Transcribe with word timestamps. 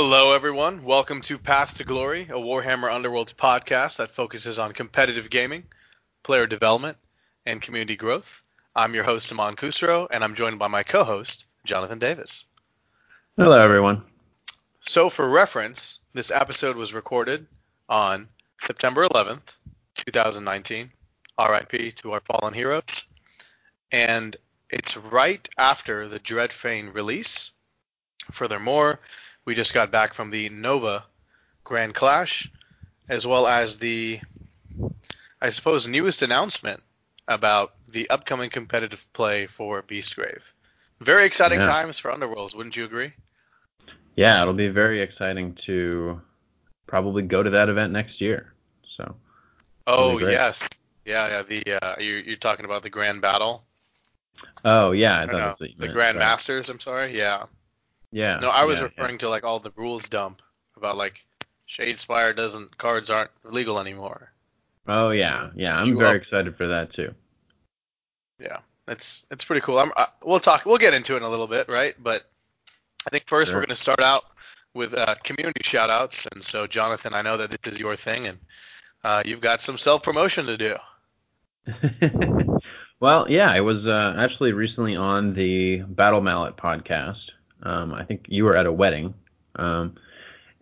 Hello, 0.00 0.32
everyone. 0.32 0.84
Welcome 0.84 1.20
to 1.22 1.36
Path 1.36 1.76
to 1.78 1.84
Glory, 1.84 2.22
a 2.30 2.34
Warhammer 2.34 2.88
Underworlds 2.88 3.34
podcast 3.34 3.96
that 3.96 4.12
focuses 4.12 4.56
on 4.60 4.72
competitive 4.72 5.28
gaming, 5.28 5.64
player 6.22 6.46
development, 6.46 6.96
and 7.46 7.60
community 7.60 7.96
growth. 7.96 8.28
I'm 8.76 8.94
your 8.94 9.02
host, 9.02 9.32
Aman 9.32 9.56
Kusro, 9.56 10.06
and 10.12 10.22
I'm 10.22 10.36
joined 10.36 10.56
by 10.56 10.68
my 10.68 10.84
co 10.84 11.02
host, 11.02 11.46
Jonathan 11.64 11.98
Davis. 11.98 12.44
Hello, 13.36 13.58
everyone. 13.58 14.04
So, 14.82 15.10
for 15.10 15.28
reference, 15.28 15.98
this 16.14 16.30
episode 16.30 16.76
was 16.76 16.94
recorded 16.94 17.48
on 17.88 18.28
September 18.68 19.08
11th, 19.08 19.48
2019. 20.06 20.92
RIP 21.40 21.96
to 21.96 22.12
our 22.12 22.20
fallen 22.20 22.54
heroes. 22.54 23.02
And 23.90 24.36
it's 24.70 24.96
right 24.96 25.48
after 25.58 26.08
the 26.08 26.20
Dreadfane 26.20 26.94
release. 26.94 27.50
Furthermore, 28.30 29.00
we 29.48 29.54
just 29.54 29.72
got 29.72 29.90
back 29.90 30.12
from 30.12 30.30
the 30.30 30.50
Nova 30.50 31.02
Grand 31.64 31.94
Clash, 31.94 32.52
as 33.08 33.26
well 33.26 33.46
as 33.46 33.78
the, 33.78 34.20
I 35.40 35.48
suppose, 35.48 35.86
newest 35.86 36.20
announcement 36.20 36.82
about 37.28 37.72
the 37.90 38.10
upcoming 38.10 38.50
competitive 38.50 39.02
play 39.14 39.46
for 39.46 39.82
Beastgrave. 39.82 40.42
Very 41.00 41.24
exciting 41.24 41.60
Yeah. 41.60 41.66
times 41.66 41.98
for 41.98 42.10
Underworlds, 42.10 42.54
wouldn't 42.54 42.76
you 42.76 42.84
agree? 42.84 43.14
Yeah, 44.16 44.42
it'll 44.42 44.52
be 44.52 44.68
very 44.68 45.00
exciting 45.00 45.56
to 45.64 46.20
probably 46.86 47.22
go 47.22 47.42
to 47.42 47.48
that 47.48 47.70
event 47.70 47.90
next 47.90 48.20
year. 48.20 48.52
So, 48.98 49.16
Oh 49.86 50.18
yes, 50.18 50.62
yeah, 51.06 51.28
yeah. 51.28 51.42
The 51.42 51.82
uh, 51.82 51.94
you 51.98 52.16
you're 52.16 52.36
talking 52.36 52.66
about 52.66 52.82
the 52.82 52.90
Grand 52.90 53.22
Battle, 53.22 53.64
oh 54.66 54.90
yeah, 54.90 55.20
I 55.20 55.24
thought 55.24 55.32
no, 55.32 55.38
that's 55.38 55.60
what 55.60 55.70
you 55.70 55.76
the 55.78 55.84
meant. 55.86 55.94
Grand 55.94 56.16
Sorry. 56.16 56.24
Masters. 56.26 56.68
I'm 56.68 56.80
sorry. 56.80 57.16
Yeah. 57.16 57.44
Yeah. 58.12 58.38
No, 58.40 58.48
I 58.50 58.64
was 58.64 58.78
yeah, 58.78 58.84
referring 58.84 59.18
to 59.18 59.28
like 59.28 59.44
all 59.44 59.60
the 59.60 59.72
rules 59.76 60.08
dump 60.08 60.40
about 60.76 60.96
like 60.96 61.24
Shadespire 61.68 62.34
doesn't 62.34 62.76
cards 62.78 63.10
aren't 63.10 63.30
legal 63.44 63.78
anymore. 63.78 64.32
Oh 64.86 65.10
yeah, 65.10 65.50
yeah. 65.54 65.78
I'm 65.78 65.86
You 65.88 65.98
very 65.98 66.16
up- 66.16 66.22
excited 66.22 66.56
for 66.56 66.66
that 66.66 66.92
too. 66.94 67.14
Yeah, 68.40 68.58
it's 68.86 69.26
it's 69.30 69.44
pretty 69.44 69.60
cool. 69.60 69.78
I'm, 69.78 69.92
uh, 69.96 70.06
we'll 70.24 70.40
talk. 70.40 70.64
We'll 70.64 70.78
get 70.78 70.94
into 70.94 71.14
it 71.14 71.18
in 71.18 71.22
a 71.24 71.28
little 71.28 71.46
bit, 71.48 71.68
right? 71.68 71.94
But 72.02 72.24
I 73.06 73.10
think 73.10 73.24
first 73.28 73.48
Sure. 73.50 73.56
we're 73.58 73.62
going 73.62 73.68
to 73.70 73.76
start 73.76 74.00
out 74.00 74.24
with 74.74 74.94
uh, 74.94 75.14
community 75.24 75.60
shout 75.64 75.90
outs. 75.90 76.26
And 76.32 76.42
so, 76.44 76.66
Jonathan, 76.66 77.12
I 77.14 77.20
know 77.22 77.36
that 77.36 77.50
this 77.50 77.74
is 77.74 77.78
your 77.78 77.96
thing, 77.96 78.28
and 78.28 78.38
uh, 79.04 79.22
you've 79.26 79.40
got 79.40 79.60
some 79.60 79.76
self 79.76 80.02
promotion 80.02 80.46
to 80.46 80.56
do. 80.56 80.76
well, 83.00 83.26
yeah, 83.28 83.50
I 83.50 83.60
was 83.60 83.84
uh, 83.86 84.14
actually 84.18 84.52
recently 84.52 84.96
on 84.96 85.34
the 85.34 85.78
Battle 85.82 86.20
Mallet 86.20 86.56
podcast. 86.56 87.16
Um, 87.62 87.92
I 87.92 88.04
think 88.04 88.26
you 88.28 88.44
were 88.44 88.56
at 88.56 88.66
a 88.66 88.72
wedding, 88.72 89.14
um, 89.56 89.96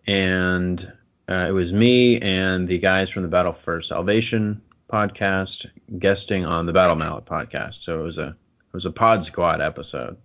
and 0.07 0.81
uh, 1.29 1.45
it 1.47 1.51
was 1.51 1.71
me 1.71 2.19
and 2.21 2.67
the 2.67 2.79
guys 2.79 3.09
from 3.09 3.23
the 3.23 3.29
Battle 3.29 3.55
for 3.63 3.81
Salvation 3.81 4.61
podcast 4.91 5.65
guesting 5.99 6.45
on 6.45 6.65
the 6.65 6.73
Battle 6.73 6.95
Mallet 6.95 7.25
podcast. 7.25 7.73
So 7.83 7.99
it 7.99 8.03
was 8.03 8.17
a 8.17 8.27
it 8.27 8.73
was 8.73 8.85
a 8.85 8.91
Pod 8.91 9.25
Squad 9.25 9.61
episode, 9.61 10.17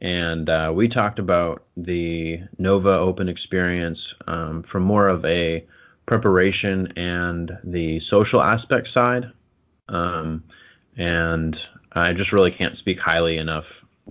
and 0.00 0.50
uh, 0.50 0.72
we 0.74 0.88
talked 0.88 1.18
about 1.18 1.64
the 1.76 2.40
Nova 2.58 2.90
Open 2.98 3.28
experience 3.28 4.00
um, 4.26 4.62
from 4.64 4.82
more 4.82 5.08
of 5.08 5.24
a 5.24 5.64
preparation 6.06 6.92
and 6.96 7.56
the 7.64 8.00
social 8.00 8.42
aspect 8.42 8.88
side. 8.92 9.30
Um, 9.88 10.44
and 10.96 11.56
I 11.92 12.12
just 12.12 12.32
really 12.32 12.50
can't 12.50 12.76
speak 12.78 12.98
highly 12.98 13.38
enough 13.38 13.64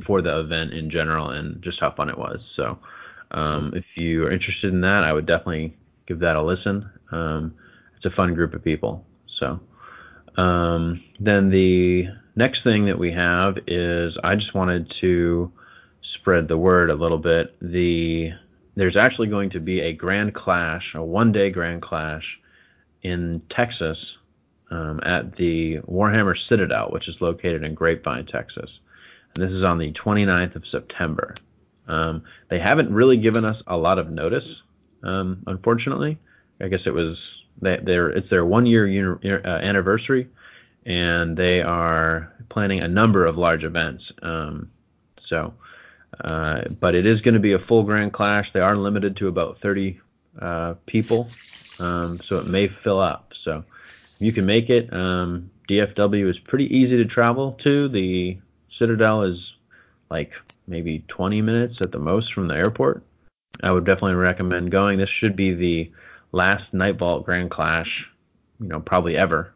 for 0.06 0.22
the 0.22 0.40
event 0.40 0.74
in 0.74 0.90
general 0.90 1.29
and 1.29 1.62
just 1.62 1.79
how 1.79 1.91
fun 1.91 2.09
it 2.09 2.18
was. 2.18 2.40
So, 2.56 2.79
um, 3.31 3.74
if 3.75 3.85
you 3.96 4.25
are 4.25 4.31
interested 4.31 4.74
in 4.74 4.81
that, 4.81 5.03
I 5.03 5.13
would 5.13 5.25
definitely 5.25 5.75
give 6.07 6.19
that 6.19 6.35
a 6.35 6.41
listen. 6.41 6.90
Um, 7.12 7.53
it's 7.96 8.06
a 8.06 8.16
fun 8.16 8.34
group 8.34 8.53
of 8.53 8.63
people. 8.63 9.06
So, 9.28 9.59
um, 10.38 11.03
then 11.19 11.50
the 11.50 12.07
next 12.35 12.63
thing 12.63 12.85
that 12.85 12.97
we 12.97 13.12
have 13.12 13.57
is 13.68 14.18
I 14.24 14.35
just 14.35 14.53
wanted 14.53 14.91
to 15.01 15.51
spread 16.01 16.47
the 16.47 16.57
word 16.57 16.90
a 16.90 16.96
little 16.96 17.18
bit. 17.18 17.56
The 17.62 18.34
there's 18.75 18.96
actually 18.96 19.28
going 19.28 19.50
to 19.51 19.59
be 19.59 19.81
a 19.81 19.94
grand 19.94 20.34
clash, 20.34 20.94
a 20.96 21.03
one-day 21.03 21.50
grand 21.50 21.81
clash 21.81 22.40
in 23.03 23.41
Texas 23.50 23.97
um, 24.69 25.01
at 25.03 25.35
the 25.35 25.80
Warhammer 25.80 26.38
Citadel, 26.47 26.90
which 26.91 27.09
is 27.09 27.19
located 27.19 27.63
in 27.63 27.75
Grapevine, 27.75 28.25
Texas. 28.25 28.69
This 29.36 29.52
is 29.52 29.64
on 29.64 29.78
the 29.78 29.94
29th 29.94 30.56
of 30.56 30.64
September. 30.69 31.36
Um, 31.88 32.24
they 32.50 32.59
haven't 32.59 32.94
really 32.94 33.18
given 33.18 33.46
us 33.46 33.62
a 33.68 33.78
lot 33.78 34.00
of 34.00 34.09
notice, 34.09 34.46
um, 35.03 35.44
unfortunately. 35.47 36.18
I 36.62 36.68
guess 36.68 36.81
it 36.86 36.94
was 36.94 37.18
they, 37.62 37.80
they're, 37.84 38.09
it's 38.09 38.30
their 38.30 38.46
one 38.46 38.66
year 38.66 38.88
uni- 38.88 39.31
uh, 39.31 39.47
anniversary, 39.47 40.30
and 40.86 41.36
they 41.36 41.62
are 41.62 42.34
planning 42.50 42.84
a 42.84 42.88
number 42.88 43.25
of 43.25 43.38
large 43.38 43.64
events. 43.64 44.03
Um, 44.22 44.69
so, 45.28 45.53
uh, 46.24 46.63
but 46.80 46.96
it 46.96 47.06
is 47.06 47.22
going 47.22 47.34
to 47.34 47.40
be 47.40 47.53
a 47.53 47.59
full 47.59 47.84
Grand 47.84 48.13
Clash. 48.13 48.52
They 48.53 48.59
are 48.59 48.75
limited 48.75 49.18
to 49.18 49.28
about 49.28 49.59
30 49.62 50.00
uh, 50.40 50.75
people, 50.86 51.28
um, 51.80 52.19
so 52.19 52.38
it 52.38 52.48
may 52.48 52.68
fill 52.84 53.00
up. 53.00 53.31
So 53.44 53.63
if 53.66 54.16
you 54.19 54.34
can 54.34 54.46
make 54.46 54.69
it, 54.69 54.92
um, 54.94 55.50
DFW 55.69 56.30
is 56.30 56.38
pretty 56.40 56.66
easy 56.66 56.98
to 56.98 57.06
travel 57.06 57.58
to. 57.63 57.88
The 57.90 58.38
Citadel 58.81 59.22
is 59.22 59.38
like 60.09 60.31
maybe 60.66 61.06
20 61.08 61.40
minutes 61.44 61.75
at 61.81 61.92
the 61.92 62.00
most 62.00 62.34
from 62.34 62.47
the 62.47 62.56
airport. 62.56 63.03
I 63.62 63.72
would 63.72 63.86
definitely 63.86 64.16
recommend 64.16 64.72
going. 64.72 64.97
This 64.97 65.09
should 65.19 65.36
be 65.36 65.53
the 65.53 65.92
last 66.31 66.74
Night 66.74 66.97
Vault 66.97 67.24
Grand 67.24 67.52
Clash, 67.52 68.08
you 68.59 68.68
know, 68.68 68.80
probably 68.80 69.16
ever. 69.16 69.53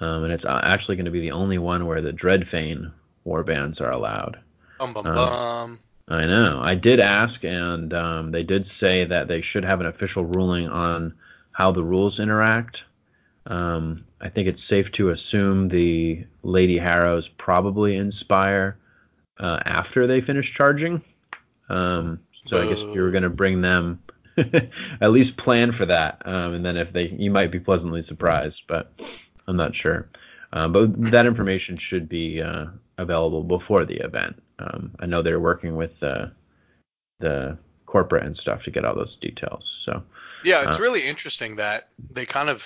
Um, 0.00 0.22
and 0.22 0.32
it's 0.32 0.44
uh, 0.44 0.60
actually 0.62 0.94
going 0.94 1.06
to 1.06 1.10
be 1.10 1.20
the 1.20 1.32
only 1.32 1.58
one 1.58 1.86
where 1.86 2.00
the 2.00 2.12
Dreadfane 2.12 2.92
warbands 3.26 3.80
are 3.80 3.90
allowed. 3.90 4.38
Bum 4.78 4.92
bum 4.92 5.06
Um, 5.06 5.14
bum. 5.16 5.78
I 6.06 6.24
know. 6.26 6.60
I 6.62 6.76
did 6.76 7.00
ask, 7.00 7.42
and 7.42 7.92
um, 7.92 8.30
they 8.30 8.44
did 8.44 8.66
say 8.78 9.04
that 9.04 9.26
they 9.26 9.42
should 9.42 9.64
have 9.64 9.80
an 9.80 9.86
official 9.86 10.24
ruling 10.26 10.68
on 10.68 11.14
how 11.50 11.72
the 11.72 11.82
rules 11.82 12.20
interact. 12.20 12.76
Um, 13.46 14.04
I 14.20 14.30
think 14.30 14.48
it's 14.48 14.60
safe 14.68 14.90
to 14.92 15.10
assume 15.10 15.68
the 15.68 16.24
Lady 16.42 16.78
Harrows 16.78 17.28
probably 17.38 17.96
inspire 17.96 18.78
uh, 19.38 19.60
after 19.64 20.06
they 20.06 20.20
finish 20.20 20.46
charging. 20.56 21.02
Um, 21.68 22.20
so 22.48 22.58
I 22.60 22.68
guess 22.68 22.78
if 22.78 22.94
you 22.94 23.02
were 23.02 23.10
going 23.10 23.22
to 23.22 23.30
bring 23.30 23.60
them, 23.62 24.00
at 25.00 25.12
least 25.12 25.36
plan 25.38 25.72
for 25.72 25.86
that, 25.86 26.20
um, 26.24 26.54
and 26.54 26.64
then 26.64 26.76
if 26.76 26.92
they, 26.92 27.08
you 27.08 27.30
might 27.30 27.50
be 27.50 27.60
pleasantly 27.60 28.04
surprised, 28.08 28.60
but 28.68 28.92
I'm 29.46 29.56
not 29.56 29.74
sure. 29.74 30.08
Um, 30.52 30.72
but 30.72 31.10
that 31.10 31.26
information 31.26 31.78
should 31.88 32.08
be 32.08 32.40
uh, 32.40 32.66
available 32.98 33.42
before 33.42 33.84
the 33.84 33.96
event. 33.96 34.40
Um, 34.58 34.92
I 35.00 35.06
know 35.06 35.22
they're 35.22 35.40
working 35.40 35.76
with 35.76 35.90
uh, 36.02 36.26
the 37.20 37.58
corporate 37.86 38.24
and 38.24 38.36
stuff 38.36 38.62
to 38.64 38.70
get 38.70 38.84
all 38.84 38.94
those 38.94 39.16
details. 39.20 39.64
So 39.84 40.02
Yeah, 40.44 40.66
it's 40.66 40.78
uh, 40.78 40.82
really 40.82 41.06
interesting 41.06 41.56
that 41.56 41.88
they 42.10 42.26
kind 42.26 42.48
of 42.48 42.62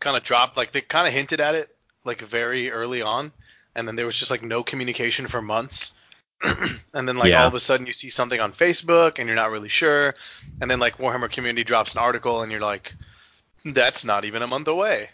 kind 0.00 0.16
of 0.16 0.22
dropped 0.24 0.56
like 0.56 0.72
they 0.72 0.80
kind 0.80 1.06
of 1.08 1.12
hinted 1.14 1.40
at 1.40 1.54
it 1.54 1.74
like 2.04 2.20
very 2.22 2.70
early 2.70 3.02
on 3.02 3.32
and 3.74 3.86
then 3.86 3.96
there 3.96 4.06
was 4.06 4.16
just 4.16 4.30
like 4.30 4.42
no 4.42 4.62
communication 4.62 5.26
for 5.26 5.42
months. 5.42 5.92
and 6.94 7.08
then 7.08 7.16
like 7.16 7.30
Yeah. 7.30 7.42
all 7.42 7.48
of 7.48 7.54
a 7.54 7.58
sudden 7.58 7.86
you 7.86 7.92
see 7.92 8.10
something 8.10 8.40
on 8.40 8.52
Facebook 8.52 9.18
and 9.18 9.26
you're 9.26 9.34
not 9.36 9.50
really 9.50 9.68
sure 9.68 10.14
and 10.60 10.70
then 10.70 10.78
like 10.80 10.98
Warhammer 10.98 11.30
community 11.30 11.64
drops 11.64 11.92
an 11.94 11.98
article 11.98 12.42
and 12.42 12.52
you're 12.52 12.60
like 12.60 12.94
that's 13.64 14.04
not 14.04 14.24
even 14.24 14.42
a 14.42 14.46
month 14.46 14.68
away. 14.68 15.10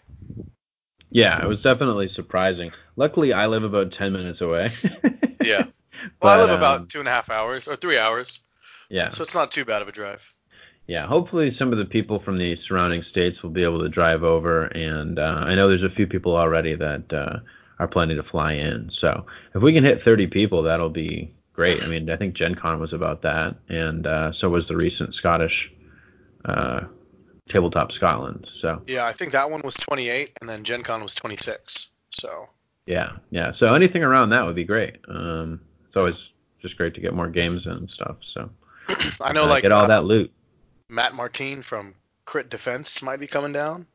yeah, 1.11 1.43
it 1.43 1.49
was 1.49 1.63
definitely 1.63 2.11
surprising. 2.15 2.73
Luckily, 2.97 3.33
I 3.33 3.47
live 3.47 3.65
about 3.65 3.93
10 3.93 4.13
minutes 4.13 4.41
away. 4.41 4.69
Yeah. 5.43 5.67
Well, 6.21 6.35
I 6.35 6.41
live 6.43 6.51
um, 6.51 6.57
about 6.57 6.89
two 6.91 6.99
and 6.99 7.09
a 7.09 7.11
half 7.11 7.31
hours 7.31 7.67
or 7.67 7.77
three 7.77 7.97
hours, 7.97 8.41
yeah, 8.91 9.09
so 9.09 9.23
it's 9.23 9.35
not 9.35 9.51
too 9.51 9.65
bad 9.65 9.81
of 9.81 9.89
a 9.89 9.93
drive. 9.93 10.21
Yeah. 10.87 11.07
Hopefully, 11.07 11.55
some 11.59 11.73
of 11.73 11.79
the 11.79 11.85
people 11.85 12.21
from 12.21 12.39
the 12.39 12.57
surrounding 12.67 13.03
states 13.03 13.43
will 13.43 13.51
be 13.51 13.63
able 13.63 13.81
to 13.81 13.89
drive 13.89 14.23
over, 14.23 14.67
and 14.67 15.19
uh, 15.19 15.45
I 15.47 15.55
know 15.55 15.69
there's 15.69 15.83
a 15.83 15.95
few 15.95 16.07
people 16.07 16.37
already 16.37 16.75
that 16.75 17.13
uh, 17.13 17.39
are 17.79 17.89
planning 17.89 18.17
to 18.17 18.23
fly 18.23 18.53
in. 18.53 18.91
So 18.99 19.27
if 19.55 19.63
we 19.63 19.73
can 19.73 19.85
hit 19.85 20.03
30 20.05 20.27
people, 20.29 20.63
that'll 20.63 20.91
be 20.91 21.35
great. 21.53 21.83
I 21.83 21.87
mean, 21.87 22.11
I 22.11 22.17
think 22.17 22.35
Gen 22.35 22.55
Con 22.55 22.81
was 22.81 22.93
about 22.93 23.23
that, 23.23 23.57
and 23.69 24.07
uh, 24.07 24.33
so 24.33 24.49
was 24.49 24.67
the 24.69 24.77
recent 24.77 25.15
Scottish 25.15 25.71
uh, 26.45 26.83
Tabletop 27.49 27.93
Scotland. 27.93 28.47
So 28.61 28.83
Yeah, 28.87 29.07
I 29.07 29.13
think 29.13 29.33
that 29.33 29.51
one 29.51 29.61
was 29.65 29.75
28 29.77 30.33
and 30.41 30.49
then 30.49 30.65
Gen 30.65 30.83
Con 30.83 31.03
was 31.03 31.15
26. 31.15 31.89
So 32.11 32.49
yeah, 32.87 33.13
yeah. 33.31 33.53
So 33.59 33.75
anything 33.75 34.03
around 34.03 34.31
that 34.31 34.45
would 34.45 34.55
be 34.55 34.65
great. 34.65 34.97
Um, 35.09 35.61
it's 35.87 35.97
always 35.97 36.15
just 36.61 36.77
great 36.77 36.95
to 36.95 37.01
get 37.01 37.15
more 37.15 37.29
games 37.29 37.67
and 37.67 37.89
stuff. 37.91 38.17
So 38.35 38.51
I 39.21 39.33
know 39.33 39.45
uh, 39.45 39.49
like 39.49 39.63
get 39.63 39.73
all 39.73 39.85
uh, 39.85 39.89
that 39.89 40.05
loot. 40.05 40.33
Matt 40.89 41.15
Martine 41.15 41.63
from 41.63 41.95
Crit 42.25 42.51
Defense 42.51 43.03
might 43.03 43.21
be 43.21 43.27
coming 43.27 43.53
down. 43.53 43.87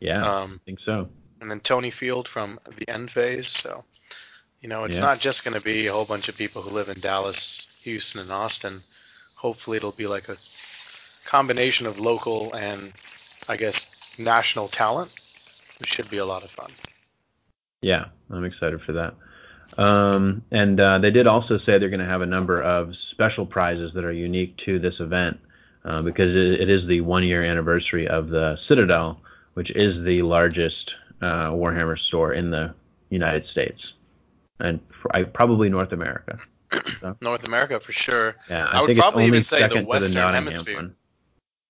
Yeah, 0.00 0.22
Um, 0.24 0.60
I 0.62 0.64
think 0.64 0.80
so. 0.84 1.08
and 1.40 1.50
then 1.50 1.60
Tony 1.60 1.90
Field 1.90 2.28
from 2.28 2.58
the 2.78 2.88
End 2.88 3.10
Phase. 3.10 3.48
So, 3.48 3.84
you 4.60 4.68
know, 4.68 4.84
it's 4.84 4.96
Yeah. 4.96 5.02
not 5.02 5.20
just 5.20 5.44
going 5.44 5.54
to 5.54 5.60
be 5.60 5.86
a 5.86 5.92
whole 5.92 6.04
bunch 6.04 6.28
of 6.28 6.36
people 6.36 6.62
who 6.62 6.70
live 6.70 6.88
in 6.88 7.00
Dallas, 7.00 7.68
Houston, 7.82 8.20
and 8.20 8.30
Austin. 8.30 8.82
Hopefully, 9.34 9.78
it'll 9.78 9.92
be 9.92 10.06
like 10.06 10.28
a 10.28 10.36
combination 11.24 11.86
of 11.86 11.98
local 11.98 12.52
and 12.54 12.92
I 13.48 13.56
guess 13.56 14.18
national 14.18 14.68
talent, 14.68 15.14
it 15.80 15.86
should 15.86 16.10
be 16.10 16.18
a 16.18 16.24
lot 16.24 16.44
of 16.44 16.50
fun. 16.50 16.70
Yeah, 17.82 18.06
I'm 18.30 18.44
excited 18.44 18.82
for 18.82 18.92
that. 18.92 19.14
Um, 19.78 20.42
and 20.50 20.78
uh, 20.80 20.98
they 20.98 21.10
did 21.10 21.26
also 21.26 21.58
say 21.58 21.78
they're 21.78 21.88
going 21.88 22.00
to 22.00 22.06
have 22.06 22.22
a 22.22 22.26
number 22.26 22.60
of 22.60 22.94
special 23.12 23.46
prizes 23.46 23.92
that 23.94 24.04
are 24.04 24.12
unique 24.12 24.56
to 24.58 24.78
this 24.78 25.00
event 25.00 25.40
uh, 25.84 26.02
because 26.02 26.28
it, 26.28 26.60
it 26.60 26.70
is 26.70 26.86
the 26.88 27.00
one 27.00 27.22
year 27.22 27.42
anniversary 27.42 28.06
of 28.08 28.28
the 28.28 28.56
Citadel, 28.68 29.20
which 29.54 29.70
is 29.70 30.04
the 30.04 30.22
largest 30.22 30.92
uh, 31.22 31.50
Warhammer 31.50 31.98
store 31.98 32.32
in 32.32 32.50
the 32.50 32.74
United 33.10 33.46
States 33.50 33.80
and 34.60 34.80
I, 35.12 35.24
probably 35.24 35.68
North 35.68 35.92
America. 35.92 36.38
So, 37.00 37.16
North 37.20 37.46
America 37.46 37.80
for 37.80 37.92
sure. 37.92 38.36
Yeah, 38.48 38.66
I, 38.66 38.78
I 38.78 38.82
would 38.82 38.96
probably 38.96 39.26
even 39.26 39.44
say 39.44 39.66
the 39.66 39.82
Western 39.82 40.12
the 40.12 40.28
Hemisphere. 40.28 40.76
One. 40.76 40.94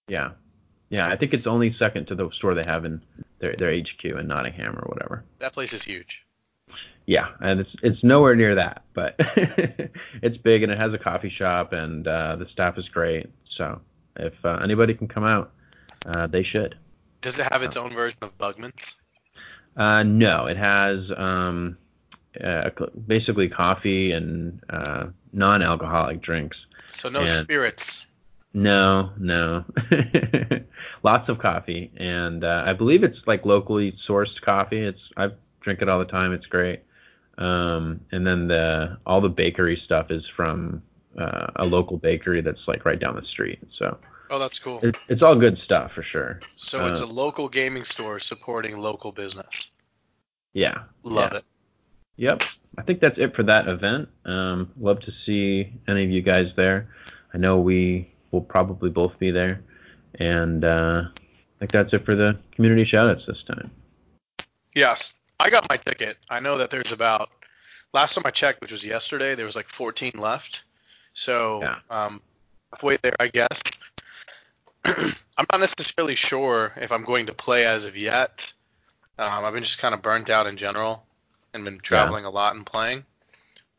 Yeah, 0.09 0.33
yeah, 0.91 1.09
I 1.09 1.17
think 1.17 1.33
it's 1.33 1.47
only 1.47 1.75
second 1.79 2.07
to 2.09 2.15
the 2.15 2.29
store 2.35 2.55
they 2.55 2.65
have 2.67 2.85
in 2.85 3.01
their 3.39 3.55
their 3.57 3.73
HQ 3.73 4.05
in 4.05 4.27
Nottingham 4.27 4.77
or 4.77 4.87
whatever. 4.89 5.25
That 5.39 5.55
place 5.55 5.73
is 5.73 5.83
huge. 5.83 6.23
Yeah, 7.07 7.29
and 7.41 7.61
it's 7.61 7.71
it's 7.83 8.05
nowhere 8.05 8.37
near 8.37 8.55
that, 8.57 8.85
but 8.93 9.15
it's 9.19 10.37
big 10.39 10.63
and 10.63 10.71
it 10.71 10.79
has 10.79 10.93
a 10.93 10.99
coffee 10.99 11.31
shop 11.31 11.73
and 11.73 12.07
uh, 12.07 12.37
the 12.37 12.47
staff 12.53 12.77
is 12.77 12.89
great. 12.89 13.27
So 13.57 13.81
if 14.21 14.35
uh, 14.45 14.61
anybody 14.63 14.95
can 14.95 15.09
come 15.09 15.25
out, 15.25 15.53
uh, 16.07 16.27
they 16.27 16.43
should. 16.43 16.77
Does 17.23 17.39
it 17.39 17.47
have 17.51 17.63
its 17.63 17.77
own 17.77 17.95
version 17.95 18.19
of 18.23 18.37
Bugman's? 18.39 18.97
Uh, 19.77 20.03
no, 20.03 20.47
it 20.47 20.57
has 20.57 21.11
um, 21.17 21.77
uh, 22.43 22.71
basically 23.07 23.49
coffee 23.49 24.13
and 24.13 24.61
uh, 24.71 25.07
non-alcoholic 25.33 26.21
drinks. 26.21 26.57
So 26.91 27.09
no 27.09 27.21
and 27.21 27.29
spirits. 27.29 28.07
No, 28.53 29.11
no. 29.19 29.65
Lots 31.03 31.29
of 31.29 31.39
coffee, 31.39 31.93
and 31.97 32.45
uh, 32.45 32.65
I 32.67 32.73
believe 32.73 33.05
it's 33.05 33.19
like 33.27 33.45
locally 33.45 33.95
sourced 34.09 34.41
coffee. 34.43 34.81
It's 34.81 35.01
I 35.17 35.29
drink 35.61 35.83
it 35.83 35.89
all 35.89 35.99
the 35.99 36.05
time. 36.05 36.33
It's 36.33 36.47
great. 36.47 36.83
Um, 37.39 38.01
and 38.13 38.27
then 38.27 38.49
the 38.49 38.99
all 39.07 39.21
the 39.21 39.29
bakery 39.29 39.81
stuff 39.85 40.11
is 40.11 40.25
from 40.37 40.83
uh, 41.19 41.47
a 41.57 41.65
local 41.65 41.97
bakery 41.97 42.41
that's 42.43 42.67
like 42.67 42.85
right 42.85 42.99
down 42.99 43.15
the 43.17 43.25
street. 43.25 43.61
So. 43.79 43.99
Oh, 44.31 44.39
that's 44.39 44.61
cool. 44.61 44.79
It, 44.83 44.97
it's 45.09 45.23
all 45.23 45.35
good 45.35 45.59
stuff 45.59 45.93
for 45.93 46.05
sure. 46.05 46.41
So 46.57 46.87
it's 46.87 47.03
uh, 47.03 47.07
a 47.07 47.07
local 47.07 47.49
gaming 47.49 47.83
store 47.83 48.21
supporting 48.21 48.79
local 48.79 49.11
business. 49.11 49.71
Yeah. 50.53 50.83
Love 51.03 51.33
yeah. 51.33 51.39
it. 51.39 51.45
Yep. 52.17 52.43
I 52.79 52.83
think 52.83 53.01
that's 53.01 53.19
it 53.19 53.35
for 53.35 53.43
that 53.43 53.67
event. 53.67 54.09
Um, 54.25 54.71
love 54.79 55.01
to 55.01 55.13
see 55.27 55.73
any 55.89 56.05
of 56.05 56.11
you 56.11 56.23
guys 56.23 56.47
there. 56.57 56.89
I 57.35 57.39
know 57.39 57.59
we 57.59 58.13
will 58.31 58.41
probably 58.41 58.91
both 58.91 59.19
be 59.19 59.33
there. 59.33 59.63
And 60.15 60.65
uh, 60.65 61.05
I 61.07 61.59
think 61.59 61.73
that's 61.73 61.93
it 61.93 62.05
for 62.05 62.15
the 62.15 62.39
community 62.53 62.89
shoutouts 62.89 63.27
this 63.27 63.43
time. 63.49 63.71
Yes. 64.75 65.15
I 65.41 65.51
got 65.51 65.69
my 65.69 65.77
ticket. 65.77 66.19
I 66.29 66.39
know 66.39 66.59
that 66.59 66.71
there's 66.71 66.93
about, 66.93 67.31
last 67.93 68.15
time 68.15 68.23
I 68.27 68.31
checked, 68.31 68.61
which 68.61 68.73
was 68.73 68.85
yesterday, 68.85 69.35
there 69.35 69.47
was 69.47 69.57
like 69.57 69.69
14 69.69 70.13
left. 70.19 70.61
So, 71.15 71.61
yeah. 71.63 71.77
um, 71.91 72.21
halfway 72.73 72.99
there, 72.99 73.17
I 73.19 73.29
guess. 73.29 73.63
I'm 74.85 75.47
not 75.53 75.61
necessarily 75.61 76.15
sure 76.15 76.73
if 76.77 76.93
I'm 76.93 77.05
going 77.05 77.27
to 77.27 77.33
play 77.33 77.67
as 77.67 77.85
of 77.85 77.97
yet. 77.97 78.47
Um, 79.19 79.45
I've 79.45 79.53
been 79.53 79.63
just 79.63 79.79
kind 79.79 79.95
of 79.95 80.03
burnt 80.03 80.31
out 80.31 80.47
in 80.47 80.57
general 80.57 81.05
and 81.53 81.65
been 81.65 81.81
traveling 81.81 82.25
yeah. 82.25 82.31
a 82.31 82.33
lot 82.33 82.55
and 82.55 82.65
playing. 82.65 83.05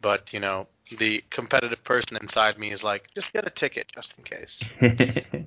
But 0.02 0.34
you 0.34 0.40
know, 0.40 0.68
the 0.98 1.24
competitive 1.30 1.84
person 1.84 2.18
inside 2.22 2.58
me 2.58 2.72
is 2.72 2.84
like, 2.84 3.10
just 3.16 3.34
get 3.34 3.46
a 3.46 3.50
ticket 3.50 3.92
just 3.94 4.14
in 4.18 4.24
case. 4.24 4.64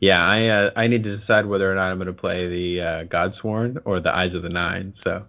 yeah, 0.00 0.24
I 0.24 0.46
uh, 0.46 0.70
I 0.76 0.86
need 0.86 1.04
to 1.04 1.16
decide 1.16 1.46
whether 1.46 1.70
or 1.70 1.74
not 1.74 1.90
I'm 1.90 1.98
going 1.98 2.06
to 2.06 2.12
play 2.12 2.46
the 2.46 2.80
uh, 2.80 3.04
Godsworn 3.04 3.80
or 3.84 4.00
the 4.00 4.14
Eyes 4.14 4.34
of 4.34 4.42
the 4.42 4.48
Nine. 4.48 4.94
So 5.02 5.24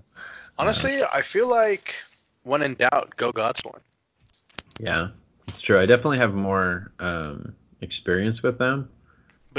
honestly, 0.57 1.01
uh, 1.01 1.07
I 1.13 1.21
feel 1.21 1.47
like 1.47 1.95
when 2.43 2.61
in 2.61 2.75
doubt, 2.75 3.13
go 3.17 3.31
Godsworn. 3.31 3.81
Yeah, 4.79 5.09
it's 5.47 5.61
true. 5.61 5.79
I 5.79 5.85
definitely 5.85 6.19
have 6.19 6.33
more 6.33 6.91
um, 6.99 7.53
experience 7.81 8.41
with 8.43 8.57
them. 8.57 8.89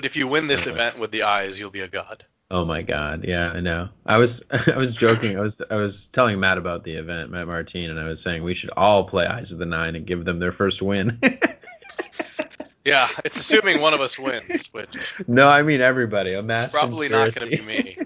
But 0.00 0.06
if 0.06 0.16
you 0.16 0.26
win 0.26 0.46
this 0.46 0.66
event 0.66 0.98
with 0.98 1.10
the 1.10 1.24
eyes, 1.24 1.58
you'll 1.58 1.68
be 1.68 1.82
a 1.82 1.86
god. 1.86 2.24
Oh 2.50 2.64
my 2.64 2.80
God! 2.80 3.22
Yeah, 3.22 3.50
I 3.50 3.60
know. 3.60 3.90
I 4.06 4.16
was 4.16 4.30
I 4.50 4.78
was 4.78 4.94
joking. 4.94 5.36
I 5.36 5.42
was 5.42 5.52
I 5.70 5.74
was 5.74 5.92
telling 6.14 6.40
Matt 6.40 6.56
about 6.56 6.84
the 6.84 6.92
event, 6.92 7.30
Matt 7.30 7.46
Martin, 7.46 7.90
and 7.90 8.00
I 8.00 8.08
was 8.08 8.16
saying 8.24 8.42
we 8.42 8.54
should 8.54 8.70
all 8.78 9.06
play 9.06 9.26
Eyes 9.26 9.52
of 9.52 9.58
the 9.58 9.66
Nine 9.66 9.96
and 9.96 10.06
give 10.06 10.24
them 10.24 10.38
their 10.38 10.52
first 10.52 10.80
win. 10.80 11.20
yeah, 12.86 13.10
it's 13.26 13.36
assuming 13.36 13.82
one 13.82 13.92
of 13.92 14.00
us 14.00 14.18
wins, 14.18 14.70
which. 14.72 14.88
No, 15.28 15.48
I 15.48 15.60
mean 15.60 15.82
everybody. 15.82 16.32
A 16.32 16.40
mass. 16.40 16.70
Probably 16.70 17.10
conspiracy. 17.10 17.34
not 17.34 17.38
going 17.38 17.50
to 17.50 17.56
be 17.58 17.62
me. 17.62 17.98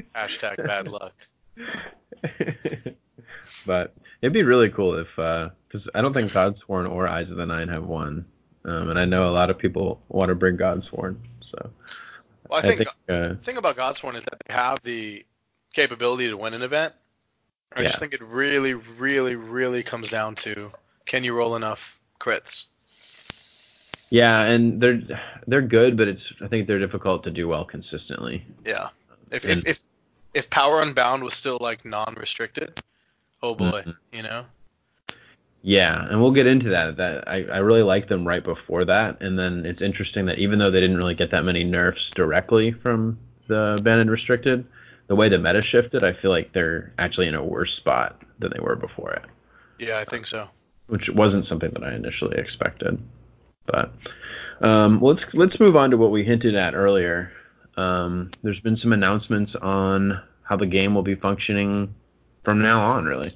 Hashtag 0.16 0.66
bad 0.66 0.88
luck. 0.88 1.12
but 3.66 3.94
it'd 4.22 4.32
be 4.32 4.42
really 4.42 4.70
cool 4.70 4.98
if, 4.98 5.08
because 5.16 5.86
uh, 5.86 5.90
I 5.94 6.00
don't 6.00 6.14
think 6.14 6.32
Godsworn 6.32 6.90
or 6.90 7.06
Eyes 7.06 7.30
of 7.30 7.36
the 7.36 7.44
Nine 7.44 7.68
have 7.68 7.84
won, 7.84 8.24
um, 8.66 8.90
and 8.90 8.98
I 8.98 9.04
know 9.04 9.28
a 9.28 9.32
lot 9.32 9.48
of 9.48 9.58
people 9.58 10.00
want 10.08 10.28
to 10.28 10.34
bring 10.34 10.56
Godsworn, 10.56 11.16
so. 11.50 11.70
Well, 12.48 12.58
I 12.58 12.62
think, 12.62 12.74
I 12.80 12.84
think 12.84 12.88
uh, 13.08 13.28
the 13.28 13.38
thing 13.42 13.56
about 13.56 13.76
Godsworn 13.76 14.16
is 14.16 14.24
that 14.24 14.42
they 14.46 14.52
have 14.52 14.80
the 14.82 15.24
capability 15.72 16.28
to 16.28 16.36
win 16.36 16.54
an 16.54 16.62
event. 16.62 16.94
I 17.74 17.82
yeah. 17.82 17.88
just 17.88 17.98
think 17.98 18.12
it 18.12 18.22
really, 18.22 18.74
really, 18.74 19.36
really 19.36 19.82
comes 19.82 20.08
down 20.08 20.34
to 20.36 20.70
can 21.04 21.24
you 21.24 21.34
roll 21.34 21.56
enough 21.56 21.98
crits. 22.20 22.66
Yeah, 24.10 24.42
and 24.42 24.80
they're 24.80 25.02
they're 25.46 25.62
good, 25.62 25.96
but 25.96 26.08
it's 26.08 26.22
I 26.40 26.48
think 26.48 26.68
they're 26.68 26.78
difficult 26.78 27.24
to 27.24 27.30
do 27.30 27.48
well 27.48 27.64
consistently. 27.64 28.46
Yeah. 28.64 28.88
If 29.30 29.44
and, 29.44 29.60
if, 29.60 29.66
if 29.66 29.80
if 30.34 30.50
Power 30.50 30.80
Unbound 30.80 31.24
was 31.24 31.34
still 31.34 31.58
like 31.60 31.84
non-restricted, 31.84 32.80
oh 33.42 33.54
boy, 33.54 33.82
mm-hmm. 33.82 33.90
you 34.12 34.22
know. 34.22 34.44
Yeah, 35.66 36.06
and 36.08 36.22
we'll 36.22 36.30
get 36.30 36.46
into 36.46 36.70
that. 36.70 36.96
That 36.96 37.26
I, 37.26 37.42
I 37.52 37.58
really 37.58 37.82
like 37.82 38.08
them 38.08 38.24
right 38.24 38.42
before 38.42 38.84
that, 38.84 39.20
and 39.20 39.36
then 39.36 39.66
it's 39.66 39.82
interesting 39.82 40.26
that 40.26 40.38
even 40.38 40.60
though 40.60 40.70
they 40.70 40.78
didn't 40.78 40.96
really 40.96 41.16
get 41.16 41.32
that 41.32 41.44
many 41.44 41.64
nerfs 41.64 42.08
directly 42.14 42.70
from 42.70 43.18
the 43.48 43.76
banned 43.82 44.00
and 44.00 44.08
restricted, 44.08 44.64
the 45.08 45.16
way 45.16 45.28
the 45.28 45.38
meta 45.38 45.60
shifted, 45.60 46.04
I 46.04 46.12
feel 46.12 46.30
like 46.30 46.52
they're 46.52 46.92
actually 47.00 47.26
in 47.26 47.34
a 47.34 47.42
worse 47.42 47.74
spot 47.78 48.22
than 48.38 48.52
they 48.54 48.60
were 48.60 48.76
before 48.76 49.14
it. 49.14 49.24
Yeah, 49.80 49.98
I 49.98 50.04
think 50.04 50.28
so. 50.28 50.48
Which 50.86 51.08
wasn't 51.12 51.48
something 51.48 51.72
that 51.72 51.82
I 51.82 51.96
initially 51.96 52.38
expected. 52.38 53.02
But 53.66 53.92
um, 54.60 55.00
let's 55.02 55.22
let's 55.34 55.58
move 55.58 55.74
on 55.74 55.90
to 55.90 55.96
what 55.96 56.12
we 56.12 56.22
hinted 56.22 56.54
at 56.54 56.76
earlier. 56.76 57.32
Um, 57.76 58.30
there's 58.44 58.60
been 58.60 58.76
some 58.76 58.92
announcements 58.92 59.50
on 59.60 60.22
how 60.44 60.56
the 60.56 60.66
game 60.66 60.94
will 60.94 61.02
be 61.02 61.16
functioning 61.16 61.92
from 62.44 62.62
now 62.62 62.84
on, 62.84 63.04
really. 63.04 63.32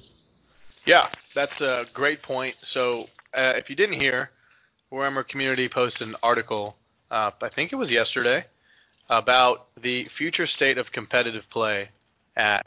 Yeah, 0.85 1.09
that's 1.33 1.61
a 1.61 1.85
great 1.93 2.21
point. 2.21 2.55
So 2.55 3.07
uh, 3.33 3.53
if 3.55 3.69
you 3.69 3.75
didn't 3.75 3.99
hear, 3.99 4.31
Warhammer 4.91 5.27
Community 5.27 5.69
posted 5.69 6.07
an 6.07 6.15
article, 6.23 6.75
uh, 7.11 7.31
I 7.41 7.49
think 7.49 7.71
it 7.71 7.75
was 7.75 7.91
yesterday, 7.91 8.45
about 9.09 9.67
the 9.75 10.05
future 10.05 10.47
state 10.47 10.77
of 10.77 10.91
competitive 10.91 11.49
play 11.49 11.89
at 12.35 12.65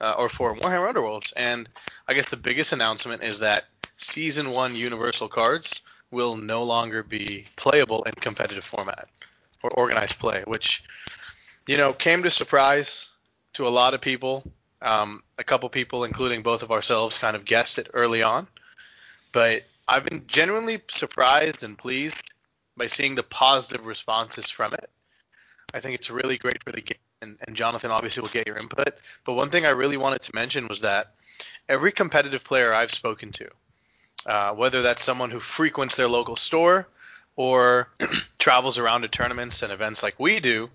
uh, 0.00 0.14
or 0.18 0.28
for 0.28 0.54
Warhammer 0.56 0.92
Underworlds. 0.92 1.32
And 1.36 1.68
I 2.08 2.14
guess 2.14 2.28
the 2.30 2.36
biggest 2.36 2.72
announcement 2.72 3.22
is 3.22 3.38
that 3.40 3.64
Season 3.98 4.50
One 4.50 4.74
Universal 4.74 5.28
cards 5.28 5.80
will 6.10 6.36
no 6.36 6.62
longer 6.62 7.02
be 7.02 7.44
playable 7.56 8.02
in 8.04 8.12
competitive 8.14 8.64
format 8.64 9.08
or 9.62 9.70
organized 9.70 10.18
play, 10.18 10.42
which 10.46 10.82
you 11.66 11.76
know 11.76 11.92
came 11.92 12.22
to 12.22 12.30
surprise 12.30 13.08
to 13.54 13.66
a 13.66 13.70
lot 13.70 13.94
of 13.94 14.00
people. 14.00 14.44
Um, 14.84 15.22
a 15.38 15.44
couple 15.44 15.68
people, 15.70 16.04
including 16.04 16.42
both 16.42 16.62
of 16.62 16.70
ourselves, 16.70 17.18
kind 17.18 17.34
of 17.34 17.44
guessed 17.44 17.78
it 17.78 17.88
early 17.94 18.22
on, 18.22 18.46
but 19.32 19.62
I've 19.88 20.04
been 20.04 20.26
genuinely 20.26 20.82
surprised 20.88 21.64
and 21.64 21.76
pleased 21.76 22.22
by 22.76 22.86
seeing 22.86 23.14
the 23.14 23.22
positive 23.22 23.86
responses 23.86 24.50
from 24.50 24.74
it. 24.74 24.90
I 25.72 25.80
think 25.80 25.94
it's 25.94 26.10
really 26.10 26.38
great 26.38 26.62
for 26.62 26.70
the 26.70 26.80
game, 26.80 26.98
and, 27.22 27.38
and 27.46 27.56
Jonathan 27.56 27.90
obviously 27.90 28.20
will 28.20 28.28
get 28.28 28.46
your 28.46 28.58
input. 28.58 28.94
But 29.24 29.32
one 29.32 29.50
thing 29.50 29.66
I 29.66 29.70
really 29.70 29.96
wanted 29.96 30.22
to 30.22 30.34
mention 30.34 30.68
was 30.68 30.80
that 30.82 31.14
every 31.68 31.90
competitive 31.90 32.44
player 32.44 32.72
I've 32.72 32.92
spoken 32.92 33.32
to, 33.32 33.48
uh, 34.26 34.54
whether 34.54 34.82
that's 34.82 35.02
someone 35.02 35.30
who 35.30 35.40
frequents 35.40 35.96
their 35.96 36.08
local 36.08 36.36
store 36.36 36.86
or 37.36 37.88
travels 38.38 38.78
around 38.78 39.02
to 39.02 39.08
tournaments 39.08 39.62
and 39.62 39.72
events 39.72 40.02
like 40.02 40.18
we 40.20 40.40
do, 40.40 40.70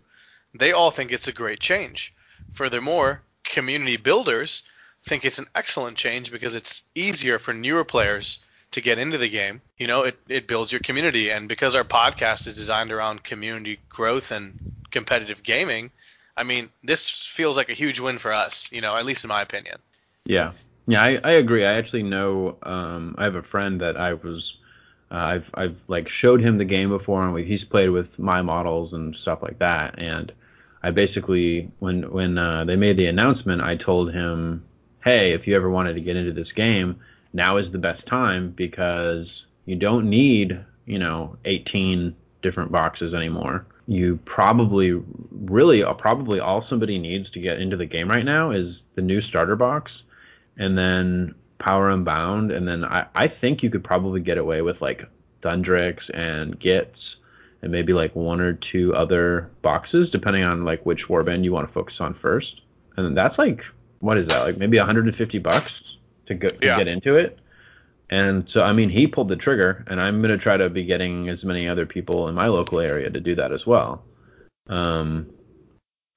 they 0.54 0.72
all 0.72 0.92
think 0.92 1.12
it's 1.12 1.28
a 1.28 1.34
great 1.34 1.60
change. 1.60 2.14
Furthermore, 2.54 3.22
community 3.50 3.98
builders 3.98 4.64
think 5.06 5.26
it's 5.26 5.40
an 5.40 5.48
excellent 5.56 5.98
change 5.98 6.32
because 6.32 6.56
it's 6.56 6.84
easier 6.96 7.40
for 7.40 7.54
newer 7.54 7.84
players 7.84 8.40
to 8.72 8.82
get 8.82 8.98
into 8.98 9.18
the 9.18 9.30
game. 9.30 9.62
You 9.78 9.88
know, 9.88 10.04
it, 10.04 10.18
it 10.28 10.48
builds 10.48 10.72
your 10.72 10.82
community. 10.82 11.32
And 11.32 11.50
because 11.50 11.76
our 11.76 11.84
podcast 11.84 12.48
is 12.48 12.56
designed 12.56 12.92
around 12.92 13.24
community 13.24 13.80
growth 13.90 14.32
and 14.32 14.58
competitive 14.92 15.42
gaming, 15.44 15.92
I 16.38 16.44
mean, 16.44 16.70
this 16.84 17.10
feels 17.10 17.58
like 17.58 17.70
a 17.70 17.74
huge 17.74 18.00
win 18.00 18.20
for 18.20 18.32
us, 18.32 18.68
you 18.72 18.82
know, 18.82 18.96
at 18.96 19.06
least 19.06 19.24
in 19.24 19.28
my 19.28 19.42
opinion. 19.42 19.78
Yeah. 20.26 20.54
Yeah, 20.88 21.04
I, 21.04 21.20
I 21.24 21.32
agree. 21.32 21.66
I 21.66 21.74
actually 21.74 22.04
know 22.04 22.58
um, 22.64 23.16
I 23.18 23.24
have 23.24 23.36
a 23.36 23.44
friend 23.44 23.82
that 23.82 23.98
I 23.98 24.14
was 24.14 24.44
Uh, 25.12 25.16
I've 25.34 25.50
I've 25.56 25.78
like 25.88 26.08
showed 26.22 26.42
him 26.42 26.58
the 26.58 26.66
game 26.66 26.90
before, 26.90 27.24
and 27.24 27.34
we, 27.34 27.44
he's 27.44 27.64
played 27.64 27.90
with 27.90 28.08
my 28.20 28.44
models 28.44 28.94
and 28.94 29.16
stuff 29.24 29.40
like 29.42 29.58
that. 29.58 29.98
And 29.98 30.32
I 30.82 30.92
basically, 30.92 31.72
when 31.80 32.10
when 32.12 32.38
uh, 32.38 32.64
they 32.66 32.76
made 32.76 32.98
the 32.98 33.08
announcement, 33.08 33.62
I 33.62 33.76
told 33.76 34.14
him, 34.14 34.64
hey, 35.04 35.34
if 35.34 35.46
you 35.46 35.56
ever 35.56 35.70
wanted 35.70 35.94
to 35.94 36.02
get 36.02 36.16
into 36.16 36.34
this 36.34 36.52
game, 36.54 37.00
now 37.34 37.58
is 37.58 37.72
the 37.72 37.78
best 37.78 38.06
time 38.08 38.52
because 38.56 39.28
you 39.66 39.76
don't 39.76 40.10
need 40.10 40.60
you 40.86 41.00
know 41.00 41.38
18 41.46 42.16
different 42.42 42.72
boxes 42.72 43.14
anymore. 43.14 43.66
You 43.88 44.20
probably 44.26 44.94
really 45.32 45.84
uh, 45.84 45.94
probably 45.94 46.40
all 46.40 46.66
somebody 46.70 46.98
needs 46.98 47.30
to 47.32 47.42
get 47.42 47.62
into 47.62 47.76
the 47.76 47.86
game 47.86 48.10
right 48.10 48.26
now 48.26 48.52
is 48.52 48.76
the 48.96 49.02
new 49.02 49.22
starter 49.22 49.56
box, 49.56 49.92
and 50.58 50.78
then 50.78 51.36
Power 51.60 51.90
Unbound, 51.90 52.52
and 52.52 52.68
then 52.68 52.86
I, 52.86 53.06
I 53.16 53.28
think 53.28 53.64
you 53.64 53.70
could 53.70 53.84
probably 53.84 54.22
get 54.22 54.38
away 54.38 54.62
with 54.62 54.82
like 54.82 55.04
Thundrik's 55.44 56.10
and 56.14 56.58
Gitz 56.60 56.96
and 57.62 57.72
maybe 57.72 57.94
like 57.94 58.16
one 58.16 58.40
or 58.40 58.54
two 58.54 58.94
other 58.96 59.50
boxes, 59.62 60.10
depending 60.12 60.44
on 60.44 60.64
like 60.64 60.86
which 60.86 61.08
warband 61.10 61.44
you 61.44 61.52
want 61.52 61.68
to 61.68 61.74
focus 61.74 61.96
on 62.00 62.14
first. 62.22 62.62
And 62.98 63.18
that's 63.18 63.38
like 63.38 63.62
what 64.00 64.18
is 64.18 64.28
that? 64.30 64.40
Like 64.40 64.58
maybe 64.58 64.78
150 64.78 65.40
bucks 65.40 65.72
to 66.28 66.36
go 66.36 66.50
to 66.50 66.66
Yeah. 66.66 66.78
get 66.78 66.88
into 66.88 67.16
it. 67.16 67.40
And 68.10 68.48
so 68.54 68.62
I 68.62 68.74
mean 68.74 68.90
he 68.90 69.08
pulled 69.08 69.30
the 69.30 69.36
trigger, 69.36 69.84
and 69.88 70.02
I'm 70.02 70.22
gonna 70.22 70.38
try 70.38 70.58
to 70.58 70.70
be 70.70 70.84
getting 70.86 71.30
as 71.30 71.44
many 71.44 71.68
other 71.68 71.86
people 71.86 72.28
in 72.28 72.36
my 72.36 72.48
local 72.48 72.80
area 72.80 73.10
to 73.10 73.20
do 73.20 73.36
that 73.36 73.52
as 73.52 73.66
well. 73.66 74.04
Um, 74.68 75.28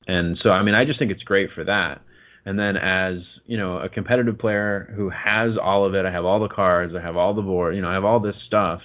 and 0.06 0.38
so 0.42 0.50
I 0.50 0.62
mean 0.62 0.74
I 0.74 0.84
just 0.84 0.98
think 0.98 1.10
it's 1.10 1.22
great 1.22 1.50
for 1.52 1.64
that. 1.64 2.00
And 2.44 2.58
then 2.58 2.76
as 2.76 3.18
you 3.46 3.56
know 3.56 3.78
a 3.78 3.88
competitive 3.88 4.38
player 4.38 4.92
who 4.96 5.10
has 5.10 5.58
all 5.58 5.84
of 5.84 5.94
it, 5.94 6.06
I 6.06 6.10
have 6.10 6.24
all 6.24 6.40
the 6.40 6.48
cards, 6.48 6.94
I 6.94 7.00
have 7.00 7.16
all 7.16 7.34
the 7.34 7.42
board, 7.42 7.74
you 7.74 7.82
know 7.82 7.88
I 7.90 7.94
have 7.94 8.04
all 8.04 8.20
this 8.20 8.36
stuff. 8.46 8.80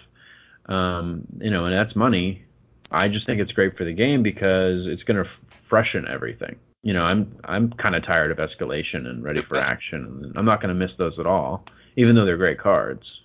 Um, 0.66 1.26
you 1.40 1.50
know, 1.50 1.64
and 1.66 1.74
that's 1.74 1.96
money. 1.96 2.44
I 2.92 3.08
just 3.08 3.26
think 3.26 3.42
it's 3.42 3.52
great 3.52 3.78
for 3.78 3.84
the 3.84 3.94
game 3.94 4.24
because 4.24 4.86
it's 4.88 5.04
going 5.04 5.22
to 5.24 5.30
freshen 5.70 6.08
everything. 6.08 6.56
You 6.84 6.94
know, 6.94 7.04
I'm 7.04 7.36
I'm 7.44 7.72
kind 7.74 7.96
of 7.96 8.06
tired 8.06 8.32
of 8.32 8.38
escalation 8.38 9.08
and 9.08 9.24
ready 9.24 9.42
for 9.42 9.58
action. 9.58 10.06
and 10.24 10.38
I'm 10.38 10.46
not 10.46 10.62
going 10.62 10.70
to 10.70 10.76
miss 10.76 10.96
those 10.98 11.20
at 11.20 11.26
all, 11.26 11.66
even 11.96 12.16
though 12.16 12.26
they're 12.26 12.38
great 12.38 12.60
cards. 12.60 13.22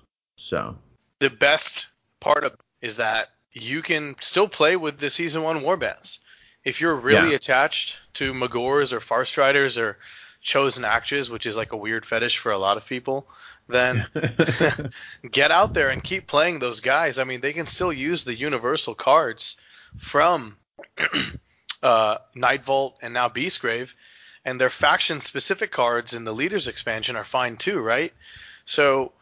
So 0.50 0.76
the 1.21 1.31
best 1.31 1.87
part 2.21 2.45
of 2.45 2.54
is 2.81 2.97
that 2.97 3.28
you 3.52 3.83
can 3.83 4.16
still 4.21 4.49
play 4.49 4.76
with 4.76 4.99
the 4.99 5.11
season 5.11 5.42
one 5.42 5.61
warbands. 5.61 6.19
If 6.64 6.81
you're 6.81 6.97
really 6.97 7.31
Yeah. 7.31 7.37
attached 7.37 7.97
to 8.14 8.33
Magors 8.35 8.92
or 8.92 9.00
Farstriders 9.00 9.76
or 9.81 9.99
Chosen 10.42 10.85
Axes, 10.85 11.31
which 11.31 11.47
is 11.47 11.57
like 11.57 11.73
a 11.73 11.76
weird 11.76 12.04
fetish 12.04 12.38
for 12.38 12.50
a 12.50 12.59
lot 12.59 12.76
of 12.76 12.87
people, 12.87 13.28
then 13.69 14.07
get 15.31 15.50
out 15.50 15.75
there 15.75 15.90
and 15.90 16.02
keep 16.02 16.26
playing 16.26 16.59
those 16.59 16.81
guys. 16.81 17.19
I 17.19 17.25
mean, 17.25 17.40
they 17.40 17.52
can 17.52 17.66
still 17.66 17.92
use 17.92 18.25
the 18.25 18.35
universal 18.35 18.95
cards 18.95 19.57
from 19.97 20.57
uh, 21.83 22.19
Night 22.35 22.64
Vault 22.64 22.97
and 23.02 23.14
now 23.14 23.28
Beastgrave, 23.28 23.90
and 24.45 24.61
their 24.61 24.71
faction 24.71 25.21
specific 25.21 25.71
cards 25.71 26.14
in 26.14 26.25
the 26.25 26.35
Leaders 26.35 26.69
expansion 26.69 27.16
are 27.16 27.25
fine 27.25 27.57
too, 27.57 27.81
right? 27.81 28.12
So 28.64 29.12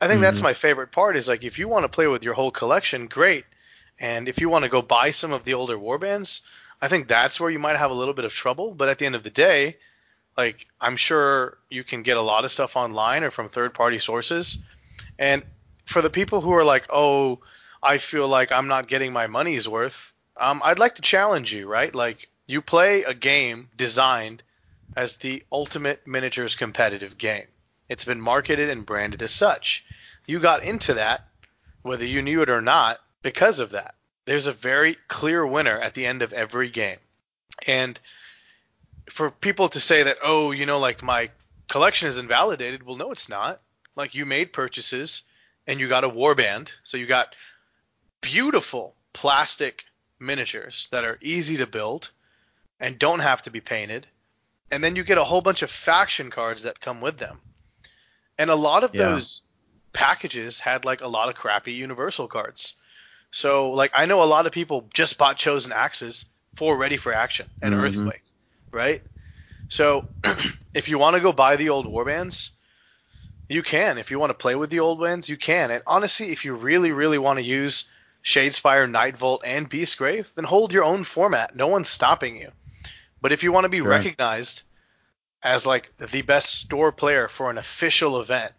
I 0.00 0.06
think 0.08 0.20
that's 0.22 0.40
Mhm. 0.40 0.42
my 0.42 0.54
favorite 0.54 0.92
part 0.92 1.16
is 1.16 1.28
like 1.28 1.44
if 1.44 1.58
you 1.58 1.68
want 1.68 1.84
to 1.84 1.88
play 1.88 2.06
with 2.06 2.22
your 2.22 2.34
whole 2.34 2.50
collection, 2.50 3.06
great. 3.06 3.44
And 3.98 4.28
if 4.28 4.40
you 4.40 4.48
want 4.48 4.64
to 4.64 4.68
go 4.70 4.82
buy 4.82 5.10
some 5.10 5.32
of 5.32 5.44
the 5.44 5.54
older 5.54 5.76
warbands, 5.78 6.40
I 6.80 6.88
think 6.88 7.08
that's 7.08 7.40
where 7.40 7.50
you 7.50 7.58
might 7.58 7.76
have 7.76 7.90
a 7.90 7.94
little 7.94 8.14
bit 8.14 8.24
of 8.24 8.32
trouble. 8.34 8.74
But 8.74 8.88
at 8.88 8.98
the 8.98 9.06
end 9.06 9.14
of 9.14 9.22
the 9.24 9.30
day, 9.30 9.78
like 10.36 10.66
I'm 10.80 10.96
sure 10.96 11.58
you 11.70 11.84
can 11.84 12.02
get 12.02 12.16
a 12.16 12.22
lot 12.22 12.44
of 12.44 12.52
stuff 12.52 12.76
online 12.76 13.24
or 13.24 13.30
from 13.30 13.48
third 13.48 13.74
party 13.74 13.98
sources. 13.98 14.58
And 15.18 15.42
for 15.86 16.02
the 16.02 16.10
people 16.10 16.40
who 16.40 16.52
are 16.52 16.64
like, 16.64 16.86
oh, 16.90 17.40
I 17.82 17.98
feel 17.98 18.28
like 18.28 18.52
I'm 18.52 18.68
not 18.68 18.88
getting 18.88 19.12
my 19.12 19.26
money's 19.26 19.68
worth, 19.68 20.12
um, 20.36 20.60
I'd 20.64 20.78
like 20.78 20.96
to 20.96 21.02
challenge 21.02 21.52
you, 21.52 21.66
right? 21.66 21.94
Like 21.94 22.28
you 22.46 22.60
play 22.60 23.02
a 23.04 23.14
game 23.14 23.68
designed 23.76 24.42
as 24.96 25.16
the 25.16 25.42
ultimate 25.50 26.06
miniatures 26.06 26.54
competitive 26.54 27.18
game. 27.18 27.46
It's 27.88 28.04
been 28.04 28.20
marketed 28.20 28.68
and 28.68 28.84
branded 28.84 29.22
as 29.22 29.32
such. 29.32 29.84
You 30.26 30.40
got 30.40 30.64
into 30.64 30.94
that, 30.94 31.28
whether 31.82 32.04
you 32.04 32.22
knew 32.22 32.42
it 32.42 32.50
or 32.50 32.60
not, 32.60 32.98
because 33.22 33.60
of 33.60 33.70
that. 33.70 33.94
There's 34.24 34.48
a 34.48 34.52
very 34.52 34.96
clear 35.06 35.46
winner 35.46 35.78
at 35.78 35.94
the 35.94 36.04
end 36.04 36.22
of 36.22 36.32
every 36.32 36.68
game. 36.68 36.98
And 37.66 37.98
for 39.10 39.30
people 39.30 39.68
to 39.70 39.80
say 39.80 40.02
that, 40.02 40.18
oh, 40.22 40.50
you 40.50 40.66
know, 40.66 40.78
like 40.78 41.02
my 41.02 41.30
collection 41.68 42.08
is 42.08 42.18
invalidated, 42.18 42.82
well, 42.82 42.96
no, 42.96 43.12
it's 43.12 43.28
not. 43.28 43.60
Like 43.94 44.14
you 44.14 44.26
made 44.26 44.52
purchases 44.52 45.22
and 45.66 45.80
you 45.80 45.88
got 45.88 46.04
a 46.04 46.08
warband, 46.08 46.68
so 46.84 46.96
you 46.96 47.06
got 47.06 47.34
beautiful 48.20 48.94
plastic 49.12 49.84
miniatures 50.18 50.88
that 50.90 51.04
are 51.04 51.18
easy 51.20 51.56
to 51.56 51.66
build 51.66 52.10
and 52.80 52.98
don't 52.98 53.20
have 53.20 53.42
to 53.42 53.50
be 53.50 53.60
painted. 53.60 54.06
And 54.70 54.82
then 54.82 54.96
you 54.96 55.04
get 55.04 55.18
a 55.18 55.24
whole 55.24 55.40
bunch 55.40 55.62
of 55.62 55.70
faction 55.70 56.30
cards 56.30 56.64
that 56.64 56.80
come 56.80 57.00
with 57.00 57.18
them. 57.18 57.40
And 58.38 58.50
a 58.50 58.54
lot 58.54 58.84
of 58.84 58.92
Yeah. 58.92 59.06
those 59.06 59.42
packages 59.92 60.60
had 60.60 60.84
like 60.84 61.00
a 61.00 61.08
lot 61.08 61.28
of 61.28 61.34
crappy 61.34 61.72
universal 61.72 62.28
cards. 62.28 62.74
So 63.30 63.70
like 63.70 63.92
I 63.94 64.06
know 64.06 64.22
a 64.22 64.24
lot 64.24 64.46
of 64.46 64.52
people 64.52 64.88
just 64.92 65.18
bought 65.18 65.36
chosen 65.38 65.72
axes 65.72 66.26
for 66.56 66.76
ready 66.76 66.96
for 66.96 67.12
action 67.12 67.48
and 67.62 67.74
Mhm. 67.74 67.78
earthquake, 67.78 68.22
right? 68.72 69.02
So 69.68 70.04
if 70.74 70.88
you 70.88 70.98
want 70.98 71.14
to 71.14 71.20
go 71.20 71.32
buy 71.32 71.56
the 71.56 71.68
old 71.68 71.86
warbands, 71.86 72.50
you 73.48 73.62
can. 73.62 73.98
If 73.98 74.10
you 74.10 74.18
want 74.18 74.30
to 74.30 74.34
play 74.34 74.54
with 74.54 74.70
the 74.70 74.80
old 74.80 74.98
ones, 74.98 75.28
you 75.28 75.36
can. 75.36 75.70
And 75.70 75.82
honestly, 75.86 76.32
if 76.32 76.44
you 76.44 76.54
really, 76.54 76.92
really 76.92 77.18
want 77.18 77.38
to 77.38 77.44
use 77.44 77.88
Shadespire, 78.24 78.90
Night 78.90 79.16
Vault, 79.16 79.42
and 79.44 79.70
Beastgrave, 79.70 80.26
then 80.34 80.44
hold 80.44 80.72
your 80.72 80.84
own 80.84 81.04
format. 81.04 81.54
No 81.54 81.68
one's 81.68 81.88
stopping 81.88 82.36
you. 82.36 82.50
But 83.20 83.32
if 83.32 83.42
you 83.42 83.52
want 83.52 83.64
to 83.64 83.68
be 83.68 83.78
Sure. 83.78 83.88
recognized 83.88 84.62
as 85.42 85.64
like 85.66 85.92
the 85.98 86.22
best 86.22 86.54
store 86.54 86.90
player 86.90 87.28
for 87.28 87.50
an 87.50 87.58
official 87.58 88.20
event, 88.20 88.52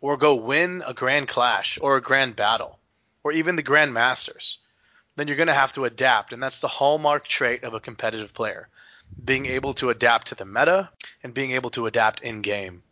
or 0.00 0.16
go 0.16 0.34
win 0.34 0.82
a 0.86 0.94
grand 0.94 1.28
clash 1.28 1.78
or 1.82 1.96
a 1.96 2.02
grand 2.02 2.34
battle, 2.34 2.78
or 3.22 3.32
even 3.32 3.56
the 3.56 3.62
grand 3.62 3.92
masters, 3.92 4.58
then 5.16 5.28
you're 5.28 5.36
going 5.36 5.48
to 5.48 5.52
have 5.52 5.72
to 5.72 5.84
adapt. 5.84 6.32
And 6.32 6.42
that's 6.42 6.60
the 6.60 6.68
hallmark 6.68 7.28
trait 7.28 7.62
of 7.62 7.74
a 7.74 7.80
competitive 7.80 8.32
player 8.32 8.68
being 9.24 9.46
able 9.46 9.74
to 9.74 9.90
adapt 9.90 10.28
to 10.28 10.34
the 10.34 10.44
meta 10.44 10.90
and 11.22 11.34
being 11.34 11.52
able 11.52 11.70
to 11.70 11.86
adapt 11.86 12.20
in 12.22 12.40
game. 12.42 12.82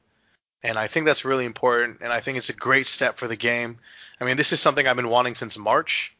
And 0.63 0.79
I 0.79 0.89
think 0.89 1.07
that's 1.07 1.25
really 1.25 1.45
important. 1.45 1.99
And 2.01 2.13
I 2.13 2.21
think 2.21 2.37
it's 2.39 2.49
a 2.51 2.55
great 2.55 2.87
step 2.87 3.19
for 3.19 3.29
the 3.29 3.37
game. 3.37 3.79
I 4.21 4.25
mean, 4.25 4.37
this 4.37 4.53
is 4.53 4.61
something 4.61 4.87
I've 4.87 4.97
been 4.97 5.09
wanting 5.09 5.35
since 5.37 5.57
March. 5.57 6.15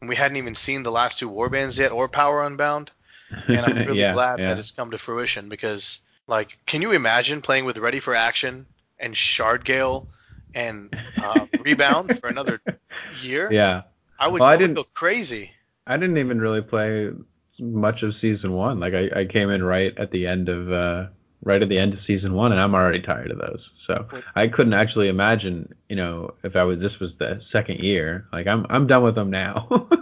And 0.00 0.08
we 0.08 0.16
hadn't 0.16 0.36
even 0.38 0.54
seen 0.54 0.82
the 0.82 0.90
last 0.92 1.18
two 1.18 1.28
warbands 1.30 1.78
yet 1.78 1.92
or 1.92 2.08
Power 2.08 2.44
Unbound. 2.44 2.90
And 3.46 3.58
I'm 3.60 3.76
really 3.86 4.00
yeah, 4.00 4.12
glad 4.12 4.40
yeah. 4.40 4.48
that 4.48 4.58
it's 4.58 4.72
come 4.72 4.90
to 4.90 4.98
fruition 4.98 5.48
because, 5.48 6.00
like, 6.26 6.58
can 6.66 6.82
you 6.82 6.90
imagine 6.90 7.40
playing 7.42 7.64
with 7.64 7.78
Ready 7.78 8.00
for 8.00 8.12
Action 8.12 8.66
and 8.98 9.14
Shardgale 9.14 10.06
and 10.52 10.92
uh, 11.22 11.46
Rebound 11.60 12.18
for 12.18 12.26
another 12.28 12.60
year? 13.22 13.48
yeah. 13.52 13.82
I 14.18 14.26
would, 14.26 14.40
Well, 14.40 14.48
I 14.48 14.56
didn't- 14.56 14.74
go 14.74 14.84
crazy. 14.94 15.52
I 15.86 15.96
didn't 15.96 16.18
even 16.18 16.40
really 16.40 16.60
play 16.60 17.10
much 17.60 18.02
of 18.02 18.14
season 18.20 18.52
one. 18.52 18.80
Like 18.80 18.94
I, 18.94 19.20
I 19.20 19.24
came 19.26 19.50
in 19.50 19.62
right 19.62 19.96
at 19.98 20.10
the 20.10 20.26
end 20.26 20.48
of 20.48 20.72
uh, 20.72 21.06
right 21.44 21.62
at 21.62 21.68
the 21.68 21.78
end 21.78 21.94
of 21.94 22.00
season 22.06 22.34
one, 22.34 22.52
and 22.52 22.60
I'm 22.60 22.74
already 22.74 23.00
tired 23.00 23.30
of 23.30 23.38
those. 23.38 23.60
So 23.86 24.06
I 24.34 24.48
couldn't 24.48 24.74
actually 24.74 25.08
imagine, 25.08 25.74
you 25.88 25.96
know, 25.96 26.34
if 26.44 26.56
I 26.56 26.64
was 26.64 26.78
this 26.78 26.98
was 27.00 27.10
the 27.18 27.40
second 27.52 27.80
year. 27.80 28.26
Like 28.32 28.46
I'm 28.46 28.66
I'm 28.70 28.86
done 28.86 29.02
with 29.02 29.14
them 29.14 29.30
now. 29.30 29.88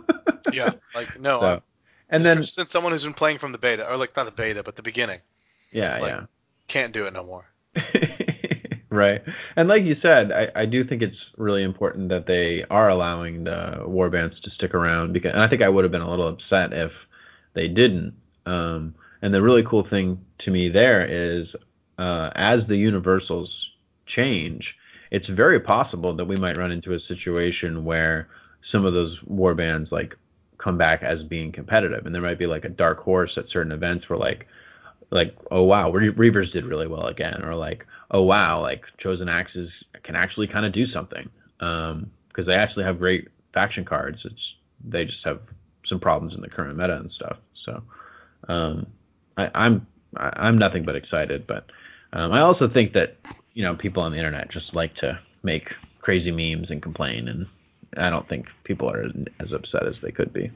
Yeah, 0.52 0.72
like 0.94 1.20
no. 1.20 1.40
So, 1.40 1.62
and 2.08 2.24
then 2.24 2.42
since 2.42 2.70
someone 2.70 2.92
who's 2.92 3.04
been 3.04 3.12
playing 3.12 3.38
from 3.38 3.52
the 3.52 3.58
beta, 3.58 3.86
or 3.86 3.98
like 3.98 4.16
not 4.16 4.24
the 4.24 4.30
beta, 4.30 4.62
but 4.62 4.76
the 4.76 4.82
beginning, 4.82 5.20
yeah, 5.72 5.98
like- 5.98 6.10
yeah. 6.10 6.24
can't 6.68 6.92
do 6.92 7.04
it 7.04 7.12
no 7.12 7.22
more. 7.24 7.44
right. 8.90 9.22
And 9.56 9.68
like 9.68 9.82
you 9.84 9.96
said, 10.00 10.32
I, 10.32 10.48
I 10.54 10.64
do 10.64 10.84
think 10.84 11.02
it's 11.02 11.18
really 11.36 11.62
important 11.62 12.08
that 12.08 12.26
they 12.26 12.64
are 12.70 12.88
allowing 12.88 13.44
the 13.44 13.82
warbands 13.86 14.40
to 14.42 14.50
stick 14.50 14.74
around 14.74 15.12
because 15.12 15.32
and 15.32 15.42
I 15.42 15.48
think 15.48 15.62
I 15.62 15.68
would 15.68 15.84
have 15.84 15.92
been 15.92 16.00
a 16.00 16.10
little 16.10 16.28
upset 16.28 16.72
if 16.72 16.92
they 17.58 17.68
didn't. 17.68 18.14
Um, 18.46 18.94
and 19.20 19.34
the 19.34 19.42
really 19.42 19.64
cool 19.64 19.86
thing 19.88 20.24
to 20.40 20.50
me 20.52 20.68
there 20.68 21.04
is 21.04 21.48
uh, 21.98 22.30
as 22.36 22.60
the 22.68 22.76
universals 22.76 23.50
change, 24.06 24.76
it's 25.10 25.26
very 25.26 25.58
possible 25.58 26.14
that 26.14 26.24
we 26.24 26.36
might 26.36 26.56
run 26.56 26.70
into 26.70 26.94
a 26.94 27.00
situation 27.00 27.84
where 27.84 28.28
some 28.70 28.84
of 28.84 28.94
those 28.94 29.18
warbands 29.28 29.90
like 29.90 30.14
come 30.58 30.78
back 30.78 31.02
as 31.02 31.22
being 31.24 31.50
competitive, 31.50 32.06
and 32.06 32.14
there 32.14 32.22
might 32.22 32.38
be 32.38 32.46
like 32.46 32.64
a 32.64 32.68
dark 32.68 33.00
horse 33.00 33.32
at 33.36 33.48
certain 33.48 33.72
events 33.72 34.08
where 34.08 34.18
like 34.18 34.46
like 35.10 35.34
oh 35.50 35.62
wow 35.62 35.90
Re- 35.90 36.12
reavers 36.12 36.52
did 36.52 36.64
really 36.64 36.86
well 36.86 37.06
again. 37.06 37.42
Or 37.44 37.56
like 37.56 37.84
oh 38.12 38.22
wow 38.22 38.60
like 38.60 38.84
chosen 38.98 39.28
axes 39.28 39.70
can 40.04 40.14
actually 40.14 40.46
kind 40.46 40.64
of 40.64 40.72
do 40.72 40.86
something. 40.86 41.28
Um 41.58 42.10
because 42.28 42.46
they 42.46 42.54
actually 42.54 42.84
have 42.84 43.00
great 43.00 43.28
faction 43.52 43.84
cards. 43.84 44.20
It's 44.24 44.54
they 44.84 45.06
just 45.06 45.24
have 45.24 45.40
some 45.86 45.98
problems 45.98 46.34
in 46.34 46.40
the 46.40 46.48
current 46.48 46.76
meta 46.76 46.98
and 46.98 47.10
stuff 47.10 47.38
so 47.64 47.82
um 48.48 48.86
I, 49.36 49.50
i'm 49.54 49.86
i'm 50.16 50.58
nothing 50.58 50.84
but 50.84 50.96
excited 50.96 51.46
but 51.46 51.66
um, 52.12 52.32
i 52.32 52.40
also 52.40 52.68
think 52.68 52.92
that 52.94 53.16
you 53.54 53.62
know 53.62 53.74
people 53.74 54.02
on 54.02 54.12
the 54.12 54.18
internet 54.18 54.50
just 54.50 54.74
like 54.74 54.94
to 54.96 55.18
make 55.42 55.68
crazy 56.00 56.30
memes 56.30 56.70
and 56.70 56.82
complain 56.82 57.28
and 57.28 57.46
I 57.96 58.10
don't 58.10 58.28
think 58.28 58.46
people 58.64 58.90
are 58.90 59.04
as 59.40 59.52
upset 59.52 59.86
as 59.86 59.94
they 60.02 60.10
could 60.10 60.32
be. 60.32 60.50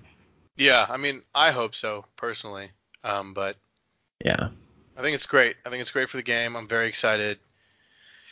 Yeah, 0.56 0.87
I 0.88 0.97
mean, 0.97 1.23
I 1.35 1.50
hope 1.50 1.75
so 1.75 2.04
personally. 2.16 2.71
Um, 3.04 3.35
but 3.35 3.56
Yeah. 4.25 4.49
I 4.97 5.00
think 5.00 5.14
it's 5.14 5.26
great. 5.26 5.56
I 5.64 5.71
think 5.71 5.80
it's 5.80 5.90
great 5.90 6.11
for 6.11 6.18
the 6.18 6.23
game. 6.23 6.54
I'm 6.54 6.68
very 6.68 6.87
excited, 6.87 7.38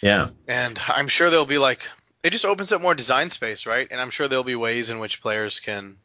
Yeah. 0.02 0.28
and 0.46 0.78
I'm 0.88 1.08
sure 1.08 1.30
there'll 1.30 1.46
be 1.46 1.58
like 1.58 1.80
it 2.22 2.30
just 2.30 2.44
opens 2.44 2.70
up 2.70 2.82
more 2.82 2.94
design 2.94 3.30
space, 3.30 3.64
right? 3.64 3.88
And 3.90 3.98
I'm 3.98 4.10
sure 4.10 4.28
there'll 4.28 4.44
be 4.44 4.54
ways 4.56 4.90
in 4.90 4.98
which 4.98 5.22
players 5.22 5.58
can 5.58 5.96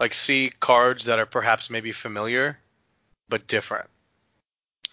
like 0.00 0.14
see 0.14 0.52
cards 0.60 1.04
that 1.04 1.18
are 1.18 1.26
perhaps 1.26 1.70
maybe 1.70 1.92
familiar 1.92 2.58
but 3.28 3.46
different. 3.46 3.88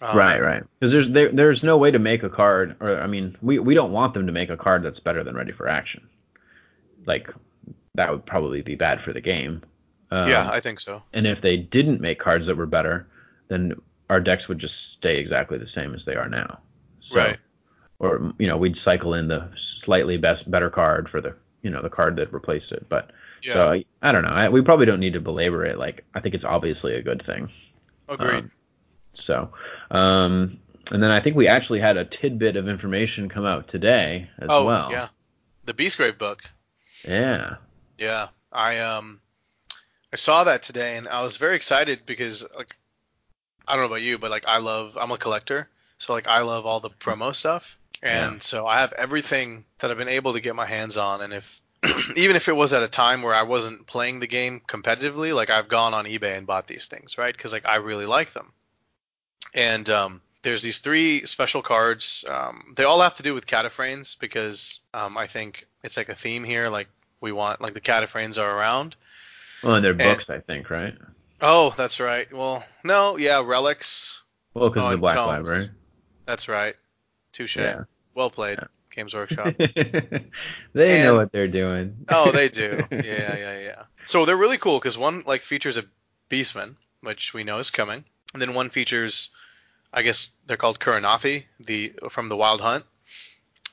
Um, 0.02 0.16
right, 0.16 0.40
right. 0.40 0.62
Because 0.78 0.92
there's 0.92 1.12
there, 1.12 1.30
there's 1.30 1.62
no 1.62 1.76
way 1.76 1.90
to 1.90 1.98
make 1.98 2.22
a 2.22 2.30
card, 2.30 2.74
or 2.80 3.00
I 3.00 3.06
mean, 3.06 3.36
we 3.42 3.58
we 3.58 3.74
don't 3.74 3.92
want 3.92 4.14
them 4.14 4.26
to 4.26 4.32
make 4.32 4.48
a 4.48 4.56
card 4.56 4.82
that's 4.82 5.00
better 5.00 5.22
than 5.22 5.34
Ready 5.34 5.52
for 5.52 5.68
Action. 5.68 6.08
Like 7.06 7.28
that 7.94 8.10
would 8.10 8.24
probably 8.24 8.62
be 8.62 8.74
bad 8.76 9.02
for 9.02 9.12
the 9.12 9.20
game. 9.20 9.62
Um, 10.10 10.28
yeah, 10.28 10.48
I 10.50 10.60
think 10.60 10.80
so. 10.80 11.02
and 11.12 11.26
if 11.26 11.40
they 11.42 11.56
didn't 11.56 12.00
make 12.00 12.18
cards 12.18 12.46
that 12.46 12.56
were 12.56 12.66
better, 12.66 13.06
then 13.48 13.74
our 14.08 14.20
decks 14.20 14.48
would 14.48 14.58
just 14.58 14.74
stay 14.98 15.18
exactly 15.18 15.58
the 15.58 15.68
same 15.74 15.94
as 15.94 16.04
they 16.04 16.14
are 16.14 16.28
now. 16.28 16.58
So, 17.10 17.16
Right. 17.16 17.38
Or 17.98 18.32
you 18.38 18.46
know, 18.46 18.56
we'd 18.56 18.76
cycle 18.82 19.12
in 19.14 19.28
the 19.28 19.50
slightly 19.84 20.16
best 20.16 20.50
better 20.50 20.70
card 20.70 21.08
for 21.10 21.20
the 21.20 21.34
you 21.62 21.70
know 21.70 21.82
the 21.82 21.90
card 21.90 22.16
that 22.16 22.32
replaced 22.32 22.72
it. 22.72 22.86
But 22.88 23.10
Yeah, 23.42 23.54
so 23.54 23.82
I, 24.02 24.12
don't 24.12 24.22
know. 24.22 24.30
I, 24.30 24.48
we 24.48 24.62
probably 24.62 24.86
don't 24.86 25.00
need 25.00 25.14
to 25.14 25.20
belabor 25.20 25.64
it. 25.64 25.78
Like 25.78 26.04
I 26.14 26.20
think 26.20 26.34
it's 26.34 26.44
obviously 26.44 26.94
a 26.94 27.02
good 27.02 27.22
thing. 27.24 27.50
agreed. 28.08 28.44
Um, 28.44 28.50
so, 29.26 29.50
um, 29.90 30.58
and 30.90 31.02
then 31.02 31.10
I 31.10 31.20
think 31.20 31.36
we 31.36 31.46
actually 31.46 31.80
had 31.80 31.96
a 31.96 32.04
tidbit 32.04 32.56
of 32.56 32.68
information 32.68 33.28
come 33.28 33.46
out 33.46 33.68
today 33.68 34.28
as 34.38 34.48
oh, 34.50 34.64
well. 34.64 34.90
yeah. 34.90 35.08
The 35.64 35.74
Beastgrave 35.74 36.18
book. 36.18 36.42
Yeah. 37.06 37.56
Yeah, 37.98 38.28
I 38.50 38.78
um 38.78 39.20
I 40.12 40.16
saw 40.16 40.44
that 40.44 40.62
today 40.62 40.96
and 40.96 41.06
I 41.06 41.22
was 41.22 41.36
very 41.36 41.54
excited 41.54 42.00
because 42.06 42.44
like 42.56 42.74
I 43.68 43.74
don't 43.74 43.82
know 43.82 43.86
about 43.86 44.02
you, 44.02 44.18
but 44.18 44.30
like 44.30 44.44
I 44.46 44.58
love 44.58 44.96
I'm 44.98 45.12
a 45.12 45.18
collector, 45.18 45.68
so 45.98 46.12
like 46.12 46.26
I 46.26 46.40
love 46.40 46.66
all 46.66 46.80
the 46.80 46.90
promo 46.90 47.34
stuff. 47.34 47.76
And 48.02 48.42
so 48.42 48.66
I 48.66 48.80
have 48.80 48.94
everything 48.94 49.66
that 49.80 49.90
I've 49.90 49.98
been 49.98 50.08
able 50.08 50.32
to 50.32 50.40
get 50.40 50.56
my 50.56 50.64
hands 50.64 50.96
on 50.96 51.20
and 51.20 51.34
if 51.34 51.60
even 52.16 52.36
if 52.36 52.48
it 52.48 52.52
was 52.56 52.72
at 52.72 52.82
a 52.82 52.88
time 52.88 53.22
where 53.22 53.34
I 53.34 53.42
wasn't 53.42 53.86
playing 53.86 54.20
the 54.20 54.26
game 54.26 54.60
competitively, 54.68 55.34
like 55.34 55.50
I've 55.50 55.68
gone 55.68 55.94
on 55.94 56.04
eBay 56.04 56.36
and 56.36 56.46
bought 56.46 56.66
these 56.66 56.86
things, 56.86 57.16
right? 57.18 57.36
Cuz 57.36 57.52
like 57.52 57.66
I 57.66 57.76
really 57.76 58.06
like 58.06 58.32
them. 58.34 58.52
And 59.54 59.88
um 59.90 60.20
there's 60.42 60.62
these 60.62 60.78
three 60.78 61.26
special 61.26 61.60
cards. 61.60 62.24
Um, 62.26 62.72
they 62.74 62.84
all 62.84 63.00
have 63.02 63.16
to 63.18 63.22
do 63.22 63.34
with 63.34 63.46
Katophranes 63.46 64.18
because 64.18 64.80
um, 64.94 65.18
I 65.18 65.26
think 65.26 65.66
it's 65.82 65.98
like 65.98 66.08
a 66.08 66.14
theme 66.14 66.44
here. 66.44 66.70
Like 66.70 66.88
we 67.20 67.30
want 67.30 67.60
like 67.60 67.74
the 67.74 67.80
Katophranes 67.80 68.38
are 68.38 68.56
around. 68.58 68.96
Well, 69.62 69.74
and 69.74 69.84
they're 69.84 69.90
And- 69.92 69.98
books, 69.98 70.24
I 70.30 70.38
think, 70.40 70.70
right? 70.70 70.94
Oh, 71.42 71.74
that's 71.76 72.00
right. 72.00 72.30
Well, 72.32 72.64
no, 72.84 73.18
yeah, 73.18 73.42
relics. 73.44 74.18
Well, 74.54 74.70
because 74.70 74.82
Oh, 74.88 74.90
the 74.92 74.96
Black 74.96 75.16
tomes. 75.16 75.28
Library. 75.28 75.70
That's 76.24 76.48
right. 76.48 76.74
Touche. 77.32 77.56
Yeah. 77.56 77.84
Well 78.14 78.30
played, 78.30 78.58
Yeah. 78.60 78.68
Games 78.94 79.14
Workshop. 79.14 79.54
they 79.58 80.20
And- 80.74 81.04
know 81.04 81.16
what 81.16 81.32
they're 81.32 81.48
doing. 81.48 81.96
oh, 82.08 82.30
they 82.32 82.48
do. 82.62 82.82
Yeah, 82.90 83.36
yeah, 83.36 83.58
yeah. 83.58 83.82
So 84.06 84.24
they're 84.24 84.36
really 84.36 84.58
cool 84.58 84.78
because 84.78 84.98
one 84.98 85.22
like 85.26 85.42
features 85.42 85.76
a 85.76 85.84
beastman, 86.30 86.76
which 87.02 87.32
we 87.34 87.44
know 87.44 87.58
is 87.58 87.70
coming, 87.70 88.04
and 88.32 88.40
then 88.42 88.54
one 88.54 88.70
features, 88.70 89.30
I 89.92 90.02
guess 90.02 90.30
they're 90.46 90.56
called 90.56 90.80
Kurnothi, 90.80 91.44
the 91.60 91.92
from 92.10 92.28
the 92.28 92.36
Wild 92.36 92.60
Hunt, 92.60 92.84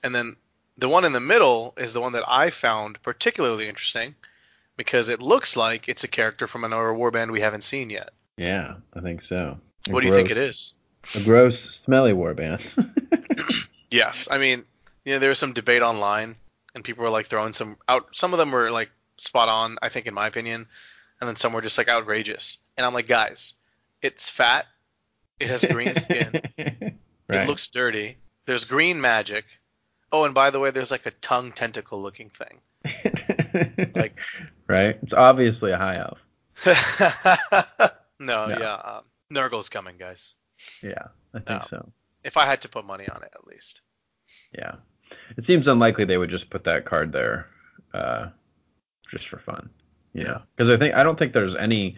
and 0.04 0.14
then 0.14 0.36
the 0.78 0.90
one 0.90 1.06
in 1.06 1.14
the 1.14 1.20
middle 1.20 1.74
is 1.78 1.94
the 1.94 2.02
one 2.02 2.14
that 2.14 2.24
I 2.28 2.50
found 2.52 3.02
particularly 3.02 3.68
interesting 3.68 4.14
because 4.76 5.10
it 5.10 5.22
looks 5.22 5.56
like 5.56 5.90
it's 5.90 6.04
a 6.04 6.08
character 6.08 6.46
from 6.48 6.64
another 6.64 6.90
warband 6.94 7.32
we 7.32 7.42
haven't 7.42 7.64
seen 7.64 7.90
yet. 7.90 8.12
Yeah, 8.38 8.76
I 8.94 9.00
think 9.02 9.22
so. 9.28 9.58
A 9.88 9.92
What 9.92 10.02
do 10.02 10.08
you 10.08 10.14
think 10.14 10.30
it 10.30 10.38
is? 10.38 10.74
A 11.16 11.24
gross, 11.24 11.56
smelly 11.86 12.12
warband. 12.12 12.62
Yes, 13.90 14.28
I 14.30 14.38
mean, 14.38 14.66
you 15.08 15.14
know, 15.14 15.20
there 15.20 15.30
was 15.30 15.40
some 15.40 15.54
debate 15.54 15.82
online, 15.82 16.36
and 16.76 16.84
people 16.84 17.02
were 17.06 17.10
like 17.10 17.28
throwing 17.28 17.54
some 17.54 17.78
out. 17.88 18.08
Some 18.12 18.34
of 18.34 18.40
them 18.40 18.52
were 18.52 18.70
like 18.70 18.90
spot 19.16 19.48
on, 19.48 19.78
I 19.82 19.88
think, 19.88 20.06
in 20.06 20.14
my 20.14 20.28
opinion, 20.28 20.68
and 21.22 21.28
then 21.30 21.36
some 21.38 21.54
were 21.54 21.62
just 21.62 21.78
like 21.78 21.88
outrageous. 21.88 22.58
And 22.76 22.86
I'm 22.86 22.94
like, 22.94 23.08
guys, 23.08 23.54
it's 24.02 24.28
fat, 24.28 24.66
it 25.40 25.48
has 25.50 25.64
green 25.64 25.96
skin, 26.00 26.32
right. 26.58 27.44
it 27.44 27.48
looks 27.48 27.68
dirty. 27.68 28.18
There's 28.48 28.66
green 28.66 29.00
magic. 29.00 29.46
Oh, 30.12 30.26
and 30.26 30.34
by 30.34 30.50
the 30.50 30.60
way, 30.60 30.72
there's 30.72 30.92
like 30.92 31.06
a 31.06 31.12
tongue 31.12 31.54
tentacle 31.54 32.02
looking 32.02 32.30
thing. 32.30 32.60
like- 33.96 34.16
right. 34.68 34.98
It's 35.04 35.14
obviously 35.14 35.72
a 35.72 35.78
high 35.78 35.98
elf. 36.00 36.18
no, 38.20 38.48
No. 38.48 38.58
yeah, 38.60 38.74
um, 38.74 39.04
Nurgle's 39.30 39.70
coming, 39.70 39.96
guys. 39.98 40.34
Yeah, 40.84 41.08
I 41.34 41.38
think 41.40 41.50
No. 41.50 41.66
so. 41.70 41.90
If 42.26 42.36
I 42.36 42.46
had 42.46 42.62
to 42.64 42.70
put 42.70 42.86
money 42.86 43.08
on 43.08 43.24
it, 43.24 43.32
at 43.34 43.48
least. 43.48 43.80
Yeah. 44.54 44.76
It 45.38 45.46
seems 45.46 45.68
unlikely 45.68 46.06
they 46.06 46.18
would 46.18 46.30
just 46.30 46.50
put 46.50 46.64
that 46.66 46.86
card 46.86 47.12
there, 47.12 47.48
uh, 47.94 48.28
just 49.12 49.28
for 49.30 49.40
fun. 49.40 49.70
You 50.14 50.24
Yeah. 50.24 50.40
because 50.56 50.72
I 50.74 50.78
think 50.78 50.96
I 50.96 51.04
don't 51.04 51.18
think 51.20 51.34
there's 51.34 51.56
any, 51.60 51.98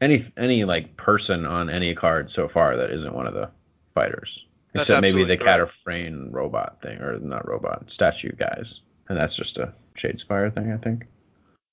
any 0.00 0.32
any 0.36 0.64
like 0.64 0.96
person 0.96 1.46
on 1.46 1.70
any 1.70 1.94
card 1.94 2.30
so 2.34 2.48
far 2.48 2.76
that 2.76 2.90
isn't 2.90 3.14
one 3.14 3.26
of 3.26 3.34
the 3.34 3.50
fighters, 3.94 4.30
That's 4.72 4.84
except 4.84 5.02
maybe 5.02 5.24
the. 5.24 5.36
Katophrane 5.36 6.32
robot 6.32 6.78
thing 6.82 6.98
or 7.00 7.18
not 7.20 7.46
robot 7.46 7.86
statue 7.92 8.32
guys, 8.32 8.66
and 9.08 9.18
that's 9.18 9.36
just 9.36 9.56
a 9.58 9.72
Shadespire 10.02 10.52
thing, 10.54 10.72
I 10.72 10.78
think. 10.78 11.04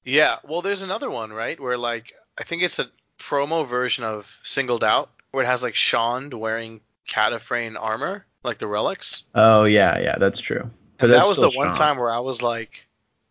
Yeah, 0.04 0.38
well, 0.44 0.62
there's 0.62 0.84
another 0.84 1.10
one, 1.10 1.32
right? 1.32 1.60
Where 1.60 1.78
like 1.78 2.14
I 2.38 2.44
think 2.44 2.62
it's 2.62 2.80
a 2.80 2.90
promo 3.20 3.68
version 3.68 4.04
of 4.04 4.28
Singled 4.44 4.84
Out, 4.84 5.10
where 5.32 5.44
it 5.44 5.48
has 5.48 5.64
like 5.64 5.76
Shond 5.76 6.34
wearing 6.34 6.82
Katophrane 7.10 7.76
armor, 7.80 8.26
like 8.44 8.60
the 8.60 8.68
relics. 8.68 9.24
Oh 9.36 9.66
yeah, 9.66 10.00
yeah, 10.00 10.18
that's 10.18 10.40
true. 10.40 10.70
That 11.00 11.28
was 11.28 11.38
the 11.38 11.50
one 11.50 11.68
Shond. 11.68 11.78
time 11.78 11.98
where 11.98 12.10
I 12.10 12.20
was 12.20 12.42
like, 12.42 12.88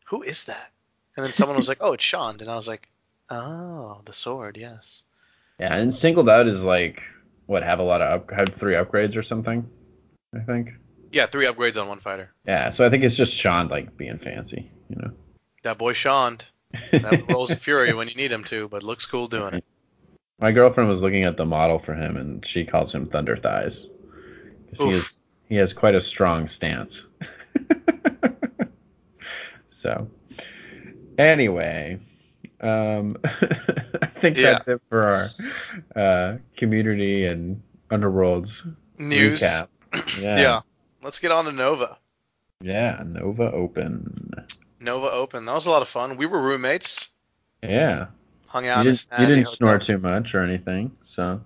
"Who 0.06 0.22
is 0.22 0.44
that?" 0.44 0.70
And 1.16 1.24
then 1.24 1.32
someone 1.32 1.56
was 1.56 1.68
like, 1.68 1.78
"Oh, 1.80 1.92
it's 1.92 2.04
Shond," 2.04 2.42
and 2.42 2.50
I 2.50 2.56
was 2.56 2.68
like, 2.68 2.88
"Oh, 3.30 4.00
the 4.06 4.12
sword, 4.12 4.56
yes." 4.56 5.02
Yeah, 5.58 5.74
and 5.74 5.94
singled 6.00 6.28
out 6.28 6.46
is 6.46 6.60
like 6.60 7.00
what 7.46 7.62
have 7.62 7.78
a 7.78 7.82
lot 7.82 8.02
of 8.02 8.20
up, 8.22 8.30
have 8.30 8.48
three 8.58 8.74
upgrades 8.74 9.16
or 9.16 9.22
something. 9.22 9.68
I 10.34 10.40
think. 10.40 10.70
Yeah, 11.12 11.26
three 11.26 11.46
upgrades 11.46 11.80
on 11.80 11.88
one 11.88 12.00
fighter. 12.00 12.30
Yeah, 12.46 12.76
so 12.76 12.84
I 12.84 12.90
think 12.90 13.04
it's 13.04 13.16
just 13.16 13.36
Shond 13.36 13.70
like 13.70 13.96
being 13.96 14.18
fancy, 14.18 14.70
you 14.88 14.96
know. 14.96 15.10
That 15.62 15.78
boy 15.78 15.94
Shond, 15.94 16.44
that 16.92 17.24
rolls 17.30 17.50
a 17.50 17.56
fury 17.56 17.94
when 17.94 18.08
you 18.08 18.14
need 18.14 18.30
him 18.30 18.44
to, 18.44 18.68
but 18.68 18.82
looks 18.82 19.06
cool 19.06 19.28
doing 19.28 19.54
it. 19.54 19.64
My 20.38 20.52
girlfriend 20.52 20.90
was 20.90 21.00
looking 21.00 21.24
at 21.24 21.38
the 21.38 21.46
model 21.46 21.80
for 21.84 21.94
him, 21.94 22.16
and 22.16 22.44
she 22.46 22.64
calls 22.66 22.92
him 22.92 23.08
Thunder 23.08 23.36
Thighs. 23.36 23.72
He, 24.72 24.88
is, 24.90 25.12
he 25.48 25.54
has 25.56 25.72
quite 25.72 25.94
a 25.94 26.04
strong 26.04 26.48
stance. 26.56 26.92
so, 29.82 30.08
anyway, 31.18 31.98
um, 32.60 33.16
I 33.24 34.08
think 34.20 34.38
Yeah. 34.38 34.52
that's 34.52 34.68
it 34.68 34.82
for 34.88 35.02
our 35.02 35.28
uh, 36.02 36.36
community 36.56 37.26
and 37.26 37.62
underworlds 37.90 38.50
News. 38.98 39.40
recap. 39.40 39.68
Yeah. 40.20 40.38
Yeah. 40.38 40.60
Let's 41.02 41.18
get 41.20 41.30
on 41.30 41.44
to 41.46 41.52
Nova. 41.52 41.96
Yeah, 42.60 43.02
Nova 43.06 43.50
Open. 43.52 44.32
Nova 44.80 45.10
Open. 45.10 45.44
That 45.44 45.54
was 45.54 45.66
a 45.66 45.70
lot 45.70 45.82
of 45.82 45.88
fun. 45.88 46.16
We 46.16 46.26
were 46.26 46.42
roommates. 46.42 47.06
Yeah. 47.62 48.06
Hung 48.46 48.66
out 48.66 48.86
a 48.86 48.90
didn't, 48.90 49.06
you 49.20 49.26
didn't 49.26 49.56
snore 49.56 49.78
too 49.78 49.98
much 49.98 50.34
or 50.34 50.42
anything, 50.42 50.90
so. 51.14 51.40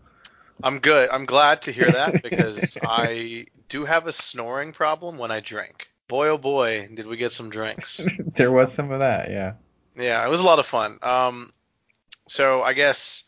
I'm 0.62 0.78
good. 0.78 1.08
I'm 1.10 1.24
glad 1.24 1.62
to 1.62 1.72
hear 1.72 1.90
that 1.92 2.22
because 2.22 2.76
I 2.82 3.46
do 3.68 3.84
have 3.84 4.06
a 4.06 4.12
snoring 4.12 4.72
problem 4.72 5.18
when 5.18 5.30
I 5.30 5.40
drink. 5.40 5.88
Boy, 6.08 6.28
oh 6.28 6.38
boy, 6.38 6.88
did 6.92 7.06
we 7.06 7.16
get 7.16 7.32
some 7.32 7.50
drinks. 7.50 8.04
there 8.36 8.50
was 8.50 8.68
some 8.76 8.90
of 8.90 9.00
that, 9.00 9.30
yeah. 9.30 9.52
Yeah, 9.96 10.24
it 10.26 10.30
was 10.30 10.40
a 10.40 10.44
lot 10.44 10.58
of 10.58 10.66
fun. 10.66 10.98
Um, 11.02 11.52
so 12.28 12.62
I 12.62 12.72
guess 12.72 13.24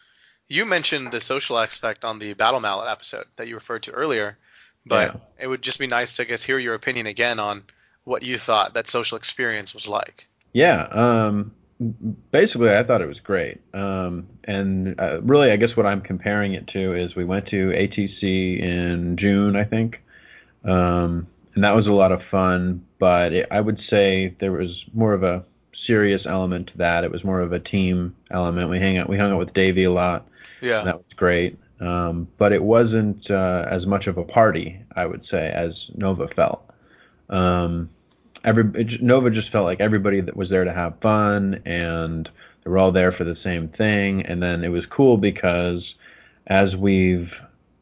you 0.48 0.64
mentioned 0.64 1.12
the 1.12 1.20
social 1.20 1.58
aspect 1.58 2.04
on 2.04 2.18
the 2.18 2.34
Battle 2.34 2.60
Mallet 2.60 2.90
episode 2.90 3.26
that 3.36 3.48
you 3.48 3.54
referred 3.54 3.84
to 3.84 3.92
earlier, 3.92 4.36
but 4.84 5.14
Yeah. 5.14 5.20
it 5.38 5.46
would 5.46 5.62
just 5.62 5.78
be 5.78 5.86
nice 5.86 6.16
to 6.16 6.22
I 6.22 6.24
guess 6.24 6.42
hear 6.42 6.58
your 6.58 6.74
opinion 6.74 7.06
again 7.06 7.38
on 7.38 7.64
what 8.04 8.22
you 8.22 8.36
thought 8.38 8.74
that 8.74 8.88
social 8.88 9.16
experience 9.16 9.74
was 9.74 9.86
like. 9.86 10.26
Yeah, 10.52 10.82
um, 10.90 11.52
basically, 12.30 12.70
I 12.70 12.82
thought 12.85 13.00
it 13.00 13.08
was 13.08 13.20
great. 13.20 13.61
Um, 13.74 14.28
and 14.44 14.98
uh, 15.00 15.20
really, 15.22 15.50
I 15.50 15.56
guess 15.56 15.76
what 15.76 15.87
I'm 15.87 16.00
comparing 16.00 16.54
it 16.54 16.66
to 16.68 16.94
is 16.94 17.14
we 17.14 17.24
went 17.24 17.46
to 17.48 17.70
ATC 17.70 18.61
in 18.61 19.16
June, 19.16 19.56
I 19.56 19.64
think, 19.64 20.00
um, 20.64 21.26
and 21.54 21.64
that 21.64 21.74
was 21.74 21.87
a 21.87 21.92
lot 21.92 22.12
of 22.12 22.20
fun. 22.30 22.85
But 22.98 23.32
it, 23.32 23.48
I 23.50 23.61
would 23.61 23.80
say 23.90 24.37
there 24.40 24.52
was 24.52 24.85
more 24.94 25.12
of 25.12 25.22
a 25.22 25.44
serious 25.87 26.22
element 26.26 26.68
to 26.68 26.78
that. 26.78 27.04
It 27.04 27.11
was 27.11 27.24
more 27.24 27.40
of 27.40 27.52
a 27.52 27.58
team 27.58 28.14
element. 28.30 28.70
We 28.70 28.78
hang 28.78 28.98
out, 28.98 29.08
we 29.08 29.18
hung 29.18 29.32
out 29.32 29.38
with 29.38 29.52
Davey 29.52 29.85
a 29.85 29.92
lot. 29.92 30.28
Yeah. 30.61 30.78
and 30.78 30.88
that 30.88 30.96
was 30.96 31.12
great. 31.16 31.58
Um, 31.80 32.28
but 32.38 32.52
it 32.52 32.62
wasn't 32.62 33.28
uh, 33.28 33.66
as 33.68 33.87
much 33.87 34.06
of 34.06 34.16
a 34.16 34.22
party, 34.22 34.80
I 34.94 35.06
would 35.06 35.24
say, 35.28 35.50
as 35.50 35.72
Nova 35.94 36.28
felt. 36.28 36.70
Um, 37.28 37.90
every 38.44 38.98
Nova 39.00 39.31
just 39.31 39.50
felt 39.50 39.64
like 39.64 39.81
everybody 39.81 40.20
that 40.20 40.37
was 40.37 40.50
there 40.50 40.64
to 40.64 40.72
have 40.72 41.00
fun 41.00 41.62
and 41.64 42.28
they 42.64 42.70
were 42.70 42.78
all 42.78 42.92
there 42.92 43.12
for 43.12 43.24
the 43.24 43.37
same 43.42 43.68
thing. 43.68 44.24
And 44.26 44.42
then 44.42 44.64
it 44.64 44.68
was 44.68 44.85
cool 44.90 45.16
because 45.16 45.83
as 46.46 46.74
we've 46.76 47.31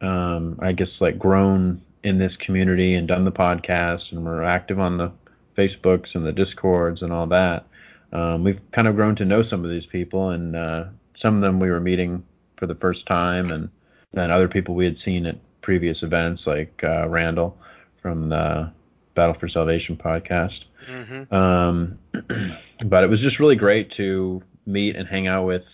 um, 0.01 0.59
I 0.63 0.73
guess 0.73 0.89
like 1.01 1.19
grown 1.19 1.83
in 2.03 2.19
this 2.19 2.33
community 2.45 2.95
and 2.95 3.07
done 3.07 3.25
the 3.25 3.33
podcast 3.33 4.11
and 4.11 4.25
we're 4.25 4.43
active 4.43 4.79
on 4.79 4.97
the 4.97 5.13
Facebooks 5.57 6.09
and 6.15 6.25
the 6.25 6.33
Discords 6.33 7.03
and 7.03 7.13
all 7.13 7.27
that. 7.27 7.67
Um, 8.13 8.45
we've 8.45 8.61
kind 8.73 8.89
of 8.89 8.97
grown 8.97 9.15
to 9.17 9.25
know 9.25 9.43
some 9.49 9.65
of 9.65 9.71
these 9.71 9.87
people, 9.87 10.31
and 10.31 10.57
uh, 10.57 10.85
some 11.23 11.37
of 11.37 11.43
them 11.43 11.61
we 11.61 11.71
were 11.71 11.81
meeting 11.81 12.25
for 12.59 12.67
the 12.67 12.75
first 12.75 13.07
time, 13.07 13.51
and 13.51 13.69
then 14.13 14.31
other 14.31 14.49
people 14.49 14.75
we 14.75 14.85
had 14.85 14.97
seen 15.05 15.27
at 15.27 15.39
previous 15.63 16.03
events, 16.03 16.43
like 16.47 16.81
uh, 16.83 17.09
Randall 17.09 17.57
from 18.03 18.29
the 18.31 18.73
Battle 19.15 19.35
for 19.35 19.49
Salvation 19.49 19.97
podcast. 19.97 20.59
Mm-hmm. 20.89 21.35
Um, 21.35 21.99
but 22.85 23.05
it 23.05 23.11
was 23.11 23.21
just 23.21 23.39
really 23.39 23.57
great 23.57 23.93
to 23.97 24.43
meet 24.67 24.97
and 24.97 25.09
hang 25.09 25.27
out 25.27 25.47
with, 25.47 25.65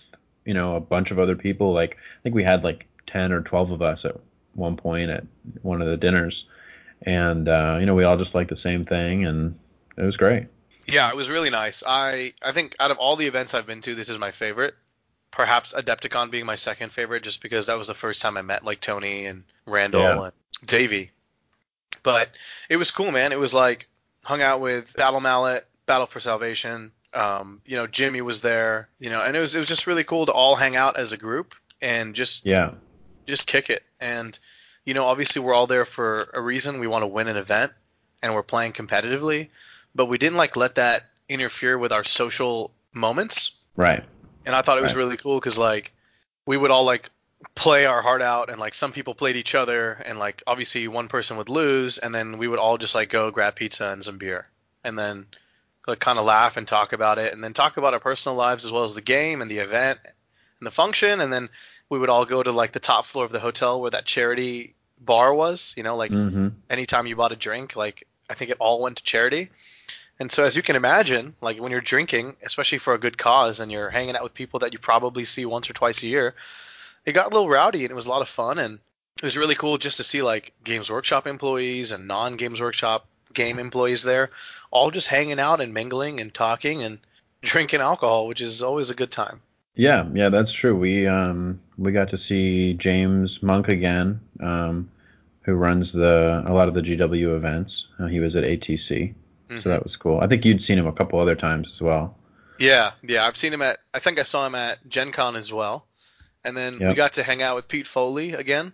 you 0.45 0.53
know, 0.53 0.75
a 0.75 0.79
bunch 0.79 1.11
of 1.11 1.19
other 1.19 1.35
people. 1.35 1.73
Like 1.73 1.91
I 1.91 2.23
think 2.23 2.35
we 2.35 2.43
had 2.43 2.63
like 2.63 2.85
ten 3.05 3.31
or 3.31 3.41
twelve 3.41 3.71
of 3.71 3.81
us 3.81 3.99
at 4.03 4.15
one 4.53 4.75
point 4.75 5.09
at 5.09 5.25
one 5.61 5.81
of 5.81 5.87
the 5.87 5.97
dinners, 5.97 6.45
and 7.03 7.47
uh, 7.47 7.77
you 7.79 7.85
know 7.85 7.95
we 7.95 8.03
all 8.03 8.17
just 8.17 8.35
liked 8.35 8.49
the 8.49 8.57
same 8.57 8.85
thing, 8.85 9.25
and 9.25 9.57
it 9.97 10.03
was 10.03 10.17
great. 10.17 10.47
Yeah, 10.87 11.09
it 11.09 11.15
was 11.15 11.29
really 11.29 11.49
nice. 11.49 11.83
I 11.85 12.33
I 12.43 12.51
think 12.51 12.75
out 12.79 12.91
of 12.91 12.97
all 12.97 13.15
the 13.15 13.27
events 13.27 13.53
I've 13.53 13.67
been 13.67 13.81
to, 13.81 13.95
this 13.95 14.09
is 14.09 14.17
my 14.17 14.31
favorite. 14.31 14.75
Perhaps 15.31 15.73
Adepticon 15.73 16.31
being 16.31 16.45
my 16.45 16.55
second 16.55 16.91
favorite, 16.91 17.23
just 17.23 17.41
because 17.41 17.65
that 17.65 17.77
was 17.77 17.87
the 17.87 17.93
first 17.93 18.21
time 18.21 18.37
I 18.37 18.41
met 18.41 18.63
like 18.63 18.81
Tony 18.81 19.25
and 19.25 19.43
Randall 19.65 20.01
yeah. 20.01 20.23
and 20.23 20.31
Davey. 20.65 21.11
But 22.03 22.29
it 22.69 22.77
was 22.77 22.91
cool, 22.91 23.11
man. 23.11 23.31
It 23.31 23.39
was 23.39 23.53
like 23.53 23.87
hung 24.23 24.41
out 24.41 24.61
with 24.61 24.93
Battle 24.93 25.19
Mallet, 25.19 25.65
Battle 25.85 26.07
for 26.07 26.19
Salvation. 26.19 26.91
Um, 27.13 27.61
you 27.65 27.77
know, 27.77 27.87
Jimmy 27.87 28.21
was 28.21 28.41
there. 28.41 28.89
You 28.99 29.09
know, 29.09 29.21
and 29.21 29.35
it 29.35 29.39
was 29.39 29.55
it 29.55 29.59
was 29.59 29.67
just 29.67 29.87
really 29.87 30.03
cool 30.03 30.25
to 30.25 30.31
all 30.31 30.55
hang 30.55 30.75
out 30.75 30.97
as 30.97 31.11
a 31.11 31.17
group 31.17 31.55
and 31.81 32.15
just 32.15 32.45
yeah 32.45 32.71
just 33.27 33.47
kick 33.47 33.69
it. 33.69 33.83
And 33.99 34.37
you 34.85 34.93
know, 34.93 35.05
obviously 35.05 35.41
we're 35.41 35.53
all 35.53 35.67
there 35.67 35.85
for 35.85 36.29
a 36.33 36.41
reason. 36.41 36.79
We 36.79 36.87
want 36.87 37.03
to 37.03 37.07
win 37.07 37.27
an 37.27 37.37
event, 37.37 37.71
and 38.21 38.33
we're 38.33 38.43
playing 38.43 38.73
competitively, 38.73 39.49
but 39.93 40.05
we 40.05 40.17
didn't 40.17 40.37
like 40.37 40.55
let 40.55 40.75
that 40.75 41.03
interfere 41.29 41.77
with 41.77 41.91
our 41.91 42.03
social 42.03 42.71
moments. 42.93 43.51
Right. 43.75 44.03
And 44.45 44.55
I 44.55 44.61
thought 44.61 44.77
it 44.77 44.81
was 44.81 44.95
right. 44.95 45.03
really 45.03 45.17
cool 45.17 45.39
because 45.39 45.57
like 45.57 45.91
we 46.45 46.57
would 46.57 46.71
all 46.71 46.85
like 46.85 47.09
play 47.55 47.85
our 47.85 48.01
heart 48.01 48.21
out 48.21 48.49
and 48.49 48.59
like 48.59 48.73
some 48.73 48.91
people 48.91 49.13
played 49.13 49.35
each 49.35 49.53
other 49.53 49.93
and 50.05 50.17
like 50.17 50.41
obviously 50.47 50.87
one 50.87 51.07
person 51.07 51.37
would 51.37 51.49
lose 51.49 51.97
and 51.97 52.13
then 52.13 52.37
we 52.37 52.47
would 52.47 52.59
all 52.59 52.77
just 52.77 52.95
like 52.95 53.09
go 53.09 53.29
grab 53.29 53.55
pizza 53.55 53.85
and 53.91 54.03
some 54.03 54.17
beer 54.17 54.47
and 54.83 54.97
then 54.97 55.25
like 55.87 55.99
kind 55.99 56.17
of 56.17 56.25
laugh 56.25 56.57
and 56.57 56.67
talk 56.67 56.93
about 56.93 57.19
it 57.19 57.33
and 57.33 57.43
then 57.43 57.53
talk 57.53 57.77
about 57.77 57.93
our 57.93 57.99
personal 57.99 58.35
lives 58.35 58.65
as 58.65 58.71
well 58.71 58.83
as 58.83 58.95
the 58.95 59.01
game 59.01 59.41
and 59.41 59.51
the 59.51 59.59
event 59.59 59.99
and 60.03 60.65
the 60.65 60.71
function 60.71 61.21
and 61.21 61.31
then 61.31 61.47
we 61.89 61.99
would 61.99 62.09
all 62.09 62.25
go 62.25 62.41
to 62.41 62.51
like 62.51 62.71
the 62.71 62.79
top 62.79 63.05
floor 63.05 63.23
of 63.23 63.31
the 63.31 63.39
hotel 63.39 63.79
where 63.79 63.91
that 63.91 64.05
charity 64.05 64.73
bar 64.99 65.33
was. 65.33 65.73
You 65.77 65.83
know, 65.83 65.95
like 65.95 66.11
mm-hmm. 66.11 66.49
anytime 66.69 67.07
you 67.07 67.15
bought 67.15 67.31
a 67.31 67.35
drink, 67.35 67.75
like 67.75 68.07
I 68.29 68.35
think 68.35 68.51
it 68.51 68.57
all 68.59 68.81
went 68.81 68.97
to 68.97 69.03
charity. 69.03 69.49
And 70.19 70.31
so, 70.31 70.43
as 70.43 70.55
you 70.55 70.63
can 70.63 70.75
imagine, 70.75 71.35
like 71.41 71.59
when 71.59 71.71
you're 71.71 71.81
drinking, 71.81 72.37
especially 72.43 72.79
for 72.79 72.93
a 72.93 72.97
good 72.97 73.17
cause, 73.17 73.59
and 73.59 73.71
you're 73.71 73.89
hanging 73.89 74.15
out 74.15 74.23
with 74.23 74.33
people 74.33 74.59
that 74.61 74.73
you 74.73 74.79
probably 74.79 75.25
see 75.25 75.45
once 75.45 75.69
or 75.69 75.73
twice 75.73 76.01
a 76.01 76.07
year, 76.07 76.33
it 77.07 77.13
got 77.13 77.27
a 77.27 77.29
little 77.29 77.49
rowdy 77.49 77.85
and 77.85 77.91
it 77.91 77.95
was 77.95 78.05
a 78.05 78.09
lot 78.09 78.21
of 78.21 78.27
fun. 78.27 78.59
And 78.59 78.79
it 79.15 79.23
was 79.23 79.37
really 79.37 79.55
cool 79.55 79.79
just 79.79 79.97
to 79.97 80.03
see 80.03 80.21
like 80.21 80.53
Games 80.63 80.91
Workshop 80.91 81.25
employees 81.25 81.91
and 81.91 82.07
non 82.07 82.35
Games 82.35 82.61
Workshop 82.61 83.07
game 83.33 83.57
employees 83.57 84.03
there, 84.03 84.29
all 84.69 84.91
just 84.91 85.07
hanging 85.07 85.39
out 85.39 85.61
and 85.61 85.73
mingling 85.73 86.19
and 86.19 86.33
talking 86.33 86.83
and 86.83 86.99
drinking 87.41 87.79
alcohol, 87.79 88.27
which 88.27 88.41
is 88.41 88.61
always 88.61 88.89
a 88.89 88.95
good 88.95 89.11
time. 89.11 89.41
Yeah, 89.75 90.07
yeah, 90.13 90.29
that's 90.29 90.51
true. 90.53 90.77
We 90.77 91.07
um 91.07 91.61
we 91.77 91.91
got 91.91 92.09
to 92.09 92.17
see 92.27 92.73
James 92.73 93.39
Monk 93.41 93.69
again, 93.69 94.19
um, 94.41 94.89
who 95.43 95.53
runs 95.53 95.91
the 95.93 96.43
a 96.45 96.51
lot 96.51 96.67
of 96.67 96.73
the 96.73 96.81
GW 96.81 97.37
events. 97.37 97.71
Uh, 97.99 98.07
he 98.07 98.19
was 98.19 98.35
at 98.35 98.43
ATC, 98.43 98.89
mm-hmm. 98.89 99.59
so 99.61 99.69
that 99.69 99.83
was 99.83 99.95
cool. 99.95 100.19
I 100.19 100.27
think 100.27 100.45
you'd 100.45 100.61
seen 100.63 100.79
him 100.79 100.87
a 100.87 100.91
couple 100.91 101.19
other 101.19 101.35
times 101.35 101.67
as 101.73 101.79
well. 101.79 102.17
Yeah, 102.59 102.91
yeah, 103.03 103.25
I've 103.25 103.37
seen 103.37 103.53
him 103.53 103.61
at. 103.61 103.77
I 103.93 103.99
think 103.99 104.19
I 104.19 104.23
saw 104.23 104.47
him 104.47 104.55
at 104.55 104.79
Gen 104.89 105.11
Con 105.11 105.35
as 105.35 105.53
well, 105.53 105.85
and 106.47 106.57
then 106.57 106.79
yep. 106.79 106.89
we 106.89 106.95
got 106.95 107.13
to 107.13 107.23
hang 107.23 107.41
out 107.41 107.55
with 107.55 107.67
Pete 107.67 107.87
Foley 107.87 108.33
again, 108.33 108.73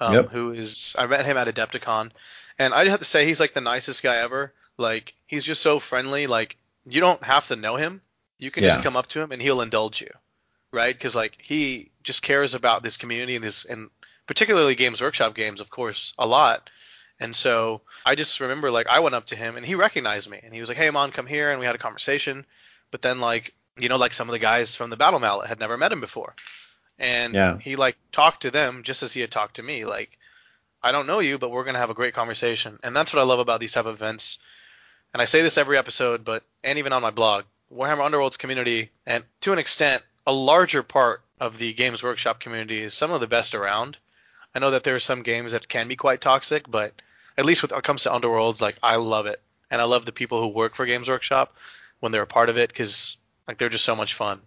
um, 0.00 0.14
yep. 0.14 0.30
who 0.30 0.52
is 0.52 0.94
I 0.98 1.06
met 1.06 1.24
him 1.24 1.36
at 1.36 1.48
Adepticon, 1.48 2.10
and 2.58 2.74
I 2.74 2.88
have 2.88 2.98
to 3.00 3.04
say 3.04 3.24
he's 3.24 3.40
like 3.40 3.54
the 3.54 3.60
nicest 3.60 4.02
guy 4.02 4.16
ever. 4.16 4.52
Like 4.76 5.14
he's 5.26 5.44
just 5.44 5.62
so 5.62 5.78
friendly. 5.78 6.26
Like 6.26 6.56
you 6.86 7.00
don't 7.00 7.22
have 7.22 7.48
to 7.48 7.56
know 7.56 7.76
him. 7.76 8.02
You 8.38 8.50
can 8.50 8.64
yeah. 8.64 8.70
just 8.70 8.82
come 8.82 8.96
up 8.96 9.06
to 9.08 9.20
him 9.20 9.32
and 9.32 9.40
he'll 9.40 9.62
indulge 9.62 10.02
you 10.02 10.10
right? 10.76 10.94
Because 10.94 11.16
like 11.16 11.38
he 11.40 11.90
just 12.02 12.22
cares 12.22 12.54
about 12.54 12.82
this 12.82 12.96
community 12.96 13.34
and 13.34 13.44
his 13.44 13.64
and 13.64 13.90
particularly 14.26 14.74
Games 14.74 15.00
Workshop 15.00 15.34
games, 15.34 15.60
of 15.60 15.70
course, 15.70 16.12
a 16.18 16.26
lot. 16.26 16.70
And 17.18 17.34
so 17.34 17.80
I 18.04 18.14
just 18.14 18.40
remember 18.40 18.70
like 18.70 18.86
I 18.88 19.00
went 19.00 19.14
up 19.14 19.26
to 19.26 19.36
him 19.36 19.56
and 19.56 19.64
he 19.64 19.74
recognized 19.74 20.30
me 20.30 20.40
and 20.42 20.52
he 20.52 20.60
was 20.60 20.68
like, 20.68 20.78
"Hey, 20.78 20.90
Mon, 20.90 21.10
come 21.10 21.26
here," 21.26 21.50
and 21.50 21.58
we 21.58 21.66
had 21.66 21.74
a 21.74 21.78
conversation. 21.78 22.44
But 22.90 23.02
then 23.02 23.20
like 23.20 23.54
you 23.78 23.88
know 23.88 23.96
like 23.96 24.12
some 24.12 24.28
of 24.28 24.32
the 24.32 24.38
guys 24.38 24.76
from 24.76 24.90
the 24.90 24.96
Battle 24.96 25.18
Mallet 25.18 25.48
had 25.48 25.58
never 25.58 25.76
met 25.76 25.92
him 25.92 26.00
before, 26.00 26.34
and 26.98 27.34
yeah. 27.34 27.58
he 27.58 27.76
like 27.76 27.96
talked 28.12 28.42
to 28.42 28.50
them 28.50 28.82
just 28.82 29.02
as 29.02 29.12
he 29.12 29.20
had 29.20 29.30
talked 29.30 29.56
to 29.56 29.62
me. 29.62 29.84
Like, 29.84 30.18
I 30.82 30.92
don't 30.92 31.06
know 31.06 31.20
you, 31.20 31.38
but 31.38 31.50
we're 31.50 31.64
gonna 31.64 31.78
have 31.78 31.90
a 31.90 31.94
great 31.94 32.14
conversation. 32.14 32.78
And 32.82 32.96
that's 32.96 33.12
what 33.12 33.20
I 33.20 33.24
love 33.24 33.38
about 33.38 33.60
these 33.60 33.72
type 33.72 33.86
of 33.86 33.94
events. 33.94 34.38
And 35.12 35.22
I 35.22 35.24
say 35.24 35.42
this 35.42 35.58
every 35.58 35.78
episode, 35.78 36.24
but 36.24 36.44
and 36.64 36.78
even 36.78 36.92
on 36.92 37.02
my 37.02 37.10
blog, 37.10 37.44
Warhammer 37.72 38.04
Underworld's 38.04 38.36
community, 38.36 38.90
and 39.06 39.24
to 39.40 39.52
an 39.52 39.58
extent, 39.58 40.02
a 40.26 40.32
larger 40.32 40.82
part 40.82 41.22
of 41.40 41.58
the 41.58 41.72
Games 41.72 42.02
Workshop 42.02 42.40
community 42.40 42.82
is 42.82 42.94
some 42.94 43.10
of 43.10 43.20
the 43.20 43.26
best 43.26 43.54
around. 43.54 43.98
I 44.54 44.58
know 44.58 44.70
that 44.70 44.84
there 44.84 44.94
are 44.94 45.00
some 45.00 45.22
games 45.22 45.52
that 45.52 45.68
can 45.68 45.88
be 45.88 45.96
quite 45.96 46.20
toxic, 46.20 46.70
but 46.70 46.94
at 47.36 47.44
least 47.44 47.62
when 47.62 47.76
it 47.76 47.84
comes 47.84 48.02
to 48.02 48.10
Underworlds, 48.10 48.60
like 48.60 48.76
I 48.82 48.96
love 48.96 49.26
it, 49.26 49.40
and 49.70 49.80
I 49.80 49.84
love 49.84 50.06
the 50.06 50.12
people 50.12 50.40
who 50.40 50.48
work 50.48 50.74
for 50.74 50.86
Games 50.86 51.08
Workshop 51.08 51.54
when 52.00 52.12
they're 52.12 52.22
a 52.22 52.26
part 52.26 52.48
of 52.48 52.56
it 52.56 52.68
because 52.68 53.16
like 53.46 53.58
they're 53.58 53.68
just 53.68 53.84
so 53.84 53.96
much 53.96 54.14
fun. 54.14 54.40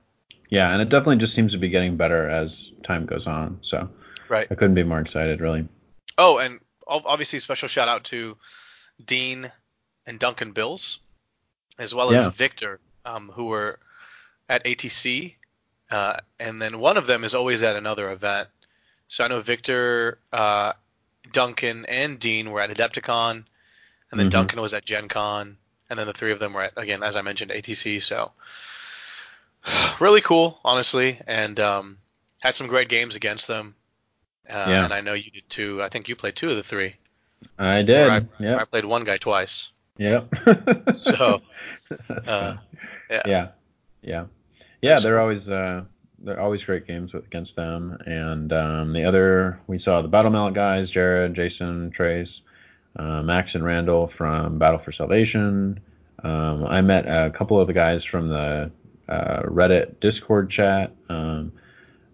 Yeah, 0.50 0.72
and 0.72 0.82
it 0.82 0.90
definitely 0.90 1.18
just 1.18 1.36
seems 1.36 1.52
to 1.52 1.58
be 1.58 1.70
getting 1.70 1.96
better 1.96 2.28
as 2.30 2.50
time 2.84 3.06
goes 3.06 3.28
on. 3.28 3.60
So 3.64 3.90
right, 4.28 4.48
I 4.50 4.56
couldn't 4.56 4.76
be 4.76 4.84
more 4.84 5.00
excited, 5.00 5.42
really. 5.42 5.68
Oh, 6.18 6.38
and 6.38 6.60
obviously 6.88 7.40
special 7.40 7.68
shout 7.68 7.88
out 7.88 8.04
to 8.06 8.36
Dean 9.06 9.52
and 10.06 10.20
Duncan 10.20 10.52
Bills, 10.52 11.00
as 11.78 11.94
well 11.94 12.10
as 12.10 12.16
yeah. 12.16 12.30
Victor, 12.30 12.80
um, 13.06 13.32
who 13.34 13.46
were 13.46 13.80
at 14.50 14.66
ATC 14.66 15.36
uh, 15.92 16.18
and 16.40 16.62
then 16.62 16.80
one 16.80 16.98
of 16.98 17.08
them 17.08 17.24
is 17.24 17.34
always 17.34 17.64
at 17.64 17.76
another 17.76 18.12
event. 18.12 18.48
So 19.08 19.24
I 19.24 19.28
know 19.28 19.42
Victor, 19.42 20.20
uh, 20.32 20.74
Duncan, 21.32 21.86
and 21.88 22.20
Dean 22.20 22.52
were 22.52 22.62
at 22.62 22.70
Adepticon, 22.70 23.32
and 24.12 24.20
then 24.20 24.28
mm-hmm. 24.28 24.30
Duncan 24.30 24.62
was 24.62 24.74
at 24.74 24.86
Gen 24.86 25.08
Con, 25.08 25.58
and 25.90 26.00
then 26.00 26.06
the 26.06 26.14
three 26.14 26.32
of 26.32 26.40
them 26.40 26.54
were 26.54 26.64
at, 26.64 26.74
again, 26.78 27.02
as 27.02 27.16
I 27.16 27.22
mentioned, 27.22 27.52
ATC. 27.52 28.04
So 28.04 28.32
really 30.00 30.22
cool, 30.22 30.60
honestly, 30.63 31.19
and 31.28 31.60
um, 31.60 31.98
had 32.39 32.56
some 32.56 32.67
great 32.67 32.89
games 32.89 33.15
against 33.15 33.48
them. 33.48 33.76
Uh, 34.50 34.65
yeah. 34.67 34.86
And 34.86 34.93
I 34.93 35.02
know 35.02 35.13
you 35.13 35.30
did 35.32 35.50
too. 35.50 35.82
I 35.84 35.89
think 35.89 36.08
you 36.08 36.15
played 36.15 36.36
two 36.36 36.50
of 36.50 36.56
the 36.56 36.63
three. 36.63 36.95
I 37.58 37.84
did. 37.84 38.28
Yeah. 38.39 38.58
I 38.58 38.65
played 38.65 38.86
one 38.86 39.04
guy 39.04 39.17
twice. 39.17 39.69
Yeah. 39.98 40.24
so. 40.93 41.41
Uh, 42.28 42.56
yeah. 43.10 43.22
Yeah. 43.26 43.48
Yeah. 44.04 44.26
Yeah, 44.82 45.00
they're 45.00 45.19
always 45.19 45.48
uh, 45.48 45.84
they're 46.19 46.39
always 46.39 46.62
great 46.63 46.88
games 46.88 47.12
against 47.13 47.56
them. 47.56 47.98
And 48.06 48.54
um, 48.54 48.93
the 48.93 49.04
other 49.04 49.60
we 49.67 49.80
saw 49.80 50.02
the 50.02 50.08
Battle 50.08 50.32
Mallet 50.32 50.54
guys, 50.54 50.89
Jared, 50.89 51.36
Jason, 51.36 51.91
Trace, 51.95 52.30
uh, 52.98 53.22
Max, 53.24 53.50
and 53.54 53.63
Randall 53.63 54.12
from 54.17 54.60
Battle 54.60 54.82
for 54.84 54.91
Salvation. 54.91 55.80
Um, 56.24 56.65
I 56.65 56.82
met 56.82 57.08
a 57.08 57.32
couple 57.38 57.60
of 57.60 57.67
the 57.67 57.74
guys 57.74 58.02
from 58.12 58.30
the 58.30 58.72
uh, 59.10 59.41
Reddit 59.43 60.00
Discord 60.00 60.52
chat. 60.52 60.93
Um, 61.10 61.52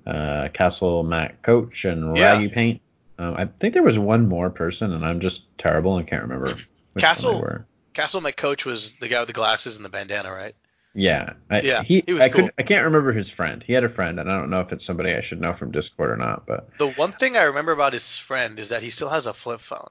uh, 0.08 0.50
Castle 0.54 1.04
Mac 1.04 1.42
Coach 1.44 1.84
and 1.84 2.14
Raggy 2.14 2.46
yeah. 2.46 2.54
Paint. 2.54 2.82
Um, 3.18 3.36
I 3.36 3.46
think 3.60 3.74
there 3.74 3.84
was 3.84 3.98
one 3.98 4.28
more 4.28 4.50
person, 4.50 4.92
and 4.92 5.06
I'm 5.06 5.20
just 5.20 5.40
terrible 5.58 5.98
and 5.98 6.08
can't 6.08 6.22
remember. 6.22 6.54
Castle 6.98 7.66
Castle 7.94 8.22
Mac 8.22 8.38
Coach 8.38 8.66
was 8.66 8.98
the 8.98 9.08
guy 9.08 9.20
with 9.20 9.28
the 9.28 9.34
glasses 9.34 9.78
and 9.78 9.86
the 9.86 9.90
bandana, 9.90 10.32
right? 10.32 10.56
Yeah. 10.94 11.34
I, 11.50 11.62
yeah. 11.62 11.84
He, 11.84 12.04
he 12.06 12.14
was 12.14 12.24
I 12.24 12.30
cool. 12.30 12.50
I 12.58 12.64
can't 12.64 12.84
remember 12.86 13.14
his 13.14 13.30
friend. 13.32 13.64
He 13.66 13.74
had 13.74 13.84
a 13.84 13.90
friend, 13.90 14.20
and 14.20 14.30
I 14.30 14.38
don't 14.38 14.50
know 14.50 14.60
if 14.60 14.72
it's 14.72 14.86
somebody 14.86 15.14
I 15.14 15.22
should 15.28 15.42
know 15.42 15.56
from 15.58 15.72
Discord 15.72 16.12
or 16.12 16.18
not. 16.18 16.46
But 16.46 16.70
the 16.78 16.88
one 16.88 17.14
thing 17.14 17.36
I 17.38 17.44
remember 17.44 17.72
about 17.72 17.94
his 17.94 18.18
friend 18.18 18.60
is 18.60 18.70
that 18.70 18.84
he 18.84 18.92
still 18.92 19.10
has 19.10 19.26
a 19.26 19.34
flip 19.34 19.62
phone, 19.62 19.90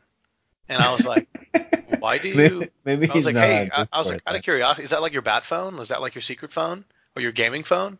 and 0.68 0.82
I 0.82 0.92
was 0.92 1.06
like, 1.06 1.26
why 1.98 2.18
do 2.18 2.28
you? 2.28 2.34
Maybe, 2.34 2.70
maybe 2.84 3.10
I 3.10 3.14
was 3.14 3.26
like, 3.26 3.36
hey, 3.36 3.70
I, 3.72 3.88
I 3.92 3.98
was 3.98 4.10
like, 4.10 4.22
out 4.26 4.36
of 4.36 4.42
curiosity, 4.42 4.84
is 4.84 4.90
that 4.90 5.02
like 5.02 5.12
your 5.12 5.22
bat 5.22 5.44
phone? 5.44 5.78
Is 5.78 5.88
that 5.88 6.00
like 6.00 6.14
your 6.14 6.22
secret 6.22 6.52
phone 6.52 6.84
or 7.16 7.22
your 7.22 7.32
gaming 7.32 7.64
phone? 7.64 7.98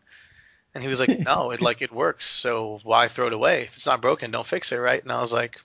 And 0.73 0.83
he 0.83 0.89
was 0.89 0.99
like, 0.99 1.19
no, 1.25 1.51
it 1.51 1.61
like 1.61 1.81
it 1.81 1.91
works. 1.91 2.29
So 2.29 2.79
why 2.83 3.07
throw 3.07 3.27
it 3.27 3.33
away? 3.33 3.63
If 3.63 3.77
it's 3.77 3.85
not 3.85 4.01
broken, 4.01 4.31
don't 4.31 4.47
fix 4.47 4.71
it, 4.71 4.77
right? 4.77 5.01
And 5.01 5.11
I 5.11 5.19
was 5.19 5.33
like, 5.33 5.59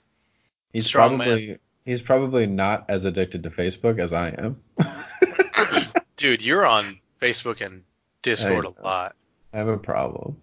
he's 0.72 0.90
probably 0.90 1.48
man. 1.48 1.58
he's 1.84 2.00
probably 2.00 2.46
not 2.46 2.86
as 2.88 3.04
addicted 3.04 3.42
to 3.42 3.50
Facebook 3.50 3.98
as 3.98 4.12
I 4.12 4.34
am. 4.38 4.56
Dude, 6.16 6.42
you're 6.42 6.66
on 6.66 6.98
Facebook 7.20 7.64
and 7.64 7.82
Discord 8.22 8.66
a 8.66 8.82
lot. 8.82 9.16
I 9.52 9.58
have 9.58 9.68
a 9.68 9.78
problem. 9.78 10.36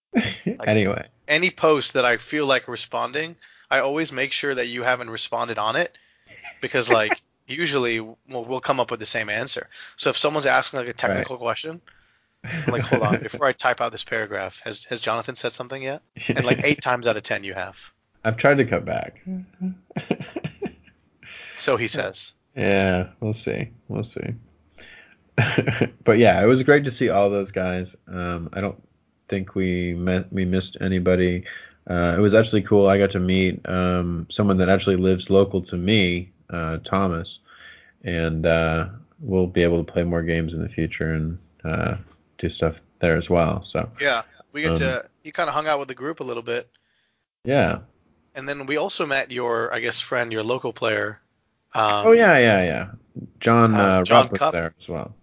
anyway, 0.66 1.06
Any 1.28 1.50
post 1.50 1.92
that 1.94 2.04
I 2.04 2.16
feel 2.16 2.46
like 2.46 2.68
responding, 2.68 3.36
I 3.70 3.80
always 3.80 4.12
make 4.12 4.32
sure 4.32 4.54
that 4.54 4.66
you 4.66 4.82
haven't 4.82 5.10
responded 5.10 5.58
on 5.58 5.76
it 5.76 5.96
because 6.60 6.90
like 6.90 7.20
usually 7.46 8.00
we'll, 8.00 8.16
we'll 8.44 8.60
come 8.60 8.80
up 8.80 8.90
with 8.90 9.00
the 9.00 9.06
same 9.06 9.28
answer. 9.28 9.68
So 9.96 10.10
if 10.10 10.18
someone's 10.18 10.46
asking 10.46 10.80
like 10.80 10.88
a 10.88 10.92
technical 10.92 11.36
question, 11.36 11.80
I'm 12.44 12.72
like, 12.72 12.82
hold 12.82 13.02
on, 13.02 13.22
before 13.22 13.46
I 13.46 13.52
type 13.52 13.80
out 13.80 13.92
this 13.92 14.04
paragraph, 14.04 14.60
has 14.64 14.84
has 14.84 15.00
Jonathan 15.00 15.36
said 15.36 15.52
something 15.52 15.82
yet? 15.82 16.02
And 16.28 16.44
like 16.44 16.60
eight 16.64 16.80
times 16.82 17.06
out 17.06 17.16
of 17.16 17.22
ten, 17.22 17.44
you 17.44 17.54
have. 17.54 17.74
I've 18.24 18.36
tried 18.36 18.54
to 18.58 18.64
cut 18.64 18.84
back. 18.84 19.20
So 21.62 21.76
he 21.76 21.86
says. 21.86 22.32
yeah, 22.56 23.08
we'll 23.20 23.36
see. 23.44 23.70
We'll 23.86 24.04
see. 24.04 24.34
but 26.04 26.18
yeah, 26.18 26.42
it 26.42 26.46
was 26.46 26.62
great 26.64 26.84
to 26.84 26.96
see 26.96 27.08
all 27.08 27.30
those 27.30 27.52
guys. 27.52 27.86
Um, 28.08 28.50
I 28.52 28.60
don't 28.60 28.82
think 29.28 29.54
we 29.54 29.94
met, 29.94 30.32
we 30.32 30.44
missed 30.44 30.76
anybody. 30.80 31.44
Uh, 31.88 32.16
it 32.16 32.20
was 32.20 32.34
actually 32.34 32.62
cool. 32.62 32.88
I 32.88 32.98
got 32.98 33.12
to 33.12 33.20
meet 33.20 33.60
um, 33.68 34.26
someone 34.28 34.56
that 34.58 34.68
actually 34.68 34.96
lives 34.96 35.30
local 35.30 35.62
to 35.62 35.76
me, 35.76 36.32
uh, 36.50 36.78
Thomas, 36.78 37.28
and 38.02 38.44
uh, 38.44 38.88
we'll 39.20 39.46
be 39.46 39.62
able 39.62 39.84
to 39.84 39.92
play 39.92 40.02
more 40.02 40.22
games 40.22 40.52
in 40.52 40.62
the 40.62 40.68
future 40.68 41.14
and 41.14 41.38
uh, 41.64 41.94
do 42.42 42.50
stuff 42.50 42.74
there 43.00 43.16
as 43.16 43.28
well. 43.30 43.64
So 43.72 43.90
Yeah, 44.00 44.22
we 44.52 44.62
get 44.62 44.72
Um, 44.72 44.78
to. 44.78 45.08
You 45.24 45.32
kind 45.32 45.48
of 45.48 45.54
hung 45.54 45.66
out 45.68 45.78
with 45.78 45.88
the 45.88 45.94
group 45.94 46.20
a 46.20 46.24
little 46.24 46.42
bit, 46.42 46.68
yeah. 47.44 47.80
and 48.34 48.48
then 48.48 48.66
we 48.66 48.76
also 48.76 49.06
met 49.06 49.30
your, 49.30 49.72
I 49.72 49.80
guess, 49.80 50.00
friend, 50.00 50.32
your 50.32 50.42
local 50.42 50.72
player. 50.72 51.20
Um, 51.74 52.06
oh 52.08 52.12
yeah, 52.12 52.38
yeah, 52.38 52.64
yeah. 52.64 52.86
John 53.40 53.74
uh, 53.74 53.78
uh, 53.78 54.04
John 54.04 54.24
Rupp 54.24 54.30
was 54.32 54.38
Cupp? 54.38 54.52
there 54.52 54.74
as 54.80 54.88
well. 54.88 55.14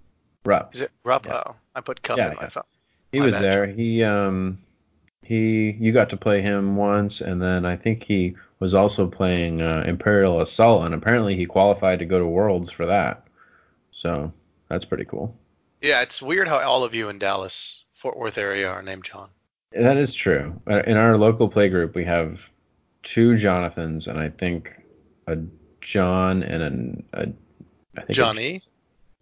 Rupp. 0.46 0.74
Is 0.74 0.82
it 0.82 0.92
Rupp? 1.04 1.26
Yeah. 1.26 1.42
Oh, 1.48 1.56
I 1.76 1.82
put 1.82 2.02
Cup 2.02 2.18
Yeah, 2.18 2.32
in 2.32 2.36
my 2.36 2.44
yeah. 2.44 2.50
phone. 2.50 2.64
He 3.12 3.20
My 3.20 3.26
was 3.26 3.32
bad. 3.34 3.44
there. 3.44 3.68
He 3.68 4.04
um 4.04 4.60
he 5.24 5.76
you 5.80 5.92
got 5.94 6.10
to 6.10 6.18
play 6.18 6.42
him 6.42 6.76
once 6.76 7.14
and 7.22 7.42
then 7.42 7.66
I 7.66 7.78
think 7.78 8.04
he 8.04 8.36
was 8.60 8.74
also 8.74 9.08
playing 9.08 9.62
uh, 9.62 9.84
Imperial 9.88 10.42
Assault 10.42 10.86
and 10.86 10.94
apparently 10.94 11.36
he 11.36 11.46
qualified 11.46 12.00
to 12.00 12.06
go 12.06 12.20
to 12.20 12.28
Worlds 12.28 12.72
for 12.76 12.86
that. 12.88 13.26
So 14.02 14.34
that's 14.70 14.86
pretty 14.86 15.06
cool. 15.06 15.36
Yeah, 15.82 16.02
it's 16.02 16.22
weird 16.22 16.48
how 16.48 16.60
all 16.60 16.84
of 16.84 16.94
you 16.94 17.10
in 17.10 17.20
Dallas, 17.20 17.84
Fort 18.02 18.18
Worth 18.18 18.38
area 18.38 18.70
are 18.70 18.82
named 18.82 19.04
John. 19.06 19.30
That 19.72 19.98
is 19.98 20.10
true. 20.16 20.60
Uh, 20.70 20.82
In 20.88 20.98
our 20.98 21.18
local 21.18 21.50
playgroup, 21.50 21.94
we 21.96 22.04
have 22.06 22.38
two 23.14 23.38
Jonathans 23.40 24.08
and 24.08 24.18
I 24.20 24.30
think 24.30 24.70
a 25.28 25.38
John 25.94 26.44
and 26.44 26.64
an 26.64 27.04
a, 27.14 27.20
I 27.22 27.24
think 28.02 28.10
a- 28.10 28.14
Johnny. 28.14 28.64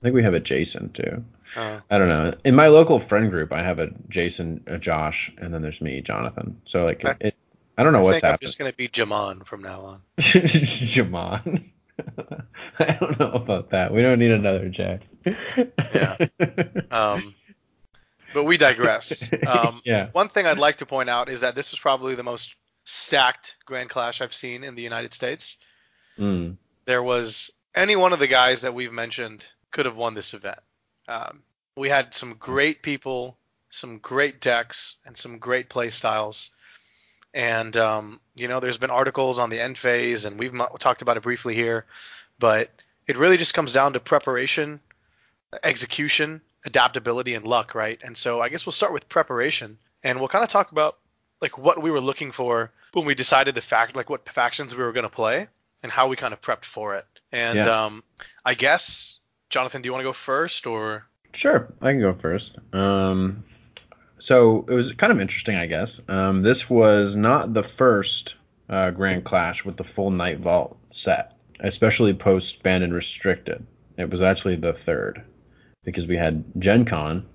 I 0.02 0.04
think 0.04 0.16
we 0.16 0.24
have 0.24 0.34
a 0.34 0.40
Jason 0.40 0.92
too. 0.94 1.24
Oh. 1.56 1.82
I 1.90 1.98
don't 1.98 2.08
know. 2.10 2.34
In 2.46 2.56
my 2.56 2.68
local 2.68 3.06
friend 3.08 3.32
group, 3.32 3.52
I 3.52 3.64
have 3.64 3.80
a 3.80 3.88
Jason, 4.10 4.64
a 4.68 4.78
Josh, 4.78 5.32
and 5.40 5.52
then 5.54 5.62
there's 5.64 5.80
me, 5.82 6.02
Jonathan. 6.02 6.60
So 6.70 6.86
like 6.86 7.04
I- 7.06 7.16
it, 7.22 7.36
I 7.78 7.84
don't 7.84 7.94
know 7.94 8.00
I 8.00 8.04
what's 8.04 8.16
think 8.22 8.26
I'm 8.26 8.38
just 8.42 8.58
gonna 8.58 8.74
be 8.74 8.88
Jamon 8.88 9.46
from 9.46 9.62
now 9.62 9.82
on. 9.82 10.02
Jamon. 10.20 11.66
I 12.80 12.98
don't 13.00 13.20
know 13.20 13.32
about 13.32 13.72
that. 13.72 13.94
We 13.94 14.02
don't 14.02 14.20
need 14.20 14.32
another 14.32 14.70
Jack. 14.70 15.02
Yeah. 15.94 16.18
Um, 16.92 17.36
but 18.34 18.44
we 18.44 18.58
digress. 18.58 19.28
Um, 19.48 19.82
yeah. 19.86 20.10
One 20.12 20.30
thing 20.30 20.46
I'd 20.46 20.60
like 20.60 20.78
to 20.78 20.86
point 20.86 21.10
out 21.10 21.30
is 21.30 21.42
that 21.42 21.56
this 21.56 21.72
is 21.72 21.80
probably 21.80 22.16
the 22.16 22.24
most 22.24 22.54
stacked 22.86 23.56
Grand 23.66 23.90
Clash 23.90 24.22
I've 24.22 24.34
seen 24.34 24.64
in 24.64 24.76
the 24.76 24.82
United 24.82 25.14
States. 25.14 25.58
Mm. 26.20 26.58
There 26.86 27.02
was 27.02 27.50
any 27.76 27.96
one 27.96 28.14
of 28.14 28.20
the 28.20 28.28
guys 28.28 28.62
that 28.62 28.74
we've 28.74 28.92
mentioned 28.92 29.46
could 29.72 29.86
have 29.86 29.96
won 29.96 30.14
this 30.14 30.34
event. 30.34 30.60
Um, 31.08 31.44
we 31.76 31.90
had 31.90 32.14
some 32.14 32.36
great 32.40 32.82
people, 32.82 33.38
some 33.70 34.00
great 34.00 34.42
decks, 34.42 34.96
and 35.06 35.16
some 35.16 35.38
great 35.38 35.70
play 35.70 35.90
styles. 35.90 36.50
And 37.34 37.78
um, 37.78 38.20
you 38.36 38.48
know, 38.48 38.60
there's 38.60 38.78
been 38.78 38.90
articles 38.90 39.40
on 39.40 39.50
the 39.50 39.62
end 39.62 39.78
phase, 39.78 40.26
and 40.26 40.40
we've 40.40 40.56
talked 40.80 41.02
about 41.02 41.18
it 41.18 41.24
briefly 41.24 41.56
here, 41.56 41.86
but 42.40 42.70
it 43.08 43.18
really 43.18 43.38
just 43.38 43.54
comes 43.54 43.74
down 43.74 43.94
to 43.94 44.00
preparation, 44.00 44.80
execution, 45.64 46.42
adaptability, 46.66 47.34
and 47.34 47.46
luck, 47.46 47.76
right? 47.76 48.00
And 48.04 48.18
so 48.18 48.42
I 48.42 48.50
guess 48.50 48.66
we'll 48.66 48.74
start 48.74 48.94
with 48.94 49.08
preparation, 49.10 49.78
and 50.04 50.20
we'll 50.20 50.28
kind 50.28 50.44
of 50.44 50.50
talk 50.50 50.72
about 50.72 50.98
like 51.42 51.58
what 51.58 51.82
we 51.82 51.92
were 51.92 52.02
looking 52.02 52.32
for 52.32 52.72
when 52.94 53.06
we 53.06 53.16
decided 53.16 53.56
the 53.56 53.62
fact, 53.62 53.96
like 53.96 54.10
what 54.10 54.28
factions 54.30 54.76
we 54.76 54.84
were 54.84 54.92
going 54.92 55.04
to 55.04 55.10
play, 55.10 55.48
and 55.84 55.92
how 55.92 56.08
we 56.08 56.16
kind 56.16 56.34
of 56.34 56.42
prepped 56.42 56.66
for 56.66 56.96
it. 56.96 57.06
And 57.32 57.58
Yeah. 57.58 57.86
um, 57.86 58.04
I 58.46 58.54
guess, 58.54 59.20
Jonathan, 59.50 59.82
do 59.82 59.88
you 59.88 59.92
want 59.94 60.02
to 60.02 60.08
go 60.10 60.14
first, 60.14 60.66
or 60.66 61.06
Sure, 61.36 61.72
I 61.82 61.92
can 61.92 62.02
go 62.02 62.16
first. 62.20 62.58
Um, 62.74 63.44
so 64.26 64.66
it 64.68 64.74
was 64.74 64.92
kind 64.98 65.12
of 65.12 65.22
interesting, 65.22 65.56
I 65.56 65.68
guess. 65.68 65.90
Um, 66.08 66.42
this 66.42 66.70
was 66.70 67.16
not 67.16 67.54
the 67.54 67.64
first 67.78 68.34
uh, 68.70 68.90
Grand 68.92 69.24
Clash 69.24 69.64
with 69.64 69.78
the 69.78 69.84
full 69.96 70.10
Night 70.10 70.40
Vault 70.40 70.78
set, 71.06 71.37
especially 71.62 72.14
post 72.14 72.62
Banned 72.64 72.84
and 72.84 72.94
Restricted. 72.94 73.66
It 73.98 74.10
was 74.10 74.22
actually 74.22 74.56
the 74.56 74.74
third 74.86 75.24
because 75.84 76.08
we 76.08 76.16
had 76.16 76.44
Gen 76.60 76.86
Con, 76.86 77.26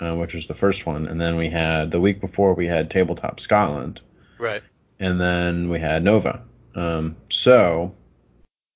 uh, 0.00 0.14
which 0.14 0.34
was 0.34 0.46
the 0.46 0.54
first 0.54 0.86
one, 0.86 1.06
and 1.06 1.20
then 1.20 1.36
we 1.36 1.48
had 1.48 1.90
the 1.90 2.00
week 2.00 2.20
before 2.20 2.54
we 2.54 2.66
had 2.66 2.90
Tabletop 2.90 3.40
Scotland, 3.40 4.00
right? 4.38 4.62
and 5.00 5.20
then 5.20 5.68
we 5.68 5.80
had 5.80 6.04
Nova. 6.04 6.42
Um, 6.74 7.16
so, 7.30 7.94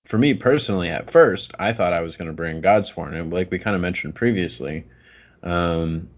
for 0.09 0.19
me 0.19 0.35
personally, 0.35 0.89
at 0.89 1.13
first, 1.13 1.51
I 1.59 1.73
thought 1.73 1.93
I 1.93 2.01
was 2.01 2.17
going 2.17 2.29
to 2.29 2.35
bring 2.35 2.63
Godsworn, 2.63 3.15
and 3.15 3.33
like 3.33 3.51
we 3.51 3.59
kind 3.59 3.77
of 3.77 3.83
mentioned 3.83 4.15
previously, 4.15 4.85
um, 5.43 6.09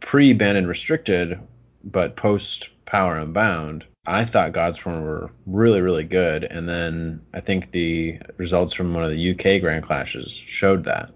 pre 0.00 0.32
banned 0.32 0.58
and 0.58 0.68
restricted, 0.68 1.38
but 1.84 2.16
post 2.16 2.68
Power 2.94 3.18
Unbound, 3.18 3.82
I 4.06 4.24
thought 4.24 4.52
Godsworn 4.52 5.02
were 5.02 5.32
really, 5.46 5.80
really 5.80 6.04
good, 6.04 6.44
and 6.44 6.68
then 6.68 7.20
I 7.34 7.40
think 7.40 7.72
the 7.72 8.20
results 8.36 8.72
from 8.76 8.94
one 8.94 9.02
of 9.02 9.10
the 9.10 9.30
UK 9.32 9.60
Grand 9.60 9.84
Clashes 9.84 10.32
showed 10.60 10.84
that, 10.84 11.10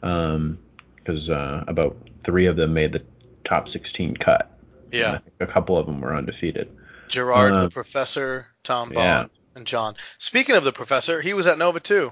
because 0.00 1.28
uh, 1.28 1.64
about 1.68 1.98
three 2.24 2.46
of 2.46 2.56
them 2.56 2.72
made 2.72 2.92
the 2.92 3.02
top 3.44 3.68
16 3.68 4.16
cut. 4.24 4.58
Yeah. 4.90 5.08
I 5.08 5.18
think 5.18 5.34
a 5.40 5.46
couple 5.46 5.76
of 5.76 5.84
them 5.84 6.00
were 6.00 6.16
undefeated. 6.16 6.74
Gerard, 7.10 7.52
Uh, 7.52 7.64
the 7.64 7.70
professor, 7.70 8.46
Tom 8.64 8.88
Bond, 8.88 8.96
yeah. 8.96 9.26
and 9.54 9.66
John. 9.66 9.96
Speaking 10.16 10.56
of 10.56 10.64
the 10.64 10.72
professor, 10.72 11.20
he 11.20 11.34
was 11.34 11.46
at 11.46 11.58
Nova 11.58 11.78
too. 11.78 12.10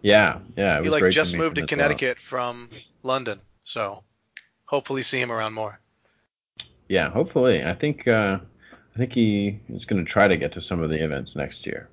Yeah, 0.00 0.38
yeah. 0.56 0.80
He 0.80 0.88
was 0.88 1.02
like 1.02 1.12
just 1.12 1.32
to 1.32 1.36
moved 1.36 1.56
to 1.56 1.60
as 1.60 1.64
well. 1.64 1.68
Connecticut 1.68 2.18
from 2.18 2.70
London, 3.02 3.40
so 3.64 4.04
hopefully 4.64 5.02
see 5.02 5.20
him 5.20 5.30
around 5.30 5.52
more. 5.52 5.80
Yeah, 6.88 7.10
hopefully. 7.10 7.62
I 7.64 7.74
think 7.74 8.08
uh, 8.08 8.38
I 8.94 8.98
think 8.98 9.12
he 9.12 9.60
is 9.68 9.84
going 9.84 10.04
to 10.04 10.10
try 10.10 10.28
to 10.28 10.36
get 10.36 10.52
to 10.54 10.62
some 10.62 10.82
of 10.82 10.90
the 10.90 11.02
events 11.02 11.36
next 11.36 11.66
year. 11.66 11.88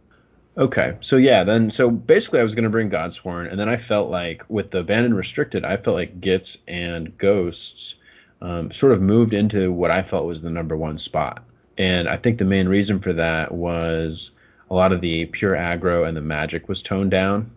Okay, 0.57 0.97
so 1.01 1.17
yeah, 1.17 1.43
then 1.43 1.71
so 1.75 1.89
basically 1.89 2.39
I 2.39 2.43
was 2.43 2.53
going 2.53 2.63
to 2.63 2.69
bring 2.69 2.89
Godsworn, 2.89 3.51
and 3.51 3.59
then 3.59 3.67
I 3.67 3.75
felt 3.87 4.09
like 4.09 4.41
with 4.47 4.71
the 4.71 4.83
banned 4.83 5.05
and 5.05 5.15
restricted, 5.15 5.65
I 5.65 5.75
felt 5.75 5.97
like 5.97 6.21
Gitz 6.21 6.47
and 6.65 7.17
Ghosts 7.17 7.95
um, 8.41 8.71
sort 8.79 8.93
of 8.93 9.01
moved 9.01 9.33
into 9.33 9.73
what 9.73 9.91
I 9.91 10.01
felt 10.03 10.25
was 10.25 10.41
the 10.41 10.49
number 10.49 10.77
one 10.77 10.97
spot, 10.97 11.43
and 11.77 12.07
I 12.07 12.15
think 12.15 12.37
the 12.37 12.45
main 12.45 12.69
reason 12.69 13.01
for 13.01 13.11
that 13.13 13.51
was 13.51 14.31
a 14.69 14.73
lot 14.73 14.93
of 14.93 15.01
the 15.01 15.25
pure 15.25 15.55
aggro 15.55 16.07
and 16.07 16.15
the 16.15 16.21
magic 16.21 16.69
was 16.69 16.81
toned 16.81 17.11
down, 17.11 17.51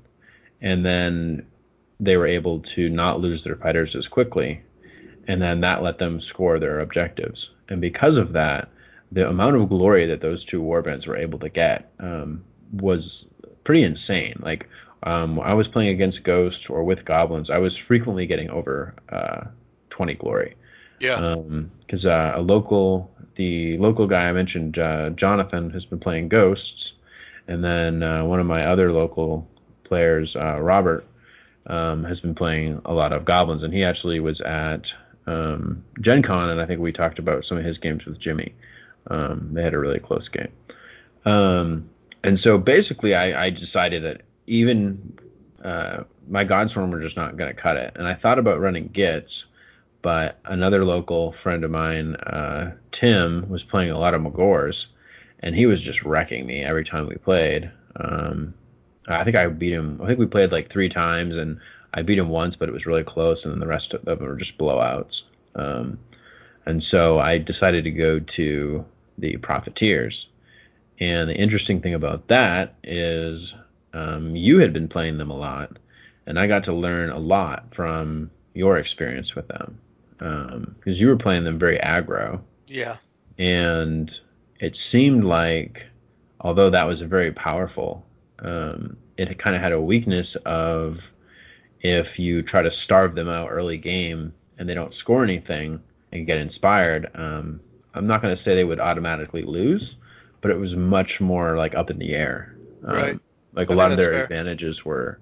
and 0.61 0.85
then 0.85 1.47
they 2.01 2.17
were 2.17 2.27
able 2.27 2.61
to 2.61 2.89
not 2.89 3.21
lose 3.21 3.45
their 3.45 3.57
fighters 3.57 3.95
as 3.95 4.09
quickly, 4.09 4.61
and 5.29 5.41
then 5.41 5.61
that 5.61 5.83
let 5.83 5.99
them 5.99 6.21
score 6.21 6.59
their 6.59 6.81
objectives. 6.81 7.51
And 7.69 7.81
because 7.81 8.17
of 8.17 8.33
that, 8.33 8.69
the 9.13 9.29
amount 9.29 9.57
of 9.57 9.69
glory 9.69 10.07
that 10.07 10.23
those 10.23 10.45
two 10.45 10.61
warbands 10.61 11.07
were 11.07 11.17
able 11.17 11.39
to 11.39 11.49
get 11.49 11.93
um, 12.01 12.43
was 12.73 13.25
pretty 13.65 13.83
insane. 13.83 14.41
Like 14.41 14.67
um, 15.05 15.39
I 15.41 15.55
was 15.55 15.69
playing 15.69 15.91
against 15.91 16.25
ghosts 16.25 16.65
or 16.69 16.83
with 16.83 17.05
Goblins, 17.05 17.51
I 17.51 17.59
was 17.59 17.77
frequently 17.87 18.27
getting 18.27 18.51
over 18.51 18.95
uh, 19.11 19.45
20 19.91 20.15
glory. 20.15 20.57
Yeah, 21.01 21.37
Because 21.87 22.05
uh, 22.05 22.33
a 22.35 22.41
local, 22.41 23.11
the 23.37 23.79
local 23.79 24.09
guy 24.09 24.29
I 24.29 24.33
mentioned, 24.33 24.79
uh, 24.79 25.11
Jonathan, 25.11 25.71
has 25.71 25.85
been 25.85 26.01
playing 26.01 26.29
Ghosts, 26.29 26.93
and 27.47 27.63
then 27.63 28.03
uh, 28.03 28.25
one 28.25 28.41
of 28.41 28.47
my 28.47 28.65
other 28.65 28.93
local 28.93 29.49
players, 29.85 30.35
uh, 30.35 30.61
Robert, 30.61 31.07
um, 31.67 32.03
has 32.03 32.19
been 32.19 32.35
playing 32.35 32.81
a 32.85 32.93
lot 32.93 33.13
of 33.13 33.25
Goblins, 33.25 33.63
and 33.63 33.73
he 33.73 33.85
actually 33.85 34.19
was 34.19 34.41
at 34.41 34.93
um, 35.29 35.85
Gen 36.01 36.23
Con, 36.23 36.49
and 36.51 36.61
I 36.61 36.67
think 36.67 36.81
we 36.81 36.93
talked 36.93 37.19
about 37.19 37.45
some 37.45 37.59
of 37.59 37.65
his 37.65 37.79
games 37.79 38.05
with 38.07 38.19
Jimmy. 38.19 38.55
Um, 39.09 39.51
they 39.53 39.63
had 39.63 39.75
a 39.75 39.79
really 39.79 39.99
close 39.99 40.29
game. 40.29 40.53
Um, 41.25 41.91
and 42.25 42.41
so 42.41 42.57
basically, 42.57 43.15
I, 43.15 43.47
I 43.47 43.51
decided 43.51 44.05
that 44.05 44.23
even 44.47 45.19
uh, 45.63 46.05
my 46.29 46.45
Godsworn 46.45 46.91
were 46.91 47.03
just 47.03 47.17
not 47.17 47.37
going 47.37 47.55
to 47.55 47.61
cut 47.61 47.77
it. 47.77 47.93
And 47.97 48.07
I 48.07 48.15
thought 48.15 48.39
about 48.39 48.61
running 48.61 48.89
Gitz, 48.89 49.29
but 50.03 50.39
another 50.45 50.85
local 50.85 51.35
friend 51.43 51.63
of 51.65 51.71
mine, 51.71 52.17
uh, 52.17 52.75
Tim, 52.93 53.49
was 53.51 53.63
playing 53.65 53.91
a 53.91 53.99
lot 53.99 54.15
of 54.15 54.23
Magors, 54.23 54.87
and 55.41 55.55
he 55.55 55.67
was 55.67 55.83
just 55.83 56.03
wrecking 56.03 56.47
me 56.47 56.63
every 56.63 56.85
time 56.85 57.07
we 57.07 57.17
played. 57.17 57.71
Um, 57.97 58.55
I 59.07 59.25
think 59.25 59.37
I 59.37 59.47
beat 59.49 59.73
him. 59.73 60.01
I 60.03 60.07
think 60.07 60.19
we 60.19 60.27
played 60.27 60.53
like 60.53 60.71
three 60.71 60.89
times, 60.89 61.35
and 61.35 61.59
I 61.95 62.03
beat 62.03 62.19
him 62.19 62.29
once, 62.29 62.57
but 62.57 62.69
it 62.69 62.73
was 62.73 62.87
really 62.87 63.05
close, 63.05 63.43
and 63.45 63.53
then 63.53 63.61
the 63.61 63.67
rest 63.67 63.93
of 63.95 64.05
them 64.05 64.19
were 64.21 64.37
just 64.37 64.59
blowouts. 64.59 65.23
Um, 65.55 65.99
and 66.67 66.83
so 66.83 67.19
I 67.19 67.39
decided 67.39 67.85
to 67.85 67.91
go 67.91 68.21
to 68.21 68.85
the 69.17 69.37
Profiteers. 69.39 70.27
And 71.01 71.31
the 71.31 71.35
interesting 71.35 71.81
thing 71.81 71.95
about 71.95 72.29
that 72.29 72.75
is 72.85 73.53
um, 73.93 74.37
you 74.37 74.59
had 74.59 74.73
been 74.73 74.89
playing 74.89 75.19
them 75.19 75.31
a 75.31 75.37
lot, 75.37 75.79
and 76.27 76.39
I 76.39 76.47
got 76.47 76.65
to 76.65 76.75
learn 76.75 77.11
a 77.11 77.19
lot 77.19 77.75
from 77.75 78.31
your 78.55 78.79
experience 78.79 79.35
with 79.35 79.49
them 79.49 79.79
because 80.19 80.55
um, 80.55 80.77
you 80.85 81.07
were 81.07 81.17
playing 81.17 81.45
them 81.45 81.59
very 81.59 81.79
aggro. 81.79 82.41
Yeah. 82.67 82.97
And 83.39 84.11
it 84.59 84.77
seemed 84.91 85.25
like, 85.25 85.83
although 86.41 86.71
that 86.71 86.85
was 86.85 87.01
very 87.01 87.33
powerful, 87.33 88.05
um, 88.41 88.97
it 89.17 89.39
kind 89.39 89.57
of 89.57 89.63
had 89.63 89.73
a 89.73 89.81
weakness 89.81 90.37
of 90.45 90.99
if 91.81 92.19
you 92.19 92.43
try 92.43 92.63
to 92.63 92.71
starve 92.85 93.15
them 93.15 93.29
out 93.29 93.49
early 93.51 93.77
game 93.77 94.33
and 94.59 94.69
they 94.69 94.75
don't 94.75 94.95
score 94.95 95.23
anything 95.23 95.81
and 96.13 96.27
get 96.27 96.39
inspired. 96.39 97.11
Um, 97.15 97.61
I'm 97.95 98.07
not 98.07 98.23
going 98.23 98.37
to 98.37 98.43
say 98.43 98.55
they 98.55 98.65
would 98.65 98.81
automatically 98.81 99.43
lose, 99.43 99.95
but 100.41 100.51
it 100.51 100.59
was 100.59 100.75
much 100.75 101.21
more 101.21 101.57
like 101.57 101.75
up 101.75 101.91
in 101.91 101.99
the 101.99 102.15
air. 102.15 102.57
Um, 102.85 102.97
right. 102.97 103.21
Like 103.55 103.71
a 103.71 103.75
lot 103.75 103.93
of 103.93 103.99
their 103.99 104.13
fair. 104.13 104.25
advantages 104.25 104.85
were 104.85 105.21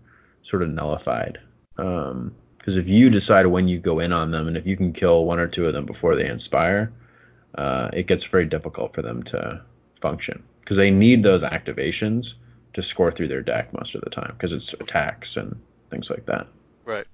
sort 0.50 0.62
of 0.62 0.68
nullified. 0.68 1.38
Because 1.76 2.12
um, 2.12 2.34
if 2.66 2.86
you 2.86 3.10
decide 3.10 3.46
when 3.46 3.68
you 3.68 3.78
go 3.78 4.00
in 4.00 4.12
on 4.12 4.30
them, 4.30 4.48
and 4.48 4.56
if 4.56 4.66
you 4.66 4.76
can 4.76 4.92
kill 4.92 5.24
one 5.24 5.38
or 5.38 5.46
two 5.46 5.64
of 5.66 5.72
them 5.72 5.86
before 5.86 6.16
they 6.16 6.28
inspire, 6.28 6.92
uh, 7.56 7.88
it 7.92 8.06
gets 8.06 8.24
very 8.30 8.44
difficult 8.44 8.94
for 8.94 9.02
them 9.02 9.22
to 9.24 9.62
function. 10.02 10.42
Because 10.60 10.76
they 10.76 10.90
need 10.90 11.22
those 11.22 11.42
activations 11.42 12.24
to 12.74 12.82
score 12.82 13.12
through 13.12 13.28
their 13.28 13.42
deck 13.42 13.72
most 13.72 13.94
of 13.94 14.02
the 14.02 14.10
time, 14.10 14.34
because 14.38 14.52
it's 14.52 14.74
attacks 14.80 15.28
and 15.36 15.56
things 15.96 16.10
like 16.10 16.26
that. 16.26 16.46
Right. 16.84 17.06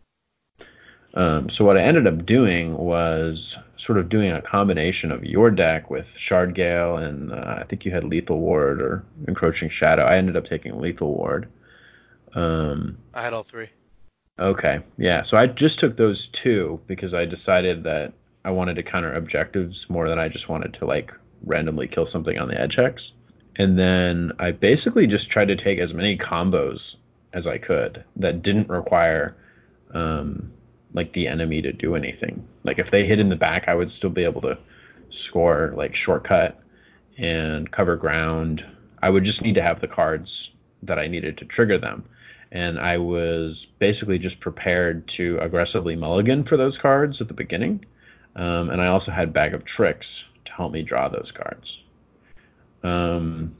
Um, 1.14 1.50
so 1.50 1.64
what 1.64 1.76
I 1.76 1.82
ended 1.82 2.06
up 2.06 2.26
doing 2.26 2.76
was 2.76 3.54
sort 3.86 3.98
of 3.98 4.08
doing 4.08 4.32
a 4.32 4.42
combination 4.42 5.12
of 5.12 5.24
your 5.24 5.50
deck 5.50 5.90
with 5.90 6.06
Shardgale 6.28 7.02
and 7.02 7.32
uh, 7.32 7.58
I 7.60 7.64
think 7.64 7.84
you 7.84 7.92
had 7.92 8.04
Lethal 8.04 8.38
Ward 8.38 8.80
or 8.80 9.04
Encroaching 9.28 9.70
Shadow. 9.70 10.04
I 10.04 10.16
ended 10.16 10.36
up 10.36 10.46
taking 10.46 10.80
Lethal 10.80 11.14
Ward. 11.14 11.48
Um, 12.34 12.98
I 13.14 13.22
had 13.22 13.32
all 13.32 13.44
three. 13.44 13.68
Okay, 14.38 14.80
yeah. 14.96 15.24
So 15.28 15.36
I 15.36 15.46
just 15.46 15.78
took 15.78 15.96
those 15.96 16.28
two 16.32 16.80
because 16.86 17.12
I 17.12 17.26
decided 17.26 17.84
that 17.84 18.14
I 18.44 18.50
wanted 18.50 18.76
to 18.76 18.82
counter 18.82 19.12
objectives 19.12 19.84
more 19.88 20.08
than 20.08 20.18
I 20.18 20.28
just 20.28 20.48
wanted 20.48 20.74
to 20.74 20.86
like 20.86 21.12
randomly 21.44 21.86
kill 21.86 22.10
something 22.10 22.38
on 22.38 22.48
the 22.48 22.58
edge 22.58 22.76
hex. 22.76 23.12
And 23.56 23.78
then 23.78 24.32
I 24.38 24.52
basically 24.52 25.06
just 25.06 25.30
tried 25.30 25.48
to 25.48 25.56
take 25.56 25.78
as 25.78 25.92
many 25.92 26.16
combos 26.16 26.78
as 27.32 27.46
I 27.46 27.58
could 27.58 28.04
that 28.16 28.42
didn't 28.42 28.68
require 28.68 29.36
um, 29.94 30.52
like 30.94 31.12
the 31.12 31.28
enemy 31.28 31.62
to 31.62 31.72
do 31.72 31.94
anything. 31.94 32.46
Like 32.64 32.78
if 32.78 32.90
they 32.90 33.06
hit 33.06 33.18
in 33.18 33.28
the 33.28 33.36
back, 33.36 33.64
I 33.68 33.74
would 33.74 33.90
still 33.92 34.10
be 34.10 34.24
able 34.24 34.42
to 34.42 34.58
score 35.28 35.72
like 35.76 35.94
shortcut 35.94 36.60
and 37.18 37.70
cover 37.70 37.96
ground. 37.96 38.64
I 39.02 39.10
would 39.10 39.24
just 39.24 39.42
need 39.42 39.54
to 39.54 39.62
have 39.62 39.80
the 39.80 39.88
cards 39.88 40.28
that 40.82 40.98
I 40.98 41.06
needed 41.06 41.38
to 41.38 41.44
trigger 41.44 41.78
them. 41.78 42.04
And 42.50 42.78
I 42.78 42.98
was 42.98 43.66
basically 43.78 44.18
just 44.18 44.38
prepared 44.40 45.08
to 45.16 45.38
aggressively 45.40 45.96
mulligan 45.96 46.44
for 46.44 46.56
those 46.56 46.76
cards 46.76 47.20
at 47.20 47.28
the 47.28 47.34
beginning. 47.34 47.84
Um, 48.36 48.70
and 48.70 48.80
I 48.80 48.88
also 48.88 49.10
had 49.10 49.32
Bag 49.32 49.54
of 49.54 49.64
Tricks 49.64 50.06
to 50.44 50.52
help 50.52 50.72
me 50.72 50.82
draw 50.82 51.08
those 51.08 51.32
cards. 51.34 51.78
Um, 52.82 53.56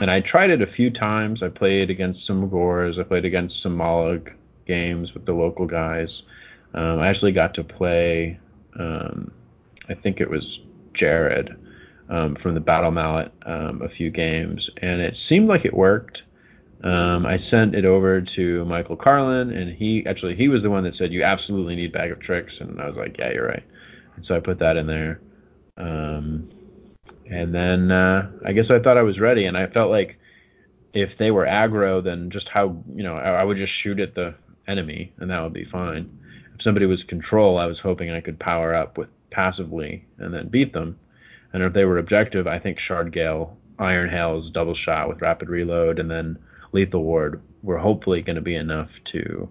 and 0.00 0.10
I 0.10 0.20
tried 0.20 0.50
it 0.50 0.62
a 0.62 0.66
few 0.66 0.90
times. 0.90 1.42
I 1.42 1.48
played 1.48 1.90
against 1.90 2.26
some 2.26 2.48
Gors. 2.48 2.98
I 2.98 3.02
played 3.02 3.24
against 3.24 3.62
some 3.62 3.76
Mollog 3.76 4.32
games 4.66 5.14
with 5.14 5.24
the 5.26 5.32
local 5.32 5.66
guys. 5.66 6.22
Um, 6.74 7.00
I 7.00 7.08
actually 7.08 7.32
got 7.32 7.54
to 7.54 7.64
play, 7.64 8.38
um, 8.78 9.30
I 9.88 9.94
think 9.94 10.20
it 10.20 10.28
was 10.28 10.60
Jared 10.92 11.56
um, 12.08 12.36
from 12.36 12.54
the 12.54 12.60
Battle 12.60 12.90
Mallet 12.90 13.32
um, 13.46 13.80
a 13.82 13.88
few 13.88 14.10
games, 14.10 14.68
and 14.78 15.00
it 15.00 15.16
seemed 15.28 15.48
like 15.48 15.64
it 15.64 15.74
worked. 15.74 16.22
Um, 16.84 17.24
I 17.24 17.38
sent 17.50 17.74
it 17.74 17.86
over 17.86 18.20
to 18.20 18.64
Michael 18.66 18.96
Carlin, 18.96 19.50
and 19.50 19.72
he 19.74 20.04
actually 20.06 20.36
he 20.36 20.48
was 20.48 20.62
the 20.62 20.70
one 20.70 20.84
that 20.84 20.94
said 20.96 21.12
you 21.12 21.22
absolutely 21.22 21.74
need 21.74 21.92
Bag 21.92 22.10
of 22.10 22.20
Tricks, 22.20 22.54
and 22.60 22.80
I 22.80 22.86
was 22.86 22.96
like, 22.96 23.16
yeah, 23.18 23.32
you're 23.32 23.46
right. 23.46 23.64
And 24.16 24.24
so 24.26 24.36
I 24.36 24.40
put 24.40 24.58
that 24.58 24.76
in 24.76 24.86
there. 24.86 25.20
Um, 25.78 26.50
and 27.30 27.54
then 27.54 27.90
uh, 27.90 28.30
I 28.44 28.52
guess 28.52 28.70
I 28.70 28.78
thought 28.78 28.98
I 28.98 29.02
was 29.02 29.18
ready, 29.18 29.46
and 29.46 29.56
I 29.56 29.66
felt 29.66 29.90
like 29.90 30.18
if 30.92 31.10
they 31.18 31.30
were 31.30 31.46
aggro, 31.46 32.02
then 32.02 32.30
just 32.30 32.48
how 32.48 32.82
you 32.94 33.02
know 33.02 33.14
I, 33.14 33.40
I 33.40 33.44
would 33.44 33.56
just 33.56 33.72
shoot 33.72 34.00
at 34.00 34.14
the 34.14 34.34
enemy, 34.66 35.12
and 35.18 35.30
that 35.30 35.42
would 35.42 35.52
be 35.52 35.64
fine 35.64 36.10
if 36.56 36.62
somebody 36.62 36.86
was 36.86 37.02
control, 37.04 37.58
I 37.58 37.66
was 37.66 37.78
hoping 37.78 38.10
I 38.10 38.20
could 38.20 38.38
power 38.38 38.74
up 38.74 38.96
with 38.96 39.08
passively 39.30 40.06
and 40.18 40.32
then 40.32 40.48
beat 40.48 40.72
them. 40.72 40.98
And 41.52 41.62
if 41.62 41.74
they 41.74 41.84
were 41.84 41.98
objective, 41.98 42.46
I 42.46 42.58
think 42.58 42.78
Shardgale, 42.78 43.54
Iron 43.78 44.08
Hails, 44.08 44.50
double 44.50 44.74
shot 44.74 45.08
with 45.08 45.20
rapid 45.20 45.50
reload, 45.50 45.98
and 45.98 46.10
then 46.10 46.38
Lethal 46.72 47.02
Ward 47.02 47.42
were 47.62 47.78
hopefully 47.78 48.22
going 48.22 48.36
to 48.36 48.42
be 48.42 48.54
enough 48.54 48.88
to 49.06 49.48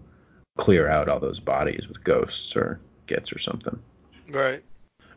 clear 0.58 0.90
out 0.90 1.08
all 1.08 1.20
those 1.20 1.40
bodies 1.40 1.88
with 1.88 2.04
ghosts 2.04 2.56
or 2.56 2.80
Gitz 3.08 3.36
or 3.36 3.40
something. 3.40 3.80
Right. 4.30 4.64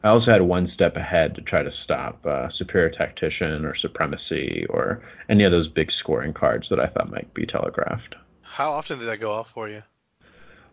I 0.05 0.09
also 0.09 0.31
had 0.31 0.43
one 0.43 0.71
step 0.73 0.97
ahead 0.97 1.35
to 1.35 1.41
try 1.41 1.63
to 1.63 1.73
stop 1.73 2.25
uh, 2.25 2.51
Superior 2.51 2.91
Tactician 2.91 3.65
or 3.65 3.75
Supremacy 3.75 4.65
or 4.71 5.03
any 5.29 5.45
of 5.45 5.51
those 5.51 5.69
big 5.69 5.91
scoring 5.91 6.33
cards 6.33 6.69
that 6.69 6.79
I 6.79 6.87
thought 6.87 7.11
might 7.11 7.33
be 7.35 7.47
telegraphed. 7.47 8.15
How 8.43 8.73
often 8.73 8.99
did 8.99 9.09
that 9.09 9.21
go 9.21 9.33
off 9.33 9.51
for 9.53 9.69
you? 9.69 9.83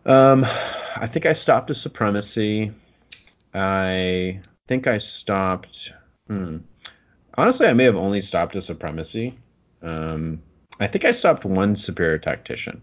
Um, 0.04 0.44
I 0.44 1.08
think 1.12 1.26
I 1.26 1.34
stopped 1.34 1.70
a 1.70 1.74
supremacy. 1.74 2.72
I 3.52 4.40
think 4.68 4.86
I 4.86 5.00
stopped. 5.22 5.90
Hmm. 6.28 6.58
Honestly, 7.36 7.66
I 7.66 7.72
may 7.72 7.84
have 7.84 7.96
only 7.96 8.22
stopped 8.22 8.54
a 8.54 8.64
supremacy. 8.64 9.36
Um, 9.82 10.40
I 10.78 10.86
think 10.86 11.04
I 11.04 11.18
stopped 11.18 11.44
one 11.44 11.76
superior 11.84 12.18
tactician. 12.18 12.82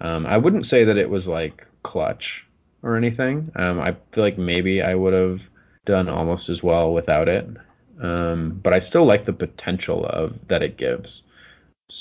Um, 0.00 0.26
I 0.26 0.36
wouldn't 0.36 0.66
say 0.66 0.84
that 0.84 0.96
it 0.96 1.08
was 1.08 1.26
like 1.26 1.64
clutch 1.82 2.43
or 2.84 2.96
anything. 2.96 3.50
Um, 3.56 3.80
I 3.80 3.96
feel 4.12 4.22
like 4.22 4.38
maybe 4.38 4.82
I 4.82 4.94
would 4.94 5.14
have 5.14 5.40
done 5.86 6.08
almost 6.08 6.48
as 6.48 6.62
well 6.62 6.92
without 6.92 7.28
it. 7.28 7.48
Um, 8.00 8.60
but 8.62 8.72
I 8.72 8.86
still 8.88 9.06
like 9.06 9.26
the 9.26 9.32
potential 9.32 10.04
of 10.06 10.34
that 10.48 10.62
it 10.62 10.76
gives. 10.76 11.08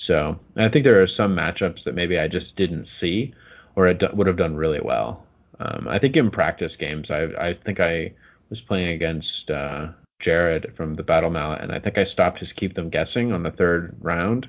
So 0.07 0.39
I 0.57 0.67
think 0.69 0.83
there 0.83 1.01
are 1.01 1.07
some 1.07 1.35
matchups 1.35 1.83
that 1.85 1.95
maybe 1.95 2.19
I 2.19 2.27
just 2.27 2.55
didn't 2.55 2.87
see 2.99 3.33
or 3.75 3.87
it 3.87 4.03
would 4.15 4.27
have 4.27 4.37
done 4.37 4.55
really 4.55 4.81
well. 4.81 5.25
Um, 5.59 5.87
I 5.87 5.99
think 5.99 6.15
in 6.15 6.29
practice 6.29 6.73
games, 6.77 7.09
I, 7.09 7.23
I 7.39 7.53
think 7.65 7.79
I 7.79 8.13
was 8.49 8.59
playing 8.61 8.89
against 8.89 9.49
uh, 9.49 9.87
Jared 10.19 10.73
from 10.75 10.95
the 10.95 11.03
Battle 11.03 11.29
Mallet, 11.29 11.61
and 11.61 11.71
I 11.71 11.79
think 11.79 11.97
I 11.97 12.05
stopped 12.05 12.39
his 12.39 12.51
keep 12.55 12.75
them 12.75 12.89
guessing 12.89 13.31
on 13.31 13.43
the 13.43 13.51
third 13.51 13.95
round, 14.01 14.47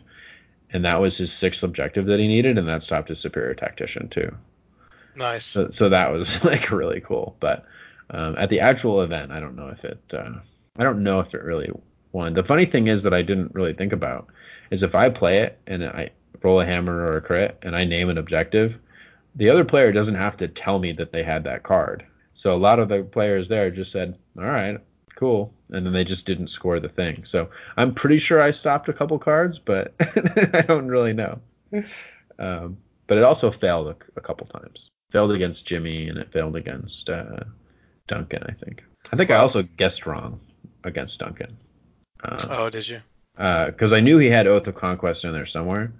and 0.71 0.85
that 0.85 1.01
was 1.01 1.17
his 1.17 1.31
sixth 1.41 1.63
objective 1.63 2.07
that 2.07 2.21
he 2.21 2.29
needed, 2.29 2.59
and 2.59 2.69
that 2.69 2.83
stopped 2.83 3.09
his 3.09 3.21
superior 3.21 3.55
tactician 3.55 4.09
too. 4.09 4.35
Nice. 5.17 5.45
So, 5.45 5.71
so 5.79 5.89
that 5.89 6.13
was 6.13 6.27
like 6.45 6.71
really 6.71 7.01
cool. 7.01 7.37
But 7.41 7.65
um, 8.11 8.37
at 8.39 8.51
the 8.51 8.61
actual 8.61 9.03
event, 9.03 9.33
I 9.33 9.41
don't 9.41 9.57
know 9.57 9.69
if 9.69 9.85
it. 9.85 10.01
Uh, 10.13 10.41
I 10.77 10.83
don't 10.83 11.03
know 11.03 11.21
if 11.21 11.33
it 11.35 11.43
really 11.43 11.71
won. 12.13 12.35
The 12.35 12.43
funny 12.43 12.67
thing 12.67 12.89
is 12.89 13.03
that 13.05 13.15
I 13.15 13.23
didn't 13.23 13.55
really 13.55 13.75
think 13.75 13.93
about 13.93 14.29
is 14.71 14.83
if 14.83 14.95
I 14.95 15.09
play 15.09 15.39
it 15.39 15.59
and 15.67 15.85
I 15.85 16.11
roll 16.43 16.61
a 16.61 16.67
hammer 16.67 17.07
or 17.07 17.17
a 17.17 17.21
crit 17.21 17.59
and 17.63 17.77
I 17.77 17.85
name 17.85 18.09
an 18.09 18.19
objective, 18.19 18.75
the 19.37 19.51
other 19.51 19.65
player 19.65 19.93
doesn't 19.93 20.15
have 20.15 20.37
to 20.39 20.49
tell 20.49 20.79
me 20.79 20.93
that 20.93 21.13
they 21.13 21.23
had 21.23 21.45
that 21.45 21.63
card. 21.63 22.05
So 22.43 22.53
a 22.53 22.59
lot 22.59 22.79
of 22.79 22.89
the 22.89 23.03
players 23.03 23.49
there 23.49 23.71
just 23.71 23.93
said, 23.93 24.19
"All 24.37 24.45
right, 24.45 24.79
cool," 25.17 25.53
and 25.71 25.87
then 25.87 25.93
they 25.93 26.05
just 26.05 26.27
didn't 26.27 26.51
score 26.51 26.79
the 26.79 26.89
thing. 26.89 27.25
So 27.31 27.49
I'm 27.77 27.95
pretty 27.95 28.21
sure 28.21 28.43
I 28.43 28.53
stopped 28.53 28.89
a 28.89 28.93
couple 28.93 29.19
cards, 29.19 29.59
but 29.65 29.95
I 30.01 30.63
don't 30.63 30.89
really 30.89 31.15
know. 31.15 31.41
Um, 32.39 32.77
but 33.07 33.19
it 33.19 33.25
also 33.25 33.53
failed 33.61 33.89
a, 33.89 33.97
a, 34.17 34.21
couple 34.21 34.47
times. 34.47 34.79
Failed 35.15 35.31
against 35.31 35.65
Jimmy, 35.65 36.09
and 36.09 36.19
it 36.19 36.33
failed 36.33 36.57
against 36.57 37.09
uh, 37.09 37.45
Duncan. 38.09 38.43
I 38.49 38.53
think. 38.65 38.83
I 39.13 39.17
think 39.17 39.31
I 39.31 39.37
also 39.37 39.63
guessed 39.63 40.07
wrong 40.07 40.41
against 40.83 41.21
Duncan. 41.21 41.57
Uh, 42.25 42.47
oh, 42.51 42.69
did 42.69 42.89
you? 42.89 43.01
Because 43.37 43.93
uh, 43.93 43.95
I 43.95 44.01
knew 44.01 44.19
he 44.19 44.27
had 44.27 44.49
Oath 44.49 44.67
of 44.67 44.75
Conquest 44.75 45.23
in 45.23 45.33
there 45.33 45.47
somewhere, 45.47 45.93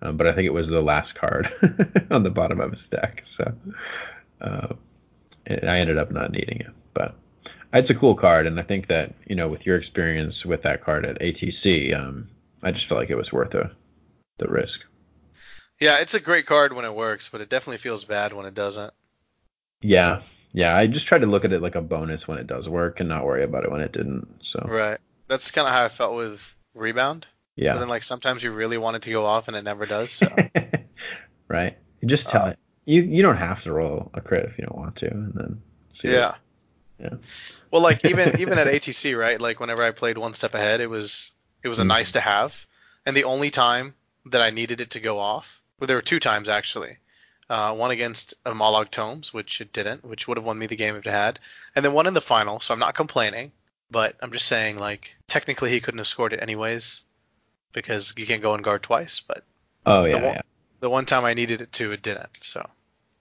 um, 0.00 0.16
but 0.16 0.28
I 0.28 0.32
think 0.32 0.46
it 0.46 0.52
was 0.52 0.68
the 0.68 0.80
last 0.80 1.12
card 1.16 1.48
on 2.12 2.22
the 2.22 2.30
bottom 2.30 2.60
of 2.60 2.70
his 2.70 2.80
deck. 2.92 3.24
So 3.36 3.52
uh, 4.40 4.68
I 5.48 5.78
ended 5.78 5.98
up 5.98 6.12
not 6.12 6.30
needing 6.30 6.60
it, 6.60 6.70
but 6.94 7.16
it's 7.72 7.90
a 7.90 7.94
cool 7.96 8.14
card, 8.14 8.46
and 8.46 8.60
I 8.60 8.62
think 8.62 8.86
that 8.86 9.12
you 9.26 9.34
know 9.34 9.48
with 9.48 9.66
your 9.66 9.76
experience 9.76 10.44
with 10.44 10.62
that 10.62 10.84
card 10.84 11.04
at 11.04 11.20
ATC, 11.20 11.98
um, 11.98 12.28
I 12.62 12.70
just 12.70 12.86
felt 12.88 13.00
like 13.00 13.10
it 13.10 13.16
was 13.16 13.32
worth 13.32 13.54
a, 13.54 13.72
the 14.38 14.46
risk. 14.46 14.78
Yeah, 15.82 15.98
it's 15.98 16.14
a 16.14 16.20
great 16.20 16.46
card 16.46 16.72
when 16.72 16.84
it 16.84 16.94
works, 16.94 17.28
but 17.28 17.40
it 17.40 17.48
definitely 17.48 17.78
feels 17.78 18.04
bad 18.04 18.32
when 18.32 18.46
it 18.46 18.54
doesn't. 18.54 18.92
Yeah, 19.80 20.22
yeah. 20.52 20.76
I 20.76 20.86
just 20.86 21.08
tried 21.08 21.22
to 21.22 21.26
look 21.26 21.44
at 21.44 21.52
it 21.52 21.60
like 21.60 21.74
a 21.74 21.80
bonus 21.80 22.28
when 22.28 22.38
it 22.38 22.46
does 22.46 22.68
work, 22.68 23.00
and 23.00 23.08
not 23.08 23.24
worry 23.24 23.42
about 23.42 23.64
it 23.64 23.70
when 23.72 23.80
it 23.80 23.90
didn't. 23.90 24.28
So 24.52 24.64
right, 24.68 25.00
that's 25.26 25.50
kind 25.50 25.66
of 25.66 25.74
how 25.74 25.84
I 25.84 25.88
felt 25.88 26.14
with 26.14 26.40
Rebound. 26.74 27.26
Yeah. 27.56 27.72
But 27.72 27.80
then 27.80 27.88
like 27.88 28.04
sometimes 28.04 28.44
you 28.44 28.52
really 28.52 28.78
want 28.78 28.94
it 28.94 29.02
to 29.02 29.10
go 29.10 29.26
off 29.26 29.48
and 29.48 29.56
it 29.56 29.62
never 29.62 29.84
does. 29.84 30.12
So. 30.12 30.28
right. 31.48 31.76
You 32.00 32.06
just 32.06 32.28
tell 32.30 32.42
uh, 32.42 32.50
it. 32.50 32.58
you 32.84 33.02
you 33.02 33.22
don't 33.24 33.38
have 33.38 33.60
to 33.64 33.72
roll 33.72 34.12
a 34.14 34.20
crit 34.20 34.44
if 34.44 34.56
you 34.58 34.64
don't 34.64 34.78
want 34.78 34.94
to, 34.98 35.10
and 35.10 35.32
then 35.34 35.62
Yeah. 36.04 36.26
What, 36.28 36.38
yeah. 37.00 37.16
Well, 37.72 37.82
like 37.82 38.04
even 38.04 38.36
even 38.40 38.56
at 38.56 38.68
ATC, 38.68 39.18
right? 39.18 39.40
Like 39.40 39.58
whenever 39.58 39.82
I 39.82 39.90
played 39.90 40.16
one 40.16 40.34
step 40.34 40.54
ahead, 40.54 40.80
it 40.80 40.88
was 40.88 41.32
it 41.64 41.68
was 41.68 41.80
a 41.80 41.82
Mhm. 41.82 41.88
nice 41.88 42.12
to 42.12 42.20
have, 42.20 42.54
and 43.04 43.16
the 43.16 43.24
only 43.24 43.50
time 43.50 43.96
that 44.26 44.40
I 44.42 44.50
needed 44.50 44.80
it 44.80 44.90
to 44.92 45.00
go 45.00 45.18
off, 45.18 45.60
well, 45.82 45.88
there 45.88 45.96
were 45.96 46.02
two 46.02 46.20
times 46.20 46.48
actually. 46.48 46.96
Uh, 47.50 47.74
one 47.74 47.90
against 47.90 48.34
a 48.46 48.52
Mollog 48.52 48.92
Tomes, 48.92 49.34
which 49.34 49.60
it 49.60 49.72
didn't, 49.72 50.04
which 50.04 50.28
would 50.28 50.36
have 50.36 50.44
won 50.44 50.56
me 50.56 50.68
the 50.68 50.76
game 50.76 50.94
if 50.94 51.04
it 51.04 51.10
had, 51.10 51.40
and 51.74 51.84
then 51.84 51.92
one 51.92 52.06
in 52.06 52.14
the 52.14 52.20
final. 52.20 52.60
So 52.60 52.72
I'm 52.72 52.78
not 52.78 52.94
complaining, 52.94 53.50
but 53.90 54.14
I'm 54.22 54.30
just 54.30 54.46
saying 54.46 54.78
like 54.78 55.12
technically 55.26 55.70
he 55.70 55.80
couldn't 55.80 55.98
have 55.98 56.06
scored 56.06 56.34
it 56.34 56.40
anyways, 56.40 57.00
because 57.72 58.14
you 58.16 58.28
can't 58.28 58.40
go 58.42 58.54
and 58.54 58.62
guard 58.62 58.84
twice. 58.84 59.20
But 59.26 59.42
Oh 59.84 60.04
yeah, 60.04 60.22
one- 60.22 60.34
yeah. 60.34 60.42
the 60.78 60.88
one 60.88 61.04
time 61.04 61.24
I 61.24 61.34
needed 61.34 61.60
it 61.60 61.72
to, 61.72 61.90
it 61.90 62.02
didn't. 62.02 62.38
So 62.42 62.64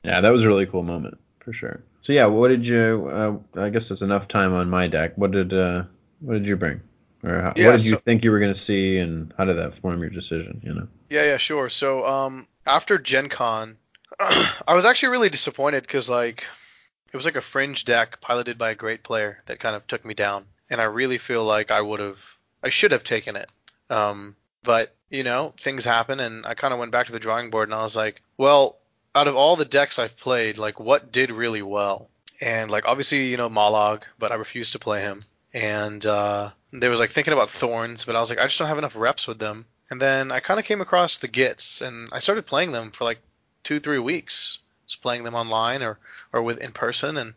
Yeah, 0.04 0.22
that 0.22 0.30
was 0.30 0.44
a 0.44 0.48
really 0.48 0.68
cool 0.68 0.84
moment 0.84 1.18
for 1.44 1.54
sure. 1.54 1.82
So 2.04 2.14
yeah, 2.14 2.28
what 2.28 2.50
did 2.50 2.64
you? 2.64 3.42
Uh, 3.56 3.60
I 3.60 3.70
guess 3.70 3.86
there's 3.90 4.04
enough 4.04 4.28
time 4.28 4.54
on 4.54 4.70
my 4.70 4.86
deck. 4.86 5.18
What 5.18 5.32
did 5.32 5.52
uh, 5.52 5.86
what 6.20 6.34
did 6.34 6.46
you 6.46 6.58
bring, 6.58 6.80
or 7.24 7.42
how, 7.42 7.54
Yeah, 7.56 7.72
what 7.72 7.78
did 7.78 7.88
you 7.88 7.98
think 8.06 8.24
you 8.24 8.30
were 8.30 8.40
going 8.40 8.54
to 8.54 8.66
see, 8.68 8.98
and 9.00 9.34
how 9.36 9.46
did 9.46 9.58
that 9.58 9.82
form 9.82 10.00
your 10.00 10.12
decision? 10.12 10.62
You 10.64 10.76
know. 10.76 10.88
Yeah, 11.10 11.24
yeah, 11.26 11.38
sure. 11.38 11.68
So, 11.68 12.08
um, 12.08 12.48
after 12.66 12.98
Gen 12.98 13.30
Con, 13.30 13.78
I 14.20 14.74
was 14.74 14.86
actually 14.86 15.10
really 15.10 15.30
disappointed 15.30 15.84
because 15.84 16.10
like 16.10 16.46
it 17.12 17.18
was 17.18 17.26
like 17.26 17.36
a 17.36 17.42
fringe 17.42 17.86
deck 17.86 18.22
piloted 18.22 18.58
by 18.58 18.72
a 18.72 18.76
great 18.76 19.04
player 19.04 19.40
that 19.48 19.60
kind 19.60 19.76
of 19.76 19.86
took 19.88 20.06
me 20.06 20.14
down, 20.14 20.46
and 20.70 20.80
I 20.80 20.86
really 20.86 21.18
feel 21.18 21.44
like 21.44 21.72
I 21.72 21.82
would 21.82 22.00
have, 22.00 22.20
I 22.64 22.70
should 22.70 22.92
have 22.92 23.04
taken 23.04 23.36
it. 23.36 23.52
Um, 23.90 24.36
but 24.64 24.96
you 25.10 25.24
know, 25.24 25.54
things 25.60 25.84
happen, 25.84 26.20
and 26.20 26.46
I 26.46 26.54
kind 26.54 26.74
of 26.74 26.80
went 26.80 26.92
back 26.92 27.08
to 27.08 27.12
the 27.12 27.20
drawing 27.20 27.50
board, 27.50 27.68
and 27.68 27.76
I 27.76 27.84
was 27.84 27.96
like, 27.96 28.22
well, 28.38 28.78
out 29.14 29.28
of 29.28 29.36
all 29.36 29.56
the 29.56 29.66
decks 29.66 30.00
I've 30.00 30.18
played, 30.18 30.58
like 30.58 30.80
what 30.80 31.12
did 31.12 31.32
really 31.32 31.62
well? 31.62 32.10
And 32.40 32.72
like 32.72 32.88
obviously, 32.88 33.28
you 33.28 33.38
know, 33.38 33.50
Mollog, 33.50 34.04
but 34.18 34.32
I 34.32 34.36
refused 34.36 34.72
to 34.74 34.80
play 34.80 35.02
him. 35.02 35.20
And 35.54 36.06
uh, 36.06 36.52
there 36.72 36.90
was 36.90 37.00
like 37.00 37.12
thinking 37.12 37.34
about 37.34 37.50
Thorns, 37.50 38.06
but 38.06 38.16
I 38.16 38.22
was 38.22 38.30
like, 38.30 38.40
I 38.40 38.46
just 38.46 38.58
don't 38.58 38.70
have 38.70 38.78
enough 38.78 38.96
reps 38.96 39.28
with 39.28 39.38
them. 39.38 39.66
And 39.92 40.02
then 40.02 40.32
I 40.32 40.40
kind 40.40 40.60
of 40.60 40.66
came 40.66 40.82
across 40.82 41.18
the 41.20 41.28
Gitz, 41.28 41.82
and 41.82 42.08
I 42.12 42.20
started 42.20 42.48
playing 42.48 42.72
them 42.72 42.90
for 42.92 43.04
like 43.04 43.20
two, 43.64 43.80
three 43.80 44.00
weeks. 44.00 44.58
Just 44.88 45.02
playing 45.04 45.24
them 45.24 45.36
online 45.36 45.84
or 45.84 46.00
or 46.34 46.42
with 46.42 46.58
in 46.60 46.72
person, 46.72 47.18
and 47.18 47.34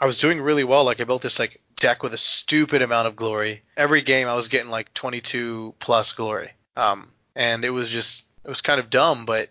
I 0.00 0.06
was 0.06 0.18
doing 0.18 0.40
really 0.40 0.64
well. 0.64 0.84
Like 0.84 1.00
I 1.00 1.04
built 1.04 1.22
this 1.22 1.38
like 1.38 1.60
deck 1.76 2.02
with 2.02 2.12
a 2.14 2.18
stupid 2.18 2.82
amount 2.82 3.06
of 3.08 3.16
glory. 3.16 3.62
Every 3.76 4.02
game 4.02 4.28
I 4.28 4.34
was 4.34 4.48
getting 4.48 4.70
like 4.70 4.92
22 4.94 5.74
plus 5.80 6.12
glory. 6.12 6.50
Um, 6.76 7.08
and 7.36 7.64
it 7.64 7.70
was 7.70 7.88
just 7.88 8.24
it 8.44 8.48
was 8.48 8.60
kind 8.60 8.78
of 8.80 8.90
dumb. 8.90 9.24
But 9.24 9.50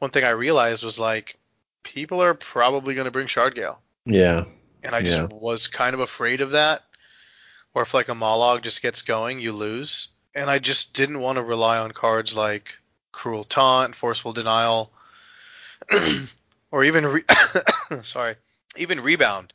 one 0.00 0.10
thing 0.10 0.24
I 0.24 0.30
realized 0.30 0.82
was 0.84 0.98
like 0.98 1.36
people 1.84 2.20
are 2.22 2.34
probably 2.34 2.94
going 2.94 3.06
to 3.06 3.10
bring 3.12 3.28
Shardgale, 3.28 3.76
Yeah. 4.04 4.44
and 4.82 4.94
I 4.94 5.02
just 5.02 5.18
Yeah. 5.18 5.26
was 5.30 5.68
kind 5.68 5.94
of 5.94 6.00
afraid 6.00 6.40
of 6.40 6.50
that. 6.52 6.82
Or 7.74 7.82
if 7.82 7.94
like 7.94 8.08
a 8.08 8.12
Mollog 8.14 8.62
just 8.62 8.82
gets 8.82 9.02
going, 9.02 9.38
you 9.38 9.52
lose. 9.52 10.08
And 10.34 10.48
I 10.50 10.58
just 10.58 10.92
didn't 10.94 11.20
want 11.20 11.36
to 11.36 11.42
rely 11.42 11.78
on 11.78 11.92
cards 11.92 12.36
like 12.36 12.68
Cruel 13.12 13.44
Taunt, 13.44 13.94
Forceful 13.96 14.32
Denial, 14.32 14.90
or 16.70 16.84
even 16.84 17.06
re- 17.06 17.24
sorry, 18.02 18.36
even 18.76 19.00
Rebound 19.00 19.52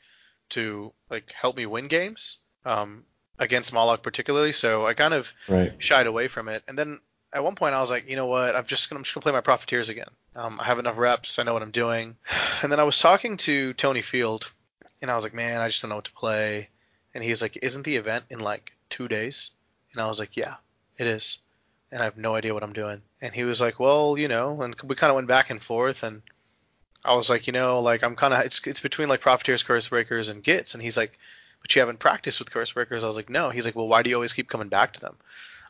to 0.49 0.91
like 1.09 1.31
help 1.31 1.55
me 1.57 1.65
win 1.65 1.87
games 1.87 2.39
um, 2.65 3.03
against 3.39 3.73
Mollog 3.73 4.01
particularly. 4.03 4.51
So 4.53 4.85
I 4.85 4.93
kind 4.93 5.13
of 5.13 5.27
Right. 5.47 5.73
shied 5.77 6.07
away 6.07 6.27
from 6.27 6.49
it. 6.49 6.63
And 6.67 6.77
then 6.77 6.99
at 7.33 7.43
one 7.43 7.55
point 7.55 7.75
I 7.75 7.81
was 7.81 7.89
like, 7.89 8.09
you 8.09 8.15
know 8.15 8.27
what? 8.27 8.55
I'm 8.55 8.65
just 8.65 8.89
gonna, 8.89 8.99
I'm 8.99 9.03
just 9.03 9.13
gonna 9.13 9.23
play 9.23 9.31
my 9.31 9.41
Profiteers 9.41 9.89
again. 9.89 10.09
Um, 10.35 10.59
I 10.59 10.65
have 10.65 10.79
enough 10.79 10.97
reps. 10.97 11.37
I 11.39 11.43
know 11.43 11.53
what 11.53 11.61
I'm 11.61 11.71
doing. 11.71 12.15
And 12.61 12.71
then 12.71 12.79
I 12.79 12.83
was 12.83 12.97
talking 12.97 13.37
to 13.37 13.73
Tony 13.73 14.01
Field, 14.01 14.51
and 15.01 15.11
I 15.11 15.15
was 15.15 15.23
like, 15.23 15.33
man, 15.33 15.61
I 15.61 15.67
just 15.67 15.81
don't 15.81 15.89
know 15.89 15.95
what 15.95 16.05
to 16.05 16.11
play. 16.13 16.69
And 17.13 17.23
he 17.23 17.29
was 17.29 17.41
like, 17.41 17.57
isn't 17.61 17.83
the 17.83 17.95
event 17.97 18.25
in 18.29 18.39
like 18.39 18.71
two 18.89 19.07
days? 19.07 19.51
And 19.93 20.01
I 20.01 20.07
was 20.07 20.19
like, 20.19 20.35
yeah, 20.35 20.55
it 20.97 21.07
is. 21.07 21.37
And 21.91 22.01
I 22.01 22.05
have 22.05 22.17
no 22.17 22.35
idea 22.35 22.53
what 22.53 22.63
I'm 22.63 22.73
doing. 22.73 23.01
And 23.21 23.33
he 23.33 23.43
was 23.43 23.61
like, 23.61 23.79
well, 23.79 24.17
you 24.17 24.27
know, 24.27 24.61
and 24.61 24.75
we 24.83 24.95
kind 24.95 25.11
of 25.11 25.15
went 25.15 25.27
back 25.27 25.49
and 25.49 25.61
forth. 25.61 26.03
And 26.03 26.23
I 27.05 27.15
was 27.15 27.29
like, 27.29 27.45
you 27.47 27.53
know, 27.53 27.81
like 27.81 28.03
I'm 28.03 28.15
kind 28.15 28.33
of 28.33 28.41
it's 28.45 28.65
it's 28.65 28.79
between 28.79 29.09
like 29.09 29.21
Profiteers, 29.21 29.63
Curse 29.63 29.89
Breakers, 29.89 30.29
and 30.29 30.43
Gitz. 30.43 30.73
And 30.73 30.81
he's 30.81 30.97
like, 30.97 31.17
but 31.61 31.73
you 31.75 31.79
haven't 31.81 31.99
practiced 31.99 32.39
with 32.39 32.51
Curse 32.51 32.71
Breakers. 32.71 33.03
I 33.03 33.07
was 33.07 33.15
like, 33.15 33.29
no. 33.29 33.49
He's 33.49 33.65
like, 33.65 33.75
well, 33.75 33.87
why 33.87 34.01
do 34.01 34.09
you 34.09 34.15
always 34.15 34.33
keep 34.33 34.49
coming 34.49 34.69
back 34.69 34.93
to 34.93 34.99
them? 34.99 35.15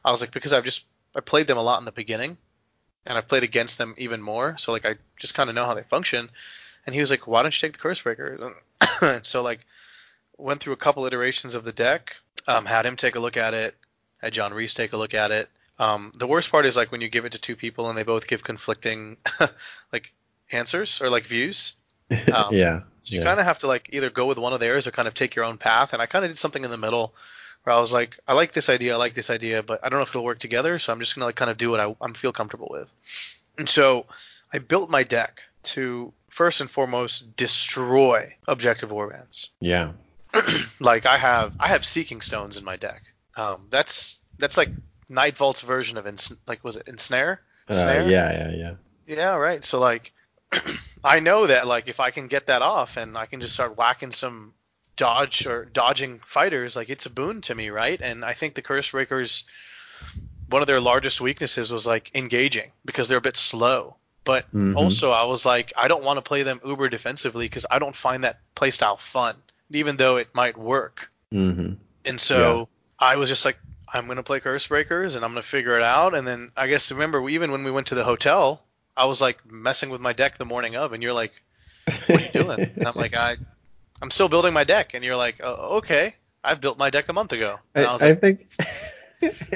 I 0.06 0.12
was 0.12 0.22
like, 0.22 0.32
because 0.32 0.54
I've 0.54 0.64
just 0.64 0.86
I 1.16 1.20
played 1.20 1.48
them 1.48 1.58
a 1.58 1.64
lot 1.64 1.80
in 1.80 1.86
the 1.86 1.92
beginning, 1.92 2.38
and 3.06 3.18
I've 3.18 3.28
played 3.28 3.44
against 3.44 3.78
them 3.78 3.94
even 3.98 4.22
more. 4.22 4.56
So 4.58 4.72
like 4.72 4.86
I 4.86 4.96
just 5.18 5.34
kind 5.36 5.50
of 5.50 5.56
know 5.56 5.66
how 5.66 5.74
they 5.74 5.84
function. 5.84 6.30
And 6.86 6.96
he 6.96 7.02
was 7.02 7.12
like, 7.12 7.28
why 7.28 7.42
don't 7.42 7.54
you 7.56 7.68
take 7.68 7.74
the 7.74 7.80
Curse 7.80 8.02
Breakers? 8.02 8.40
So 9.24 9.42
like 9.42 9.66
went 10.38 10.62
through 10.62 10.74
a 10.74 10.78
couple 10.78 11.06
iterations 11.06 11.56
of 11.56 11.64
the 11.64 11.72
deck, 11.72 12.16
um, 12.48 12.66
had 12.66 12.86
him 12.86 12.96
take 12.96 13.16
a 13.16 13.20
look 13.20 13.38
at 13.38 13.54
it, 13.54 13.76
had 14.24 14.34
John 14.34 14.54
Reese 14.54 14.74
take 14.74 14.94
a 14.94 14.98
look 14.98 15.14
at 15.14 15.32
it. 15.32 15.50
Um, 15.80 16.14
the 16.16 16.28
worst 16.28 16.52
part 16.52 16.66
is 16.66 16.76
like 16.76 16.92
when 16.92 17.02
you 17.02 17.10
give 17.10 17.26
it 17.26 17.34
to 17.34 17.40
two 17.40 17.56
people 17.56 17.90
and 17.90 17.98
they 17.98 18.04
both 18.04 18.28
give 18.28 18.44
conflicting 18.44 19.18
like 19.92 20.14
answers 20.52 21.02
or 21.02 21.10
like 21.10 21.26
views. 21.26 21.74
Um, 22.32 22.54
yeah. 22.54 22.82
So 23.02 23.16
you 23.16 23.22
yeah. 23.22 23.26
kind 23.26 23.40
of 23.40 23.46
have 23.48 23.60
to 23.60 23.68
like 23.68 23.90
either 23.92 24.12
go 24.12 24.28
with 24.28 24.38
one 24.38 24.54
of 24.54 24.60
theirs 24.60 24.86
or 24.86 24.92
kind 24.92 25.08
of 25.08 25.16
take 25.16 25.36
your 25.36 25.46
own 25.46 25.58
path. 25.58 25.94
And 25.94 26.02
I 26.02 26.06
kind 26.06 26.24
of 26.24 26.30
did 26.30 26.38
something 26.38 26.64
in 26.64 26.70
the 26.70 26.78
middle 26.78 27.14
where 27.64 27.76
I 27.76 27.80
was 27.80 27.92
like, 27.92 28.20
I 28.28 28.34
like 28.34 28.54
this 28.54 28.70
idea, 28.70 28.94
I 28.94 28.98
like 28.98 29.16
this 29.16 29.32
idea, 29.32 29.64
but 29.64 29.80
I 29.84 29.90
don't 29.90 29.98
know 29.98 30.04
if 30.04 30.10
it'll 30.10 30.24
work 30.24 30.38
together. 30.38 30.78
So 30.78 30.94
I'm 30.94 31.00
just 31.00 31.16
gonna 31.16 31.26
like 31.26 31.36
kind 31.36 31.50
of 31.50 31.58
do 31.58 31.72
what 31.72 31.80
I 31.80 31.96
I'm 32.02 32.14
feel 32.14 32.32
comfortable 32.32 32.68
with. 32.70 32.88
And 33.58 33.68
so 33.68 34.06
I 34.54 34.60
built 34.60 34.92
my 34.92 35.02
deck 35.02 35.40
to 35.64 36.14
first 36.30 36.62
and 36.62 36.70
foremost 36.70 37.36
destroy 37.36 38.36
objective 38.48 38.92
warbands. 38.92 39.48
Yeah. 39.60 39.94
like 40.80 41.06
I 41.08 41.18
have 41.18 41.54
I 41.60 41.70
have 41.70 41.86
seeking 41.86 42.22
stones 42.22 42.58
in 42.58 42.64
my 42.64 42.76
deck. 42.76 43.02
Um, 43.36 43.68
that's 43.70 44.20
that's 44.38 44.58
like 44.58 44.70
Night 45.10 45.38
Vault's 45.38 45.62
version 45.62 45.98
of 45.98 46.08
ins- 46.08 46.34
like 46.48 46.64
was 46.64 46.76
it 46.76 46.88
ensnare? 46.88 47.42
Uh, 47.70 47.76
yeah. 47.76 48.32
Yeah. 48.32 48.52
Yeah. 48.52 48.74
Yeah, 49.08 49.36
right. 49.36 49.64
So 49.64 49.80
like 49.80 50.12
I 51.04 51.20
know 51.20 51.48
that 51.48 51.68
like 51.68 51.88
if 51.88 52.00
I 52.00 52.12
can 52.12 52.28
get 52.28 52.48
that 52.48 52.62
off 52.62 52.98
and 52.98 53.18
I 53.18 53.26
can 53.26 53.42
just 53.42 53.54
start 53.54 53.78
whacking 53.78 54.12
some 54.12 54.54
dodge 54.96 55.46
or 55.48 55.66
dodging 55.66 56.20
fighters, 56.26 56.76
like 56.76 56.90
it's 56.90 57.06
a 57.06 57.10
boon 57.10 57.42
to 57.42 57.56
me, 57.56 57.70
right? 57.70 58.00
And 58.02 58.24
I 58.24 58.34
think 58.34 58.56
the 58.56 58.62
Curse 58.62 58.92
Breakers 58.92 59.44
one 60.50 60.62
of 60.62 60.68
their 60.68 60.82
largest 60.82 61.22
weaknesses 61.22 61.72
was 61.72 61.88
like 61.88 62.12
engaging 62.14 62.72
because 62.86 63.08
they're 63.08 63.18
a 63.18 63.22
bit 63.22 63.38
slow. 63.38 63.96
But 64.26 64.50
Mhm. 64.54 64.76
also 64.78 65.12
I 65.12 65.26
was 65.26 65.46
like 65.46 65.74
I 65.76 65.88
don't 65.88 66.04
want 66.04 66.18
to 66.18 66.22
play 66.22 66.44
them 66.44 66.62
uber 66.66 66.90
defensively 66.90 67.46
because 67.46 67.66
I 67.70 67.80
don't 67.80 67.96
find 67.96 68.24
that 68.24 68.40
playstyle 68.56 69.00
fun, 69.00 69.36
even 69.72 69.98
though 69.98 70.18
it 70.18 70.34
might 70.34 70.58
work. 70.58 71.10
Mm-hmm. 71.34 71.74
And 72.06 72.22
so 72.22 72.70
I 73.04 73.18
was 73.18 73.28
just 73.28 73.44
like, 73.44 73.58
I'm 73.92 74.08
gonna 74.08 74.24
play 74.24 74.40
Curse 74.40 74.68
Breakers 74.68 75.16
and 75.16 75.26
I'm 75.26 75.32
gonna 75.32 75.44
figure 75.44 75.78
it 75.78 75.84
out. 75.84 76.16
And 76.16 76.26
then 76.26 76.52
I 76.56 76.68
guess 76.68 76.90
remember 76.90 77.28
even 77.30 77.52
when 77.52 77.64
we 77.64 77.72
went 77.72 77.88
to 77.88 77.96
the 77.96 78.04
hotel, 78.04 78.64
I 78.96 79.06
was 79.06 79.20
like 79.20 79.40
messing 79.46 79.90
with 79.90 80.00
my 80.00 80.14
deck 80.14 80.38
the 80.38 80.46
morning 80.46 80.76
of, 80.76 80.94
and 80.94 81.04
you're 81.04 81.14
like, 81.14 81.34
"What 81.86 82.22
are 82.22 82.24
you 82.24 82.32
doing?" 82.32 82.72
and 82.76 82.88
I'm 82.88 82.96
like, 82.96 83.16
"I, 83.16 83.36
I'm 84.02 84.10
still 84.10 84.30
building 84.30 84.54
my 84.54 84.64
deck." 84.64 84.94
And 84.94 85.04
you're 85.04 85.18
like, 85.18 85.42
oh, 85.44 85.78
"Okay, 85.78 86.16
I've 86.44 86.62
built 86.62 86.78
my 86.78 86.90
deck 86.90 87.10
a 87.10 87.14
month 87.14 87.34
ago." 87.34 87.60
And 87.76 87.86
I, 87.86 87.90
I, 87.90 87.94
was 87.94 88.02
I 88.02 88.10
like, 88.10 88.22
think 88.22 88.48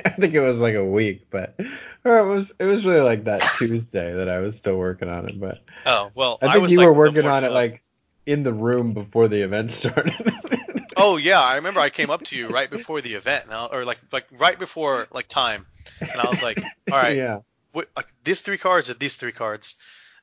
I 0.06 0.10
think 0.20 0.34
it 0.34 0.42
was 0.42 0.58
like 0.58 0.76
a 0.76 0.86
week, 0.86 1.28
but 1.32 1.58
or 2.04 2.20
it 2.20 2.36
was 2.36 2.48
it 2.60 2.66
was 2.66 2.84
really 2.86 3.02
like 3.02 3.24
that 3.24 3.42
Tuesday 3.58 4.14
that 4.14 4.28
I 4.28 4.40
was 4.40 4.56
still 4.60 4.76
working 4.76 5.08
on 5.08 5.30
it. 5.30 5.40
But 5.40 5.64
"Oh, 5.86 6.12
well." 6.16 6.38
I 6.42 6.52
think 6.52 6.64
was 6.64 6.72
you 6.74 6.80
like 6.80 6.88
were 6.88 6.94
working 6.94 7.26
on 7.26 7.46
it 7.46 7.48
of. 7.48 7.54
like 7.54 7.82
in 8.26 8.44
the 8.44 8.54
room 8.54 8.94
before 8.94 9.30
the 9.30 9.42
event 9.42 9.72
started. 9.80 10.14
Oh 10.98 11.18
yeah, 11.18 11.40
I 11.42 11.56
remember 11.56 11.80
I 11.80 11.90
came 11.90 12.10
up 12.10 12.24
to 12.26 12.36
you 12.36 12.50
right 12.50 12.70
before 12.70 13.02
the 13.02 13.14
event, 13.14 13.46
and 13.46 13.54
I- 13.54 13.68
or 13.68 13.86
like 13.86 14.00
like 14.12 14.26
right 14.32 14.58
before 14.58 15.08
like 15.12 15.28
time, 15.28 15.66
and 16.02 16.22
I 16.22 16.30
was 16.30 16.42
like, 16.42 16.58
"All 16.58 16.98
right, 16.98 17.16
yeah. 17.18 17.40
what, 17.72 17.90
like 17.96 18.08
these 18.24 18.42
three 18.42 18.58
cards 18.58 18.90
or 18.90 18.96
these 18.96 19.18
three 19.18 19.32
cards?" 19.32 19.76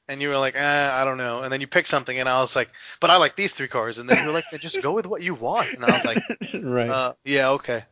And 0.06 0.20
you 0.20 0.28
were 0.28 0.36
like, 0.36 0.54
eh, 0.54 0.90
I 0.92 1.02
don't 1.04 1.16
know. 1.16 1.42
And 1.44 1.50
then 1.50 1.62
you 1.62 1.66
picked 1.66 1.88
something, 1.88 2.18
and 2.18 2.28
I 2.28 2.40
was 2.40 2.54
like, 2.54 2.68
but 3.00 3.08
I 3.08 3.16
like 3.16 3.36
these 3.36 3.54
three 3.54 3.68
cards. 3.68 3.98
And 3.98 4.06
then 4.06 4.18
you 4.18 4.26
were 4.26 4.32
like, 4.32 4.44
just 4.60 4.82
go 4.82 4.92
with 4.92 5.06
what 5.06 5.22
you 5.22 5.32
want. 5.32 5.72
And 5.72 5.82
I 5.82 5.94
was 5.94 6.04
like, 6.04 6.18
right. 6.62 6.90
uh, 6.90 7.14
yeah, 7.24 7.48
okay. 7.52 7.84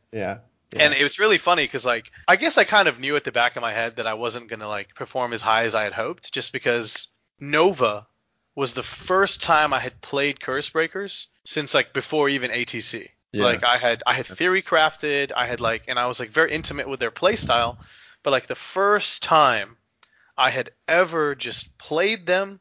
yeah. 0.75 0.83
And 0.85 0.93
it 0.93 1.03
was 1.03 1.19
really 1.19 1.39
funny 1.39 1.65
because 1.65 1.87
like 1.87 2.11
I 2.29 2.37
guess 2.37 2.59
I 2.59 2.65
kind 2.65 2.87
of 2.89 2.99
knew 3.01 3.17
at 3.17 3.25
the 3.25 3.33
back 3.33 3.57
of 3.57 3.63
my 3.63 3.73
head 3.73 3.97
that 3.97 4.07
I 4.07 4.13
wasn't 4.15 4.49
gonna 4.49 4.69
like 4.69 4.95
perform 4.95 5.33
as 5.33 5.41
high 5.41 5.65
as 5.65 5.75
I 5.75 5.85
had 5.85 5.95
hoped, 5.95 6.33
just 6.33 6.53
because 6.53 7.09
Nova 7.41 8.07
was 8.55 8.75
the 8.75 8.83
first 8.83 9.43
time 9.43 9.73
I 9.73 9.79
had 9.81 10.01
played 10.03 10.41
Curse 10.41 10.69
Breakers 10.71 11.29
since 11.45 11.75
like 11.75 11.93
before 11.93 12.29
even 12.29 12.51
ATC. 12.51 13.09
Yeah. 13.33 13.45
Like 13.45 13.65
I 13.65 13.79
had 13.79 14.03
I 14.07 14.15
had 14.15 14.27
theory 14.27 14.63
crafted, 14.63 15.33
I 15.35 15.47
had 15.47 15.61
like 15.61 15.85
and 15.89 15.99
I 15.99 16.07
was 16.07 16.21
like 16.21 16.31
very 16.31 16.53
intimate 16.53 16.89
with 16.89 17.01
their 17.01 17.11
playstyle, 17.11 17.79
but 18.23 18.31
like 18.31 18.47
the 18.47 18.55
first 18.55 19.23
time 19.23 19.77
I 20.37 20.51
had 20.51 20.71
ever 20.87 21.35
just 21.35 21.77
played 21.79 22.27
them, 22.27 22.61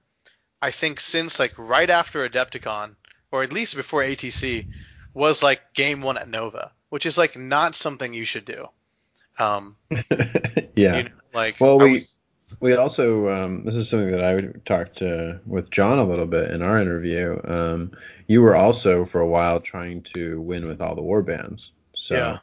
I 0.61 0.71
think 0.71 0.99
since 0.99 1.39
like 1.39 1.53
right 1.57 1.89
after 1.89 2.27
Adepticon, 2.27 2.95
or 3.31 3.43
at 3.43 3.51
least 3.53 3.75
before 3.75 4.01
ATC, 4.01 4.67
was 5.13 5.43
like 5.43 5.73
game 5.73 6.01
one 6.01 6.17
at 6.17 6.29
Nova, 6.29 6.71
which 6.89 7.05
is 7.05 7.17
like 7.17 7.37
not 7.37 7.75
something 7.75 8.13
you 8.13 8.25
should 8.25 8.45
do. 8.45 8.67
Um, 9.39 9.75
yeah. 10.75 10.97
you 10.97 11.03
know, 11.03 11.09
like 11.33 11.59
Well, 11.59 11.79
we- 11.79 11.93
was, 11.93 12.15
we 12.61 12.75
also 12.75 13.27
um, 13.29 13.63
this 13.65 13.73
is 13.75 13.89
something 13.89 14.11
that 14.11 14.23
I 14.23 14.41
talked 14.67 14.97
to 14.99 15.39
with 15.45 15.69
John 15.71 15.97
a 15.99 16.07
little 16.07 16.27
bit 16.27 16.51
in 16.51 16.61
our 16.61 16.79
interview. 16.79 17.39
Um, 17.43 17.91
you 18.27 18.41
were 18.41 18.55
also 18.55 19.09
for 19.11 19.19
a 19.19 19.27
while 19.27 19.59
trying 19.59 20.05
to 20.15 20.39
win 20.39 20.67
with 20.67 20.79
all 20.79 20.95
the 20.95 21.01
war 21.01 21.21
bands. 21.21 21.61
So 22.07 22.15
Yeah. 22.15 22.37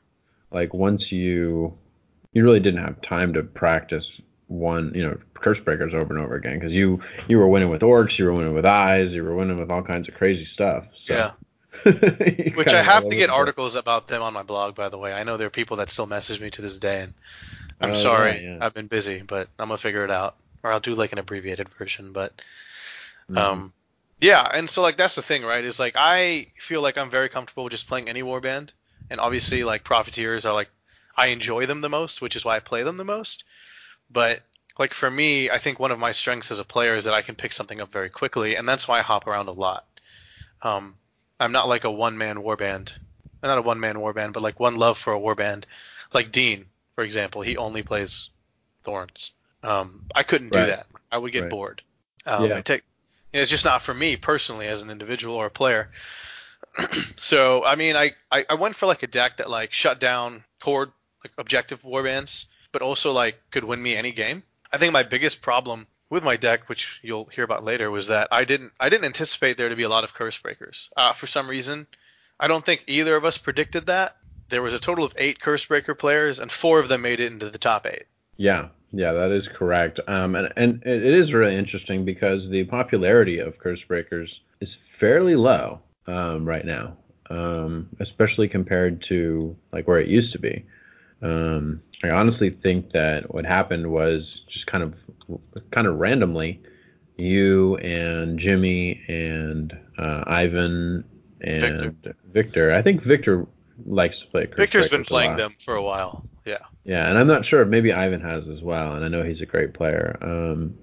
like 0.51 0.75
once 0.75 1.11
you 1.11 1.73
you 2.33 2.45
really 2.45 2.61
didn't 2.61 2.83
have 2.85 3.01
time 3.03 3.33
to 3.35 3.43
practice 3.43 4.05
one 4.49 4.93
you 4.95 5.07
know 5.07 5.17
curse 5.35 5.59
breakers 5.65 5.95
over 5.95 6.15
and 6.15 6.25
over 6.25 6.35
again 6.35 6.59
because 6.59 6.73
you 6.73 7.01
you 7.29 7.39
were 7.39 7.49
winning 7.49 7.71
with 7.71 7.83
orcs, 7.83 8.19
you 8.19 8.25
were 8.25 8.35
winning 8.35 8.55
with 8.55 8.67
eyes, 8.67 9.13
you 9.13 9.23
were 9.23 9.35
winning 9.37 9.59
with 9.59 9.71
all 9.71 9.83
kinds 9.83 10.09
of 10.09 10.15
crazy 10.15 10.47
stuff. 10.53 10.85
So. 11.07 11.15
Yeah. 11.15 11.31
Which 12.53 12.75
I 12.75 12.83
have 12.83 13.07
to 13.07 13.15
get 13.17 13.31
articles 13.31 13.75
about 13.75 14.07
them 14.09 14.21
on 14.23 14.35
my 14.35 14.43
blog, 14.43 14.75
by 14.75 14.91
the 14.91 14.99
way. 14.99 15.15
I 15.15 15.23
know 15.23 15.37
there 15.39 15.47
are 15.47 15.51
people 15.51 15.79
that 15.79 15.89
still 15.91 16.07
message 16.07 16.41
me 16.43 16.51
to 16.51 16.61
this 16.63 16.79
day, 16.79 17.01
and 17.03 17.15
I'm 17.81 17.93
Oh, 17.93 17.95
sorry, 17.95 18.43
yeah, 18.43 18.57
yeah. 18.57 18.61
I've 18.61 18.75
been 18.75 18.89
busy, 18.89 19.23
but 19.23 19.51
I'm 19.59 19.69
gonna 19.69 19.79
figure 19.79 20.05
it 20.05 20.11
out, 20.11 20.37
or 20.63 20.73
I'll 20.73 20.81
do 20.81 20.95
like 20.95 21.13
an 21.13 21.19
abbreviated 21.19 21.69
version. 21.71 22.13
But 22.13 22.41
Mhm. 23.29 23.39
um, 23.41 23.73
yeah, 24.21 24.49
and 24.53 24.69
so 24.69 24.83
like 24.83 24.97
that's 24.97 25.15
the 25.15 25.23
thing, 25.23 25.43
right? 25.45 25.65
Is 25.65 25.79
like 25.79 25.95
I 25.97 26.49
feel 26.59 26.83
like 26.83 26.99
I'm 26.99 27.11
very 27.11 27.29
comfortable 27.29 27.65
with 27.65 27.73
just 27.73 27.89
playing 27.89 28.09
any 28.09 28.23
warband, 28.23 28.71
and 29.11 29.21
obviously 29.21 29.65
like 29.65 29.85
profiteers 29.85 30.45
are 30.45 30.55
like 30.55 30.71
I 31.17 31.29
enjoy 31.29 31.67
them 31.67 31.81
the 31.81 31.89
most, 31.89 32.21
which 32.23 32.37
is 32.37 32.45
why 32.45 32.57
I 32.57 32.61
play 32.61 32.83
them 32.83 32.97
the 32.97 33.05
most. 33.05 33.45
But 34.11 34.43
like 34.79 34.95
for 34.95 35.11
me, 35.11 35.51
I 35.51 35.59
think 35.59 35.79
one 35.81 35.93
of 35.93 35.99
my 35.99 36.13
strengths 36.13 36.51
as 36.51 36.61
a 36.61 36.65
player 36.65 36.97
is 36.97 37.05
that 37.05 37.15
I 37.15 37.23
can 37.23 37.37
pick 37.37 37.53
something 37.53 37.81
up 37.81 37.93
very 37.93 38.11
quickly, 38.11 38.57
and 38.57 38.69
that's 38.69 38.89
why 38.89 38.99
I 39.01 39.03
hop 39.03 39.27
around 39.27 39.49
a 39.49 39.53
lot. 39.53 39.87
Um, 40.63 40.97
I'm 41.41 41.53
not 41.53 41.69
like 41.69 41.85
a 41.85 41.91
one 41.91 42.19
man 42.19 42.39
warband. 42.39 42.93
I'm 43.43 43.49
not 43.49 43.59
a 43.59 43.63
one 43.63 43.81
man 43.81 43.97
warband, 43.97 44.33
but 44.33 44.43
like 44.43 44.59
one 44.59 44.77
love 44.77 44.99
for 44.99 45.13
a 45.13 45.21
warband. 45.21 45.65
Like 46.13 46.33
Dean, 46.33 46.67
for 46.95 47.05
example, 47.05 47.43
he 47.43 47.57
only 47.57 47.83
plays 47.83 48.31
Thorns. 48.85 49.33
Um, 49.63 50.03
I 50.15 50.23
couldn't 50.23 50.53
do 50.53 50.67
that. 50.67 50.87
I 51.11 51.19
would 51.19 51.33
get 51.33 51.43
Right. 51.43 51.51
bored. 51.51 51.83
Um, 52.27 52.49
Yeah. 52.49 52.61
take, 52.63 52.83
it's 53.33 53.51
just 53.51 53.65
not 53.65 53.83
for 53.83 53.95
me 53.95 54.17
personally 54.17 54.67
as 54.67 54.83
an 54.83 54.91
individual 54.91 55.37
or 55.37 55.47
a 55.47 55.51
player. 55.51 55.91
so 57.17 57.65
I 57.65 57.75
mean, 57.75 57.97
I, 57.97 58.13
I 58.31 58.45
I 58.51 58.55
went 58.55 58.77
for 58.77 58.87
like 58.87 59.03
a 59.03 59.07
deck 59.07 59.37
that 59.39 59.51
like 59.51 59.73
shut 59.73 60.01
down 60.01 60.45
horde 60.61 60.93
like 61.25 61.33
objective 61.39 61.83
warbands, 61.83 62.47
but 62.73 62.83
also 62.83 63.13
like 63.13 63.37
could 63.51 63.65
win 63.65 63.83
me 63.83 63.97
any 63.97 64.13
game. 64.13 64.43
I 64.73 64.79
think 64.79 64.93
my 64.93 65.03
biggest 65.03 65.43
problem 65.43 65.87
with 66.11 66.25
my 66.25 66.37
deck, 66.37 66.69
which 66.69 67.01
you'll 67.03 67.27
hear 67.27 67.45
about 67.45 67.65
later, 67.65 67.91
was 67.91 68.09
that 68.09 68.29
I 68.31 68.45
didn't 68.45 68.73
I 68.81 68.89
didn't 68.89 69.07
anticipate 69.07 69.57
there 69.57 69.69
to 69.69 69.77
be 69.77 69.83
a 69.83 69.89
lot 69.89 70.05
of 70.05 70.15
curse 70.15 70.39
breakers. 70.39 70.89
Uh, 70.97 71.13
for 71.13 71.27
some 71.27 71.49
reason, 71.49 71.87
I 72.41 72.49
don't 72.49 72.65
think 72.65 72.85
either 72.87 73.17
of 73.17 73.25
us 73.25 73.39
predicted 73.39 73.87
that. 73.87 74.17
There 74.51 74.63
was 74.63 74.75
a 74.75 74.79
total 74.79 75.05
of 75.05 75.13
eight 75.17 75.41
curse 75.41 75.65
breaker 75.65 75.95
players, 75.95 76.39
and 76.39 76.51
four 76.51 76.81
of 76.81 76.89
them 76.89 77.03
made 77.03 77.21
it 77.21 77.31
into 77.31 77.51
the 77.51 77.59
top 77.59 77.87
eight. 77.87 78.05
Yeah, 78.37 78.69
yeah, 78.93 79.13
that 79.13 79.31
is 79.31 79.47
correct. 79.55 80.01
Um, 80.09 80.35
and 80.35 80.53
and 80.57 80.83
it 80.85 81.05
is 81.05 81.33
really 81.33 81.57
interesting 81.57 82.05
because 82.05 82.49
the 82.51 82.65
popularity 82.65 83.39
of 83.39 83.59
Curse 83.59 83.83
Breakers 83.87 84.41
is 84.61 84.69
fairly 84.99 85.37
low 85.37 85.81
um, 86.07 86.47
right 86.47 86.65
now, 86.65 86.97
um, 87.29 87.89
especially 88.01 88.49
compared 88.49 89.05
to 89.09 89.55
like 89.73 89.87
where 89.87 90.01
it 90.01 90.09
used 90.09 90.33
to 90.33 90.39
be. 90.39 90.65
Um, 91.21 91.83
I 92.03 92.11
honestly 92.11 92.51
think 92.51 92.93
that 92.93 93.35
what 93.35 93.45
happened 93.45 93.91
was 93.91 94.23
just 94.51 94.67
kind 94.67 94.85
of 94.85 94.95
kind 95.73 95.87
of 95.87 95.99
randomly, 95.99 96.61
you 97.17 97.77
and 97.77 98.39
Jimmy 98.39 99.03
and 99.09 99.77
uh, 99.99 100.25
Ivan 100.27 101.05
and 101.41 101.81
Victor. 101.81 102.17
Victor. 102.33 102.73
I 102.75 102.83
think 102.83 103.03
Victor 103.03 103.47
likes 103.87 104.19
to 104.21 104.27
play 104.29 104.47
Curse 104.47 104.57
Victor's 104.57 104.89
been 104.89 105.05
playing 105.05 105.37
them 105.37 105.55
for 105.65 105.75
a 105.75 105.83
while. 105.83 106.25
Yeah. 106.45 106.59
Yeah, 106.85 107.09
and 107.09 107.19
I'm 107.19 107.27
not 107.27 107.45
sure. 107.45 107.65
Maybe 107.65 107.93
Ivan 107.93 108.21
has 108.23 108.45
as 108.49 108.63
well, 108.63 108.95
and 108.95 109.05
I 109.05 109.09
know 109.09 109.23
he's 109.23 109.43
a 109.43 109.47
great 109.47 109.75
player. 109.75 110.17
Um, 110.23 110.75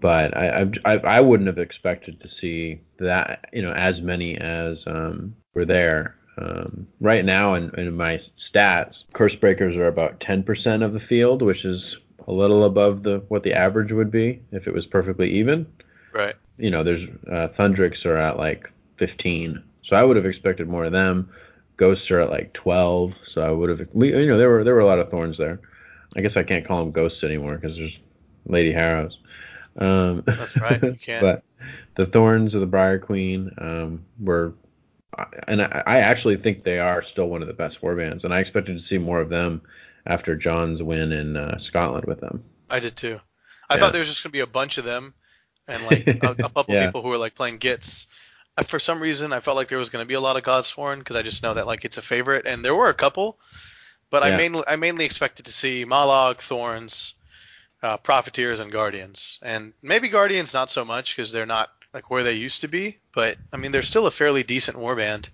but 0.00 0.36
I, 0.36 0.62
I, 0.84 0.92
I 0.92 0.96
I 0.98 1.20
wouldn't 1.20 1.46
have 1.46 1.58
expected 1.58 2.20
to 2.20 2.28
see 2.40 2.80
that, 2.98 3.46
you 3.52 3.62
know, 3.62 3.72
as 3.72 4.00
many 4.00 4.36
as 4.36 4.78
um, 4.86 5.34
were 5.54 5.64
there. 5.64 6.16
Um, 6.38 6.86
right 7.00 7.24
now, 7.24 7.54
in, 7.54 7.70
in 7.78 7.96
my 7.96 8.20
stats, 8.52 8.94
curse 9.14 9.34
breakers 9.34 9.76
are 9.76 9.86
about 9.86 10.20
10% 10.20 10.84
of 10.84 10.92
the 10.92 11.00
field, 11.00 11.42
which 11.42 11.64
is 11.64 11.80
a 12.28 12.32
little 12.32 12.64
above 12.64 13.02
the 13.02 13.22
what 13.28 13.42
the 13.42 13.52
average 13.52 13.92
would 13.92 14.10
be 14.10 14.40
if 14.52 14.66
it 14.66 14.74
was 14.74 14.86
perfectly 14.86 15.30
even. 15.30 15.66
Right. 16.12 16.34
You 16.58 16.70
know, 16.70 16.84
there's 16.84 17.08
uh, 17.30 17.48
Thundrik's 17.58 18.04
are 18.04 18.16
at 18.16 18.36
like 18.36 18.70
15, 18.98 19.62
so 19.84 19.96
I 19.96 20.02
would 20.02 20.16
have 20.16 20.26
expected 20.26 20.68
more 20.68 20.84
of 20.84 20.92
them. 20.92 21.30
Ghosts 21.76 22.10
are 22.10 22.20
at 22.20 22.30
like 22.30 22.52
12, 22.52 23.12
so 23.34 23.40
I 23.40 23.50
would 23.50 23.70
have. 23.70 23.80
You 23.94 24.26
know, 24.26 24.38
there 24.38 24.50
were 24.50 24.64
there 24.64 24.74
were 24.74 24.80
a 24.80 24.86
lot 24.86 24.98
of 24.98 25.10
thorns 25.10 25.38
there. 25.38 25.60
I 26.16 26.20
guess 26.20 26.32
I 26.36 26.42
can't 26.42 26.66
call 26.66 26.78
them 26.80 26.92
ghosts 26.92 27.24
anymore 27.24 27.56
because 27.56 27.76
there's 27.76 27.96
Lady 28.46 28.72
Harrows. 28.72 29.18
Um, 29.78 30.22
That's 30.26 30.56
right, 30.58 30.82
you 30.82 30.96
can't. 31.04 31.22
but 31.22 31.42
the 31.96 32.06
thorns 32.06 32.54
of 32.54 32.60
the 32.60 32.66
Briar 32.66 32.98
Queen 32.98 33.50
um, 33.58 34.04
were, 34.20 34.52
and 35.48 35.62
I, 35.62 35.82
I 35.86 35.98
actually 35.98 36.36
think 36.36 36.64
they 36.64 36.78
are 36.78 37.02
still 37.12 37.26
one 37.28 37.40
of 37.42 37.48
the 37.48 37.54
best 37.54 37.80
warbands, 37.82 38.24
and 38.24 38.34
I 38.34 38.40
expected 38.40 38.78
to 38.78 38.86
see 38.88 38.98
more 38.98 39.20
of 39.20 39.30
them 39.30 39.62
after 40.06 40.34
John's 40.36 40.82
win 40.82 41.12
in 41.12 41.36
uh, 41.36 41.58
Scotland 41.68 42.06
with 42.06 42.20
them. 42.20 42.44
I 42.70 42.80
did 42.80 42.96
too. 42.96 43.20
I 43.68 43.74
Yeah. 43.74 43.80
thought 43.80 43.92
there 43.92 44.00
was 44.00 44.08
just 44.08 44.22
gonna 44.22 44.32
be 44.32 44.40
a 44.40 44.46
bunch 44.46 44.78
of 44.78 44.84
them, 44.84 45.14
and 45.68 45.84
like 45.86 46.06
a, 46.22 46.30
a 46.30 46.34
couple 46.34 46.64
Yeah. 46.68 46.86
people 46.86 47.02
who 47.02 47.08
were 47.08 47.18
like 47.18 47.34
playing 47.34 47.58
Gitz. 47.58 48.06
Uh, 48.56 48.64
For 48.64 48.78
some 48.78 49.00
reason, 49.00 49.32
I 49.32 49.40
felt 49.40 49.56
like 49.56 49.68
there 49.68 49.78
was 49.78 49.90
gonna 49.90 50.04
be 50.04 50.14
a 50.14 50.20
lot 50.20 50.36
of 50.36 50.42
Godsworn 50.42 50.98
because 50.98 51.16
I 51.16 51.22
just 51.22 51.42
know 51.42 51.54
that 51.54 51.66
like 51.66 51.84
it's 51.84 51.98
a 51.98 52.02
favorite, 52.02 52.46
and 52.46 52.64
there 52.64 52.74
were 52.74 52.88
a 52.90 52.94
couple, 52.94 53.38
but 54.10 54.22
I 54.22 54.30
mainly 54.36 54.62
I 54.66 54.76
mainly 54.76 55.04
expected 55.04 55.46
to 55.46 55.52
see 55.52 55.84
Mollog, 55.84 56.40
Thorns, 56.40 57.14
uh, 57.82 57.96
Profiteers, 57.98 58.60
and 58.60 58.70
Guardians, 58.72 59.38
and 59.42 59.72
maybe 59.82 60.08
Guardians 60.08 60.52
not 60.52 60.70
so 60.70 60.84
much 60.84 61.16
because 61.16 61.32
they're 61.32 61.46
not 61.46 61.70
like 61.94 62.10
where 62.10 62.24
they 62.24 62.34
used 62.34 62.60
to 62.62 62.68
be, 62.68 62.98
but 63.14 63.38
I 63.52 63.56
mean 63.56 63.72
they're 63.72 63.82
still 63.82 64.06
a 64.06 64.10
fairly 64.10 64.42
decent 64.42 64.76
warband, 64.76 65.28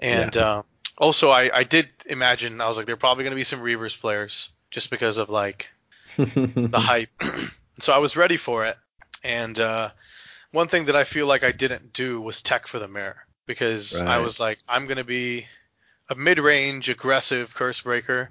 and 0.00 0.36
uh, 0.36 0.62
also 0.98 1.30
I 1.30 1.50
I 1.58 1.64
did 1.64 1.88
imagine 2.06 2.60
I 2.60 2.68
was 2.68 2.76
like 2.76 2.86
there 2.86 2.94
are 2.94 2.98
probably 2.98 3.24
gonna 3.24 3.36
be 3.36 3.44
some 3.44 3.60
Reavers 3.60 3.98
players 3.98 4.50
just 4.70 4.90
because 4.90 5.18
of 5.18 5.30
like 5.30 5.70
the 6.18 6.70
hype. 6.74 7.10
so 7.78 7.92
I 7.92 7.98
was 7.98 8.16
ready 8.16 8.36
for 8.36 8.64
it. 8.64 8.76
And 9.22 9.58
uh, 9.58 9.90
one 10.52 10.68
thing 10.68 10.86
that 10.86 10.96
I 10.96 11.04
feel 11.04 11.26
like 11.26 11.44
I 11.44 11.52
didn't 11.52 11.92
do 11.92 12.20
was 12.20 12.42
tech 12.42 12.66
for 12.66 12.78
the 12.78 12.88
mirror 12.88 13.16
because 13.46 14.00
I 14.00 14.18
was 14.18 14.38
like, 14.38 14.58
I'm 14.68 14.86
going 14.86 14.98
to 14.98 15.04
be 15.04 15.46
a 16.08 16.14
mid 16.14 16.38
range, 16.38 16.88
aggressive 16.88 17.54
curse 17.54 17.80
breaker 17.80 18.30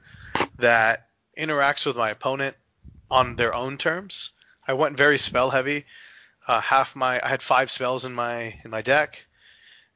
that 0.59 1.07
interacts 1.37 1.85
with 1.85 1.95
my 1.95 2.09
opponent 2.09 2.55
on 3.09 3.35
their 3.35 3.53
own 3.53 3.77
terms. 3.77 4.31
I 4.67 4.73
went 4.73 4.97
very 4.97 5.17
spell 5.17 5.49
heavy. 5.49 5.85
Uh, 6.47 6.61
half 6.61 6.95
my 6.95 7.19
I 7.23 7.27
had 7.29 7.41
five 7.41 7.69
spells 7.69 8.05
in 8.05 8.13
my 8.13 8.59
in 8.63 8.71
my 8.71 8.81
deck, 8.81 9.25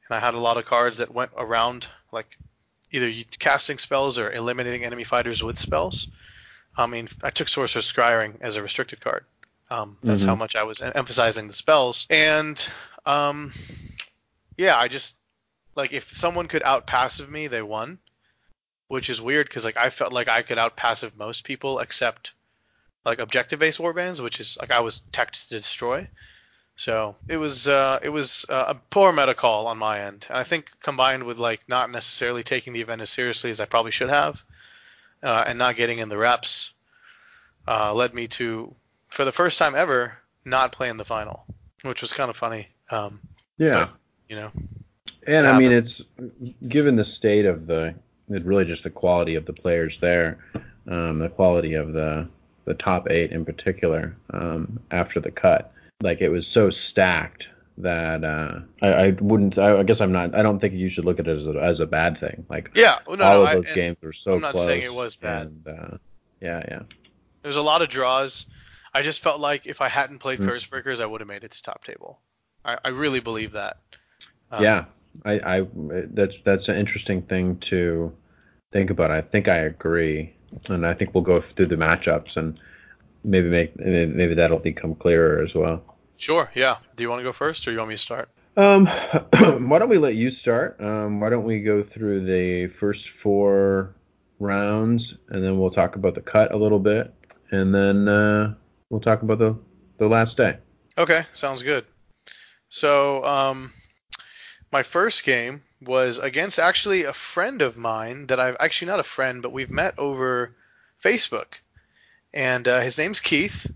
and 0.08 0.16
I 0.16 0.20
had 0.20 0.34
a 0.34 0.38
lot 0.38 0.56
of 0.56 0.66
cards 0.66 0.98
that 0.98 1.14
went 1.14 1.30
around 1.36 1.86
like 2.10 2.26
either 2.92 3.12
casting 3.38 3.78
spells 3.78 4.18
or 4.18 4.30
eliminating 4.30 4.84
enemy 4.84 5.04
fighters 5.04 5.42
with 5.42 5.58
spells. 5.58 6.08
I 6.76 6.86
mean, 6.86 7.08
I 7.22 7.30
took 7.30 7.48
Sorcerer's 7.48 7.90
Scrying 7.90 8.40
as 8.40 8.56
a 8.56 8.62
restricted 8.62 9.00
card. 9.00 9.24
Um, 9.70 9.96
that's 10.02 10.22
Mhm. 10.22 10.26
how 10.26 10.34
much 10.34 10.54
I 10.54 10.62
was 10.62 10.80
em- 10.82 10.92
emphasizing 10.94 11.46
the 11.46 11.52
spells. 11.54 12.06
And 12.10 12.62
um, 13.06 13.52
yeah, 14.56 14.76
I 14.78 14.88
just 14.88 15.16
like 15.74 15.92
if 15.92 16.14
someone 16.16 16.46
could 16.48 16.62
out 16.62 16.86
passive 16.86 17.28
me, 17.30 17.46
they 17.48 17.62
won, 17.62 17.98
which 18.88 19.08
is 19.10 19.20
weird 19.20 19.48
because 19.48 19.64
like 19.64 19.76
I 19.76 19.90
felt 19.90 20.12
like 20.12 20.28
I 20.28 20.42
could 20.42 20.58
out 20.58 20.76
passive 20.76 21.16
most 21.16 21.44
people 21.44 21.78
except 21.80 22.32
like 23.04 23.18
objective 23.18 23.58
based 23.58 23.78
warbands, 23.80 24.20
which 24.20 24.38
is 24.40 24.56
like 24.60 24.70
I 24.70 24.80
was 24.80 25.00
tech 25.12 25.32
to 25.32 25.48
destroy. 25.48 26.06
So 26.76 27.16
it 27.28 27.36
was 27.36 27.68
uh, 27.68 27.98
it 28.02 28.08
was 28.08 28.46
uh, 28.48 28.64
a 28.68 28.74
poor 28.74 29.12
meta 29.12 29.34
call 29.34 29.66
on 29.66 29.78
my 29.78 30.00
end. 30.00 30.26
I 30.30 30.44
think 30.44 30.70
combined 30.82 31.24
with 31.24 31.38
like 31.38 31.60
not 31.68 31.90
necessarily 31.90 32.42
taking 32.42 32.72
the 32.72 32.80
event 32.80 33.02
as 33.02 33.10
seriously 33.10 33.50
as 33.50 33.60
I 33.60 33.66
probably 33.66 33.92
should 33.92 34.10
have, 34.10 34.42
uh, 35.22 35.44
and 35.46 35.58
not 35.58 35.76
getting 35.76 35.98
in 35.98 36.08
the 36.08 36.16
reps, 36.16 36.72
uh, 37.68 37.92
led 37.94 38.14
me 38.14 38.26
to, 38.28 38.74
for 39.08 39.24
the 39.24 39.32
first 39.32 39.58
time 39.58 39.74
ever, 39.74 40.14
not 40.44 40.72
play 40.72 40.88
in 40.88 40.96
the 40.96 41.04
final, 41.04 41.44
which 41.82 42.00
was 42.00 42.12
kind 42.12 42.30
of 42.30 42.36
funny. 42.36 42.68
Um, 42.90 43.20
yeah. 43.58 43.88
you 44.28 44.36
know, 44.36 44.50
And 45.26 45.46
I 45.46 45.58
mean, 45.58 45.72
it's 45.72 46.00
given 46.68 46.96
the 46.96 47.06
state 47.18 47.46
of 47.46 47.66
the, 47.66 47.94
it 48.28 48.44
really 48.44 48.64
just 48.64 48.82
the 48.82 48.90
quality 48.90 49.36
of 49.36 49.46
the 49.46 49.52
players 49.52 49.96
there, 50.00 50.38
um, 50.90 51.18
the 51.18 51.28
quality 51.28 51.74
of 51.74 51.92
the 51.92 52.28
the 52.64 52.74
top 52.74 53.10
eight 53.10 53.32
in 53.32 53.44
particular 53.44 54.14
um, 54.32 54.78
after 54.92 55.20
the 55.20 55.30
cut. 55.30 55.72
Like 56.02 56.20
it 56.20 56.28
was 56.28 56.46
so 56.52 56.70
stacked 56.70 57.46
that 57.78 58.24
uh, 58.24 58.60
I, 58.82 58.88
I 58.88 59.10
wouldn't. 59.20 59.56
I, 59.56 59.78
I 59.78 59.82
guess 59.84 59.98
I'm 60.00 60.12
not. 60.12 60.34
I 60.34 60.42
don't 60.42 60.58
think 60.58 60.74
you 60.74 60.90
should 60.90 61.04
look 61.04 61.18
at 61.18 61.26
it 61.26 61.38
as 61.38 61.46
a, 61.46 61.58
as 61.60 61.80
a 61.80 61.86
bad 61.86 62.18
thing. 62.20 62.44
Like 62.50 62.70
yeah, 62.74 62.98
well, 63.06 63.16
no, 63.16 63.24
all 63.24 63.44
no, 63.44 63.46
of 63.46 63.54
those 63.54 63.66
and 63.66 63.74
games 63.74 63.96
were 64.02 64.12
so 64.12 64.34
I'm 64.34 64.40
not 64.40 64.54
close. 64.54 64.66
saying 64.66 64.82
it 64.82 64.92
was 64.92 65.16
bad. 65.16 65.46
And, 65.46 65.68
uh, 65.68 65.96
yeah, 66.40 66.62
yeah. 66.68 66.82
There's 67.42 67.56
a 67.56 67.62
lot 67.62 67.82
of 67.82 67.88
draws. 67.88 68.46
I 68.94 69.02
just 69.02 69.22
felt 69.22 69.40
like 69.40 69.66
if 69.66 69.80
I 69.80 69.88
hadn't 69.88 70.18
played 70.18 70.40
Mm. 70.40 70.48
Curse 70.48 70.66
Breakers, 70.66 71.00
I 71.00 71.06
would 71.06 71.20
have 71.20 71.28
made 71.28 71.44
it 71.44 71.52
to 71.52 71.62
top 71.62 71.84
table. 71.84 72.18
I, 72.64 72.78
I 72.84 72.88
really 72.90 73.20
believe 73.20 73.52
that. 73.52 73.78
Um, 74.50 74.62
yeah, 74.62 74.84
I, 75.24 75.32
I 75.58 75.66
that's 75.74 76.34
that's 76.44 76.68
an 76.68 76.76
interesting 76.76 77.22
thing 77.22 77.58
to 77.70 78.12
think 78.72 78.90
about. 78.90 79.10
I 79.10 79.22
think 79.22 79.48
I 79.48 79.58
agree, 79.58 80.34
and 80.68 80.86
I 80.86 80.94
think 80.94 81.14
we'll 81.14 81.24
go 81.24 81.42
through 81.56 81.68
the 81.68 81.76
matchups. 81.76 82.36
And 82.36 82.58
maybe 83.24 83.48
make 83.48 83.78
maybe 83.78 84.34
that'll 84.34 84.58
become 84.58 84.94
clearer 84.94 85.42
as 85.42 85.54
well. 85.54 85.82
Sure. 86.22 86.48
Yeah. 86.54 86.76
Do 86.94 87.02
you 87.02 87.10
want 87.10 87.18
to 87.18 87.24
go 87.24 87.32
first, 87.32 87.66
or 87.66 87.72
you 87.72 87.78
want 87.78 87.88
me 87.88 87.96
to 87.96 88.00
start? 88.00 88.28
Um, 88.56 88.86
why 89.68 89.80
don't 89.80 89.88
we 89.88 89.98
let 89.98 90.14
you 90.14 90.30
start? 90.30 90.80
Um, 90.80 91.18
why 91.18 91.30
don't 91.30 91.42
we 91.42 91.60
go 91.62 91.82
through 91.82 92.24
the 92.26 92.72
first 92.78 93.00
four 93.24 93.96
rounds, 94.38 95.02
and 95.30 95.42
then 95.42 95.58
we'll 95.58 95.72
talk 95.72 95.96
about 95.96 96.14
the 96.14 96.20
cut 96.20 96.54
a 96.54 96.56
little 96.56 96.78
bit, 96.78 97.12
and 97.50 97.74
then 97.74 98.06
uh, 98.06 98.54
we'll 98.88 99.00
talk 99.00 99.22
about 99.22 99.40
the 99.40 99.58
the 99.98 100.06
last 100.06 100.36
day. 100.36 100.58
Okay, 100.96 101.26
sounds 101.32 101.64
good. 101.64 101.86
So, 102.68 103.24
um, 103.24 103.72
my 104.70 104.84
first 104.84 105.24
game 105.24 105.64
was 105.80 106.20
against 106.20 106.60
actually 106.60 107.02
a 107.02 107.12
friend 107.12 107.62
of 107.62 107.76
mine 107.76 108.28
that 108.28 108.38
I've 108.38 108.56
actually 108.60 108.92
not 108.92 109.00
a 109.00 109.04
friend, 109.04 109.42
but 109.42 109.52
we've 109.52 109.70
met 109.70 109.98
over 109.98 110.54
Facebook, 111.04 111.54
and 112.32 112.68
uh, 112.68 112.78
his 112.78 112.96
name's 112.96 113.18
Keith, 113.18 113.66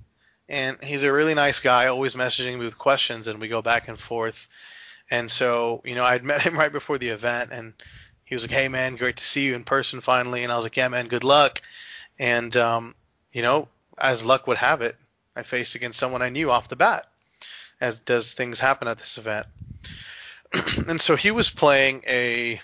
and 0.48 0.82
he's 0.82 1.02
a 1.02 1.12
really 1.12 1.34
nice 1.34 1.60
guy, 1.60 1.86
always 1.86 2.14
messaging 2.14 2.58
me 2.58 2.64
with 2.64 2.78
questions, 2.78 3.28
and 3.28 3.40
we 3.40 3.48
go 3.48 3.62
back 3.62 3.88
and 3.88 3.98
forth. 3.98 4.48
And 5.10 5.30
so, 5.30 5.82
you 5.84 5.94
know, 5.94 6.04
I'd 6.04 6.24
met 6.32 6.42
him 6.42 6.58
right 6.58 6.72
before 6.72 6.98
the 6.98 7.08
event, 7.08 7.50
and 7.52 7.74
he 8.24 8.34
was 8.34 8.42
like, 8.42 8.50
"Hey, 8.50 8.68
man, 8.68 8.96
great 8.96 9.16
to 9.16 9.24
see 9.24 9.44
you 9.44 9.54
in 9.54 9.64
person 9.64 10.00
finally." 10.00 10.42
And 10.42 10.52
I 10.52 10.56
was 10.56 10.64
like, 10.64 10.76
"Yeah, 10.76 10.88
man, 10.88 11.08
good 11.08 11.24
luck." 11.24 11.62
And 12.18 12.56
um, 12.56 12.94
you 13.32 13.42
know, 13.42 13.68
as 13.98 14.24
luck 14.24 14.46
would 14.46 14.58
have 14.58 14.82
it, 14.82 14.96
I 15.34 15.42
faced 15.42 15.74
against 15.74 15.98
someone 15.98 16.22
I 16.22 16.30
knew 16.30 16.50
off 16.50 16.68
the 16.68 16.76
bat, 16.76 17.06
as 17.80 18.00
does 18.00 18.34
things 18.34 18.58
happen 18.58 18.88
at 18.88 18.98
this 18.98 19.18
event. 19.18 19.46
and 20.88 21.00
so 21.00 21.16
he 21.16 21.30
was 21.30 21.50
playing 21.50 22.02
a 22.06 22.60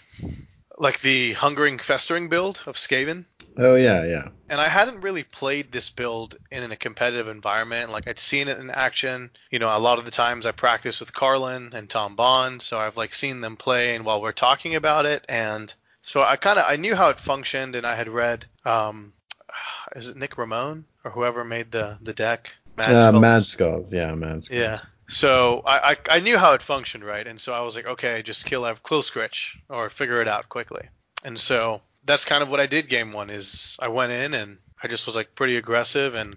like 0.79 1.01
the 1.01 1.33
hungering 1.35 1.79
festering 1.79 2.29
build 2.29 2.61
of 2.67 2.77
Skaven. 2.77 3.25
Oh 3.59 3.75
yeah, 3.75 4.05
yeah. 4.05 4.29
And 4.49 4.61
I 4.61 4.69
hadn't 4.69 5.01
really 5.01 5.25
played 5.25 5.73
this 5.73 5.91
build 5.91 6.37
in 6.51 6.71
a 6.71 6.77
competitive 6.77 7.29
environment. 7.29 7.91
Like 7.91 8.09
I'd 8.09 8.19
seen 8.19 8.49
it 8.49 8.59
in 8.59 8.71
action. 8.71 9.31
You 9.51 9.59
know, 9.59 9.77
a 9.77 9.79
lot 9.79 9.99
of 9.99 10.05
the 10.05 10.11
times 10.11 10.47
I 10.47 10.53
practice 10.53 11.01
with 11.01 11.13
Carlin 11.13 11.71
and 11.75 11.89
Tom 11.89 12.17
Bond, 12.17 12.63
so 12.63 12.79
I've 12.79 12.97
like 12.97 13.15
seen 13.15 13.41
them 13.41 13.57
play 13.57 13.95
and 13.95 14.05
while 14.05 14.21
we're 14.21 14.33
talking 14.33 14.75
about 14.75 15.07
it 15.07 15.25
and 15.29 15.73
so 16.03 16.23
I 16.23 16.37
kind 16.37 16.59
of 16.59 16.65
I 16.69 16.77
knew 16.77 16.95
how 16.95 17.09
it 17.11 17.21
functioned 17.21 17.77
and 17.77 17.87
I 17.87 17.95
had 17.95 18.09
read 18.09 18.47
um 18.65 19.13
is 19.97 20.09
it 20.09 20.17
Nick 20.17 20.39
Ramone 20.39 20.85
or 21.05 21.11
whoever 21.11 21.45
made 21.45 21.71
the 21.71 21.99
the 22.01 22.15
deck? 22.15 22.51
Mad 22.77 22.97
uh, 22.97 23.09
Skulls. 23.09 23.21
Mad 23.21 23.43
Skulls. 23.43 23.87
Yeah, 23.93 24.15
Mad 24.15 24.45
Skulls. 24.45 24.59
Yeah. 24.59 24.81
So 25.09 25.63
I, 25.67 25.93
I, 25.93 25.97
I 26.09 26.21
knew 26.21 26.39
how 26.39 26.55
it 26.55 26.63
functioned, 26.63 27.05
right? 27.05 27.27
And 27.27 27.39
so 27.39 27.53
I 27.53 27.61
was 27.61 27.77
like, 27.77 27.87
okay, 27.87 28.23
just 28.23 28.47
kill 28.47 28.63
kill 28.87 29.03
Skritch 29.03 29.57
or 29.69 29.91
figure 29.91 30.23
it 30.23 30.29
out 30.29 30.49
quickly. 30.49 30.89
And 31.23 31.39
so 31.39 31.83
that's 32.05 32.25
kind 32.25 32.43
of 32.43 32.49
what 32.49 32.61
I 32.61 32.67
did 32.67 32.89
game 32.89 33.13
one 33.13 33.31
is 33.31 33.77
I 33.81 33.89
went 33.89 34.13
in 34.13 34.35
and 34.35 34.59
I 34.83 34.89
just 34.89 35.07
was 35.07 35.17
like 35.17 35.35
pretty 35.35 35.57
aggressive 35.57 36.15
and 36.15 36.37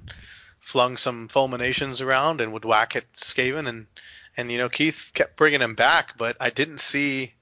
flung 0.60 0.98
some 0.98 1.28
fulminations 1.28 2.02
around 2.02 2.42
and 2.42 2.54
would 2.54 2.66
whack 2.66 2.96
at 2.96 3.12
Skaven 3.14 3.68
and 3.68 3.88
and 4.38 4.52
you 4.52 4.58
know 4.58 4.70
Keith 4.70 5.12
kept 5.14 5.38
bringing 5.38 5.62
him 5.62 5.76
back, 5.76 6.18
but 6.18 6.36
I 6.40 6.50
didn't 6.50 6.80
see 6.80 7.34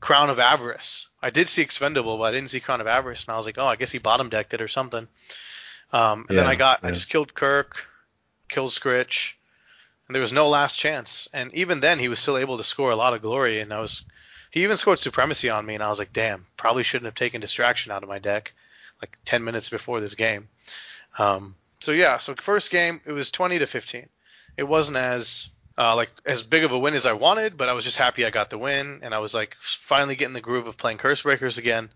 Crown 0.00 0.30
of 0.30 0.38
Avarice. 0.38 1.06
I 1.22 1.30
did 1.30 1.48
see 1.48 1.62
Expendable, 1.62 2.18
but 2.18 2.24
I 2.24 2.30
didn't 2.32 2.50
see 2.50 2.60
Crown 2.60 2.80
of 2.80 2.86
Avarice, 2.86 3.24
and 3.24 3.34
I 3.34 3.36
was 3.36 3.46
like, 3.46 3.58
oh, 3.58 3.66
I 3.66 3.76
guess 3.76 3.90
he 3.90 3.98
bottom 3.98 4.28
decked 4.28 4.54
it 4.54 4.60
or 4.60 4.68
something. 4.68 5.06
Um, 5.92 6.26
and 6.28 6.36
yeah, 6.36 6.42
then 6.42 6.46
I 6.46 6.54
got 6.56 6.80
yeah. 6.82 6.88
I 6.88 6.92
just 6.92 7.08
killed 7.08 7.34
Krrk, 7.34 7.72
killed 8.48 8.70
Skritch, 8.70 9.32
and 10.06 10.14
there 10.14 10.22
was 10.22 10.32
no 10.32 10.48
last 10.48 10.78
chance. 10.78 11.28
And 11.32 11.54
even 11.54 11.80
then, 11.80 11.98
he 11.98 12.08
was 12.08 12.18
still 12.18 12.38
able 12.38 12.58
to 12.58 12.64
score 12.64 12.90
a 12.90 12.96
lot 12.96 13.14
of 13.14 13.22
glory, 13.22 13.60
and 13.60 13.72
I 13.72 13.80
was 13.80 14.02
he 14.54 14.62
even 14.62 14.76
scored 14.76 15.00
supremacy 15.00 15.50
on 15.50 15.66
me, 15.66 15.74
and 15.74 15.82
I 15.82 15.88
was 15.88 15.98
like, 15.98 16.12
damn, 16.12 16.46
probably 16.56 16.84
shouldn't 16.84 17.06
have 17.06 17.16
taken 17.16 17.40
distraction 17.40 17.90
out 17.90 18.04
of 18.04 18.08
my 18.08 18.20
deck 18.20 18.52
like 19.02 19.18
10 19.24 19.42
minutes 19.42 19.68
before 19.68 20.00
this 20.00 20.14
game. 20.14 20.46
Um, 21.18 21.56
so 21.80 21.90
yeah, 21.90 22.18
so 22.18 22.36
first 22.36 22.70
game 22.70 23.00
it 23.04 23.10
was 23.10 23.32
20 23.32 23.58
to 23.58 23.66
15. 23.66 24.08
It 24.56 24.62
wasn't 24.62 24.96
as 24.96 25.48
uh, 25.76 25.96
like 25.96 26.10
as 26.24 26.44
big 26.44 26.62
of 26.62 26.70
a 26.70 26.78
win 26.78 26.94
as 26.94 27.04
I 27.04 27.14
wanted, 27.14 27.56
but 27.56 27.68
I 27.68 27.72
was 27.72 27.84
just 27.84 27.96
happy 27.96 28.24
I 28.24 28.30
got 28.30 28.48
the 28.48 28.56
win, 28.56 29.00
and 29.02 29.12
I 29.12 29.18
was 29.18 29.34
like 29.34 29.56
finally 29.60 30.14
getting 30.14 30.34
the 30.34 30.40
groove 30.40 30.68
of 30.68 30.76
playing 30.76 30.98
Curse 30.98 31.22
Breakers 31.22 31.58
again, 31.58 31.90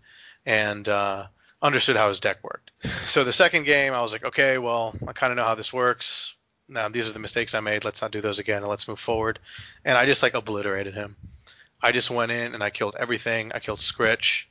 and 0.45 0.87
uh, 0.89 1.27
understood 1.61 1.95
how 1.95 2.09
his 2.09 2.19
deck 2.19 2.43
worked. 2.43 2.71
So 3.07 3.23
the 3.23 3.31
second 3.31 3.67
game, 3.67 3.93
I 3.93 4.01
was 4.01 4.11
like, 4.11 4.25
okay, 4.25 4.57
well, 4.57 4.93
I 5.07 5.13
kind 5.13 5.31
of 5.31 5.37
know 5.37 5.45
how 5.45 5.55
this 5.55 5.71
works. 5.71 6.33
Now 6.67 6.89
these 6.89 7.07
are 7.07 7.13
the 7.13 7.19
mistakes 7.19 7.53
I 7.53 7.61
made. 7.61 7.85
Let's 7.85 8.01
not 8.01 8.11
do 8.11 8.19
those 8.19 8.39
again, 8.39 8.63
and 8.63 8.67
let's 8.67 8.85
move 8.85 8.99
forward. 8.99 9.39
And 9.85 9.97
I 9.97 10.05
just 10.05 10.23
like 10.23 10.33
obliterated 10.33 10.93
him. 10.93 11.15
I 11.81 11.91
just 11.91 12.09
went 12.09 12.31
in 12.31 12.53
and 12.53 12.63
I 12.63 12.69
killed 12.69 12.95
everything. 12.99 13.51
I 13.53 13.59
killed 13.59 13.79
Skritch 13.79 14.43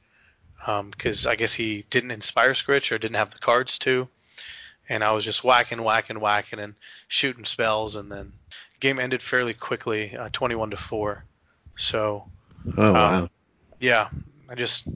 because 0.90 1.26
um, 1.26 1.30
I 1.30 1.36
guess 1.36 1.52
he 1.52 1.84
didn't 1.90 2.10
inspire 2.10 2.52
Skritch 2.52 2.90
or 2.92 2.98
didn't 2.98 3.16
have 3.16 3.30
the 3.30 3.38
cards 3.38 3.78
to. 3.80 4.08
And 4.88 5.04
I 5.04 5.12
was 5.12 5.24
just 5.24 5.44
whacking, 5.44 5.82
whacking, 5.82 6.20
whacking, 6.20 6.58
and 6.58 6.74
shooting 7.08 7.44
spells. 7.44 7.96
And 7.96 8.10
then 8.10 8.32
game 8.80 8.98
ended 8.98 9.22
fairly 9.22 9.54
quickly, 9.54 10.16
uh, 10.16 10.30
21 10.32 10.70
to 10.70 10.76
four. 10.76 11.24
So, 11.76 12.24
oh 12.76 12.92
wow, 12.92 13.22
um, 13.22 13.30
yeah, 13.78 14.08
I 14.48 14.54
just 14.56 14.88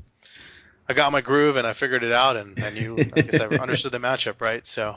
I 0.88 0.94
got 0.94 1.12
my 1.12 1.20
groove 1.20 1.56
and 1.56 1.66
I 1.66 1.74
figured 1.74 2.02
it 2.02 2.12
out, 2.12 2.36
and 2.36 2.62
I 2.62 2.70
knew 2.70 2.98
I 3.12 3.20
guess 3.20 3.40
I 3.40 3.46
understood 3.56 3.92
the 3.92 3.98
matchup, 3.98 4.40
right? 4.40 4.66
So, 4.66 4.96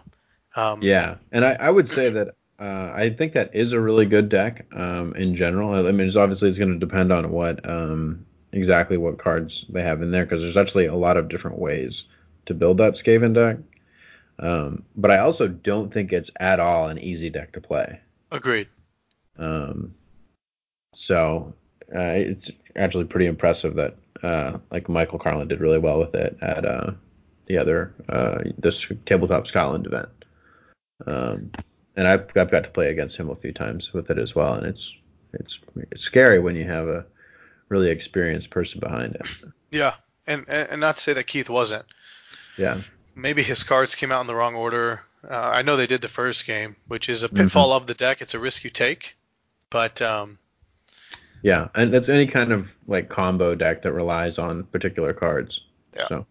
um, 0.55 0.81
yeah, 0.81 1.17
and 1.31 1.45
I, 1.45 1.53
I 1.53 1.69
would 1.69 1.91
say 1.91 2.09
that 2.09 2.35
uh, 2.59 2.93
I 2.95 3.13
think 3.17 3.33
that 3.33 3.51
is 3.53 3.73
a 3.73 3.79
really 3.79 4.05
good 4.05 4.29
deck 4.29 4.65
um, 4.75 5.13
in 5.17 5.35
general. 5.35 5.73
I 5.73 5.91
mean, 5.91 6.07
it's 6.07 6.17
obviously 6.17 6.49
it's 6.49 6.57
going 6.57 6.71
to 6.71 6.85
depend 6.85 7.11
on 7.11 7.31
what 7.31 7.67
um, 7.69 8.25
exactly 8.53 8.97
what 8.97 9.21
cards 9.21 9.51
they 9.69 9.81
have 9.81 10.01
in 10.01 10.11
there 10.11 10.25
because 10.25 10.39
there's 10.39 10.57
actually 10.57 10.85
a 10.85 10.95
lot 10.95 11.17
of 11.17 11.29
different 11.29 11.59
ways 11.59 11.91
to 12.45 12.53
build 12.53 12.77
that 12.77 12.93
Skaven 13.05 13.33
deck. 13.33 13.57
Um, 14.39 14.83
but 14.95 15.11
I 15.11 15.19
also 15.19 15.47
don't 15.47 15.93
think 15.93 16.11
it's 16.11 16.29
at 16.39 16.59
all 16.59 16.87
an 16.87 16.99
easy 16.99 17.29
deck 17.29 17.53
to 17.53 17.61
play. 17.61 17.99
Agreed. 18.31 18.67
Um, 19.37 19.93
so 21.07 21.53
uh, 21.93 22.15
it's 22.15 22.45
actually 22.75 23.05
pretty 23.05 23.27
impressive 23.27 23.75
that 23.75 23.95
uh, 24.23 24.57
like 24.71 24.89
Michael 24.89 25.19
Carlin 25.19 25.47
did 25.47 25.59
really 25.59 25.77
well 25.77 25.99
with 25.99 26.15
it 26.15 26.37
at 26.41 26.65
uh, 26.65 26.91
the 27.47 27.57
other 27.57 27.93
uh, 28.09 28.37
this 28.57 28.75
tabletop 29.05 29.47
Scotland 29.47 29.85
event. 29.85 30.09
And 31.97 32.07
I've, 32.07 32.27
I've 32.35 32.51
got 32.51 32.63
to 32.63 32.69
play 32.69 32.89
against 32.89 33.15
him 33.15 33.29
a 33.29 33.35
few 33.35 33.53
times 33.53 33.89
with 33.93 34.09
it 34.09 34.17
as 34.17 34.35
well, 34.35 34.53
and 34.55 34.65
it's 34.65 34.91
it's 35.33 35.57
it's 35.91 36.03
scary 36.03 36.39
when 36.39 36.55
you 36.55 36.65
have 36.65 36.87
a 36.87 37.05
really 37.69 37.89
experienced 37.89 38.49
person 38.49 38.79
behind 38.79 39.15
it. 39.15 39.27
Yeah, 39.71 39.95
and 40.27 40.47
and 40.47 40.79
not 40.81 40.97
to 40.97 41.03
say 41.03 41.13
that 41.13 41.27
Keith 41.27 41.49
wasn't. 41.49 41.85
Yeah. 42.57 42.81
Maybe 43.15 43.43
his 43.43 43.63
cards 43.63 43.95
came 43.95 44.11
out 44.11 44.21
in 44.21 44.27
the 44.27 44.35
wrong 44.35 44.55
order. 44.55 45.01
Uh, 45.29 45.35
I 45.35 45.61
know 45.61 45.75
they 45.75 45.87
did 45.87 46.01
the 46.01 46.07
first 46.07 46.45
game, 46.45 46.75
which 46.87 47.09
is 47.09 47.23
a 47.23 47.29
pitfall 47.29 47.69
mm-hmm. 47.69 47.81
of 47.81 47.87
the 47.87 47.93
deck. 47.93 48.21
It's 48.21 48.33
a 48.33 48.39
risk 48.39 48.63
you 48.63 48.69
take, 48.69 49.15
but 49.69 50.01
um. 50.01 50.37
Yeah, 51.41 51.67
and 51.75 51.93
that's 51.93 52.09
any 52.09 52.27
kind 52.27 52.51
of 52.51 52.67
like 52.87 53.09
combo 53.09 53.55
deck 53.55 53.83
that 53.83 53.91
relies 53.91 54.37
on 54.37 54.63
particular 54.63 55.13
cards. 55.13 55.61
Yeah. 55.95 56.07
So, 56.07 56.25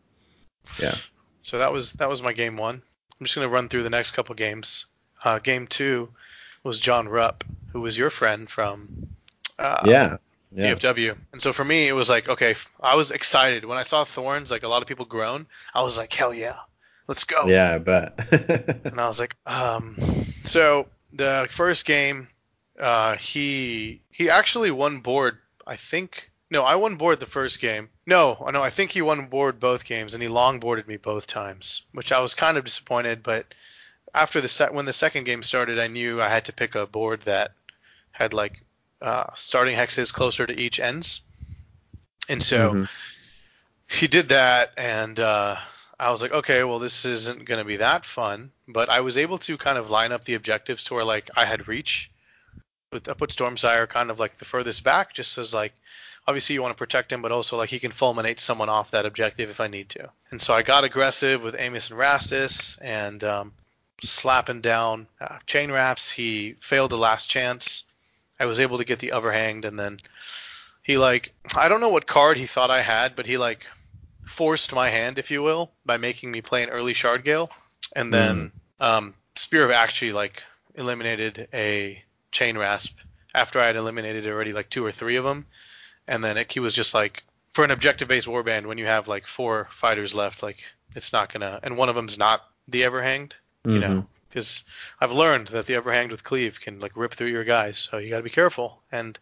yeah. 0.81 0.95
So 1.43 1.59
that 1.59 1.73
was 1.73 1.93
that 1.95 2.09
was 2.09 2.23
my 2.23 2.33
game 2.33 2.57
one. 2.57 2.83
I'm 3.21 3.27
just 3.27 3.35
gonna 3.35 3.49
run 3.49 3.69
through 3.69 3.85
the 3.85 3.91
next 3.91 4.13
couple 4.13 4.35
games 4.35 4.87
uh, 5.25 5.39
game 5.39 5.67
two 5.67 6.11
was 6.63 6.79
John 6.79 7.09
Rupp, 7.09 7.45
who 7.73 7.81
was 7.81 7.97
your 7.97 8.11
friend 8.11 8.49
from 8.49 9.09
uh, 9.59 9.83
yeah, 9.85 10.17
yeah. 10.55 10.75
DFW. 10.75 11.17
And 11.33 11.43
so 11.43 11.53
for 11.53 11.65
me, 11.65 11.89
it 11.89 11.93
was 11.93 12.09
like, 12.09 12.29
okay, 12.29 12.55
I 12.81 12.97
was 12.97 13.11
excited 13.11 13.65
when 13.65 13.79
I 13.79 13.83
saw 13.83 14.05
Thorns. 14.05 14.51
Like 14.51 14.63
a 14.63 14.69
lot 14.69 14.83
of 14.83 14.89
people 14.89 15.05
groan. 15.05 15.47
I 15.75 15.83
was 15.83 15.99
like, 15.99 16.13
hell 16.13 16.33
yeah, 16.33 16.57
let's 17.09 17.25
go. 17.25 17.47
Yeah, 17.47 17.75
I 17.75 17.79
bet. 17.79 18.15
and 18.85 19.01
I 19.01 19.09
was 19.09 19.19
like, 19.19 19.37
um, 19.47 20.33
so 20.45 20.87
the 21.13 21.49
first 21.51 21.85
game, 21.85 22.29
uh, 22.79 23.17
he 23.17 24.01
he 24.11 24.31
actually 24.31 24.71
won 24.71 25.01
board. 25.01 25.39
I 25.67 25.77
think 25.77 26.31
no, 26.51 26.63
I 26.63 26.77
won 26.77 26.97
board 26.97 27.21
the 27.21 27.27
first 27.27 27.61
game. 27.61 27.89
No, 28.07 28.47
no, 28.53 28.63
I 28.63 28.71
think 28.71 28.91
he 28.91 29.03
won 29.03 29.27
board 29.27 29.59
both 29.59 29.85
games, 29.85 30.15
and 30.15 30.23
he 30.23 30.29
long 30.29 30.61
boarded 30.61 30.87
me 30.87 30.97
both 30.97 31.27
times, 31.27 31.83
which 31.93 32.13
I 32.13 32.21
was 32.21 32.35
kind 32.35 32.57
of 32.57 32.65
disappointed. 32.65 33.23
But 33.23 33.47
after 34.15 34.41
the 34.41 34.49
set 34.49 34.73
when 34.73 34.85
the 34.85 34.93
second 34.93 35.25
game 35.25 35.43
started, 35.43 35.79
I 35.79 35.89
knew 35.89 36.23
I 36.23 36.29
had 36.29 36.45
to 36.47 36.53
pick 36.53 36.75
a 36.75 36.87
board 36.87 37.23
that 37.23 37.53
had 38.13 38.33
like 38.33 38.63
uh, 39.03 39.27
starting 39.35 39.77
hexes 39.77 40.13
closer 40.13 40.47
to 40.47 40.59
each 40.59 40.79
ends, 40.79 41.23
and 42.29 42.43
so 42.43 42.71
mm-hmm. 42.71 42.85
he 43.89 44.07
did 44.07 44.29
that, 44.29 44.73
and 44.77 45.19
uh, 45.19 45.57
I 45.99 46.11
was 46.11 46.23
like, 46.23 46.33
okay, 46.33 46.63
well 46.65 46.79
this 46.79 47.05
isn't 47.05 47.45
going 47.45 47.59
to 47.59 47.65
be 47.65 47.79
that 47.79 48.05
fun, 48.05 48.53
but 48.69 48.89
I 48.89 49.01
was 49.01 49.19
able 49.19 49.39
to 49.39 49.59
kind 49.59 49.79
of 49.79 49.91
line 49.91 50.13
up 50.13 50.25
the 50.25 50.35
objectives 50.35 50.85
to 50.85 50.95
where 50.95 51.05
like 51.05 51.31
I 51.37 51.45
had 51.45 51.69
reach. 51.69 52.11
With 52.93 53.09
I 53.09 53.15
put 53.15 53.31
Stormsire 53.31 53.89
kind 53.89 54.11
of 54.11 54.21
like 54.21 54.39
the 54.39 54.45
furthest 54.45 54.85
back, 54.85 55.13
just 55.13 55.37
as 55.39 55.53
like 55.53 55.73
obviously 56.29 56.55
you 56.55 56.63
want 56.63 56.73
to 56.73 56.79
protect 56.79 57.13
him, 57.13 57.21
but 57.21 57.33
also 57.33 57.57
like 57.57 57.71
he 57.71 57.81
can 57.81 57.91
fulminate 57.91 58.39
someone 58.39 58.69
off 58.69 58.93
that 58.93 59.07
objective 59.07 59.51
if 59.51 59.61
I 59.61 59.67
need 59.67 59.89
to. 59.91 60.11
And 60.31 60.41
so 60.41 60.55
I 60.55 60.63
got 60.63 60.85
aggressive 60.85 61.43
with 61.43 61.57
Amos 61.59 61.91
and 61.91 61.99
Rastus, 61.99 62.79
and 62.81 63.23
um, 63.25 63.53
slapping 64.03 64.61
down 64.61 65.07
uh, 65.21 65.39
chain 65.47 65.71
wraps. 65.71 66.11
He 66.11 66.57
failed 66.61 66.91
the 66.91 66.99
last 66.99 67.29
chance. 67.29 67.85
I 68.39 68.47
was 68.47 68.61
able 68.61 68.79
to 68.79 68.85
get 68.85 68.99
the 68.99 69.13
Everhanged, 69.15 69.65
and 69.65 69.79
then 69.79 70.01
he 70.83 70.99
like 70.99 71.33
I 71.55 71.69
don't 71.69 71.81
know 71.81 71.89
what 71.89 72.07
card 72.07 72.37
he 72.37 72.47
thought 72.47 72.71
I 72.71 72.83
had, 72.83 73.17
but 73.17 73.27
he 73.27 73.39
like 73.39 73.67
forced 74.27 74.73
my 74.73 74.91
hand, 74.91 75.19
if 75.19 75.31
you 75.31 75.43
will, 75.43 75.71
by 75.85 75.97
making 75.97 76.31
me 76.31 76.41
play 76.41 76.63
an 76.63 76.71
early 76.71 76.95
Shardgale, 76.95 77.51
and 77.95 78.13
then 78.13 78.53
mm. 78.81 78.85
um, 78.85 79.15
Sphere 79.37 79.65
of 79.65 79.71
Aqshy 79.71 80.13
like 80.13 80.43
eliminated 80.75 81.49
a 81.53 82.03
Chainrasp 82.33 82.93
after 83.35 83.61
I 83.61 83.67
had 83.67 83.77
eliminated 83.77 84.27
already 84.27 84.53
like 84.53 84.71
two 84.71 84.85
or 84.85 84.93
three 84.93 85.17
of 85.17 85.25
them, 85.25 85.47
and 86.07 86.23
then 86.23 86.37
it, 86.37 86.53
he 86.53 86.61
was 86.61 86.75
just 86.75 86.95
like 86.95 87.23
for 87.53 87.65
an 87.65 87.71
objective 87.71 88.09
based 88.09 88.27
warband 88.27 88.67
when 88.67 88.79
you 88.79 88.87
have 88.87 89.09
like 89.09 89.27
four 89.27 89.69
fighters 89.73 90.15
left, 90.15 90.43
like 90.43 90.63
it's 90.95 91.13
not 91.13 91.33
gonna 91.33 91.61
and 91.63 91.77
one 91.77 91.89
of 91.89 91.95
them's 91.95 92.19
not 92.19 92.43
the 92.69 92.83
Everhanged, 92.83 93.33
you 93.65 93.79
know, 93.79 93.89
Mhm. 93.89 94.07
because 94.29 94.63
I've 95.01 95.13
learned 95.13 95.49
that 95.49 95.67
the 95.67 95.75
Everhanged 95.75 96.11
with 96.11 96.25
cleave 96.25 96.61
can 96.61 96.81
like 96.81 96.93
rip 96.97 97.15
through 97.15 97.29
your 97.29 97.45
guys, 97.45 97.79
so 97.79 97.99
you 97.99 98.11
got 98.11 98.19
to 98.19 98.23
be 98.23 98.31
careful, 98.31 98.83
and 98.93 99.19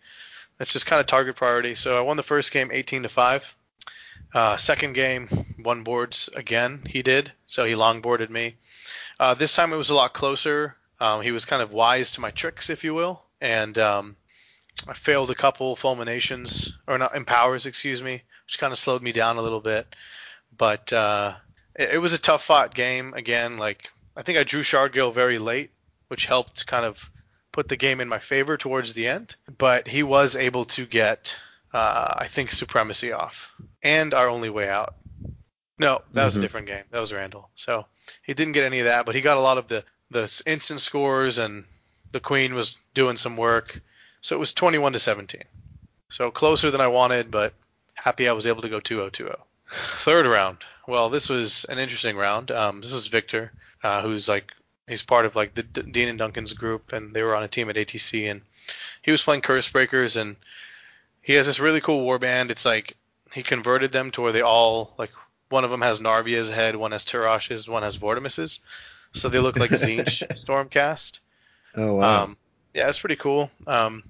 that's 0.58 0.72
just 0.72 0.86
kind 0.86 1.00
of 1.00 1.06
target 1.06 1.36
priority. 1.36 1.74
So 1.74 1.96
I 1.96 2.00
won 2.00 2.16
the 2.16 2.22
first 2.22 2.52
game 2.52 2.70
18 2.72 3.02
to 3.04 3.08
five. 3.08 3.54
Uh, 4.34 4.56
second 4.56 4.94
game, 4.94 5.28
one 5.62 5.82
boards 5.82 6.28
again. 6.34 6.82
He 6.88 7.02
did, 7.02 7.32
so 7.46 7.64
he 7.64 7.74
longboarded 7.74 8.30
me. 8.30 8.56
Uh, 9.20 9.34
this 9.34 9.54
time 9.54 9.72
it 9.72 9.76
was 9.76 9.90
a 9.90 9.94
lot 9.94 10.14
closer. 10.14 10.76
Um, 11.00 11.20
he 11.20 11.32
was 11.32 11.44
kind 11.44 11.62
of 11.62 11.72
wise 11.72 12.10
to 12.12 12.20
my 12.20 12.30
tricks, 12.30 12.70
if 12.70 12.82
you 12.82 12.94
will, 12.94 13.22
and 13.40 13.76
um, 13.78 14.16
I 14.88 14.94
failed 14.94 15.30
a 15.30 15.34
couple 15.34 15.76
fulminations 15.76 16.72
or 16.86 16.96
not 16.96 17.14
empowers, 17.14 17.66
excuse 17.66 18.02
me, 18.02 18.22
which 18.46 18.58
kind 18.58 18.72
of 18.72 18.78
slowed 18.78 19.02
me 19.02 19.12
down 19.12 19.36
a 19.36 19.42
little 19.42 19.60
bit. 19.60 19.86
But 20.56 20.92
uh, 20.92 21.34
it, 21.74 21.94
it 21.94 21.98
was 21.98 22.14
a 22.14 22.18
tough 22.18 22.44
fought 22.44 22.74
game. 22.74 23.12
Again, 23.14 23.58
like 23.58 23.90
I 24.16 24.22
think 24.22 24.38
I 24.38 24.44
drew 24.44 24.62
Shardgale 24.62 25.14
very 25.14 25.38
late, 25.38 25.70
which 26.08 26.26
helped 26.26 26.66
kind 26.66 26.84
of 26.84 26.98
put 27.52 27.68
the 27.68 27.76
game 27.76 28.00
in 28.00 28.08
my 28.08 28.18
favor 28.18 28.56
towards 28.56 28.94
the 28.94 29.06
end. 29.08 29.36
But 29.58 29.88
he 29.88 30.02
was 30.02 30.36
able 30.36 30.64
to 30.66 30.86
get, 30.86 31.34
uh, 31.72 32.14
I 32.18 32.28
think, 32.28 32.50
supremacy 32.50 33.12
off 33.12 33.52
and 33.82 34.14
our 34.14 34.28
only 34.28 34.50
way 34.50 34.68
out. 34.68 34.94
No, 35.78 36.02
that 36.12 36.24
was 36.24 36.36
a 36.36 36.38
Mhm. 36.38 36.42
different 36.42 36.66
game. 36.66 36.84
That 36.90 37.00
was 37.00 37.12
Randall. 37.12 37.50
So 37.54 37.86
he 38.22 38.34
didn't 38.34 38.52
get 38.52 38.64
any 38.64 38.78
of 38.80 38.84
that, 38.86 39.04
but 39.06 39.14
he 39.14 39.20
got 39.20 39.36
a 39.36 39.40
lot 39.40 39.58
of 39.58 39.68
the 39.68 39.84
the 40.10 40.42
instant 40.44 40.82
scores 40.82 41.38
and 41.38 41.64
the 42.10 42.20
queen 42.20 42.52
was 42.54 42.76
doing 42.92 43.16
some 43.16 43.34
work. 43.38 43.80
So 44.20 44.36
it 44.36 44.38
was 44.38 44.52
21 44.52 44.92
to 44.92 44.98
17. 44.98 45.44
So 46.10 46.30
closer 46.30 46.70
than 46.70 46.82
I 46.82 46.88
wanted, 46.88 47.30
but 47.30 47.54
happy 47.94 48.28
I 48.28 48.32
was 48.32 48.46
able 48.46 48.60
to 48.60 48.68
go 48.68 48.78
2-0 48.78 49.08
2-0. 49.10 49.40
Third 50.00 50.26
round. 50.26 50.58
Well, 50.86 51.08
this 51.08 51.30
was 51.30 51.64
an 51.70 51.78
interesting 51.78 52.16
round. 52.18 52.50
Um, 52.50 52.82
this 52.82 52.92
was 52.92 53.06
Victor, 53.06 53.52
uh, 53.82 54.02
who's 54.02 54.28
like 54.28 54.52
he's 54.88 55.02
part 55.02 55.26
of 55.26 55.36
like 55.36 55.54
the 55.54 55.62
D- 55.62 55.82
Dean 55.82 56.08
and 56.08 56.18
Duncan's 56.18 56.52
group, 56.52 56.92
and 56.92 57.14
they 57.14 57.22
were 57.22 57.36
on 57.36 57.42
a 57.42 57.48
team 57.48 57.70
at 57.70 57.76
ATC, 57.76 58.30
and 58.30 58.42
he 59.02 59.10
was 59.10 59.22
playing 59.22 59.42
Curse 59.42 59.68
Breakers, 59.68 60.16
and 60.16 60.36
he 61.20 61.34
has 61.34 61.46
this 61.46 61.60
really 61.60 61.80
cool 61.80 62.06
warband. 62.06 62.50
It's 62.50 62.64
like 62.64 62.96
he 63.32 63.42
converted 63.42 63.92
them 63.92 64.10
to 64.12 64.22
where 64.22 64.32
they 64.32 64.42
all 64.42 64.94
like 64.98 65.10
one 65.48 65.64
of 65.64 65.70
them 65.70 65.82
has 65.82 66.00
Narvia's 66.00 66.50
head, 66.50 66.76
one 66.76 66.92
has 66.92 67.04
Turosh's, 67.04 67.68
one 67.68 67.82
has 67.82 67.96
Vortemis's, 67.96 68.60
so 69.12 69.28
they 69.28 69.38
look 69.38 69.56
like 69.56 69.70
Tzeentch 69.72 70.26
Stormcast. 70.30 71.18
Oh 71.76 71.94
wow. 71.94 72.24
Um, 72.24 72.36
yeah, 72.74 72.88
it's 72.88 72.98
pretty 72.98 73.16
cool. 73.16 73.50
Um, 73.66 74.02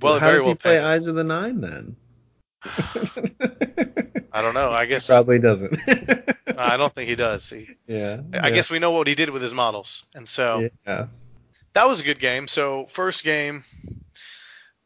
well, 0.00 0.18
how 0.18 0.26
very 0.26 0.38
does 0.38 0.42
well 0.42 0.50
he 0.50 0.54
play. 0.56 0.78
Eyes 0.78 1.06
of 1.06 1.14
the 1.14 1.24
Nine 1.24 1.60
then? 1.60 1.96
I 2.64 4.40
don't 4.40 4.54
know. 4.54 4.70
I 4.70 4.86
guess 4.86 5.06
Probably 5.06 5.38
doesn't. 5.38 5.78
I 6.58 6.76
don't 6.76 6.92
think 6.94 7.08
he 7.08 7.16
does. 7.16 7.48
He, 7.48 7.68
Yeah. 7.86 8.20
I 8.34 8.50
guess 8.50 8.70
we 8.70 8.78
know 8.78 8.92
what 8.92 9.06
he 9.06 9.14
did 9.14 9.30
with 9.30 9.42
his 9.42 9.52
models, 9.52 10.04
and 10.14 10.26
so 10.28 10.68
Yeah. 10.86 11.06
that 11.74 11.88
was 11.88 12.00
a 12.00 12.04
good 12.04 12.20
game. 12.20 12.48
So 12.48 12.86
first 12.92 13.24
game, 13.24 13.64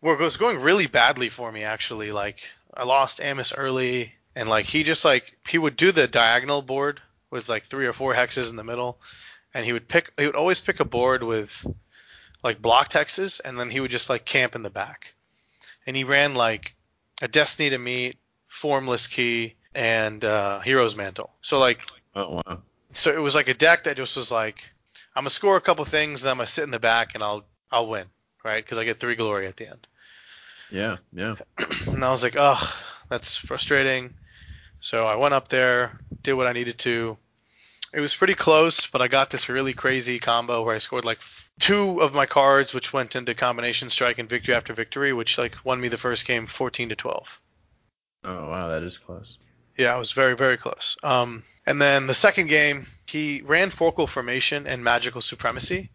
well, 0.01 0.15
it 0.15 0.21
was 0.21 0.37
going 0.37 0.61
really 0.61 0.87
badly 0.87 1.29
for 1.29 1.51
me 1.51 1.65
actually. 1.65 2.11
Like 2.13 2.41
I 2.75 2.85
lost 2.85 3.21
Amos 3.21 3.53
early, 3.53 4.13
and 4.35 4.49
like 4.49 4.67
he 4.67 4.83
just 4.85 5.05
like 5.05 5.37
he 5.49 5.59
would 5.59 5.77
do 5.77 5.93
the 5.93 6.07
diagonal 6.07 6.63
board 6.63 7.01
with 7.31 7.49
like 7.49 7.65
three 7.65 7.87
or 7.87 7.93
four 7.93 8.15
hexes 8.15 8.51
in 8.51 8.57
the 8.57 8.65
middle, 8.65 8.99
and 9.55 9.65
he 9.67 9.73
would 9.73 9.89
pick 9.89 10.13
he 10.17 10.27
would 10.27 10.37
always 10.37 10.61
pick 10.61 10.81
a 10.81 10.85
board 10.85 11.23
with 11.23 11.53
like 12.43 12.63
blocked 12.63 12.93
hexes, 12.93 13.41
and 13.45 13.59
then 13.59 13.71
he 13.71 13.81
would 13.81 13.91
just 13.91 14.09
like 14.09 14.25
camp 14.25 14.55
in 14.55 14.63
the 14.63 14.71
back, 14.71 15.15
and 15.87 15.97
he 15.97 16.05
ran 16.05 16.35
like 16.35 16.75
a 17.23 17.29
Destiny 17.29 17.71
to 17.71 17.79
Meet, 17.79 18.17
Formless 18.49 19.07
Key, 19.07 19.55
and 19.75 20.25
uh, 20.25 20.61
Hero's 20.61 20.97
Mantle. 20.97 21.31
So 21.41 21.59
like 21.59 21.81
Oh 22.15 22.41
wow. 22.47 22.59
so 22.93 23.13
it 23.13 23.19
was 23.21 23.35
like 23.35 23.49
a 23.49 23.55
deck 23.55 23.85
that 23.85 23.97
just 23.97 24.17
was 24.17 24.31
like, 24.31 24.57
I'm 25.15 25.23
gonna 25.23 25.31
score 25.31 25.57
a 25.57 25.61
couple 25.61 25.85
things, 25.85 26.23
then 26.23 26.31
I'm 26.31 26.37
gonna 26.39 26.47
sit 26.47 26.65
in 26.65 26.71
the 26.71 26.79
back 26.79 27.15
and 27.15 27.23
I'll 27.23 27.45
I'll 27.71 27.87
win, 27.89 28.07
right? 28.45 28.65
Because 28.65 28.79
I 28.79 28.85
get 28.85 29.01
three 29.01 29.17
glory 29.17 29.47
at 29.47 29.57
the 29.57 29.69
end. 29.69 29.87
Yeah. 30.71 30.97
Yeah. 31.13 31.37
And 31.87 32.05
I 32.05 32.11
was 32.11 32.23
like, 32.23 32.37
oh, 32.37 32.61
that's 33.09 33.37
frustrating. 33.37 34.13
So 34.81 35.07
I 35.07 35.17
went 35.17 35.35
up 35.35 35.49
there, 35.49 35.99
did 36.23 36.35
what 36.35 36.47
I 36.47 36.53
needed 36.53 36.79
to. 36.81 37.17
It 37.95 38.01
was 38.01 38.15
pretty 38.15 38.35
close, 38.35 38.87
but 38.87 39.01
I 39.01 39.09
got 39.09 39.31
this 39.31 39.49
really 39.49 39.73
crazy 39.73 40.19
combo 40.19 40.63
where 40.63 40.75
I 40.75 40.79
scored 40.79 41.05
like 41.05 41.21
two 41.61 42.01
of 42.03 42.13
my 42.13 42.27
cards, 42.27 42.75
which 42.75 42.93
went 42.93 43.17
into 43.17 43.35
combination 43.35 43.91
strike 43.91 44.19
and 44.19 44.29
victory 44.29 44.55
after 44.55 44.73
victory, 44.75 45.13
which 45.13 45.39
like 45.39 45.55
won 45.65 45.81
me 45.81 45.89
the 45.89 45.97
first 45.99 46.27
game 46.27 46.47
14 46.47 46.91
to 46.91 46.97
12. 46.97 47.41
Oh 48.25 48.49
wow, 48.51 48.69
that 48.69 48.83
is 48.83 48.95
close. 49.07 49.39
Yeah, 49.77 49.95
it 49.95 49.99
was 49.99 50.13
very, 50.13 50.35
very 50.37 50.57
close. 50.57 50.97
Um, 51.03 51.45
and 51.67 51.81
then 51.81 52.07
the 52.07 52.15
second 52.15 52.47
game, 52.49 52.87
he 53.07 53.43
ran 53.43 53.71
Forkal 53.71 54.09
Formation 54.09 54.67
and 54.67 54.83
Magical 54.83 55.21
Supremacy, 55.21 55.91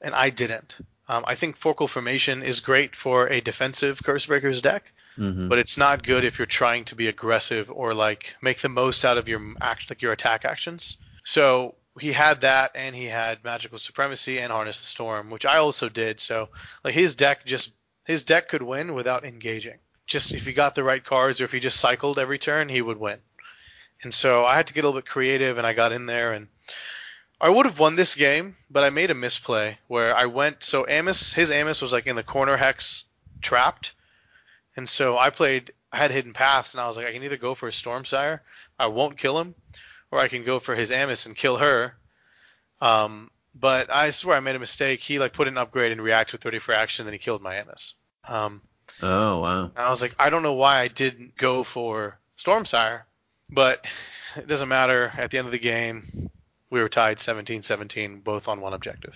and 0.00 0.14
I 0.14 0.30
didn't. 0.30 0.74
Um, 1.08 1.24
I 1.26 1.34
think 1.34 1.58
Forkal 1.58 1.88
Formation 1.88 2.42
is 2.42 2.60
great 2.60 2.94
for 2.96 3.26
a 3.28 3.40
defensive 3.40 4.02
Curse 4.02 4.26
Breakers 4.26 4.60
deck, 4.60 4.92
Mm-hmm. 5.18 5.48
but 5.48 5.58
it's 5.58 5.76
not 5.76 6.04
good 6.04 6.24
if 6.24 6.38
you're 6.38 6.46
trying 6.46 6.84
to 6.86 6.94
be 6.94 7.08
aggressive 7.08 7.68
or 7.70 7.92
like 7.94 8.36
make 8.40 8.60
the 8.60 8.68
most 8.68 9.04
out 9.04 9.18
of 9.18 9.28
your 9.28 9.40
act, 9.60 9.90
like 9.90 10.00
your 10.00 10.12
attack 10.12 10.44
actions. 10.44 10.96
So 11.24 11.74
he 12.00 12.12
had 12.12 12.42
that, 12.42 12.72
and 12.74 12.94
he 12.94 13.06
had 13.06 13.44
Magical 13.44 13.78
Supremacy 13.78 14.38
and 14.38 14.52
Harness 14.52 14.78
the 14.78 14.86
Storm, 14.86 15.30
which 15.30 15.46
I 15.46 15.58
also 15.58 15.88
did. 15.88 16.20
So 16.20 16.48
like 16.84 16.94
his 16.94 17.14
deck 17.16 17.44
just 17.44 17.72
his 18.04 18.24
deck 18.24 18.48
could 18.48 18.62
win 18.62 18.94
without 18.94 19.24
engaging. 19.24 19.78
Just 20.06 20.32
if 20.32 20.44
he 20.44 20.52
got 20.52 20.74
the 20.74 20.82
right 20.82 21.04
cards 21.04 21.40
or 21.40 21.44
if 21.44 21.52
he 21.52 21.60
just 21.60 21.78
cycled 21.78 22.18
every 22.18 22.38
turn, 22.38 22.68
he 22.68 22.82
would 22.82 22.98
win. 22.98 23.18
And 24.02 24.12
so 24.12 24.44
I 24.44 24.56
had 24.56 24.66
to 24.68 24.74
get 24.74 24.84
a 24.84 24.88
little 24.88 25.00
bit 25.00 25.08
creative, 25.08 25.58
and 25.58 25.66
I 25.66 25.72
got 25.72 25.92
in 25.92 26.06
there, 26.06 26.32
and 26.32 26.48
I 27.40 27.50
would 27.50 27.66
have 27.66 27.78
won 27.78 27.96
this 27.96 28.14
game, 28.14 28.56
but 28.70 28.82
I 28.82 28.90
made 28.90 29.10
a 29.10 29.14
misplay 29.14 29.78
where 29.88 30.16
I 30.16 30.26
went. 30.26 30.64
So 30.64 30.88
Amos, 30.88 31.32
his 31.32 31.50
Amos 31.50 31.80
was 31.80 31.92
like 31.92 32.06
in 32.06 32.16
the 32.16 32.22
corner 32.22 32.56
hex, 32.56 33.04
trapped, 33.40 33.92
and 34.76 34.88
so 34.88 35.16
I 35.16 35.30
played. 35.30 35.72
I 35.92 35.98
had 35.98 36.10
hidden 36.10 36.32
paths, 36.32 36.72
and 36.72 36.80
I 36.80 36.86
was 36.86 36.96
like, 36.96 37.06
I 37.06 37.12
can 37.12 37.24
either 37.24 37.36
go 37.36 37.54
for 37.54 37.68
a 37.68 37.72
storm 37.72 38.04
sire, 38.04 38.42
I 38.78 38.86
won't 38.86 39.18
kill 39.18 39.38
him, 39.38 39.54
or 40.10 40.18
I 40.18 40.28
can 40.28 40.44
go 40.44 40.60
for 40.60 40.74
his 40.74 40.90
Amos 40.90 41.26
and 41.26 41.36
kill 41.36 41.56
her. 41.58 41.94
Um, 42.80 43.30
but 43.54 43.90
I 43.90 44.10
swear 44.10 44.36
I 44.36 44.40
made 44.40 44.56
a 44.56 44.60
mistake. 44.60 45.00
He 45.00 45.18
like 45.18 45.32
put 45.32 45.48
an 45.48 45.58
upgrade 45.58 45.92
and 45.92 46.02
react 46.02 46.32
with 46.32 46.42
30 46.42 46.58
for 46.60 46.72
action, 46.72 47.04
then 47.04 47.12
he 47.12 47.18
killed 47.18 47.42
my 47.42 47.58
Amos. 47.58 47.94
Um, 48.26 48.62
Oh 49.02 49.38
wow. 49.38 49.70
I 49.76 49.88
was 49.90 50.02
like, 50.02 50.14
I 50.18 50.30
don't 50.30 50.42
know 50.42 50.52
why 50.54 50.80
I 50.80 50.88
didn't 50.88 51.36
go 51.36 51.64
for 51.64 52.18
Stormsire, 52.38 53.02
but 53.50 53.86
it 54.36 54.46
doesn't 54.46 54.68
matter. 54.68 55.12
At 55.16 55.30
the 55.30 55.38
end 55.38 55.46
of 55.46 55.52
the 55.52 55.58
game, 55.58 56.30
we 56.70 56.80
were 56.80 56.88
tied 56.88 57.18
17-17, 57.18 58.22
both 58.22 58.46
on 58.48 58.60
one 58.60 58.72
objective. 58.74 59.14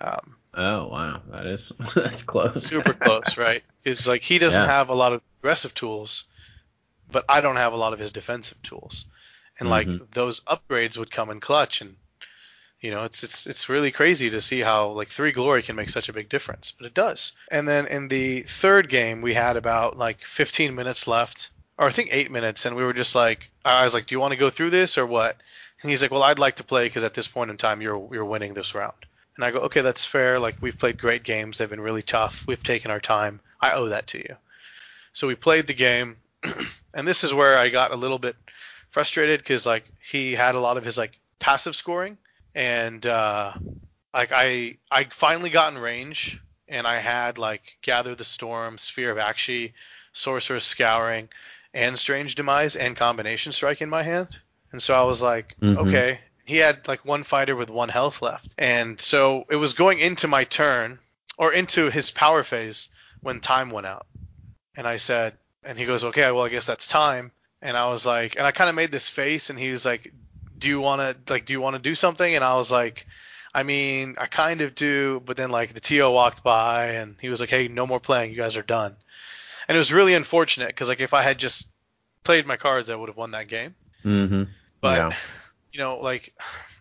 Um, 0.00 0.36
Oh 0.54 0.88
wow, 0.88 1.22
that 1.30 1.46
is 1.46 1.60
that's 1.94 2.22
close. 2.26 2.62
super 2.64 2.92
close, 2.94 3.38
right? 3.38 3.62
It's 3.84 4.06
like 4.06 4.22
he 4.22 4.38
doesn't 4.38 4.60
Yeah. 4.60 4.66
have 4.66 4.90
a 4.90 4.94
lot 4.94 5.12
of 5.12 5.22
aggressive 5.40 5.74
tools, 5.74 6.24
but 7.10 7.24
I 7.28 7.40
don't 7.40 7.56
have 7.56 7.72
a 7.72 7.76
lot 7.76 7.92
of 7.92 7.98
his 7.98 8.12
defensive 8.12 8.62
tools, 8.62 9.06
and 9.58 9.68
like 9.68 9.86
Mhm. 9.86 10.12
those 10.12 10.40
upgrades 10.40 10.96
would 10.96 11.10
come 11.10 11.30
in 11.30 11.40
clutch, 11.40 11.80
and 11.80 11.96
you 12.80 12.90
know 12.90 13.04
it's 13.04 13.22
it's 13.22 13.46
it's 13.46 13.68
really 13.68 13.92
crazy 13.92 14.30
to 14.30 14.40
see 14.40 14.60
how 14.60 14.88
like 14.88 15.08
three 15.08 15.32
glory 15.32 15.62
can 15.62 15.76
make 15.76 15.90
such 15.90 16.08
a 16.08 16.12
big 16.12 16.28
difference, 16.28 16.72
but 16.72 16.86
it 16.86 16.94
does. 16.94 17.32
And 17.50 17.68
then 17.68 17.86
in 17.86 18.08
the 18.08 18.42
third 18.42 18.88
game, 18.88 19.22
we 19.22 19.34
had 19.34 19.56
about 19.56 19.96
like 19.96 20.18
15 20.24 20.74
minutes 20.74 21.06
left, 21.06 21.50
or 21.78 21.86
I 21.88 21.92
think 21.92 22.08
eight 22.12 22.30
minutes, 22.30 22.66
and 22.66 22.74
we 22.76 22.84
were 22.84 22.92
just 22.92 23.14
like, 23.14 23.50
I 23.64 23.84
was 23.84 23.94
like, 23.94 24.06
do 24.06 24.14
you 24.14 24.20
want 24.20 24.32
to 24.32 24.36
go 24.38 24.50
through 24.50 24.70
this 24.70 24.98
or 24.98 25.06
what? 25.06 25.36
And 25.82 25.90
he's 25.90 26.02
like, 26.02 26.10
well, 26.10 26.22
I'd 26.22 26.38
like 26.38 26.56
to 26.56 26.64
play 26.64 26.84
because 26.84 27.04
at 27.04 27.14
this 27.14 27.28
point 27.28 27.50
in 27.50 27.56
time, 27.56 27.82
you're 27.82 28.08
you're 28.12 28.24
winning 28.24 28.54
this 28.54 28.74
round. 28.74 28.94
And 29.36 29.44
I 29.44 29.50
go, 29.50 29.60
okay, 29.60 29.80
that's 29.80 30.04
fair. 30.04 30.38
Like 30.38 30.56
we've 30.60 30.78
played 30.78 30.98
great 30.98 31.22
games. 31.22 31.58
They've 31.58 31.70
been 31.70 31.80
really 31.80 32.02
tough. 32.02 32.44
We've 32.46 32.62
taken 32.62 32.90
our 32.90 33.00
time. 33.00 33.40
I 33.60 33.72
owe 33.72 33.86
that 33.86 34.06
to 34.08 34.18
you. 34.18 34.36
So 35.12 35.26
we 35.26 35.34
played 35.34 35.66
the 35.66 35.74
game, 35.74 36.16
and 36.94 37.06
this 37.06 37.22
is 37.24 37.32
where 37.34 37.56
I 37.58 37.68
got 37.68 37.92
a 37.92 37.96
little 37.96 38.18
bit 38.18 38.36
frustrated 38.92 39.40
because 39.40 39.66
like 39.66 39.84
he 40.10 40.34
had 40.34 40.54
a 40.54 40.60
lot 40.60 40.76
of 40.76 40.84
his 40.84 40.96
like 40.96 41.18
passive 41.40 41.74
scoring, 41.74 42.16
and 42.54 43.04
uh, 43.04 43.52
like 44.14 44.30
I 44.32 44.76
I 44.90 45.08
finally 45.12 45.50
got 45.50 45.72
in 45.72 45.78
range, 45.78 46.40
and 46.68 46.86
I 46.86 47.00
had 47.00 47.38
like 47.38 47.62
gather 47.82 48.14
the 48.14 48.24
storm, 48.24 48.78
sphere 48.78 49.10
of 49.10 49.18
Aqshy, 49.18 49.72
sorcerer's 50.12 50.64
scouring, 50.64 51.28
and 51.74 51.98
strange 51.98 52.34
demise 52.36 52.76
and 52.76 52.96
combination 52.96 53.52
strike 53.52 53.82
in 53.82 53.88
my 53.90 54.02
hand, 54.04 54.28
and 54.70 54.82
so 54.82 54.94
I 54.94 55.02
was 55.02 55.20
like, 55.20 55.56
Mhm. 55.60 55.76
okay. 55.78 56.20
He 56.44 56.56
had 56.56 56.88
like 56.88 57.04
one 57.04 57.22
fighter 57.22 57.54
with 57.56 57.70
one 57.70 57.88
health 57.88 58.20
left, 58.20 58.48
and 58.58 59.00
so 59.00 59.44
it 59.48 59.56
was 59.56 59.74
going 59.74 60.00
into 60.00 60.26
my 60.28 60.44
turn 60.44 60.98
or 61.38 61.52
into 61.52 61.88
his 61.88 62.10
power 62.10 62.42
phase 62.42 62.88
when 63.22 63.40
time 63.40 63.70
went 63.70 63.86
out. 63.86 64.06
And 64.76 64.86
I 64.86 64.96
said, 64.96 65.38
and 65.62 65.78
he 65.78 65.84
goes, 65.86 66.02
okay, 66.02 66.30
well, 66.32 66.44
I 66.44 66.48
guess 66.48 66.66
that's 66.66 66.88
time. 66.88 67.30
And 67.62 67.76
I 67.76 67.88
was 67.88 68.04
like, 68.04 68.36
and 68.36 68.46
I 68.46 68.50
kind 68.50 68.68
of 68.68 68.74
made 68.76 68.90
this 68.92 69.08
face, 69.08 69.48
and 69.48 69.58
he 69.58 69.70
was 69.70 69.84
like, 69.84 70.12
do 70.58 70.68
you 70.68 70.80
want 70.80 71.00
to 71.26 71.32
like, 71.32 71.46
do 71.46 71.52
you 71.52 71.60
want 71.60 71.74
to 71.76 71.82
do 71.82 71.94
something? 71.94 72.34
And 72.34 72.44
I 72.44 72.56
was 72.56 72.70
like, 72.70 73.06
I 73.54 73.62
mean, 73.62 74.16
I 74.18 74.26
kind 74.26 74.60
of 74.60 74.74
do, 74.74 75.22
but 75.24 75.36
then 75.36 75.50
like 75.50 75.74
the 75.74 75.80
TO 75.80 76.10
walked 76.10 76.42
by 76.42 76.92
and 76.92 77.16
he 77.20 77.28
was 77.28 77.40
like, 77.40 77.50
"Hey, 77.50 77.68
no 77.68 77.86
more 77.86 78.00
playing. 78.00 78.30
You 78.30 78.36
guys 78.36 78.56
are 78.56 78.62
done." 78.62 78.96
And 79.68 79.76
it 79.76 79.78
was 79.78 79.92
really 79.92 80.14
unfortunate 80.14 80.68
because 80.68 80.88
like 80.88 81.00
if 81.00 81.12
I 81.14 81.22
had 81.22 81.38
just 81.38 81.68
played 82.24 82.46
my 82.46 82.56
cards, 82.56 82.90
I 82.90 82.94
would 82.96 83.08
have 83.08 83.16
won 83.16 83.32
that 83.32 83.48
game. 83.48 83.74
Mm-hmm. 84.04 84.44
But 84.80 84.96
Yeah. 84.96 85.12
you 85.72 85.78
know, 85.80 85.98
like 85.98 86.34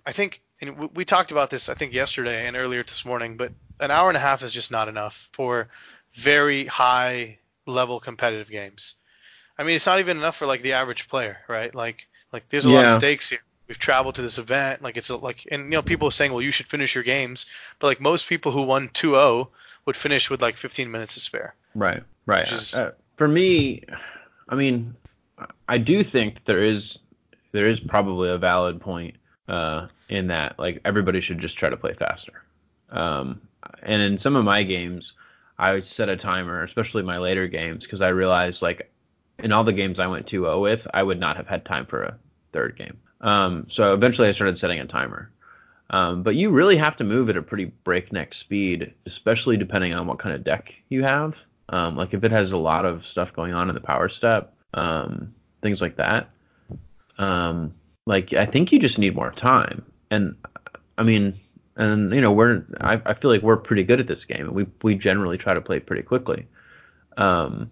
I 0.05 0.13
think 0.13 0.41
and 0.61 0.77
we, 0.77 0.87
we 0.93 1.05
talked 1.05 1.31
about 1.31 1.49
this 1.49 1.67
I 1.69 1.73
think 1.73 1.93
yesterday 1.93 2.47
and 2.47 2.55
earlier 2.55 2.83
this 2.83 3.05
morning, 3.05 3.35
but 3.37 3.51
an 3.79 3.91
hour 3.91 4.07
and 4.09 4.17
a 4.17 4.21
half 4.21 4.41
is 4.43 4.51
just 4.51 4.71
not 4.71 4.87
enough 4.87 5.29
for 5.33 5.67
very 6.13 6.65
high 6.65 7.39
level 7.65 7.99
competitive 7.99 8.49
games. 8.49 8.95
I 9.61 9.63
mean, 9.63 9.75
it's 9.75 9.85
not 9.85 9.99
even 9.99 10.17
enough 10.17 10.37
for 10.37 10.47
like 10.47 10.63
the 10.63 10.73
average 10.73 11.07
player, 11.07 11.37
right? 11.47 11.73
Like 11.73 12.07
like 12.33 12.49
there's 12.49 12.65
a 12.65 12.71
lot 12.71 12.85
of 12.93 12.97
stakes 12.97 13.29
here. 13.29 13.39
We've 13.67 13.77
traveled 13.77 14.15
to 14.15 14.21
this 14.23 14.39
event, 14.39 14.81
like 14.81 14.97
it's 14.97 15.09
a, 15.09 15.15
like 15.15 15.47
and 15.51 15.65
you 15.65 15.69
know 15.69 15.81
people 15.83 16.07
are 16.07 16.11
saying, 16.11 16.33
well, 16.33 16.41
you 16.41 16.51
should 16.51 16.67
finish 16.67 16.95
your 16.95 17.03
games, 17.03 17.45
but 17.79 17.85
like 17.87 18.01
most 18.01 18.27
people 18.27 18.51
who 18.51 18.63
won 18.63 18.89
2-0 18.89 19.47
would 19.85 19.95
finish 19.95 20.29
with 20.31 20.41
like 20.41 20.57
15 20.57 20.89
minutes 20.89 21.13
to 21.13 21.19
spare. 21.19 21.53
Right, 21.75 22.01
right. 22.25 22.51
Is- 22.51 22.73
Uh, 22.73 22.91
for 23.17 23.27
me, 23.27 23.83
I 24.49 24.55
mean, 24.55 24.95
I 25.69 25.77
do 25.77 26.03
think 26.03 26.43
there 26.45 26.63
is 26.63 26.81
there 27.51 27.69
is 27.69 27.79
probably 27.81 28.29
a 28.29 28.37
valid 28.39 28.81
point 28.81 29.15
uh, 29.47 29.87
in 30.09 30.27
that 30.27 30.57
like 30.57 30.81
everybody 30.85 31.21
should 31.21 31.39
just 31.39 31.55
try 31.57 31.69
to 31.69 31.77
play 31.77 31.93
faster. 31.93 32.41
Um, 32.89 33.41
and 33.83 34.01
in 34.01 34.19
some 34.21 34.35
of 34.35 34.43
my 34.43 34.63
games, 34.63 35.03
I 35.59 35.73
would 35.73 35.85
set 35.95 36.09
a 36.09 36.17
timer, 36.17 36.63
especially 36.63 37.03
my 37.03 37.19
later 37.19 37.47
games, 37.47 37.83
because 37.83 38.01
I 38.01 38.09
realized 38.09 38.57
like 38.61 38.90
in 39.43 39.51
all 39.51 39.63
the 39.63 39.73
games 39.73 39.99
I 39.99 40.07
went 40.07 40.27
2-0 40.27 40.61
with, 40.61 40.79
I 40.93 41.03
would 41.03 41.19
not 41.19 41.37
have 41.37 41.47
had 41.47 41.65
time 41.65 41.85
for 41.85 42.03
a 42.03 42.17
third 42.53 42.77
game. 42.77 42.97
Um, 43.21 43.67
so 43.75 43.93
eventually 43.93 44.29
I 44.29 44.33
started 44.33 44.59
setting 44.59 44.79
a 44.79 44.87
timer. 44.87 45.31
Um, 45.91 46.23
but 46.23 46.35
you 46.35 46.49
really 46.49 46.77
have 46.77 46.97
to 46.97 47.03
move 47.03 47.29
at 47.29 47.37
a 47.37 47.41
pretty 47.41 47.65
breakneck 47.83 48.33
speed, 48.33 48.93
especially 49.05 49.57
depending 49.57 49.93
on 49.93 50.07
what 50.07 50.19
kind 50.19 50.33
of 50.33 50.43
deck 50.43 50.71
you 50.89 51.03
have. 51.03 51.33
Um, 51.69 51.95
like 51.95 52.13
if 52.13 52.23
it 52.23 52.31
has 52.31 52.51
a 52.51 52.57
lot 52.57 52.85
of 52.85 53.01
stuff 53.11 53.29
going 53.33 53.53
on 53.53 53.69
in 53.69 53.75
the 53.75 53.81
power 53.81 54.09
step, 54.09 54.53
um, 54.73 55.33
things 55.61 55.81
like 55.81 55.97
that. 55.97 56.29
Um, 57.17 57.73
like 58.05 58.33
I 58.33 58.45
think 58.45 58.71
you 58.71 58.79
just 58.79 58.97
need 58.97 59.15
more 59.15 59.31
time. 59.31 59.85
And 60.09 60.35
I 60.97 61.03
mean, 61.03 61.39
and 61.75 62.13
you 62.13 62.21
know, 62.21 62.31
we're 62.31 62.63
I, 62.79 63.01
I 63.05 63.13
feel 63.13 63.31
like 63.31 63.41
we're 63.41 63.57
pretty 63.57 63.83
good 63.83 63.99
at 63.99 64.07
this 64.07 64.23
game, 64.27 64.47
and 64.47 64.51
we 64.51 64.65
we 64.83 64.95
generally 64.95 65.37
try 65.37 65.53
to 65.53 65.61
play 65.61 65.79
pretty 65.79 66.03
quickly. 66.03 66.47
Um, 67.17 67.69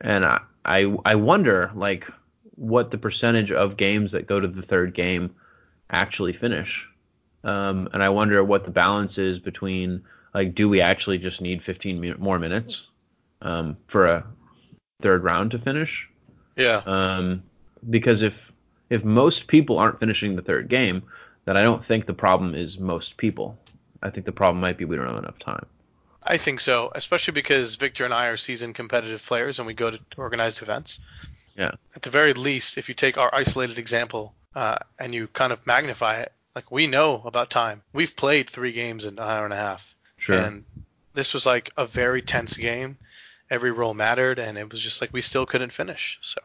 and 0.00 0.24
I 0.24 0.40
I 0.64 0.94
I 1.04 1.14
wonder 1.16 1.70
like 1.74 2.04
what 2.56 2.90
the 2.90 2.98
percentage 2.98 3.50
of 3.50 3.76
games 3.76 4.12
that 4.12 4.26
go 4.26 4.40
to 4.40 4.48
the 4.48 4.62
third 4.62 4.94
game 4.94 5.34
actually 5.90 6.32
finish. 6.32 6.70
Um, 7.42 7.88
and 7.92 8.02
I 8.02 8.08
wonder 8.08 8.42
what 8.42 8.64
the 8.64 8.70
balance 8.70 9.18
is 9.18 9.38
between 9.38 10.02
like, 10.32 10.54
do 10.54 10.68
we 10.68 10.80
actually 10.80 11.18
just 11.18 11.40
need 11.40 11.62
15 11.62 12.16
more 12.18 12.38
minutes 12.38 12.80
um, 13.42 13.76
for 13.88 14.06
a 14.06 14.24
third 15.02 15.22
round 15.22 15.52
to 15.52 15.58
finish? 15.58 15.90
Yeah. 16.56 16.82
Um, 16.86 17.42
because 17.90 18.22
if 18.22 18.34
if 18.90 19.04
most 19.04 19.46
people 19.46 19.78
aren't 19.78 20.00
finishing 20.00 20.36
the 20.36 20.42
third 20.42 20.68
game, 20.68 21.02
then 21.44 21.56
I 21.56 21.62
don't 21.62 21.86
think 21.86 22.06
the 22.06 22.14
problem 22.14 22.54
is 22.54 22.78
most 22.78 23.16
people. 23.16 23.58
I 24.02 24.10
think 24.10 24.26
the 24.26 24.32
problem 24.32 24.60
might 24.60 24.78
be 24.78 24.84
we 24.84 24.96
don't 24.96 25.06
have 25.06 25.16
enough 25.16 25.38
time. 25.38 25.66
I 26.24 26.38
think 26.38 26.60
so, 26.60 26.90
especially 26.94 27.32
because 27.32 27.74
Victor 27.74 28.04
and 28.04 28.14
I 28.14 28.26
are 28.26 28.36
seasoned 28.36 28.74
competitive 28.74 29.22
players 29.24 29.58
and 29.58 29.66
we 29.66 29.74
go 29.74 29.90
to 29.90 29.98
organized 30.16 30.62
events. 30.62 30.98
Yeah. 31.56 31.72
At 31.94 32.02
the 32.02 32.10
very 32.10 32.32
least, 32.32 32.78
if 32.78 32.88
you 32.88 32.94
take 32.94 33.18
our 33.18 33.32
isolated 33.34 33.78
example 33.78 34.34
uh, 34.54 34.78
and 34.98 35.14
you 35.14 35.26
kind 35.28 35.52
of 35.52 35.64
magnify 35.66 36.20
it, 36.20 36.32
like 36.54 36.70
we 36.70 36.86
know 36.86 37.22
about 37.24 37.50
time. 37.50 37.82
We've 37.92 38.14
played 38.16 38.48
three 38.48 38.72
games 38.72 39.06
in 39.06 39.18
an 39.18 39.24
hour 39.24 39.44
and 39.44 39.52
a 39.52 39.56
half. 39.56 39.94
Sure. 40.18 40.36
And 40.36 40.64
this 41.12 41.34
was 41.34 41.44
like 41.44 41.70
a 41.76 41.86
very 41.86 42.22
tense 42.22 42.56
game. 42.56 42.96
Every 43.50 43.72
roll 43.72 43.92
mattered, 43.92 44.38
and 44.38 44.56
it 44.56 44.70
was 44.70 44.80
just 44.80 45.00
like 45.00 45.12
we 45.12 45.20
still 45.20 45.44
couldn't 45.44 45.72
finish. 45.72 46.18
So 46.22 46.40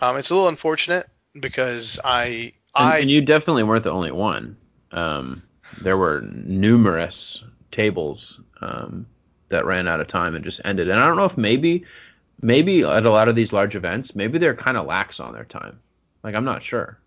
um, 0.00 0.16
it's 0.16 0.30
a 0.30 0.34
little 0.34 0.48
unfortunate 0.48 1.06
because 1.38 2.00
I 2.04 2.52
and, 2.74 2.88
I 2.88 2.98
and 2.98 3.10
you 3.10 3.20
definitely 3.20 3.62
weren't 3.62 3.84
the 3.84 3.92
only 3.92 4.10
one. 4.10 4.56
Um, 4.90 5.42
there 5.82 5.96
were 5.96 6.22
numerous 6.22 7.14
tables 7.72 8.20
um, 8.60 9.06
that 9.48 9.64
ran 9.64 9.88
out 9.88 10.00
of 10.00 10.08
time 10.08 10.34
and 10.34 10.44
just 10.44 10.60
ended. 10.64 10.88
And 10.88 11.00
I 11.00 11.06
don't 11.06 11.16
know 11.16 11.24
if 11.24 11.36
maybe, 11.36 11.84
maybe 12.42 12.82
at 12.82 13.04
a 13.06 13.10
lot 13.10 13.28
of 13.28 13.36
these 13.36 13.52
large 13.52 13.74
events, 13.74 14.10
maybe 14.14 14.38
they're 14.38 14.54
kind 14.56 14.76
of 14.76 14.86
lax 14.86 15.20
on 15.20 15.32
their 15.32 15.44
time. 15.44 15.78
Like 16.22 16.34
I'm 16.34 16.44
not 16.44 16.62
sure. 16.64 16.98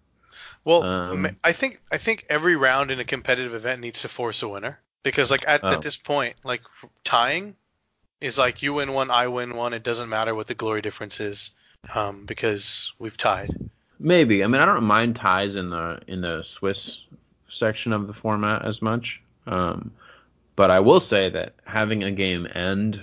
Well, 0.65 0.83
Um, 0.83 1.37
I 1.43 1.53
think 1.53 1.79
I 1.91 1.97
think 1.97 2.25
every 2.29 2.55
round 2.55 2.89
in 2.89 2.99
a 2.99 3.05
competitive 3.05 3.53
event 3.53 3.81
needs 3.81 4.01
to 4.01 4.09
force 4.09 4.41
a 4.41 4.47
winner 4.47 4.79
because 5.03 5.29
like 5.29 5.43
at, 5.47 5.63
Oh. 5.63 5.69
at 5.69 5.81
this 5.81 5.95
point, 5.95 6.35
like 6.43 6.61
tying 7.03 7.55
is 8.19 8.37
like 8.37 8.61
you 8.63 8.73
win 8.73 8.93
one, 8.93 9.11
I 9.11 9.27
win 9.27 9.55
one. 9.55 9.73
It 9.73 9.83
doesn't 9.83 10.09
matter 10.09 10.33
what 10.33 10.47
the 10.47 10.55
glory 10.55 10.81
difference 10.81 11.19
is 11.19 11.51
um, 11.93 12.25
because 12.25 12.93
we've 12.97 13.17
tied. 13.17 13.51
Maybe. 13.99 14.43
I 14.43 14.47
mean, 14.47 14.61
I 14.61 14.65
don't 14.65 14.83
mind 14.83 15.17
ties 15.21 15.55
in 15.55 15.69
the 15.69 15.99
in 16.07 16.21
the 16.21 16.43
Swiss 16.57 16.77
section 17.59 17.93
of 17.93 18.07
the 18.07 18.13
format 18.13 18.65
as 18.65 18.81
much. 18.81 19.21
Um, 19.45 19.91
but 20.55 20.71
I 20.71 20.79
will 20.79 21.01
say 21.09 21.29
that 21.29 21.55
having 21.65 22.03
a 22.03 22.11
game 22.11 22.47
end 22.53 23.01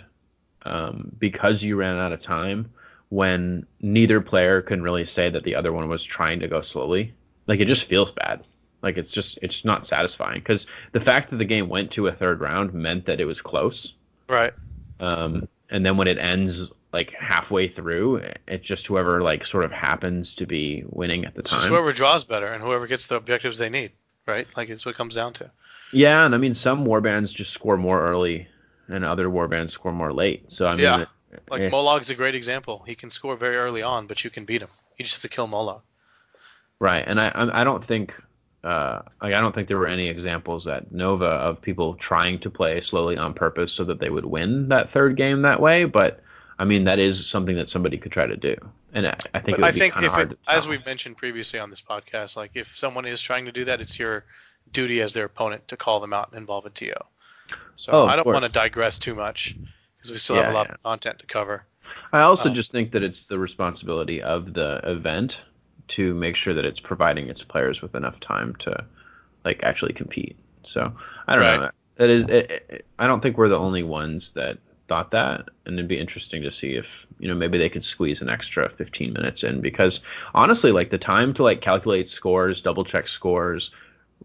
um, 0.62 1.12
because 1.18 1.62
you 1.62 1.76
ran 1.76 1.96
out 1.96 2.12
of 2.12 2.22
time 2.22 2.70
when 3.08 3.66
neither 3.80 4.20
player 4.20 4.62
can 4.62 4.82
really 4.82 5.08
say 5.14 5.28
that 5.30 5.44
the 5.44 5.54
other 5.54 5.72
one 5.72 5.88
was 5.88 6.02
trying 6.04 6.40
to 6.40 6.48
go 6.48 6.62
slowly, 6.62 7.12
like 7.46 7.60
it 7.60 7.66
just 7.66 7.88
feels 7.88 8.10
bad. 8.12 8.44
Like 8.82 8.96
it's 8.96 9.12
just 9.12 9.38
it's 9.42 9.64
not 9.64 9.88
satisfying 9.88 10.40
because 10.40 10.64
the 10.92 11.00
fact 11.00 11.30
that 11.30 11.36
the 11.36 11.44
game 11.44 11.68
went 11.68 11.90
to 11.92 12.06
a 12.06 12.12
third 12.12 12.40
round 12.40 12.72
meant 12.72 13.06
that 13.06 13.20
it 13.20 13.26
was 13.26 13.40
close. 13.40 13.92
Right. 14.28 14.52
Um, 15.00 15.48
and 15.70 15.84
then 15.84 15.96
when 15.96 16.08
it 16.08 16.18
ends 16.18 16.70
like 16.92 17.12
halfway 17.12 17.68
through, 17.68 18.22
it's 18.48 18.66
just 18.66 18.86
whoever 18.86 19.22
like 19.22 19.44
sort 19.46 19.64
of 19.64 19.72
happens 19.72 20.32
to 20.38 20.46
be 20.46 20.84
winning 20.88 21.24
at 21.24 21.34
the 21.34 21.42
time. 21.42 21.58
Just 21.58 21.68
whoever 21.68 21.92
draws 21.92 22.24
better 22.24 22.46
and 22.46 22.62
whoever 22.62 22.86
gets 22.86 23.06
the 23.08 23.16
objectives 23.16 23.58
they 23.58 23.68
need. 23.68 23.92
Right. 24.26 24.46
Like 24.56 24.70
it's 24.70 24.84
what 24.86 24.94
it 24.94 24.98
comes 24.98 25.14
down 25.14 25.34
to. 25.34 25.50
Yeah, 25.92 26.24
and 26.24 26.34
I 26.34 26.38
mean 26.38 26.56
some 26.62 26.84
warbands 26.84 27.32
just 27.34 27.52
score 27.52 27.76
more 27.76 28.00
early, 28.08 28.48
and 28.88 29.04
other 29.04 29.26
warbands 29.28 29.72
score 29.72 29.92
more 29.92 30.12
late. 30.12 30.46
So 30.56 30.66
I 30.66 30.70
mean, 30.72 30.80
Yeah. 30.84 31.00
it- 31.02 31.08
Like 31.48 31.62
eh, 31.62 31.70
Mollog's 31.70 32.10
a 32.10 32.14
great 32.16 32.34
example. 32.34 32.82
He 32.86 32.94
can 32.96 33.08
score 33.10 33.36
very 33.36 33.56
early 33.56 33.82
on, 33.82 34.06
but 34.08 34.24
you 34.24 34.30
can 34.30 34.44
beat 34.44 34.62
him. 34.62 34.68
You 34.98 35.04
just 35.04 35.14
have 35.14 35.22
to 35.22 35.28
kill 35.28 35.46
Molog. 35.46 35.82
right? 36.80 37.04
And 37.06 37.20
I 37.20 37.30
I 37.60 37.62
don't 37.64 37.86
think 37.86 38.12
uh 38.64 39.00
like 39.22 39.32
I 39.34 39.40
don't 39.40 39.54
think 39.54 39.68
there 39.68 39.78
were 39.78 39.86
any 39.86 40.08
examples 40.08 40.66
at 40.66 40.92
Nova 40.92 41.26
of 41.26 41.62
people 41.62 41.94
trying 41.94 42.40
to 42.40 42.50
play 42.50 42.80
slowly 42.82 43.16
on 43.16 43.32
purpose 43.32 43.72
so 43.76 43.84
that 43.84 44.00
they 44.00 44.10
would 44.10 44.24
win 44.24 44.68
that 44.70 44.92
third 44.92 45.16
game 45.16 45.42
that 45.42 45.60
way. 45.60 45.84
But 45.84 46.20
I 46.58 46.64
mean 46.64 46.84
that 46.84 46.98
is 46.98 47.14
something 47.30 47.56
that 47.56 47.70
somebody 47.70 47.96
could 47.96 48.12
try 48.12 48.26
to 48.26 48.36
do, 48.36 48.54
and 48.92 49.06
I, 49.06 49.16
I 49.34 49.38
think 49.40 49.44
But 49.44 49.52
it 49.52 49.56
would 49.60 49.64
I 49.64 49.70
be 49.72 49.78
think 49.78 49.94
kind 49.94 50.06
of 50.06 50.12
hard 50.12 50.32
it, 50.32 50.38
as 50.48 50.66
we've 50.68 50.84
mentioned 50.84 51.16
previously 51.16 51.58
on 51.60 51.70
this 51.70 51.80
podcast, 51.80 52.36
like 52.36 52.50
if 52.54 52.76
someone 52.76 53.06
is 53.06 53.20
trying 53.22 53.44
to 53.46 53.52
do 53.52 53.64
that, 53.66 53.80
it's 53.80 53.98
your 53.98 54.24
duty 54.72 55.00
as 55.02 55.12
their 55.12 55.24
opponent 55.24 55.66
to 55.68 55.76
call 55.76 56.00
them 56.00 56.12
out 56.12 56.28
and 56.30 56.38
involve 56.38 56.66
a 56.66 56.70
TO. 56.70 56.92
So 57.76 57.92
Oh, 57.92 58.06
I 58.06 58.16
don't 58.16 58.26
want 58.26 58.42
to 58.44 58.48
digress 58.48 58.98
too 58.98 59.14
much 59.14 59.56
because 59.96 60.10
we 60.10 60.18
still 60.18 60.36
have 60.36 60.50
a 60.50 60.54
lot 60.54 60.66
yeah. 60.68 60.74
of 60.74 60.82
content 60.82 61.18
to 61.20 61.26
cover. 61.26 61.64
I 62.12 62.20
also 62.20 62.50
Oh. 62.50 62.54
just 62.54 62.70
think 62.72 62.92
that 62.92 63.02
it's 63.02 63.18
the 63.28 63.38
responsibility 63.38 64.22
of 64.22 64.52
the 64.54 64.80
event 64.84 65.32
to 65.96 66.14
make 66.14 66.36
sure 66.36 66.54
that 66.54 66.64
it's 66.66 66.78
providing 66.80 67.28
its 67.28 67.42
players 67.42 67.82
with 67.82 67.94
enough 67.94 68.18
time 68.20 68.54
to 68.60 68.84
like 69.44 69.62
actually 69.62 69.92
compete. 69.92 70.36
So 70.72 70.92
I 71.26 71.34
don't 71.36 71.60
know. 71.60 71.70
That 71.96 72.10
is, 72.10 72.24
it, 72.28 72.50
it, 72.70 72.86
I 72.98 73.06
don't 73.06 73.22
think 73.22 73.36
we're 73.36 73.48
the 73.48 73.58
only 73.58 73.82
ones 73.82 74.28
that 74.34 74.58
thought 74.88 75.10
that, 75.10 75.48
and 75.66 75.74
it'd 75.74 75.88
be 75.88 75.98
interesting 75.98 76.42
to 76.42 76.50
see 76.52 76.74
if 76.74 76.86
you 77.18 77.28
know 77.28 77.34
maybe 77.34 77.58
they 77.58 77.68
could 77.68 77.84
squeeze 77.84 78.20
an 78.20 78.28
extra 78.30 78.68
15 78.70 79.12
minutes 79.12 79.42
in 79.42 79.60
because 79.60 80.00
honestly, 80.34 80.72
like 80.72 80.90
the 80.90 80.98
time 80.98 81.34
to 81.34 81.42
like 81.42 81.60
calculate 81.60 82.08
scores, 82.10 82.60
double 82.62 82.84
check 82.84 83.08
scores, 83.08 83.70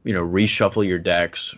you 0.03 0.13
know, 0.13 0.25
reshuffle 0.25 0.87
your 0.87 0.99
decks, 0.99 1.53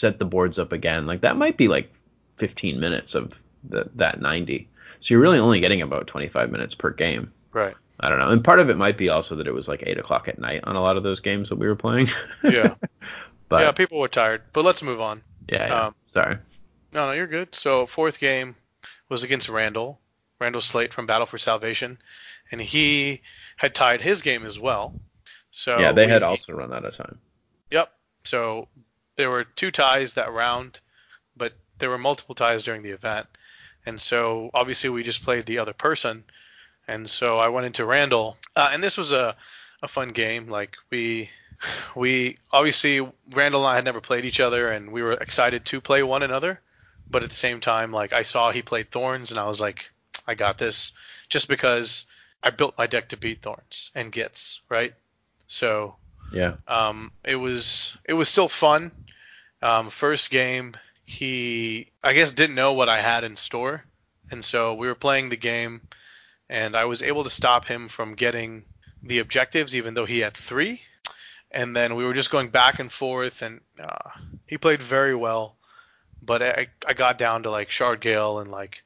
set 0.00 0.18
the 0.18 0.24
boards 0.24 0.58
up 0.58 0.72
again, 0.72 1.06
like 1.06 1.20
that 1.22 1.36
might 1.36 1.56
be 1.56 1.68
like 1.68 1.92
15 2.38 2.80
minutes 2.80 3.14
of 3.14 3.32
the, 3.68 3.88
that 3.94 4.20
90. 4.20 4.68
So 5.00 5.06
you're 5.08 5.20
really 5.20 5.38
only 5.38 5.60
getting 5.60 5.82
about 5.82 6.06
25 6.06 6.50
minutes 6.50 6.74
per 6.74 6.90
game. 6.90 7.32
Right. 7.52 7.74
I 8.00 8.08
don't 8.08 8.18
know. 8.18 8.30
And 8.30 8.42
part 8.42 8.60
of 8.60 8.70
it 8.70 8.76
might 8.76 8.98
be 8.98 9.08
also 9.08 9.36
that 9.36 9.46
it 9.46 9.54
was 9.54 9.68
like 9.68 9.82
8 9.86 9.98
o'clock 9.98 10.28
at 10.28 10.38
night 10.38 10.64
on 10.64 10.76
a 10.76 10.80
lot 10.80 10.96
of 10.96 11.02
those 11.02 11.20
games 11.20 11.48
that 11.48 11.58
we 11.58 11.66
were 11.66 11.76
playing. 11.76 12.10
Yeah. 12.42 12.74
but 13.48 13.62
yeah, 13.62 13.72
people 13.72 13.98
were 13.98 14.08
tired. 14.08 14.42
But 14.52 14.64
let's 14.64 14.82
move 14.82 15.00
on. 15.00 15.22
yeah, 15.48 15.66
yeah. 15.66 15.86
um, 15.86 15.94
sorry. 16.12 16.38
No, 16.92 17.06
no, 17.06 17.12
you're 17.12 17.26
good. 17.26 17.54
So 17.54 17.86
fourth 17.86 18.18
game 18.18 18.56
was 19.08 19.22
against 19.22 19.48
Randall. 19.48 20.00
Randall 20.40 20.60
Slate 20.60 20.92
from 20.92 21.06
Battle 21.06 21.26
for 21.26 21.38
Salvation, 21.38 21.98
and 22.50 22.60
he 22.60 23.22
had 23.56 23.74
tied 23.74 24.00
his 24.00 24.20
game 24.20 24.44
as 24.44 24.58
well. 24.58 24.94
So 25.50 25.78
yeah, 25.78 25.92
they 25.92 26.08
had 26.08 26.22
also 26.22 26.52
run 26.52 26.72
out 26.72 26.84
of 26.84 26.96
time. 26.96 27.18
Yep. 27.74 27.92
So 28.22 28.68
there 29.16 29.30
were 29.30 29.42
two 29.42 29.72
ties 29.72 30.14
that 30.14 30.32
round, 30.32 30.78
but 31.36 31.54
there 31.78 31.90
were 31.90 31.98
multiple 31.98 32.36
ties 32.36 32.62
during 32.62 32.84
the 32.84 32.92
event. 32.92 33.26
And 33.84 34.00
so 34.00 34.50
obviously 34.54 34.90
we 34.90 35.02
just 35.02 35.24
played 35.24 35.44
the 35.44 35.58
other 35.58 35.72
person. 35.72 36.22
And 36.86 37.10
so 37.10 37.38
I 37.38 37.48
went 37.48 37.66
into 37.66 37.84
Randall. 37.84 38.36
Uh, 38.54 38.70
and 38.72 38.80
this 38.80 38.96
was 38.96 39.10
a, 39.10 39.34
a 39.82 39.88
fun 39.88 40.10
game. 40.10 40.46
Like 40.48 40.76
we 40.90 41.30
we 41.96 42.38
obviously 42.52 43.00
Randall 43.32 43.62
and 43.62 43.70
I 43.70 43.74
had 43.74 43.84
never 43.84 44.00
played 44.00 44.24
each 44.24 44.38
other, 44.38 44.70
and 44.70 44.92
we 44.92 45.02
were 45.02 45.14
excited 45.14 45.64
to 45.66 45.80
play 45.80 46.04
one 46.04 46.22
another. 46.22 46.60
But 47.10 47.24
at 47.24 47.30
the 47.30 47.36
same 47.36 47.60
time, 47.60 47.90
like 47.90 48.12
I 48.12 48.22
saw 48.22 48.52
he 48.52 48.62
played 48.62 48.92
Thorns, 48.92 49.32
and 49.32 49.40
I 49.40 49.48
was 49.48 49.60
like, 49.60 49.90
I 50.28 50.34
got 50.34 50.58
this, 50.58 50.92
just 51.28 51.48
because 51.48 52.04
I 52.40 52.50
built 52.50 52.78
my 52.78 52.86
deck 52.86 53.08
to 53.08 53.16
beat 53.16 53.42
Thorns 53.42 53.90
and 53.96 54.12
Gitz, 54.12 54.60
right? 54.68 54.94
So 55.48 55.96
Yeah. 56.34 56.56
um, 56.66 57.12
it 57.24 57.36
was 57.36 57.96
it 58.04 58.14
was 58.14 58.28
still 58.28 58.48
fun. 58.48 58.90
Um, 59.62 59.90
first 59.90 60.30
game, 60.30 60.74
he 61.04 61.90
I 62.02 62.12
guess 62.12 62.32
didn't 62.32 62.56
know 62.56 62.72
what 62.72 62.88
I 62.88 63.00
had 63.00 63.24
in 63.24 63.36
store, 63.36 63.84
and 64.30 64.44
so 64.44 64.74
we 64.74 64.88
were 64.88 64.94
playing 64.94 65.28
the 65.28 65.36
game, 65.36 65.80
and 66.48 66.76
I 66.76 66.84
was 66.86 67.02
able 67.02 67.24
to 67.24 67.30
stop 67.30 67.64
him 67.64 67.88
from 67.88 68.14
getting 68.14 68.64
the 69.02 69.20
objectives, 69.20 69.76
even 69.76 69.94
though 69.94 70.06
he 70.06 70.20
had 70.20 70.36
three. 70.36 70.82
And 71.50 71.76
then 71.76 71.94
we 71.94 72.04
were 72.04 72.14
just 72.14 72.32
going 72.32 72.48
back 72.48 72.80
and 72.80 72.90
forth, 72.90 73.40
and 73.42 73.60
uh, 73.80 74.10
he 74.46 74.58
played 74.58 74.82
very 74.82 75.14
well. 75.14 75.56
But 76.20 76.42
I, 76.42 76.66
I 76.86 76.94
got 76.94 77.18
down 77.18 77.44
to 77.44 77.50
like 77.50 77.70
Shardgale 77.70 78.40
and 78.40 78.50
like 78.50 78.82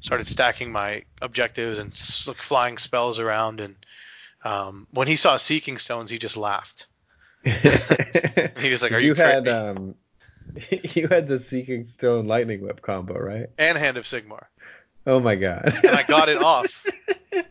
started 0.00 0.28
stacking 0.28 0.70
my 0.70 1.04
objectives 1.22 1.78
and 1.78 1.92
like 2.26 2.42
flying 2.42 2.78
spells 2.78 3.18
around. 3.18 3.60
And 3.60 3.76
um, 4.44 4.86
when 4.90 5.08
he 5.08 5.16
saw 5.16 5.36
Seeking 5.36 5.78
Stones, 5.78 6.10
he 6.10 6.18
just 6.18 6.36
laughed. 6.36 6.86
He 8.58 8.70
was 8.70 8.82
like, 8.82 8.92
"Are 8.92 8.98
you 9.00 9.08
You 9.08 9.14
had 9.14 9.44
crazy?" 9.44 9.56
um 9.56 9.94
you 10.94 11.08
had 11.08 11.28
the 11.28 11.42
Seeking 11.50 11.88
Stone 11.98 12.26
Lightning 12.26 12.60
Whip 12.60 12.82
combo, 12.82 13.14
right? 13.18 13.46
And 13.58 13.78
Hand 13.78 13.96
of 13.96 14.04
Sigmar. 14.04 14.46
Oh 15.06 15.20
my 15.20 15.34
god. 15.34 15.72
And 15.82 15.94
I 15.96 16.02
got 16.02 16.28
it 16.28 16.38
off 16.42 16.84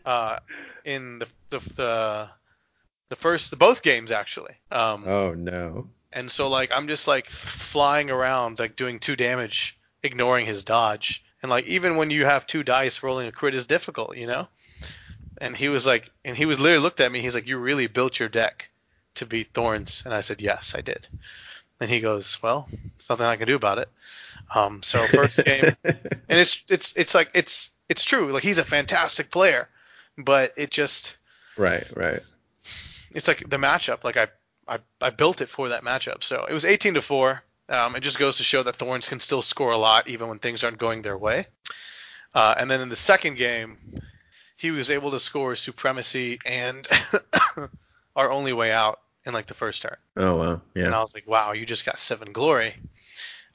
uh, 0.04 0.38
in 0.84 1.18
the, 1.18 1.26
the 1.50 1.58
the 1.76 2.28
the 3.08 3.16
first 3.16 3.50
the 3.50 3.56
both 3.56 3.82
games 3.82 4.12
actually. 4.12 4.54
Um, 4.70 5.04
oh 5.06 5.34
no. 5.34 5.88
and 6.12 6.30
so 6.30 6.48
like 6.48 6.70
I'm 6.72 6.88
just 6.88 7.08
like 7.08 7.28
flying 7.28 8.10
around 8.10 8.58
like 8.58 8.76
doing 8.76 9.00
two 9.00 9.16
damage, 9.16 9.78
ignoring 10.02 10.46
his 10.46 10.64
dodge. 10.64 11.24
And 11.42 11.50
like 11.50 11.66
even 11.66 11.96
when 11.96 12.10
you 12.10 12.26
have 12.26 12.46
two 12.46 12.62
dice, 12.62 13.02
rolling 13.02 13.26
a 13.26 13.32
crit 13.32 13.54
is 13.54 13.66
difficult, 13.66 14.16
you 14.16 14.26
know. 14.26 14.46
And 15.40 15.56
he 15.56 15.68
was 15.70 15.86
like, 15.86 16.10
and 16.24 16.36
he 16.36 16.44
was 16.44 16.60
literally 16.60 16.82
looked 16.82 17.00
at 17.00 17.10
me. 17.10 17.22
He's 17.22 17.34
like, 17.34 17.46
"You 17.46 17.56
really 17.58 17.86
built 17.86 18.18
your 18.18 18.28
deck 18.28 18.69
to 19.16 19.26
beat 19.26 19.52
Thorns," 19.54 20.02
and 20.04 20.14
I 20.14 20.20
said, 20.20 20.40
"Yes, 20.40 20.74
I 20.76 20.80
did." 20.80 21.06
And 21.80 21.90
he 21.90 22.00
goes, 22.00 22.42
"Well, 22.42 22.68
there's 22.70 23.08
nothing 23.08 23.26
I 23.26 23.36
can 23.36 23.48
do 23.48 23.56
about 23.56 23.78
it." 23.78 23.88
Um, 24.54 24.82
so 24.82 25.06
first 25.12 25.44
game, 25.44 25.76
and 25.84 26.04
it's 26.28 26.64
it's 26.68 26.92
it's 26.96 27.14
like 27.14 27.30
it's 27.34 27.70
it's 27.88 28.04
true. 28.04 28.32
Like 28.32 28.42
he's 28.42 28.58
a 28.58 28.64
fantastic 28.64 29.30
player, 29.30 29.68
but 30.18 30.52
it 30.56 30.70
just 30.70 31.16
right, 31.56 31.86
right. 31.96 32.20
it's 33.12 33.28
like 33.28 33.48
the 33.48 33.56
matchup. 33.56 34.04
Like 34.04 34.16
I 34.16 34.28
I, 34.70 34.78
I 35.00 35.10
built 35.10 35.40
it 35.40 35.48
for 35.48 35.68
that 35.68 35.84
matchup. 35.84 36.22
So 36.22 36.46
it 36.48 36.52
was 36.52 36.64
18 36.64 36.94
to 36.94 37.02
four. 37.02 37.42
Um, 37.68 37.96
it 37.96 38.00
just 38.00 38.18
goes 38.18 38.36
to 38.38 38.44
show 38.44 38.62
that 38.62 38.76
Thorns 38.76 39.08
can 39.08 39.20
still 39.20 39.42
score 39.42 39.72
a 39.72 39.76
lot 39.76 40.08
even 40.08 40.28
when 40.28 40.38
things 40.38 40.64
aren't 40.64 40.78
going 40.78 41.02
their 41.02 41.18
way. 41.18 41.46
Uh, 42.34 42.54
and 42.56 42.70
then 42.70 42.80
in 42.80 42.88
the 42.88 42.96
second 42.96 43.36
game, 43.36 43.78
he 44.56 44.70
was 44.70 44.90
able 44.90 45.10
to 45.10 45.18
score 45.18 45.56
supremacy 45.56 46.38
and 46.44 46.86
our 48.16 48.30
only 48.30 48.52
way 48.52 48.72
out 48.72 49.00
in 49.24 49.32
like 49.32 49.46
the 49.46 49.54
first 49.54 49.82
turn. 49.82 49.96
Oh 50.16 50.36
wow. 50.36 50.60
Yeah. 50.74 50.86
And 50.86 50.94
I 50.94 51.00
was 51.00 51.14
like, 51.14 51.26
wow, 51.26 51.52
you 51.52 51.66
just 51.66 51.84
got 51.84 51.98
seven 51.98 52.32
glory. 52.32 52.74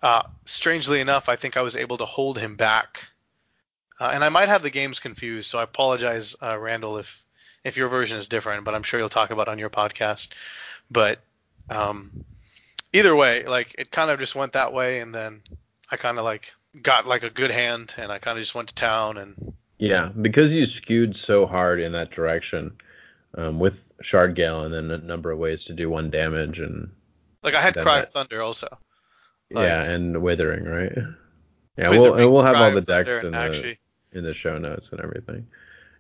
Uh, 0.02 0.24
strangely 0.46 1.00
enough, 1.02 1.30
I 1.30 1.36
think 1.36 1.58
I 1.58 1.62
was 1.62 1.76
able 1.76 1.98
to 1.98 2.06
hold 2.06 2.38
him 2.38 2.56
back. 2.56 3.04
Uh, 4.00 4.12
and 4.14 4.24
I 4.24 4.30
might 4.30 4.50
have 4.50 4.62
the 4.62 4.70
games 4.70 5.00
confused, 5.00 5.50
so 5.50 5.58
I 5.58 5.64
apologize, 5.64 6.36
uh, 6.42 6.58
Randall, 6.60 6.98
if 6.98 7.24
if 7.64 7.78
your 7.78 7.90
version 7.90 8.18
is 8.18 8.28
different, 8.28 8.64
but 8.64 8.76
I'm 8.76 8.84
sure 8.84 9.00
you'll 9.00 9.10
talk 9.10 9.32
about 9.32 9.48
it 9.48 9.52
on 9.52 9.58
your 9.58 9.72
podcast. 9.72 10.30
But 10.92 11.20
um, 11.70 12.24
either 12.94 13.16
way, 13.16 13.46
like 13.46 13.74
it 13.78 13.92
kind 13.92 14.12
of 14.12 14.20
just 14.20 14.36
went 14.36 14.54
that 14.54 14.74
way, 14.74 15.00
and 15.00 15.16
then 15.16 15.42
I 15.90 15.98
kind 15.98 16.20
of 16.20 16.26
like 16.26 16.54
got 16.82 17.08
like 17.08 17.24
a 17.24 17.30
good 17.30 17.52
hand, 17.52 17.94
and 17.98 18.12
I 18.12 18.20
kind 18.20 18.38
of 18.38 18.42
just 18.44 18.54
went 18.54 18.70
to 18.70 18.76
town, 18.76 19.18
and 19.18 19.54
Yeah, 19.80 20.10
because 20.22 20.52
you 20.52 20.68
skewed 20.82 21.16
so 21.26 21.46
hard 21.46 21.80
in 21.80 21.94
that 21.94 22.12
direction 22.12 22.76
um, 23.38 23.60
with 23.60 23.74
Shardgale 24.04 24.66
and 24.66 24.74
then 24.74 24.92
a 24.92 24.98
number 25.04 25.32
of 25.32 25.40
ways 25.40 25.60
to 25.68 25.74
do 25.74 25.90
one 25.90 26.10
damage 26.10 26.60
and 26.60 26.90
like 27.44 27.54
I 27.56 27.62
had 27.62 27.74
Cry 27.76 27.96
that- 27.96 28.06
of 28.06 28.12
Thunder 28.12 28.42
also. 28.42 28.68
Like- 29.52 29.68
yeah, 29.68 29.84
and 29.84 30.22
Withering, 30.22 30.64
right? 30.66 30.92
Yeah, 31.78 31.90
With 31.90 32.00
we'll 32.00 32.14
and 32.16 32.32
we'll 32.32 32.44
have 32.44 32.56
all 32.56 32.72
the 32.72 32.82
decks 32.82 33.10
in 33.24 33.32
the 33.32 33.38
actually, 33.38 33.80
in 34.14 34.24
the 34.24 34.34
show 34.34 34.58
notes 34.58 34.88
and 34.92 35.00
everything. 35.02 35.46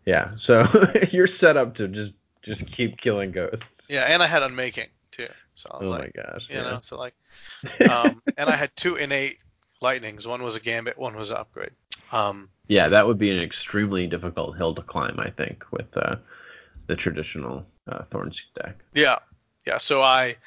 Yeah, 0.05 0.31
so 0.45 0.63
you're 1.11 1.29
set 1.39 1.57
up 1.57 1.75
to 1.75 1.87
just 1.87 2.13
just 2.43 2.61
keep 2.75 2.97
killing 2.97 3.31
ghosts. 3.31 3.63
yeah, 3.89 4.03
and 4.05 4.23
I 4.23 4.27
had 4.27 4.41
Unmaking 4.43 4.87
too, 5.11 5.27
so 5.55 5.69
I 5.73 5.77
was 5.77 5.87
Oh 5.87 5.91
like, 5.91 6.15
my 6.15 6.23
gosh. 6.23 6.45
you 6.49 6.55
yeah. 6.55 6.61
know, 6.63 6.79
so 6.81 6.97
like. 6.97 7.13
um, 7.89 8.21
and 8.37 8.49
I 8.49 8.55
had 8.55 8.71
two 8.75 8.95
innate 8.95 9.39
lightnings. 9.81 10.25
One 10.27 10.41
was 10.43 10.55
a 10.55 10.59
gambit, 10.59 10.97
one 10.97 11.15
was 11.15 11.29
an 11.31 11.37
upgrade. 11.37 11.71
Um, 12.11 12.49
yeah, 12.67 12.87
that 12.87 13.05
would 13.05 13.17
be 13.19 13.29
an 13.31 13.39
extremely 13.39 14.07
difficult 14.07 14.57
hill 14.57 14.73
to 14.75 14.81
climb, 14.81 15.19
I 15.19 15.29
think, 15.31 15.63
with 15.71 15.87
uh, 15.97 16.15
the 16.88 16.95
traditional 16.95 17.65
uh, 17.91 18.03
Thornseed 18.11 18.53
deck. 18.61 18.75
yeah, 18.93 19.19
yeah. 19.65 19.77
So 19.77 20.01
I 20.01 20.38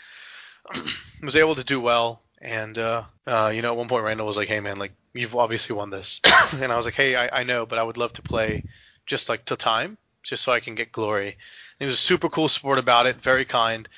was 1.22 1.36
able 1.36 1.54
to 1.56 1.64
do 1.64 1.80
well, 1.80 2.22
and 2.40 2.76
uh, 2.78 3.04
uh, 3.26 3.52
you 3.54 3.62
know, 3.62 3.72
at 3.72 3.76
one 3.76 3.88
point 3.88 4.04
Randall 4.04 4.26
was 4.26 4.36
like, 4.36 4.48
"Hey 4.48 4.60
man, 4.60 4.78
like 4.78 4.92
you've 5.14 5.34
obviously 5.34 5.74
won 5.74 5.90
this," 5.90 6.20
and 6.52 6.72
I 6.72 6.76
was 6.76 6.84
like, 6.84 6.94
"Hey, 6.94 7.16
I, 7.16 7.40
I 7.40 7.44
know, 7.44 7.66
but 7.66 7.78
I 7.78 7.82
would 7.82 7.96
love 7.96 8.12
to 8.14 8.22
play 8.22 8.64
just 9.06 9.28
like 9.28 9.44
to 9.46 9.56
time, 9.56 9.98
just 10.22 10.44
so 10.44 10.52
I 10.52 10.60
can 10.60 10.74
get 10.74 10.92
glory." 10.92 11.28
And 11.28 11.36
he 11.80 11.86
was 11.86 11.94
a 11.94 11.98
super 11.98 12.28
cool 12.28 12.48
sport 12.48 12.78
about 12.78 13.06
it, 13.06 13.20
very 13.22 13.44
kind, 13.44 13.88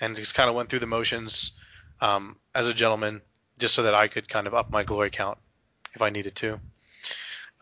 and 0.00 0.16
just 0.16 0.34
kind 0.34 0.48
of 0.48 0.56
went 0.56 0.68
through 0.68 0.80
the 0.80 0.86
motions 0.86 1.52
um, 2.00 2.36
as 2.54 2.66
a 2.66 2.74
gentleman, 2.74 3.20
just 3.58 3.74
so 3.74 3.82
that 3.82 3.94
I 3.94 4.08
could 4.08 4.28
kind 4.28 4.46
of 4.46 4.54
up 4.54 4.70
my 4.70 4.84
glory 4.84 5.10
count 5.10 5.38
if 5.94 6.02
I 6.02 6.10
needed 6.10 6.36
to. 6.36 6.60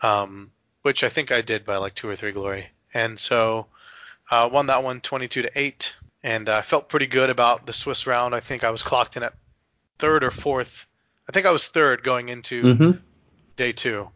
Um, 0.03 0.51
which 0.83 1.03
I 1.03 1.09
think 1.09 1.33
I 1.33 1.41
did 1.41 1.65
by 1.65 1.77
like 1.77 1.95
two 1.95 2.09
or 2.09 2.17
three 2.17 2.33
glory, 2.33 2.69
and 2.93 3.19
so 3.19 3.67
uh, 4.35 4.49
won 4.49 4.67
that 4.67 4.83
one 4.83 5.01
22 5.01 5.43
to 5.43 5.51
eight, 5.55 5.95
and 6.23 6.49
I 6.49 6.59
uh, 6.59 6.63
felt 6.63 6.89
pretty 6.89 7.07
good 7.07 7.31
about 7.31 7.67
the 7.67 7.73
Swiss 7.73 8.07
round. 8.07 8.35
I 8.35 8.41
think 8.41 8.65
I 8.65 8.71
was 8.71 8.83
clocked 8.83 9.17
in 9.17 9.23
at 9.23 9.35
third 9.99 10.25
or 10.25 10.31
fourth. 10.31 10.87
I 11.29 11.33
think 11.33 11.47
I 11.47 11.53
was 11.53 11.69
third 11.69 12.03
going 12.03 12.29
into 12.29 12.63
Mm-hmm. 12.63 12.91
day 13.57 13.73
two. 13.73 14.09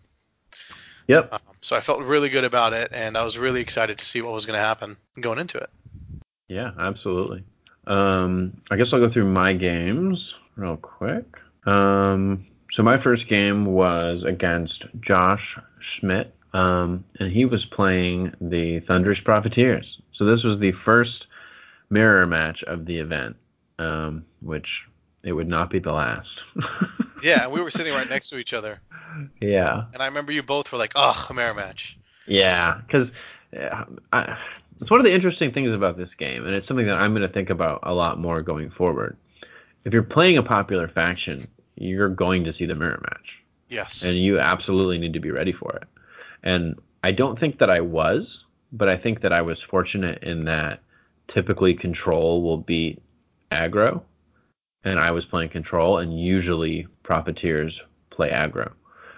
Yep. 1.07 1.33
Um, 1.33 1.41
so 1.61 1.77
I 1.77 1.81
felt 1.81 2.03
really 2.03 2.29
good 2.29 2.45
about 2.45 2.73
it, 2.73 2.91
and 2.93 3.17
I 3.17 3.25
was 3.25 3.39
really 3.39 3.61
excited 3.61 3.99
to 3.99 4.05
see 4.05 4.21
what 4.21 4.33
was 4.33 4.45
going 4.45 4.59
to 4.59 4.65
happen 4.65 4.97
going 5.21 5.39
into 5.39 5.59
it. 5.59 5.71
Yeah, 6.49 6.73
absolutely. 6.79 7.45
Um, 7.87 8.61
I 8.71 8.77
guess 8.77 8.89
I'll 8.93 9.01
go 9.01 9.11
through 9.13 9.31
my 9.31 9.53
games 9.53 10.35
real 10.57 10.77
quick. 10.77 11.25
Um, 11.65 12.47
so 12.73 12.83
my 12.83 13.01
first 13.03 13.29
game 13.29 13.65
was 13.67 14.25
against 14.25 14.85
Josh 15.01 15.57
Schmidt, 15.81 16.35
um, 16.53 17.05
and 17.19 17.33
he 17.33 17.45
was 17.45 17.65
playing 17.65 18.35
the 18.41 18.81
Thundrik's 18.81 19.21
Profiteers. 19.21 19.99
So 20.19 20.25
this 20.25 20.43
was 20.45 20.59
the 20.61 20.73
first 20.85 21.27
mirror 21.91 22.27
match 22.27 22.63
of 22.65 22.85
the 22.85 22.99
event, 22.99 23.37
um, 23.79 24.25
which 24.43 24.67
it 25.23 25.33
would 25.33 25.49
not 25.49 25.71
be 25.71 25.79
the 25.79 25.93
last. 25.93 26.29
Yeah, 27.21 27.43
and 27.43 27.53
we 27.53 27.61
were 27.61 27.71
sitting 27.71 27.93
right 27.93 28.09
next 28.09 28.31
to 28.31 28.39
each 28.39 28.53
other, 28.55 28.79
yeah. 29.41 29.87
and 29.93 30.01
I 30.01 30.07
remember 30.07 30.31
you 30.31 30.41
both 30.45 30.71
were 30.71 30.79
like, 30.79 30.93
"Oh, 30.95 31.27
a 31.29 31.35
mirror 31.35 31.53
match." 31.53 31.99
Yeah, 32.29 32.81
because 32.87 33.09
it's 33.53 34.89
one 34.91 35.01
of 35.01 35.05
the 35.05 35.13
interesting 35.13 35.53
things 35.53 35.73
about 35.73 35.97
this 35.97 36.11
game, 36.17 36.47
and 36.47 36.55
it's 36.55 36.69
something 36.69 36.87
that 36.87 36.99
I'm 36.99 37.13
going 37.13 37.27
to 37.27 37.33
think 37.33 37.51
about 37.51 37.81
a 37.83 37.93
lot 37.93 38.21
more 38.21 38.41
going 38.43 38.71
forward. 38.71 39.17
If 39.85 39.93
you're 39.93 40.05
playing 40.05 40.39
a 40.39 40.45
popular 40.45 40.87
faction, 40.87 41.43
you're 41.75 42.09
going 42.09 42.45
to 42.45 42.53
see 42.55 42.67
the 42.67 42.77
mirror 42.77 43.01
match, 43.03 43.27
Yes. 43.69 44.03
and 44.03 44.17
you 44.17 44.39
absolutely 44.39 44.99
need 44.99 45.15
to 45.15 45.21
be 45.21 45.33
ready 45.33 45.53
for 45.53 45.75
it. 45.75 45.89
And 46.45 46.79
I 47.03 47.11
don't 47.11 47.39
think 47.41 47.59
that 47.59 47.69
I 47.69 47.81
was, 47.81 48.29
but 48.73 48.89
I 48.89 48.97
think 48.97 49.23
that 49.23 49.33
I 49.33 49.43
was 49.43 49.59
fortunate 49.71 50.23
in 50.23 50.45
that 50.45 50.81
typically 51.33 51.75
control 51.75 52.43
will 52.43 52.59
beat 52.59 53.03
aggro, 53.51 54.03
and 54.85 54.99
I 54.99 55.11
was 55.11 55.25
playing 55.27 55.51
control, 55.51 55.99
and 55.99 56.19
usually 56.19 56.87
profiteers 57.03 57.79
play 58.11 58.31
aggro. 58.31 58.73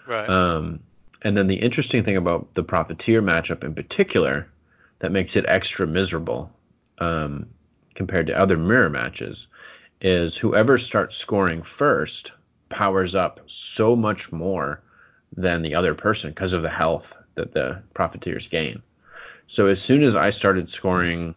right. 0.07 0.29
Um, 0.29 0.81
and 1.23 1.37
then 1.37 1.49
the 1.49 1.57
interesting 1.57 2.05
thing 2.05 2.17
about 2.17 2.55
the 2.55 2.63
Profiteer 2.63 3.21
matchup 3.21 3.63
in 3.63 3.75
particular 3.75 4.49
that 5.01 5.13
makes 5.13 5.33
it 5.35 5.45
extra 5.49 5.87
miserable 5.87 6.51
um, 6.99 7.47
compared 7.95 8.27
to 8.29 8.39
other 8.39 8.57
mirror 8.57 8.89
matches 8.89 9.37
is 10.01 10.35
whoever 10.41 10.79
starts 10.79 11.15
scoring 11.21 11.63
first 11.79 12.31
powers 12.71 13.15
up 13.15 13.41
so 13.77 13.95
much 13.95 14.21
more 14.31 14.83
than 15.37 15.63
the 15.63 15.75
other 15.75 15.95
person 15.95 16.31
because 16.31 16.53
of 16.53 16.63
the 16.63 16.71
health 16.71 17.05
that 17.35 17.53
the 17.53 17.83
Profiteers 17.95 18.47
gain. 18.51 18.83
So 19.55 19.67
as 19.67 19.79
soon 19.87 20.03
as 20.03 20.15
I 20.15 20.31
started 20.33 20.69
scoring, 20.77 21.35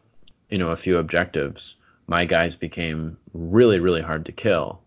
you 0.50 0.58
know, 0.58 0.70
a 0.70 0.78
few 0.78 0.98
objectives, 0.98 1.62
my 2.08 2.26
guys 2.26 2.54
became 2.56 3.18
really, 3.34 3.80
really 3.80 4.02
hard 4.02 4.26
to 4.26 4.32
kill, 4.32 4.82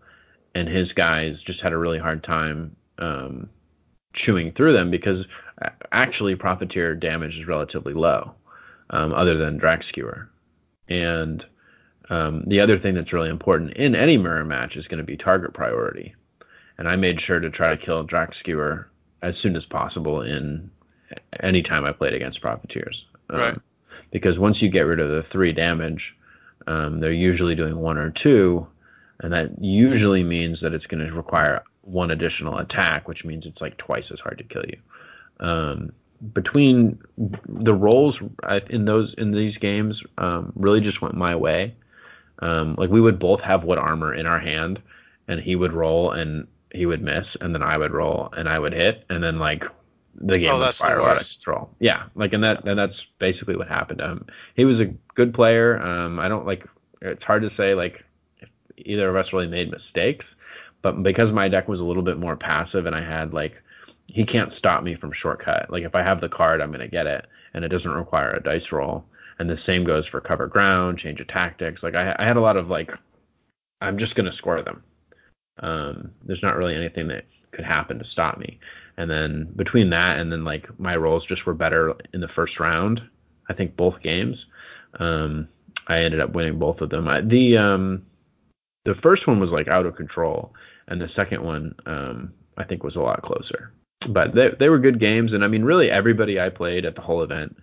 and 0.54 0.68
his 0.68 0.92
guys 0.92 1.36
just 1.46 1.60
had 1.60 1.72
a 1.72 1.78
really 1.78 1.98
hard 1.98 2.22
time 2.22 2.76
um, 2.98 3.48
chewing 4.14 4.52
through 4.52 4.72
them 4.72 4.90
because 4.90 5.26
actually 5.92 6.36
profiteer 6.36 6.94
damage 6.94 7.34
is 7.34 7.46
relatively 7.46 7.94
low, 7.94 8.34
um, 8.90 9.12
other 9.12 9.36
than 9.36 9.58
Drakkskewer. 9.60 10.28
And 10.88 11.44
Um, 12.08 12.44
the 12.46 12.60
other 12.60 12.78
thing 12.78 12.94
that's 12.94 13.12
really 13.12 13.30
important 13.30 13.72
in 13.72 13.96
any 13.96 14.16
mirror 14.16 14.44
match 14.44 14.76
is 14.76 14.86
going 14.86 14.98
to 14.98 15.04
be 15.04 15.16
target 15.16 15.52
priority, 15.54 16.14
and 16.78 16.86
I 16.86 16.94
made 16.94 17.20
sure 17.20 17.40
to 17.40 17.50
try 17.50 17.74
to 17.74 17.84
kill 17.84 18.06
Drakkskewer 18.06 18.86
as 19.22 19.34
soon 19.42 19.56
as 19.56 19.64
possible 19.64 20.22
in 20.22 20.70
any 21.40 21.62
time 21.62 21.84
I 21.84 21.90
played 21.90 22.14
against 22.14 22.40
Profiteers. 22.40 23.05
Um, 23.30 23.38
right. 23.38 23.58
Because 24.10 24.38
once 24.38 24.62
you 24.62 24.68
get 24.68 24.82
rid 24.82 25.00
of 25.00 25.10
the 25.10 25.24
three 25.30 25.52
damage, 25.52 26.14
um, 26.66 27.00
they're 27.00 27.12
usually 27.12 27.54
doing 27.54 27.76
one 27.76 27.98
or 27.98 28.10
two, 28.10 28.66
and 29.20 29.32
that 29.32 29.62
usually 29.62 30.22
means 30.22 30.60
that 30.60 30.74
it's 30.74 30.86
going 30.86 31.06
to 31.06 31.12
require 31.12 31.62
one 31.82 32.10
additional 32.10 32.58
attack, 32.58 33.08
which 33.08 33.24
means 33.24 33.46
it's 33.46 33.60
like 33.60 33.76
twice 33.76 34.04
as 34.12 34.20
hard 34.20 34.38
to 34.38 34.44
kill 34.44 34.64
you. 34.64 34.78
Um, 35.40 35.92
between 36.32 36.98
the 37.18 37.74
roles 37.74 38.18
in 38.70 38.84
those 38.84 39.14
in 39.18 39.32
these 39.32 39.56
games, 39.58 40.00
um, 40.18 40.52
really 40.56 40.80
just 40.80 41.02
went 41.02 41.14
my 41.14 41.34
way. 41.36 41.74
Um, 42.40 42.74
like 42.76 42.90
we 42.90 43.00
would 43.00 43.18
both 43.18 43.40
have 43.40 43.64
wood 43.64 43.78
armor 43.78 44.14
in 44.14 44.26
our 44.26 44.40
hand, 44.40 44.80
and 45.28 45.40
he 45.40 45.56
would 45.56 45.72
roll 45.72 46.12
and 46.12 46.46
he 46.72 46.86
would 46.86 47.02
miss, 47.02 47.26
and 47.40 47.54
then 47.54 47.62
I 47.62 47.78
would 47.78 47.92
roll 47.92 48.30
and 48.36 48.48
I 48.48 48.58
would 48.58 48.72
hit, 48.72 49.04
and 49.08 49.22
then 49.22 49.38
like 49.38 49.64
the 50.20 50.38
game 50.38 50.52
oh, 50.52 50.58
would 50.58 50.74
spiral 50.74 51.06
out 51.06 51.20
of 51.20 51.28
control. 51.28 51.70
Yeah, 51.78 52.04
like 52.14 52.32
and 52.32 52.42
that 52.42 52.66
and 52.66 52.78
that's 52.78 52.96
basically 53.18 53.56
what 53.56 53.68
happened. 53.68 53.98
to 53.98 54.06
him. 54.06 54.26
he 54.54 54.64
was 54.64 54.80
a 54.80 54.92
good 55.14 55.34
player. 55.34 55.80
Um, 55.80 56.18
I 56.18 56.28
don't 56.28 56.46
like. 56.46 56.64
It's 57.02 57.22
hard 57.22 57.42
to 57.42 57.50
say 57.56 57.74
like 57.74 58.04
if 58.40 58.48
either 58.78 59.08
of 59.08 59.16
us 59.16 59.32
really 59.32 59.48
made 59.48 59.70
mistakes, 59.70 60.24
but 60.82 61.02
because 61.02 61.32
my 61.32 61.48
deck 61.48 61.68
was 61.68 61.80
a 61.80 61.84
little 61.84 62.02
bit 62.02 62.18
more 62.18 62.36
passive 62.36 62.86
and 62.86 62.94
I 62.94 63.02
had 63.02 63.32
like 63.32 63.54
he 64.06 64.24
can't 64.24 64.52
stop 64.58 64.82
me 64.82 64.96
from 64.96 65.12
shortcut. 65.12 65.70
Like 65.70 65.84
if 65.84 65.94
I 65.94 66.02
have 66.02 66.20
the 66.20 66.28
card, 66.28 66.60
I'm 66.60 66.72
gonna 66.72 66.88
get 66.88 67.06
it, 67.06 67.26
and 67.54 67.64
it 67.64 67.68
doesn't 67.68 67.90
require 67.90 68.30
a 68.30 68.42
dice 68.42 68.72
roll. 68.72 69.04
And 69.38 69.50
the 69.50 69.58
same 69.66 69.84
goes 69.84 70.06
for 70.06 70.20
cover 70.20 70.46
ground, 70.46 70.98
change 70.98 71.20
of 71.20 71.28
tactics. 71.28 71.82
Like 71.82 71.94
I, 71.94 72.16
I 72.18 72.24
had 72.24 72.38
a 72.38 72.40
lot 72.40 72.56
of 72.56 72.68
like, 72.68 72.90
I'm 73.82 73.98
just 73.98 74.14
gonna 74.14 74.34
score 74.38 74.62
them. 74.62 74.82
Um, 75.58 76.10
there's 76.24 76.42
not 76.42 76.56
really 76.56 76.74
anything 76.74 77.08
that 77.08 77.24
could 77.52 77.64
happen 77.64 77.98
to 77.98 78.04
stop 78.12 78.38
me. 78.38 78.58
And 78.96 79.10
then 79.10 79.52
between 79.56 79.90
that 79.90 80.18
and 80.18 80.32
then 80.32 80.44
like 80.44 80.66
my 80.78 80.96
rolls 80.96 81.24
just 81.26 81.44
were 81.44 81.54
better 81.54 81.94
in 82.14 82.20
the 82.20 82.28
first 82.28 82.58
round. 82.58 83.00
I 83.48 83.52
think 83.52 83.76
both 83.76 84.02
games. 84.02 84.44
Um, 84.98 85.48
I 85.88 85.98
ended 86.02 86.20
up 86.20 86.32
winning 86.32 86.58
both 86.58 86.80
of 86.80 86.90
them. 86.90 87.06
I, 87.06 87.20
the 87.20 87.58
um, 87.58 88.06
the 88.84 88.94
first 89.02 89.26
one 89.26 89.38
was 89.38 89.50
like 89.50 89.68
out 89.68 89.86
of 89.86 89.96
control, 89.96 90.54
and 90.88 91.00
the 91.00 91.10
second 91.14 91.42
one 91.42 91.74
um, 91.86 92.32
I 92.56 92.64
think 92.64 92.82
was 92.82 92.96
a 92.96 93.00
lot 93.00 93.22
closer. 93.22 93.72
But 94.08 94.34
they 94.34 94.50
they 94.58 94.68
were 94.68 94.78
good 94.78 94.98
games, 94.98 95.32
and 95.32 95.44
I 95.44 95.48
mean 95.48 95.62
really 95.62 95.90
everybody 95.90 96.40
I 96.40 96.48
played 96.48 96.84
at 96.84 96.94
the 96.94 97.02
whole 97.02 97.22
event 97.22 97.56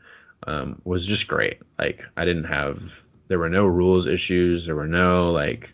um, 0.47 0.81
was 0.85 1.05
just 1.05 1.27
great. 1.27 1.59
Like 1.79 1.99
I 2.17 2.25
didn't 2.25 2.45
have 2.45 2.79
there 3.27 3.39
were 3.39 3.49
no 3.49 3.65
rules 3.65 4.07
issues, 4.07 4.65
there 4.65 4.75
were 4.75 4.87
no 4.87 5.31
like 5.31 5.69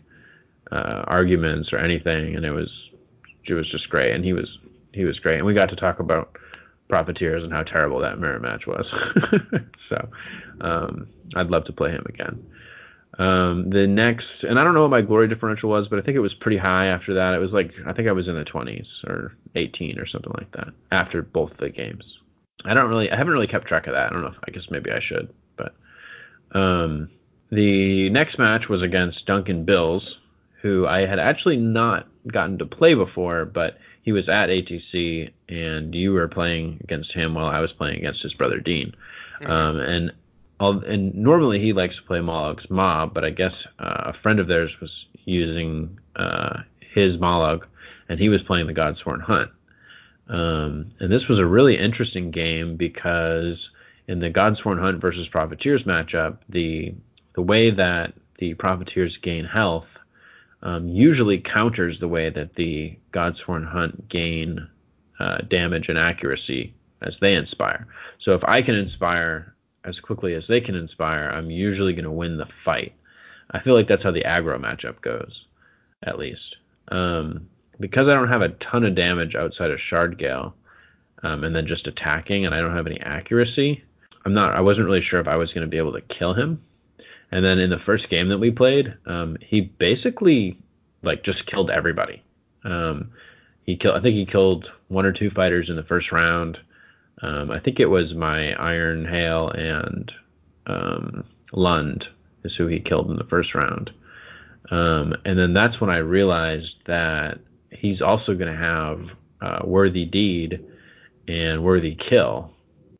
uh, 0.72 1.04
arguments 1.06 1.72
or 1.72 1.78
anything, 1.78 2.36
and 2.36 2.44
it 2.44 2.52
was 2.52 2.70
it 3.44 3.54
was 3.54 3.68
just 3.70 3.88
great. 3.90 4.12
And 4.12 4.24
he 4.24 4.32
was 4.32 4.58
he 4.92 5.04
was 5.04 5.18
great, 5.18 5.36
and 5.36 5.46
we 5.46 5.54
got 5.54 5.68
to 5.70 5.76
talk 5.76 6.00
about 6.00 6.36
profiteers 6.88 7.42
and 7.42 7.52
how 7.52 7.62
terrible 7.62 8.00
that 8.00 8.18
mirror 8.18 8.40
match 8.40 8.66
was. 8.66 8.84
so 9.88 10.08
um, 10.60 11.06
I'd 11.36 11.48
love 11.50 11.64
to 11.66 11.72
play 11.72 11.90
him 11.90 12.04
again. 12.08 12.44
Um, 13.18 13.70
the 13.70 13.86
next, 13.86 14.26
and 14.42 14.58
I 14.58 14.64
don't 14.64 14.74
know 14.74 14.82
what 14.82 14.90
my 14.90 15.02
glory 15.02 15.28
differential 15.28 15.68
was, 15.68 15.88
but 15.88 15.98
I 15.98 16.02
think 16.02 16.16
it 16.16 16.20
was 16.20 16.34
pretty 16.34 16.56
high 16.56 16.86
after 16.86 17.14
that. 17.14 17.34
It 17.34 17.38
was 17.38 17.50
like 17.50 17.70
I 17.86 17.92
think 17.92 18.08
I 18.08 18.12
was 18.12 18.28
in 18.28 18.34
the 18.34 18.44
20s 18.44 18.86
or 19.06 19.36
18 19.56 19.98
or 19.98 20.06
something 20.06 20.32
like 20.38 20.50
that 20.52 20.68
after 20.90 21.22
both 21.22 21.52
the 21.58 21.70
games. 21.70 22.04
I 22.64 22.74
don't 22.74 22.88
really, 22.88 23.10
I 23.10 23.16
haven't 23.16 23.32
really 23.32 23.46
kept 23.46 23.66
track 23.66 23.86
of 23.86 23.94
that. 23.94 24.06
I 24.06 24.12
don't 24.12 24.22
know. 24.22 24.28
If, 24.28 24.36
I 24.46 24.50
guess 24.50 24.64
maybe 24.70 24.90
I 24.90 25.00
should, 25.00 25.32
but 25.56 25.74
um, 26.52 27.10
the 27.50 28.10
next 28.10 28.38
match 28.38 28.68
was 28.68 28.82
against 28.82 29.26
Duncan 29.26 29.64
Bills, 29.64 30.16
who 30.62 30.86
I 30.86 31.06
had 31.06 31.18
actually 31.18 31.56
not 31.56 32.06
gotten 32.26 32.58
to 32.58 32.66
play 32.66 32.94
before, 32.94 33.44
but 33.44 33.78
he 34.02 34.12
was 34.12 34.28
at 34.28 34.48
ATC, 34.48 35.30
and 35.48 35.94
you 35.94 36.12
were 36.12 36.28
playing 36.28 36.78
against 36.82 37.12
him 37.12 37.34
while 37.34 37.46
I 37.46 37.60
was 37.60 37.72
playing 37.72 37.98
against 37.98 38.22
his 38.22 38.34
brother 38.34 38.60
Dean. 38.60 38.94
Mm-hmm. 39.40 39.50
Um, 39.50 39.80
and 39.80 40.12
and 40.60 41.14
normally 41.14 41.58
he 41.58 41.72
likes 41.72 41.96
to 41.96 42.02
play 42.02 42.18
Mollog's 42.18 42.68
Mob, 42.68 43.14
but 43.14 43.24
I 43.24 43.30
guess 43.30 43.54
uh, 43.78 44.12
a 44.12 44.12
friend 44.22 44.38
of 44.38 44.46
theirs 44.46 44.72
was 44.80 45.06
using 45.24 45.98
uh, 46.16 46.60
his 46.94 47.16
Mollog, 47.16 47.62
and 48.08 48.20
he 48.20 48.28
was 48.28 48.42
playing 48.42 48.66
the 48.66 48.74
Godsworn 48.74 49.22
Hunt. 49.22 49.50
Um, 50.28 50.92
and 51.00 51.10
this 51.10 51.28
was 51.28 51.38
a 51.38 51.46
really 51.46 51.78
interesting 51.78 52.30
game 52.30 52.76
because 52.76 53.58
in 54.06 54.20
the 54.20 54.30
Godsworn 54.30 54.78
Hunt 54.78 55.00
versus 55.00 55.26
Profiteers 55.28 55.84
matchup, 55.84 56.38
the 56.48 56.94
the 57.34 57.42
way 57.42 57.70
that 57.70 58.12
the 58.38 58.54
Profiteers 58.54 59.16
gain 59.22 59.44
health 59.44 59.86
um, 60.62 60.88
usually 60.88 61.38
counters 61.38 61.98
the 62.00 62.08
way 62.08 62.30
that 62.30 62.54
the 62.54 62.96
Godsworn 63.12 63.66
Hunt 63.66 64.08
gain 64.08 64.68
uh, 65.18 65.38
damage 65.38 65.88
and 65.88 65.98
accuracy 65.98 66.74
as 67.02 67.14
they 67.20 67.34
inspire. 67.34 67.86
So 68.20 68.32
if 68.32 68.42
I 68.44 68.62
can 68.62 68.74
inspire 68.74 69.54
as 69.84 69.98
quickly 70.00 70.34
as 70.34 70.44
they 70.48 70.60
can 70.60 70.74
inspire, 70.74 71.30
I'm 71.30 71.50
usually 71.50 71.94
going 71.94 72.04
to 72.04 72.10
win 72.10 72.36
the 72.36 72.48
fight. 72.64 72.92
I 73.50 73.60
feel 73.60 73.74
like 73.74 73.88
that's 73.88 74.02
how 74.02 74.10
the 74.10 74.22
aggro 74.22 74.60
matchup 74.60 75.00
goes, 75.00 75.46
at 76.02 76.18
least. 76.18 76.56
Um, 76.88 77.48
because 77.78 78.08
I 78.08 78.14
don't 78.14 78.28
have 78.28 78.42
a 78.42 78.50
ton 78.50 78.84
of 78.84 78.94
damage 78.94 79.34
outside 79.34 79.70
of 79.70 79.78
Shardgale, 79.78 80.52
um, 81.22 81.44
and 81.44 81.54
then 81.54 81.66
just 81.66 81.86
attacking, 81.86 82.46
and 82.46 82.54
I 82.54 82.60
don't 82.60 82.76
have 82.76 82.86
any 82.86 83.00
accuracy. 83.00 83.82
I'm 84.24 84.34
not. 84.34 84.54
I 84.54 84.60
wasn't 84.60 84.86
really 84.86 85.02
sure 85.02 85.20
if 85.20 85.28
I 85.28 85.36
was 85.36 85.52
going 85.52 85.62
to 85.62 85.70
be 85.70 85.78
able 85.78 85.92
to 85.92 86.00
kill 86.02 86.34
him. 86.34 86.62
And 87.32 87.44
then 87.44 87.58
in 87.58 87.70
the 87.70 87.78
first 87.78 88.08
game 88.08 88.28
that 88.28 88.38
we 88.38 88.50
played, 88.50 88.94
um, 89.06 89.36
he 89.40 89.60
basically 89.60 90.58
like 91.02 91.22
just 91.22 91.46
killed 91.46 91.70
everybody. 91.70 92.22
Um, 92.64 93.12
he 93.64 93.76
killed. 93.76 93.96
I 93.96 94.00
think 94.00 94.16
he 94.16 94.26
killed 94.26 94.68
one 94.88 95.06
or 95.06 95.12
two 95.12 95.30
fighters 95.30 95.68
in 95.68 95.76
the 95.76 95.84
first 95.84 96.12
round. 96.12 96.58
Um, 97.22 97.50
I 97.50 97.60
think 97.60 97.78
it 97.80 97.86
was 97.86 98.14
my 98.14 98.54
Ironhail 98.58 99.56
and 99.56 100.12
um, 100.66 101.24
Lund 101.52 102.06
is 102.44 102.54
who 102.56 102.66
he 102.66 102.80
killed 102.80 103.10
in 103.10 103.16
the 103.16 103.24
first 103.24 103.54
round. 103.54 103.92
Um, 104.70 105.14
and 105.24 105.38
then 105.38 105.52
that's 105.52 105.80
when 105.80 105.90
I 105.90 105.98
realized 105.98 106.74
that 106.86 107.38
he's 107.70 108.00
also 108.00 108.34
going 108.34 108.52
to 108.52 108.58
have 108.58 109.06
uh, 109.40 109.60
Worthy 109.64 110.04
Deed 110.04 110.64
and 111.28 111.62
Worthy 111.62 111.94
Kill 111.94 112.52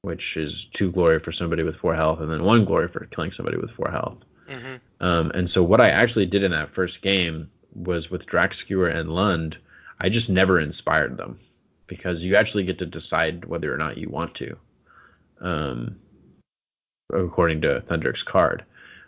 which 0.03 0.23
is 0.37 0.53
two 0.75 0.91
glory 0.93 1.21
for 1.21 1.33
somebody 1.33 1.63
with 1.63 1.77
four 1.77 1.95
health, 1.95 2.21
and 2.21 2.31
then 2.31 2.43
one 2.43 2.65
glory 2.65 2.89
for 2.89 3.05
killing 3.07 3.33
somebody 3.37 3.59
with 3.59 3.71
four 3.73 3.91
health. 3.91 4.19
Mm-hmm. 4.49 5.05
Um, 5.05 5.31
and 5.33 5.49
so 5.51 5.63
what 5.63 5.81
I 5.81 5.91
actually 5.91 6.27
did 6.27 6.43
in 6.43 6.53
that 6.53 6.75
first 6.75 7.03
game 7.03 7.51
was 7.75 8.11
with 8.11 8.27
Drakkskewer 8.27 8.95
and 8.95 9.11
Lund, 9.11 9.57
I 10.01 10.09
just 10.09 10.29
never 10.29 10.59
inspired 10.59 11.17
them 11.17 11.39
because 11.87 12.21
you 12.21 12.37
actually 12.37 12.65
get 12.65 12.79
to 12.79 12.87
decide 12.87 13.45
whether 13.45 13.73
or 13.73 13.77
not 13.77 13.99
you 13.99 14.09
want 14.09 14.35
to, 14.37 14.57
um, 15.41 15.97
according 17.13 17.61
to 17.63 17.83
Thundrik's 17.89 18.23
card. 18.23 18.65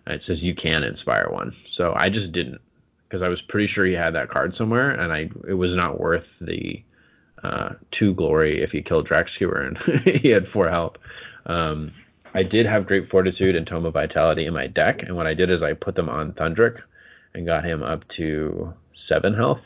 It 0.06 0.23
says 0.27 0.43
you 0.43 0.55
can 0.55 0.82
inspire 0.82 1.28
one, 1.31 1.55
so 1.70 1.94
I 1.97 2.09
just 2.09 2.32
didn't 2.32 2.60
because 3.09 3.23
I 3.23 3.28
was 3.28 3.40
pretty 3.43 3.69
sure 3.69 3.85
he 3.85 3.93
had 3.93 4.14
that 4.14 4.31
card 4.31 4.56
somewhere, 4.56 4.90
and 4.90 5.12
I 5.12 5.31
it 5.48 5.55
was 5.55 5.74
not 5.74 6.01
worth 6.01 6.27
the 6.40 6.82
uh, 7.43 7.70
two 7.90 8.14
glory 8.14 8.62
if 8.62 8.70
he 8.70 8.82
killed 8.82 9.09
Drakkskewer 9.09 9.66
and 9.66 9.78
he 10.20 10.28
had 10.28 10.48
four 10.48 10.69
health. 10.69 10.97
Um, 11.47 11.93
I 12.35 12.43
did 12.43 12.66
have 12.66 12.86
Great 12.86 13.10
Fortitude 13.10 13.56
and 13.56 13.66
Tome 13.66 13.85
of 13.85 13.93
Vitality 13.93 14.47
in 14.47 14.55
my 14.55 14.66
deck, 14.66 15.02
and 15.02 15.16
what 15.16 15.27
I 15.27 15.35
did 15.35 15.51
is 15.51 15.62
I 15.62 15.74
put 15.74 15.97
them 15.97 16.09
on 16.09 16.32
Thundrik 16.32 16.81
and 17.35 17.47
got 17.47 17.64
him 17.64 17.82
up 17.82 18.05
to 18.16 18.73
seven 19.09 19.35
health. 19.35 19.60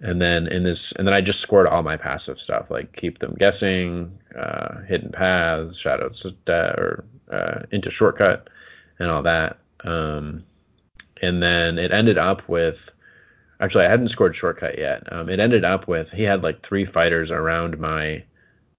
And 0.00 0.20
then 0.20 0.46
in 0.48 0.64
this, 0.64 0.78
and 0.96 1.06
then 1.06 1.14
I 1.14 1.20
just 1.20 1.40
scored 1.40 1.66
all 1.66 1.82
my 1.82 1.96
passive 1.96 2.36
stuff 2.42 2.66
like 2.68 2.94
keep 2.96 3.18
them 3.18 3.34
guessing, 3.38 4.18
uh, 4.38 4.82
hidden 4.82 5.10
paths, 5.10 5.78
shadows, 5.82 6.22
or 6.48 7.04
uh, 7.32 7.60
into 7.70 7.90
shortcut, 7.90 8.48
and 8.98 9.10
all 9.10 9.22
that. 9.22 9.58
Um, 9.84 10.44
and 11.22 11.42
then 11.42 11.78
it 11.78 11.92
ended 11.92 12.18
up 12.18 12.46
with 12.48 12.76
actually 13.60 13.84
I 13.84 13.90
hadn't 13.90 14.10
scored 14.10 14.36
shortcut 14.36 14.78
yet. 14.78 15.10
Um, 15.12 15.28
it 15.28 15.40
ended 15.40 15.64
up 15.64 15.88
with 15.88 16.08
he 16.10 16.22
had 16.22 16.42
like 16.42 16.66
three 16.66 16.86
fighters 16.86 17.30
around 17.30 17.78
my 17.78 18.22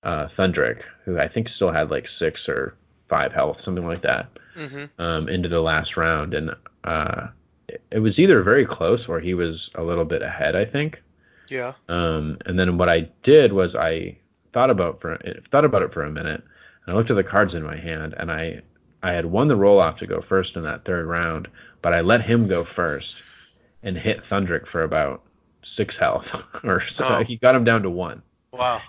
uh, 0.04 0.28
Thundrik, 0.38 0.82
who 1.06 1.20
I 1.20 1.28
think 1.28 1.50
still 1.50 1.72
had 1.72 1.90
like 1.90 2.06
six 2.20 2.48
or 2.48 2.76
five 3.10 3.32
health, 3.34 3.58
something 3.64 3.86
like 3.86 4.02
that, 4.04 4.30
mm-hmm. 4.56 4.86
um, 5.02 5.30
into 5.30 5.50
the 5.50 5.62
last 5.62 5.98
round, 5.98 6.34
and 6.34 6.52
uh, 6.84 7.28
it, 7.68 7.82
it 7.92 8.00
was 8.00 8.18
either 8.20 8.44
very 8.44 8.66
close 8.66 9.06
or 9.08 9.20
he 9.20 9.34
was 9.34 9.70
a 9.76 9.84
little 9.84 10.06
bit 10.06 10.22
ahead, 10.22 10.56
I 10.56 10.66
think. 10.66 11.02
Yeah. 11.50 11.74
Um, 11.88 12.38
and 12.46 12.60
then 12.60 12.78
what 12.78 12.90
I 12.90 13.10
did 13.24 13.54
was 13.54 13.76
I 13.76 14.18
thought 14.54 14.70
about 14.70 15.02
for 15.02 15.18
thought 15.52 15.66
about 15.66 15.82
it 15.82 15.94
for 15.94 16.04
a 16.04 16.12
minute, 16.12 16.44
and 16.86 16.94
I 16.94 16.98
looked 16.98 17.12
at 17.12 17.16
the 17.16 17.24
cards 17.24 17.54
in 17.54 17.64
my 17.64 17.78
hand, 17.78 18.14
and 18.18 18.32
I 18.32 18.62
I 19.04 19.14
had 19.14 19.26
won 19.26 19.48
the 19.48 19.56
roll 19.56 19.80
off 19.80 20.00
to 20.00 20.08
go 20.08 20.22
first 20.22 20.56
in 20.56 20.64
that 20.64 20.86
third 20.86 21.06
round, 21.06 21.48
but 21.82 21.94
I 21.94 22.02
let 22.02 22.22
him 22.22 22.48
go 22.48 22.64
first 22.64 23.14
and 23.88 23.98
hit 23.98 24.20
Thundrik 24.30 24.68
for 24.68 24.84
about 24.84 25.24
six 25.78 25.96
health, 25.98 26.26
or 26.64 26.84
so 26.98 27.06
oh. 27.06 27.24
he 27.24 27.38
got 27.38 27.56
him 27.56 27.64
down 27.64 27.84
to 27.84 27.90
one. 27.90 28.22
Wow. 28.52 28.82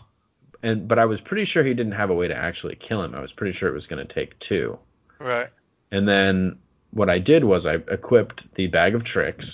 And 0.65 0.89
but 0.89 0.99
I 0.99 1.05
was 1.05 1.21
pretty 1.21 1.47
sure 1.47 1.65
he 1.65 1.73
didn't 1.73 1.93
have 1.93 2.11
a 2.11 2.15
way 2.15 2.27
to 2.27 2.37
actually 2.37 2.77
kill 2.77 3.03
him. 3.03 3.15
I 3.15 3.21
was 3.21 3.31
pretty 3.31 3.57
sure 3.57 3.69
it 3.69 3.75
was 3.75 3.87
going 3.87 4.05
to 4.05 4.13
take 4.13 4.39
two. 4.41 4.77
Right. 5.21 5.49
And 5.93 6.09
then 6.09 6.59
what 6.91 7.09
I 7.09 7.21
did 7.21 7.45
was 7.45 7.65
I 7.65 7.75
equipped 7.93 8.43
the 8.57 8.67
bag 8.67 8.97
of 8.97 9.05
tricks 9.05 9.45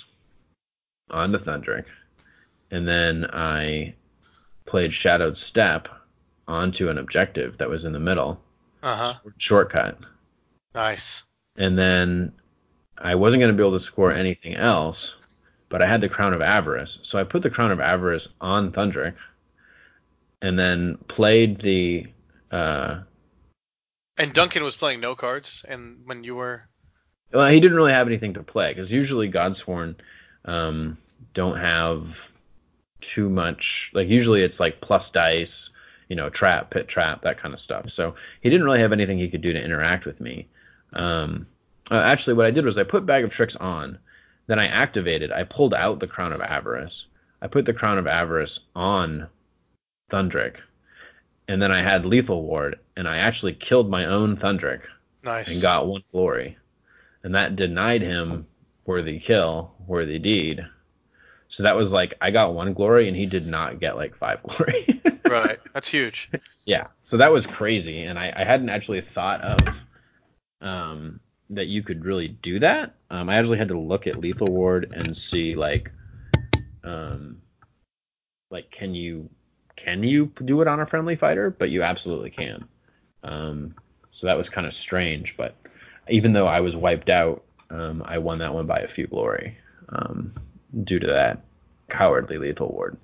on 1.11 1.31
the 1.31 1.37
Thundrik, 1.37 1.85
and 2.71 2.87
then 2.87 3.25
I 3.31 3.93
played 4.65 4.93
Shadowed 4.93 5.37
Step 5.51 5.87
onto 6.47 6.89
an 6.89 6.97
objective 6.97 7.59
that 7.59 7.69
was 7.69 7.85
in 7.85 7.93
the 7.93 7.99
middle. 7.99 8.41
Uh 8.81 8.95
huh. 8.95 9.13
Shortcut. 9.37 9.99
Nice. 10.73 11.23
And 11.55 11.77
then 11.77 12.31
I 12.97 13.13
wasn't 13.13 13.41
going 13.41 13.55
to 13.55 13.57
be 13.57 13.65
able 13.65 13.79
to 13.79 13.85
score 13.85 14.11
anything 14.11 14.55
else, 14.55 14.97
but 15.69 15.81
I 15.81 15.87
had 15.87 16.01
the 16.01 16.09
Crown 16.09 16.33
of 16.33 16.41
Avarice. 16.41 16.97
So 17.09 17.17
I 17.17 17.23
put 17.23 17.43
the 17.43 17.49
Crown 17.49 17.71
of 17.71 17.79
Avarice 17.79 18.27
on 18.41 18.71
Thundrik 18.71 19.15
and 20.41 20.57
then 20.57 20.97
played 21.07 21.61
the. 21.61 22.07
Uh, 22.51 23.01
and 24.17 24.33
Duncan 24.33 24.63
was 24.63 24.75
playing 24.75 25.01
no 25.01 25.15
cards, 25.15 25.65
and 25.67 25.97
when 26.05 26.23
you 26.23 26.35
were. 26.35 26.63
Well, 27.33 27.49
he 27.49 27.59
didn't 27.59 27.75
really 27.75 27.91
have 27.91 28.07
anything 28.07 28.33
to 28.35 28.43
play 28.43 28.73
because 28.73 28.89
usually 28.89 29.29
Godsworn 29.29 29.95
um, 30.45 30.97
don't 31.33 31.57
have 31.57 32.05
too 33.13 33.29
much. 33.29 33.89
Like 33.93 34.07
usually 34.07 34.41
it's 34.41 34.59
like 34.59 34.79
plus 34.81 35.03
dice, 35.13 35.49
you 36.07 36.15
know, 36.15 36.29
trap, 36.29 36.71
pit 36.71 36.87
trap, 36.87 37.23
that 37.23 37.41
kind 37.41 37.53
of 37.53 37.59
stuff. 37.59 37.87
So 37.95 38.15
he 38.41 38.49
didn't 38.49 38.65
really 38.65 38.79
have 38.79 38.93
anything 38.93 39.17
he 39.17 39.29
could 39.29 39.41
do 39.41 39.51
to 39.51 39.61
interact 39.61 40.05
with 40.05 40.21
me. 40.21 40.47
Um, 40.93 41.47
uh, 41.91 41.95
actually, 41.95 42.33
what 42.35 42.45
I 42.45 42.51
did 42.51 42.65
was 42.65 42.77
I 42.77 42.83
put 42.83 43.05
Bag 43.05 43.23
of 43.23 43.31
Tricks 43.31 43.55
on, 43.59 43.97
then 44.47 44.59
I 44.59 44.67
activated. 44.67 45.31
I 45.31 45.43
pulled 45.43 45.73
out 45.73 45.99
the 45.99 46.07
Crown 46.07 46.33
of 46.33 46.41
Avarice. 46.41 47.05
I 47.41 47.47
put 47.47 47.65
the 47.65 47.73
Crown 47.73 47.97
of 47.97 48.07
Avarice 48.07 48.59
on 48.75 49.27
Thundrik, 50.11 50.55
and 51.47 51.61
then 51.61 51.71
I 51.71 51.81
had 51.81 52.05
Lethal 52.05 52.43
Ward, 52.43 52.79
and 52.95 53.07
I 53.07 53.17
actually 53.17 53.53
killed 53.53 53.89
my 53.89 54.05
own 54.05 54.37
Thundrik. 54.37 54.81
Nice. 55.23 55.51
And 55.51 55.61
got 55.61 55.87
one 55.87 56.03
glory, 56.11 56.57
and 57.23 57.33
that 57.35 57.55
denied 57.55 58.01
him 58.01 58.45
worthy 58.85 59.19
kill, 59.19 59.73
worthy 59.87 60.19
deed. 60.19 60.63
So 61.57 61.63
that 61.63 61.75
was 61.75 61.87
like 61.87 62.13
I 62.21 62.31
got 62.31 62.53
one 62.53 62.73
glory, 62.73 63.07
and 63.07 63.17
he 63.17 63.25
did 63.25 63.47
not 63.47 63.79
get 63.79 63.95
like 63.95 64.15
five 64.17 64.43
glory. 64.47 65.01
right. 65.27 65.59
That's 65.73 65.87
huge. 65.87 66.29
Yeah. 66.67 66.87
So 67.11 67.17
that 67.17 67.31
was 67.31 67.45
crazy, 67.57 68.01
and 68.05 68.17
I, 68.17 68.33
I 68.35 68.43
hadn't 68.43 68.69
actually 68.69 69.05
thought 69.13 69.39
of 69.41 69.59
um, 70.61 71.19
that 71.49 71.67
you 71.67 71.83
could 71.83 72.05
really 72.05 72.29
do 72.41 72.59
that. 72.59 72.95
Um, 73.09 73.29
I 73.29 73.35
actually 73.35 73.57
had 73.57 73.67
to 73.69 73.79
look 73.79 74.07
at 74.07 74.19
Lethal 74.19 74.47
Ward 74.47 74.91
and 74.95 75.15
see 75.31 75.55
like, 75.55 75.91
um, 76.83 77.41
like 78.49 78.69
can 78.71 78.93
you 78.93 79.29
can 79.75 80.03
you 80.03 80.31
do 80.45 80.61
it 80.61 80.67
on 80.67 80.79
a 80.79 80.87
friendly 80.87 81.15
fighter? 81.15 81.49
But 81.49 81.69
you 81.69 81.83
absolutely 81.83 82.31
can. 82.31 82.65
Um, 83.23 83.75
so 84.19 84.27
that 84.27 84.37
was 84.37 84.47
kind 84.49 84.65
of 84.65 84.73
strange, 84.83 85.33
but 85.37 85.55
even 86.09 86.33
though 86.33 86.47
I 86.47 86.61
was 86.61 86.75
wiped 86.75 87.09
out, 87.09 87.43
um, 87.69 88.03
I 88.05 88.17
won 88.17 88.39
that 88.39 88.53
one 88.53 88.67
by 88.67 88.79
a 88.79 88.93
few 88.93 89.07
glory 89.07 89.57
um, 89.89 90.33
due 90.83 90.99
to 90.99 91.07
that 91.07 91.43
cowardly 91.89 92.37
Lethal 92.37 92.69
Ward. 92.69 92.97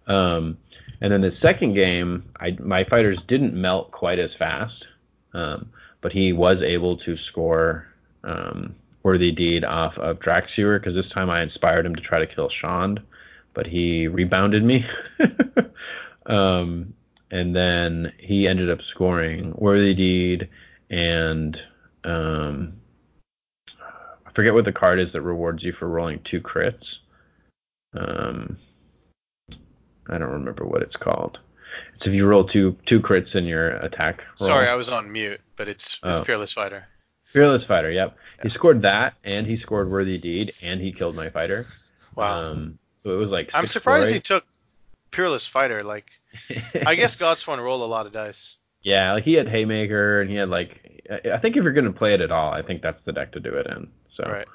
um, 0.08 0.58
and 1.02 1.12
then 1.12 1.22
the 1.22 1.34
second 1.42 1.74
game, 1.74 2.30
I, 2.40 2.52
my 2.60 2.84
fighters 2.84 3.18
didn't 3.28 3.54
melt 3.54 3.92
quite 3.92 4.20
as 4.20 4.30
fast. 4.38 4.86
Um, 5.34 5.70
but 6.02 6.12
he 6.12 6.34
was 6.34 6.62
able 6.62 6.98
to 6.98 7.16
score 7.30 7.88
um, 8.24 8.76
worthy 9.04 9.32
deed 9.32 9.64
off 9.64 9.98
of 9.98 10.20
Drakkskewer 10.20 10.80
because 10.80 10.96
this 10.96 11.12
time 11.12 11.30
I 11.30 11.42
inspired 11.42 11.86
him 11.86 11.96
to 11.96 12.02
try 12.02 12.20
to 12.20 12.28
kill 12.28 12.50
Shond, 12.50 13.00
but 13.54 13.66
he 13.66 14.08
rebounded 14.08 14.64
me. 14.64 14.86
um, 16.26 16.94
and 17.32 17.56
then 17.56 18.12
he 18.18 18.48
ended 18.48 18.70
up 18.70 18.80
scoring 18.94 19.54
worthy 19.58 19.94
deed 19.94 20.50
and 20.90 21.58
um, 22.04 22.74
I 23.80 24.32
forget 24.36 24.54
what 24.54 24.66
the 24.66 24.72
card 24.72 25.00
is 25.00 25.12
that 25.14 25.22
rewards 25.22 25.64
you 25.64 25.74
for 25.74 25.88
rolling 25.88 26.20
two 26.30 26.42
crits. 26.42 26.84
Um, 27.94 28.58
I 30.10 30.18
don't 30.18 30.30
remember 30.30 30.66
what 30.66 30.82
it's 30.82 30.96
called. 30.96 31.40
It's 32.02 32.08
if 32.08 32.14
you 32.16 32.26
roll 32.26 32.48
two 32.48 32.76
two 32.88 33.00
crits 33.00 33.36
in 33.36 33.46
your 33.46 33.74
attack. 33.78 34.24
Roll. 34.40 34.48
Sorry, 34.48 34.68
I 34.68 34.74
was 34.74 34.90
on 34.90 35.12
mute, 35.12 35.40
but 35.56 35.68
it's 35.68 36.00
it's 36.04 36.22
oh. 36.22 36.24
Fearless 36.24 36.52
Fighter. 36.52 36.88
Fearless 37.26 37.64
Fighter, 37.64 37.92
yep. 37.92 38.18
Yeah. 38.38 38.44
He 38.44 38.50
scored 38.50 38.82
that, 38.82 39.14
and 39.24 39.46
he 39.46 39.58
scored 39.58 39.92
Worthy 39.92 40.18
Deed, 40.18 40.52
and 40.64 40.82
he 40.82 40.92
killed 40.92 41.16
my 41.16 41.30
fighter. 41.30 41.68
Wow. 42.16 42.42
Um, 42.42 42.80
so 43.04 43.12
it 43.12 43.18
was 43.18 43.30
like. 43.30 43.52
I'm 43.54 43.68
surprised 43.68 44.12
he 44.12 44.20
took 44.20 44.46
Fearless 45.12 45.46
Fighter. 45.46 45.84
Like, 45.84 46.10
I 46.88 46.96
guess 46.96 47.16
Godsworn 47.16 47.64
roll 47.64 47.84
a 47.84 47.86
lot 47.86 48.08
of 48.08 48.14
dice. 48.14 48.56
Yeah, 48.82 49.14
like 49.14 49.24
he 49.24 49.34
had 49.34 49.48
Haymaker, 49.48 50.22
and 50.22 50.30
he 50.30 50.38
had 50.38 50.50
like. 50.50 51.04
I 51.32 51.38
think 51.38 51.56
if 51.56 51.64
you're 51.64 51.72
going 51.72 51.86
to 51.86 51.92
play 51.92 52.16
it 52.16 52.22
at 52.22 52.32
all, 52.32 52.52
I 52.52 52.64
think 52.64 52.82
that's 52.82 53.04
the 53.06 53.14
deck 53.14 53.32
to 53.34 53.40
do 53.40 53.54
it 53.54 53.68
in. 53.68 53.88
So. 54.16 54.24
Right. 54.24 54.48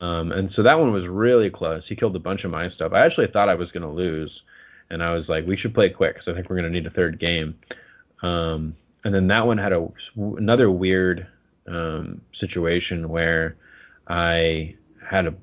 Um, 0.00 0.32
and 0.32 0.50
so 0.54 0.62
that 0.62 0.78
one 0.78 0.92
was 0.92 1.06
really 1.06 1.48
close. 1.48 1.84
He 1.88 1.94
killed 1.94 2.16
a 2.16 2.20
bunch 2.20 2.44
of 2.44 2.50
my 2.50 2.68
stuff. 2.70 2.92
I 2.92 3.04
actually 3.06 3.28
thought 3.28 3.48
I 3.48 3.54
was 3.54 3.70
going 3.70 3.84
to 3.84 3.88
lose 3.88 4.42
and 4.92 5.02
I 5.02 5.14
was 5.14 5.28
like, 5.28 5.46
we 5.46 5.56
should 5.56 5.74
play 5.74 5.88
quick 5.88 6.14
because 6.14 6.28
I 6.28 6.34
think 6.34 6.48
we're 6.48 6.56
going 6.56 6.70
to 6.70 6.78
need 6.78 6.86
a 6.86 6.90
third 6.90 7.18
game. 7.18 7.58
Um, 8.22 8.76
and 9.04 9.12
then 9.12 9.26
that 9.28 9.46
one 9.46 9.58
had 9.58 9.72
a 9.72 9.88
another 10.16 10.70
weird 10.70 11.26
um, 11.66 12.20
situation 12.38 13.08
where 13.08 13.56
I 14.06 14.76
had 15.04 15.26
a 15.26 15.34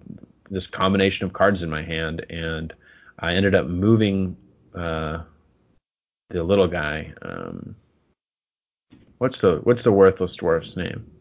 this 0.51 0.65
combination 0.67 1.25
of 1.25 1.33
cards 1.33 1.61
in 1.61 1.69
my 1.69 1.83
hand, 1.83 2.25
and 2.29 2.73
I 3.19 3.33
ended 3.33 3.53
up 3.55 3.67
moving 3.67 4.37
uh, 4.73 5.23
the 6.29 6.43
little 6.43 6.67
guy. 6.67 7.13
Um, 7.21 7.75
what's 9.17 9.35
the 9.41 9.59
what's 9.63 9.83
the 9.83 9.91
worthless 9.91 10.31
dwarf's 10.41 10.75
name? 10.77 11.11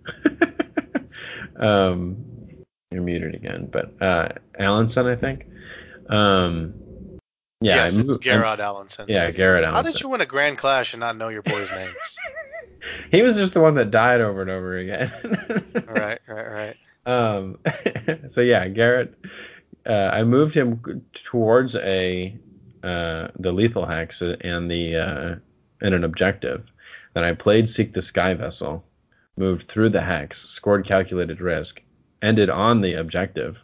um, 1.61 2.25
you're 2.91 3.03
muted 3.03 3.35
again, 3.35 3.69
but 3.73 3.95
uh, 4.01 4.29
Alensson, 4.61 5.07
I 5.07 5.21
think. 5.21 5.47
Um, 6.09 6.75
yeah, 7.61 7.85
yes, 7.85 7.97
it's 7.97 8.19
Garodd 8.19 8.59
Alensson. 8.59 9.07
Yeah, 9.09 9.31
Garodd 9.33 9.65
Alensson. 9.65 9.73
How 9.73 9.83
did 9.83 10.01
you 10.01 10.09
win 10.09 10.21
a 10.21 10.27
Grand 10.27 10.59
Clash 10.59 10.93
and 10.93 11.01
not 11.01 11.17
know 11.17 11.29
your 11.29 11.43
boys' 11.43 11.71
names? 11.71 12.19
he 13.11 13.23
was 13.23 13.35
just 13.35 13.55
the 13.55 13.61
one 13.61 13.75
that 13.75 13.91
died 13.91 14.21
over 14.21 14.43
and 14.43 14.51
over 14.51 14.77
again. 14.77 15.13
right, 15.89 16.21
right, 16.29 16.51
right. 16.51 16.77
Um, 17.07 17.59
so 18.35 18.41
yeah, 18.41 18.69
Garrett. 18.69 19.15
Uh, 19.87 20.11
I 20.13 20.23
moved 20.23 20.55
him 20.55 21.03
towards 21.31 21.75
a 21.77 22.37
uh, 22.85 23.29
the 23.39 23.53
lethal 23.53 23.87
hex 23.87 24.15
and 24.21 24.71
the 24.71 24.97
uh, 24.97 25.35
and 25.81 25.95
an 25.95 26.05
objective. 26.05 26.65
Then 27.15 27.25
I 27.25 27.33
played 27.33 27.71
Seek 27.77 27.95
the 27.95 28.03
Sky 28.03 28.35
Vessel, 28.35 28.85
moved 29.37 29.65
through 29.73 29.91
the 29.91 30.03
hex, 30.03 30.37
scored 30.57 30.87
calculated 30.87 31.41
risk, 31.41 31.81
ended 32.23 32.51
on 32.51 32.83
the 32.83 32.95
objective, 32.95 33.57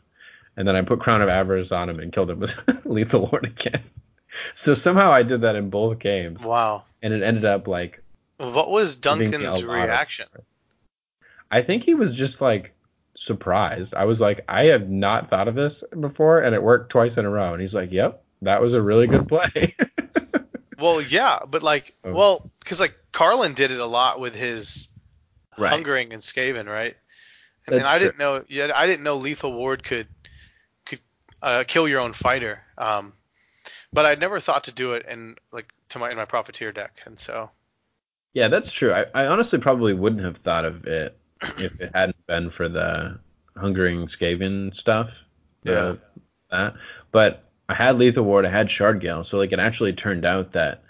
and 0.57 0.67
then 0.67 0.77
I 0.77 0.83
put 0.83 1.01
Crown 1.01 1.23
of 1.23 1.29
Avarice 1.29 1.73
on 1.73 1.89
him 1.89 2.01
and 2.01 2.13
killed 2.13 2.31
him 2.31 2.41
with 2.41 2.51
Lethal 2.85 3.29
Ward 3.31 3.47
again. 3.47 3.83
So 4.65 4.77
somehow 4.83 5.13
I 5.13 5.23
did 5.23 5.41
that 5.43 5.57
in 5.57 5.71
both 5.71 5.99
games. 5.99 6.41
Wow. 6.41 6.85
And 7.03 7.13
it 7.13 7.23
ended 7.23 7.45
up 7.45 7.67
like. 7.67 8.03
What 8.39 8.71
was 8.71 8.97
Duncan's 8.97 9.65
reaction? 9.65 10.27
I 11.51 11.63
think 11.63 11.85
he 11.85 11.95
was 11.95 12.15
just 12.17 12.41
like 12.41 12.73
surprised. 13.27 13.95
I 13.95 14.05
was 14.05 14.19
like, 14.19 14.45
I 14.49 14.65
have 14.65 14.89
not 14.89 15.31
thought 15.31 15.49
of 15.49 15.55
this 15.55 15.73
before, 16.01 16.41
and 16.41 16.55
it 16.55 16.63
worked 16.63 16.91
twice 16.91 17.13
in 17.17 17.25
a 17.25 17.31
row. 17.31 17.53
And 17.53 17.63
he's 17.63 17.73
like, 17.73 17.93
Yep, 17.93 18.23
that 18.43 18.61
was 18.61 18.73
a 18.73 18.81
really 18.81 19.07
good 19.07 19.29
play. 19.29 19.75
well, 20.79 21.01
yeah, 21.01 21.41
but 21.49 21.63
like, 21.63 21.95
oh. 22.05 22.13
well, 22.13 22.51
because 22.61 22.81
like 22.81 22.95
Carlin 23.13 23.55
did 23.55 23.71
it 23.71 23.81
a 23.81 23.87
lot 23.87 24.21
with 24.21 24.35
his 24.35 24.89
right. 25.59 25.71
hungering 25.71 26.13
and 26.13 26.23
Skaven, 26.23 26.67
right? 26.67 26.97
And 27.67 27.75
That's 27.75 27.83
then 27.83 27.87
I 27.87 27.99
true. 27.99 28.07
didn't 28.07 28.19
know, 28.19 28.45
yeah, 28.49 28.73
I 28.75 28.87
didn't 28.87 29.05
know 29.05 29.17
Lethal 29.17 29.53
Ward 29.53 29.85
could 29.85 30.09
uh, 31.45 31.65
kill 31.67 31.87
your 31.87 32.01
own 32.01 32.13
fighter. 32.13 32.61
Um, 32.79 33.13
but 33.93 34.07
I 34.07 34.15
never 34.17 34.41
thought 34.41 34.65
to 34.65 34.73
do 34.73 34.95
it 34.95 35.07
in 35.09 35.37
like 35.53 35.73
to 35.91 35.99
my 35.99 36.11
in 36.11 36.17
my 36.17 36.25
profiteer 36.25 36.73
deck, 36.73 37.01
and 37.05 37.19
so. 37.19 37.51
Yeah, 38.33 38.49
that's 38.49 38.73
true. 38.73 38.93
I, 38.93 39.05
I 39.15 39.27
honestly 39.27 39.61
probably 39.61 39.95
wouldn't 39.95 40.25
have 40.25 40.39
thought 40.39 40.65
of 40.65 40.87
it 40.87 41.17
if 41.59 41.81
it 41.81 41.93
hadn't 41.95 42.27
been 42.27 42.51
for 42.51 42.69
the 42.69 43.21
hungering 43.57 44.09
Skaven 44.09 44.75
stuff. 44.75 45.09
Yeah. 45.63 45.95
that. 46.51 46.75
But 47.13 47.45
I 47.69 47.75
had 47.75 47.97
Lethal 47.97 48.25
Ward, 48.25 48.45
I 48.45 48.51
had 48.51 48.69
Shardgale, 48.69 49.31
so 49.31 49.37
like 49.37 49.53
it 49.53 49.61
actually 49.61 49.93
turned 49.93 50.27
out 50.27 50.53
that 50.55 50.83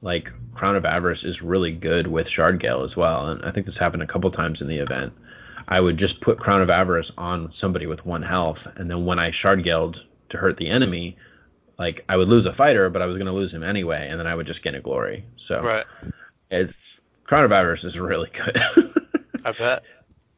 like 0.00 0.28
Crown 0.54 0.76
of 0.76 0.84
Avarice 0.84 1.24
is 1.24 1.42
really 1.42 1.72
good 1.72 2.06
with 2.06 2.26
Shardgale 2.26 2.88
as 2.88 2.96
well, 2.96 3.28
and 3.28 3.44
I 3.44 3.50
think 3.50 3.66
this 3.66 3.76
happened 3.76 4.02
a 4.02 4.06
couple 4.06 4.30
times 4.30 4.60
in 4.60 4.68
the 4.68 4.78
event. 4.78 5.12
I 5.68 5.80
would 5.80 5.98
just 5.98 6.20
put 6.22 6.38
Crown 6.38 6.62
of 6.62 6.70
Avarice 6.70 7.10
on 7.18 7.52
somebody 7.60 7.86
with 7.86 8.04
one 8.04 8.22
health, 8.22 8.58
and 8.76 8.90
then 8.90 9.04
when 9.04 9.18
I 9.18 9.30
shard 9.30 9.62
gelled 9.64 9.96
to 10.30 10.38
hurt 10.38 10.56
the 10.56 10.68
enemy, 10.68 11.16
like 11.78 12.04
I 12.08 12.16
would 12.16 12.28
lose 12.28 12.46
a 12.46 12.54
fighter, 12.54 12.88
but 12.88 13.02
I 13.02 13.06
was 13.06 13.16
going 13.16 13.26
to 13.26 13.32
lose 13.32 13.52
him 13.52 13.62
anyway, 13.62 14.08
and 14.10 14.18
then 14.18 14.26
I 14.26 14.34
would 14.34 14.46
just 14.46 14.62
gain 14.62 14.74
a 14.74 14.80
glory. 14.80 15.24
So 15.46 15.62
right. 15.62 15.84
it's 16.50 16.72
Crown 17.24 17.44
of 17.44 17.52
Avarice 17.52 17.84
is 17.84 17.96
really 17.98 18.30
good. 18.34 18.58
I 19.44 19.52
bet. 19.52 19.82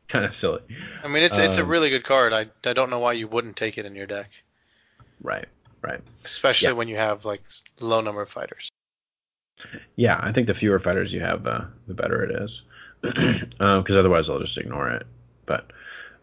Kind 0.08 0.24
of 0.24 0.32
silly. 0.40 0.62
I 1.04 1.08
mean, 1.08 1.22
it's 1.22 1.38
um, 1.38 1.44
it's 1.44 1.58
a 1.58 1.62
um, 1.62 1.68
really 1.68 1.90
good 1.90 2.04
card. 2.04 2.32
I 2.32 2.46
I 2.68 2.72
don't 2.72 2.90
know 2.90 2.98
why 2.98 3.12
you 3.12 3.28
wouldn't 3.28 3.56
take 3.56 3.78
it 3.78 3.86
in 3.86 3.94
your 3.94 4.06
deck. 4.06 4.30
Right. 5.22 5.46
Right. 5.82 6.00
Especially 6.24 6.68
yeah. 6.68 6.72
when 6.72 6.88
you 6.88 6.96
have 6.96 7.24
like 7.24 7.42
low 7.78 8.00
number 8.00 8.20
of 8.20 8.30
fighters. 8.30 8.68
Yeah, 9.94 10.18
I 10.20 10.32
think 10.32 10.48
the 10.48 10.54
fewer 10.54 10.80
fighters 10.80 11.12
you 11.12 11.20
have, 11.20 11.46
uh, 11.46 11.62
the 11.86 11.94
better 11.94 12.24
it 12.24 12.42
is. 12.42 12.50
because 13.02 13.54
um, 13.60 13.84
otherwise 13.88 14.24
I'll 14.28 14.40
just 14.40 14.58
ignore 14.58 14.90
it. 14.90 15.06
But 15.50 15.72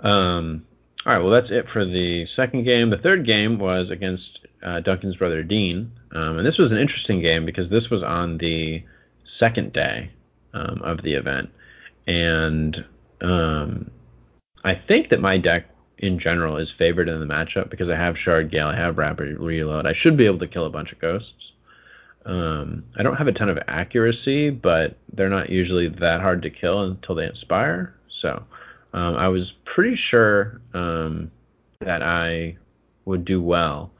um, 0.08 0.66
all 1.06 1.14
right, 1.14 1.22
well 1.22 1.32
that's 1.32 1.52
it 1.52 1.68
for 1.70 1.84
the 1.84 2.26
second 2.36 2.64
game. 2.64 2.90
The 2.90 2.98
third 2.98 3.26
game 3.26 3.60
was 3.60 3.90
against 3.90 4.40
uh, 4.64 4.80
Duncan's 4.80 5.18
brother 5.18 5.44
Dean, 5.44 5.92
um, 6.14 6.38
and 6.38 6.48
this 6.48 6.58
was 6.58 6.72
an 6.72 6.78
interesting 6.78 7.22
game 7.22 7.46
because 7.46 7.70
this 7.70 7.90
was 7.90 8.04
on 8.04 8.38
the 8.38 8.84
second 9.38 9.74
day 9.74 10.10
um, 10.54 10.82
of 10.82 11.02
the 11.04 11.14
event, 11.14 11.50
and 12.08 12.86
um, 13.20 13.92
I 14.64 14.76
think 14.76 15.10
that 15.10 15.20
my 15.20 15.38
deck 15.38 15.66
in 15.98 16.20
general 16.20 16.56
is 16.56 16.70
favored 16.78 17.10
in 17.10 17.20
the 17.20 17.26
matchup 17.26 17.70
because 17.70 17.90
I 17.90 17.98
have 17.98 18.16
Shardgale, 18.16 18.74
I 18.74 18.78
have 18.78 18.98
Rapid 18.98 19.40
Reload. 19.40 19.88
I 19.88 19.94
should 19.94 20.16
be 20.16 20.26
able 20.26 20.40
to 20.40 20.48
kill 20.48 20.66
a 20.66 20.70
bunch 20.70 20.92
of 20.94 21.00
ghosts. 21.00 21.34
Um, 22.26 22.84
I 22.98 23.04
don't 23.04 23.16
have 23.16 23.28
a 23.28 23.32
ton 23.32 23.50
of 23.50 23.58
accuracy, 23.68 24.52
but 24.52 24.98
they're 25.14 25.30
not 25.30 25.50
usually 25.50 25.88
that 25.88 26.22
hard 26.22 26.42
to 26.44 26.50
kill 26.50 26.84
until 26.84 27.16
they 27.16 27.26
inspire. 27.26 27.96
So 28.22 28.44
um, 28.94 29.16
I 29.16 29.28
was 29.28 29.54
pretty 29.66 29.96
sure 29.96 30.62
um, 30.74 31.32
that 31.80 32.02
I 32.02 32.58
would 33.06 33.26
do 33.26 33.42
well. 33.42 33.92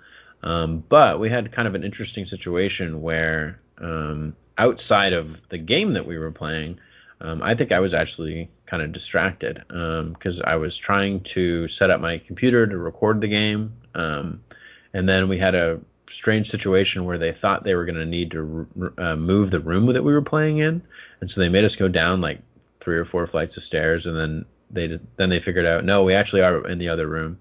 Um, 0.44 0.84
but 0.90 1.20
we 1.20 1.30
had 1.30 1.52
kind 1.52 1.68
of 1.68 1.76
an 1.76 1.84
interesting 1.84 2.26
situation 2.26 3.02
where 3.02 3.60
um, 3.80 4.36
outside 4.58 5.14
of 5.14 5.36
the 5.50 5.58
game 5.58 5.94
that 5.94 6.06
we 6.06 6.18
were 6.18 6.32
playing, 6.32 6.80
um, 7.22 7.42
I 7.42 7.56
think 7.56 7.72
I 7.72 7.80
was 7.80 7.94
actually 7.94 8.50
kind 8.68 8.84
of 8.84 8.92
distracted 8.92 9.64
because 9.68 10.38
um, 10.38 10.44
I 10.46 10.56
was 10.56 10.78
trying 10.78 11.26
to 11.34 11.68
set 11.70 11.90
up 11.90 12.00
my 12.00 12.20
computer 12.20 12.68
to 12.68 12.78
record 12.78 13.22
the 13.22 13.28
game, 13.28 13.74
and 13.96 15.10
then 15.10 15.28
we 15.28 15.38
had 15.38 15.56
a 15.56 15.80
strange 16.18 16.50
situation 16.50 17.06
where 17.06 17.18
they 17.18 17.34
thought 17.42 17.64
they 17.64 17.76
were 17.76 17.86
going 17.86 17.96
to 17.96 18.06
need 18.06 18.32
to 18.32 18.68
uh, 18.98 19.16
move 19.16 19.50
the 19.52 19.60
room 19.60 19.92
that 19.94 20.04
we 20.04 20.14
were 20.14 20.22
playing 20.22 20.60
in, 20.60 20.82
and 21.22 21.30
so 21.30 21.42
they 21.42 21.50
made 21.50 21.64
us 21.64 21.76
go 21.76 21.88
down 21.88 22.22
like 22.22 22.40
three 22.82 22.98
or 22.98 23.06
four 23.06 23.26
flights 23.28 23.58
of 23.58 23.64
stairs, 23.64 24.06
and 24.06 24.18
then 24.18 24.46
they 24.72 25.00
then 25.16 25.30
they 25.30 25.40
figured 25.40 25.66
out 25.66 25.86
no, 25.86 26.04
we 26.04 26.14
actually 26.14 26.42
are 26.42 26.68
in 26.68 26.78
the 26.78 26.90
other 26.90 27.08
room, 27.08 27.40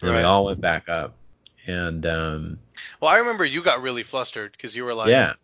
and 0.00 0.10
right. 0.10 0.18
we 0.18 0.22
all 0.22 0.46
went 0.46 0.60
back 0.60 0.88
up, 0.88 1.14
and 1.66 2.06
um, 2.06 2.58
well, 3.00 3.10
I 3.10 3.18
remember 3.18 3.44
you 3.44 3.62
got 3.62 3.82
really 3.82 4.02
flustered 4.02 4.52
because 4.52 4.74
you 4.74 4.84
were 4.84 4.94
like, 4.94 5.10
yeah. 5.10 5.34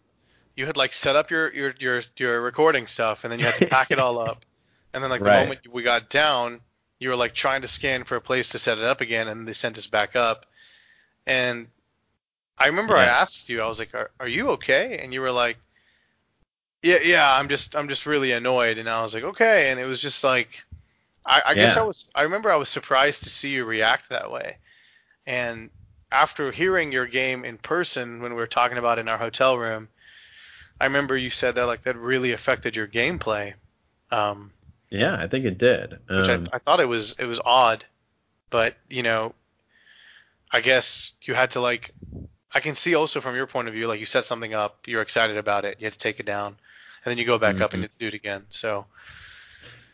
you 0.57 0.67
had 0.67 0.77
like 0.77 0.93
set 0.93 1.17
up 1.17 1.31
your 1.31 1.53
your 1.53 1.75
your 1.79 2.03
your 2.17 2.41
recording 2.41 2.87
stuff 2.87 3.25
and 3.25 3.33
then 3.33 3.39
you 3.39 3.47
had 3.47 3.57
to 3.57 3.67
pack 3.67 3.91
it 3.91 3.99
all 3.99 4.19
up. 4.19 4.45
And 4.93 5.03
then 5.03 5.11
like 5.11 5.23
the 5.23 5.31
right. 5.31 5.43
moment 5.43 5.73
we 5.73 5.83
got 5.83 6.09
down 6.09 6.61
you 7.01 7.09
were 7.09 7.17
like 7.17 7.35
trying 7.35 7.63
to 7.63 7.69
scan 7.69 8.05
for 8.05 8.17
a 8.17 8.21
place 8.21 8.51
to 8.51 8.59
set 8.59 8.79
it 8.79 8.85
up 8.85 9.01
again 9.01 9.29
and 9.29 9.47
they 9.47 9.53
sent 9.53 9.77
us 9.77 9.87
back 9.87 10.17
up. 10.17 10.47
And 11.27 11.69
i 12.57 12.67
remember 12.67 12.95
yeah. 12.95 13.01
i 13.01 13.07
asked 13.07 13.49
you 13.49 13.61
i 13.61 13.67
was 13.67 13.81
like 13.81 13.93
are, 13.95 14.11
are 14.21 14.29
you 14.29 14.51
okay? 14.51 14.99
And 15.03 15.13
you 15.13 15.21
were 15.21 15.33
like 15.33 15.59
yeah 16.83 16.99
yeah 17.03 17.37
i'm 17.37 17.49
just 17.49 17.75
i'm 17.77 17.89
just 17.89 18.07
really 18.07 18.33
annoyed. 18.33 18.79
And 18.79 18.89
i 18.89 19.03
was 19.03 19.15
like 19.15 19.25
okay. 19.25 19.71
And 19.71 19.81
it 19.81 19.87
was 19.87 20.01
just 20.01 20.25
like 20.25 20.49
i, 21.27 21.43
I 21.47 21.51
yeah. 21.51 21.55
guess 21.55 21.77
i 21.77 21.83
was 21.83 22.07
i 22.15 22.23
remember 22.23 22.51
i 22.51 22.57
was 22.57 22.69
surprised 22.69 23.25
to 23.25 23.31
see 23.31 23.51
you 23.51 23.65
react 23.65 24.11
that 24.11 24.31
way 24.31 24.59
and 25.27 25.71
after 26.13 26.53
hearing 26.53 26.93
your 26.93 27.07
game 27.07 27.45
in 27.45 27.59
person 27.59 28.23
when 28.23 28.33
we 28.33 28.37
were 28.37 28.47
talking 28.47 28.79
about 28.79 28.99
it 28.99 29.03
in 29.03 29.09
our 29.09 29.19
hotel 29.19 29.59
room 29.59 29.89
I 30.81 30.85
remember 30.85 31.17
you 31.17 31.31
said 31.31 31.55
that 31.55 31.67
like 31.67 31.83
that 31.83 31.97
really 31.97 32.33
affected 32.33 32.77
your 32.77 32.89
gameplay. 32.89 33.55
Um, 34.11 34.53
yeah, 34.91 35.17
I 35.17 35.29
think 35.29 35.45
it 35.45 35.59
did. 35.59 35.95
Um, 36.09 36.17
which 36.17 36.29
I, 36.29 36.35
um, 36.35 36.47
I 36.53 36.59
thought 36.59 36.81
it 36.81 36.89
was 36.89 37.15
it 37.19 37.27
was 37.27 37.41
odd, 37.45 37.85
but 38.51 38.75
you 38.89 39.03
know, 39.03 39.35
I 40.51 40.61
guess 40.61 41.13
you 41.23 41.35
had 41.35 41.53
to 41.53 41.61
like. 41.61 41.93
I 42.53 42.61
can 42.61 42.77
see 42.77 42.95
also 42.95 43.21
from 43.21 43.35
your 43.35 43.49
point 43.49 43.67
of 43.67 43.75
view, 43.75 43.89
like 43.89 43.99
you 43.99 44.07
set 44.07 44.27
something 44.27 44.55
up, 44.55 44.87
you're 44.87 45.03
excited 45.03 45.37
about 45.37 45.65
it, 45.65 45.81
you 45.81 45.87
have 45.87 45.95
to 45.95 45.99
take 45.99 46.21
it 46.21 46.27
down, 46.27 46.57
and 47.05 47.11
then 47.11 47.19
you 47.19 47.25
go 47.25 47.39
back 47.39 47.55
mm-hmm. 47.55 47.65
up 47.65 47.73
and 47.73 47.79
mm-hmm. 47.79 47.83
you 47.83 47.87
have 47.87 47.93
to 47.93 47.99
do 47.99 48.09
it 48.09 48.15
again. 48.15 48.45
So. 48.51 48.87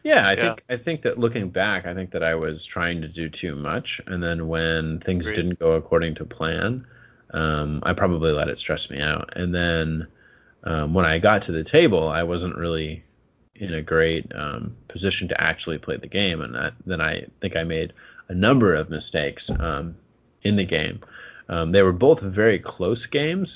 Yeah, 0.03 0.27
I 0.27 0.33
yeah. 0.33 0.43
think 0.43 0.65
I 0.71 0.77
think 0.77 1.03
that 1.03 1.19
looking 1.19 1.51
back, 1.51 1.87
I 1.87 1.95
think 1.95 2.11
that 2.13 2.23
I 2.23 2.35
was 2.35 2.65
trying 2.67 3.01
to 3.03 3.09
do 3.09 3.29
too 3.29 3.55
much, 3.55 4.01
and 4.07 4.23
then 4.23 4.49
when 4.49 5.01
things 5.01 5.23
Agreed. 5.23 5.37
didn't 5.37 5.59
go 5.59 5.73
according 5.73 6.15
to 6.17 6.25
plan, 6.25 6.87
um, 7.35 7.83
I 7.85 7.93
probably 7.93 8.33
let 8.33 8.49
it 8.49 8.59
stress 8.59 8.89
me 8.89 9.01
out, 9.01 9.31
and 9.37 9.55
then 9.55 10.07
um, 10.65 10.95
when 10.95 11.05
I 11.05 11.19
got 11.19 11.45
to 11.47 11.53
the 11.53 11.65
table, 11.65 12.09
I 12.09 12.23
wasn't 12.23 12.57
really 12.57 13.05
in 13.57 13.75
a 13.75 13.83
great 13.83 14.31
um, 14.35 14.75
position 14.89 15.29
to 15.29 15.41
actually 15.41 15.79
play 15.79 15.97
the 15.97 16.07
game, 16.09 16.41
and 16.41 16.55
that, 16.55 16.73
then 16.87 17.01
I 17.01 17.27
think 17.43 17.57
I 17.57 17.65
made 17.65 17.93
a 18.29 18.35
number 18.35 18.75
of 18.75 18.89
mistakes 18.89 19.43
um, 19.59 19.97
in 20.43 20.57
the 20.57 20.65
game. 20.65 21.01
Um, 21.51 21.73
they 21.73 21.83
were 21.83 21.93
both 21.93 22.21
very 22.21 22.59
close 22.59 23.05
games. 23.07 23.49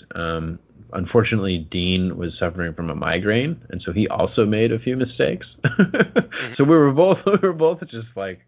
Unfortunately, 0.93 1.59
Dean 1.59 2.17
was 2.17 2.33
suffering 2.39 2.75
from 2.75 2.91
a 2.91 2.95
migraine, 2.95 3.61
and 3.71 3.83
so 3.83 3.93
he 3.93 4.07
also 4.09 4.47
made 4.47 4.73
a 4.73 4.79
few 4.79 4.97
mistakes. 4.97 5.47
mm-hmm. 5.65 6.55
So 6.57 6.65
we 6.65 6.77
were 6.77 6.93
both 6.93 7.19
we 7.27 7.49
were 7.49 7.53
both 7.53 7.81
just 7.89 8.09
like 8.17 8.41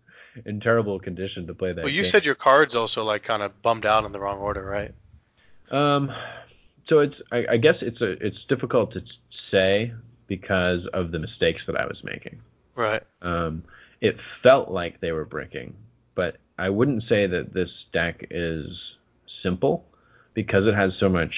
in 0.44 0.60
terrible 0.60 0.98
condition 1.00 1.46
to 1.46 1.54
play 1.54 1.72
that. 1.72 1.82
Well, 1.84 1.92
you 1.92 2.02
game. 2.02 2.10
said 2.10 2.24
your 2.24 2.34
cards 2.34 2.76
also 2.76 3.04
like 3.04 3.24
kind 3.24 3.42
of 3.42 3.60
bummed 3.62 3.86
out 3.86 4.04
in 4.04 4.12
the 4.12 4.20
wrong 4.20 4.38
order, 4.38 4.64
right? 4.64 4.94
Um, 5.70 6.12
so 6.88 7.00
it's 7.00 7.16
I, 7.32 7.46
I, 7.50 7.56
guess 7.56 7.76
it's 7.80 8.00
a 8.00 8.12
it's 8.24 8.44
difficult 8.48 8.92
to 8.92 9.02
say 9.50 9.92
because 10.28 10.86
of 10.92 11.10
the 11.10 11.18
mistakes 11.18 11.62
that 11.66 11.76
I 11.76 11.86
was 11.86 11.98
making. 12.04 12.40
Right. 12.74 13.02
Um, 13.22 13.64
it 14.00 14.16
felt 14.42 14.70
like 14.70 15.00
they 15.00 15.12
were 15.12 15.24
breaking, 15.24 15.74
but 16.14 16.36
I 16.58 16.70
wouldn't 16.70 17.04
say 17.08 17.26
that 17.26 17.52
this 17.52 17.70
deck 17.92 18.26
is 18.30 18.66
simple 19.42 19.86
because 20.34 20.66
it 20.66 20.74
has 20.74 20.92
so 21.00 21.08
much 21.08 21.34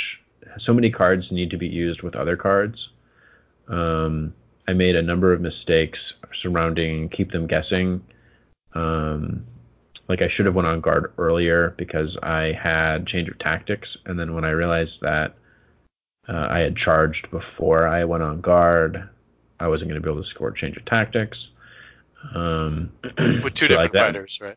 so 0.64 0.72
many 0.72 0.90
cards 0.90 1.30
need 1.30 1.50
to 1.50 1.56
be 1.56 1.68
used 1.68 2.02
with 2.02 2.16
other 2.16 2.36
cards. 2.36 2.88
Um, 3.68 4.34
I 4.66 4.72
made 4.72 4.96
a 4.96 5.02
number 5.02 5.32
of 5.32 5.40
mistakes 5.40 5.98
surrounding 6.42 7.08
keep 7.08 7.32
them 7.32 7.46
guessing. 7.46 8.02
Um, 8.74 9.46
like 10.08 10.22
I 10.22 10.28
should 10.28 10.46
have 10.46 10.54
went 10.54 10.68
on 10.68 10.80
guard 10.80 11.12
earlier 11.18 11.74
because 11.76 12.16
I 12.22 12.52
had 12.52 13.06
change 13.06 13.28
of 13.28 13.38
tactics, 13.38 13.88
and 14.06 14.18
then 14.18 14.34
when 14.34 14.44
I 14.44 14.50
realized 14.50 15.00
that 15.02 15.34
uh, 16.28 16.46
I 16.50 16.60
had 16.60 16.76
charged 16.76 17.30
before 17.30 17.86
I 17.86 18.04
went 18.04 18.22
on 18.22 18.40
guard, 18.40 19.08
I 19.60 19.68
wasn't 19.68 19.90
going 19.90 20.00
to 20.00 20.06
be 20.06 20.10
able 20.10 20.22
to 20.22 20.28
score 20.28 20.50
change 20.50 20.76
of 20.76 20.84
tactics. 20.84 21.38
Um, 22.34 22.92
with 23.02 23.54
two 23.54 23.66
so 23.66 23.68
different 23.68 23.94
like 23.94 24.02
fighters, 24.02 24.38
right? 24.40 24.56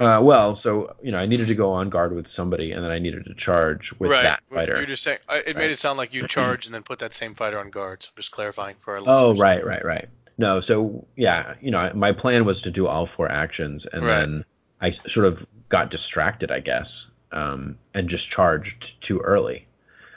Uh, 0.00 0.20
well, 0.22 0.58
so 0.62 0.96
you 1.02 1.12
know, 1.12 1.18
I 1.18 1.26
needed 1.26 1.48
to 1.48 1.54
go 1.54 1.70
on 1.70 1.90
guard 1.90 2.14
with 2.14 2.26
somebody, 2.34 2.72
and 2.72 2.82
then 2.82 2.90
I 2.90 2.98
needed 2.98 3.26
to 3.26 3.34
charge 3.34 3.92
with 3.98 4.10
right. 4.10 4.22
that 4.22 4.42
fighter. 4.48 4.72
Right. 4.72 4.78
You're 4.78 4.86
just 4.86 5.02
saying 5.02 5.18
it 5.28 5.46
right. 5.46 5.56
made 5.56 5.70
it 5.70 5.78
sound 5.78 5.98
like 5.98 6.14
you 6.14 6.26
charge 6.28 6.64
and 6.66 6.74
then 6.74 6.82
put 6.82 6.98
that 7.00 7.12
same 7.12 7.34
fighter 7.34 7.58
on 7.58 7.70
guard. 7.70 8.02
So 8.02 8.08
I'm 8.10 8.16
just 8.16 8.30
clarifying 8.30 8.76
for 8.80 8.94
our 8.94 9.00
listeners. 9.00 9.18
Oh, 9.18 9.36
right, 9.36 9.64
right, 9.64 9.84
right. 9.84 10.08
No, 10.38 10.62
so 10.62 11.06
yeah, 11.16 11.54
you 11.60 11.70
know, 11.70 11.92
my 11.94 12.10
plan 12.12 12.46
was 12.46 12.60
to 12.62 12.70
do 12.70 12.86
all 12.86 13.06
four 13.16 13.30
actions, 13.30 13.84
and 13.92 14.04
right. 14.04 14.20
then 14.20 14.44
I 14.80 14.96
sort 15.12 15.26
of 15.26 15.38
got 15.68 15.90
distracted, 15.90 16.50
I 16.50 16.60
guess, 16.60 16.86
um, 17.32 17.78
and 17.92 18.08
just 18.08 18.30
charged 18.30 18.92
too 19.06 19.18
early, 19.18 19.66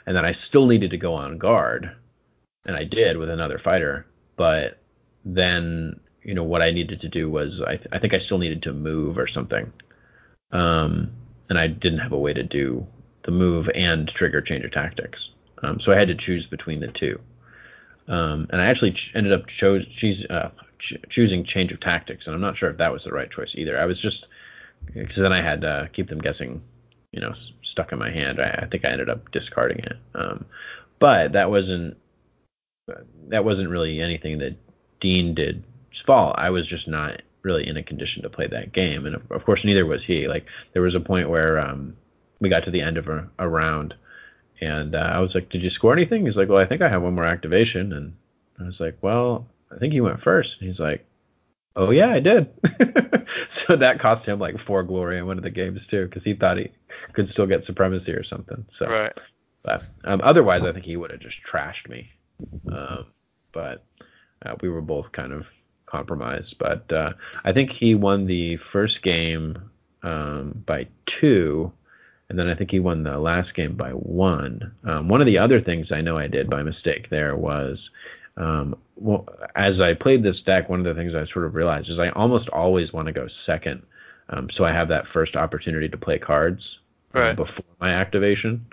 and 0.06 0.16
then 0.16 0.24
I 0.24 0.34
still 0.48 0.66
needed 0.66 0.90
to 0.92 0.96
go 0.96 1.12
on 1.12 1.36
guard, 1.36 1.94
and 2.64 2.74
I 2.74 2.84
did 2.84 3.18
with 3.18 3.28
another 3.28 3.60
fighter, 3.62 4.06
but 4.36 4.78
then 5.26 6.00
you 6.26 6.34
know 6.34 6.42
what 6.42 6.60
I 6.60 6.72
needed 6.72 7.00
to 7.00 7.08
do 7.08 7.30
was 7.30 7.60
I, 7.66 7.76
th- 7.76 7.88
I 7.92 7.98
think 7.98 8.12
I 8.12 8.18
still 8.18 8.38
needed 8.38 8.62
to 8.64 8.72
move 8.72 9.16
or 9.16 9.28
something, 9.28 9.72
um, 10.50 11.10
and 11.48 11.58
I 11.58 11.68
didn't 11.68 12.00
have 12.00 12.12
a 12.12 12.18
way 12.18 12.32
to 12.32 12.42
do 12.42 12.84
the 13.22 13.30
move 13.30 13.70
and 13.74 14.08
trigger 14.08 14.40
change 14.40 14.64
of 14.64 14.72
tactics, 14.72 15.30
um, 15.62 15.78
so 15.80 15.92
I 15.92 15.96
had 15.96 16.08
to 16.08 16.14
choose 16.16 16.44
between 16.46 16.80
the 16.80 16.88
two. 16.88 17.18
Um, 18.08 18.46
and 18.50 18.60
I 18.60 18.66
actually 18.66 18.92
ch- 18.92 19.12
ended 19.14 19.32
up 19.32 19.46
chose, 19.46 19.84
uh, 20.30 20.50
ch- 20.80 20.94
choosing 21.10 21.44
change 21.44 21.70
of 21.72 21.80
tactics, 21.80 22.26
and 22.26 22.34
I'm 22.34 22.40
not 22.40 22.56
sure 22.56 22.70
if 22.70 22.76
that 22.78 22.92
was 22.92 23.04
the 23.04 23.12
right 23.12 23.30
choice 23.30 23.52
either. 23.54 23.78
I 23.78 23.86
was 23.86 24.00
just 24.00 24.26
because 24.92 25.16
then 25.16 25.32
I 25.32 25.42
had 25.42 25.60
to 25.60 25.68
uh, 25.68 25.86
keep 25.88 26.08
them 26.08 26.20
guessing, 26.20 26.60
you 27.12 27.20
know, 27.20 27.34
stuck 27.62 27.92
in 27.92 27.98
my 27.98 28.10
hand. 28.10 28.40
I, 28.40 28.62
I 28.62 28.66
think 28.66 28.84
I 28.84 28.90
ended 28.90 29.10
up 29.10 29.30
discarding 29.30 29.78
it. 29.78 29.96
Um, 30.14 30.44
but 30.98 31.32
that 31.32 31.50
wasn't 31.50 31.96
that 33.28 33.44
wasn't 33.44 33.68
really 33.68 34.00
anything 34.00 34.38
that 34.38 34.56
Dean 35.00 35.34
did 35.34 35.64
fault. 36.04 36.34
I 36.38 36.50
was 36.50 36.66
just 36.66 36.88
not 36.88 37.22
really 37.42 37.66
in 37.66 37.76
a 37.76 37.82
condition 37.82 38.22
to 38.22 38.30
play 38.30 38.46
that 38.48 38.72
game, 38.72 39.06
and 39.06 39.14
of, 39.14 39.30
of 39.30 39.44
course 39.44 39.60
neither 39.64 39.86
was 39.86 40.02
he. 40.04 40.28
Like 40.28 40.46
there 40.72 40.82
was 40.82 40.94
a 40.94 41.00
point 41.00 41.30
where 41.30 41.58
um, 41.58 41.96
we 42.40 42.48
got 42.48 42.64
to 42.64 42.70
the 42.70 42.82
end 42.82 42.96
of 42.96 43.08
a, 43.08 43.28
a 43.38 43.48
round 43.48 43.94
and 44.60 44.94
uh, 44.94 45.10
I 45.12 45.18
was 45.18 45.34
like, 45.34 45.50
"Did 45.50 45.62
you 45.62 45.70
score 45.70 45.92
anything?" 45.92 46.24
He's 46.24 46.36
like, 46.36 46.48
"Well, 46.48 46.58
I 46.58 46.66
think 46.66 46.82
I 46.82 46.88
have 46.88 47.02
one 47.02 47.14
more 47.14 47.24
activation." 47.24 47.92
And 47.92 48.14
I 48.58 48.64
was 48.64 48.80
like, 48.80 48.96
"Well, 49.02 49.46
I 49.74 49.78
think 49.78 49.92
you 49.92 50.04
went 50.04 50.22
first. 50.22 50.50
And 50.60 50.70
he's 50.70 50.78
like, 50.78 51.06
"Oh 51.74 51.90
yeah, 51.90 52.08
I 52.08 52.20
did." 52.20 52.48
so 53.66 53.76
that 53.76 54.00
cost 54.00 54.26
him 54.26 54.38
like 54.38 54.56
four 54.66 54.82
glory 54.82 55.18
in 55.18 55.26
one 55.26 55.36
of 55.36 55.44
the 55.44 55.50
games 55.50 55.80
too, 55.90 56.06
because 56.06 56.22
he 56.22 56.34
thought 56.34 56.58
he 56.58 56.70
could 57.12 57.30
still 57.32 57.46
get 57.46 57.66
supremacy 57.66 58.12
or 58.12 58.24
something. 58.24 58.64
So, 58.78 58.86
right. 58.86 59.12
But 59.62 59.82
um, 60.04 60.20
otherwise, 60.22 60.62
I 60.64 60.72
think 60.72 60.84
he 60.84 60.96
would 60.96 61.10
have 61.10 61.20
just 61.20 61.36
trashed 61.52 61.88
me. 61.88 62.08
Um, 62.70 63.06
but 63.52 63.84
uh, 64.44 64.54
we 64.62 64.68
were 64.68 64.82
both 64.82 65.10
kind 65.12 65.32
of 65.32 65.44
compromised. 65.86 66.56
But 66.58 66.90
uh, 66.92 67.12
I 67.44 67.52
think 67.52 67.70
he 67.70 67.94
won 67.94 68.26
the 68.26 68.58
first 68.72 69.02
game 69.02 69.70
um, 70.02 70.62
by 70.66 70.86
two 71.06 71.72
and 72.28 72.38
then 72.38 72.48
I 72.48 72.54
think 72.54 72.70
he 72.70 72.80
won 72.80 73.04
the 73.04 73.18
last 73.18 73.54
game 73.54 73.76
by 73.76 73.90
one. 73.90 74.74
Um, 74.84 75.08
one 75.08 75.20
of 75.20 75.26
the 75.26 75.38
other 75.38 75.60
things 75.60 75.92
I 75.92 76.00
know 76.00 76.16
I 76.16 76.26
did 76.26 76.50
by 76.50 76.62
mistake 76.62 77.08
there 77.08 77.36
was 77.36 77.78
um, 78.36 78.76
well, 78.96 79.26
as 79.54 79.80
I 79.80 79.94
played 79.94 80.22
this 80.22 80.40
deck, 80.42 80.68
one 80.68 80.80
of 80.80 80.86
the 80.86 80.94
things 80.94 81.14
I 81.14 81.26
sort 81.32 81.46
of 81.46 81.54
realized 81.54 81.88
is 81.88 81.98
I 81.98 82.10
almost 82.10 82.48
always 82.50 82.92
want 82.92 83.06
to 83.06 83.12
go 83.12 83.28
second, 83.46 83.82
um, 84.30 84.48
so 84.50 84.64
I 84.64 84.72
have 84.72 84.88
that 84.88 85.06
first 85.12 85.36
opportunity 85.36 85.88
to 85.88 85.96
play 85.96 86.18
cards 86.18 86.62
um, 87.14 87.22
Right. 87.22 87.36
before 87.36 87.64
my 87.80 87.90
activation. 87.90 88.66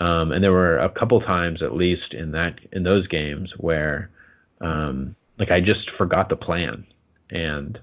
Um, 0.00 0.32
and 0.32 0.42
there 0.42 0.52
were 0.52 0.78
a 0.78 0.88
couple 0.88 1.20
times, 1.20 1.60
at 1.62 1.74
least 1.74 2.14
in 2.14 2.32
that 2.32 2.58
in 2.72 2.84
those 2.84 3.06
games, 3.06 3.52
where 3.58 4.10
um, 4.60 5.14
like 5.38 5.50
I 5.50 5.60
just 5.60 5.90
forgot 5.92 6.28
the 6.28 6.36
plan, 6.36 6.86
and 7.30 7.78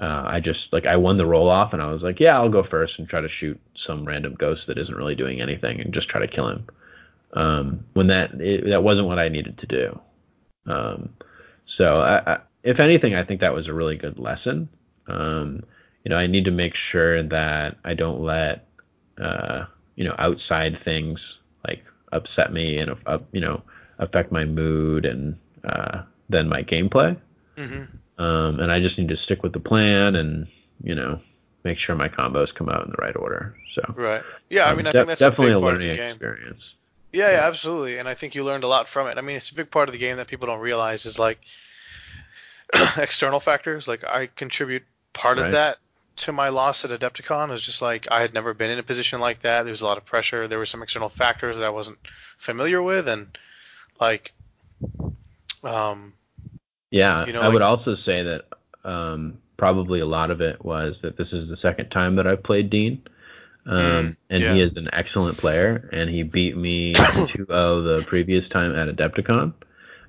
uh, 0.00 0.24
I 0.26 0.40
just 0.40 0.68
like 0.72 0.86
I 0.86 0.96
won 0.96 1.18
the 1.18 1.26
roll 1.26 1.48
off, 1.48 1.72
and 1.72 1.82
I 1.82 1.92
was 1.92 2.02
like, 2.02 2.20
yeah, 2.20 2.36
I'll 2.36 2.48
go 2.48 2.64
first 2.64 2.98
and 2.98 3.08
try 3.08 3.20
to 3.20 3.28
shoot 3.28 3.60
some 3.76 4.04
random 4.04 4.34
ghost 4.34 4.62
that 4.66 4.78
isn't 4.78 4.96
really 4.96 5.14
doing 5.14 5.40
anything, 5.40 5.80
and 5.80 5.92
just 5.92 6.08
try 6.08 6.20
to 6.20 6.28
kill 6.28 6.48
him. 6.48 6.66
Um, 7.34 7.84
when 7.94 8.06
that 8.08 8.40
it, 8.40 8.68
that 8.68 8.82
wasn't 8.82 9.06
what 9.06 9.18
I 9.18 9.28
needed 9.28 9.58
to 9.58 9.66
do. 9.66 10.00
Um, 10.66 11.10
so 11.76 12.00
I, 12.00 12.34
I, 12.34 12.38
if 12.62 12.80
anything, 12.80 13.14
I 13.14 13.24
think 13.24 13.40
that 13.40 13.54
was 13.54 13.68
a 13.68 13.74
really 13.74 13.96
good 13.96 14.18
lesson. 14.18 14.68
Um, 15.08 15.62
you 16.04 16.10
know, 16.10 16.16
I 16.16 16.26
need 16.26 16.44
to 16.44 16.50
make 16.50 16.74
sure 16.92 17.22
that 17.22 17.76
I 17.84 17.94
don't 17.94 18.20
let 18.20 18.66
uh, 19.20 19.66
you 19.96 20.04
know 20.04 20.14
outside 20.18 20.78
things 20.84 21.20
like 21.66 21.84
upset 22.12 22.52
me 22.52 22.78
and 22.78 22.94
uh, 23.06 23.18
you 23.32 23.40
know 23.40 23.62
affect 23.98 24.32
my 24.32 24.44
mood 24.44 25.06
and 25.06 25.36
uh, 25.64 26.02
then 26.28 26.48
my 26.48 26.62
gameplay. 26.62 27.16
hmm 27.56 27.88
Um, 28.18 28.60
and 28.60 28.70
I 28.70 28.80
just 28.80 28.98
need 28.98 29.08
to 29.08 29.16
stick 29.16 29.42
with 29.42 29.52
the 29.52 29.60
plan 29.60 30.16
and 30.16 30.46
you 30.82 30.94
know 30.94 31.20
make 31.64 31.78
sure 31.78 31.94
my 31.96 32.08
combos 32.08 32.54
come 32.54 32.68
out 32.68 32.84
in 32.84 32.90
the 32.90 33.02
right 33.02 33.16
order. 33.16 33.56
So 33.74 33.94
Right. 33.94 34.24
Yeah, 34.50 34.68
I 34.68 34.72
um, 34.72 34.74
mean, 34.74 34.86
I 34.86 34.92
de- 34.92 34.92
think 34.92 35.08
that's 35.08 35.24
definitely 35.28 35.52
a 35.52 35.58
a 35.58 35.58
big 35.58 35.58
part 35.58 35.76
of 35.76 35.82
learning 35.82 35.90
experience. 35.90 36.62
Yeah, 37.12 37.30
yeah, 37.32 37.46
absolutely. 37.46 37.98
And 37.98 38.08
I 38.08 38.14
think 38.14 38.34
you 38.34 38.44
learned 38.44 38.64
a 38.64 38.68
lot 38.68 38.88
from 38.88 39.06
it. 39.06 39.16
I 39.18 39.20
mean, 39.22 39.36
it's 39.36 39.50
a 39.50 39.54
big 39.54 39.70
part 39.70 39.88
of 39.88 39.92
the 39.92 39.98
game 39.98 40.16
that 40.18 40.26
people 40.28 40.46
don't 40.48 40.60
realize 40.60 41.06
is 41.06 41.18
like 41.18 41.38
external 42.96 43.40
factors. 43.40 43.88
Like 43.88 44.04
I 44.04 44.26
contribute 44.26 44.84
part 45.12 45.38
Right. 45.38 45.46
of 45.46 45.52
that 45.52 45.78
to 46.16 46.32
my 46.32 46.48
loss 46.48 46.84
at 46.84 46.90
Adepticon. 46.98 47.48
It 47.48 47.52
was 47.52 47.62
just 47.62 47.82
like 47.82 48.06
I 48.10 48.20
had 48.20 48.34
never 48.34 48.54
been 48.54 48.70
in 48.70 48.78
a 48.78 48.82
position 48.82 49.20
like 49.20 49.40
that. 49.40 49.62
There 49.62 49.70
was 49.70 49.80
a 49.80 49.86
lot 49.86 49.98
of 49.98 50.04
pressure. 50.04 50.48
There 50.48 50.58
were 50.58 50.66
some 50.66 50.82
external 50.82 51.08
factors 51.08 51.58
that 51.58 51.64
I 51.64 51.70
wasn't 51.70 51.98
familiar 52.38 52.82
with, 52.82 53.08
and 53.08 53.36
like, 54.00 54.32
um, 55.64 56.14
Yeah, 56.90 57.26
You 57.26 57.32
know, 57.32 57.40
I 57.40 57.48
would 57.48 57.62
also 57.62 57.96
say 58.04 58.22
that 58.22 58.44
um, 58.84 59.38
probably 59.56 60.00
a 60.00 60.06
lot 60.06 60.30
of 60.30 60.40
it 60.40 60.64
was 60.64 60.96
that 61.02 61.16
this 61.16 61.28
is 61.32 61.48
the 61.48 61.56
second 61.58 61.90
time 61.90 62.16
that 62.16 62.26
I've 62.26 62.42
played 62.42 62.70
Dean, 62.70 63.02
um, 63.66 63.76
Mm, 63.76 64.16
and 64.30 64.42
yeah. 64.42 64.54
he 64.54 64.60
is 64.60 64.76
an 64.76 64.88
excellent 64.92 65.38
player, 65.38 65.88
and 65.92 66.10
he 66.10 66.22
beat 66.22 66.56
me 66.56 66.92
2-0 66.94 67.46
the 67.98 68.04
previous 68.04 68.48
time 68.50 68.74
at 68.76 68.88
Adepticon, 68.94 69.52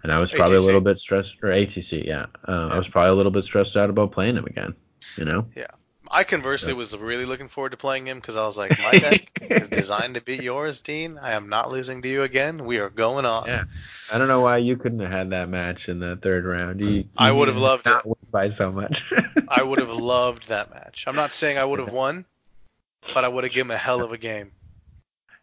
and 0.04 0.12
I 0.12 0.20
was 0.20 0.30
probably 0.32 0.58
a 0.58 0.62
little 0.62 0.82
bit 0.82 1.00
stressed, 1.00 1.32
or 1.42 1.50
ATC, 1.50 2.06
yeah, 2.06 2.26
uh, 2.48 2.70
I 2.72 2.78
was 2.78 2.88
probably 2.90 3.12
a 3.12 3.16
little 3.16 3.32
bit 3.32 3.46
stressed 3.46 3.76
out 3.76 3.90
about 3.90 4.12
playing 4.12 4.36
him 4.36 4.46
again, 4.46 4.76
you 5.18 5.26
know. 5.26 5.46
I 6.12 6.24
conversely 6.24 6.72
Yeah. 6.74 6.78
was 6.78 6.96
really 6.98 7.26
looking 7.26 7.50
forward 7.50 7.72
to 7.72 7.78
playing 7.78 8.08
him 8.08 8.20
because 8.20 8.38
I 8.38 8.44
was 8.46 8.58
like, 8.58 8.78
my 8.80 8.92
deck 9.00 9.32
is 9.42 9.68
designed 9.70 10.16
to 10.16 10.22
beat 10.22 10.42
yours, 10.42 10.80
Dean. 10.82 11.18
I 11.22 11.34
am 11.34 11.50
not 11.50 11.70
losing 11.72 12.02
to 12.02 12.08
you 12.08 12.24
again. 12.24 12.66
We 12.66 12.78
are 12.80 12.90
going 12.90 13.26
on. 13.26 13.48
Yeah. 13.48 13.64
I 14.12 14.18
don't 14.18 14.28
know 14.28 14.42
why 14.42 14.58
you 14.58 14.78
couldn't 14.78 15.00
have 15.00 15.12
had 15.12 15.30
that 15.32 15.50
match 15.50 15.88
in 15.88 16.00
the 16.00 16.18
third 16.22 16.46
round. 16.46 16.80
You, 16.80 17.06
I 17.18 17.32
would 17.32 17.48
have 17.48 17.58
loved 17.58 17.86
not 17.86 18.06
it. 18.06 18.32
by 18.32 18.56
so 18.58 18.72
much. 18.72 19.02
I 19.48 19.64
would 19.64 19.80
have 19.80 19.90
loved 19.94 20.48
that 20.50 20.70
match. 20.72 21.06
I'm 21.08 21.16
not 21.16 21.32
saying 21.34 21.58
I 21.58 21.66
would 21.66 21.80
have 21.80 21.92
won, 21.92 22.26
but 23.14 23.24
I 23.24 23.28
would 23.28 23.44
have 23.44 23.54
given 23.54 23.68
him 23.72 23.76
a 23.76 23.78
hell 23.78 24.04
of 24.04 24.12
a 24.12 24.18
game. 24.18 24.52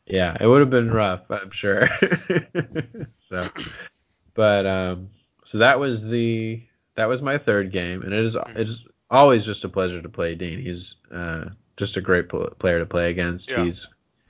Yeah, 0.06 0.36
it 0.40 0.46
would 0.46 0.60
have 0.60 0.70
been 0.70 0.90
rough, 0.90 1.22
I'm 1.30 1.50
sure. 1.52 1.88
so, 3.28 3.48
but 4.34 4.66
um, 4.66 5.10
so 5.50 5.58
that 5.58 5.78
was 5.78 6.00
the 6.02 6.62
that 6.96 7.06
was 7.06 7.22
my 7.22 7.38
third 7.38 7.72
game, 7.72 8.02
and 8.02 8.12
it 8.12 8.26
is 8.26 8.34
it 8.56 8.68
is 8.68 8.76
always 9.12 9.44
just 9.44 9.62
a 9.64 9.68
pleasure 9.68 10.02
to 10.02 10.08
play 10.08 10.34
Dean. 10.34 10.58
He's 10.60 10.82
uh, 11.16 11.44
just 11.78 11.96
a 11.96 12.00
great 12.00 12.28
pl- 12.28 12.50
player 12.58 12.78
to 12.80 12.86
play 12.86 13.10
against. 13.10 13.48
Yeah. 13.48 13.64
He's 13.66 13.76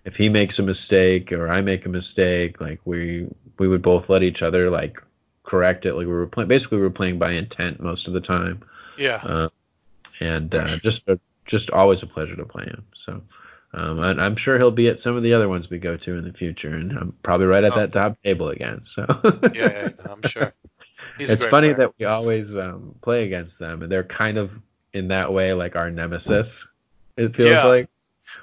if 0.05 0.15
he 0.15 0.29
makes 0.29 0.59
a 0.59 0.63
mistake 0.63 1.31
or 1.33 1.49
I 1.49 1.61
make 1.63 1.87
a 1.87 1.89
mistake, 1.89 2.61
like 2.61 2.81
we 2.85 3.27
we 3.59 3.69
would 3.69 3.83
both 3.83 4.09
let 4.09 4.23
each 4.23 4.43
other 4.43 4.69
like 4.69 4.97
correct 5.45 5.87
it. 5.87 5.95
Like 5.95 6.07
we 6.07 6.13
were 6.13 6.27
playing 6.27 6.49
basically 6.49 6.79
we 6.79 6.83
were 6.85 6.91
playing 6.91 7.19
by 7.19 7.33
intent 7.33 7.81
most 7.81 8.07
of 8.09 8.13
the 8.13 8.21
time, 8.21 8.63
Yeah. 8.99 9.17
uh, 9.25 9.49
and 10.21 10.55
uh, 10.55 10.77
just 10.79 11.01
a, 11.07 11.19
just 11.47 11.71
always 11.71 12.03
a 12.03 12.07
pleasure 12.07 12.37
to 12.37 12.45
play 12.45 12.65
him. 12.65 12.85
So. 13.07 13.23
Um, 13.75 14.01
and 14.03 14.21
I'm 14.21 14.37
sure 14.37 14.59
he'll 14.59 14.71
be 14.71 14.89
at 14.91 14.99
some 15.03 15.17
of 15.17 15.23
the 15.23 15.33
other 15.33 15.49
ones 15.49 15.71
we 15.71 15.79
go 15.79 15.97
to 15.97 16.17
in 16.19 16.25
the 16.27 16.33
future, 16.35 16.75
and 16.75 16.93
I'm 16.93 17.15
probably 17.23 17.47
right 17.47 17.65
at 17.65 17.73
Oh. 17.73 17.77
that 17.77 17.91
top 17.95 18.23
table 18.23 18.51
again. 18.51 18.83
So 18.95 19.07
Yeah, 19.55 19.71
yeah, 19.71 19.89
I'm 20.11 20.21
sure. 20.29 20.53
He's 21.17 21.31
it's 21.31 21.41
funny 21.49 21.69
player. 21.73 21.75
that 21.79 21.95
we 21.99 22.05
always 22.05 22.49
um, 22.51 22.95
play 23.03 23.25
against 23.25 23.59
them, 23.59 23.81
and 23.81 23.91
they're 23.91 24.05
kind 24.05 24.37
of 24.37 24.51
in 24.95 25.09
that 25.09 25.33
way 25.33 25.53
like 25.53 25.77
our 25.77 25.91
nemesis. 25.91 26.47
It 27.17 27.35
feels 27.37 27.49
Yeah. 27.51 27.65
like. 27.65 27.89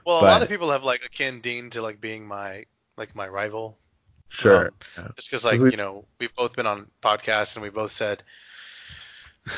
Well, 0.06 0.20
a 0.22 0.26
lot 0.26 0.42
of 0.42 0.50
people 0.50 0.70
have 0.72 0.84
like 0.84 1.04
akin 1.06 1.42
Dean 1.42 1.70
to 1.72 1.82
like 1.82 2.00
being 2.00 2.26
my 2.28 2.66
like 2.98 3.16
my 3.16 3.28
rival, 3.28 3.78
Sure. 4.30 4.72
Um, 4.98 5.12
just 5.16 5.30
because 5.30 5.44
like 5.46 5.60
We- 5.60 5.72
you 5.72 5.78
know 5.78 6.06
we've 6.20 6.34
both 6.36 6.56
been 6.56 6.68
on 6.68 6.88
podcasts 7.02 7.56
and 7.56 7.64
we 7.64 7.70
both 7.70 7.92
said. 7.92 8.24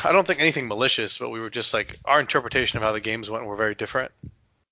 I 0.05 0.11
don't 0.13 0.25
think 0.25 0.39
anything 0.39 0.67
malicious, 0.67 1.17
but 1.17 1.29
we 1.31 1.41
were 1.41 1.49
just 1.49 1.73
like 1.73 1.99
our 2.05 2.19
interpretation 2.21 2.77
of 2.77 2.83
how 2.83 2.93
the 2.93 3.01
games 3.01 3.29
went 3.29 3.45
were 3.45 3.57
very 3.57 3.75
different. 3.75 4.11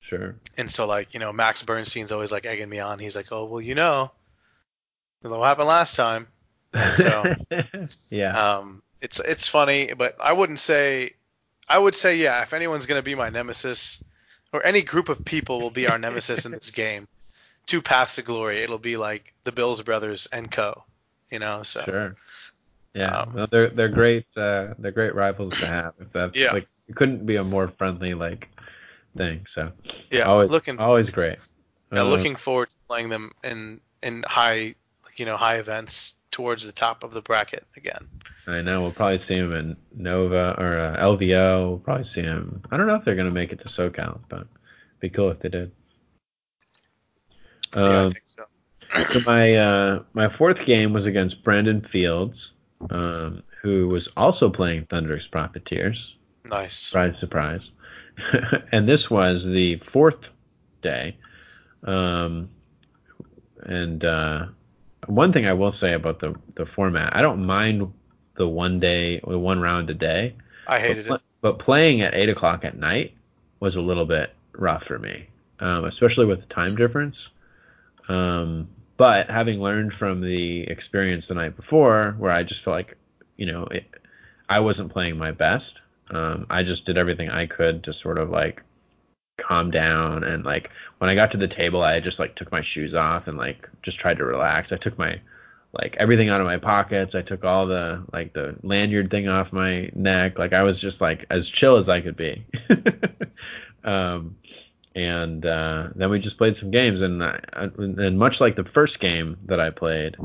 sure. 0.01 0.35
And 0.57 0.71
so 0.71 0.85
like, 0.85 1.13
you 1.13 1.19
know, 1.19 1.33
Max 1.33 1.61
Bernstein's 1.61 2.11
always 2.11 2.31
like 2.31 2.45
egging 2.45 2.69
me 2.69 2.79
on. 2.79 2.97
He's 2.99 3.15
like, 3.15 3.31
"Oh, 3.31 3.45
well, 3.45 3.61
you 3.61 3.75
know, 3.75 4.11
you 5.23 5.29
know 5.29 5.37
what 5.39 5.47
happened 5.47 5.67
last 5.67 5.95
time." 5.95 6.27
So- 6.95 7.35
yeah. 8.09 8.55
Um, 8.57 8.81
it's 9.01 9.19
it's 9.19 9.47
funny, 9.47 9.91
but 9.97 10.15
I 10.21 10.33
wouldn't 10.33 10.59
say. 10.61 11.13
I 11.69 11.77
would 11.77 11.95
say 11.95 12.15
yeah. 12.17 12.41
If 12.41 12.53
anyone's 12.53 12.85
gonna 12.85 13.01
be 13.01 13.15
my 13.15 13.29
nemesis, 13.29 14.03
or 14.51 14.65
any 14.65 14.81
group 14.81 15.09
of 15.09 15.23
people 15.23 15.59
will 15.61 15.69
be 15.71 15.87
our 15.87 15.97
nemesis 15.99 16.45
in 16.45 16.51
this 16.51 16.71
game, 16.83 17.07
to 17.67 17.81
Path 17.81 18.15
to 18.15 18.21
Glory, 18.21 18.59
it'll 18.59 18.77
be 18.79 18.97
like 18.97 19.33
the 19.43 19.51
Bills 19.51 19.81
brothers 19.81 20.27
and 20.31 20.51
Co. 20.51 20.83
You 21.31 21.39
know, 21.39 21.61
so 21.63 21.83
Sure. 21.85 22.15
Yeah. 22.95 23.19
Um, 23.19 23.33
well, 23.33 23.47
they're 23.51 23.69
they're 23.69 23.89
great. 23.89 24.25
Uh, 24.35 24.73
they're 24.79 24.91
great 24.91 25.13
rivals 25.13 25.57
to 25.59 25.67
have. 25.67 25.93
If 25.99 26.11
that's 26.11 26.35
Yeah. 26.35 26.51
like 26.53 26.67
it 26.87 26.95
couldn't 26.95 27.25
be 27.25 27.35
a 27.35 27.43
more 27.43 27.67
friendly 27.67 28.15
like 28.15 28.49
thing. 29.15 29.45
So 29.53 29.71
yeah, 30.09 30.23
always 30.23 30.49
looking 30.49 30.79
always 30.79 31.09
great. 31.11 31.37
yeah, 31.91 32.01
Uh, 32.01 32.05
looking 32.05 32.35
forward 32.35 32.69
to 32.69 32.75
playing 32.87 33.09
them 33.09 33.31
in 33.43 33.79
in 34.01 34.23
high 34.27 34.73
like 35.05 35.19
you 35.19 35.25
know 35.25 35.37
high 35.37 35.57
events 35.57 36.15
towards 36.31 36.65
the 36.65 36.71
top 36.71 37.03
of 37.03 37.11
the 37.11 37.21
bracket 37.21 37.65
again. 37.75 38.07
I 38.47 38.61
know 38.61 38.81
we'll 38.81 38.91
probably 38.91 39.19
see 39.27 39.35
him 39.35 39.53
in 39.53 39.77
Nova 39.95 40.55
or 40.57 40.79
uh, 40.79 40.97
LVO. 41.03 41.69
We'll 41.69 41.77
probably 41.79 42.09
see 42.13 42.21
him. 42.21 42.61
I 42.71 42.77
don't 42.77 42.87
know 42.87 42.95
if 42.95 43.05
they're 43.05 43.15
gonna 43.15 43.31
make 43.31 43.51
it 43.51 43.59
to 43.61 43.69
SoCal, 43.69 44.19
but 44.29 44.39
it'd 44.41 44.99
be 45.01 45.09
cool 45.09 45.29
if 45.31 45.39
they 45.39 45.49
did. 45.49 45.71
yeah, 47.75 47.81
I 47.81 47.95
Um, 48.05 48.11
think 48.11 48.23
so. 48.25 48.43
so 49.11 49.19
my 49.25 49.55
uh, 49.55 50.03
my 50.13 50.35
fourth 50.37 50.57
game 50.65 50.93
was 50.93 51.05
against 51.05 51.43
Brandon 51.43 51.85
Fields, 51.91 52.37
um, 52.89 53.43
who 53.61 53.87
was 53.87 54.07
also 54.17 54.49
playing 54.49 54.85
Thundrik's 54.85 55.27
Profiteers. 55.27 56.15
Nice. 56.45 56.75
Surprise, 56.75 57.13
surprise. 57.19 57.61
and 58.71 58.87
this 58.89 59.09
was 59.09 59.43
the 59.43 59.79
fourth 59.93 60.19
day. 60.81 61.15
Um, 61.83 62.49
and 63.63 64.03
uh, 64.03 64.47
one 65.07 65.33
thing 65.33 65.45
I 65.45 65.53
will 65.53 65.73
say 65.79 65.93
about 65.93 66.19
the, 66.19 66.35
the 66.55 66.65
format, 66.65 67.15
I 67.15 67.21
don't 67.21 67.45
mind 67.45 67.91
the 68.37 68.47
one 68.47 68.79
day, 68.79 69.19
the 69.25 69.39
one 69.39 69.59
round 69.59 69.89
a 69.89 69.93
day. 69.93 70.35
I 70.67 70.79
hated 70.79 71.07
but, 71.07 71.15
it. 71.15 71.21
but 71.41 71.59
playing 71.59 72.01
at 72.01 72.13
8 72.13 72.29
o'clock 72.29 72.63
at 72.63 72.77
night 72.77 73.13
was 73.59 73.75
a 73.75 73.79
little 73.79 74.05
bit 74.05 74.33
rough 74.53 74.83
for 74.83 74.99
me, 74.99 75.27
um, 75.59 75.85
especially 75.85 76.25
with 76.25 76.39
the 76.39 76.53
time 76.53 76.75
difference. 76.75 77.15
Um, 78.07 78.67
but 78.97 79.29
having 79.29 79.61
learned 79.61 79.93
from 79.97 80.21
the 80.21 80.63
experience 80.63 81.25
the 81.27 81.35
night 81.35 81.55
before, 81.55 82.15
where 82.17 82.31
I 82.31 82.43
just 82.43 82.63
felt 82.63 82.75
like, 82.75 82.97
you 83.37 83.45
know, 83.45 83.63
it, 83.65 83.85
I 84.49 84.59
wasn't 84.59 84.91
playing 84.91 85.17
my 85.17 85.31
best. 85.31 85.71
Um, 86.11 86.47
I 86.49 86.63
just 86.63 86.85
did 86.85 86.97
everything 86.97 87.29
I 87.29 87.45
could 87.45 87.83
to 87.83 87.93
sort 88.01 88.17
of 88.17 88.29
like 88.29 88.61
calm 89.39 89.71
down 89.71 90.23
and 90.23 90.43
like 90.43 90.69
when 90.99 91.09
I 91.09 91.15
got 91.15 91.31
to 91.31 91.37
the 91.37 91.47
table, 91.47 91.81
I 91.81 91.99
just 91.99 92.19
like 92.19 92.35
took 92.35 92.51
my 92.51 92.61
shoes 92.61 92.93
off 92.93 93.27
and 93.27 93.37
like 93.37 93.67
just 93.81 93.99
tried 93.99 94.17
to 94.17 94.25
relax. 94.25 94.71
I 94.71 94.77
took 94.77 94.97
my 94.97 95.19
like 95.73 95.95
everything 95.97 96.29
out 96.29 96.41
of 96.41 96.47
my 96.47 96.57
pockets. 96.57 97.15
I 97.15 97.21
took 97.21 97.43
all 97.43 97.67
the 97.67 98.03
like 98.11 98.33
the 98.33 98.55
lanyard 98.63 99.09
thing 99.09 99.27
off 99.27 99.53
my 99.53 99.89
neck. 99.95 100.37
Like 100.37 100.53
I 100.53 100.63
was 100.63 100.79
just 100.79 100.99
like 100.99 101.25
as 101.29 101.47
chill 101.47 101.77
as 101.77 101.87
I 101.87 102.01
could 102.01 102.17
be. 102.17 102.45
um, 103.83 104.35
and 104.95 105.45
uh, 105.45 105.89
then 105.95 106.09
we 106.09 106.19
just 106.19 106.37
played 106.37 106.57
some 106.59 106.71
games, 106.71 107.01
and 107.01 107.23
I, 107.23 107.39
and 107.53 108.17
much 108.17 108.41
like 108.41 108.55
the 108.55 108.65
first 108.65 108.99
game 108.99 109.37
that 109.45 109.59
I 109.59 109.69
played, 109.69 110.17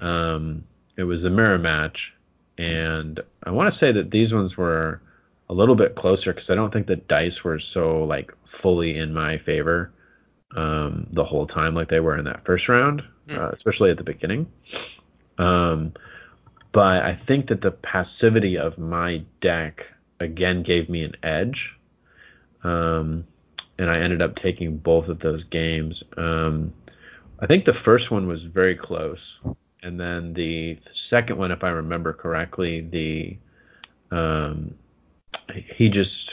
um, 0.00 0.64
it 0.96 1.02
was 1.02 1.24
a 1.24 1.30
mirror 1.30 1.58
match, 1.58 2.12
and 2.56 3.20
I 3.42 3.50
want 3.50 3.74
to 3.74 3.80
say 3.80 3.92
that 3.92 4.10
these 4.10 4.32
ones 4.32 4.56
were 4.56 5.02
a 5.48 5.54
little 5.54 5.74
bit 5.74 5.94
closer 5.96 6.32
because 6.32 6.48
I 6.48 6.54
don't 6.54 6.72
think 6.72 6.86
the 6.86 6.96
dice 6.96 7.44
were 7.44 7.60
so 7.72 8.04
like 8.04 8.32
fully 8.62 8.96
in 8.98 9.12
my 9.12 9.38
favor 9.38 9.92
um, 10.56 11.06
the 11.12 11.24
whole 11.24 11.46
time 11.46 11.74
like 11.74 11.88
they 11.88 12.00
were 12.00 12.16
in 12.16 12.24
that 12.24 12.44
first 12.44 12.68
round, 12.68 13.02
Hmm. 13.28 13.38
uh, 13.38 13.48
especially 13.50 13.90
at 13.90 13.96
the 13.96 14.04
beginning. 14.04 14.46
Um, 15.38 15.92
but 16.72 17.02
I 17.02 17.18
think 17.26 17.48
that 17.48 17.60
the 17.60 17.70
passivity 17.70 18.56
of 18.58 18.78
my 18.78 19.22
deck 19.40 19.82
again 20.20 20.62
gave 20.62 20.88
me 20.88 21.02
an 21.04 21.14
edge. 21.22 21.70
Um, 22.62 23.24
and 23.78 23.90
I 23.90 23.98
ended 23.98 24.22
up 24.22 24.36
taking 24.36 24.76
both 24.78 25.08
of 25.08 25.18
those 25.20 25.42
games. 25.44 26.02
Um, 26.16 26.72
I 27.40 27.46
think 27.46 27.64
the 27.64 27.74
first 27.84 28.10
one 28.10 28.26
was 28.26 28.42
very 28.44 28.76
close, 28.76 29.18
and 29.82 29.98
then 29.98 30.32
the 30.34 30.78
second 31.10 31.36
one, 31.36 31.50
if 31.50 31.64
I 31.64 31.70
remember 31.70 32.12
correctly, 32.12 32.80
the 32.80 33.36
um, 34.16 34.74
he 35.52 35.88
just 35.88 36.30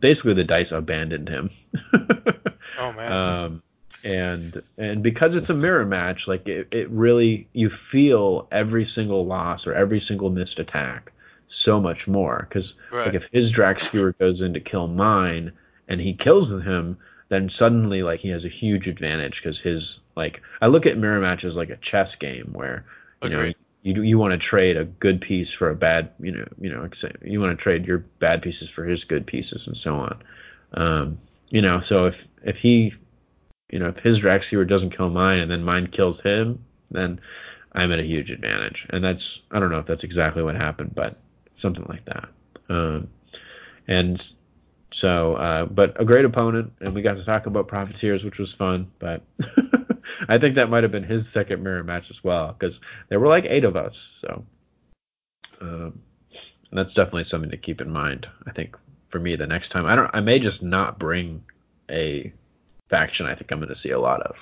basically 0.00 0.34
the 0.34 0.44
dice 0.44 0.70
abandoned 0.70 1.28
him. 1.28 1.50
oh 2.78 2.92
man. 2.92 3.12
Um, 3.12 3.62
and 4.04 4.62
and 4.78 5.02
because 5.02 5.34
it's 5.34 5.50
a 5.50 5.54
mirror 5.54 5.86
match, 5.86 6.22
like 6.26 6.46
it, 6.46 6.68
it 6.70 6.88
really 6.90 7.48
you 7.52 7.70
feel 7.90 8.46
every 8.52 8.86
single 8.94 9.26
loss 9.26 9.66
or 9.66 9.74
every 9.74 10.00
single 10.00 10.30
missed 10.30 10.58
attack 10.58 11.12
so 11.48 11.80
much 11.80 12.06
more 12.06 12.46
because 12.48 12.72
right. 12.92 13.06
like 13.06 13.14
if 13.14 13.24
his 13.32 13.52
Drakkskewer 13.52 14.16
goes 14.18 14.40
in 14.40 14.54
to 14.54 14.60
kill 14.60 14.86
mine 14.86 15.52
and 15.88 16.00
he 16.00 16.14
kills 16.14 16.48
him, 16.62 16.98
then 17.28 17.50
suddenly 17.58 18.02
like 18.02 18.20
he 18.20 18.28
has 18.28 18.44
a 18.44 18.48
huge 18.48 18.86
advantage 18.86 19.40
because 19.42 19.58
his 19.58 19.82
like 20.16 20.40
I 20.60 20.66
look 20.66 20.86
at 20.86 20.98
mirror 20.98 21.20
matches 21.20 21.54
like 21.54 21.70
a 21.70 21.76
chess 21.76 22.10
game 22.20 22.50
where 22.52 22.84
you 23.22 23.28
Agreed. 23.28 23.56
know 23.56 23.65
you 23.86 24.02
you 24.02 24.18
want 24.18 24.32
to 24.32 24.38
trade 24.38 24.76
a 24.76 24.84
good 24.84 25.20
piece 25.20 25.48
for 25.56 25.70
a 25.70 25.74
bad 25.76 26.10
you 26.18 26.32
know 26.32 26.44
you 26.60 26.68
know 26.68 26.88
you 27.22 27.38
want 27.38 27.56
to 27.56 27.62
trade 27.62 27.86
your 27.86 27.98
bad 28.18 28.42
pieces 28.42 28.68
for 28.74 28.84
his 28.84 29.04
good 29.04 29.26
pieces 29.26 29.62
and 29.66 29.76
so 29.76 29.94
on. 29.94 30.22
Um, 30.74 31.18
you 31.50 31.62
know, 31.62 31.80
so 31.88 32.06
if 32.06 32.14
if 32.42 32.56
he 32.56 32.92
you 33.70 33.78
know 33.78 33.88
if 33.88 33.98
his 33.98 34.18
Drakkskewer 34.18 34.68
doesn't 34.68 34.96
kill 34.96 35.10
mine 35.10 35.38
and 35.38 35.50
then 35.50 35.62
mine 35.62 35.86
kills 35.86 36.20
him, 36.22 36.64
then 36.90 37.20
I'm 37.72 37.92
at 37.92 38.00
a 38.00 38.04
huge 38.04 38.30
advantage. 38.30 38.84
And 38.90 39.04
that's 39.04 39.22
I 39.52 39.60
don't 39.60 39.70
know 39.70 39.78
if 39.78 39.86
that's 39.86 40.02
exactly 40.02 40.42
what 40.42 40.56
happened, 40.56 40.92
but 40.94 41.20
something 41.62 41.86
like 41.88 42.04
that. 42.06 42.28
Um, 42.68 43.08
and 43.86 44.20
so, 44.92 45.34
uh, 45.34 45.66
but 45.66 46.00
a 46.00 46.04
great 46.04 46.24
opponent, 46.24 46.72
and 46.80 46.92
we 46.92 47.02
got 47.02 47.14
to 47.14 47.24
talk 47.24 47.46
about 47.46 47.68
Profiteers, 47.68 48.24
which 48.24 48.38
was 48.38 48.52
fun. 48.54 48.90
But 48.98 49.22
I 50.28 50.38
think 50.38 50.56
that 50.56 50.70
might 50.70 50.82
have 50.82 50.92
been 50.92 51.04
his 51.04 51.24
second 51.32 51.62
mirror 51.62 51.84
match 51.84 52.04
as 52.10 52.22
well, 52.22 52.54
because 52.58 52.76
there 53.08 53.20
were 53.20 53.28
like 53.28 53.44
eight 53.46 53.64
of 53.64 53.76
us. 53.76 53.94
So 54.20 54.44
um, 55.60 56.00
that's 56.72 56.94
definitely 56.94 57.26
something 57.30 57.50
to 57.50 57.56
keep 57.56 57.80
in 57.80 57.90
mind. 57.90 58.26
I 58.46 58.52
think 58.52 58.76
for 59.10 59.18
me, 59.18 59.36
the 59.36 59.46
next 59.46 59.70
time, 59.70 59.86
I 59.86 59.94
don't, 59.96 60.10
I 60.12 60.20
may 60.20 60.38
just 60.38 60.62
not 60.62 60.98
bring 60.98 61.44
a 61.90 62.32
faction. 62.88 63.26
I 63.26 63.34
think 63.34 63.50
I'm 63.50 63.60
going 63.60 63.74
to 63.74 63.80
see 63.80 63.90
a 63.90 64.00
lot 64.00 64.22
of 64.22 64.36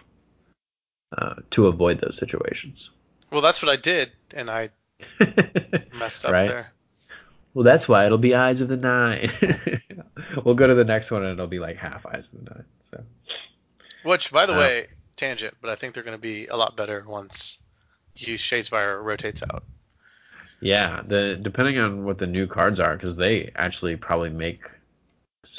uh, 1.17 1.35
to 1.53 1.67
avoid 1.67 2.01
those 2.01 2.17
situations. 2.19 2.79
Well, 3.31 3.43
that's 3.43 3.63
what 3.63 3.71
I 3.71 3.77
did, 3.77 4.13
and 4.33 4.51
I 4.51 4.71
messed 5.99 6.25
up 6.25 6.33
right? 6.33 6.49
there. 6.49 6.73
Well, 7.55 7.65
that's 7.65 7.87
why 7.87 8.05
it'll 8.07 8.19
be 8.19 8.35
Eyes 8.35 8.61
of 8.61 8.69
the 8.69 8.77
Nine. 8.77 9.31
we'll 10.45 10.57
go 10.57 10.67
to 10.67 10.75
the 10.75 10.85
next 10.85 11.11
one 11.11 11.23
and 11.23 11.33
it'll 11.33 11.47
be 11.47 11.61
like 11.61 11.77
half 11.77 12.05
Eyes 12.05 12.25
of 12.33 12.45
the 12.45 12.51
Nine. 12.51 12.65
So. 12.91 13.05
Which, 14.03 14.33
by 14.33 14.47
the 14.47 14.55
uh, 14.55 14.59
way, 14.59 14.87
tangent, 15.15 15.55
but 15.61 15.70
I 15.70 15.77
think 15.77 15.95
they're 15.95 16.03
going 16.03 16.16
to 16.16 16.23
be 16.23 16.47
a 16.47 16.57
lot 16.57 16.77
better 16.77 17.05
once 17.07 17.59
you 18.16 18.36
Shadespire 18.36 19.03
rotates 19.03 19.43
out. 19.43 19.65
Yeah, 20.61 21.03
the 21.07 21.39
depending 21.43 21.78
on 21.78 22.05
what 22.05 22.19
the 22.19 22.27
new 22.27 22.47
cards 22.47 22.81
are, 22.81 22.97
because 22.97 23.16
they 23.16 23.51
actually 23.57 23.97
probably 23.97 24.31
make 24.31 24.61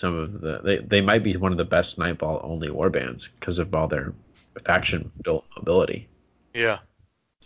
some 0.02 0.16
of 0.18 0.42
the 0.42 0.62
they 0.64 0.78
they 0.80 1.02
might 1.02 1.24
be 1.24 1.38
one 1.38 1.52
of 1.52 1.58
the 1.58 1.66
best 1.66 1.98
Night 1.98 2.20
Vault 2.20 2.42
only 2.44 2.70
warbands 2.70 3.22
because 3.40 3.60
of 3.60 3.74
all 3.76 3.88
their 3.88 4.14
faction 4.66 5.12
built 5.24 5.46
ability. 5.58 6.08
Yeah. 6.54 6.80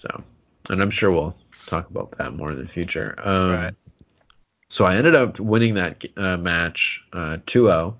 So, 0.01 0.23
and 0.69 0.81
I'm 0.81 0.91
sure 0.91 1.11
we'll 1.11 1.35
talk 1.65 1.89
about 1.89 2.17
that 2.17 2.33
more 2.33 2.51
in 2.51 2.63
the 2.63 2.71
future. 2.71 3.15
Um, 3.23 3.51
right. 3.51 3.73
So 4.71 4.85
I 4.85 4.95
ended 4.95 5.15
up 5.15 5.39
winning 5.39 5.73
that 5.75 6.01
uh, 6.15 6.37
match 6.37 7.01
uh, 7.11 7.37
2-0, 7.47 7.95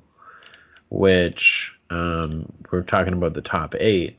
which 0.90 1.69
um, 1.90 2.52
we're 2.72 2.84
talking 2.84 3.14
about 3.14 3.34
the 3.34 3.42
top 3.42 3.76
eight. 3.80 4.18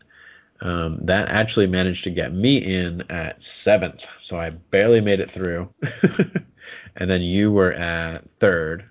Um, 0.62 1.00
that 1.04 1.28
actually 1.28 1.66
managed 1.66 2.04
to 2.04 2.10
get 2.10 2.34
me 2.34 2.58
in 2.58 3.02
at 3.10 3.38
seventh, 3.64 4.00
so 4.28 4.38
I 4.38 4.50
barely 4.50 5.00
made 5.00 5.20
it 5.20 5.30
through. 5.30 5.68
and 6.96 7.10
then 7.10 7.22
you 7.22 7.50
were 7.50 7.72
at 7.72 8.24
third. 8.40 8.84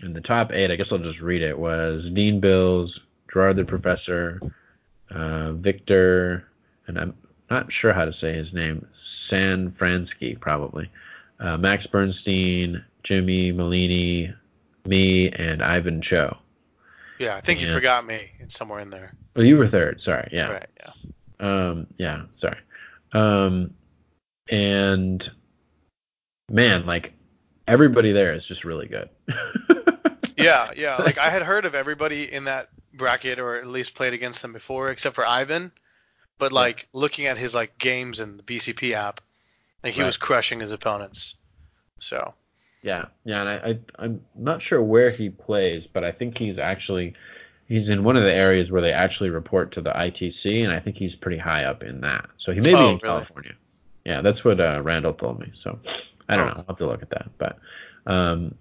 And 0.00 0.14
the 0.14 0.20
top 0.20 0.52
eight, 0.52 0.70
I 0.70 0.76
guess 0.76 0.86
I'll 0.90 0.98
just 0.98 1.20
read 1.20 1.42
it, 1.42 1.58
was 1.58 2.04
Dean 2.14 2.40
Bills, 2.40 2.98
Gerard 3.32 3.56
the 3.56 3.64
Professor, 3.64 4.40
uh, 5.10 5.52
Victor, 5.52 6.48
and 6.86 6.98
I'm 6.98 7.14
not 7.50 7.66
sure 7.80 7.92
how 7.92 8.04
to 8.04 8.12
say 8.20 8.34
his 8.34 8.52
name, 8.52 8.86
San 9.30 9.72
Fransky, 9.72 10.38
probably, 10.38 10.90
uh, 11.40 11.56
Max 11.56 11.86
Bernstein, 11.86 12.84
Jimmy 13.04 13.52
Malini, 13.52 14.34
me, 14.86 15.30
and 15.30 15.62
Ivan 15.62 16.02
Cho. 16.02 16.36
Yeah, 17.22 17.36
I 17.36 17.40
think 17.40 17.60
you 17.60 17.72
forgot 17.72 18.04
me 18.04 18.30
somewhere 18.48 18.80
in 18.80 18.90
there. 18.90 19.14
Well, 19.36 19.44
you 19.44 19.56
were 19.56 19.68
third. 19.68 20.00
Sorry. 20.04 20.28
Yeah. 20.32 20.48
Right. 20.48 20.68
Yeah. 20.80 20.88
Um. 21.38 21.86
Yeah. 21.96 22.22
Sorry. 22.40 22.58
Um. 23.12 23.74
And 24.50 25.22
man, 26.50 26.84
like 26.84 27.12
everybody 27.68 28.10
there 28.10 28.34
is 28.34 28.44
just 28.46 28.64
really 28.64 28.88
good. 28.88 29.08
yeah. 30.36 30.72
Yeah. 30.76 30.96
Like 30.96 31.18
I 31.18 31.30
had 31.30 31.42
heard 31.42 31.64
of 31.64 31.76
everybody 31.76 32.32
in 32.32 32.44
that 32.44 32.70
bracket, 32.94 33.38
or 33.38 33.54
at 33.54 33.68
least 33.68 33.94
played 33.94 34.14
against 34.14 34.42
them 34.42 34.52
before, 34.52 34.90
except 34.90 35.14
for 35.14 35.24
Ivan. 35.24 35.70
But 36.38 36.52
like 36.52 36.80
yeah. 36.80 36.86
looking 37.00 37.26
at 37.26 37.38
his 37.38 37.54
like 37.54 37.78
games 37.78 38.18
in 38.18 38.36
the 38.36 38.42
BCP 38.42 38.94
app, 38.94 39.20
like 39.84 39.92
he 39.94 40.00
right. 40.00 40.06
was 40.06 40.16
crushing 40.16 40.58
his 40.58 40.72
opponents. 40.72 41.36
So. 42.00 42.34
Yeah, 42.82 43.06
yeah, 43.24 43.40
and 43.40 43.48
I, 43.48 43.54
I 43.54 43.80
I'm 44.04 44.20
not 44.36 44.60
sure 44.62 44.82
where 44.82 45.10
he 45.10 45.30
plays, 45.30 45.84
but 45.92 46.04
I 46.04 46.10
think 46.10 46.36
he's 46.36 46.58
actually 46.58 47.14
he's 47.68 47.88
in 47.88 48.02
one 48.04 48.16
of 48.16 48.24
the 48.24 48.34
areas 48.34 48.70
where 48.70 48.82
they 48.82 48.92
actually 48.92 49.30
report 49.30 49.72
to 49.74 49.80
the 49.80 49.90
ITC, 49.90 50.64
and 50.64 50.72
I 50.72 50.80
think 50.80 50.96
he's 50.96 51.14
pretty 51.16 51.38
high 51.38 51.64
up 51.64 51.82
in 51.82 52.00
that. 52.00 52.28
So 52.44 52.52
he 52.52 52.60
may 52.60 52.74
oh, 52.74 52.76
be 52.76 52.82
in 52.82 52.88
really? 52.88 53.00
California. 53.00 53.52
Yeah, 54.04 54.20
that's 54.20 54.44
what 54.44 54.60
uh, 54.60 54.82
Randall 54.82 55.14
told 55.14 55.38
me. 55.38 55.52
So 55.62 55.78
I 56.28 56.36
don't 56.36 56.48
oh. 56.48 56.48
know. 56.48 56.56
I'll 56.58 56.64
have 56.68 56.78
to 56.78 56.86
look 56.86 57.02
at 57.02 57.10
that. 57.10 57.30
But 57.38 57.58
um, 58.06 58.54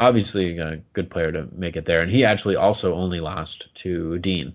obviously 0.00 0.58
a 0.58 0.80
good 0.94 1.10
player 1.10 1.32
to 1.32 1.48
make 1.54 1.76
it 1.76 1.86
there, 1.86 2.00
and 2.00 2.10
he 2.10 2.24
actually 2.24 2.56
also 2.56 2.94
only 2.94 3.20
lost 3.20 3.64
to 3.82 4.18
Dean. 4.18 4.54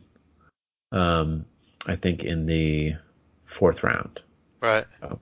Um, 0.92 1.46
I 1.86 1.96
think 1.96 2.24
in 2.24 2.46
the 2.46 2.94
fourth 3.60 3.84
round. 3.84 4.20
Right. 4.62 4.86
So, 5.00 5.20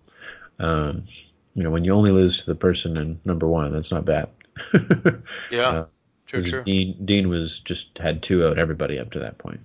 um, 0.60 1.08
you 1.56 1.64
know, 1.64 1.72
when 1.72 1.84
you 1.84 1.94
only 1.94 2.12
lose 2.12 2.38
to 2.38 2.46
the 2.46 2.56
person 2.56 2.98
in 2.98 3.20
number 3.26 3.48
one, 3.48 3.74
that's 3.74 3.92
not 3.92 4.06
bad. 4.06 4.30
yeah, 5.52 5.70
uh, 5.70 5.86
true, 6.28 6.44
true. 6.44 6.64
Dean, 6.64 6.98
Dean 7.06 7.30
was 7.30 7.62
just 7.66 7.86
had 7.98 8.22
two 8.22 8.46
out 8.46 8.60
everybody 8.60 9.00
up 9.00 9.12
to 9.12 9.20
that 9.20 9.38
point. 9.38 9.62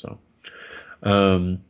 So, 0.00 0.18
um, 1.02 1.60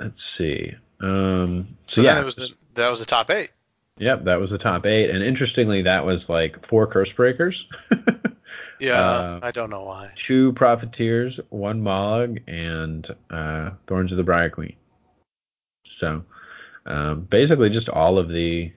let's 0.00 0.20
see. 0.36 0.74
Um, 1.00 1.76
so, 1.86 2.02
so 2.02 2.02
yeah, 2.02 2.14
that 2.14 2.24
was 2.24 2.36
the 2.36 2.48
that 2.74 2.90
was 2.90 3.00
the 3.00 3.06
top 3.06 3.30
eight. 3.30 3.50
Yep, 3.98 4.24
that 4.24 4.40
was 4.40 4.50
the 4.50 4.58
top 4.58 4.86
eight, 4.86 5.10
and 5.10 5.22
interestingly, 5.22 5.82
that 5.82 6.04
was 6.04 6.20
like 6.28 6.66
four 6.68 6.86
curse 6.86 7.10
breakers. 7.12 7.64
yeah, 8.80 9.00
uh, 9.00 9.40
I 9.42 9.50
don't 9.50 9.70
know 9.70 9.82
why. 9.82 10.12
Two 10.26 10.52
profiteers, 10.52 11.38
one 11.50 11.82
Mollog, 11.82 12.40
and 12.46 13.06
uh, 13.30 13.70
Thorns 13.88 14.12
of 14.12 14.16
the 14.16 14.22
Briar 14.22 14.50
Queen. 14.50 14.76
So, 16.00 16.22
um, 16.88 17.26
basically 17.30 17.70
just 17.70 17.88
all 17.88 18.18
of 18.18 18.28
the 18.28 18.72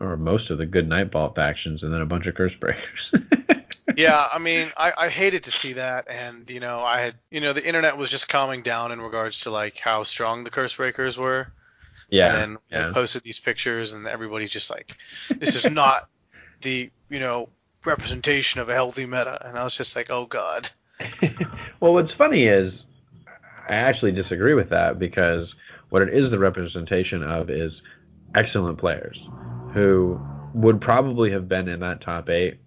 or 0.00 0.16
most 0.16 0.50
of 0.50 0.58
the 0.58 0.66
good 0.66 0.88
Night 0.88 1.10
Vault 1.10 1.34
factions, 1.34 1.82
and 1.82 1.92
then 1.92 2.00
a 2.00 2.06
bunch 2.06 2.26
of 2.26 2.34
curse 2.34 2.52
breakers. 2.60 3.14
yeah, 3.96 4.26
I 4.32 4.38
mean, 4.38 4.70
I, 4.76 4.92
I 4.96 5.08
hated 5.08 5.44
to 5.44 5.50
see 5.50 5.72
that, 5.74 6.08
and 6.08 6.48
you 6.50 6.60
know, 6.60 6.80
I 6.80 7.00
had, 7.00 7.14
you 7.30 7.40
know, 7.40 7.52
the 7.52 7.66
internet 7.66 7.96
was 7.96 8.10
just 8.10 8.28
calming 8.28 8.62
down 8.62 8.92
in 8.92 9.00
regards 9.00 9.40
to 9.40 9.50
like 9.50 9.78
how 9.78 10.02
strong 10.02 10.44
the 10.44 10.50
curse 10.50 10.74
breakers 10.74 11.16
were. 11.16 11.52
Yeah. 12.10 12.32
And 12.32 12.36
then 12.36 12.58
yeah. 12.70 12.92
Posted 12.92 13.22
these 13.22 13.38
pictures, 13.38 13.92
and 13.92 14.06
everybody's 14.06 14.50
just 14.50 14.68
like, 14.68 14.96
"This 15.38 15.54
is 15.54 15.70
not 15.70 16.08
the, 16.62 16.90
you 17.08 17.20
know, 17.20 17.48
representation 17.84 18.60
of 18.60 18.68
a 18.68 18.74
healthy 18.74 19.06
meta," 19.06 19.46
and 19.46 19.56
I 19.56 19.62
was 19.62 19.76
just 19.76 19.94
like, 19.94 20.10
"Oh 20.10 20.26
God." 20.26 20.68
well, 21.80 21.94
what's 21.94 22.12
funny 22.18 22.46
is, 22.46 22.74
I 23.68 23.74
actually 23.74 24.12
disagree 24.12 24.54
with 24.54 24.70
that 24.70 24.98
because 24.98 25.46
what 25.90 26.02
it 26.02 26.14
is 26.14 26.30
the 26.30 26.38
representation 26.38 27.22
of 27.22 27.50
is 27.50 27.72
excellent 28.34 28.78
players 28.78 29.18
who 29.74 30.20
would 30.54 30.80
probably 30.80 31.30
have 31.30 31.48
been 31.48 31.68
in 31.68 31.80
that 31.80 32.00
top 32.00 32.28
eight, 32.28 32.58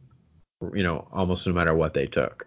you 0.74 0.84
know, 0.84 1.08
almost 1.12 1.46
no 1.46 1.54
matter 1.54 1.74
what 1.74 1.94
they 1.94 2.06
took. 2.06 2.46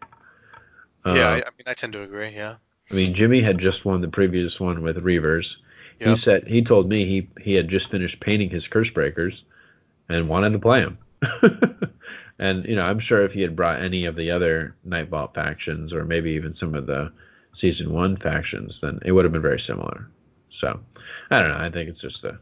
Yeah, 1.05 1.13
uh, 1.13 1.35
I 1.35 1.35
mean, 1.35 1.67
I 1.67 1.75
tend 1.75 1.93
to 1.93 2.03
agree. 2.03 2.31
Yeah. 2.31 2.57
I 2.91 2.95
mean, 2.95 3.15
Jimmy 3.15 3.43
had 3.43 3.59
just 3.59 3.85
won 3.85 4.01
the 4.01 4.09
previous 4.09 4.59
one 4.61 4.83
with 4.83 4.97
Reavers. 4.97 5.47
Yep. 6.01 6.17
He 6.17 6.23
said 6.23 6.47
he 6.47 6.63
told 6.63 6.89
me 6.89 7.07
he 7.07 7.43
he 7.43 7.55
had 7.55 7.69
just 7.69 7.91
finished 7.91 8.21
painting 8.21 8.51
his 8.51 8.67
curse 8.69 8.91
breakers 8.91 9.45
and 10.09 10.29
wanted 10.29 10.51
to 10.51 10.59
play 10.59 10.81
him. 10.81 10.99
and 12.39 12.65
you 12.65 12.77
know, 12.77 12.83
I'm 12.83 13.01
sure 13.01 13.25
if 13.25 13.33
he 13.33 13.41
had 13.41 13.57
brought 13.57 13.83
any 13.83 14.05
of 14.05 14.15
the 14.15 14.31
other 14.31 14.77
Night 14.85 15.09
Vault 15.09 15.35
factions 15.35 15.93
or 15.93 16.05
maybe 16.05 16.33
even 16.33 16.55
some 16.61 16.75
of 16.75 16.87
the 16.87 17.13
season 17.61 17.93
one 17.93 18.17
factions, 18.19 18.75
then 18.83 19.01
it 19.05 19.13
would 19.13 19.25
have 19.25 19.33
been 19.33 19.43
very 19.43 19.63
similar. 19.67 20.09
So 20.61 20.81
I 21.31 21.41
don't 21.41 21.51
know. 21.51 21.59
I 21.59 21.71
think 21.71 21.89
it's 21.91 22.01
just 22.01 22.25
a 22.25 22.39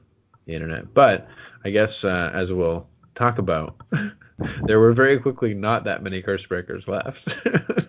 the 0.46 0.54
internet. 0.54 0.92
But 0.94 1.26
I 1.64 1.70
guess 1.70 1.90
uh, 2.02 2.30
as 2.34 2.50
we'll 2.50 2.86
talk 3.14 3.38
about, 3.38 3.76
there 4.66 4.78
were 4.80 4.92
very 4.92 5.18
quickly 5.18 5.54
not 5.54 5.84
that 5.84 6.02
many 6.02 6.20
curse 6.22 6.44
breakers 6.48 6.84
left. 6.86 7.18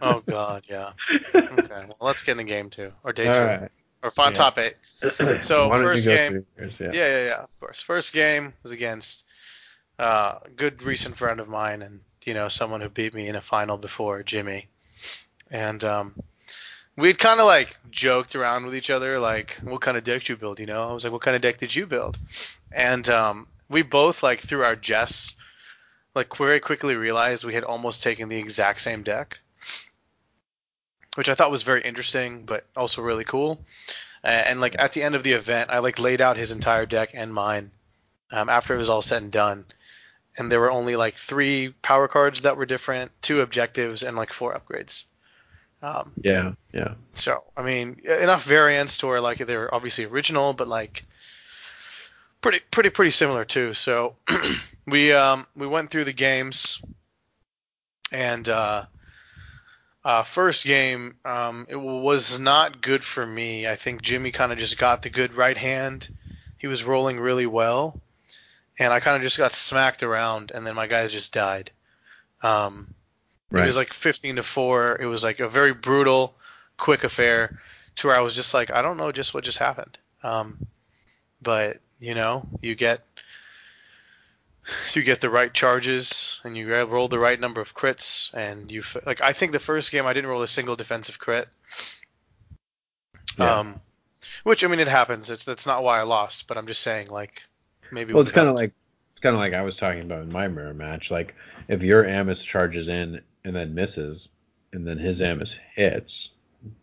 oh 0.01 0.21
God, 0.27 0.63
yeah. 0.69 0.91
Okay, 1.35 1.69
well 1.87 1.97
let's 1.99 2.23
get 2.23 2.33
in 2.33 2.37
the 2.37 2.43
game 2.43 2.69
too, 2.69 2.91
or 3.03 3.11
day 3.13 3.27
All 3.27 3.33
two 3.33 3.39
right. 3.41 3.71
or 4.03 4.11
final 4.11 4.31
Yeah. 4.31 4.37
top 4.37 4.57
eight. 4.57 4.75
So 5.43 5.67
Why 5.67 5.81
don't 5.81 5.95
you 5.97 6.03
first 6.03 6.05
game? 6.05 6.45
Yeah. 6.57 6.65
yeah, 6.79 6.91
yeah, 6.93 7.25
yeah, 7.25 7.43
of 7.43 7.59
course. 7.59 7.81
First 7.81 8.13
game 8.13 8.53
was 8.63 8.71
against 8.71 9.25
uh, 9.99 10.39
a 10.45 10.49
good 10.55 10.81
recent 10.83 11.17
friend 11.17 11.39
of 11.39 11.47
mine, 11.49 11.81
and 11.81 11.99
you 12.23 12.33
know 12.33 12.47
someone 12.47 12.81
who 12.81 12.89
beat 12.89 13.13
me 13.13 13.27
in 13.27 13.35
a 13.35 13.41
final 13.41 13.77
before, 13.77 14.23
Jimmy. 14.23 14.67
And 15.51 15.83
um, 15.83 16.15
we'd 16.97 17.19
kind 17.19 17.39
of 17.39 17.45
like 17.45 17.77
joked 17.91 18.35
around 18.35 18.65
with 18.65 18.75
each 18.75 18.89
other, 18.89 19.19
like, 19.19 19.57
"What 19.63 19.81
kind 19.81 19.97
of 19.97 20.03
deck 20.03 20.21
did 20.21 20.29
you 20.29 20.37
build?" 20.37 20.59
You 20.59 20.65
know, 20.65 20.89
I 20.89 20.93
was 20.93 21.03
like, 21.03 21.13
"What 21.13 21.21
kind 21.21 21.35
of 21.35 21.41
deck 21.41 21.59
did 21.59 21.75
you 21.75 21.85
build?" 21.85 22.17
And 22.71 23.07
um, 23.09 23.47
we 23.69 23.81
both 23.81 24.23
like 24.23 24.41
through 24.41 24.63
our 24.63 24.75
jests, 24.75 25.33
like 26.13 26.35
very 26.35 26.59
quickly 26.59 26.95
realized 26.95 27.43
we 27.43 27.55
had 27.55 27.63
almost 27.63 28.03
taken 28.03 28.29
the 28.29 28.37
exact 28.37 28.81
same 28.81 29.03
deck, 29.03 29.39
which 31.15 31.29
I 31.29 31.35
thought 31.35 31.51
was 31.51 31.63
very 31.63 31.81
interesting, 31.81 32.45
but 32.45 32.65
also 32.75 33.01
really 33.01 33.25
cool. 33.25 33.59
And 34.23 34.59
like 34.59 34.75
at 34.79 34.93
the 34.93 35.03
end 35.03 35.15
of 35.15 35.23
the 35.23 35.33
event, 35.33 35.69
I 35.69 35.79
like 35.79 35.99
laid 35.99 36.19
out 36.19 36.37
his 36.37 36.51
entire 36.51 36.87
deck 36.87 37.11
and 37.13 37.31
mine 37.31 37.71
um, 38.31 38.49
after 38.49 38.73
it 38.73 38.79
was 38.79 38.89
all 38.89 39.03
said 39.03 39.21
and 39.21 39.31
done. 39.31 39.65
And 40.37 40.51
there 40.51 40.59
were 40.59 40.71
only 40.71 40.95
like 40.95 41.15
three 41.15 41.69
power 41.81 42.07
cards 42.07 42.41
that 42.41 42.57
were 42.57 42.65
different, 42.65 43.11
two 43.21 43.41
objectives, 43.41 44.01
and 44.03 44.17
like 44.17 44.33
four 44.33 44.53
upgrades. 44.53 45.05
Um, 45.85 46.11
Yeah. 46.21 46.53
Yeah. 46.73 46.95
so 47.13 47.43
I 47.55 47.61
mean, 47.61 48.01
enough 48.05 48.43
variants 48.43 48.97
to 48.99 49.07
where 49.07 49.21
like 49.21 49.37
they're 49.37 49.73
obviously 49.73 50.05
original, 50.05 50.53
but 50.53 50.67
like 50.67 51.05
pretty 52.41 52.59
pretty 52.71 52.89
pretty 52.89 53.11
similar 53.11 53.45
too. 53.45 53.73
So 53.75 54.15
we 54.87 55.13
um 55.13 55.45
we 55.55 55.67
went 55.67 55.91
through 55.91 56.05
the 56.05 56.13
games, 56.13 56.81
and 58.11 58.49
uh, 58.49 58.85
uh 60.03 60.23
first 60.23 60.65
game 60.65 61.15
um 61.23 61.67
it 61.69 61.75
was 61.75 62.39
not 62.39 62.81
good 62.81 63.03
for 63.03 63.25
me. 63.25 63.67
I 63.67 63.75
think 63.75 64.01
Jimmy 64.01 64.31
kind 64.31 64.51
of 64.51 64.57
just 64.57 64.79
got 64.79 65.03
the 65.03 65.11
good 65.11 65.35
right 65.35 65.57
hand. 65.57 66.09
He 66.57 66.65
was 66.65 66.83
rolling 66.83 67.19
really 67.19 67.45
well, 67.45 68.01
and 68.79 68.91
I 68.91 69.01
kind 69.01 69.17
of 69.17 69.21
just 69.21 69.37
got 69.37 69.51
smacked 69.53 70.01
around, 70.01 70.51
and 70.51 70.65
then 70.65 70.73
my 70.73 70.87
guys 70.87 71.11
just 71.11 71.31
died. 71.31 71.69
Um, 72.41 72.95
Right. 73.51 73.63
it 73.63 73.67
was 73.67 73.77
like 73.77 73.93
15 73.93 74.37
to 74.37 74.43
4. 74.43 74.97
It 75.01 75.05
was 75.05 75.23
like 75.23 75.39
a 75.39 75.47
very 75.47 75.73
brutal, 75.73 76.35
quick 76.77 77.03
affair 77.03 77.59
to 77.97 78.07
where 78.07 78.15
I 78.15 78.21
was 78.21 78.33
just 78.33 78.53
like, 78.53 78.71
I 78.71 78.81
don't 78.81 78.97
know 78.97 79.11
just 79.11 79.33
what 79.33 79.43
just 79.43 79.57
happened. 79.57 79.97
Um, 80.23 80.67
but, 81.41 81.77
you 81.99 82.15
know, 82.15 82.47
you 82.61 82.75
get 82.75 83.01
you 84.93 85.03
get 85.03 85.21
the 85.21 85.29
right 85.29 85.53
charges 85.53 86.39
and 86.43 86.57
you 86.57 86.73
roll 86.85 87.07
the 87.07 87.19
right 87.19 87.39
number 87.39 87.61
of 87.61 87.75
crits 87.75 88.33
and 88.33 88.71
you 88.71 88.83
like 89.05 89.21
I 89.21 89.33
think 89.33 89.51
the 89.51 89.59
first 89.59 89.91
game 89.91 90.05
I 90.05 90.13
didn't 90.13 90.29
roll 90.29 90.41
a 90.41 90.47
single 90.47 90.75
defensive 90.75 91.19
crit. 91.19 91.47
Yeah. 93.37 93.59
Um 93.59 93.81
which 94.43 94.63
I 94.63 94.67
mean 94.67 94.79
it 94.79 94.87
happens. 94.87 95.29
It's 95.29 95.45
that's 95.45 95.65
not 95.65 95.83
why 95.83 95.99
I 95.99 96.03
lost, 96.03 96.47
but 96.47 96.57
I'm 96.57 96.67
just 96.67 96.81
saying 96.81 97.09
like 97.09 97.43
maybe 97.91 98.13
well, 98.13 98.23
it's 98.23 98.33
kind 98.33 98.49
of 98.49 98.55
like 98.55 98.73
it's 99.13 99.21
kind 99.21 99.35
of 99.35 99.39
like 99.39 99.53
I 99.53 99.61
was 99.61 99.75
talking 99.75 100.01
about 100.01 100.23
in 100.23 100.31
my 100.31 100.47
mirror 100.47 100.73
match. 100.73 101.07
Like 101.11 101.35
if 101.67 101.81
your 101.81 102.03
Ammis 102.03 102.37
charges 102.51 102.87
in 102.87 103.21
and 103.45 103.55
then 103.55 103.73
misses, 103.73 104.27
and 104.73 104.85
then 104.85 104.97
his 104.97 105.19
Ammis 105.19 105.49
hits, 105.75 106.11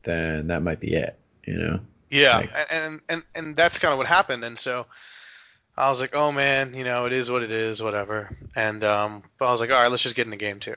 then 0.04 0.46
that 0.46 0.62
might 0.62 0.80
be 0.80 0.94
it. 0.94 1.18
You 1.44 1.54
know. 1.58 1.80
Yeah, 2.08 2.38
Like- 2.38 2.50
and, 2.70 2.84
and 2.84 3.00
and 3.08 3.22
and 3.34 3.56
that's 3.56 3.78
kind 3.78 3.92
of 3.92 3.98
what 3.98 4.06
happened, 4.06 4.44
and 4.44 4.58
so 4.58 4.86
I 5.76 5.88
was 5.88 6.00
like, 6.00 6.14
oh 6.14 6.32
man, 6.32 6.74
you 6.74 6.84
know, 6.84 7.06
it 7.06 7.12
is 7.12 7.30
what 7.30 7.42
it 7.42 7.50
is, 7.50 7.82
whatever. 7.82 8.36
And 8.54 8.84
um, 8.84 9.22
but 9.38 9.46
I 9.46 9.50
was 9.50 9.60
like, 9.60 9.70
all 9.70 9.80
right, 9.82 9.90
let's 9.90 10.02
just 10.02 10.14
get 10.14 10.26
into 10.26 10.36
game 10.36 10.60
two. 10.60 10.74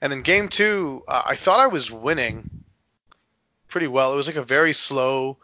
And 0.00 0.12
then 0.12 0.22
game 0.22 0.48
two, 0.48 1.02
uh, 1.08 1.22
I 1.26 1.34
thought 1.34 1.58
I 1.60 1.66
was 1.66 1.90
winning 1.90 2.48
pretty 3.68 3.88
well. 3.88 4.12
It 4.12 4.16
was 4.16 4.28
like 4.28 4.36
a 4.36 4.44
very 4.44 4.72
slow 4.72 5.38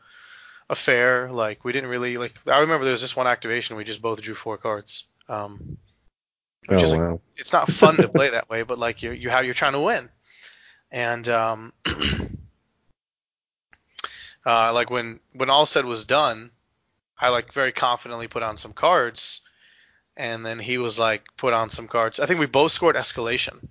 affair. 0.70 1.32
Like 1.32 1.64
we 1.64 1.72
didn't 1.72 1.90
really 1.90 2.16
like. 2.18 2.34
I 2.46 2.60
remember 2.60 2.84
there 2.84 2.92
was 2.92 3.00
this 3.02 3.16
one 3.16 3.26
activation 3.26 3.76
we 3.76 3.84
just 3.84 4.02
both 4.02 4.20
drew 4.22 4.34
four 4.34 4.56
cards. 4.58 5.04
Um, 5.28 5.78
which 6.66 6.82
oh 6.82 6.84
is 6.84 6.92
like 6.92 7.00
wow. 7.00 7.20
it's 7.36 7.52
not 7.52 7.70
fun 7.70 7.96
to 7.96 8.08
play 8.14 8.30
that 8.30 8.48
way, 8.48 8.62
but 8.62 8.78
like 8.78 9.02
you 9.02 9.12
you 9.12 9.30
how 9.30 9.40
you're 9.40 9.54
trying 9.54 9.72
to 9.72 9.80
win. 9.80 10.08
And 10.90 11.28
um 11.28 11.72
uh 14.46 14.72
like 14.72 14.90
when 14.90 15.20
when 15.32 15.50
all 15.50 15.66
said 15.66 15.84
was 15.84 16.04
done, 16.04 16.50
I 17.18 17.28
like 17.28 17.52
very 17.52 17.72
confidently 17.72 18.28
put 18.28 18.42
on 18.42 18.58
some 18.58 18.72
cards 18.72 19.40
and 20.16 20.46
then 20.46 20.58
he 20.58 20.78
was 20.78 20.98
like 20.98 21.24
put 21.36 21.52
on 21.52 21.70
some 21.70 21.88
cards. 21.88 22.20
I 22.20 22.26
think 22.26 22.40
we 22.40 22.46
both 22.46 22.72
scored 22.72 22.96
escalation. 22.96 23.68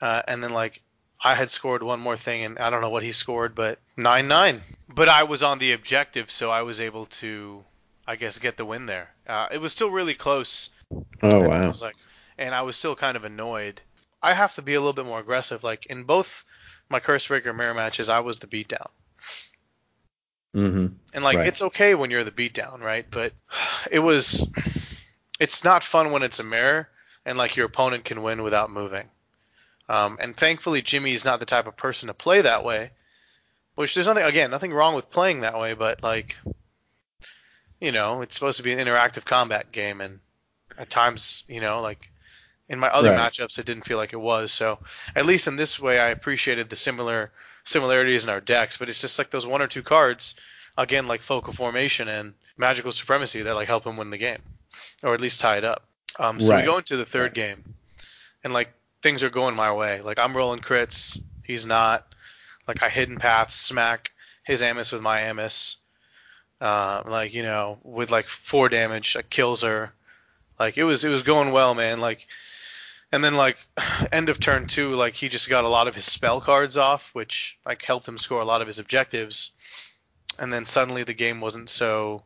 Uh 0.00 0.22
and 0.28 0.42
then 0.42 0.50
like 0.50 0.82
I 1.22 1.34
had 1.34 1.50
scored 1.50 1.82
one 1.82 2.00
more 2.00 2.16
thing 2.16 2.44
and 2.44 2.58
I 2.58 2.70
don't 2.70 2.80
know 2.80 2.88
what 2.90 3.02
he 3.02 3.12
scored, 3.12 3.54
but 3.54 3.78
9-9. 3.98 4.62
But 4.88 5.08
I 5.10 5.24
was 5.24 5.42
on 5.42 5.58
the 5.58 5.72
objective 5.72 6.30
so 6.30 6.50
I 6.50 6.62
was 6.62 6.80
able 6.80 7.06
to 7.06 7.64
I 8.06 8.16
guess 8.16 8.38
get 8.38 8.56
the 8.56 8.64
win 8.64 8.86
there. 8.86 9.10
Uh 9.26 9.48
it 9.50 9.60
was 9.60 9.72
still 9.72 9.90
really 9.90 10.14
close 10.14 10.70
Oh 10.92 11.00
and 11.22 11.42
I 11.52 11.60
wow. 11.60 11.66
was 11.66 11.82
like, 11.82 11.96
and 12.40 12.54
I 12.54 12.62
was 12.62 12.76
still 12.76 12.96
kind 12.96 13.16
of 13.16 13.24
annoyed. 13.24 13.82
I 14.22 14.34
have 14.34 14.56
to 14.56 14.62
be 14.62 14.74
a 14.74 14.80
little 14.80 14.94
bit 14.94 15.06
more 15.06 15.20
aggressive. 15.20 15.64
Like 15.64 15.86
in 15.86 16.04
both 16.04 16.44
my 16.90 17.00
Curse 17.00 17.28
Breaker 17.28 17.52
mirror 17.52 17.74
matches, 17.74 18.08
I 18.08 18.20
was 18.20 18.40
the 18.40 18.48
beatdown. 18.48 18.90
hmm 20.54 20.86
And 21.14 21.24
like 21.24 21.38
Right. 21.38 21.46
it's 21.46 21.62
okay 21.62 21.94
when 21.94 22.10
you're 22.10 22.24
the 22.24 22.32
beatdown, 22.32 22.80
right? 22.80 23.06
But 23.10 23.34
it 23.90 24.00
was 24.00 24.46
it's 25.40 25.64
not 25.64 25.84
fun 25.84 26.10
when 26.12 26.22
it's 26.22 26.40
a 26.40 26.44
mirror 26.44 26.88
and 27.26 27.38
like 27.38 27.56
your 27.56 27.66
opponent 27.66 28.04
can 28.04 28.22
win 28.22 28.42
without 28.42 28.70
moving. 28.70 29.10
Um, 29.88 30.18
and 30.20 30.36
thankfully 30.36 30.82
Jimmy's 30.82 31.24
not 31.24 31.40
the 31.40 31.46
type 31.46 31.66
of 31.66 31.76
person 31.76 32.08
to 32.08 32.14
play 32.14 32.42
that 32.42 32.64
way. 32.64 32.92
Which 33.76 33.94
there's 33.94 34.06
nothing 34.08 34.24
again, 34.24 34.50
nothing 34.50 34.72
wrong 34.72 34.94
with 34.94 35.10
playing 35.10 35.40
that 35.40 35.58
way, 35.58 35.74
but 35.74 36.02
like 36.02 36.36
you 37.80 37.92
know, 37.92 38.22
it's 38.22 38.34
supposed 38.34 38.58
to 38.58 38.62
be 38.62 38.72
an 38.72 38.78
interactive 38.78 39.24
combat 39.24 39.72
game 39.72 40.00
and 40.00 40.20
at 40.78 40.90
times, 40.90 41.44
you 41.48 41.60
know, 41.60 41.80
like 41.80 42.10
in 42.70 42.78
my 42.78 42.88
other 42.88 43.10
Right. 43.10 43.18
matchups 43.32 43.58
it 43.58 43.66
didn't 43.66 43.84
feel 43.84 43.98
like 43.98 44.14
it 44.14 44.20
was. 44.20 44.50
So 44.52 44.78
at 45.14 45.26
least 45.26 45.46
in 45.46 45.56
this 45.56 45.78
way 45.78 45.98
I 45.98 46.08
appreciated 46.08 46.70
the 46.70 46.76
similar 46.76 47.30
similarities 47.64 48.24
in 48.24 48.30
our 48.30 48.40
decks, 48.40 48.78
but 48.78 48.88
it's 48.88 49.00
just 49.00 49.18
like 49.18 49.30
those 49.30 49.46
one 49.46 49.60
or 49.60 49.66
two 49.68 49.82
cards 49.82 50.36
again 50.78 51.06
like 51.06 51.22
focal 51.22 51.52
formation 51.52 52.08
and 52.08 52.32
magical 52.56 52.92
supremacy 52.92 53.42
that 53.42 53.54
like 53.54 53.68
help 53.68 53.84
him 53.84 53.96
win 53.98 54.08
the 54.10 54.16
game 54.16 54.40
or 55.02 55.12
at 55.12 55.20
least 55.20 55.40
tie 55.40 55.58
it 55.58 55.64
up. 55.64 55.84
Um, 56.18 56.40
so 56.40 56.52
Right. 56.52 56.60
we 56.62 56.66
go 56.66 56.78
into 56.78 56.96
the 56.96 57.04
third 57.04 57.34
game 57.34 57.74
and 58.44 58.52
like 58.52 58.70
things 59.02 59.22
are 59.22 59.30
going 59.30 59.54
my 59.56 59.72
way. 59.72 60.00
Like 60.00 60.18
I'm 60.18 60.36
rolling 60.36 60.60
crits, 60.60 61.20
he's 61.44 61.66
not. 61.66 62.06
Like 62.68 62.82
I 62.82 62.88
hidden 62.88 63.16
path 63.16 63.50
smack 63.50 64.12
his 64.44 64.62
Ammis 64.62 64.92
with 64.92 65.02
my 65.02 65.20
Ammis. 65.22 65.76
Uh, 66.60 67.02
like 67.06 67.32
you 67.32 67.42
know, 67.42 67.78
with 67.82 68.10
like 68.10 68.28
four 68.28 68.68
damage, 68.68 69.16
like 69.16 69.30
kills 69.30 69.62
her. 69.62 69.92
Like 70.58 70.76
it 70.76 70.84
was 70.84 71.04
it 71.04 71.08
was 71.08 71.22
going 71.22 71.52
well, 71.52 71.74
man. 71.74 72.00
Like, 72.00 72.26
and 73.12 73.24
then 73.24 73.34
like 73.36 73.56
end 74.12 74.28
of 74.28 74.40
turn 74.40 74.66
two, 74.66 74.94
like 74.94 75.14
he 75.14 75.28
just 75.28 75.48
got 75.48 75.64
a 75.64 75.68
lot 75.68 75.88
of 75.88 75.94
his 75.94 76.04
spell 76.04 76.40
cards 76.40 76.76
off, 76.76 77.10
which 77.12 77.56
like 77.66 77.82
helped 77.82 78.08
him 78.08 78.18
score 78.18 78.40
a 78.40 78.44
lot 78.44 78.62
of 78.62 78.66
his 78.66 78.78
objectives. 78.78 79.50
And 80.38 80.52
then 80.52 80.64
suddenly 80.64 81.04
the 81.04 81.12
game 81.14 81.40
wasn't 81.40 81.68
so, 81.68 82.22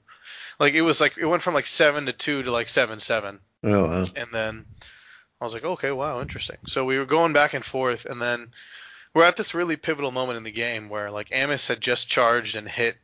like 0.60 0.74
it 0.74 0.82
was 0.82 1.00
like 1.00 1.18
it 1.18 1.26
went 1.26 1.42
from 1.42 1.54
like 1.54 1.66
seven 1.66 2.06
to 2.06 2.12
two 2.12 2.42
to 2.42 2.50
like 2.50 2.68
seven 2.68 3.00
seven 3.00 3.40
Oh 3.64 3.84
wow. 3.86 4.02
and 4.14 4.28
then 4.30 4.66
I 5.40 5.44
was 5.44 5.54
like, 5.54 5.64
okay, 5.64 5.90
wow, 5.90 6.20
interesting. 6.20 6.58
So 6.66 6.84
we 6.84 6.98
were 6.98 7.06
going 7.06 7.32
back 7.32 7.54
and 7.54 7.64
forth, 7.64 8.04
and 8.04 8.20
then 8.20 8.48
we're 9.14 9.24
at 9.24 9.36
this 9.36 9.54
really 9.54 9.76
pivotal 9.76 10.10
moment 10.10 10.36
in 10.36 10.42
the 10.44 10.50
game 10.50 10.88
where 10.88 11.10
like 11.10 11.30
Ammis 11.30 11.68
had 11.68 11.80
just 11.80 12.08
charged 12.08 12.56
and 12.56 12.68
hit 12.68 12.96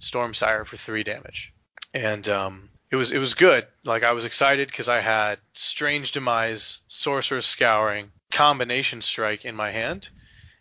Stormsire 0.00 0.66
for 0.66 0.76
three 0.76 1.02
damage, 1.02 1.52
and 1.92 2.28
um, 2.28 2.68
it 2.92 2.96
was 2.96 3.10
it 3.10 3.18
was 3.18 3.32
good. 3.32 3.66
Like 3.84 4.04
I 4.04 4.12
was 4.12 4.26
excited 4.26 4.68
because 4.68 4.88
I 4.88 5.00
had 5.00 5.38
Strange 5.54 6.12
Demise, 6.12 6.78
Sorcerer's 6.88 7.46
Scouring, 7.46 8.12
Combination 8.30 9.00
Strike 9.00 9.46
in 9.46 9.56
my 9.56 9.70
hand, 9.70 10.10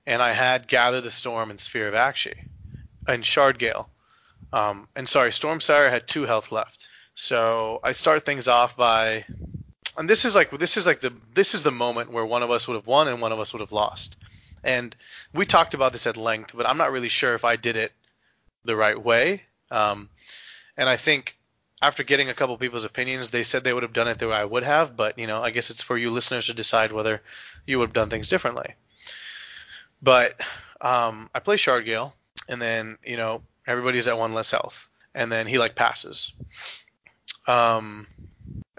and 0.07 0.21
I 0.21 0.31
had 0.31 0.69
Gather 0.69 1.01
the 1.01 1.11
Storm 1.11 1.51
and 1.51 1.59
Sphere 1.59 1.89
of 1.89 1.93
Aqshy, 1.93 2.35
and 3.05 3.25
Shardgale. 3.25 3.87
Um, 4.53 4.87
and 4.95 5.07
sorry, 5.07 5.31
Stormsire 5.31 5.89
had 5.89 6.07
two 6.07 6.23
health 6.23 6.53
left. 6.53 6.87
So 7.15 7.81
I 7.83 7.91
start 7.91 8.25
things 8.25 8.47
off 8.47 8.77
by 8.77 9.25
and 9.97 10.09
this 10.09 10.23
is 10.23 10.33
like 10.33 10.57
this 10.57 10.77
is 10.77 10.85
like 10.85 11.01
the 11.01 11.13
this 11.35 11.53
is 11.53 11.63
the 11.63 11.71
moment 11.71 12.11
where 12.11 12.25
one 12.25 12.43
of 12.43 12.49
us 12.49 12.65
would 12.65 12.75
have 12.75 12.87
won 12.87 13.09
and 13.09 13.21
one 13.21 13.33
of 13.33 13.41
us 13.41 13.51
would 13.51 13.59
have 13.59 13.73
lost. 13.73 14.15
And 14.63 14.95
we 15.33 15.45
talked 15.45 15.73
about 15.73 15.91
this 15.91 16.07
at 16.07 16.15
length, 16.15 16.53
but 16.55 16.65
I'm 16.65 16.77
not 16.77 16.93
really 16.93 17.09
sure 17.09 17.33
if 17.33 17.43
I 17.43 17.57
did 17.57 17.75
it 17.75 17.91
the 18.63 18.75
right 18.77 19.01
way. 19.01 19.43
Um, 19.69 20.09
and 20.77 20.87
I 20.87 20.95
think 20.95 21.35
after 21.81 22.03
getting 22.03 22.29
a 22.29 22.33
couple 22.33 22.57
people's 22.57 22.85
opinions, 22.85 23.31
they 23.31 23.43
said 23.43 23.63
they 23.63 23.73
would 23.73 23.83
have 23.83 23.93
done 23.93 24.07
it 24.07 24.19
the 24.19 24.27
way 24.27 24.35
I 24.35 24.45
would 24.45 24.63
have. 24.63 24.95
But 24.95 25.17
you 25.17 25.27
know, 25.27 25.41
I 25.41 25.49
guess 25.51 25.69
it's 25.69 25.81
for 25.81 25.97
you 25.97 26.11
listeners 26.11 26.47
to 26.47 26.53
decide 26.53 26.91
whether 26.91 27.21
you 27.65 27.79
would 27.79 27.87
have 27.89 27.93
done 27.93 28.09
things 28.09 28.29
differently. 28.29 28.75
But 30.01 30.39
um, 30.81 31.29
I 31.33 31.39
play 31.39 31.57
Shardgale, 31.57 32.13
and 32.47 32.61
then 32.61 32.97
you 33.05 33.17
know 33.17 33.41
everybody's 33.67 34.07
at 34.07 34.17
one 34.17 34.33
less 34.33 34.51
health, 34.51 34.87
and 35.15 35.31
then 35.31 35.47
he 35.47 35.57
like 35.59 35.75
passes. 35.75 36.31
um, 37.47 38.07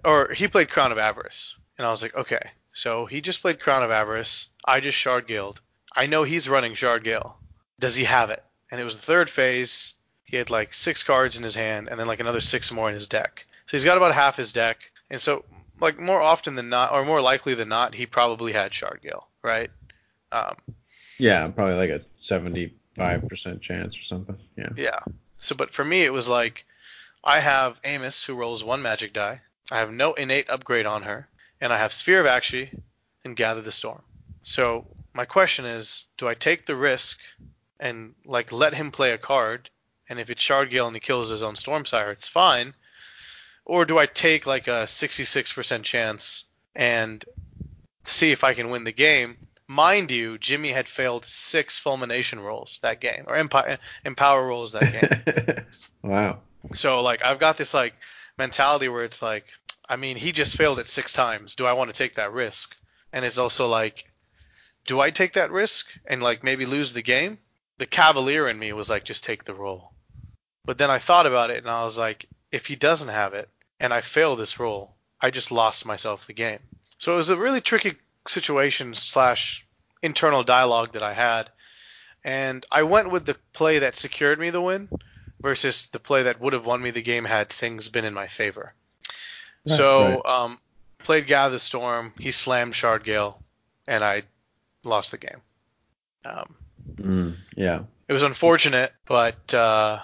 or 0.04 0.32
he 0.32 0.48
played 0.48 0.70
Crown 0.70 0.92
of 0.92 0.98
Avarice, 0.98 1.54
and 1.78 1.86
I 1.86 1.90
was 1.90 2.02
like, 2.02 2.14
okay, 2.14 2.50
so 2.72 3.06
he 3.06 3.20
just 3.20 3.42
played 3.42 3.60
Crown 3.60 3.82
of 3.82 3.90
Avarice. 3.90 4.48
I 4.64 4.80
just 4.80 4.98
Shardgale. 4.98 5.56
I 5.94 6.06
know 6.06 6.24
he's 6.24 6.48
running 6.48 6.74
Shardgale. 6.74 7.34
Does 7.78 7.94
he 7.96 8.04
have 8.04 8.30
it? 8.30 8.42
And 8.70 8.80
it 8.80 8.84
was 8.84 8.96
the 8.96 9.02
third 9.02 9.28
phase. 9.30 9.94
He 10.32 10.38
had 10.38 10.48
like 10.48 10.72
six 10.72 11.02
cards 11.02 11.36
in 11.36 11.42
his 11.42 11.54
hand, 11.54 11.88
and 11.90 12.00
then 12.00 12.06
like 12.06 12.18
another 12.18 12.40
six 12.40 12.72
more 12.72 12.88
in 12.88 12.94
his 12.94 13.06
deck. 13.06 13.44
So 13.66 13.76
he's 13.76 13.84
got 13.84 13.98
about 13.98 14.14
half 14.14 14.34
his 14.34 14.50
deck, 14.50 14.78
and 15.10 15.20
so 15.20 15.44
like 15.78 16.00
more 16.00 16.22
often 16.22 16.54
than 16.54 16.70
not, 16.70 16.90
or 16.90 17.04
more 17.04 17.20
likely 17.20 17.54
than 17.54 17.68
not, 17.68 17.94
he 17.94 18.06
probably 18.06 18.52
had 18.52 18.72
Shardgale, 18.72 19.24
right? 19.42 19.70
Um, 20.32 20.56
Yeah, 21.18 21.46
probably 21.48 21.74
like 21.74 21.90
a 21.90 22.00
seventy-five 22.28 23.28
percent 23.28 23.60
chance 23.60 23.94
or 23.94 24.04
something. 24.09 24.38
Yeah. 24.56 24.70
Yeah. 24.74 25.00
So, 25.36 25.54
but 25.54 25.74
for 25.74 25.84
me, 25.84 26.02
it 26.02 26.12
was 26.14 26.28
like 26.30 26.64
I 27.22 27.40
have 27.40 27.78
Ammis 27.82 28.24
who 28.24 28.34
rolls 28.34 28.64
one 28.64 28.80
magic 28.80 29.12
die. 29.12 29.42
I 29.70 29.80
have 29.80 29.92
no 29.92 30.14
innate 30.14 30.48
upgrade 30.48 30.86
on 30.86 31.02
her, 31.02 31.28
and 31.60 31.74
I 31.74 31.76
have 31.76 31.92
Sphere 31.92 32.20
of 32.20 32.26
Aqshy 32.26 32.74
and 33.22 33.36
Gather 33.36 33.60
the 33.60 33.70
Storm. 33.70 34.00
So 34.42 34.86
my 35.12 35.26
question 35.26 35.66
is, 35.66 36.04
do 36.16 36.26
I 36.26 36.32
take 36.32 36.64
the 36.64 36.74
risk 36.74 37.18
and 37.78 38.14
like 38.24 38.50
let 38.50 38.72
him 38.72 38.90
play 38.90 39.12
a 39.12 39.18
card, 39.18 39.68
and 40.12 40.20
if 40.20 40.28
it's 40.28 40.43
Shardgale 40.43 40.86
and 40.86 40.94
he 40.94 41.01
kills 41.01 41.30
his 41.30 41.43
own 41.43 41.55
Stormsire, 41.55 42.12
it's 42.12 42.28
fine, 42.28 42.74
or 43.64 43.86
do 43.86 43.98
I 43.98 44.05
take 44.05 44.47
like 44.47 44.68
a 44.68 44.84
66% 44.84 45.82
chance 45.84 46.44
and 46.76 47.24
see 48.05 48.30
if 48.30 48.44
I 48.44 48.52
can 48.52 48.68
win 48.68 48.84
the 48.84 48.93
game? 48.93 49.39
Mind 49.66 50.10
you, 50.10 50.36
Jimmy 50.36 50.70
had 50.70 50.86
failed 50.86 51.24
six 51.24 51.78
fulmination 51.78 52.40
rolls 52.40 52.78
that 52.82 53.01
game, 53.01 53.24
or 53.26 53.36
empower, 53.36 53.78
empower 54.05 54.47
rolls 54.47 54.72
that 54.72 54.93
game. 54.93 55.64
wow. 56.02 56.40
So 56.74 57.01
like 57.01 57.24
I've 57.24 57.40
got 57.40 57.56
this 57.56 57.72
like 57.72 57.94
mentality 58.36 58.90
where 58.90 59.05
it's 59.05 59.22
like, 59.22 59.47
I 59.89 59.97
mean, 59.97 60.18
he 60.18 60.32
just 60.32 60.59
failed 60.59 60.78
it 60.78 60.89
six 60.89 61.14
times. 61.14 61.55
Do 61.55 61.64
I 61.64 61.72
want 61.72 61.89
to 61.89 61.97
take 61.97 62.16
that 62.16 62.34
risk? 62.34 62.76
And 63.14 63.24
it's 63.24 63.39
also 63.39 63.66
like, 63.66 64.05
do 64.84 65.01
I 65.01 65.10
take 65.10 65.32
that 65.34 65.51
risk 65.51 65.86
and 66.05 66.22
like 66.22 66.44
maybe 66.44 66.66
lose 66.66 66.93
the 66.93 67.02
game? 67.02 67.39
The 67.78 67.86
cavalier 67.86 68.47
in 68.47 68.59
me 68.59 68.74
was 68.74 68.90
like, 68.90 69.05
just 69.05 69.24
take 69.24 69.44
the 69.44 69.55
roll. 69.55 69.91
But 70.64 70.78
then 70.78 70.90
I 70.90 70.98
thought 70.98 71.26
about 71.26 71.51
it 71.51 71.59
and 71.59 71.68
I 71.68 71.84
was 71.84 71.98
like, 71.98 72.26
if 72.51 72.66
he 72.66 72.76
doesn't 72.76 73.09
have 73.09 73.34
it 73.34 73.48
and 73.80 73.93
I 73.93 74.01
fail 74.01 74.36
this 74.36 74.60
roll, 74.60 74.94
I 75.20 75.30
just 75.30 75.51
lost 75.51 75.86
myself 75.86 76.26
the 76.26 76.32
game. 76.32 76.60
So 76.98 77.14
it 77.14 77.16
was 77.16 77.30
a 77.30 77.36
really 77.36 77.60
tricky 77.60 77.97
situation 78.28 78.94
slash 78.94 79.66
internal 80.02 80.44
dialogue 80.44 80.93
that 80.93 81.02
I 81.02 81.12
had. 81.12 81.51
And 82.24 82.64
I 82.70 82.84
went 82.84 83.10
with 83.10 83.26
the 83.26 83.36
play 83.52 83.80
that 83.80 83.97
secured 83.97 84.39
me 84.39 84.51
the 84.51 84.60
win 84.60 84.89
versus 85.40 85.89
the 85.89 85.98
play 85.98 86.22
that 86.24 86.40
would 86.40 86.52
have 86.52 86.66
won 86.66 86.80
me 86.80 86.93
the 86.93 87.02
game 87.02 87.24
had 87.24 87.51
things 87.51 87.89
been 87.89 88.05
in 88.05 88.14
my 88.14 88.28
favor. 88.28 88.72
Right, 89.66 89.76
so 89.76 90.22
right. 90.24 90.26
um, 90.26 90.59
played 90.98 91.26
Gather 91.26 91.55
the 91.55 91.59
Storm. 91.59 92.12
He 92.18 92.30
slammed 92.30 92.74
Shardgale, 92.74 93.34
and 93.89 94.05
I 94.05 94.22
lost 94.84 95.10
the 95.10 95.18
game. 95.18 95.40
Um, 96.24 96.55
Mm, 96.97 97.36
yeah. 97.56 97.82
it 98.09 98.12
was 98.12 98.22
unfortunate, 98.22 98.93
but 99.06 99.55
uh, 99.55 100.01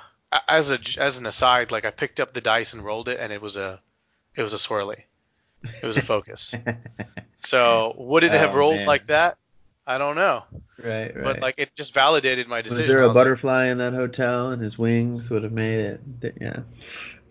as 0.49 0.71
a 0.71 0.79
as 0.99 1.19
an 1.19 1.27
aside, 1.27 1.71
like 1.71 1.85
I 1.85 1.91
picked 1.91 2.21
up 2.21 2.33
the 2.35 2.41
dice 2.41 2.73
and 2.73 2.85
rolled 2.85 3.09
it, 3.09 3.19
and 3.21 3.33
it 3.33 3.41
was 3.41 3.57
a 3.57 3.81
it 4.35 4.43
was 4.43 4.53
a 4.53 4.57
swirly. 4.59 5.03
It 5.83 5.87
was 5.87 5.97
a 5.97 6.03
focus. 6.03 6.55
so 7.39 7.95
would 7.99 8.25
it 8.25 8.33
have 8.33 8.55
Oh, 8.55 8.59
rolled 8.59 8.77
man. 8.79 8.87
like 8.87 9.07
that? 9.09 9.37
I 9.87 9.97
don't 9.97 10.17
know, 10.17 10.45
right, 10.85 11.15
right. 11.17 11.25
but 11.25 11.41
like 11.41 11.55
it 11.57 11.75
just 11.75 11.95
validated 11.95 12.47
my 12.47 12.61
decision. 12.61 12.83
was 12.85 12.89
there 12.91 13.03
a 13.03 13.09
was 13.09 13.17
like, 13.17 13.25
butterfly 13.25 13.67
in 13.69 13.79
that 13.79 13.95
hotel 13.95 14.51
and 14.51 14.63
his 14.63 14.77
wings 14.77 15.31
would 15.31 15.43
have 15.45 15.53
made 15.53 15.81
it? 16.23 16.35
Yeah. 16.41 16.59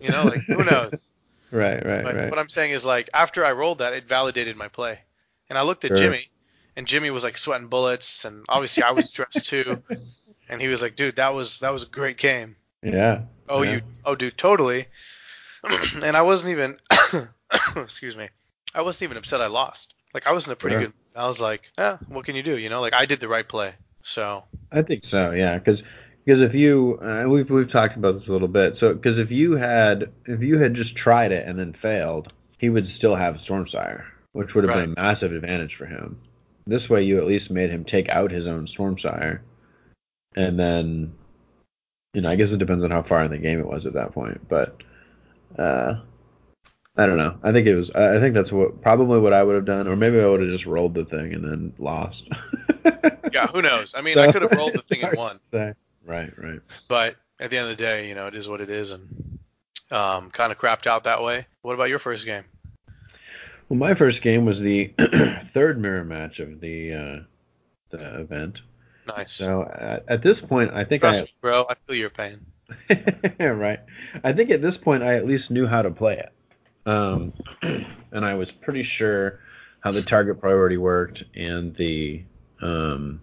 you 0.02 0.10
know, 0.10 0.24
like 0.24 0.42
who 0.42 0.64
knows? 0.64 1.12
Right, 1.50 1.86
right, 1.86 2.04
But 2.04 2.16
right. 2.16 2.30
what 2.30 2.40
I'm 2.40 2.50
saying 2.50 2.72
is 2.72 2.84
like 2.84 3.10
after 3.14 3.46
I 3.46 3.54
rolled 3.54 3.78
that, 3.78 3.94
it 3.94 4.04
validated 4.06 4.58
my 4.58 4.68
play. 4.68 5.00
And 5.50 5.58
I 5.58 5.62
looked 5.62 5.86
at 5.86 5.92
Sure. 5.92 5.98
Jimmy, 5.98 6.30
and 6.76 6.86
Jimmy 6.86 7.10
was 7.10 7.24
like 7.24 7.38
sweating 7.38 7.68
bullets, 7.70 8.26
and 8.26 8.44
obviously 8.50 8.84
I 8.84 8.92
was 8.92 9.08
stressed 9.08 9.46
too. 9.48 9.82
And 10.50 10.62
he 10.62 10.68
was 10.68 10.82
like, 10.82 10.96
"Dude, 10.98 11.16
that 11.18 11.34
was 11.34 11.60
that 11.60 11.72
was 11.72 11.84
a 11.84 11.88
great 11.88 12.18
game." 12.18 12.58
Yeah. 12.84 13.22
Oh, 13.50 13.62
yeah. 13.62 13.72
you, 13.74 13.82
oh, 14.06 14.16
dude, 14.16 14.38
totally. 14.38 14.88
and 16.04 16.16
I 16.16 16.22
wasn't 16.22 16.52
even, 16.52 16.78
excuse 17.76 18.16
me, 18.16 18.30
I 18.74 18.82
wasn't 18.82 19.04
even 19.04 19.18
upset 19.18 19.42
I 19.42 19.48
lost. 19.48 19.94
Like 20.14 20.28
I 20.28 20.32
was 20.32 20.48
in 20.48 20.54
a 20.54 20.56
pretty 20.56 20.76
Sure. 20.76 20.82
good. 20.86 20.94
I 21.16 21.28
was 21.28 21.40
like, 21.40 21.64
eh, 21.78 21.98
what 22.08 22.26
can 22.26 22.36
you 22.36 22.44
do? 22.44 22.58
You 22.58 22.70
know, 22.70 22.82
like 22.82 22.94
I 22.94 23.06
did 23.06 23.20
the 23.20 23.28
right 23.28 23.48
play. 23.48 23.74
So 24.04 24.44
I 24.72 24.82
think 24.82 25.04
so, 25.12 25.32
yeah, 25.32 25.58
because 25.58 25.80
because 26.26 26.42
if 26.42 26.54
you 26.54 27.00
uh, 27.02 27.28
we've 27.28 27.50
we've 27.50 27.72
talked 27.72 27.98
about 27.98 28.20
this 28.20 28.28
a 28.28 28.32
little 28.32 28.48
bit. 28.48 28.76
So 28.80 28.94
because 28.94 29.18
if 29.18 29.32
you 29.32 29.54
had 29.54 30.12
if 30.26 30.42
you 30.42 30.60
had 30.60 30.76
just 30.76 30.96
tried 30.96 31.32
it 31.32 31.48
and 31.48 31.58
then 31.58 31.76
failed, 31.82 32.32
he 32.58 32.70
would 32.70 32.88
still 32.98 33.16
have 33.16 33.36
Stormsire, 33.48 34.04
which 34.34 34.54
would 34.54 34.64
have 34.64 34.74
been 34.74 34.94
a 34.98 35.02
massive 35.02 35.34
advantage 35.34 35.76
for 35.78 35.86
him. 35.86 36.20
This 36.66 36.90
way, 36.90 37.04
you 37.04 37.18
at 37.18 37.28
least 37.28 37.50
made 37.50 37.70
him 37.70 37.84
take 37.86 38.10
out 38.10 38.32
his 38.32 38.46
own 38.46 38.68
Stormsire, 38.78 39.40
and 40.36 40.60
then 40.60 41.14
you 42.14 42.22
know 42.22 42.30
I 42.30 42.36
guess 42.36 42.50
it 42.50 42.58
depends 42.58 42.84
on 42.84 42.92
how 42.92 43.04
far 43.04 43.24
in 43.24 43.32
the 43.32 43.38
game 43.38 43.60
it 43.60 43.68
was 43.68 43.86
at 43.86 43.94
that 43.94 44.14
point, 44.14 44.48
but 44.50 44.78
uh, 45.58 46.02
I 46.98 47.06
don't 47.06 47.18
know. 47.18 47.38
I 47.44 47.52
think 47.52 47.68
it 47.68 47.76
was. 47.76 47.90
I 47.92 48.20
think 48.20 48.34
that's 48.36 48.52
what 48.52 48.82
probably 48.82 49.20
what 49.20 49.34
I 49.34 49.44
would 49.44 49.56
have 49.56 49.66
done, 49.66 49.88
or 49.88 49.96
maybe 49.96 50.20
I 50.20 50.26
would 50.26 50.42
have 50.42 50.50
just 50.50 50.66
rolled 50.66 50.94
the 50.96 51.06
thing 51.06 51.34
and 51.34 51.44
then 51.44 51.74
lost. 51.78 52.22
yeah, 53.34 53.48
who 53.48 53.62
knows? 53.62 53.94
I 53.96 54.02
mean, 54.02 54.16
So- 54.16 54.22
I 54.24 54.32
could 54.32 54.42
have 54.42 54.52
rolled 54.52 54.74
the 54.74 54.82
thing 54.82 55.04
and 55.04 55.18
won. 55.18 55.40
Right, 55.52 56.32
right. 56.38 56.60
But 56.88 57.16
at 57.40 57.50
the 57.52 57.58
end 57.58 57.70
of 57.70 57.78
the 57.78 57.84
day, 57.84 58.08
you 58.08 58.16
know, 58.16 58.28
it 58.28 58.36
is 58.36 58.48
what 58.48 58.62
it 58.62 58.70
is, 58.70 58.92
and 58.92 59.40
um, 59.92 60.32
kind 60.32 60.52
of 60.52 60.58
crapped 60.58 60.88
out 60.88 61.04
that 61.04 61.22
way. 61.22 61.46
What 61.62 61.74
about 61.74 61.90
your 61.90 62.00
first 62.00 62.26
game? 62.26 62.44
Well, 63.70 63.78
my 63.78 63.94
first 63.94 64.22
game 64.22 64.46
was 64.46 64.58
the 64.60 64.94
third 65.54 65.80
mirror 65.80 66.04
match 66.06 66.40
of 66.40 66.62
the 66.62 66.94
uh, 66.94 67.96
the 67.98 68.22
event. 68.22 68.58
Nice. 69.08 69.32
So 69.32 69.64
at, 69.64 70.04
at 70.08 70.24
this 70.24 70.38
point, 70.48 70.72
I 70.74 70.84
think 70.84 71.02
Trust 71.02 71.22
I 71.22 71.24
me, 71.24 71.34
bro. 71.42 71.66
I 71.70 71.76
feel 71.86 71.96
your 71.96 72.10
pain. 72.10 72.46
right. 73.40 73.80
I 74.24 74.34
think 74.34 74.52
at 74.52 74.62
this 74.62 74.76
point, 74.84 75.04
I 75.04 75.16
at 75.16 75.26
least 75.26 75.50
knew 75.50 75.66
how 75.66 75.82
to 75.82 75.90
play 75.90 76.18
it, 76.18 76.90
um, 76.90 77.34
and 78.12 78.26
I 78.26 78.34
was 78.34 78.50
pretty 78.62 78.88
sure 78.98 79.40
how 79.80 79.92
the 79.92 80.02
target 80.02 80.42
priority 80.42 80.78
worked 80.78 81.24
and 81.36 81.76
the 81.78 82.24
um, 82.62 83.22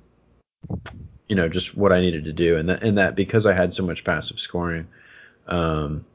you 1.28 1.36
know 1.36 1.48
just 1.48 1.77
what 1.77 1.93
I 1.93 2.01
needed 2.01 2.24
to 2.24 2.32
do, 2.32 2.56
and 2.56 2.69
that 2.69 2.82
and 2.82 2.97
that 2.97 3.16
because 3.16 3.44
I 3.44 3.52
had 3.52 3.74
so 3.74 3.82
much 3.82 4.02
passive 4.05 4.39
scoring, 4.39 4.86
um, 5.47 6.06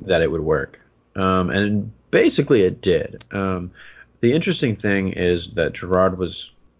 that 0.00 0.20
it 0.20 0.30
would 0.30 0.42
work. 0.42 0.78
Um, 1.16 1.50
and 1.50 1.92
basically, 2.10 2.62
it 2.62 2.82
did. 2.82 3.24
Um, 3.32 3.70
the 4.20 4.32
interesting 4.32 4.76
thing 4.76 5.12
is 5.12 5.40
that 5.54 5.74
Gerard 5.74 6.18
was 6.18 6.34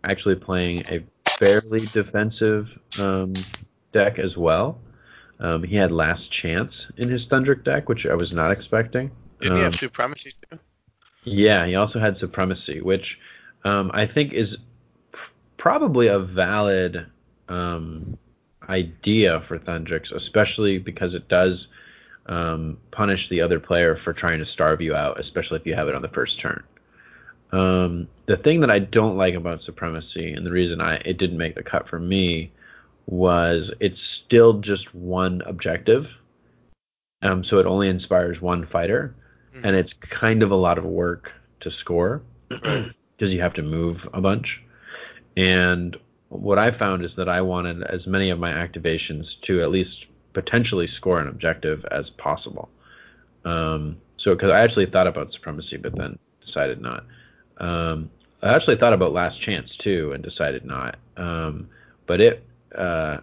actually 0.04 0.36
playing 0.36 0.82
a 0.88 1.02
fairly 1.42 1.86
defensive 1.86 2.68
um, 2.96 3.44
deck 3.92 4.18
as 4.18 4.36
well. 4.36 4.78
Um, 5.40 5.64
he 5.64 5.74
had 5.74 5.90
Last 5.90 6.30
Chance 6.30 6.72
in 6.96 7.08
his 7.08 7.26
Thundrik 7.26 7.64
deck, 7.64 7.88
which 7.88 8.06
I 8.06 8.14
was 8.14 8.32
not 8.32 8.52
expecting. 8.52 9.10
Didn't 9.40 9.56
he 9.56 9.62
Um, 9.62 9.72
have 9.72 9.80
supremacy 9.80 10.34
too? 10.50 10.58
yeah, 11.24 11.66
he 11.66 11.74
also 11.74 11.98
had 11.98 12.16
Supremacy, 12.18 12.80
which 12.80 13.18
um, 13.64 13.90
I 13.92 14.06
think 14.06 14.32
is 14.32 14.56
p- 15.12 15.18
probably 15.56 16.06
a 16.06 16.18
valid 16.20 17.06
um, 17.48 18.16
idea 18.68 19.40
for 19.48 19.58
Thundrik's, 19.58 20.12
especially 20.12 20.78
because 20.78 21.12
it 21.14 21.28
does 21.28 21.66
um, 22.26 22.78
punish 22.92 23.28
the 23.28 23.40
other 23.40 23.58
player 23.58 23.96
for 24.04 24.12
trying 24.12 24.38
to 24.38 24.46
starve 24.46 24.80
you 24.80 24.94
out, 24.94 25.18
especially 25.18 25.58
if 25.58 25.66
you 25.66 25.74
have 25.74 25.88
it 25.88 25.94
on 25.96 26.02
the 26.02 26.08
first 26.08 26.38
turn. 26.38 26.62
Um, 27.52 28.08
the 28.26 28.38
thing 28.38 28.60
that 28.60 28.70
I 28.70 28.78
don't 28.78 29.16
like 29.16 29.34
about 29.34 29.62
Supremacy, 29.62 30.32
and 30.32 30.46
the 30.46 30.50
reason 30.50 30.80
I 30.80 30.96
it 31.04 31.18
didn't 31.18 31.38
make 31.38 31.54
the 31.54 31.62
cut 31.62 31.88
for 31.88 31.98
me, 31.98 32.50
was 33.06 33.70
it's 33.80 33.98
still 34.24 34.54
just 34.54 34.94
one 34.94 35.42
objective. 35.46 36.06
Um, 37.22 37.44
so 37.44 37.58
it 37.58 37.66
only 37.66 37.88
inspires 37.88 38.40
one 38.40 38.66
fighter, 38.66 39.14
Mhm. 39.54 39.60
and 39.64 39.76
it's 39.76 39.92
kind 40.10 40.42
of 40.42 40.50
a 40.50 40.56
lot 40.56 40.78
of 40.78 40.84
work 40.84 41.30
to 41.60 41.70
score 41.70 42.22
because 42.48 42.90
you 43.18 43.40
have 43.40 43.54
to 43.54 43.62
move 43.62 43.98
a 44.14 44.20
bunch. 44.20 44.60
And 45.36 45.96
what 46.28 46.58
I 46.58 46.70
found 46.70 47.04
is 47.04 47.14
that 47.16 47.28
I 47.28 47.40
wanted 47.42 47.82
as 47.82 48.06
many 48.06 48.30
of 48.30 48.38
my 48.38 48.50
activations 48.52 49.26
to 49.42 49.60
at 49.62 49.70
least 49.70 50.06
potentially 50.32 50.86
score 50.96 51.20
an 51.20 51.28
objective 51.28 51.84
as 51.90 52.08
possible. 52.10 52.70
Um, 53.44 53.98
so, 54.16 54.34
because 54.34 54.50
I 54.50 54.60
actually 54.60 54.86
thought 54.86 55.06
about 55.06 55.32
supremacy, 55.32 55.76
but 55.76 55.94
then 55.94 56.18
decided 56.44 56.80
not. 56.80 57.04
Um, 57.62 58.10
I 58.42 58.54
actually 58.54 58.76
thought 58.76 58.92
about 58.92 59.12
last 59.12 59.40
chance 59.40 59.70
too, 59.78 60.12
and 60.12 60.22
decided 60.22 60.64
not. 60.64 60.96
Um, 61.16 61.68
but 62.06 62.20
it, 62.20 62.44
uh, 62.76 63.18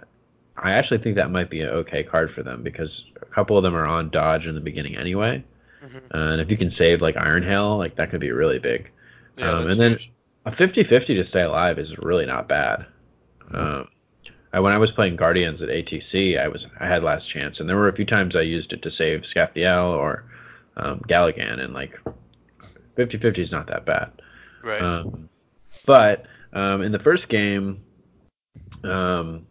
I 0.58 0.72
actually 0.72 1.00
think 1.00 1.16
that 1.18 1.30
might 1.30 1.50
be 1.50 1.62
an 1.62 1.70
okay 1.70 2.04
card 2.04 2.32
for 2.34 2.42
them 2.42 2.64
because 2.64 3.04
a 3.22 3.26
couple 3.26 3.58
of 3.58 3.64
them 3.64 3.76
are 3.76 3.86
on 3.86 4.10
dodge 4.10 4.46
in 4.46 4.56
the 4.56 4.62
beginning 4.62 4.96
anyway. 4.98 5.44
Mhm. 5.84 5.98
Uh, 6.14 6.32
and 6.34 6.42
if 6.42 6.50
you 6.50 6.58
can 6.58 6.72
save 6.72 7.02
like 7.02 7.16
Ironhail, 7.16 7.78
like 7.78 7.96
that 7.96 8.10
could 8.12 8.22
be 8.22 8.32
really 8.32 8.60
big. 8.60 8.90
Yeah, 9.38 9.52
um, 9.52 9.68
and 9.68 9.80
then- 9.80 9.92
huge. 9.92 10.12
A 10.46 10.52
50-50 10.52 11.08
to 11.16 11.28
stay 11.28 11.42
alive 11.42 11.78
is 11.78 11.96
really 12.00 12.26
not 12.26 12.48
bad. 12.48 12.86
Um, 13.54 13.88
I, 14.54 14.62
when 14.62 14.72
I 14.72 14.78
was 14.78 14.90
playing 14.90 15.18
Guardians 15.18 15.62
at 15.62 15.68
ATC, 15.70 16.40
I 16.40 16.48
was 16.48 16.66
I 16.80 16.88
had 16.88 17.04
last 17.04 17.30
chance, 17.30 17.60
and 17.60 17.68
there 17.70 17.76
were 17.76 17.90
a 17.90 17.94
few 17.96 18.06
times 18.06 18.36
I 18.36 18.42
used 18.42 18.72
it 18.72 18.82
to 18.84 18.92
save 18.92 19.24
Scaphiel 19.36 19.90
or 19.96 20.24
um, 20.78 21.02
Galligan, 21.10 21.60
and 21.60 21.74
like 21.74 22.00
50-50 22.98 23.38
is 23.38 23.52
not 23.52 23.68
that 23.68 23.86
bad. 23.86 24.12
Right. 24.64 24.82
Um, 24.82 25.30
but 25.86 26.26
um, 26.54 26.82
in 26.82 26.92
the 26.92 27.00
first 27.00 27.28
game, 27.30 27.84
um, 28.84 29.46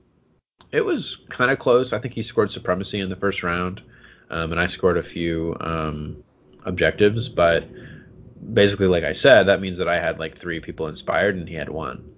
it 0.73 0.81
was 0.81 1.05
kind 1.37 1.51
of 1.51 1.59
close. 1.59 1.93
I 1.93 1.99
think 1.99 2.15
he 2.15 2.25
scored 2.25 2.51
supremacy 2.53 3.01
in 3.01 3.09
the 3.09 3.17
first 3.17 3.43
round, 3.43 3.81
um, 4.31 4.53
and 4.53 4.61
I 4.61 4.69
scored 4.73 4.99
a 4.99 5.09
few 5.11 5.57
um, 5.61 6.23
objectives. 6.65 7.29
But 7.31 7.65
basically, 8.53 8.87
like 8.87 9.05
I 9.05 9.15
said, 9.23 9.45
that 9.45 9.61
means 9.61 9.79
that 9.79 9.89
I 9.89 10.01
had 10.01 10.19
like 10.19 10.41
three 10.41 10.61
people 10.61 10.89
inspired, 10.89 11.37
and 11.37 11.49
he 11.49 11.55
had 11.55 11.69
one. 11.69 12.13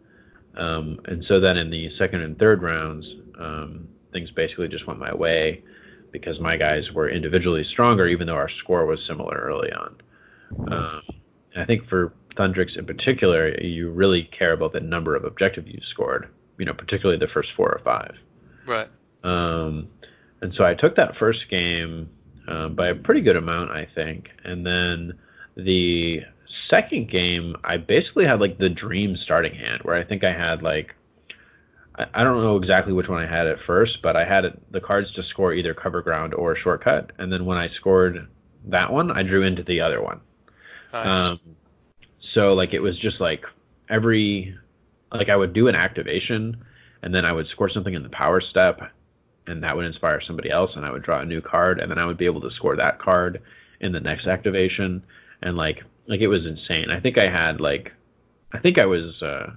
Um, 0.56 1.00
and 1.06 1.24
so 1.28 1.38
then 1.38 1.56
in 1.56 1.70
the 1.70 1.90
second 1.96 2.22
and 2.22 2.38
third 2.38 2.62
rounds, 2.62 3.06
things 4.12 4.30
basically 4.32 4.68
just 4.68 4.86
went 4.86 4.98
my 4.98 5.14
way 5.14 5.62
because 6.12 6.40
my 6.40 6.56
guys 6.56 6.90
were 6.92 7.08
individually 7.08 7.64
stronger, 7.70 8.06
even 8.06 8.26
though 8.26 8.34
our 8.34 8.50
score 8.58 8.86
was 8.86 8.98
similar 9.06 9.36
early 9.36 9.72
on. 9.72 9.96
Um, 10.72 11.02
I 11.56 11.64
think 11.64 11.88
for 11.88 12.12
Thundrik's 12.36 12.76
in 12.76 12.86
particular, 12.86 13.48
you 13.60 13.90
really 13.90 14.24
care 14.24 14.52
about 14.52 14.72
the 14.72 14.80
number 14.80 15.16
of 15.16 15.24
objectives 15.24 15.68
you 15.68 15.80
scored. 15.82 16.28
You 16.58 16.66
know, 16.66 16.74
particularly 16.74 17.18
the 17.18 17.28
first 17.28 17.52
four 17.56 17.70
or 17.70 17.80
five. 17.84 18.16
Right. 18.66 18.88
Um, 19.24 19.88
and 20.42 20.54
so 20.54 20.64
I 20.64 20.74
took 20.74 20.96
that 20.96 21.16
first 21.16 21.48
game 21.48 22.08
um, 22.48 22.74
by 22.74 22.88
a 22.88 22.94
pretty 22.94 23.20
good 23.22 23.36
amount, 23.36 23.70
I 23.70 23.86
think. 23.94 24.30
And 24.44 24.66
then 24.66 25.18
the 25.56 26.22
second 26.68 27.10
game, 27.10 27.56
I 27.64 27.76
basically 27.78 28.26
had 28.26 28.40
like 28.40 28.58
the 28.58 28.68
dream 28.68 29.16
starting 29.16 29.54
hand, 29.54 29.82
where 29.82 29.96
I 29.96 30.04
think 30.04 30.24
I 30.24 30.32
had 30.32 30.62
like 30.62 30.94
I, 32.00 32.06
I 32.14 32.24
don't 32.24 32.42
know 32.42 32.56
exactly 32.56 32.92
which 32.92 33.08
one 33.08 33.22
I 33.22 33.26
had 33.26 33.46
at 33.46 33.60
first, 33.60 34.02
but 34.02 34.16
I 34.16 34.24
had 34.24 34.44
it, 34.44 34.72
the 34.72 34.80
cards 34.80 35.12
to 35.12 35.22
score 35.22 35.52
either 35.52 35.74
cover 35.74 36.02
ground 36.02 36.34
or 36.34 36.56
shortcut. 36.56 37.12
And 37.18 37.32
then 37.32 37.44
when 37.44 37.58
I 37.58 37.68
scored 37.68 38.28
that 38.66 38.92
one, 38.92 39.10
I 39.10 39.22
drew 39.22 39.42
into 39.42 39.62
the 39.62 39.80
other 39.80 40.02
one. 40.02 40.20
Nice. 40.92 41.06
Um, 41.06 41.40
so 42.34 42.54
like 42.54 42.72
it 42.72 42.80
was 42.80 42.98
just 42.98 43.20
like 43.20 43.44
every 43.88 44.56
like 45.12 45.28
I 45.28 45.36
would 45.36 45.52
do 45.52 45.68
an 45.68 45.74
activation 45.74 46.64
and 47.02 47.14
then 47.14 47.24
I 47.24 47.32
would 47.32 47.48
score 47.48 47.70
something 47.70 47.94
in 47.94 48.02
the 48.02 48.08
power 48.10 48.40
step 48.40 48.80
and 49.46 49.62
that 49.62 49.76
would 49.76 49.86
inspire 49.86 50.20
somebody 50.20 50.50
else 50.50 50.70
and 50.76 50.84
I 50.84 50.90
would 50.90 51.02
draw 51.02 51.20
a 51.20 51.24
new 51.24 51.40
card 51.40 51.80
and 51.80 51.90
then 51.90 51.98
I 51.98 52.06
would 52.06 52.18
be 52.18 52.26
able 52.26 52.40
to 52.42 52.50
score 52.50 52.76
that 52.76 52.98
card 52.98 53.42
in 53.80 53.92
the 53.92 54.00
next 54.00 54.26
activation 54.26 55.02
and 55.42 55.56
like 55.56 55.82
like 56.06 56.20
it 56.20 56.28
was 56.28 56.46
insane. 56.46 56.90
I 56.90 57.00
think 57.00 57.18
I 57.18 57.28
had 57.28 57.60
like 57.60 57.92
I 58.52 58.58
think 58.58 58.78
I 58.78 58.86
was 58.86 59.22
uh 59.22 59.52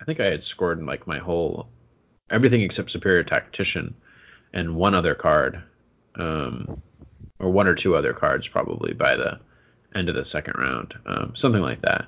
I 0.00 0.04
think 0.04 0.20
I 0.20 0.30
had 0.30 0.42
scored 0.44 0.82
like 0.82 1.06
my 1.06 1.18
whole 1.18 1.68
everything 2.30 2.62
except 2.62 2.90
superior 2.90 3.22
tactician 3.24 3.94
and 4.52 4.76
one 4.76 4.94
other 4.94 5.14
card 5.14 5.62
um 6.16 6.80
or 7.40 7.50
one 7.50 7.66
or 7.66 7.74
two 7.74 7.96
other 7.96 8.12
cards 8.14 8.46
probably 8.48 8.94
by 8.94 9.16
the 9.16 9.38
end 9.94 10.08
of 10.08 10.14
the 10.14 10.24
second 10.32 10.54
round, 10.58 10.94
um, 11.06 11.32
something 11.36 11.62
like 11.62 11.80
that. 11.82 12.06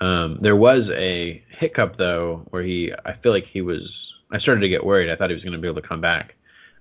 Um, 0.00 0.38
there 0.40 0.56
was 0.56 0.88
a 0.90 1.42
hiccup 1.48 1.96
though, 1.96 2.46
where 2.50 2.62
he, 2.62 2.92
I 3.04 3.14
feel 3.14 3.32
like 3.32 3.46
he 3.46 3.62
was. 3.62 3.82
I 4.30 4.38
started 4.38 4.60
to 4.60 4.68
get 4.68 4.84
worried. 4.84 5.10
I 5.10 5.16
thought 5.16 5.30
he 5.30 5.34
was 5.34 5.42
going 5.42 5.54
to 5.54 5.58
be 5.58 5.68
able 5.68 5.80
to 5.80 5.88
come 5.88 6.02
back 6.02 6.34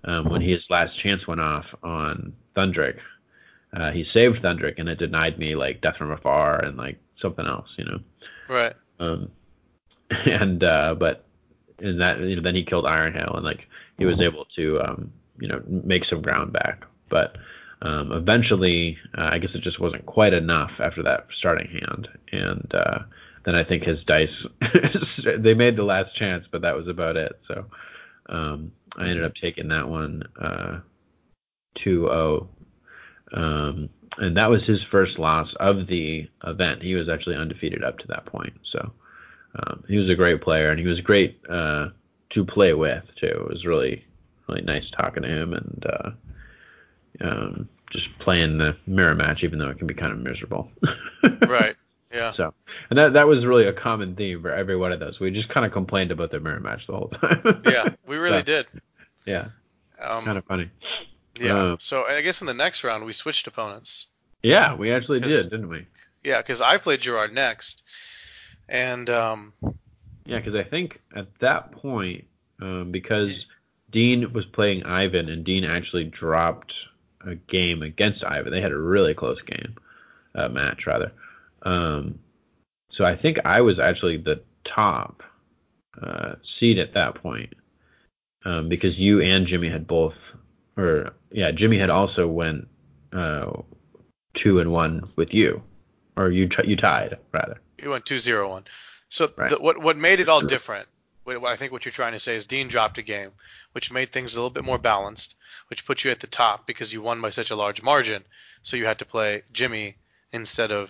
um, 0.04 0.30
when 0.30 0.42
his 0.42 0.60
last 0.70 1.00
chance 1.00 1.28
went 1.28 1.42
off 1.42 1.66
on 1.82 2.34
Thundrik. 2.56 2.98
Uh, 3.74 3.92
he 3.92 4.06
saved 4.14 4.42
Thundrik, 4.42 4.80
and 4.80 4.90
it 4.90 5.00
denied 5.00 5.38
me 5.40 5.56
like 5.56 5.82
Death 5.82 5.98
from 5.98 6.12
Afar 6.12 6.64
and 6.64 6.78
like 6.78 6.98
something 7.22 7.46
else, 7.46 7.70
you 7.78 7.86
know. 7.86 8.00
right. 8.50 8.74
Um, 9.00 9.32
and 10.10 10.64
uh, 10.64 10.96
but 10.96 11.26
in 11.80 11.98
that, 12.00 12.20
you 12.20 12.36
know, 12.36 12.42
then 12.42 12.56
he 12.56 12.64
killed 12.64 12.86
Ironhail, 12.86 13.36
and 13.36 13.46
like 13.46 13.68
he 13.98 14.06
was 14.06 14.20
able 14.22 14.46
to, 14.56 14.80
um, 14.82 15.12
you 15.40 15.48
know, 15.48 15.62
make 15.68 16.06
some 16.06 16.22
ground 16.22 16.54
back. 16.54 16.86
But 17.10 17.38
um, 17.82 18.12
eventually, 18.12 18.98
uh, 19.18 19.30
I 19.32 19.38
guess 19.38 19.52
it 19.54 19.62
just 19.62 19.80
wasn't 19.80 20.06
quite 20.06 20.34
enough 20.34 20.72
after 20.80 21.04
that 21.04 21.28
starting 21.38 21.68
hand, 21.68 22.08
and 22.32 22.74
uh, 22.74 23.00
then 23.46 23.56
I 23.56 23.64
think 23.64 23.84
his 23.84 24.04
dice 24.06 24.46
they 25.38 25.54
made 25.54 25.76
the 25.76 25.84
last 25.84 26.16
chance, 26.16 26.46
but 26.52 26.62
that 26.62 26.76
was 26.76 26.88
about 26.88 27.18
it. 27.18 27.40
So 27.48 27.66
um, 28.30 28.72
I 28.98 29.08
ended 29.08 29.26
up 29.26 29.36
taking 29.36 29.68
that 29.68 29.88
one 29.88 30.24
uh, 30.42 30.80
2-0, 31.78 32.48
um, 33.34 33.90
and 34.18 34.36
that 34.36 34.50
was 34.50 34.64
his 34.64 34.82
first 34.90 35.20
loss 35.20 35.54
of 35.60 35.86
the 35.86 36.28
event. 36.46 36.82
He 36.82 36.96
was 36.96 37.10
actually 37.10 37.36
undefeated 37.36 37.84
up 37.84 38.00
to 38.00 38.08
that 38.08 38.26
point, 38.26 38.54
so 38.64 38.92
um, 39.56 39.84
he 39.88 39.98
was 39.98 40.10
a 40.10 40.16
great 40.16 40.42
player, 40.42 40.72
and 40.72 40.80
he 40.80 40.88
was 40.88 41.00
great 41.00 41.40
uh, 41.48 41.90
to 42.32 42.44
play 42.44 42.74
with 42.74 43.04
too. 43.20 43.28
It 43.28 43.48
was 43.50 43.66
really 43.66 44.04
really 44.48 44.64
nice 44.64 44.90
talking 44.98 45.22
to 45.22 45.30
him 45.30 45.54
and. 45.54 45.86
Um, 47.22 47.68
just 47.92 48.08
playing 48.20 48.58
the 48.58 48.76
mirror 48.86 49.16
match, 49.16 49.44
even 49.44 49.60
though 49.60 49.70
it 49.70 49.78
can 49.78 49.88
be 49.88 49.94
kind 49.94 50.12
of 50.12 50.20
miserable. 50.20 50.70
right. 51.48 51.76
Yeah. 52.14 52.34
So, 52.34 52.54
and 52.90 52.98
that 53.00 53.14
that 53.14 53.28
was 53.28 53.46
really 53.46 53.66
a 53.68 53.74
common 53.74 54.16
theme 54.16 54.42
for 54.42 54.52
every 54.52 54.78
one 54.78 54.92
of 54.92 55.00
those. 55.00 55.20
We 55.20 55.32
just 55.32 55.50
kind 55.50 55.66
of 55.66 55.72
complained 55.72 56.12
about 56.12 56.32
the 56.32 56.40
mirror 56.40 56.60
match 56.60 56.86
the 56.88 56.96
whole 56.96 57.10
time. 57.10 57.62
yeah, 57.66 57.90
we 58.06 58.18
really 58.18 58.40
So, 58.40 58.44
did. 58.44 58.68
Yeah, 59.26 59.48
Um, 60.02 60.24
kind 60.26 60.38
of 60.38 60.46
funny. 60.46 60.70
yeah. 61.40 61.56
uh, 61.56 61.76
so 61.80 62.06
I 62.06 62.22
guess 62.22 62.40
in 62.42 62.48
the 62.48 62.54
next 62.54 62.84
round 62.84 63.04
we 63.06 63.12
switched 63.14 63.46
opponents. 63.48 64.08
Yeah, 64.44 64.74
we 64.76 64.92
actually 64.92 65.20
did, 65.20 65.50
didn't 65.50 65.68
we? 65.68 65.86
Yeah, 66.24 66.42
because 66.42 66.62
I 66.62 66.78
played 66.78 67.02
Gerard 67.02 67.34
next, 67.34 67.84
and 68.70 69.10
um, 69.10 69.54
Yeah, 70.26 70.38
because 70.40 70.56
I 70.56 70.64
think 70.64 71.00
at 71.16 71.28
that 71.40 71.72
point, 71.74 72.26
um, 72.62 72.92
because 72.92 73.32
Dean 73.92 74.32
was 74.34 74.46
playing 74.46 74.84
Ivan 74.84 75.28
and 75.30 75.44
Dean 75.44 75.66
actually 75.66 76.06
dropped 76.06 76.74
a 77.28 77.36
game 77.36 77.82
against 77.84 78.24
Ivan. 78.24 78.52
They 78.52 78.62
had 78.62 78.72
a 78.72 78.78
really 78.78 79.14
close 79.14 79.42
game, 79.42 79.76
uh, 80.36 80.50
match 80.50 80.86
rather. 80.88 81.12
Um, 81.64 82.20
so 82.92 83.06
I 83.06 83.16
think 83.16 83.38
I 83.46 83.62
was 83.62 83.80
actually 83.80 84.18
the 84.18 84.42
top 84.64 85.24
uh, 86.02 86.36
seed 86.60 86.80
at 86.80 86.94
that 86.94 87.16
point 87.16 87.54
um, 88.46 88.70
because 88.70 89.00
you 89.00 89.22
and 89.22 89.46
Jimmy 89.48 89.70
had 89.70 89.88
both, 89.88 90.16
or 90.78 91.14
yeah, 91.32 91.52
Jimmy 91.52 91.78
had 91.78 91.90
also 91.90 92.28
went 92.28 92.68
uh, 93.14 93.52
two 94.34 94.60
and 94.60 94.72
one 94.72 95.04
with 95.16 95.34
you, 95.34 95.62
or 96.16 96.30
you 96.32 96.48
t- 96.48 96.68
you 96.68 96.76
tied 96.76 97.18
rather. 97.34 97.60
You 97.82 97.90
went 97.92 98.06
2-0-1. 98.06 98.66
So 99.10 99.32
Right. 99.36 99.50
the, 99.52 99.58
what 99.60 99.82
what 99.82 99.98
made 99.98 100.20
it 100.20 100.30
all 100.30 100.42
different? 100.42 100.88
I 101.28 101.56
think 101.58 101.72
what 101.72 101.86
you're 101.86 101.92
trying 101.92 102.14
to 102.14 102.20
say 102.20 102.36
is 102.36 102.46
Dean 102.46 102.68
dropped 102.68 102.98
a 102.98 103.02
game, 103.02 103.32
which 103.74 103.92
made 103.92 104.14
things 104.14 104.34
a 104.34 104.38
little 104.38 104.50
bit 104.50 104.64
more 104.64 104.78
balanced, 104.78 105.36
which 105.70 105.86
put 105.86 106.04
you 106.04 106.12
at 106.12 106.20
the 106.20 106.28
top 106.28 106.66
because 106.66 106.94
you 106.94 107.02
won 107.02 107.22
by 107.22 107.30
such 107.30 107.52
a 107.52 107.56
large 107.56 107.82
margin. 107.82 108.24
So 108.62 108.78
you 108.78 108.86
had 108.86 109.00
to 109.00 109.06
play 109.06 109.44
Jimmy 109.52 109.98
instead 110.32 110.72
of, 110.72 110.90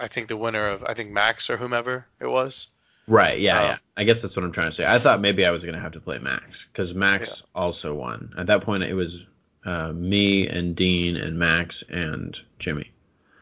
I 0.00 0.08
think 0.08 0.28
the 0.28 0.36
winner 0.36 0.68
of 0.68 0.84
I 0.84 0.94
think 0.94 1.10
Max 1.10 1.50
or 1.50 1.56
whomever 1.56 2.06
it 2.20 2.26
was. 2.26 2.68
Right. 3.08 3.40
Yeah. 3.40 3.58
Um, 3.58 3.64
yeah. 3.64 3.76
I 3.96 4.04
guess 4.04 4.18
that's 4.22 4.36
what 4.36 4.44
I'm 4.44 4.52
trying 4.52 4.70
to 4.70 4.76
say. 4.76 4.84
I 4.86 4.98
thought 4.98 5.20
maybe 5.20 5.44
I 5.44 5.50
was 5.50 5.64
gonna 5.64 5.80
have 5.80 5.92
to 5.92 6.00
play 6.00 6.18
Max 6.18 6.44
because 6.72 6.94
Max 6.94 7.24
Yeah. 7.26 7.34
also 7.54 7.94
won. 7.94 8.32
At 8.38 8.46
that 8.46 8.62
point, 8.62 8.84
it 8.84 8.94
was 8.94 9.12
uh, 9.64 9.92
me 9.92 10.46
and 10.46 10.76
Dean 10.76 11.16
and 11.16 11.38
Max 11.38 11.74
and 11.88 12.36
Jimmy. 12.60 12.90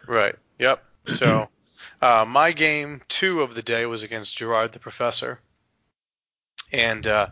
Right. 0.06 0.34
Yep. 0.58 0.82
So 1.08 1.48
uh, 2.02 2.24
my 2.26 2.52
game 2.52 3.02
two 3.08 3.42
of 3.42 3.54
the 3.54 3.62
day 3.62 3.84
was 3.86 4.02
against 4.02 4.36
Gerard 4.36 4.72
the 4.72 4.78
Professor, 4.78 5.40
and 6.72 7.06
uh, 7.06 7.28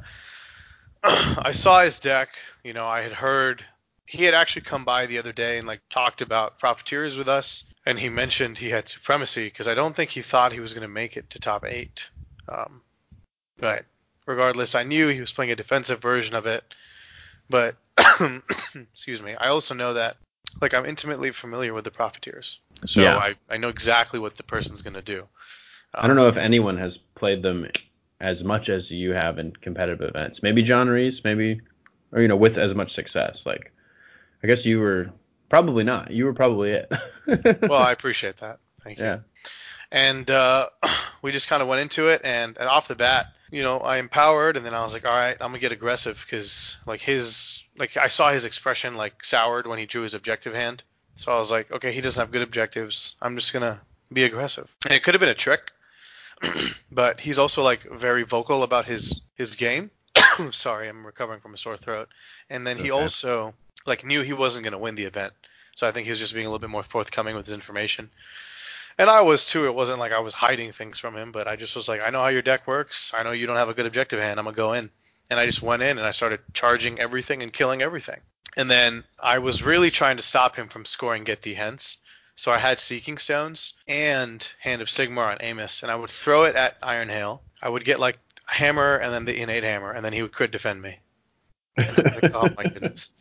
I 1.02 1.52
saw 1.52 1.82
his 1.82 2.01
deck. 2.01 2.31
You 2.62 2.73
know, 2.73 2.86
I 2.86 3.02
had 3.02 3.12
heard 3.12 3.65
he 4.06 4.24
had 4.24 4.35
actually 4.35 4.62
come 4.62 4.85
by 4.85 5.06
the 5.06 5.19
other 5.19 5.32
day 5.32 5.59
and 5.59 5.66
like 5.66 5.81
talked 5.90 6.23
about 6.23 6.59
profiteers 6.59 7.16
with 7.16 7.28
us, 7.28 7.65
and 7.86 7.98
he 7.98 8.09
mentioned 8.09 8.59
he 8.59 8.70
had 8.70 8.89
supremacy 8.89 9.44
because 9.44 9.69
I 9.69 9.74
don't 9.74 9.97
think 9.97 10.11
he 10.11 10.23
thought 10.23 10.52
he 10.52 10.61
was 10.61 10.74
going 10.74 10.82
to 10.82 10.89
make 10.89 11.16
it 11.16 11.31
to 11.31 11.39
top 11.39 11.65
eight. 11.65 12.06
Um, 12.48 12.82
but 13.59 13.85
regardless, 14.27 14.74
I 14.74 14.82
knew 14.82 15.09
he 15.09 15.20
was 15.20 15.32
playing 15.32 15.52
a 15.52 15.56
defensive 15.56 16.01
version 16.01 16.35
of 16.35 16.47
it. 16.47 16.65
But 17.48 17.77
excuse 18.74 19.23
me, 19.23 19.35
I 19.35 19.48
also 19.48 19.74
know 19.74 19.94
that 19.94 20.16
like 20.61 20.74
I'm 20.74 20.86
intimately 20.86 21.32
familiar 21.32 21.74
with 21.74 21.85
the 21.85 21.90
profiteers, 21.90 22.59
so 22.86 23.02
Yeah. 23.02 23.16
I, 23.16 23.35
I 23.51 23.56
know 23.56 23.69
exactly 23.69 24.19
what 24.19 24.36
the 24.36 24.43
person's 24.43 24.82
going 24.82 24.94
to 24.94 25.02
do. 25.02 25.27
I 25.94 26.06
don't 26.06 26.16
know 26.16 26.28
if 26.28 26.36
anyone 26.36 26.77
has 26.78 26.98
played 27.15 27.43
them 27.43 27.66
as 28.24 28.42
much 28.42 28.68
as 28.68 28.90
you 28.90 29.12
have 29.12 29.38
in 29.38 29.52
competitive 29.56 30.01
events. 30.09 30.38
Maybe 30.42 30.62
John 30.62 30.88
Reese, 30.88 31.20
maybe, 31.24 31.60
or 32.12 32.22
you 32.22 32.28
know, 32.28 32.36
with 32.36 32.56
as 32.56 32.74
much 32.74 32.94
success. 32.94 33.36
Like, 33.44 33.72
I 34.42 34.46
guess 34.46 34.59
you 34.64 34.80
were 34.80 35.10
probably 35.51 35.84
not. 35.84 36.10
You 36.10 36.24
were 36.24 36.34
probably 36.34 36.70
it. 36.72 36.90
Well, 37.62 37.80
I 37.82 37.92
appreciate 37.92 38.38
that. 38.38 38.59
Thank 38.82 38.98
you. 38.98 39.05
yeah. 39.05 39.18
and 39.90 40.30
uh, 40.30 40.66
we 41.22 41.32
just 41.32 41.48
kind 41.48 41.62
of 41.62 41.68
went 41.68 41.80
into 41.80 42.09
it 42.09 42.20
and, 42.24 42.56
and 42.59 42.68
off 42.68 42.88
the 42.88 42.94
bat 42.94 43.26
you 43.51 43.62
know 43.62 43.78
i 43.78 43.98
empowered 43.98 44.56
and 44.56 44.64
then 44.66 44.74
i 44.74 44.82
was 44.82 44.92
like 44.94 45.05
all 45.06 45.16
right 45.16 45.36
i'm 45.40 45.51
gonna 45.51 45.59
get 45.59 45.70
aggressive 45.70 46.22
because 46.24 46.76
like 46.86 47.01
his 47.01 47.62
like 47.78 47.96
i 47.96 48.09
saw 48.09 48.32
his 48.32 48.44
expression 48.44 48.96
like 48.96 49.22
soured 49.24 49.66
when 49.66 49.78
he 49.78 49.86
drew 49.86 50.02
his 50.02 50.14
objective 50.14 50.55
hand 50.55 50.82
so 51.16 51.32
i 51.32 51.38
was 51.38 51.51
like 51.51 51.70
okay 51.70 51.92
he 51.92 52.01
doesn't 52.01 52.20
have 52.20 52.32
good 52.32 52.42
objectives 52.42 53.14
i'm 53.22 53.36
just 53.36 53.52
gonna 53.52 53.80
be 54.12 54.24
aggressive 54.24 54.74
and 54.86 54.94
it 54.94 55.02
could 55.05 55.14
have 55.14 55.20
been 55.20 55.28
a 55.28 55.34
trick 55.34 55.70
but 56.92 57.20
he's 57.20 57.38
also 57.38 57.62
like 57.62 57.82
very 57.90 58.22
vocal 58.22 58.62
about 58.62 58.84
his 58.84 59.20
his 59.34 59.56
game 59.56 59.90
sorry 60.50 60.88
i'm 60.88 61.04
recovering 61.04 61.40
from 61.40 61.54
a 61.54 61.58
sore 61.58 61.76
throat 61.76 62.08
and 62.50 62.66
then 62.66 62.78
he 62.78 62.90
also 62.90 63.54
like 63.86 64.04
knew 64.04 64.22
he 64.22 64.32
wasn't 64.32 64.64
gonna 64.64 64.78
win 64.78 64.94
the 64.94 65.04
event 65.04 65.32
So 65.74 65.86
I 65.86 65.92
think 65.92 66.04
he 66.04 66.10
was 66.10 66.18
just 66.18 66.34
being 66.34 66.46
a 66.46 66.48
little 66.48 66.60
bit 66.60 66.70
more 66.70 66.82
forthcoming 66.82 67.34
with 67.34 67.46
his 67.46 67.54
information. 67.54 68.10
And 68.96 69.10
I 69.10 69.22
was 69.22 69.46
too. 69.46 69.66
It 69.66 69.74
wasn't 69.74 69.98
like 69.98 70.12
I 70.12 70.20
was 70.20 70.34
hiding 70.34 70.72
things 70.72 70.98
from 70.98 71.16
him, 71.16 71.32
but 71.32 71.48
I 71.48 71.56
just 71.56 71.74
was 71.74 71.88
like, 71.88 72.00
I 72.00 72.10
know 72.10 72.22
how 72.22 72.28
your 72.28 72.42
deck 72.42 72.66
works. 72.66 73.12
I 73.12 73.24
know 73.24 73.32
you 73.32 73.46
don't 73.46 73.56
have 73.56 73.68
a 73.68 73.74
good 73.74 73.86
objective 73.86 74.20
hand. 74.20 74.38
I'm 74.38 74.44
gonna 74.46 74.56
go 74.56 74.72
in. 74.72 74.90
And 75.30 75.40
I 75.40 75.46
just 75.46 75.62
went 75.62 75.82
in 75.82 75.98
and 75.98 76.06
I 76.06 76.12
started 76.12 76.40
charging 76.52 77.00
everything 77.00 77.42
and 77.42 77.52
killing 77.52 77.82
everything. 77.82 78.20
And 78.56 78.70
then 78.70 79.02
I 79.18 79.38
was 79.38 79.64
really 79.64 79.90
trying 79.90 80.16
to 80.18 80.22
stop 80.22 80.54
him 80.54 80.68
from 80.68 80.84
scoring 80.84 81.24
get 81.24 81.42
the 81.42 81.54
hence. 81.54 81.96
So 82.36 82.51
I 82.51 82.59
had 82.59 82.78
Seeking 82.78 83.19
Stones 83.19 83.74
and 83.86 84.47
Hand 84.61 84.82
of 84.82 84.89
Sigmar 84.89 85.31
on 85.31 85.39
Ammis, 85.39 85.82
and 85.82 85.90
I 85.93 85.94
would 85.94 86.11
throw 86.11 86.44
it 86.44 86.56
at 86.56 86.81
Ironhail. 86.81 87.40
I 87.62 87.69
would 87.69 87.85
get 87.85 88.01
like 88.01 88.19
a 88.48 88.55
hammer 88.55 88.97
and 88.97 89.12
then 89.12 89.24
the 89.24 89.40
innate 89.40 89.65
hammer, 89.65 89.93
and 89.93 90.05
then 90.05 90.12
he 90.12 90.23
would 90.23 90.32
crit 90.32 90.51
defend 90.51 90.82
me. 90.82 90.98
Like, 91.78 92.35
oh 92.35 92.48
my 92.56 92.65
goodness. 92.65 93.11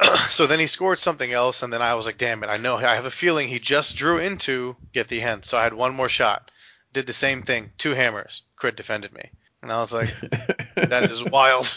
so 0.30 0.46
then 0.46 0.60
he 0.60 0.66
scored 0.66 0.98
something 0.98 1.32
else, 1.32 1.62
and 1.62 1.72
then 1.72 1.82
I 1.82 1.94
was 1.94 2.06
like, 2.06 2.18
damn 2.18 2.42
it, 2.42 2.48
I 2.48 2.56
know 2.56 2.76
I 2.76 2.94
have 2.94 3.04
a 3.04 3.10
feeling 3.10 3.48
he 3.48 3.58
just 3.58 3.96
drew 3.96 4.18
into 4.18 4.76
get 4.92 5.08
the 5.08 5.20
Hand. 5.20 5.44
So 5.44 5.56
I 5.56 5.62
had 5.62 5.74
one 5.74 5.94
more 5.94 6.08
shot. 6.08 6.50
Did 6.92 7.06
the 7.06 7.12
same 7.12 7.42
thing, 7.42 7.70
two 7.78 7.92
hammers, 7.92 8.42
crit 8.56 8.76
defended 8.76 9.12
me. 9.12 9.30
And 9.62 9.72
I 9.72 9.80
was 9.80 9.92
like, 9.92 10.10
that 10.76 11.10
is 11.10 11.24
wild. 11.24 11.74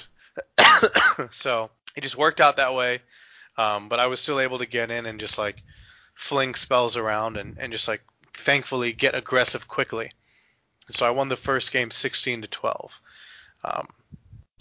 so 1.31 1.69
it 1.95 2.01
just 2.01 2.17
worked 2.17 2.41
out 2.41 2.57
that 2.57 2.73
way. 2.73 3.01
Um, 3.57 3.89
but 3.89 3.99
I 3.99 4.07
was 4.07 4.21
still 4.21 4.39
able 4.39 4.59
to 4.59 4.65
get 4.65 4.91
in 4.91 5.05
and 5.05 5.19
just 5.19 5.37
like 5.37 5.61
fling 6.19 6.53
spells 6.53 6.97
around 6.97 7.37
and, 7.37 7.57
and 7.57 7.71
just 7.71 7.87
like 7.87 8.01
thankfully 8.35 8.91
get 8.91 9.15
aggressive 9.15 9.69
quickly. 9.69 10.11
And 10.87 10.95
so 10.95 11.05
I 11.05 11.11
won 11.11 11.29
the 11.29 11.37
first 11.37 11.71
game 11.71 11.91
16 11.91 12.41
to 12.41 12.47
12. 12.47 12.91
Um, 13.63 13.87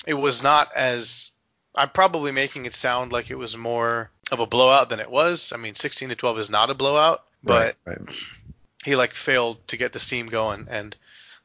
it 0.07 0.15
was 0.15 0.41
not 0.41 0.69
as 0.77 1.33
I'm 1.75 1.91
probably 1.91 2.31
making 2.31 2.67
it 2.67 2.75
sound 2.75 3.11
like 3.11 3.31
it 3.31 3.35
was 3.35 3.57
more 3.57 4.11
of 4.31 4.39
a 4.39 4.47
blowout 4.47 4.89
than 4.89 5.01
it 5.01 5.11
was. 5.11 5.53
I 5.53 5.57
mean, 5.57 5.75
16 5.75 6.11
to 6.11 6.15
12 6.15 6.39
is 6.39 6.51
not 6.51 6.71
a 6.71 6.75
blowout, 6.75 7.25
but 7.43 7.77
right, 7.85 7.99
right. 7.99 8.17
he 8.85 8.95
like 8.95 9.15
failed 9.15 9.59
to 9.67 9.77
get 9.77 9.93
the 9.93 9.99
steam 9.99 10.29
going 10.29 10.69
and 10.71 10.97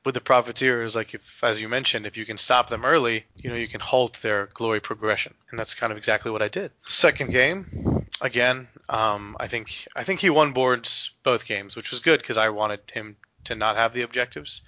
with 0.05 0.13
the 0.13 0.21
profiteers 0.21 0.97
like 0.97 1.13
if 1.13 1.21
as 1.41 1.61
you 1.61 1.69
mentioned 1.69 2.05
if 2.05 2.17
you 2.17 2.25
can 2.25 2.37
stop 2.37 2.69
them 2.69 2.83
early 2.83 3.23
you 3.37 3.49
know 3.49 3.55
you 3.55 3.69
can 3.69 3.79
halt 3.79 4.17
their 4.21 4.49
glory 4.53 4.81
progression 4.81 5.33
and 5.49 5.57
that's 5.57 5.75
kind 5.75 5.93
of 5.93 5.97
exactly 5.97 6.29
what 6.29 6.41
i 6.41 6.49
did 6.49 6.71
second 6.89 7.31
game 7.31 7.92
again 8.23 8.67
um, 8.89 9.37
i 9.39 9.47
think 9.47 9.87
i 9.95 10.03
think 10.03 10.19
he 10.19 10.29
won 10.29 10.53
boards 10.53 11.11
both 11.23 11.45
games 11.45 11.75
which 11.75 11.91
was 11.91 11.99
good 11.99 12.19
because 12.19 12.37
i 12.37 12.49
wanted 12.49 12.79
him 12.91 13.15
to 13.43 13.53
not 13.53 13.75
have 13.75 13.93
the 13.93 14.01
objectives 14.01 14.61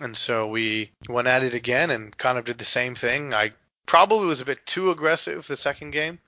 and 0.00 0.16
so 0.16 0.48
we 0.48 0.90
went 1.08 1.28
at 1.28 1.44
it 1.44 1.54
again 1.54 1.90
and 1.90 2.16
kind 2.16 2.38
of 2.38 2.44
did 2.46 2.58
the 2.58 2.64
same 2.64 2.94
thing 2.94 3.34
i 3.34 3.52
probably 3.84 4.26
was 4.26 4.40
a 4.40 4.46
bit 4.46 4.64
too 4.64 4.90
aggressive 4.90 5.46
the 5.46 5.56
second 5.56 5.90
game 5.90 6.18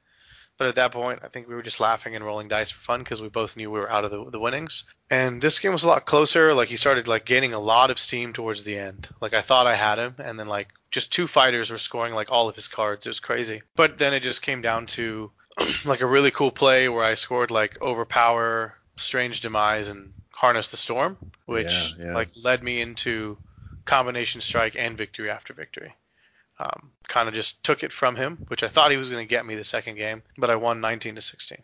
but 0.58 0.68
at 0.68 0.76
that 0.76 0.92
point, 0.92 1.20
I 1.22 1.28
think 1.28 1.48
we 1.48 1.54
were 1.54 1.62
just 1.62 1.80
laughing 1.80 2.16
and 2.16 2.24
rolling 2.24 2.48
dice 2.48 2.70
for 2.70 2.80
fun 2.80 3.00
because 3.00 3.20
we 3.20 3.28
both 3.28 3.56
knew 3.56 3.70
we 3.70 3.78
were 3.78 3.90
out 3.90 4.06
of 4.06 4.10
the, 4.10 4.30
the 4.30 4.40
winnings. 4.40 4.84
And 5.10 5.40
this 5.40 5.58
game 5.58 5.72
was 5.72 5.84
a 5.84 5.88
lot 5.88 6.06
closer. 6.06 6.54
Like 6.54 6.68
he 6.68 6.78
started 6.78 7.06
like 7.06 7.26
gaining 7.26 7.52
a 7.52 7.60
lot 7.60 7.90
of 7.90 7.98
steam 7.98 8.32
towards 8.32 8.64
the 8.64 8.78
end. 8.78 9.08
Like 9.20 9.34
I 9.34 9.42
thought 9.42 9.66
I 9.66 9.74
had 9.74 9.98
him, 9.98 10.14
and 10.18 10.38
then 10.38 10.48
like 10.48 10.68
just 10.90 11.12
two 11.12 11.26
fighters 11.26 11.70
were 11.70 11.78
scoring 11.78 12.14
like 12.14 12.32
all 12.32 12.48
of 12.48 12.54
his 12.54 12.68
cards. 12.68 13.04
It 13.04 13.10
was 13.10 13.20
crazy. 13.20 13.62
But 13.74 13.98
then 13.98 14.14
it 14.14 14.22
just 14.22 14.40
came 14.40 14.62
down 14.62 14.86
to 14.86 15.30
like 15.84 16.00
a 16.00 16.06
really 16.06 16.30
cool 16.30 16.50
play 16.50 16.88
where 16.88 17.04
I 17.04 17.14
scored 17.14 17.50
like 17.50 17.80
overpower, 17.82 18.74
strange 18.96 19.40
demise, 19.40 19.88
and 19.88 20.12
harness 20.32 20.68
the 20.68 20.76
storm, 20.76 21.16
which 21.46 21.96
Yeah, 21.98 22.06
yeah. 22.06 22.14
like 22.14 22.28
led 22.36 22.62
me 22.62 22.80
into 22.80 23.38
combination 23.84 24.40
strike 24.40 24.76
and 24.76 24.96
victory 24.98 25.30
after 25.30 25.54
victory. 25.54 25.94
Um, 26.58 26.90
kind 27.08 27.28
of 27.28 27.34
just 27.34 27.62
took 27.64 27.82
it 27.82 27.92
from 27.92 28.16
him, 28.16 28.38
which 28.48 28.62
I 28.62 28.68
thought 28.68 28.90
he 28.90 28.96
was 28.96 29.10
going 29.10 29.26
to 29.26 29.28
get 29.28 29.44
me 29.46 29.54
the 29.56 29.64
second 29.64 29.96
game, 29.96 30.22
but 30.38 30.50
I 30.50 30.56
won 30.56 30.80
19 30.80 31.14
to 31.16 31.20
16. 31.20 31.58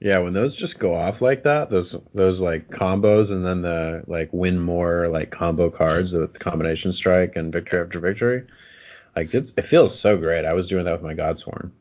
Yeah, 0.00 0.18
when 0.20 0.32
those 0.32 0.56
just 0.58 0.78
go 0.78 0.94
off 0.94 1.20
like 1.20 1.42
that, 1.42 1.70
those 1.70 1.92
those 2.14 2.38
like 2.38 2.68
combos, 2.70 3.30
and 3.32 3.44
then 3.44 3.62
the 3.62 4.04
like 4.06 4.28
win 4.32 4.58
more 4.58 5.08
like 5.08 5.30
combo 5.32 5.70
cards 5.70 6.12
with 6.12 6.38
combination 6.38 6.92
strike 6.92 7.34
and 7.36 7.52
victory 7.52 7.80
after 7.80 7.98
victory, 7.98 8.46
like 9.16 9.34
it 9.34 9.50
feels 9.68 10.00
so 10.00 10.16
great. 10.16 10.44
I 10.44 10.52
was 10.52 10.68
doing 10.68 10.84
that 10.84 10.92
with 10.92 11.02
my 11.02 11.14
Godsworn. 11.14 11.72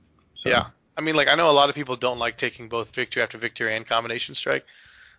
So, 0.44 0.50
Yeah. 0.50 0.66
I 0.98 1.02
mean, 1.02 1.16
like 1.16 1.28
I 1.28 1.36
know 1.36 1.50
a 1.50 1.52
lot 1.52 1.70
of 1.70 1.76
people 1.76 1.96
don't 1.96 2.18
like 2.18 2.38
taking 2.38 2.68
both 2.68 2.94
victory 2.94 3.22
after 3.22 3.38
victory 3.38 3.76
and 3.76 3.86
combination 3.86 4.34
strike. 4.34 4.66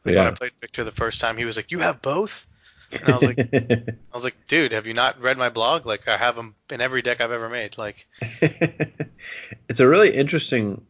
Like 0.04 0.16
when 0.16 0.26
I 0.26 0.30
played 0.30 0.52
Victor 0.60 0.84
the 0.84 0.92
first 0.92 1.20
time, 1.20 1.36
he 1.36 1.44
was 1.44 1.56
like, 1.56 1.70
"You 1.70 1.78
have 1.80 2.02
both," 2.02 2.46
and 2.90 3.04
I 3.04 3.14
was 3.16 3.22
like, 3.22 3.38
"I 3.52 4.14
was 4.14 4.24
like, 4.24 4.36
dude, 4.48 4.72
have 4.72 4.86
you 4.86 4.94
not 4.94 5.20
read 5.20 5.38
my 5.38 5.48
blog? 5.48 5.86
Like 5.86 6.08
I 6.08 6.16
have 6.16 6.36
them 6.36 6.54
in 6.70 6.80
every 6.80 7.02
deck 7.02 7.20
I've 7.20 7.30
ever 7.30 7.48
made. 7.48 7.76
Like, 7.78 8.06
it's 8.40 9.80
a 9.80 9.86
really 9.86 10.16
interesting 10.16 10.80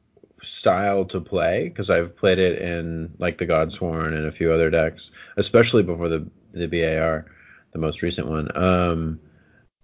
style 0.60 1.04
to 1.06 1.20
play 1.20 1.68
because 1.68 1.90
I've 1.90 2.16
played 2.16 2.38
it 2.38 2.60
in 2.62 3.14
like 3.18 3.38
the 3.38 3.46
Godsworn 3.46 4.14
and 4.14 4.26
a 4.26 4.32
few 4.32 4.52
other 4.52 4.70
decks, 4.70 5.02
especially 5.36 5.82
before 5.82 6.08
the 6.08 6.26
the 6.52 6.66
BAR, 6.66 7.26
the 7.72 7.78
most 7.78 8.02
recent 8.02 8.28
one. 8.28 8.56
Um, 8.56 9.20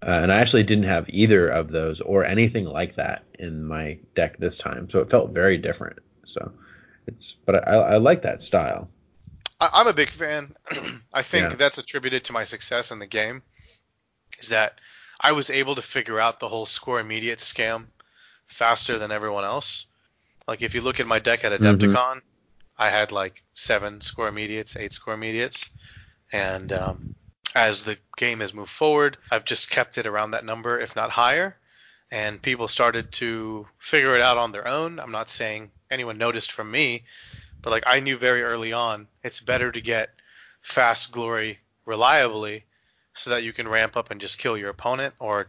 uh, 0.03 0.19
and 0.21 0.31
I 0.31 0.37
actually 0.39 0.63
didn't 0.63 0.85
have 0.85 1.05
either 1.09 1.47
of 1.49 1.71
those 1.71 1.99
or 2.01 2.25
anything 2.25 2.65
like 2.65 2.95
that 2.95 3.23
in 3.39 3.63
my 3.63 3.97
deck 4.15 4.37
this 4.37 4.57
time, 4.59 4.89
so 4.91 4.99
it 4.99 5.09
felt 5.09 5.31
very 5.31 5.57
different. 5.57 5.99
So 6.33 6.51
it's, 7.07 7.35
but 7.45 7.67
I, 7.67 7.73
I 7.73 7.97
like 7.97 8.21
that 8.23 8.41
style. 8.43 8.89
I, 9.59 9.69
I'm 9.73 9.87
a 9.87 9.93
big 9.93 10.11
fan. 10.11 10.55
I 11.13 11.23
think 11.23 11.51
Yeah. 11.51 11.55
that's 11.57 11.77
attributed 11.77 12.23
to 12.25 12.33
my 12.33 12.43
success 12.45 12.91
in 12.91 12.99
the 12.99 13.07
game. 13.07 13.43
Is 14.39 14.49
that 14.49 14.79
I 15.21 15.31
was 15.31 15.49
able 15.49 15.75
to 15.75 15.81
figure 15.81 16.19
out 16.19 16.39
the 16.39 16.49
whole 16.49 16.65
score 16.65 16.99
immediate 16.99 17.39
scam 17.39 17.87
faster 18.47 18.97
than 18.99 19.11
everyone 19.11 19.43
else. 19.45 19.85
Like 20.47 20.61
if 20.61 20.75
you 20.75 20.81
look 20.81 20.99
at 20.99 21.07
my 21.07 21.19
deck 21.19 21.43
at 21.43 21.51
Mhm. 21.59 21.61
Adepticon, 21.61 22.21
I 22.77 22.89
had 22.89 23.11
like 23.11 23.43
seven 23.53 24.01
score 24.01 24.27
immediates, 24.27 24.75
eight 24.75 24.93
score 24.93 25.13
immediates, 25.13 25.69
and 26.31 26.71
um, 26.73 27.15
as 27.55 27.85
the 27.85 27.97
game 28.17 28.41
has 28.41 28.53
moved 28.53 28.69
forward, 28.71 29.17
I've 29.31 29.45
just 29.45 29.69
kept 29.69 29.97
it 29.97 30.05
around 30.05 30.31
that 30.31 30.45
number, 30.45 30.77
if 30.79 30.95
not 30.95 31.09
higher. 31.09 31.55
And 32.11 32.41
people 32.41 32.67
started 32.67 33.11
to 33.13 33.65
figure 33.79 34.15
it 34.15 34.21
out 34.21 34.37
on 34.37 34.51
their 34.51 34.67
own. 34.67 34.99
I'm 34.99 35.11
not 35.11 35.29
saying 35.29 35.71
anyone 35.89 36.17
noticed 36.17 36.51
from 36.51 36.69
me, 36.69 37.03
but 37.61 37.71
like 37.71 37.83
I 37.87 37.99
knew 37.99 38.17
very 38.17 38.43
early 38.43 38.73
on, 38.73 39.07
it's 39.23 39.39
better 39.39 39.71
to 39.71 39.81
get 39.81 40.09
fast 40.61 41.11
glory 41.11 41.59
reliably 41.85 42.65
so 43.13 43.29
that 43.29 43.43
you 43.43 43.53
can 43.53 43.67
ramp 43.67 43.95
up 43.95 44.11
and 44.11 44.19
just 44.21 44.37
kill 44.37 44.57
your 44.57 44.69
opponent 44.69 45.13
or 45.19 45.47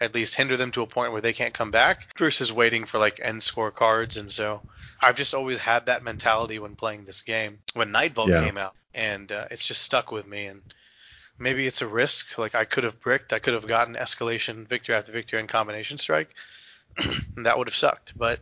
at 0.00 0.14
least 0.14 0.36
hinder 0.36 0.56
them 0.56 0.70
to 0.70 0.82
a 0.82 0.86
point 0.86 1.10
where 1.12 1.20
they 1.20 1.32
can't 1.32 1.54
come 1.54 1.70
back 1.72 2.06
versus 2.16 2.52
waiting 2.52 2.84
for 2.84 2.98
like 2.98 3.18
end 3.20 3.42
score 3.42 3.70
cards 3.72 4.16
and 4.16 4.30
so 4.32 4.60
I've 5.00 5.16
just 5.16 5.34
always 5.34 5.58
had 5.58 5.86
that 5.86 6.04
mentality 6.04 6.58
when 6.60 6.76
playing 6.76 7.04
this 7.04 7.22
game 7.22 7.58
when 7.74 7.90
Night 7.90 8.14
Vault 8.14 8.28
Yeah. 8.30 8.40
came 8.40 8.56
out 8.58 8.74
and 8.94 9.32
uh, 9.32 9.46
it's 9.50 9.66
just 9.66 9.82
stuck 9.82 10.12
with 10.12 10.26
me 10.26 10.46
and 10.46 10.62
maybe 11.38 11.66
it's 11.66 11.82
a 11.82 11.86
risk 11.88 12.38
like 12.38 12.54
I 12.54 12.64
could 12.64 12.84
have 12.84 13.00
bricked 13.00 13.32
I 13.32 13.38
could 13.38 13.54
have 13.54 13.66
gotten 13.66 13.94
escalation 13.94 14.66
victory 14.68 14.94
after 14.94 15.12
victory 15.12 15.40
and 15.40 15.48
combination 15.48 15.98
strike 15.98 16.30
and 17.36 17.46
that 17.46 17.56
would 17.58 17.68
have 17.68 17.74
sucked 17.76 18.16
but 18.16 18.40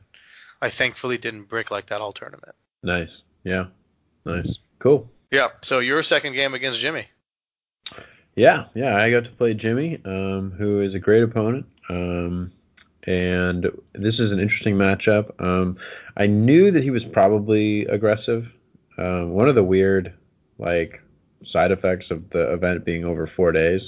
I 0.63 0.71
thankfully 0.71 1.19
didn't 1.19 1.45
brick 1.45 1.71
like 1.71 1.87
that 1.87 2.01
all 2.01 2.13
tournament 2.13 2.55
Nice. 2.83 3.11
Yeah. 3.45 3.67
Nice. 4.25 4.49
Cool. 4.79 5.09
yeah 5.31 5.49
so 5.63 5.79
your 5.81 6.03
second 6.03 6.35
game 6.35 6.55
against 6.55 6.81
Jimmy 6.81 7.07
Yeah, 8.35 8.67
yeah, 8.75 8.97
I 8.97 9.11
got 9.11 9.25
to 9.25 9.31
play 9.31 9.55
Jimmy, 9.55 9.99
um, 10.05 10.53
who 10.59 10.83
is 10.83 10.95
a 10.95 10.99
great 10.99 11.23
opponent. 11.23 11.65
Um, 11.89 12.53
and 13.05 13.65
this 13.95 14.15
is 14.21 14.31
an 14.31 14.41
interesting 14.41 14.75
matchup. 14.77 15.31
Um, 15.41 15.79
I 16.19 16.27
knew 16.27 16.71
that 16.71 16.83
he 16.83 16.91
was 16.91 17.03
probably 17.13 17.87
aggressive. 17.87 18.47
Um, 18.99 19.31
one 19.31 19.49
of 19.49 19.55
the 19.55 19.63
weird, 19.65 20.13
like, 20.59 21.01
side 21.45 21.71
effects 21.71 22.07
of 22.11 22.29
the 22.31 22.53
event 22.53 22.85
being 22.85 23.05
over 23.05 23.31
four 23.37 23.53
days 23.53 23.81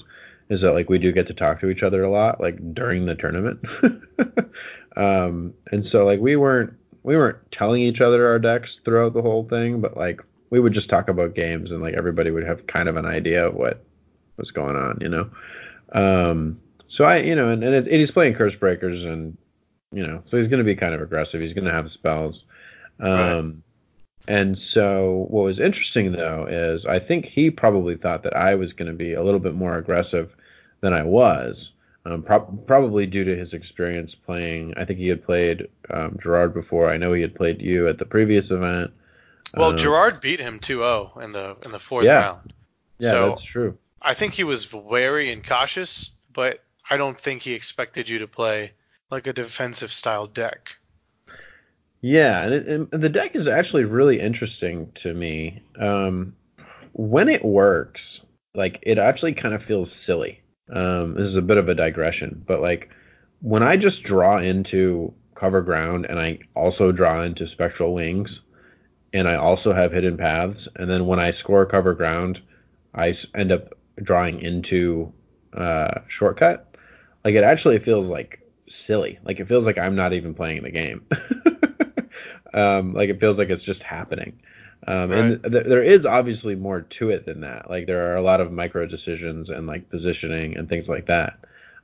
is 0.50 0.60
that 0.62 0.72
like 0.72 0.88
we 0.88 0.98
do 0.98 1.12
get 1.12 1.26
to 1.26 1.34
talk 1.34 1.60
to 1.60 1.68
each 1.68 1.82
other 1.82 2.02
a 2.02 2.10
lot, 2.10 2.40
like 2.40 2.74
during 2.74 3.06
the 3.06 3.14
tournament. 3.14 3.60
um, 4.96 5.52
and 5.70 5.84
so 5.92 6.06
like 6.06 6.20
we 6.20 6.36
weren't 6.36 6.72
we 7.02 7.16
weren't 7.16 7.38
telling 7.52 7.82
each 7.82 8.00
other 8.00 8.26
our 8.26 8.38
decks 8.38 8.68
throughout 8.84 9.14
the 9.14 9.22
whole 9.22 9.46
thing, 9.48 9.80
but 9.80 9.96
like 9.96 10.20
we 10.50 10.60
would 10.60 10.72
just 10.72 10.88
talk 10.88 11.08
about 11.08 11.34
games 11.34 11.70
and 11.70 11.82
like 11.82 11.94
everybody 11.94 12.30
would 12.30 12.46
have 12.46 12.66
kind 12.66 12.88
of 12.88 12.96
an 12.96 13.04
idea 13.06 13.46
of 13.46 13.54
what 13.54 13.84
was 14.36 14.50
going 14.50 14.76
on, 14.76 14.98
you 15.00 15.08
know. 15.08 15.30
Um, 15.92 16.60
so 16.96 17.04
I, 17.04 17.18
you 17.18 17.34
know, 17.34 17.50
and, 17.50 17.62
and, 17.62 17.74
it, 17.74 17.86
and 17.86 18.00
he's 18.00 18.10
playing 18.10 18.34
Curse 18.34 18.54
Breakers, 18.56 19.02
and 19.04 19.36
you 19.92 20.06
know, 20.06 20.22
so 20.30 20.36
he's 20.38 20.48
going 20.48 20.58
to 20.58 20.64
be 20.64 20.74
kind 20.76 20.94
of 20.94 21.00
aggressive. 21.00 21.40
He's 21.40 21.54
going 21.54 21.64
to 21.64 21.72
have 21.72 21.90
spells. 21.92 22.42
Um, 23.00 23.08
Right. 23.08 23.54
And 24.28 24.58
so 24.58 25.26
what 25.30 25.44
was 25.44 25.58
interesting 25.58 26.12
though 26.12 26.46
is 26.48 26.84
I 26.84 26.98
think 26.98 27.24
he 27.24 27.50
probably 27.50 27.96
thought 27.96 28.22
that 28.24 28.36
I 28.36 28.54
was 28.54 28.74
going 28.74 28.88
to 28.88 28.96
be 28.96 29.14
a 29.14 29.22
little 29.22 29.40
bit 29.40 29.54
more 29.54 29.78
aggressive 29.78 30.30
than 30.82 30.92
I 30.92 31.02
was. 31.02 31.70
Um, 32.04 32.22
prob 32.22 32.66
probably 32.66 33.06
due 33.06 33.24
to 33.24 33.36
his 33.36 33.54
experience 33.54 34.14
playing. 34.26 34.74
I 34.76 34.84
think 34.84 34.98
he 34.98 35.08
had 35.08 35.24
played 35.24 35.68
um, 35.90 36.18
Gerard 36.22 36.52
before. 36.52 36.90
I 36.90 36.98
know 36.98 37.14
he 37.14 37.22
had 37.22 37.34
played 37.34 37.60
you 37.60 37.88
at 37.88 37.98
the 37.98 38.04
previous 38.04 38.50
event. 38.50 38.92
well 39.56 39.70
Um, 39.70 39.78
Gerard 39.78 40.20
beat 40.20 40.40
him 40.40 40.60
2-0 40.60 41.22
in 41.24 41.32
the 41.32 41.56
in 41.64 41.72
the 41.72 41.78
fourth 41.78 42.04
Yeah. 42.04 42.20
round 42.20 42.52
Yeah, 42.98 43.10
so 43.10 43.28
that's 43.30 43.44
true. 43.50 43.78
I 44.02 44.12
think 44.12 44.34
he 44.34 44.44
was 44.44 44.72
wary 44.72 45.32
and 45.32 45.44
cautious, 45.44 46.10
but 46.34 46.62
I 46.90 46.98
don't 46.98 47.18
think 47.18 47.42
he 47.42 47.54
expected 47.54 48.10
you 48.10 48.18
to 48.18 48.28
play 48.28 48.72
like 49.10 49.26
a 49.26 49.32
defensive 49.32 49.92
style 49.92 50.26
deck. 50.26 50.76
Yeah, 52.00 52.42
and, 52.42 52.54
it, 52.54 52.88
and 52.92 53.02
the 53.02 53.08
deck 53.08 53.32
is 53.34 53.46
actually 53.48 53.84
really 53.84 54.20
interesting 54.20 54.92
to 55.02 55.14
me. 55.14 55.62
Um, 55.80 56.34
when 56.92 57.28
it 57.28 57.44
works, 57.44 58.00
like 58.54 58.78
it 58.82 58.98
actually 58.98 59.34
kind 59.34 59.54
of 59.54 59.62
feels 59.66 59.88
silly. 60.06 60.40
Um, 60.74 61.14
this 61.14 61.26
is 61.26 61.36
a 61.36 61.42
bit 61.42 61.56
of 61.56 61.68
a 61.68 61.74
digression, 61.74 62.44
but 62.46 62.60
like 62.60 62.88
when 63.40 63.62
I 63.62 63.76
just 63.76 64.02
draw 64.04 64.38
into 64.38 65.12
cover 65.34 65.62
ground 65.62 66.06
and 66.08 66.18
I 66.18 66.38
also 66.54 66.92
draw 66.92 67.22
into 67.22 67.48
spectral 67.52 67.94
wings 67.94 68.28
and 69.12 69.28
I 69.28 69.36
also 69.36 69.72
have 69.72 69.92
hidden 69.92 70.16
paths, 70.18 70.58
and 70.76 70.90
then 70.90 71.06
when 71.06 71.18
I 71.18 71.32
score 71.40 71.64
cover 71.64 71.94
ground, 71.94 72.38
I 72.94 73.14
end 73.34 73.52
up 73.52 73.72
drawing 74.02 74.40
into 74.40 75.12
uh, 75.56 76.00
shortcut. 76.18 76.74
Like 77.24 77.34
it 77.34 77.44
actually 77.44 77.78
feels 77.80 78.10
like 78.10 78.40
silly. 78.86 79.18
Like 79.24 79.40
it 79.40 79.48
feels 79.48 79.64
like 79.64 79.78
I'm 79.78 79.96
not 79.96 80.12
even 80.12 80.34
playing 80.34 80.62
the 80.62 80.70
game. 80.70 81.06
um, 82.54 82.94
like 82.94 83.08
it 83.08 83.20
feels 83.20 83.38
like 83.38 83.50
it's 83.50 83.64
just 83.64 83.82
happening. 83.82 84.38
Um, 84.86 85.10
right. 85.10 85.18
And 85.18 85.42
th- 85.42 85.66
there 85.66 85.82
is 85.82 86.06
obviously 86.06 86.54
more 86.54 86.86
to 86.98 87.10
it 87.10 87.26
than 87.26 87.40
that. 87.40 87.68
Like 87.68 87.86
there 87.86 88.12
are 88.12 88.16
a 88.16 88.22
lot 88.22 88.40
of 88.40 88.52
micro 88.52 88.86
decisions 88.86 89.48
and 89.48 89.66
like 89.66 89.90
positioning 89.90 90.56
and 90.56 90.68
things 90.68 90.88
like 90.88 91.06
that. 91.06 91.38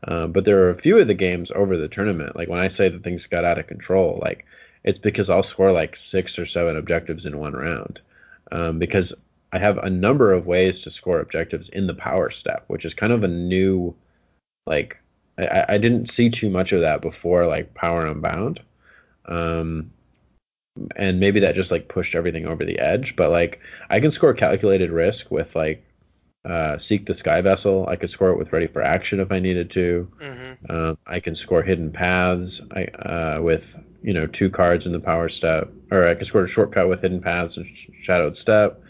Um, 0.06 0.32
but 0.32 0.44
there 0.44 0.64
are 0.64 0.70
a 0.70 0.80
few 0.80 0.98
of 0.98 1.08
the 1.08 1.14
games 1.14 1.50
over 1.54 1.76
the 1.76 1.88
tournament. 1.88 2.36
Like 2.36 2.48
when 2.48 2.60
I 2.60 2.68
say 2.76 2.88
that 2.88 3.02
things 3.02 3.22
got 3.30 3.44
out 3.44 3.58
of 3.58 3.66
control, 3.66 4.20
like 4.22 4.44
it's 4.84 4.98
because 4.98 5.30
I'll 5.30 5.48
score 5.50 5.72
like 5.72 5.96
six 6.12 6.38
or 6.38 6.46
seven 6.46 6.76
objectives 6.76 7.24
in 7.24 7.38
one 7.38 7.54
round. 7.54 8.00
Um, 8.52 8.78
because 8.78 9.12
I 9.52 9.58
have 9.58 9.78
a 9.78 9.90
number 9.90 10.32
of 10.32 10.46
ways 10.46 10.74
to 10.84 10.90
score 10.90 11.20
objectives 11.20 11.68
in 11.72 11.86
the 11.86 11.94
power 11.94 12.30
step, 12.30 12.64
which 12.66 12.84
is 12.84 12.92
kind 12.94 13.12
of 13.12 13.22
a 13.22 13.28
new, 13.28 13.94
like 14.66 14.96
I, 15.38 15.64
I 15.70 15.78
didn't 15.78 16.10
see 16.16 16.30
too 16.30 16.50
much 16.50 16.72
of 16.72 16.82
that 16.82 17.00
before, 17.00 17.46
like 17.46 17.74
Power 17.74 18.06
Unbound. 18.06 18.60
Um, 19.26 19.90
and 20.96 21.20
maybe 21.20 21.40
that 21.40 21.54
just 21.54 21.70
like 21.70 21.88
pushed 21.88 22.14
everything 22.14 22.46
over 22.46 22.64
the 22.64 22.78
edge. 22.78 23.14
But 23.16 23.30
like 23.30 23.60
I 23.90 24.00
can 24.00 24.12
score 24.12 24.34
calculated 24.34 24.90
risk 24.90 25.30
with 25.30 25.48
like 25.54 25.84
uh, 26.44 26.76
seek 26.88 27.06
the 27.06 27.14
sky 27.18 27.40
vessel. 27.40 27.86
I 27.88 27.96
could 27.96 28.10
score 28.10 28.30
it 28.30 28.38
with 28.38 28.52
ready 28.52 28.66
for 28.66 28.82
action 28.82 29.20
if 29.20 29.32
I 29.32 29.38
needed 29.38 29.70
to. 29.74 30.08
Mm-hmm. 30.20 30.66
Uh, 30.68 30.94
I 31.06 31.20
can 31.20 31.36
score 31.36 31.62
hidden 31.62 31.90
paths 31.90 32.50
I, 32.72 32.84
uh, 32.84 33.38
with 33.40 33.62
you 34.02 34.12
know 34.12 34.26
two 34.26 34.50
cards 34.50 34.84
in 34.84 34.92
the 34.92 35.00
power 35.00 35.28
step, 35.28 35.72
or 35.90 36.06
I 36.06 36.14
could 36.14 36.26
score 36.26 36.44
a 36.44 36.50
shortcut 36.50 36.88
with 36.88 37.00
hidden 37.00 37.20
paths 37.20 37.56
and 37.56 37.66
shadowed 38.04 38.36
step. 38.38 38.80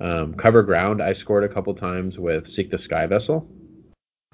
Um, 0.00 0.34
cover 0.34 0.62
ground 0.62 1.02
I 1.02 1.14
scored 1.14 1.44
a 1.44 1.52
couple 1.52 1.74
times 1.74 2.18
with 2.18 2.44
seek 2.54 2.70
the 2.70 2.78
sky 2.78 3.06
vessel. 3.06 3.48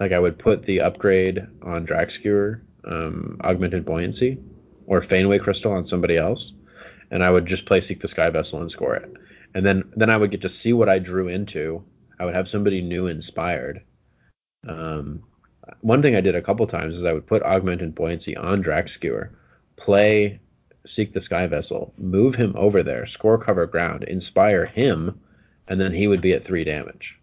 Like 0.00 0.12
I 0.12 0.18
would 0.18 0.38
put 0.38 0.66
the 0.66 0.80
upgrade 0.80 1.46
on 1.62 1.86
Drakkskewer, 1.86 2.60
um, 2.84 3.40
augmented 3.44 3.86
buoyancy, 3.86 4.38
or 4.86 5.02
Faneway 5.02 5.40
crystal 5.40 5.72
on 5.72 5.86
somebody 5.86 6.16
else 6.16 6.53
and 7.14 7.22
I 7.22 7.30
would 7.30 7.46
just 7.46 7.64
play 7.64 7.86
Seek 7.86 8.02
the 8.02 8.08
Sky 8.08 8.28
Vessel 8.28 8.60
and 8.60 8.70
score 8.70 8.96
it. 8.96 9.10
And 9.54 9.64
then 9.64 9.84
then 9.96 10.10
I 10.10 10.16
would 10.16 10.32
get 10.32 10.42
to 10.42 10.50
see 10.62 10.72
what 10.72 10.88
I 10.88 10.98
drew 10.98 11.28
into. 11.28 11.82
I 12.18 12.24
would 12.24 12.34
have 12.34 12.48
somebody 12.50 12.82
new 12.82 13.06
inspired. 13.06 13.82
Um, 14.68 15.22
one 15.80 16.02
thing 16.02 16.16
I 16.16 16.20
did 16.20 16.34
a 16.34 16.42
couple 16.42 16.66
times 16.66 16.94
is 16.94 17.04
I 17.06 17.12
would 17.12 17.26
put 17.26 17.42
Augmented 17.42 17.94
Buoyancy 17.94 18.36
on 18.36 18.62
Drakkskewer, 18.62 19.30
play 19.76 20.40
Seek 20.94 21.14
the 21.14 21.22
Sky 21.22 21.46
Vessel, 21.46 21.94
move 21.96 22.34
him 22.34 22.52
over 22.56 22.82
there, 22.82 23.06
score 23.06 23.42
cover 23.42 23.66
ground, 23.66 24.04
inspire 24.04 24.66
him, 24.66 25.20
and 25.68 25.80
then 25.80 25.94
he 25.94 26.08
would 26.08 26.20
be 26.20 26.32
at 26.32 26.44
three 26.44 26.64
damage 26.64 27.14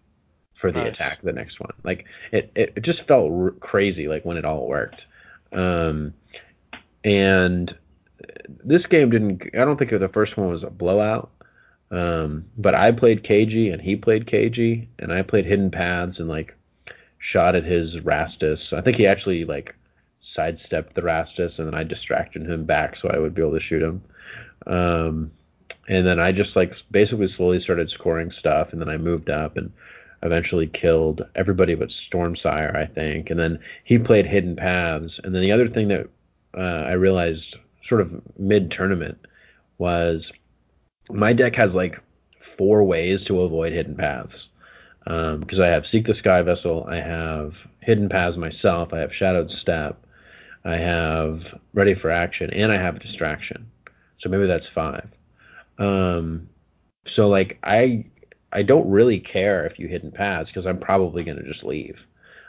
for 0.59 0.71
the 0.71 0.83
nice. 0.83 0.93
attack 0.93 1.21
the 1.21 1.33
next 1.33 1.59
one. 1.59 1.73
Like 1.83 2.05
it, 2.31 2.49
it, 2.55 2.73
it 2.77 2.83
just 2.85 3.05
felt 3.07 3.29
r- 3.29 3.51
crazy 3.59 4.07
like 4.07 4.23
when 4.23 4.37
it 4.37 4.45
all 4.45 4.67
worked. 4.67 5.01
Um, 5.51 6.13
and 7.03 7.75
this 8.63 8.85
game 8.87 9.09
didn't. 9.09 9.43
I 9.53 9.65
don't 9.65 9.77
think 9.77 9.91
the 9.91 10.09
first 10.13 10.37
one 10.37 10.49
was 10.49 10.63
a 10.63 10.69
blowout. 10.69 11.31
Um, 11.91 12.45
but 12.57 12.73
I 12.73 12.91
played 12.93 13.23
KG 13.23 13.71
and 13.71 13.81
he 13.81 13.97
played 13.97 14.25
KG 14.25 14.87
and 14.99 15.11
I 15.11 15.21
played 15.23 15.45
hidden 15.45 15.69
paths 15.69 16.19
and 16.19 16.29
like 16.29 16.55
shot 17.19 17.55
at 17.55 17.65
his 17.65 17.95
Rastus. 17.97 18.59
I 18.71 18.81
think 18.81 18.97
he 18.97 19.05
actually 19.05 19.43
like 19.43 19.75
sidestepped 20.35 20.95
the 20.95 21.01
Rastus 21.01 21.59
and 21.59 21.67
then 21.67 21.75
I 21.75 21.83
distracted 21.83 22.49
him 22.49 22.65
back 22.65 22.95
so 23.01 23.09
I 23.09 23.19
would 23.19 23.35
be 23.35 23.41
able 23.41 23.59
to 23.59 23.65
shoot 23.65 23.83
him. 23.83 24.01
Um, 24.67 25.31
and 25.89 26.07
then 26.07 26.19
I 26.19 26.31
just 26.31 26.55
like 26.55 26.71
basically 26.91 27.27
slowly 27.35 27.61
started 27.61 27.91
scoring 27.91 28.31
stuff 28.39 28.69
and 28.71 28.79
then 28.79 28.87
I 28.87 28.95
moved 28.95 29.29
up 29.29 29.57
and 29.57 29.71
eventually 30.23 30.67
killed 30.67 31.23
everybody 31.35 31.75
but 31.75 31.91
Stormsire, 32.09 32.73
I 32.73 32.85
think. 32.85 33.29
And 33.29 33.39
then 33.39 33.59
he 33.83 33.97
played 33.97 34.25
hidden 34.25 34.55
paths. 34.55 35.19
And 35.25 35.35
then 35.35 35.41
the 35.41 35.51
other 35.51 35.67
thing 35.67 35.89
that 35.89 36.07
uh, 36.57 36.85
I 36.85 36.93
realized 36.93 37.57
sort 37.91 38.01
of 38.01 38.21
mid 38.39 38.71
tournament 38.71 39.17
was 39.77 40.23
my 41.09 41.33
deck 41.33 41.55
has 41.55 41.71
like 41.73 41.99
four 42.57 42.85
ways 42.85 43.19
to 43.27 43.41
avoid 43.41 43.73
hidden 43.73 43.97
paths 43.97 44.47
because 45.03 45.59
um, 45.59 45.61
I 45.61 45.67
have 45.67 45.83
Seek 45.91 46.07
the 46.07 46.15
Sky 46.15 46.41
Vessel, 46.41 46.85
I 46.89 46.97
have 46.97 47.51
Hidden 47.81 48.07
Paths 48.07 48.37
myself, 48.37 48.93
I 48.93 48.99
have 48.99 49.11
Shadowed 49.11 49.49
Step, 49.61 50.05
I 50.63 50.77
have 50.77 51.41
Ready 51.73 51.95
for 51.95 52.09
Action, 52.11 52.49
and 52.51 52.71
I 52.71 52.77
have 52.77 53.01
Distraction. 53.01 53.69
So 54.21 54.29
maybe 54.29 54.45
that's 54.47 54.67
five. 54.73 55.09
Um, 55.79 56.47
so 57.15 57.27
like 57.27 57.59
I 57.63 58.05
I 58.53 58.63
don't 58.63 58.89
really 58.89 59.19
care 59.19 59.65
if 59.65 59.79
you 59.79 59.87
hidden 59.87 60.11
paths 60.11 60.49
because 60.49 60.67
I'm 60.67 60.79
probably 60.79 61.23
going 61.23 61.37
to 61.37 61.51
just 61.51 61.63
leave. 61.63 61.97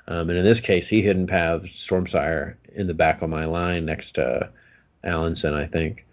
Um, 0.07 0.29
and 0.29 0.39
in 0.39 0.45
this 0.45 0.61
case, 0.65 0.85
he 0.91 1.01
hidden 1.01 1.27
paths 1.27 1.65
Stormsire 1.91 2.57
in 2.77 2.87
the 2.87 2.95
back 2.95 3.23
of 3.23 3.31
my 3.31 3.47
line 3.47 3.87
next 3.87 4.15
to 4.15 4.51
Alensson, 5.05 5.55
I 5.55 5.67
think. 5.67 6.05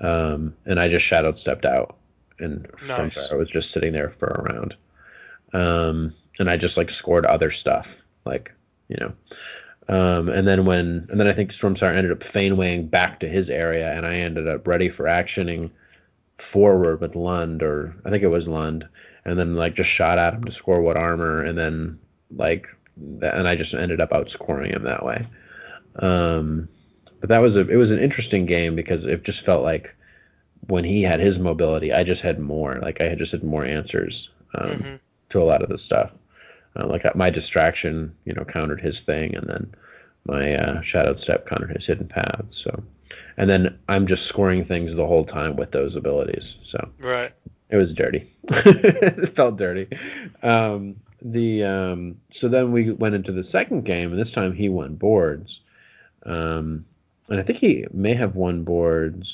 Um, 0.00 0.54
and 0.64 0.80
I 0.80 0.88
just 0.88 1.06
shadow 1.06 1.34
stepped 1.36 1.64
out, 1.64 1.96
and 2.38 2.66
nice. 2.86 3.30
I 3.30 3.34
was 3.34 3.48
just 3.50 3.72
sitting 3.72 3.92
there 3.92 4.14
for 4.18 4.28
a 4.28 4.42
round. 4.42 4.74
Um, 5.52 6.14
and 6.38 6.48
I 6.48 6.56
just 6.56 6.76
like 6.76 6.90
scored 6.90 7.26
other 7.26 7.52
stuff, 7.52 7.86
like 8.24 8.50
you 8.88 8.96
know. 8.98 9.12
Um, 9.88 10.28
and 10.28 10.46
then 10.46 10.64
when 10.64 11.06
and 11.10 11.20
then 11.20 11.26
I 11.26 11.34
think 11.34 11.52
Stormsire 11.52 11.94
ended 11.94 12.12
up 12.12 12.32
Fanewaying 12.32 12.90
back 12.90 13.20
to 13.20 13.28
his 13.28 13.48
area, 13.48 13.92
and 13.92 14.06
I 14.06 14.14
ended 14.14 14.48
up 14.48 14.66
ready 14.66 14.88
for 14.88 15.04
actioning 15.04 15.70
forward 16.52 17.00
with 17.00 17.14
Lund, 17.14 17.62
or 17.62 17.94
I 18.04 18.10
think 18.10 18.22
it 18.22 18.28
was 18.28 18.46
Lund, 18.46 18.84
and 19.24 19.38
then 19.38 19.56
like 19.56 19.74
just 19.74 19.90
shot 19.90 20.18
at 20.18 20.34
him 20.34 20.44
to 20.44 20.52
score 20.52 20.80
what 20.80 20.96
armor, 20.96 21.42
and 21.42 21.58
then 21.58 21.98
like 22.34 22.66
and 22.96 23.48
I 23.48 23.56
just 23.56 23.74
ended 23.74 24.00
up 24.00 24.10
outscoring 24.10 24.74
him 24.74 24.84
that 24.84 25.04
way. 25.04 25.26
Um, 25.96 26.68
but 27.20 27.28
that 27.28 27.38
was 27.38 27.54
a 27.54 27.68
it 27.68 27.76
was 27.76 27.90
an 27.90 27.98
interesting 27.98 28.46
game 28.46 28.74
because 28.74 29.04
it 29.04 29.22
just 29.24 29.44
felt 29.44 29.62
like 29.62 29.94
when 30.66 30.84
he 30.84 31.02
had 31.02 31.20
his 31.20 31.38
mobility, 31.38 31.92
I 31.92 32.04
just 32.04 32.22
had 32.22 32.38
more. 32.38 32.78
Like 32.80 33.00
I 33.00 33.04
had 33.04 33.18
just 33.18 33.32
had 33.32 33.42
more 33.42 33.64
answers 33.64 34.28
um, 34.54 34.68
mm-hmm. 34.68 34.94
to 35.30 35.42
a 35.42 35.44
lot 35.44 35.62
of 35.62 35.68
the 35.68 35.78
stuff. 35.78 36.10
Uh, 36.76 36.86
like 36.86 37.04
uh, 37.04 37.10
my 37.14 37.30
distraction, 37.30 38.14
you 38.24 38.32
know, 38.32 38.44
countered 38.44 38.80
his 38.80 38.96
thing, 39.04 39.34
and 39.34 39.48
then 39.48 39.74
my 40.26 40.54
uh, 40.54 40.80
shadowed 40.82 41.20
step 41.20 41.48
countered 41.48 41.70
his 41.70 41.84
hidden 41.86 42.06
path. 42.06 42.44
So, 42.64 42.82
and 43.36 43.50
then 43.50 43.78
I'm 43.88 44.06
just 44.06 44.28
scoring 44.28 44.64
things 44.64 44.94
the 44.94 45.06
whole 45.06 45.24
time 45.24 45.56
with 45.56 45.72
those 45.72 45.96
abilities. 45.96 46.44
So 46.70 46.88
right, 47.00 47.32
it 47.70 47.76
was 47.76 47.92
dirty. 47.94 48.32
it 48.48 49.34
felt 49.34 49.56
dirty. 49.56 49.88
Um, 50.42 50.96
the 51.22 51.64
um, 51.64 52.20
so 52.40 52.48
then 52.48 52.72
we 52.72 52.92
went 52.92 53.14
into 53.14 53.32
the 53.32 53.44
second 53.50 53.84
game, 53.84 54.12
and 54.12 54.20
this 54.20 54.32
time 54.32 54.54
he 54.54 54.68
won 54.68 54.94
boards. 54.94 55.50
Um, 56.24 56.84
and 57.30 57.40
I 57.40 57.42
think 57.42 57.58
he 57.58 57.86
may 57.92 58.14
have 58.14 58.34
won 58.34 58.64
boards. 58.64 59.26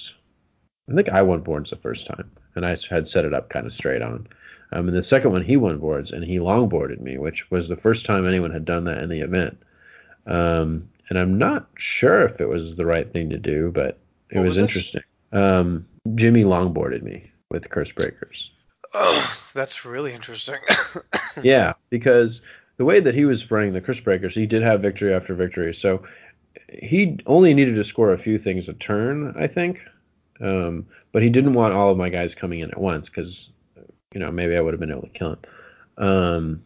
I 0.90 0.94
think 0.94 1.08
I 1.08 1.22
won 1.22 1.40
boards 1.40 1.70
the 1.70 1.76
first 1.76 2.06
time, 2.06 2.30
and 2.54 2.64
I 2.64 2.78
had 2.88 3.08
set 3.08 3.24
it 3.24 3.34
up 3.34 3.50
kind 3.50 3.66
of 3.66 3.72
straight 3.72 4.02
on. 4.02 4.28
Um, 4.72 4.88
and 4.88 4.96
the 4.96 5.08
second 5.08 5.32
one, 5.32 5.44
he 5.44 5.56
won 5.56 5.78
boards, 5.78 6.10
and 6.10 6.22
he 6.22 6.38
longboarded 6.38 7.00
me, 7.00 7.18
which 7.18 7.44
was 7.50 7.68
the 7.68 7.76
first 7.76 8.04
time 8.04 8.26
anyone 8.26 8.52
had 8.52 8.64
done 8.64 8.84
that 8.84 9.02
in 9.02 9.08
the 9.08 9.20
event. 9.20 9.58
Um, 10.26 10.88
and 11.08 11.18
I'm 11.18 11.38
not 11.38 11.68
sure 11.98 12.26
if 12.26 12.40
it 12.40 12.48
was 12.48 12.76
the 12.76 12.86
right 12.86 13.10
thing 13.12 13.30
to 13.30 13.38
do, 13.38 13.70
but 13.74 13.98
it 14.30 14.38
was, 14.38 14.50
was 14.50 14.58
interesting. 14.58 15.02
Um, 15.32 15.86
Jimmy 16.14 16.44
longboarded 16.44 17.02
me 17.02 17.30
with 17.50 17.68
Curse 17.70 17.90
Breakers. 17.92 18.50
Oh, 18.92 19.36
that's 19.54 19.84
really 19.84 20.12
interesting. 20.12 20.58
yeah, 21.42 21.74
because 21.90 22.40
the 22.76 22.84
way 22.84 23.00
that 23.00 23.14
he 23.14 23.24
was 23.24 23.50
running 23.50 23.72
the 23.72 23.80
Curse 23.80 24.00
Breakers, 24.00 24.34
he 24.34 24.46
did 24.46 24.62
have 24.62 24.80
victory 24.80 25.14
after 25.14 25.34
victory. 25.34 25.76
So 25.80 26.02
he 26.68 27.18
only 27.26 27.54
needed 27.54 27.76
to 27.76 27.88
score 27.88 28.12
a 28.12 28.22
few 28.22 28.38
things 28.38 28.68
a 28.68 28.72
turn, 28.74 29.34
I 29.38 29.46
think. 29.46 29.78
Um, 30.40 30.86
but 31.12 31.22
he 31.22 31.30
didn't 31.30 31.54
want 31.54 31.74
all 31.74 31.90
of 31.90 31.96
my 31.96 32.08
guys 32.08 32.30
coming 32.40 32.60
in 32.60 32.70
at 32.70 32.78
once 32.78 33.06
because, 33.06 33.32
you 34.12 34.20
know, 34.20 34.30
maybe 34.30 34.56
I 34.56 34.60
would 34.60 34.74
have 34.74 34.80
been 34.80 34.90
able 34.90 35.02
to 35.02 35.18
kill 35.18 35.32
him. 35.32 36.06
Um, 36.06 36.62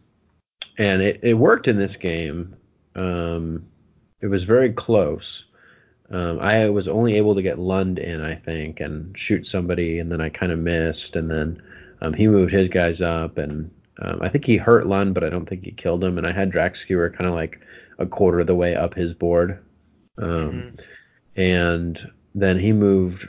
and 0.77 1.01
it, 1.01 1.19
it 1.23 1.33
worked 1.35 1.67
in 1.67 1.77
this 1.77 1.95
game. 2.01 2.55
Um, 2.95 3.65
it 4.19 4.27
was 4.27 4.43
very 4.43 4.73
close. 4.73 5.23
Um, 6.09 6.39
I 6.41 6.67
was 6.67 6.87
only 6.89 7.15
able 7.15 7.35
to 7.35 7.41
get 7.41 7.59
Lund 7.59 7.97
in, 7.97 8.21
I 8.21 8.35
think, 8.35 8.81
and 8.81 9.15
shoot 9.17 9.47
somebody, 9.49 9.99
and 9.99 10.11
then 10.11 10.19
I 10.19 10.27
kind 10.27 10.51
of 10.51 10.59
missed, 10.59 11.15
and 11.15 11.31
then 11.31 11.61
um, 12.01 12.13
he 12.13 12.27
moved 12.27 12.51
his 12.51 12.67
guys 12.67 12.99
up, 12.99 13.37
and 13.37 13.71
um, 14.01 14.19
I 14.21 14.27
think 14.27 14.43
he 14.43 14.57
hurt 14.57 14.87
Lund, 14.87 15.13
but 15.13 15.23
I 15.23 15.29
don't 15.29 15.47
think 15.47 15.63
he 15.63 15.71
killed 15.71 16.03
him, 16.03 16.17
and 16.17 16.27
I 16.27 16.33
had 16.33 16.51
Drakkskewer 16.51 17.15
kind 17.15 17.29
of 17.29 17.33
like 17.33 17.61
a 17.97 18.05
quarter 18.05 18.41
of 18.41 18.47
the 18.47 18.55
way 18.55 18.75
up 18.75 18.93
his 18.93 19.13
board 19.13 19.63
um, 20.17 20.25
mm-hmm. 20.27 21.41
And 21.41 21.99
then 22.35 22.59
he 22.59 22.71
moved 22.71 23.27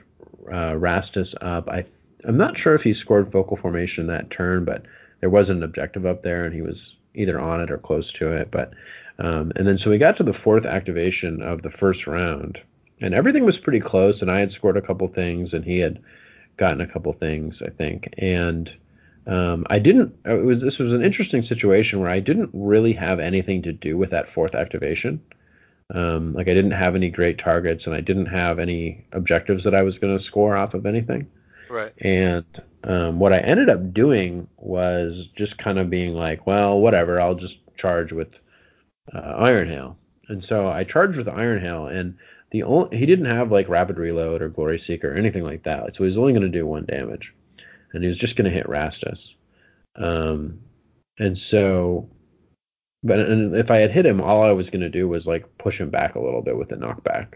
uh, 0.49 0.75
Rastus 0.75 1.33
up. 1.41 1.69
I 1.69 1.85
I'm 2.27 2.37
not 2.37 2.55
sure 2.63 2.75
if 2.75 2.83
he 2.83 2.95
scored 2.95 3.33
vocal 3.33 3.57
formation 3.57 4.07
that 4.07 4.31
turn, 4.31 4.65
but 4.65 4.85
there 5.21 5.31
was 5.31 5.49
an 5.49 5.63
objective 5.63 6.07
up 6.07 6.23
there, 6.23 6.45
and 6.45 6.55
he 6.55 6.63
was 6.63 6.77
either 7.15 7.41
on 7.41 7.61
it 7.61 7.71
or 7.71 7.79
close 7.79 8.11
to 8.19 8.33
it. 8.33 8.51
But 8.51 8.73
um, 9.19 9.53
and 9.57 9.67
then 9.67 9.79
so 9.83 9.91
we 9.91 9.99
got 9.99 10.17
to 10.19 10.25
the 10.25 10.39
fourth 10.45 10.65
activation 10.65 11.43
of 11.43 11.63
the 11.63 11.71
first 11.71 12.07
round, 12.07 12.59
and 13.01 13.15
everything 13.15 13.45
was 13.45 13.57
pretty 13.59 13.81
close. 13.81 14.21
And 14.21 14.31
I 14.31 14.41
had 14.41 14.53
scored 14.53 14.77
a 14.77 14.83
couple 14.83 15.09
things, 15.09 15.53
and 15.53 15.65
he 15.65 15.79
had 15.79 16.01
gotten 16.59 16.81
a 16.81 16.93
couple 16.93 17.13
things, 17.15 17.57
I 17.65 17.71
think. 17.71 18.09
And 18.19 18.71
um, 19.27 19.65
I 19.71 19.79
didn't. 19.79 20.15
It 20.25 20.45
was 20.45 20.61
this 20.61 20.79
was 20.79 20.93
an 20.93 21.05
interesting 21.05 21.45
situation 21.49 22.01
where 22.01 22.11
I 22.11 22.21
didn't 22.21 22.51
really 22.53 22.93
have 22.95 23.21
anything 23.21 23.63
to 23.63 23.73
do 23.73 23.97
with 23.97 24.11
that 24.11 24.33
fourth 24.35 24.55
activation. 24.55 25.21
Um, 25.95 26.33
like 26.33 26.49
I 26.49 26.55
didn't 26.55 26.73
have 26.73 26.95
any 26.95 27.11
great 27.11 27.39
targets, 27.39 27.83
and 27.85 27.95
I 27.95 28.01
didn't 28.01 28.27
have 28.27 28.59
any 28.59 29.07
objectives 29.13 29.65
that 29.65 29.75
I 29.75 29.83
was 29.83 29.97
going 29.99 30.17
to 30.19 30.25
score 30.25 30.57
off 30.57 30.75
of 30.75 30.87
anything. 30.87 31.27
Right. 31.69 31.93
And 32.01 32.45
um, 32.85 33.19
what 33.19 33.33
I 33.33 33.39
ended 33.39 33.69
up 33.69 33.93
doing 33.95 34.47
was 34.57 35.27
just 35.37 35.57
kind 35.59 35.79
of 35.79 35.91
being 35.91 36.15
like, 36.15 36.47
well, 36.47 36.79
whatever, 36.79 37.21
I'll 37.21 37.35
just 37.35 37.55
charge 37.79 38.13
with 38.13 38.29
uh, 39.15 39.21
Ironhail. 39.41 39.97
And 40.29 40.45
so 40.49 40.69
I 40.69 40.85
charged 40.85 41.17
with 41.17 41.27
Ironhail, 41.27 41.91
and 41.95 42.17
the 42.53 42.63
only 42.63 42.97
he 42.97 43.07
didn't 43.07 43.27
have 43.27 43.51
like 43.51 43.69
Rapid 43.69 43.99
Reload 43.99 44.43
or 44.43 44.49
Glory 44.49 44.83
Seeker 44.87 45.13
or 45.13 45.17
anything 45.17 45.45
like 45.45 45.65
that, 45.65 45.93
so 45.97 46.05
he 46.05 46.11
was 46.11 46.17
only 46.17 46.33
going 46.33 46.51
to 46.51 46.59
do 46.59 46.67
one 46.67 46.87
damage, 46.87 47.33
and 47.93 48.03
he 48.03 48.09
was 48.09 48.19
just 48.19 48.37
going 48.37 48.51
to 48.51 48.57
hit 48.57 48.67
Rastus. 48.67 49.19
Um, 49.97 50.61
and 51.19 51.39
so, 51.51 52.09
but 53.05 53.19
and 53.19 53.55
if 53.57 53.71
I 53.71 53.79
had 53.79 53.91
hit 53.91 54.07
him, 54.07 54.21
all 54.21 54.43
I 54.43 54.53
was 54.53 54.67
going 54.67 54.81
to 54.81 54.89
do 54.89 55.09
was 55.09 55.27
like 55.27 55.59
push 55.59 55.79
him 55.79 55.91
back 55.91 56.15
a 56.15 56.21
little 56.21 56.43
bit 56.43 56.57
with 56.57 56.69
the 56.69 56.77
knockback. 56.77 57.35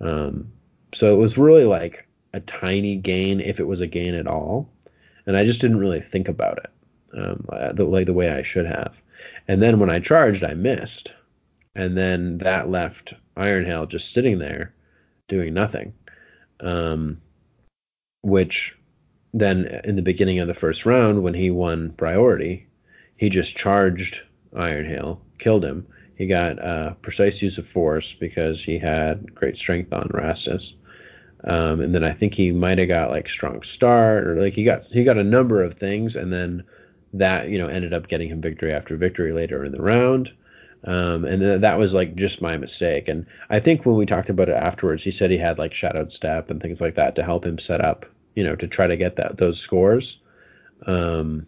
Um, 0.00 0.52
so 0.96 1.12
it 1.12 1.18
was 1.18 1.36
really 1.36 1.64
like 1.64 2.06
a 2.32 2.40
tiny 2.40 2.96
gain 2.96 3.40
if 3.40 3.58
it 3.58 3.66
was 3.66 3.80
a 3.80 3.86
gain 3.86 4.14
at 4.14 4.26
all, 4.26 4.68
and 5.26 5.36
I 5.36 5.44
just 5.44 5.60
didn't 5.60 5.78
really 5.78 6.04
think 6.12 6.28
about 6.28 6.58
it 6.58 6.70
um, 7.16 7.46
the, 7.76 7.84
like 7.84 8.06
the 8.06 8.12
way 8.12 8.30
I 8.30 8.42
should 8.42 8.66
have. 8.66 8.92
And 9.48 9.62
then 9.62 9.78
when 9.78 9.90
I 9.90 9.98
charged, 9.98 10.44
I 10.44 10.54
missed, 10.54 11.08
and 11.74 11.96
then 11.96 12.38
that 12.38 12.70
left 12.70 13.14
Ironhail 13.36 13.90
just 13.90 14.14
sitting 14.14 14.38
there 14.38 14.74
doing 15.28 15.54
nothing. 15.54 15.92
Um, 16.60 17.20
which 18.22 18.72
then 19.34 19.80
in 19.84 19.96
the 19.96 20.02
beginning 20.02 20.38
of 20.38 20.48
the 20.48 20.54
first 20.54 20.86
round, 20.86 21.22
when 21.22 21.34
he 21.34 21.50
won 21.50 21.92
priority, 21.98 22.68
he 23.16 23.28
just 23.28 23.56
charged 23.56 24.16
Ironhail, 24.54 25.18
killed 25.38 25.64
him. 25.64 25.86
He 26.16 26.26
got 26.26 26.64
uh, 26.64 26.94
precise 27.02 27.40
use 27.42 27.58
of 27.58 27.66
force 27.72 28.06
because 28.20 28.62
he 28.64 28.78
had 28.78 29.34
great 29.34 29.56
strength 29.56 29.92
on 29.92 30.08
Rastus. 30.08 30.62
Um, 31.44 31.80
and 31.80 31.94
then 31.94 32.04
I 32.04 32.14
think 32.14 32.34
he 32.34 32.52
might 32.52 32.78
have 32.78 32.88
got 32.88 33.10
like 33.10 33.28
strong 33.28 33.60
start 33.74 34.26
or 34.26 34.40
like 34.40 34.54
he 34.54 34.64
got 34.64 34.84
he 34.84 35.04
got 35.04 35.18
a 35.18 35.24
number 35.24 35.62
of 35.62 35.78
things, 35.78 36.14
and 36.14 36.32
then 36.32 36.64
that 37.12 37.48
you 37.48 37.58
know 37.58 37.66
ended 37.66 37.92
up 37.92 38.08
getting 38.08 38.28
him 38.28 38.40
victory 38.40 38.72
after 38.72 38.96
victory 38.96 39.32
later 39.32 39.64
in 39.64 39.72
the 39.72 39.82
round. 39.82 40.30
Um, 40.84 41.24
and 41.24 41.40
th- 41.40 41.60
that 41.62 41.78
was 41.78 41.92
like 41.92 42.14
just 42.14 42.42
my 42.42 42.56
mistake. 42.56 43.08
And 43.08 43.26
I 43.48 43.58
think 43.58 43.86
when 43.86 43.96
we 43.96 44.04
talked 44.06 44.28
about 44.28 44.50
it 44.50 44.56
afterwards, 44.56 45.02
he 45.02 45.14
said 45.18 45.30
he 45.30 45.38
had 45.38 45.58
like 45.58 45.72
shadowed 45.72 46.12
step 46.12 46.50
and 46.50 46.60
things 46.60 46.80
like 46.80 46.96
that 46.96 47.14
to 47.16 47.24
help 47.24 47.44
him 47.44 47.58
set 47.58 47.80
up, 47.80 48.04
you 48.34 48.44
know, 48.44 48.54
to 48.56 48.66
try 48.66 48.86
to 48.86 48.96
get 48.96 49.16
that 49.16 49.38
those 49.38 49.60
scores. 49.64 50.18
Um, 50.86 51.46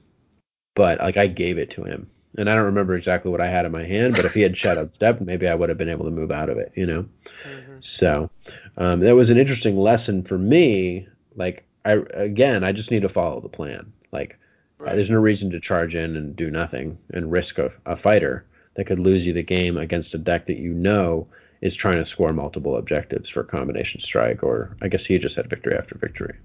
but 0.74 1.00
like 1.00 1.16
I 1.16 1.26
gave 1.26 1.58
it 1.58 1.70
to 1.72 1.84
him, 1.84 2.10
and 2.36 2.50
I 2.50 2.54
don't 2.54 2.64
remember 2.64 2.96
exactly 2.96 3.30
what 3.30 3.40
I 3.40 3.48
had 3.48 3.64
in 3.64 3.72
my 3.72 3.84
hand. 3.84 4.14
But 4.14 4.24
if 4.24 4.32
he 4.32 4.42
had 4.42 4.56
shadowed 4.56 4.94
step, 4.94 5.20
maybe 5.20 5.48
I 5.48 5.54
would 5.54 5.68
have 5.68 5.78
been 5.78 5.88
able 5.88 6.04
to 6.04 6.10
move 6.10 6.30
out 6.30 6.48
of 6.48 6.58
it, 6.58 6.72
you 6.74 6.86
know. 6.86 7.06
Mm-hmm. 7.46 7.78
So 8.00 8.30
um, 8.76 9.00
that 9.00 9.14
was 9.14 9.30
an 9.30 9.38
interesting 9.38 9.76
lesson 9.76 10.24
for 10.24 10.38
me. 10.38 11.08
Like 11.34 11.64
I 11.84 11.96
again, 12.14 12.64
I 12.64 12.72
just 12.72 12.90
need 12.90 13.02
to 13.02 13.08
follow 13.08 13.40
the 13.40 13.48
plan. 13.48 13.92
Like 14.12 14.38
right. 14.78 14.96
there's 14.96 15.10
no 15.10 15.16
reason 15.16 15.50
to 15.50 15.60
charge 15.60 15.94
in 15.94 16.16
and 16.16 16.36
do 16.36 16.50
nothing 16.50 16.98
and 17.12 17.32
risk 17.32 17.58
a, 17.58 17.70
a 17.86 17.96
fighter 17.96 18.46
that 18.76 18.86
could 18.86 18.98
lose 18.98 19.24
you 19.24 19.32
the 19.32 19.42
game 19.42 19.76
against 19.76 20.14
a 20.14 20.18
deck 20.18 20.46
that 20.46 20.58
you 20.58 20.72
know 20.72 21.26
is 21.62 21.74
trying 21.76 22.02
to 22.02 22.10
score 22.10 22.32
multiple 22.32 22.76
objectives 22.76 23.28
for 23.30 23.42
combination 23.42 24.00
strike, 24.04 24.42
or 24.42 24.76
I 24.82 24.88
guess 24.88 25.00
he 25.08 25.18
just 25.18 25.36
had 25.36 25.48
victory 25.48 25.76
after 25.76 25.96
victory. 25.98 26.36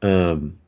Um, 0.00 0.58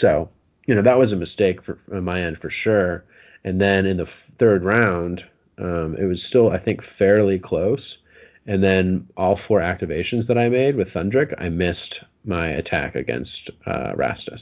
so 0.00 0.30
you 0.66 0.74
know 0.74 0.82
that 0.82 0.98
was 0.98 1.12
a 1.12 1.16
mistake 1.16 1.62
for, 1.64 1.78
on 1.92 2.04
my 2.04 2.22
end 2.22 2.38
for 2.40 2.50
sure. 2.50 3.04
And 3.44 3.60
then 3.60 3.86
in 3.86 3.98
the 3.98 4.08
third 4.38 4.64
round, 4.64 5.22
um, 5.58 5.96
it 5.98 6.04
was 6.04 6.20
still 6.28 6.50
I 6.50 6.58
think 6.58 6.80
fairly 6.98 7.38
close. 7.38 7.96
And 8.46 8.62
then 8.62 9.08
all 9.16 9.40
four 9.48 9.60
activations 9.60 10.26
that 10.28 10.36
I 10.36 10.48
made 10.48 10.76
with 10.76 10.88
Thundrik, 10.88 11.34
I 11.38 11.48
missed 11.48 11.94
my 12.24 12.48
attack 12.48 12.94
against 12.94 13.50
uh, 13.66 13.92
Rastus. 13.94 14.40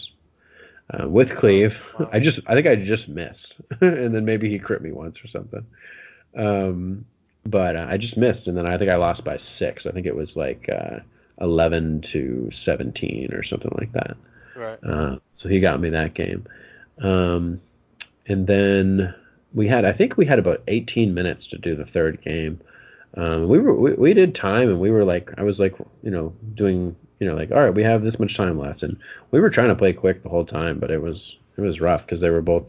Uh, 0.91 1.09
with 1.09 1.29
Cleave, 1.39 1.73
wow. 1.99 2.11
I 2.13 2.19
just 2.19 2.41
I 2.47 2.55
think 2.55 2.67
I 2.67 2.75
just 2.75 3.09
missed, 3.09 3.55
and 3.81 4.15
then 4.15 4.25
maybe 4.25 4.51
he 4.51 4.59
crit 4.59 4.83
me 4.83 4.93
once 4.93 5.17
or 5.25 5.29
something. 5.29 5.65
Um, 6.37 7.07
but 7.47 7.77
uh, 7.77 7.87
I 7.89 7.97
just 7.97 8.17
missed, 8.17 8.47
and 8.47 8.57
then 8.57 8.67
I 8.67 8.77
think 8.77 8.91
I 8.91 8.97
lost 8.97 9.25
by 9.25 9.39
six. 9.59 9.85
I 9.87 9.93
think 9.93 10.07
it 10.07 10.15
was 10.15 10.29
like 10.35 10.69
uh, 10.69 10.99
eleven 11.41 12.05
to 12.13 12.51
seventeen 12.65 13.33
or 13.33 13.43
something 13.43 13.73
like 13.79 13.93
that. 13.93 14.17
Right. 14.55 14.79
Uh, 14.85 15.17
so 15.41 15.49
he 15.49 15.61
got 15.61 15.81
me 15.81 15.91
that 15.91 16.15
game, 16.15 16.47
um, 17.01 17.61
and 18.27 18.47
then 18.47 19.15
we 19.55 19.69
had 19.69 19.85
I 19.85 19.93
think 19.93 20.17
we 20.17 20.27
had 20.27 20.39
about 20.39 20.63
eighteen 20.69 21.15
minutes 21.15 21.49
to 21.51 21.59
do 21.59 21.77
the 21.77 21.87
third 21.87 22.23
game. 22.23 22.61
Um, 23.17 23.49
we 23.49 23.59
were 23.59 23.75
we, 23.75 23.93
we 23.95 24.15
did 24.15 24.35
time, 24.35 24.69
and 24.69 24.81
we 24.81 24.91
were 24.91 25.05
like 25.05 25.31
I 25.37 25.43
was 25.43 25.59
like 25.59 25.75
you 26.03 26.11
know 26.11 26.35
doing 26.55 26.97
you 27.23 27.29
know, 27.29 27.37
like, 27.37 27.53
all 27.53 27.63
right, 27.63 27.73
we 27.73 27.85
have 27.85 28.03
this 28.03 28.19
much 28.19 28.37
time 28.37 28.59
left, 28.59 28.83
and 28.83 28.97
we 29.31 29.39
were 29.39 29.49
trying 29.49 29.69
to 29.69 29.77
play 29.77 29.93
quick 29.93 30.25
the 30.25 30.29
whole 30.29 30.45
time, 30.45 30.81
but 30.81 30.91
it 30.91 31.01
was 31.01 31.15
it 31.57 31.61
was 31.61 31.81
rough 31.81 32.01
because 32.05 32.21
they 32.21 32.31
were 32.31 32.43
both 32.43 32.67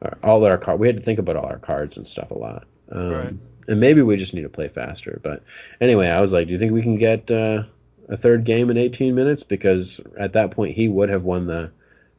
uh, 0.00 0.12
all 0.22 0.46
our 0.46 0.56
card. 0.56 0.80
We 0.80 0.86
had 0.86 0.96
to 0.96 1.02
think 1.02 1.18
about 1.18 1.36
all 1.36 1.44
our 1.44 1.58
cards 1.58 1.92
and 1.94 2.06
stuff 2.10 2.30
a 2.30 2.38
lot. 2.38 2.66
Um, 2.90 3.10
right. 3.10 3.34
And 3.68 3.78
maybe 3.78 4.00
we 4.00 4.16
just 4.16 4.32
need 4.32 4.44
to 4.44 4.48
play 4.48 4.70
faster. 4.74 5.20
But 5.22 5.44
anyway, 5.78 6.08
I 6.08 6.22
was 6.22 6.30
like, 6.30 6.46
do 6.46 6.54
you 6.54 6.58
think 6.58 6.72
we 6.72 6.80
can 6.80 6.98
get 6.98 7.30
uh, 7.30 7.64
a 8.08 8.16
third 8.16 8.46
game 8.46 8.70
in 8.70 8.78
18 8.78 9.14
minutes? 9.14 9.42
Because 9.46 9.84
at 10.18 10.32
that 10.32 10.52
point, 10.52 10.74
he 10.74 10.88
would 10.88 11.10
have 11.10 11.24
won 11.24 11.46
the 11.46 11.70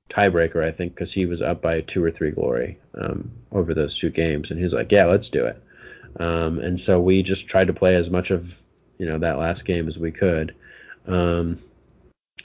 tiebreaker, 0.09 0.63
I 0.63 0.71
think, 0.71 0.95
because 0.95 1.13
he 1.13 1.25
was 1.25 1.41
up 1.41 1.61
by 1.61 1.81
two 1.81 2.03
or 2.03 2.11
three 2.11 2.31
glory 2.31 2.79
um, 3.01 3.31
over 3.51 3.73
those 3.73 3.97
two 3.99 4.09
games. 4.09 4.49
And 4.49 4.59
he's 4.59 4.73
like, 4.73 4.91
yeah, 4.91 5.05
let's 5.05 5.29
do 5.29 5.45
it. 5.45 5.61
Um, 6.19 6.59
and 6.59 6.79
so 6.85 6.99
we 6.99 7.23
just 7.23 7.47
tried 7.47 7.67
to 7.67 7.73
play 7.73 7.95
as 7.95 8.09
much 8.09 8.31
of 8.31 8.45
you 8.97 9.05
know 9.05 9.19
that 9.19 9.38
last 9.38 9.65
game 9.65 9.88
as 9.88 9.97
we 9.97 10.11
could. 10.11 10.55
Um, 11.07 11.59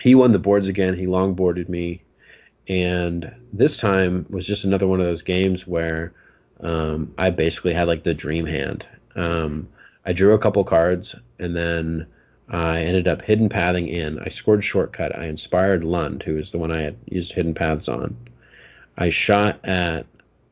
he 0.00 0.14
won 0.14 0.32
the 0.32 0.38
boards 0.38 0.66
again. 0.66 0.96
He 0.96 1.06
longboarded 1.06 1.68
me, 1.68 2.02
and 2.68 3.32
this 3.52 3.72
time 3.80 4.26
was 4.30 4.46
just 4.46 4.64
another 4.64 4.86
one 4.86 5.00
of 5.00 5.06
those 5.06 5.22
games 5.22 5.60
where 5.66 6.12
um, 6.60 7.14
I 7.18 7.30
basically 7.30 7.74
had 7.74 7.88
like 7.88 8.04
the 8.04 8.14
dream 8.14 8.46
hand. 8.46 8.84
Um, 9.16 9.68
I 10.04 10.12
drew 10.12 10.34
a 10.34 10.38
couple 10.38 10.64
cards, 10.64 11.06
and 11.38 11.56
then 11.56 12.06
I 12.48 12.80
ended 12.80 13.08
up 13.08 13.22
hidden 13.22 13.48
pathing 13.48 13.88
in. 13.88 14.18
I 14.18 14.30
scored 14.30 14.64
shortcut. 14.64 15.16
I 15.16 15.26
inspired 15.26 15.84
Lund, 15.84 16.22
who 16.24 16.38
is 16.38 16.50
the 16.50 16.58
one 16.58 16.70
I 16.70 16.82
had 16.82 16.96
used 17.06 17.32
hidden 17.32 17.54
paths 17.54 17.88
on. 17.88 18.16
I 18.98 19.10
shot 19.10 19.64
at 19.64 20.06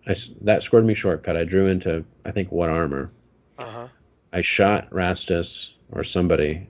I, 0.07 0.17
that 0.41 0.63
scored 0.63 0.87
me 0.87 0.95
shortcut. 0.95 1.37
I 1.37 1.45
drew 1.45 1.67
into 1.67 2.05
I 2.25 2.31
think 2.31 2.51
what 2.51 2.71
armor. 2.71 3.11
Uh-huh. 3.59 3.89
I 4.33 4.43
shot 4.43 4.91
Rastus 4.91 5.49
or 5.93 6.05
somebody 6.05 6.69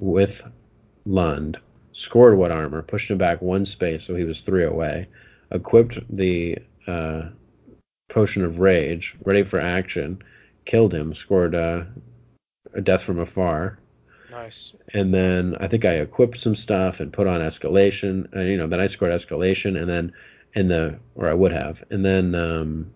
with 0.00 0.32
Lund, 1.04 1.58
scored 2.06 2.36
what 2.36 2.50
armor, 2.50 2.82
pushed 2.82 3.10
him 3.10 3.18
back 3.18 3.40
one 3.40 3.66
space 3.66 4.02
so 4.06 4.14
he 4.14 4.24
was 4.24 4.40
three 4.44 4.64
away, 4.64 5.06
equipped 5.52 5.98
the 6.14 6.58
uh, 6.86 7.28
potion 8.10 8.44
of 8.44 8.58
rage, 8.58 9.14
ready 9.24 9.44
for 9.44 9.60
action, 9.60 10.20
killed 10.64 10.92
him, 10.92 11.14
scored 11.14 11.54
uh, 11.54 11.84
a 12.74 12.80
death 12.80 13.02
from 13.04 13.20
afar. 13.20 13.78
Nice. 14.36 14.74
And 14.92 15.14
then 15.14 15.54
I 15.60 15.68
think 15.68 15.84
I 15.84 15.94
equipped 15.94 16.38
some 16.42 16.56
stuff 16.56 16.96
and 16.98 17.12
put 17.12 17.26
on 17.26 17.40
escalation. 17.40 18.30
And, 18.32 18.48
you 18.48 18.56
know, 18.56 18.68
then 18.68 18.80
I 18.80 18.88
scored 18.88 19.12
escalation, 19.12 19.80
and 19.80 19.88
then 19.88 20.12
in 20.54 20.68
the 20.68 20.98
or 21.14 21.28
I 21.28 21.34
would 21.34 21.52
have, 21.52 21.76
and 21.90 22.04
then 22.04 22.34
um, 22.34 22.90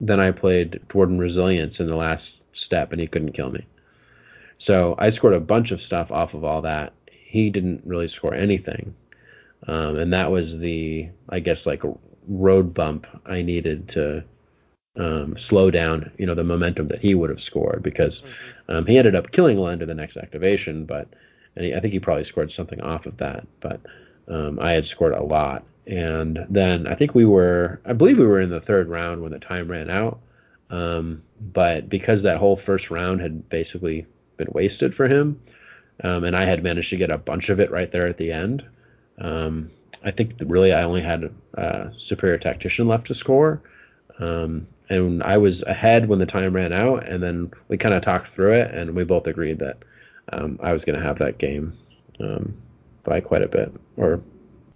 then 0.00 0.20
I 0.20 0.30
played 0.32 0.80
Dwarven 0.88 1.18
Resilience 1.18 1.76
in 1.78 1.88
the 1.88 1.96
last 1.96 2.24
step, 2.66 2.92
and 2.92 3.00
he 3.00 3.06
couldn't 3.06 3.32
kill 3.32 3.50
me. 3.50 3.66
So 4.66 4.94
I 4.98 5.12
scored 5.12 5.34
a 5.34 5.40
bunch 5.40 5.70
of 5.70 5.80
stuff 5.80 6.10
off 6.10 6.34
of 6.34 6.44
all 6.44 6.62
that. 6.62 6.92
He 7.10 7.50
didn't 7.50 7.82
really 7.84 8.08
score 8.16 8.34
anything. 8.34 8.94
Um, 9.66 9.98
and 9.98 10.12
that 10.12 10.30
was 10.30 10.44
the, 10.60 11.08
I 11.28 11.40
guess, 11.40 11.58
like 11.64 11.84
a 11.84 11.94
road 12.28 12.74
bump 12.74 13.06
I 13.26 13.42
needed 13.42 13.88
to 13.94 14.24
um, 14.98 15.36
slow 15.48 15.70
down, 15.70 16.10
you 16.18 16.26
know, 16.26 16.34
the 16.34 16.44
momentum 16.44 16.88
that 16.88 17.00
he 17.00 17.14
would 17.14 17.30
have 17.30 17.40
scored 17.46 17.82
because 17.82 18.12
mm-hmm. 18.14 18.57
Um, 18.68 18.86
he 18.86 18.98
ended 18.98 19.14
up 19.14 19.32
killing 19.32 19.58
to 19.78 19.86
the 19.86 19.94
next 19.94 20.16
activation, 20.16 20.84
but 20.84 21.08
he, 21.56 21.74
I 21.74 21.80
think 21.80 21.92
he 21.92 22.00
probably 22.00 22.26
scored 22.26 22.52
something 22.56 22.80
off 22.80 23.06
of 23.06 23.16
that, 23.18 23.46
but 23.60 23.80
um, 24.28 24.58
I 24.60 24.72
had 24.72 24.84
scored 24.86 25.14
a 25.14 25.22
lot. 25.22 25.64
And 25.86 26.38
then 26.50 26.86
I 26.86 26.94
think 26.94 27.14
we 27.14 27.24
were, 27.24 27.80
I 27.86 27.94
believe 27.94 28.18
we 28.18 28.26
were 28.26 28.42
in 28.42 28.50
the 28.50 28.60
third 28.60 28.88
round 28.88 29.22
when 29.22 29.32
the 29.32 29.38
time 29.38 29.70
ran 29.70 29.88
out. 29.88 30.20
Um, 30.70 31.22
but 31.40 31.88
because 31.88 32.22
that 32.22 32.36
whole 32.36 32.60
first 32.66 32.90
round 32.90 33.22
had 33.22 33.48
basically 33.48 34.06
been 34.36 34.48
wasted 34.52 34.94
for 34.94 35.06
him. 35.06 35.40
um, 36.04 36.24
and 36.24 36.36
I 36.36 36.46
had 36.46 36.62
managed 36.62 36.90
to 36.90 36.96
get 36.96 37.10
a 37.10 37.18
bunch 37.18 37.48
of 37.48 37.60
it 37.60 37.70
right 37.70 37.90
there 37.90 38.06
at 38.06 38.18
the 38.18 38.30
end. 38.30 38.62
Um, 39.20 39.70
I 40.04 40.10
think 40.10 40.34
really 40.46 40.72
I 40.72 40.84
only 40.84 41.02
had 41.02 41.24
uh, 41.56 41.90
Superior 42.08 42.38
Tactician 42.38 42.86
left 42.86 43.08
to 43.08 43.14
score, 43.14 43.62
um, 44.20 44.66
and 44.90 45.22
I 45.22 45.36
was 45.36 45.62
ahead 45.66 46.08
when 46.08 46.18
the 46.18 46.26
time 46.26 46.54
ran 46.54 46.72
out, 46.72 47.08
and 47.08 47.22
then 47.22 47.50
we 47.68 47.76
kind 47.76 47.94
of 47.94 48.02
talked 48.02 48.34
through 48.34 48.52
it, 48.52 48.74
and 48.74 48.94
we 48.94 49.04
both 49.04 49.26
agreed 49.26 49.58
that 49.58 49.78
um, 50.32 50.58
I 50.62 50.72
was 50.72 50.82
going 50.84 50.98
to 50.98 51.04
have 51.04 51.18
that 51.18 51.38
game 51.38 51.76
um, 52.20 52.54
by 53.04 53.20
quite 53.20 53.42
a 53.42 53.48
bit, 53.48 53.72
or 53.96 54.20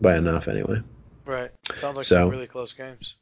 by 0.00 0.16
enough 0.16 0.48
anyway. 0.48 0.80
Right. 1.24 1.50
Sounds 1.76 1.96
like 1.96 2.06
So- 2.06 2.16
some 2.16 2.30
really 2.30 2.46
close 2.46 2.72
games. 2.72 3.14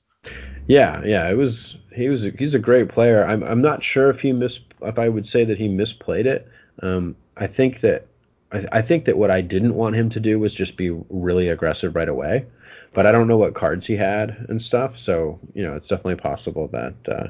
Yeah, 0.67 1.03
yeah, 1.05 1.31
it 1.31 1.35
was. 1.35 1.55
He 1.95 2.09
was. 2.11 2.21
He's 2.39 2.53
a 2.53 2.59
great 2.59 2.91
player. 2.91 3.25
I'm. 3.25 3.43
I'm 3.43 3.63
not 3.63 3.83
sure 3.83 4.11
if 4.11 4.21
he 4.21 4.33
mis. 4.33 4.53
If 4.83 4.99
I 4.99 5.09
would 5.09 5.27
say 5.33 5.45
that 5.47 5.57
he 5.57 5.67
misplayed 5.67 6.27
it. 6.27 6.47
Um, 6.83 7.17
I 7.39 7.47
think 7.47 7.81
that. 7.81 8.07
I, 8.53 8.67
I 8.71 8.83
think 8.83 9.07
that 9.07 9.17
what 9.17 9.31
I 9.31 9.41
didn't 9.41 9.75
want 9.75 9.97
him 9.97 10.11
to 10.11 10.21
do 10.21 10.39
was 10.39 10.53
just 10.55 10.77
be 10.77 10.91
really 11.09 11.49
aggressive 11.49 11.95
right 11.97 12.09
away. 12.09 12.45
But 12.93 13.07
I 13.07 13.13
don't 13.13 13.29
know 13.29 13.37
what 13.37 13.55
cards 13.55 13.87
he 13.87 13.97
had 13.97 14.47
and 14.49 14.61
stuff. 14.63 14.93
So 15.05 15.39
you 15.55 15.63
know, 15.63 15.75
it's 15.75 15.89
definitely 15.89 16.17
possible 16.17 16.69
that 16.69 16.95
uh, 17.09 17.29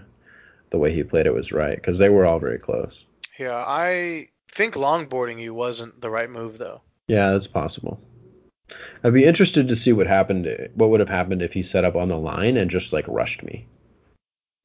the 0.70 0.78
way 0.78 0.94
he 0.94 1.02
played 1.02 1.26
it 1.26 1.34
was 1.34 1.52
right 1.52 1.76
because 1.76 1.98
they 1.98 2.08
were 2.08 2.26
all 2.26 2.38
very 2.38 2.58
close. 2.58 2.92
Yeah, 3.38 3.64
I 3.66 4.28
think 4.52 4.74
longboarding 4.74 5.40
you 5.40 5.54
wasn't 5.54 6.00
the 6.00 6.10
right 6.10 6.30
move 6.30 6.58
though. 6.58 6.82
Yeah, 7.08 7.32
that's 7.32 7.46
possible. 7.46 8.00
I'd 9.02 9.14
be 9.14 9.24
interested 9.24 9.68
to 9.68 9.76
see 9.82 9.92
what 9.92 10.06
happened. 10.06 10.46
What 10.74 10.90
would 10.90 11.00
have 11.00 11.08
happened 11.08 11.42
if 11.42 11.52
he 11.52 11.68
set 11.72 11.84
up 11.84 11.96
on 11.96 12.08
the 12.08 12.18
line 12.18 12.56
and 12.56 12.70
just 12.70 12.92
like 12.92 13.06
rushed 13.08 13.42
me? 13.42 13.66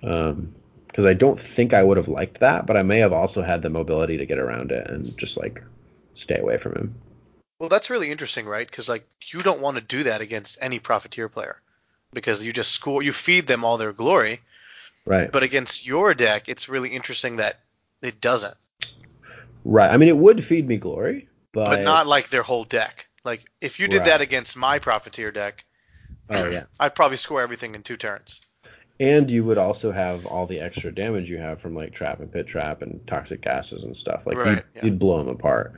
Um, 0.04 0.54
because 0.88 1.06
I 1.06 1.14
don't 1.14 1.40
think 1.58 1.74
I 1.74 1.84
would 1.84 1.98
have 1.98 2.08
liked 2.08 2.40
that, 2.40 2.66
but 2.66 2.78
I 2.78 2.84
may 2.84 3.00
have 3.00 3.12
also 3.12 3.42
had 3.42 3.62
the 3.62 3.70
mobility 3.70 4.18
to 4.18 4.26
get 4.26 4.40
around 4.40 4.72
it 4.72 4.90
and 4.90 5.18
just 5.18 5.36
like 5.36 5.62
stay 6.24 6.40
away 6.40 6.58
from 6.58 6.74
him. 6.74 6.96
Well, 7.60 7.70
that's 7.70 7.90
really 7.90 8.12
interesting, 8.12 8.46
right? 8.46 8.68
Because 8.68 8.90
like 8.90 9.08
you 9.32 9.42
don't 9.42 9.62
want 9.62 9.78
to 9.78 9.82
do 9.82 10.04
that 10.04 10.22
against 10.22 10.58
any 10.62 10.80
profiteer 10.80 11.30
player 11.30 11.62
because 12.14 12.46
you 12.46 12.52
just 12.54 12.72
score, 12.72 13.02
you 13.04 13.14
feed 13.14 13.48
them 13.48 13.64
all 13.64 13.78
their 13.78 13.94
glory. 13.94 14.42
Right. 15.06 15.32
But 15.32 15.44
against 15.44 15.86
your 15.86 16.14
deck, 16.14 16.50
it's 16.50 16.68
really 16.68 16.90
interesting 16.90 17.38
that 17.38 17.60
it 18.02 18.20
doesn't, 18.22 18.56
Right. 19.64 19.90
I 19.90 19.98
mean, 19.98 20.10
it 20.10 20.18
would 20.18 20.46
feed 20.46 20.68
me 20.68 20.78
glory, 20.78 21.28
but, 21.52 21.66
but 21.66 21.82
not 21.82 22.06
like 22.08 22.30
their 22.30 22.44
whole 22.44 22.66
deck. 22.66 23.08
Like 23.24 23.46
if 23.62 23.80
you 23.80 23.88
did 23.88 24.00
Right. 24.00 24.06
that 24.06 24.22
against 24.22 24.56
my 24.58 24.80
profiteer 24.80 25.32
deck, 25.32 25.66
Oh 26.30 26.48
yeah. 26.50 26.64
I'd 26.80 26.96
probably 26.96 27.18
score 27.18 27.42
everything 27.42 27.74
in 27.76 27.84
two 27.84 27.98
turns. 27.98 28.42
And 29.00 29.30
you 29.30 29.44
would 29.44 29.58
also 29.58 29.92
have 29.92 30.26
all 30.26 30.48
the 30.48 30.60
extra 30.60 30.94
damage 30.94 31.28
you 31.28 31.38
have 31.38 31.60
from 31.62 31.76
like 31.76 31.94
trap 31.94 32.20
and 32.20 32.32
pit 32.32 32.48
trap 32.48 32.82
and 32.82 33.00
toxic 33.08 33.42
gases 33.42 33.84
and 33.84 33.96
stuff. 33.98 34.22
Like 34.26 34.38
Right, 34.38 34.50
you'd, 34.50 34.64
yeah. 34.76 34.86
you'd 34.86 35.00
blow 35.00 35.18
them 35.18 35.30
apart. 35.30 35.74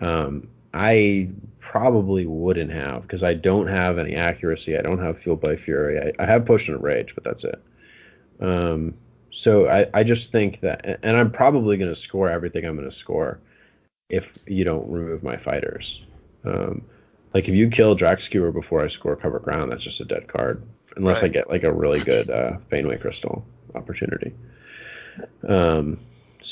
Um, 0.00 0.48
I 0.76 1.30
probably 1.60 2.26
wouldn't 2.26 2.70
have 2.70 3.02
because 3.02 3.22
I 3.22 3.34
don't 3.34 3.66
have 3.66 3.98
any 3.98 4.14
accuracy. 4.14 4.76
I 4.76 4.82
don't 4.82 5.02
have 5.02 5.18
fueled 5.22 5.40
by 5.40 5.56
fury. 5.56 5.98
I, 5.98 6.22
I 6.22 6.26
have 6.26 6.46
potion 6.46 6.74
of 6.74 6.82
rage, 6.82 7.08
but 7.14 7.24
that's 7.24 7.44
it. 7.44 7.62
Um, 8.40 8.94
so 9.42 9.66
I, 9.68 9.86
I 9.94 10.02
just 10.02 10.30
think 10.32 10.60
that, 10.60 11.00
and 11.02 11.16
I'm 11.16 11.30
probably 11.30 11.76
going 11.76 11.94
to 11.94 12.00
score 12.08 12.28
everything 12.28 12.64
I'm 12.64 12.76
going 12.76 12.90
to 12.90 12.96
score 12.98 13.40
if 14.10 14.24
you 14.46 14.64
don't 14.64 14.90
remove 14.90 15.22
my 15.22 15.36
fighters. 15.44 15.84
Um, 16.44 16.82
like 17.34 17.44
if 17.44 17.54
you 17.54 17.70
kill 17.70 17.96
Drakkskewer 17.96 18.52
before 18.52 18.84
I 18.84 18.90
score 18.90 19.16
cover 19.16 19.38
ground, 19.38 19.72
that's 19.72 19.84
just 19.84 20.00
a 20.00 20.04
dead 20.04 20.28
card. 20.32 20.62
Unless 20.96 21.22
I 21.22 21.28
get 21.28 21.50
like 21.50 21.64
a 21.64 21.72
really 21.72 22.00
good 22.00 22.30
uh, 22.30 22.52
Faneway 22.72 23.00
Crystal 23.00 23.44
opportunity. 23.74 24.32
Um, 25.46 26.00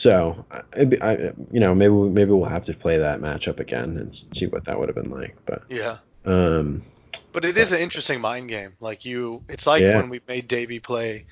so 0.05 0.47
I, 0.53 0.63
I, 1.03 1.13
you 1.53 1.61
know, 1.61 1.75
maybe 1.75 1.93
maybe 1.95 2.33
we'll 2.33 2.49
have 2.51 2.67
to 2.67 2.75
play 2.75 2.99
that 2.99 3.21
matchup 3.21 3.61
again 3.61 3.99
and 3.99 4.17
see 4.39 4.47
what 4.47 4.67
that 4.67 4.79
would 4.79 4.89
have 4.89 4.97
been 4.97 5.11
like. 5.11 5.37
But 5.47 5.65
Yeah. 5.69 6.01
um, 6.27 6.85
But 7.33 7.45
it 7.45 7.59
is 7.59 7.73
an 7.73 7.81
interesting 7.81 8.21
mind 8.23 8.49
game. 8.49 8.77
Like 8.81 9.05
you, 9.05 9.45
it's 9.49 9.67
like 9.67 9.83
Yeah. 9.83 9.93
when 9.93 10.09
we 10.09 10.21
made 10.29 10.49
Davey 10.49 10.81
play 10.81 11.27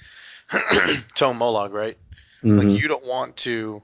Tome 1.14 1.38
Mollog, 1.38 1.72
right? 1.72 1.98
mhm, 2.42 2.58
Like 2.58 2.82
you 2.82 2.88
don't 2.88 3.06
want 3.06 3.36
to 3.38 3.82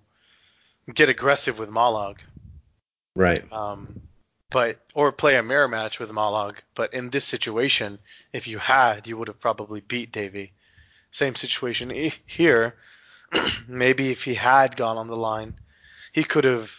get 0.95 1.09
aggressive 1.11 1.59
with 1.59 1.71
Mollog, 1.71 2.19
right, 3.17 3.45
um, 3.53 3.97
but 4.51 4.79
or 4.95 5.13
play 5.13 5.37
a 5.37 5.43
mirror 5.43 5.69
match 5.69 5.99
with 5.99 6.11
Mollog. 6.11 6.57
But 6.75 6.95
in 6.95 7.11
this 7.11 7.25
situation, 7.25 7.99
if 8.33 8.47
you 8.49 8.59
had, 8.59 9.07
you 9.07 9.17
would 9.17 9.29
have 9.29 9.41
probably 9.41 9.81
beat 9.81 10.13
Davey. 10.13 10.53
Same 11.13 11.37
situation 11.37 11.91
here. 12.27 12.77
maybe 13.69 14.11
if 14.11 14.23
he 14.25 14.35
had 14.35 14.77
gone 14.77 14.97
on 14.97 15.09
the 15.09 15.17
line, 15.17 15.55
he 16.13 16.25
could 16.25 16.45
have 16.45 16.71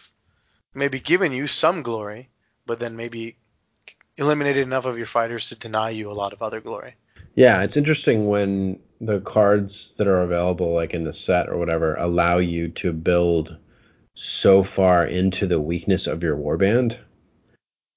maybe 0.74 1.00
given 1.00 1.32
you 1.32 1.46
some 1.46 1.82
glory, 1.82 2.28
but 2.66 2.78
then 2.78 2.96
maybe 2.96 3.36
eliminated 4.16 4.62
enough 4.62 4.84
of 4.84 4.98
your 4.98 5.06
fighters 5.06 5.48
to 5.48 5.54
deny 5.58 5.90
you 5.90 6.10
a 6.10 6.14
lot 6.14 6.32
of 6.32 6.42
other 6.42 6.60
glory. 6.60 6.94
yeah. 7.34 7.62
It's 7.62 7.76
interesting 7.76 8.28
when 8.28 8.78
the 9.00 9.20
cards 9.20 9.72
that 9.96 10.06
are 10.06 10.22
available, 10.22 10.74
like 10.74 10.92
in 10.92 11.04
the 11.04 11.14
set 11.26 11.48
or 11.48 11.56
whatever, 11.56 11.94
allow 11.96 12.38
you 12.38 12.68
to 12.82 12.92
build 12.92 13.56
so 14.42 14.64
far 14.76 15.06
into 15.06 15.46
the 15.46 15.60
weakness 15.60 16.06
of 16.06 16.22
your 16.22 16.36
warband. 16.36 16.98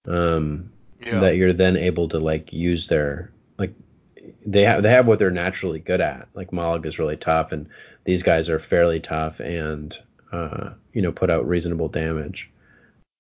Um, 0.08 0.70
Yeah. 1.06 1.20
that 1.20 1.36
you're 1.36 1.54
then 1.54 1.76
able 1.78 2.08
to 2.10 2.20
like 2.20 2.52
use 2.54 2.86
their 2.90 3.32
like 3.58 3.74
they 4.46 4.62
have 4.64 4.84
they 4.84 4.90
have 4.90 5.06
what 5.06 5.20
they're 5.20 5.32
naturally 5.32 5.80
good 5.80 6.00
at. 6.02 6.28
Like 6.34 6.52
Mollog 6.52 6.86
is 6.86 7.00
really 7.00 7.18
tough, 7.18 7.52
and 7.52 7.68
these 8.06 8.24
guys 8.24 8.50
are 8.50 8.60
fairly 8.60 9.00
tough 9.00 9.40
and 9.40 9.94
uh, 10.32 10.72
you 10.94 11.02
know 11.02 11.12
put 11.12 11.30
out 11.30 11.48
reasonable 11.48 11.90
damage, 11.90 12.50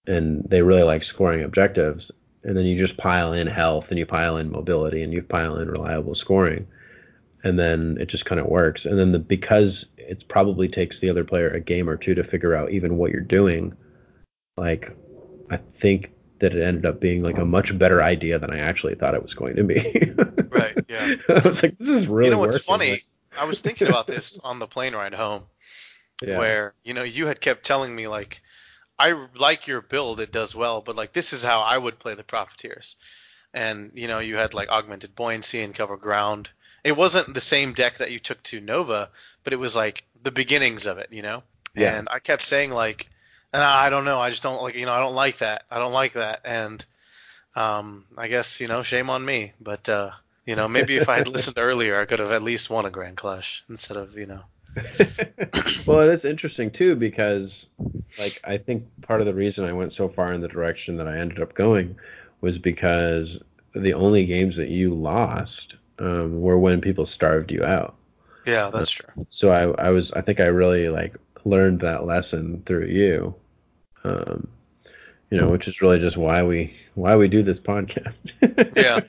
and 0.07 0.43
they 0.49 0.61
really 0.61 0.83
like 0.83 1.03
scoring 1.03 1.43
objectives. 1.43 2.09
And 2.45 2.57
then 2.57 2.65
you 2.65 2.85
just 2.85 2.97
pile 2.97 3.31
in 3.31 3.47
health, 3.47 3.85
and 3.89 3.97
you 3.97 4.05
pile 4.05 4.35
in 4.35 4.51
mobility, 4.51 5.01
and 5.01 5.13
you 5.13 5.21
pile 5.21 5.57
in 5.57 5.69
reliable 5.69 6.13
scoring, 6.13 6.67
and 7.43 7.57
then 7.57 7.97
it 7.99 8.09
just 8.09 8.25
kind 8.25 8.41
of 8.41 8.47
works. 8.47 8.83
And 8.83 8.99
then 8.99 9.11
the 9.13 9.19
because 9.19 9.85
it 9.97 10.27
probably 10.27 10.67
takes 10.67 10.99
the 10.99 11.09
other 11.09 11.23
player 11.23 11.49
a 11.49 11.61
game 11.61 11.89
or 11.89 11.95
two 11.95 12.15
to 12.15 12.23
figure 12.23 12.55
out 12.55 12.71
even 12.71 12.97
what 12.97 13.11
you're 13.11 13.21
doing. 13.21 13.73
Like 14.57 14.95
I 15.49 15.59
think 15.81 16.11
that 16.39 16.53
it 16.53 16.61
ended 16.61 16.85
up 16.85 16.99
being 16.99 17.23
like 17.23 17.37
a 17.37 17.45
much 17.45 17.77
better 17.77 18.03
idea 18.03 18.37
than 18.37 18.51
I 18.51 18.59
actually 18.59 18.95
thought 18.95 19.15
it 19.15 19.23
was 19.23 19.33
going 19.33 19.55
to 19.55 19.63
be. 19.63 20.13
Right, 20.53 20.85
yeah. 20.87 21.15
I 21.29 21.47
was 21.47 21.63
like, 21.63 21.75
this 21.79 21.89
is 21.89 22.07
really 22.07 22.25
you 22.25 22.35
know 22.35 22.37
what's 22.37 22.53
working. 22.53 22.65
funny? 22.65 23.03
I 23.37 23.45
was 23.45 23.61
thinking 23.61 23.87
about 23.87 24.07
this 24.07 24.39
on 24.43 24.59
the 24.59 24.67
plane 24.67 24.93
ride 24.95 25.13
home, 25.13 25.43
yeah. 26.21 26.37
where 26.37 26.73
you 26.83 26.93
know 26.93 27.03
you 27.03 27.27
had 27.27 27.41
kept 27.41 27.65
telling 27.65 27.95
me 27.95 28.07
like, 28.07 28.41
I 28.99 29.27
like 29.35 29.67
your 29.67 29.81
build, 29.81 30.19
it 30.19 30.31
does 30.31 30.55
well, 30.55 30.81
but 30.81 30.95
like 30.95 31.13
this 31.13 31.33
is 31.33 31.43
how 31.43 31.61
I 31.61 31.77
would 31.77 31.99
play 31.99 32.15
the 32.15 32.23
profiteers, 32.23 32.95
and 33.53 33.91
you 33.93 34.07
know 34.07 34.19
you 34.19 34.35
had 34.35 34.53
like 34.53 34.69
augmented 34.69 35.15
buoyancy 35.15 35.61
and 35.61 35.75
cover 35.75 35.97
ground. 35.97 36.49
It 36.83 36.97
wasn't 36.97 37.33
the 37.33 37.41
same 37.41 37.73
deck 37.73 37.99
that 37.99 38.11
you 38.11 38.19
took 38.19 38.43
to 38.43 38.59
Nova, 38.59 39.09
but 39.43 39.53
it 39.53 39.57
was 39.57 39.75
like 39.75 40.03
the 40.21 40.31
beginnings 40.31 40.85
of 40.85 40.97
it, 40.97 41.07
you 41.11 41.21
know. 41.21 41.43
Yeah. 41.75 41.97
And 41.97 42.07
I 42.11 42.19
kept 42.19 42.45
saying 42.45 42.71
like, 42.71 43.07
"Ah, 43.53 43.81
I 43.81 43.89
don't 43.89 44.05
know, 44.05 44.19
I 44.19 44.29
just 44.29 44.43
don't 44.43 44.61
like, 44.61 44.75
you 44.75 44.85
know, 44.85 44.91
I 44.93 44.99
don't 44.99 45.15
like 45.15 45.37
that, 45.37 45.63
I 45.71 45.79
don't 45.79 45.93
like 45.93 46.13
that, 46.13 46.41
and 46.43 46.85
um, 47.55 48.05
I 48.17 48.27
guess 48.27 48.59
you 48.59 48.67
know, 48.67 48.83
shame 48.83 49.09
on 49.09 49.23
me, 49.23 49.53
but 49.61 49.87
uh, 49.87 50.11
you 50.45 50.55
know, 50.55 50.67
maybe 50.67 50.97
if 50.97 51.09
I 51.09 51.17
had 51.17 51.27
listened 51.27 51.57
earlier, 51.57 51.99
I 51.99 52.05
could 52.05 52.19
have 52.19 52.31
at 52.31 52.41
least 52.41 52.69
won 52.69 52.85
a 52.85 52.89
Grand 52.89 53.17
Clash 53.17 53.63
instead 53.69 53.97
of 53.97 54.17
you 54.17 54.25
know. 54.25 54.41
well, 55.87 56.09
it's 56.09 56.25
interesting 56.25 56.71
too 56.71 56.95
because, 56.95 57.49
like, 58.17 58.39
I 58.43 58.57
think 58.57 58.83
part 59.03 59.21
of 59.21 59.27
the 59.27 59.33
reason 59.33 59.65
I 59.65 59.73
went 59.73 59.93
so 59.95 60.09
far 60.09 60.33
in 60.33 60.41
the 60.41 60.47
direction 60.47 60.97
that 60.97 61.07
I 61.07 61.19
ended 61.19 61.41
up 61.41 61.53
going 61.53 61.95
was 62.41 62.57
because 62.57 63.27
the 63.75 63.93
only 63.93 64.25
games 64.25 64.55
that 64.57 64.69
you 64.69 64.93
lost 64.93 65.75
um, 65.99 66.41
were 66.41 66.57
when 66.57 66.81
people 66.81 67.07
starved 67.13 67.51
you 67.51 67.63
out. 67.63 67.95
Yeah, 68.45 68.69
that's 68.71 68.91
true. 68.91 69.27
So 69.39 69.49
I, 69.49 69.87
I 69.87 69.89
was, 69.89 70.11
I 70.15 70.21
think 70.21 70.39
I 70.39 70.45
really 70.45 70.89
like 70.89 71.15
learned 71.45 71.81
that 71.81 72.05
lesson 72.05 72.63
through 72.65 72.87
you. 72.87 73.35
Um, 74.03 74.47
you 75.29 75.39
know, 75.39 75.49
which 75.49 75.67
is 75.67 75.81
really 75.81 75.99
just 75.99 76.17
why 76.17 76.43
we 76.43 76.75
why 76.95 77.15
we 77.15 77.27
do 77.27 77.43
this 77.43 77.57
podcast. 77.59 78.13
Yeah. 78.75 78.99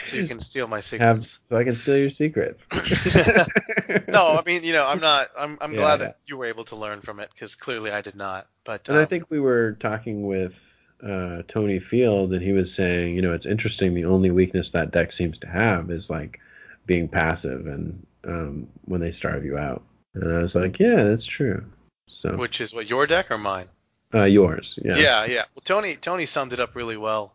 So 0.00 0.16
you 0.16 0.24
can 0.24 0.40
steal 0.40 0.66
my 0.66 0.80
have 0.98 1.24
secrets. 1.24 1.38
so 1.48 1.56
I 1.56 1.64
can 1.64 1.76
steal 1.82 1.98
your 1.98 2.10
secrets. 2.10 2.60
no, 4.08 4.36
I 4.36 4.42
mean, 4.46 4.64
you 4.64 4.72
know, 4.72 4.84
I'm 4.86 5.00
not. 5.00 5.28
I'm 5.38 5.58
I'm 5.60 5.72
Yeah, 5.72 5.78
glad 5.78 6.00
yeah. 6.00 6.06
that 6.06 6.16
you 6.26 6.36
were 6.36 6.46
able 6.46 6.64
to 6.66 6.76
learn 6.76 7.00
from 7.02 7.20
it 7.20 7.30
because 7.34 7.54
clearly 7.54 7.90
I 7.90 8.00
did 8.00 8.16
not. 8.16 8.48
But 8.64 8.88
And 8.88 8.96
I 8.98 9.02
um, 9.02 9.06
think 9.06 9.24
we 9.30 9.40
were 9.40 9.72
talking 9.80 10.26
with 10.26 10.52
uh, 11.02 11.42
Tony 11.52 11.80
Field, 11.90 12.32
and 12.32 12.42
he 12.42 12.52
was 12.52 12.66
saying, 12.76 13.14
you 13.16 13.22
know, 13.22 13.32
it's 13.32 13.46
interesting. 13.46 13.94
The 13.94 14.04
only 14.04 14.30
weakness 14.30 14.66
that 14.72 14.92
deck 14.92 15.10
seems 15.16 15.38
to 15.40 15.46
have 15.48 15.90
is 15.90 16.04
like 16.08 16.38
being 16.86 17.08
passive, 17.08 17.66
and 17.66 18.06
um, 18.26 18.68
when 18.84 19.00
they 19.00 19.12
starve 19.18 19.44
you 19.44 19.58
out. 19.58 19.82
And 20.14 20.32
I 20.36 20.42
was 20.42 20.54
like, 20.54 20.78
yeah, 20.78 21.04
that's 21.04 21.26
true. 21.26 21.64
So 22.22 22.36
which 22.36 22.60
is 22.60 22.74
what 22.74 22.86
your 22.88 23.06
deck 23.06 23.30
or 23.30 23.38
mine? 23.38 23.68
uh, 24.14 24.24
yours, 24.24 24.66
yeah, 24.84 24.96
Yeah, 24.98 25.24
yeah. 25.24 25.44
Well, 25.54 25.62
Tony 25.64 25.96
Tony 25.96 26.26
summed 26.26 26.52
it 26.52 26.60
up 26.60 26.74
really 26.74 26.96
well. 26.96 27.34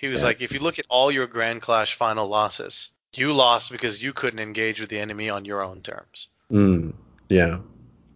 He 0.00 0.08
was 0.08 0.20
Yeah. 0.20 0.28
like, 0.28 0.40
if 0.40 0.50
you 0.52 0.60
look 0.60 0.78
at 0.78 0.86
all 0.88 1.12
your 1.12 1.26
Grand 1.26 1.60
Clash 1.60 1.94
final 1.94 2.26
losses, 2.26 2.88
you 3.12 3.34
lost 3.34 3.70
because 3.70 4.02
you 4.02 4.14
couldn't 4.14 4.38
engage 4.38 4.80
with 4.80 4.88
the 4.88 4.98
enemy 4.98 5.28
on 5.28 5.44
your 5.44 5.62
own 5.62 5.82
terms. 5.82 6.28
Mm, 6.50 6.94
yeah, 7.28 7.58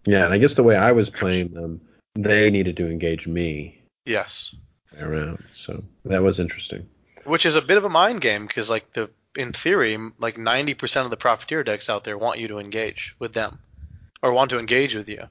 yeah. 0.06 0.24
And 0.24 0.32
I 0.32 0.38
guess 0.38 0.54
the 0.56 0.62
way 0.62 0.76
I 0.76 0.92
was 0.92 1.10
playing 1.10 1.52
them, 1.52 1.82
they 2.14 2.50
needed 2.50 2.78
to 2.78 2.90
engage 2.90 3.26
me, 3.26 3.82
Yes. 4.06 4.54
around. 4.98 5.44
So 5.66 5.84
that 6.06 6.22
was 6.22 6.38
interesting. 6.38 6.88
Which 7.24 7.44
is 7.44 7.56
a 7.56 7.62
bit 7.62 7.76
of 7.76 7.84
a 7.84 7.90
mind 7.90 8.22
game 8.22 8.46
because, 8.46 8.70
like, 8.70 8.92
the 8.94 9.10
in 9.36 9.52
theory, 9.52 9.98
like 10.18 10.36
90% 10.36 11.04
of 11.04 11.10
the 11.10 11.16
profiteer 11.16 11.64
decks 11.64 11.90
out 11.90 12.04
there 12.04 12.16
want 12.16 12.38
you 12.38 12.46
to 12.48 12.58
engage 12.58 13.14
with 13.18 13.34
them 13.34 13.58
or 14.22 14.32
want 14.32 14.48
to 14.50 14.58
engage 14.58 14.94
with 14.94 15.08
you. 15.08 15.28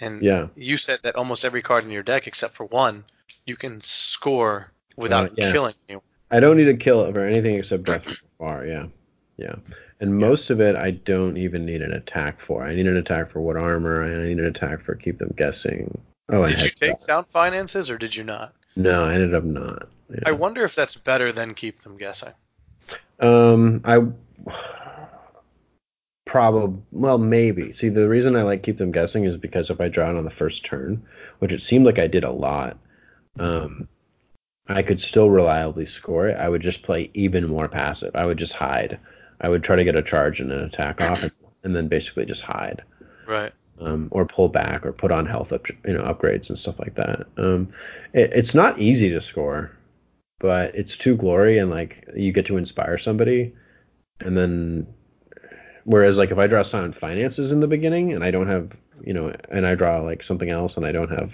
And 0.00 0.22
Yeah. 0.22 0.48
you 0.56 0.76
said 0.76 1.00
that 1.02 1.14
almost 1.14 1.44
every 1.44 1.62
card 1.62 1.84
in 1.84 1.90
your 1.90 2.02
deck, 2.02 2.26
except 2.26 2.56
for 2.56 2.64
one, 2.64 3.04
you 3.44 3.54
can 3.56 3.80
score 3.82 4.72
without 4.96 5.30
Uh, 5.30 5.34
yeah. 5.36 5.52
killing 5.52 5.74
you. 5.88 6.02
I 6.30 6.40
don't 6.40 6.56
need 6.56 6.64
to 6.64 6.76
kill 6.76 7.04
it 7.04 7.12
for 7.12 7.24
anything 7.26 7.56
except 7.56 7.84
death 7.84 8.04
from 8.04 8.28
far. 8.38 8.66
Yeah, 8.66 8.86
yeah. 9.36 9.54
And 10.00 10.18
most 10.18 10.50
of 10.50 10.60
it, 10.60 10.74
I 10.76 10.90
don't 10.90 11.36
even 11.36 11.64
need 11.64 11.80
an 11.82 11.92
attack 11.92 12.38
for. 12.46 12.64
I 12.64 12.74
need 12.74 12.86
an 12.86 12.96
attack 12.96 13.30
for 13.30 13.40
what 13.40 13.56
armor. 13.56 14.02
I 14.04 14.26
need 14.28 14.38
an 14.38 14.46
attack 14.46 14.84
for 14.84 14.94
keep 14.96 15.18
them 15.18 15.32
guessing. 15.36 15.96
Oh, 16.30 16.46
Did 16.46 16.62
you 16.62 16.70
take 16.70 16.90
shot. 16.92 17.02
sound 17.02 17.26
finances 17.32 17.90
or 17.90 17.98
did 17.98 18.16
you 18.16 18.24
not? 18.24 18.54
No, 18.76 19.04
I 19.04 19.14
ended 19.14 19.34
up 19.34 19.44
not. 19.44 19.88
Yeah. 20.10 20.20
I 20.26 20.32
wonder 20.32 20.64
if 20.64 20.74
that's 20.74 20.96
better 20.96 21.32
than 21.32 21.54
keep 21.54 21.82
them 21.82 21.96
guessing. 21.96 22.32
Um, 23.20 23.80
I 23.84 24.00
probably 26.26 26.78
well 26.90 27.18
maybe. 27.18 27.74
See, 27.80 27.88
the 27.88 28.08
reason 28.08 28.36
I 28.36 28.42
like 28.42 28.62
keep 28.62 28.78
them 28.78 28.90
guessing 28.92 29.24
is 29.24 29.36
because 29.36 29.70
if 29.70 29.80
I 29.80 29.88
draw 29.88 30.10
it 30.10 30.16
on 30.16 30.24
the 30.24 30.30
first 30.30 30.64
turn, 30.64 31.02
which 31.38 31.52
it 31.52 31.62
seemed 31.68 31.84
like 31.86 31.98
I 31.98 32.06
did 32.06 32.24
a 32.24 32.30
lot, 32.32 32.78
um, 33.38 33.86
I 34.68 34.82
could 34.82 35.00
still 35.00 35.28
reliably 35.28 35.86
score 36.00 36.28
it. 36.28 36.36
I 36.38 36.48
would 36.48 36.62
just 36.62 36.82
play 36.82 37.10
even 37.14 37.48
more 37.48 37.68
passive. 37.68 38.12
I 38.14 38.24
would 38.24 38.38
just 38.38 38.52
hide. 38.52 38.98
I 39.40 39.48
would 39.48 39.62
try 39.62 39.76
to 39.76 39.84
get 39.84 39.96
a 39.96 40.02
charge 40.02 40.40
and 40.40 40.50
an 40.50 40.62
attack 40.62 41.00
off, 41.02 41.22
and, 41.22 41.32
and 41.64 41.76
then 41.76 41.88
basically 41.88 42.24
just 42.24 42.40
hide. 42.40 42.82
Right. 43.26 43.52
Um, 43.80 44.08
or 44.10 44.24
pull 44.24 44.48
back, 44.48 44.86
or 44.86 44.92
put 44.92 45.10
on 45.10 45.26
health, 45.26 45.52
up, 45.52 45.62
you 45.84 45.92
know, 45.92 46.04
upgrades 46.04 46.48
and 46.48 46.58
stuff 46.58 46.76
like 46.78 46.94
that. 46.94 47.26
Um, 47.36 47.72
it, 48.12 48.30
it's 48.32 48.54
not 48.54 48.80
easy 48.80 49.10
to 49.10 49.20
score, 49.30 49.72
but 50.40 50.74
it's 50.74 50.96
too 51.02 51.16
glory, 51.16 51.58
and 51.58 51.70
like 51.70 52.08
you 52.14 52.32
get 52.32 52.46
to 52.46 52.56
inspire 52.56 52.98
somebody, 53.04 53.52
and 54.20 54.36
then 54.36 54.86
whereas 55.84 56.16
like 56.16 56.30
if 56.30 56.38
I 56.38 56.46
draw 56.46 56.68
silent 56.70 56.96
finances 57.00 57.50
in 57.50 57.60
the 57.60 57.66
beginning 57.66 58.12
and 58.12 58.24
I 58.24 58.30
don't 58.30 58.48
have 58.48 58.70
you 59.04 59.12
know 59.12 59.32
and 59.50 59.66
I 59.66 59.74
draw 59.74 60.00
like 60.00 60.22
something 60.26 60.50
else 60.50 60.72
and 60.76 60.86
I 60.86 60.92
don't 60.92 61.10
have 61.10 61.30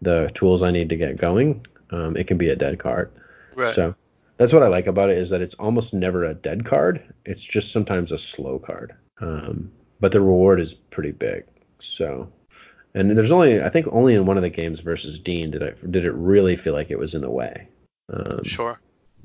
the 0.00 0.30
tools 0.38 0.62
I 0.62 0.70
need 0.70 0.88
to 0.90 0.96
get 0.96 1.20
going, 1.20 1.64
um, 1.92 2.16
it 2.16 2.26
can 2.26 2.38
be 2.38 2.48
a 2.48 2.56
dead 2.56 2.78
card. 2.78 3.12
Right. 3.54 3.74
So 3.74 3.94
that's 4.38 4.52
what 4.52 4.62
I 4.62 4.68
like 4.68 4.86
about 4.86 5.10
it 5.10 5.18
is 5.18 5.30
that 5.30 5.40
it's 5.40 5.54
almost 5.58 5.92
never 5.92 6.24
a 6.24 6.34
dead 6.34 6.64
card. 6.64 7.02
It's 7.24 7.42
just 7.52 7.72
sometimes 7.72 8.10
a 8.10 8.18
slow 8.34 8.58
card. 8.58 8.94
Um, 9.20 9.70
but 10.00 10.12
the 10.12 10.20
reward 10.20 10.60
is 10.60 10.74
pretty 10.90 11.12
big. 11.12 11.44
So 11.98 12.28
and 12.94 13.16
there's 13.16 13.30
only 13.30 13.62
I 13.62 13.70
think 13.70 13.86
only 13.90 14.14
in 14.14 14.26
one 14.26 14.36
of 14.36 14.42
the 14.42 14.50
games 14.50 14.80
versus 14.80 15.18
Dean 15.24 15.50
did 15.50 15.62
I 15.62 15.72
did 15.90 16.04
it 16.04 16.14
really 16.14 16.56
feel 16.56 16.72
like 16.72 16.90
it 16.90 16.98
was 16.98 17.14
in 17.14 17.22
the 17.22 17.30
way. 17.30 17.68
Um, 18.12 18.44
Sure. 18.44 18.78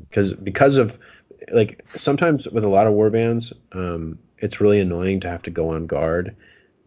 because 0.10 0.34
because 0.44 0.76
of 0.76 0.92
like 1.52 1.84
sometimes 1.90 2.46
with 2.48 2.64
a 2.64 2.70
lot 2.70 2.88
of 2.88 2.94
war 2.94 3.10
bands, 3.10 3.52
um, 3.74 4.20
it's 4.40 4.62
really 4.62 4.80
annoying 4.80 5.20
to 5.22 5.30
have 5.30 5.42
to 5.44 5.52
go 5.52 5.70
on 5.70 5.88
guard 5.88 6.36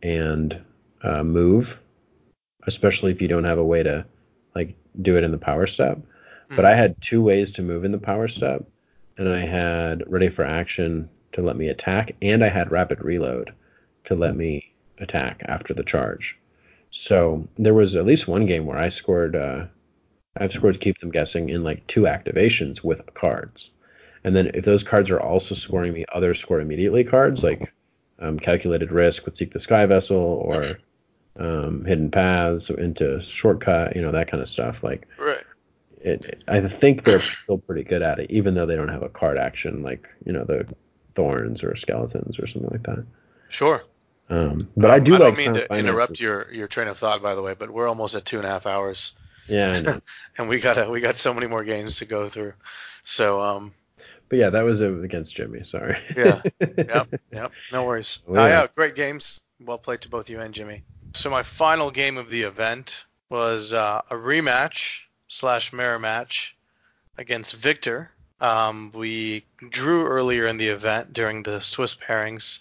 and 0.03 0.59
uh, 1.03 1.23
move, 1.23 1.67
especially 2.67 3.13
if 3.13 3.21
you 3.21 3.29
don't 3.29 3.45
have 3.45 3.59
a 3.59 3.65
way 3.65 3.83
to 3.83 4.05
do 5.03 5.17
it 5.17 5.25
in 5.25 5.31
the 5.31 5.39
power 5.39 5.67
step. 5.67 5.99
But 6.57 6.65
I 6.65 6.75
had 6.75 6.97
two 7.09 7.23
ways 7.23 7.53
to 7.55 7.63
move 7.63 7.85
in 7.85 7.93
the 7.93 7.99
power 7.99 8.27
step, 8.27 8.65
and 9.17 9.29
I 9.29 9.47
had 9.47 10.03
ready 10.11 10.29
for 10.29 10.45
action 10.45 11.09
to 11.33 11.43
let 11.43 11.57
me 11.57 11.69
attack, 11.69 12.17
and 12.23 12.45
I 12.45 12.49
had 12.49 12.73
rapid 12.73 13.05
reload 13.05 13.53
to 14.07 14.17
let 14.17 14.37
me 14.37 14.73
attack 14.99 15.43
after 15.45 15.75
the 15.75 15.85
charge. 15.85 16.37
So 17.07 17.47
there 17.57 17.75
was 17.75 17.95
at 17.95 18.05
least 18.05 18.27
one 18.27 18.47
game 18.47 18.67
where 18.67 18.79
I 18.79 18.91
scored. 18.91 19.37
Uh, 19.37 19.67
I've 20.37 20.53
scored 20.53 20.75
to 20.75 20.81
keep 20.81 20.99
them 21.01 21.11
guessing 21.11 21.51
in 21.51 21.65
like 21.65 21.87
two 21.87 22.03
activations 22.03 22.83
with 22.83 23.01
cards. 23.15 23.71
And 24.25 24.35
then 24.37 24.51
if 24.55 24.65
those 24.65 24.83
cards 24.83 25.11
are 25.11 25.21
also 25.21 25.55
scoring 25.55 25.93
me 25.93 26.05
other 26.15 26.35
score 26.35 26.61
immediately 26.61 27.05
cards, 27.05 27.41
like 27.43 27.73
um, 28.21 28.39
calculated 28.39 28.93
risk 28.93 29.25
with 29.25 29.37
Seek 29.37 29.53
the 29.53 29.61
Sky 29.61 29.87
Vessel 29.87 30.17
or 30.17 30.79
um, 31.41 31.85
hidden 31.85 32.11
paths 32.11 32.65
into 32.79 33.21
shortcut, 33.41 33.97
you 33.97 34.03
know 34.03 34.13
that 34.13 34.31
kind 34.31 34.43
of 34.43 34.49
stuff. 34.51 34.77
Like 34.83 35.09
Right. 35.19 35.43
it, 36.01 36.25
it- 36.25 36.45
I 36.49 36.61
think 36.81 37.05
they're 37.05 37.21
still 37.43 37.59
pretty 37.59 37.85
good 37.85 38.03
at 38.03 38.19
it, 38.21 38.31
even 38.31 38.55
though 38.55 38.67
they 38.67 38.77
don't 38.77 38.89
have 38.89 39.03
a 39.03 39.09
card 39.09 39.39
action 39.39 39.83
like 39.83 40.07
you 40.27 40.33
know 40.33 40.45
the 40.45 40.67
thorns 41.17 41.63
or 41.63 41.77
skeletons 41.77 42.39
or 42.39 42.47
something 42.47 42.71
like 42.71 42.83
that. 42.85 43.05
Sure. 43.49 43.83
Um, 44.29 44.69
but 44.77 44.91
I 44.93 44.99
Um, 44.99 45.05
do 45.05 45.15
I 45.15 45.19
like 45.19 45.35
don't 45.35 45.37
mean 45.39 45.55
to 45.55 45.67
Finances. 45.67 45.89
interrupt 45.91 46.21
your, 46.21 46.53
your 46.53 46.69
train 46.69 46.87
of 46.87 46.99
thought, 46.99 47.21
by 47.21 47.35
the 47.35 47.43
way, 47.43 47.55
but 47.55 47.69
we're 47.69 47.89
almost 47.89 48.15
at 48.15 48.25
two 48.25 48.37
and 48.39 48.47
a 48.47 48.49
half 48.49 48.65
hours, 48.65 49.13
Yeah, 49.49 49.73
I 49.73 49.81
know. 49.81 50.01
and 50.39 50.49
we 50.49 50.61
got 50.61 50.89
we 50.91 51.01
got 51.01 51.17
so 51.17 51.35
many 51.35 51.49
more 51.49 51.65
games 51.65 51.97
to 51.97 52.05
go 52.05 52.29
through. 52.29 52.53
So 53.05 53.41
um, 53.41 53.73
but 54.29 54.37
yeah, 54.39 54.51
that 54.51 54.63
was 54.63 54.81
uh, 54.81 55.01
against 55.01 55.35
Jimmy. 55.37 55.65
Sorry. 55.73 55.97
Yeah. 56.17 56.43
yep, 56.79 57.09
yep, 57.33 57.53
no 57.73 57.85
worries. 57.85 58.21
Oh, 58.29 58.37
Uh, 58.37 58.47
yeah. 58.47 58.49
yeah, 58.63 58.67
great 58.77 58.95
games. 58.95 59.41
Well 59.59 59.79
played 59.79 60.01
to 60.03 60.09
both 60.09 60.31
you 60.31 60.41
and 60.41 60.55
Jimmy. 60.55 60.85
So 61.13 61.29
my 61.29 61.43
final 61.43 61.91
game 61.91 62.17
of 62.17 62.31
the 62.31 62.43
event 62.43 63.05
was 63.29 63.73
uh, 63.73 64.03
a 64.11 64.15
rematch 64.15 65.01
slash 65.29 65.73
mirror 65.73 65.99
match 65.99 66.57
against 67.19 67.55
Victor. 67.55 68.11
Um, 68.41 68.93
we 68.95 69.45
drew 69.71 70.07
earlier 70.07 70.47
in 70.47 70.57
the 70.57 70.69
event 70.69 71.13
during 71.13 71.43
the 71.43 71.61
Swiss 71.61 71.95
pairings, 71.97 72.61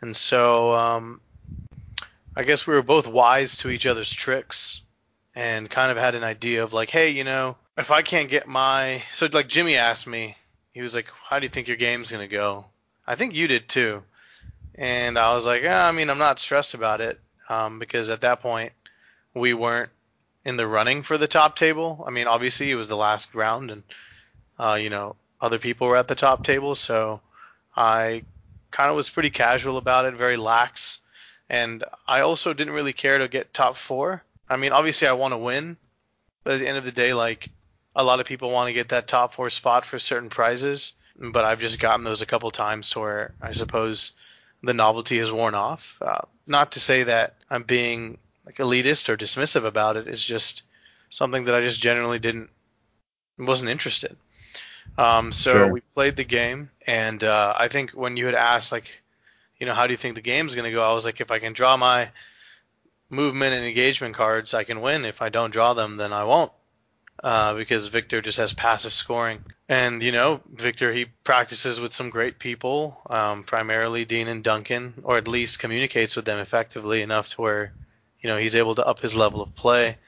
and 0.00 0.14
so 0.16 0.74
um, 0.74 1.20
I 2.36 2.42
guess 2.42 2.66
we 2.66 2.74
were 2.74 2.82
both 2.82 3.06
wise 3.06 3.56
to 3.58 3.70
each 3.70 3.86
other's 3.86 4.12
tricks 4.12 4.82
and 5.34 5.70
kind 5.70 5.92
of 5.92 5.96
had 5.96 6.14
an 6.14 6.24
idea 6.24 6.64
of 6.64 6.72
like, 6.72 6.90
hey, 6.90 7.10
you 7.10 7.24
know, 7.24 7.56
if 7.78 7.90
I 7.90 8.02
can't 8.02 8.28
get 8.28 8.48
my 8.48 9.02
so 9.12 9.28
like 9.32 9.48
Jimmy 9.48 9.76
asked 9.76 10.06
me, 10.06 10.36
he 10.72 10.82
was 10.82 10.94
like, 10.94 11.06
how 11.28 11.38
do 11.38 11.46
you 11.46 11.50
think 11.50 11.68
your 11.68 11.76
game's 11.76 12.10
gonna 12.10 12.28
go? 12.28 12.66
I 13.06 13.14
think 13.14 13.34
you 13.34 13.46
did 13.46 13.68
too. 13.68 14.02
And 14.74 15.18
I 15.18 15.34
was 15.34 15.46
like, 15.46 15.62
yeah, 15.62 15.86
I 15.86 15.92
mean, 15.92 16.10
I'm 16.10 16.18
not 16.18 16.40
stressed 16.40 16.74
about 16.74 17.00
it 17.00 17.20
um, 17.50 17.78
because 17.78 18.08
at 18.08 18.22
that 18.22 18.40
point 18.40 18.72
we 19.34 19.52
weren't 19.52 19.90
in 20.44 20.56
the 20.56 20.66
running 20.66 21.02
for 21.02 21.18
the 21.18 21.28
top 21.28 21.56
table. 21.56 22.02
I 22.06 22.10
mean, 22.10 22.26
obviously 22.26 22.70
it 22.70 22.76
was 22.76 22.88
the 22.88 22.96
last 22.96 23.34
round, 23.34 23.70
and 23.70 23.82
uh, 24.58 24.78
you 24.80 24.88
know 24.88 25.16
other 25.40 25.58
people 25.58 25.88
were 25.88 25.96
at 25.96 26.08
the 26.08 26.14
top 26.14 26.44
table, 26.44 26.74
so 26.74 27.20
I 27.76 28.22
kind 28.70 28.88
of 28.88 28.96
was 28.96 29.10
pretty 29.10 29.30
casual 29.30 29.76
about 29.76 30.06
it, 30.06 30.14
very 30.14 30.36
lax, 30.36 31.00
and 31.48 31.84
I 32.06 32.20
also 32.20 32.54
didn't 32.54 32.72
really 32.72 32.92
care 32.92 33.18
to 33.18 33.28
get 33.28 33.52
top 33.52 33.76
four. 33.76 34.22
I 34.48 34.56
mean, 34.56 34.72
obviously 34.72 35.08
I 35.08 35.12
want 35.12 35.32
to 35.32 35.38
win, 35.38 35.76
but 36.44 36.54
at 36.54 36.60
the 36.60 36.68
end 36.68 36.78
of 36.78 36.84
the 36.84 36.92
day, 36.92 37.12
like 37.12 37.50
a 37.96 38.04
lot 38.04 38.20
of 38.20 38.26
people 38.26 38.50
want 38.50 38.68
to 38.68 38.72
get 38.72 38.90
that 38.90 39.08
top 39.08 39.34
four 39.34 39.50
spot 39.50 39.84
for 39.84 39.98
certain 39.98 40.30
prizes, 40.30 40.92
but 41.18 41.44
I've 41.44 41.60
just 41.60 41.80
gotten 41.80 42.04
those 42.04 42.22
a 42.22 42.26
couple 42.26 42.50
times 42.50 42.90
to 42.90 43.00
where 43.00 43.34
I 43.42 43.52
suppose 43.52 44.12
the 44.62 44.74
novelty 44.74 45.18
has 45.18 45.32
worn 45.32 45.54
off. 45.54 45.96
Uh, 46.00 46.20
not 46.46 46.72
to 46.72 46.80
say 46.80 47.04
that 47.04 47.34
I'm 47.50 47.62
being 47.62 48.18
like 48.46 48.56
elitist 48.56 49.08
or 49.08 49.16
dismissive 49.16 49.64
about 49.64 49.96
it. 49.96 50.08
It's 50.08 50.24
just 50.24 50.62
something 51.10 51.44
that 51.44 51.54
I 51.54 51.60
just 51.62 51.80
generally 51.80 52.18
didn't 52.18 52.50
wasn't 53.38 53.70
interested. 53.70 54.16
Um, 54.98 55.32
so 55.32 55.52
Sure. 55.52 55.68
we 55.68 55.80
played 55.94 56.16
the 56.16 56.24
game, 56.24 56.70
and 56.86 57.22
uh, 57.24 57.54
I 57.56 57.68
think 57.68 57.92
when 57.92 58.16
you 58.16 58.26
had 58.26 58.34
asked 58.34 58.72
like, 58.72 58.90
you 59.58 59.66
know, 59.66 59.74
how 59.74 59.86
do 59.86 59.92
you 59.92 59.96
think 59.98 60.14
the 60.14 60.20
game's 60.20 60.54
gonna 60.54 60.72
go? 60.72 60.82
I 60.88 60.92
was 60.92 61.04
like, 61.04 61.20
if 61.20 61.30
I 61.30 61.38
can 61.38 61.52
draw 61.52 61.76
my 61.76 62.10
movement 63.08 63.54
and 63.54 63.64
engagement 63.64 64.14
cards, 64.14 64.54
I 64.54 64.64
can 64.64 64.80
win. 64.80 65.04
If 65.04 65.22
I 65.22 65.28
don't 65.28 65.50
draw 65.52 65.74
them, 65.74 65.96
then 65.96 66.12
I 66.12 66.24
won't. 66.24 66.52
Uh, 67.22 67.52
because 67.52 67.88
Victor 67.88 68.22
just 68.22 68.38
has 68.38 68.54
passive 68.54 68.94
scoring. 68.94 69.44
And, 69.68 70.02
you 70.02 70.10
know, 70.10 70.40
Victor, 70.54 70.90
he 70.90 71.04
practices 71.22 71.78
with 71.78 71.92
some 71.92 72.08
great 72.08 72.38
people, 72.38 72.98
um, 73.10 73.44
primarily 73.44 74.06
Dean 74.06 74.26
and 74.26 74.42
Duncan, 74.42 74.94
or 75.02 75.18
at 75.18 75.28
least 75.28 75.58
communicates 75.58 76.16
with 76.16 76.24
them 76.24 76.38
effectively 76.38 77.02
enough 77.02 77.28
to 77.30 77.42
where, 77.42 77.72
you 78.22 78.30
know, 78.30 78.38
he's 78.38 78.56
able 78.56 78.74
to 78.74 78.86
up 78.86 79.00
his 79.00 79.14
level 79.14 79.42
of 79.42 79.54
play. 79.54 79.98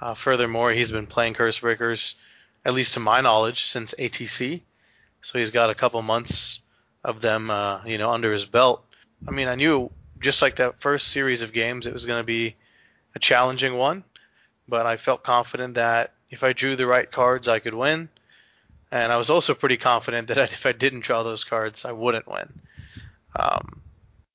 Uh, 0.00 0.14
furthermore, 0.14 0.70
he's 0.70 0.92
been 0.92 1.08
playing 1.08 1.34
Curse 1.34 1.58
Breakers, 1.58 2.14
at 2.64 2.72
least 2.72 2.94
to 2.94 3.00
my 3.00 3.20
knowledge, 3.20 3.66
since 3.66 3.92
ATC. 3.98 4.62
So 5.22 5.38
he's 5.40 5.50
got 5.50 5.70
a 5.70 5.74
couple 5.74 6.00
months 6.02 6.60
of 7.02 7.20
them, 7.20 7.50
uh, 7.50 7.82
you 7.84 7.98
know, 7.98 8.10
under 8.10 8.32
his 8.32 8.44
belt. 8.44 8.84
I 9.26 9.32
mean, 9.32 9.48
I 9.48 9.56
knew 9.56 9.90
just 10.20 10.40
like 10.40 10.56
that 10.56 10.80
first 10.80 11.08
series 11.08 11.42
of 11.42 11.52
games, 11.52 11.86
it 11.86 11.92
was 11.92 12.06
going 12.06 12.20
to 12.20 12.24
be 12.24 12.54
a 13.16 13.18
challenging 13.18 13.74
one, 13.74 14.04
but 14.68 14.86
I 14.86 14.96
felt 14.96 15.24
confident 15.24 15.74
that 15.74 16.12
if 16.34 16.42
I 16.42 16.52
drew 16.52 16.74
the 16.74 16.86
right 16.86 17.10
cards, 17.10 17.46
I 17.46 17.60
could 17.60 17.74
win. 17.74 18.08
And 18.90 19.12
I 19.12 19.16
was 19.16 19.30
also 19.30 19.54
pretty 19.54 19.76
confident 19.76 20.28
that 20.28 20.38
if 20.52 20.66
I 20.66 20.72
didn't 20.72 21.04
draw 21.04 21.22
those 21.22 21.44
cards, 21.44 21.84
I 21.84 21.92
wouldn't 21.92 22.26
win. 22.26 22.60
Um, 23.36 23.80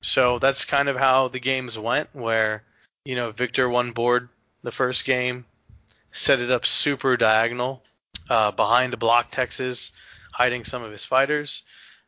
so 0.02 0.38
that's 0.38 0.64
kind 0.64 0.88
of 0.88 0.96
how 0.96 1.28
the 1.28 1.40
games 1.40 1.78
went, 1.78 2.08
where, 2.14 2.64
you 3.04 3.16
know, 3.16 3.30
Victor 3.32 3.68
won 3.68 3.92
board 3.92 4.30
the 4.62 4.72
first 4.72 5.04
game, 5.04 5.44
set 6.12 6.40
it 6.40 6.50
up 6.50 6.64
super 6.64 7.16
diagonal 7.16 7.82
uh, 8.30 8.50
behind 8.50 8.92
the 8.92 8.96
block 8.96 9.30
hexes, 9.30 9.90
hiding 10.32 10.64
some 10.64 10.82
of 10.82 10.90
his 10.90 11.04
fighters. 11.04 11.62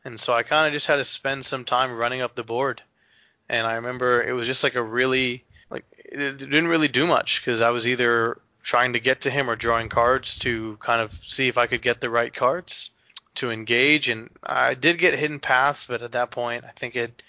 And 0.05 0.19
so 0.19 0.33
I 0.33 0.43
kind 0.43 0.67
of 0.67 0.73
just 0.73 0.87
had 0.87 0.97
to 0.97 1.05
spend 1.05 1.45
some 1.45 1.65
time 1.65 1.95
running 1.95 2.21
up 2.21 2.35
the 2.35 2.43
board. 2.43 2.81
And 3.47 3.67
I 3.67 3.75
remember 3.75 4.23
it 4.23 4.33
was 4.33 4.47
just 4.47 4.63
like 4.63 4.75
a 4.75 4.83
really, 4.83 5.43
like, 5.69 5.85
it 5.97 6.37
didn't 6.37 6.67
really 6.67 6.87
do 6.87 7.05
much 7.05 7.41
because 7.41 7.61
I 7.61 7.69
was 7.69 7.87
either 7.87 8.41
trying 8.63 8.93
to 8.93 8.99
get 8.99 9.21
to 9.21 9.29
him 9.29 9.49
or 9.49 9.55
drawing 9.55 9.89
cards 9.89 10.39
to 10.39 10.77
kind 10.79 11.01
of 11.01 11.13
see 11.25 11.47
if 11.49 11.57
I 11.57 11.67
could 11.67 11.81
get 11.81 11.99
the 11.99 12.09
right 12.09 12.33
cards 12.33 12.89
to 13.35 13.51
engage. 13.51 14.07
And 14.07 14.29
I 14.41 14.73
did 14.73 14.97
get 14.97 15.19
hidden 15.19 15.39
paths, 15.39 15.85
but 15.85 16.01
at 16.01 16.13
that 16.13 16.31
point, 16.31 16.63
I 16.63 16.71
think 16.77 16.95
it 16.95 17.21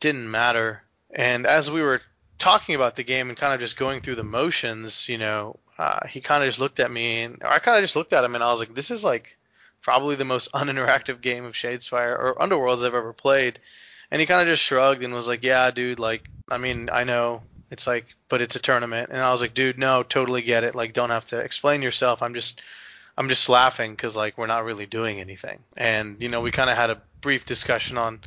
didn't 0.00 0.30
matter. 0.30 0.82
And 1.14 1.46
as 1.46 1.70
we 1.70 1.80
were 1.80 2.02
talking 2.38 2.74
about 2.74 2.96
the 2.96 3.04
game 3.04 3.28
and 3.28 3.38
kind 3.38 3.54
of 3.54 3.60
just 3.60 3.76
going 3.76 4.00
through 4.00 4.16
the 4.16 4.24
motions, 4.24 5.08
you 5.08 5.18
know, 5.18 5.58
uh, 5.78 6.06
he 6.08 6.20
kind 6.20 6.42
of 6.42 6.48
just 6.48 6.60
looked 6.60 6.80
at 6.80 6.90
me 6.90 7.22
and 7.22 7.40
I 7.44 7.58
kind 7.58 7.76
of 7.76 7.84
just 7.84 7.96
looked 7.96 8.12
at 8.12 8.24
him 8.24 8.34
and 8.34 8.42
I 8.42 8.50
was 8.50 8.60
like, 8.60 8.74
this 8.74 8.90
is 8.90 9.04
like 9.04 9.36
probably 9.80 10.16
the 10.16 10.24
most 10.24 10.52
uninteractive 10.54 11.20
game 11.20 11.44
of 11.44 11.54
Shadespire 11.54 12.18
or 12.18 12.34
Underworlds 12.40 12.84
I've 12.84 12.94
ever 12.94 13.12
played. 13.12 13.60
And 14.10 14.20
he 14.20 14.26
kind 14.26 14.42
of 14.42 14.52
just 14.52 14.62
shrugged 14.62 15.02
and 15.02 15.14
was 15.14 15.28
like, 15.28 15.42
yeah, 15.42 15.70
dude, 15.70 15.98
like, 15.98 16.24
I 16.50 16.58
mean, 16.58 16.90
I 16.92 17.04
know 17.04 17.42
it's 17.70 17.86
like, 17.86 18.06
but 18.28 18.42
it's 18.42 18.56
a 18.56 18.60
tournament. 18.60 19.10
And 19.10 19.20
I 19.20 19.32
was 19.32 19.40
like, 19.40 19.54
dude, 19.54 19.78
no, 19.78 20.02
totally 20.02 20.42
get 20.42 20.64
it. 20.64 20.74
Like, 20.74 20.92
don't 20.92 21.10
have 21.10 21.26
to 21.26 21.38
explain 21.38 21.82
yourself. 21.82 22.22
I'm 22.22 22.34
just, 22.34 22.60
I'm 23.16 23.28
just 23.28 23.48
laughing 23.48 23.92
because 23.92 24.16
like 24.16 24.36
we're 24.36 24.46
not 24.46 24.64
really 24.64 24.86
doing 24.86 25.20
anything. 25.20 25.60
And 25.76 26.20
you 26.20 26.28
know, 26.28 26.40
we 26.40 26.50
kind 26.50 26.70
of 26.70 26.76
had 26.76 26.90
a 26.90 27.00
brief 27.20 27.46
discussion 27.46 27.96
on, 27.96 28.20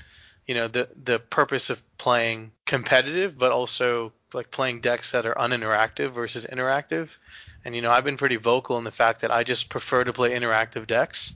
you 0.45 0.55
know, 0.55 0.67
the 0.67 0.87
the 1.03 1.19
purpose 1.19 1.69
of 1.69 1.81
playing 1.97 2.51
competitive, 2.65 3.37
but 3.37 3.51
also 3.51 4.13
like 4.33 4.51
playing 4.51 4.81
decks 4.81 5.11
that 5.11 5.25
are 5.25 5.33
uninteractive 5.35 6.13
versus 6.13 6.45
interactive. 6.45 7.09
And 7.65 7.75
you 7.75 7.81
know, 7.81 7.91
I've 7.91 8.05
been 8.05 8.17
pretty 8.17 8.37
vocal 8.37 8.77
in 8.77 8.83
the 8.83 8.91
fact 8.91 9.21
that 9.21 9.31
I 9.31 9.43
just 9.43 9.69
prefer 9.69 10.03
to 10.03 10.13
play 10.13 10.31
interactive 10.31 10.87
decks. 10.87 11.33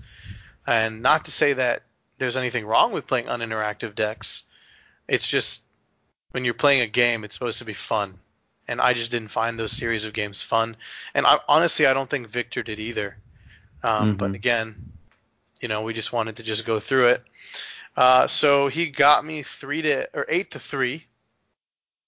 And 0.66 1.02
not 1.02 1.26
to 1.26 1.32
say 1.32 1.54
that 1.54 1.84
there's 2.20 2.38
anything 2.38 2.66
wrong 2.66 2.94
with 2.94 3.08
playing 3.08 3.26
uninteractive 3.26 3.96
decks. 3.96 4.44
It's 5.08 5.28
just 5.28 5.64
when 6.32 6.46
you're 6.46 6.54
playing 6.54 6.82
a 6.82 6.88
game, 6.88 7.24
it's 7.24 7.36
supposed 7.36 7.60
to 7.60 7.66
be 7.66 7.74
fun. 7.74 8.18
And 8.68 8.80
I 8.80 8.94
just 8.94 9.12
didn't 9.12 9.32
find 9.32 9.60
those 9.60 9.72
series 9.72 10.06
of 10.06 10.14
games 10.14 10.42
fun. 10.42 10.78
And 11.14 11.26
I, 11.26 11.40
honestly, 11.48 11.86
I 11.86 11.94
don't 11.94 12.10
think 12.10 12.30
Victor 12.30 12.64
did 12.64 12.80
either. 12.80 13.18
Um, 13.84 14.10
mm-hmm. 14.10 14.18
But 14.18 14.34
again, 14.34 14.94
you 15.60 15.68
know, 15.68 15.82
we 15.82 15.94
just 15.94 16.14
wanted 16.14 16.38
to 16.38 16.44
just 16.44 16.66
go 16.66 16.80
through 16.80 17.08
it. 17.08 17.24
Uh, 17.98 18.28
so 18.28 18.68
he 18.68 18.88
got 18.88 19.26
me 19.26 19.44
three 19.44 19.82
to 19.82 20.08
or 20.14 20.26
eight 20.30 20.52
to 20.52 20.60
three. 20.60 21.06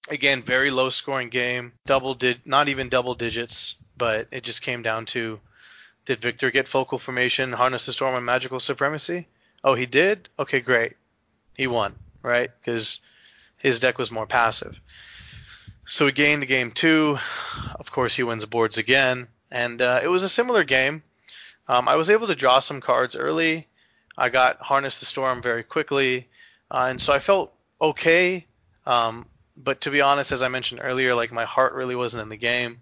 Again, 0.09 0.41
very 0.41 0.71
low 0.71 0.89
scoring 0.89 1.29
game. 1.29 1.73
Double 1.85 2.13
did 2.13 2.41
not 2.45 2.69
even 2.69 2.89
double 2.89 3.15
digits, 3.15 3.75
but 3.97 4.27
it 4.31 4.43
just 4.43 4.61
came 4.61 4.81
down 4.81 5.05
to 5.07 5.39
did 6.05 6.21
Victor 6.21 6.51
get 6.51 6.67
focal 6.67 6.99
formation, 6.99 7.53
harness 7.53 7.85
the 7.85 7.93
storm, 7.93 8.15
and 8.15 8.25
magical 8.25 8.59
supremacy? 8.59 9.27
Oh, 9.63 9.75
he 9.75 9.85
did. 9.85 10.27
Okay, 10.37 10.59
great. 10.59 10.93
He 11.55 11.67
won, 11.67 11.95
right? 12.21 12.51
Because 12.59 12.99
his 13.63 13.79
deck 13.79 13.97
was 13.97 14.11
more 14.11 14.27
passive. 14.27 14.79
So 15.85 16.05
he 16.05 16.11
gained 16.11 16.47
game 16.47 16.69
two. 16.69 17.17
Of 17.79 17.91
course, 17.91 18.15
he 18.15 18.23
wins 18.23 18.45
boards 18.45 18.77
again, 18.77 19.27
and 19.49 19.81
uh, 19.81 20.01
it 20.03 20.07
was 20.07 20.23
a 20.23 20.29
similar 20.29 20.63
game. 20.63 21.01
Um, 21.67 21.87
I 21.87 21.95
was 21.95 22.09
able 22.09 22.27
to 22.27 22.35
draw 22.35 22.59
some 22.59 22.81
cards 22.81 23.15
early. 23.15 23.67
I 24.17 24.29
got 24.29 24.61
Harness 24.61 24.99
the 24.99 25.05
Storm 25.05 25.41
very 25.41 25.63
quickly, 25.63 26.27
uh, 26.69 26.87
and 26.89 27.01
so 27.01 27.13
I 27.13 27.19
felt 27.19 27.53
okay. 27.81 28.45
Um, 28.85 29.25
but 29.55 29.81
to 29.81 29.91
be 29.91 30.01
honest, 30.01 30.31
as 30.31 30.43
I 30.43 30.49
mentioned 30.49 30.81
earlier, 30.83 31.15
like 31.15 31.31
my 31.31 31.45
heart 31.45 31.73
really 31.73 31.95
wasn't 31.95 32.21
in 32.21 32.29
the 32.29 32.37
game, 32.37 32.81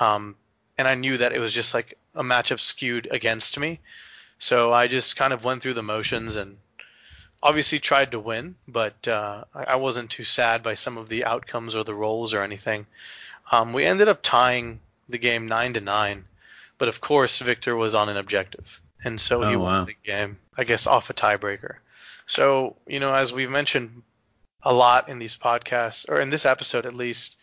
um, 0.00 0.34
and 0.76 0.88
I 0.88 0.94
knew 0.96 1.18
that 1.18 1.32
it 1.32 1.38
was 1.38 1.52
just 1.52 1.72
like 1.72 1.98
a 2.14 2.22
matchup 2.22 2.58
skewed 2.58 3.08
against 3.10 3.58
me. 3.58 3.80
So 4.38 4.72
I 4.72 4.88
just 4.88 5.16
kind 5.16 5.32
of 5.32 5.44
went 5.44 5.62
through 5.62 5.74
the 5.74 5.82
motions 5.82 6.36
and 6.36 6.58
obviously 7.42 7.78
tried 7.78 8.10
to 8.12 8.20
win, 8.20 8.56
but 8.66 9.06
uh, 9.06 9.44
I 9.54 9.76
wasn't 9.76 10.10
too 10.10 10.24
sad 10.24 10.62
by 10.62 10.74
some 10.74 10.98
of 10.98 11.08
the 11.08 11.24
outcomes 11.24 11.74
or 11.74 11.84
the 11.84 11.94
rolls 11.94 12.34
or 12.34 12.42
anything. 12.42 12.86
Um, 13.52 13.72
we 13.72 13.84
ended 13.84 14.08
up 14.08 14.20
tying 14.22 14.80
the 15.08 15.18
game 15.18 15.46
nine 15.46 15.74
to 15.74 15.80
nine, 15.80 16.24
but 16.78 16.88
of 16.88 17.00
course 17.00 17.38
Victor 17.38 17.76
was 17.76 17.94
on 17.94 18.08
an 18.08 18.16
objective, 18.16 18.80
and 19.04 19.20
so 19.20 19.44
oh, 19.44 19.48
he 19.48 19.56
won 19.56 19.80
wow. 19.80 19.84
the 19.84 19.96
game. 20.04 20.38
I 20.56 20.64
guess 20.64 20.86
off 20.86 21.10
a 21.10 21.14
tiebreaker. 21.14 21.76
So 22.26 22.76
you 22.86 22.98
know, 22.98 23.14
as 23.14 23.32
we've 23.32 23.50
mentioned 23.50 24.02
a 24.62 24.72
lot 24.72 25.08
in 25.08 25.18
these 25.18 25.36
podcasts, 25.36 26.08
or 26.08 26.20
in 26.20 26.30
this 26.30 26.46
episode 26.46 26.86
at 26.86 26.94
least, 26.94 27.36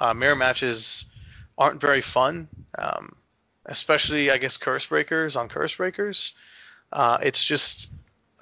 uh, 0.00 0.12
mirror 0.12 0.36
matches 0.36 1.06
aren't 1.56 1.80
very 1.80 2.02
fun. 2.02 2.48
Um, 2.76 3.16
especially 3.66 4.30
I 4.30 4.38
guess 4.38 4.56
curse 4.56 4.86
breakers 4.86 5.36
on 5.36 5.48
curse 5.48 5.74
breakers. 5.74 6.32
Uh, 6.92 7.18
it's 7.22 7.44
just 7.44 7.88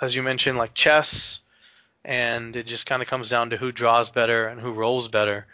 as 0.01 0.15
you 0.15 0.23
mentioned 0.23 0.59
like 0.59 0.75
chess, 0.75 1.41
and 2.05 2.55
it 2.57 2.67
just 2.67 2.87
kind 2.87 3.03
of 3.03 3.09
comes 3.09 3.31
down 3.31 3.51
to 3.51 3.57
who 3.57 3.73
draws 3.73 4.11
better 4.11 4.47
and 4.49 4.61
who 4.61 4.73
rolls 4.73 5.09
better. 5.09 5.47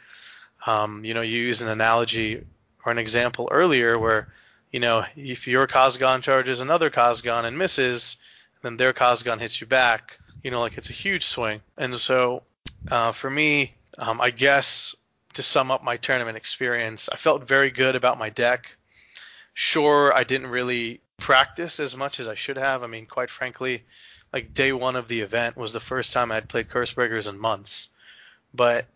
Um, 0.66 1.04
you 1.04 1.14
know, 1.14 1.20
you 1.20 1.40
use 1.40 1.62
an 1.62 1.68
analogy 1.68 2.44
or 2.84 2.92
an 2.92 2.98
example 2.98 3.48
earlier 3.50 3.98
where 3.98 4.28
you 4.70 4.80
know, 4.80 5.04
if 5.16 5.46
your 5.46 5.66
Khazgan 5.66 6.22
charges 6.22 6.60
another 6.60 6.90
Khazgan 6.90 7.44
and 7.44 7.58
misses, 7.58 8.16
then 8.62 8.76
their 8.76 8.92
Khazgan 8.92 9.40
hits 9.40 9.60
you 9.60 9.66
back. 9.66 10.18
You 10.42 10.50
know, 10.50 10.60
like 10.60 10.78
it's 10.78 10.90
a 10.90 10.94
huge 10.94 11.24
swing. 11.24 11.60
And 11.76 11.96
so, 11.96 12.44
uh, 12.90 13.12
for 13.12 13.28
me, 13.28 13.74
um, 13.98 14.20
I 14.20 14.30
guess 14.30 14.94
to 15.34 15.42
sum 15.42 15.70
up 15.70 15.82
my 15.82 15.96
tournament 15.96 16.36
experience, 16.36 17.08
I 17.12 17.16
felt 17.16 17.46
very 17.46 17.70
good 17.70 17.96
about 17.96 18.18
my 18.18 18.30
deck. 18.30 18.76
Sure, 19.54 20.14
I 20.14 20.24
didn't 20.24 20.48
really 20.48 21.00
practice 21.18 21.80
as 21.80 21.96
much 21.96 22.20
as 22.20 22.28
I 22.28 22.34
should 22.34 22.56
have. 22.56 22.82
I 22.82 22.86
mean, 22.86 23.06
quite 23.06 23.30
frankly, 23.30 23.84
like 24.32 24.54
day 24.54 24.72
one 24.72 24.96
of 24.96 25.08
the 25.08 25.20
event 25.20 25.56
was 25.56 25.72
the 25.72 25.80
first 25.80 26.12
time 26.12 26.30
I'd 26.30 26.48
played 26.48 26.68
Cursebreakers 26.68 27.28
in 27.28 27.38
months. 27.38 27.88
But 28.54 28.86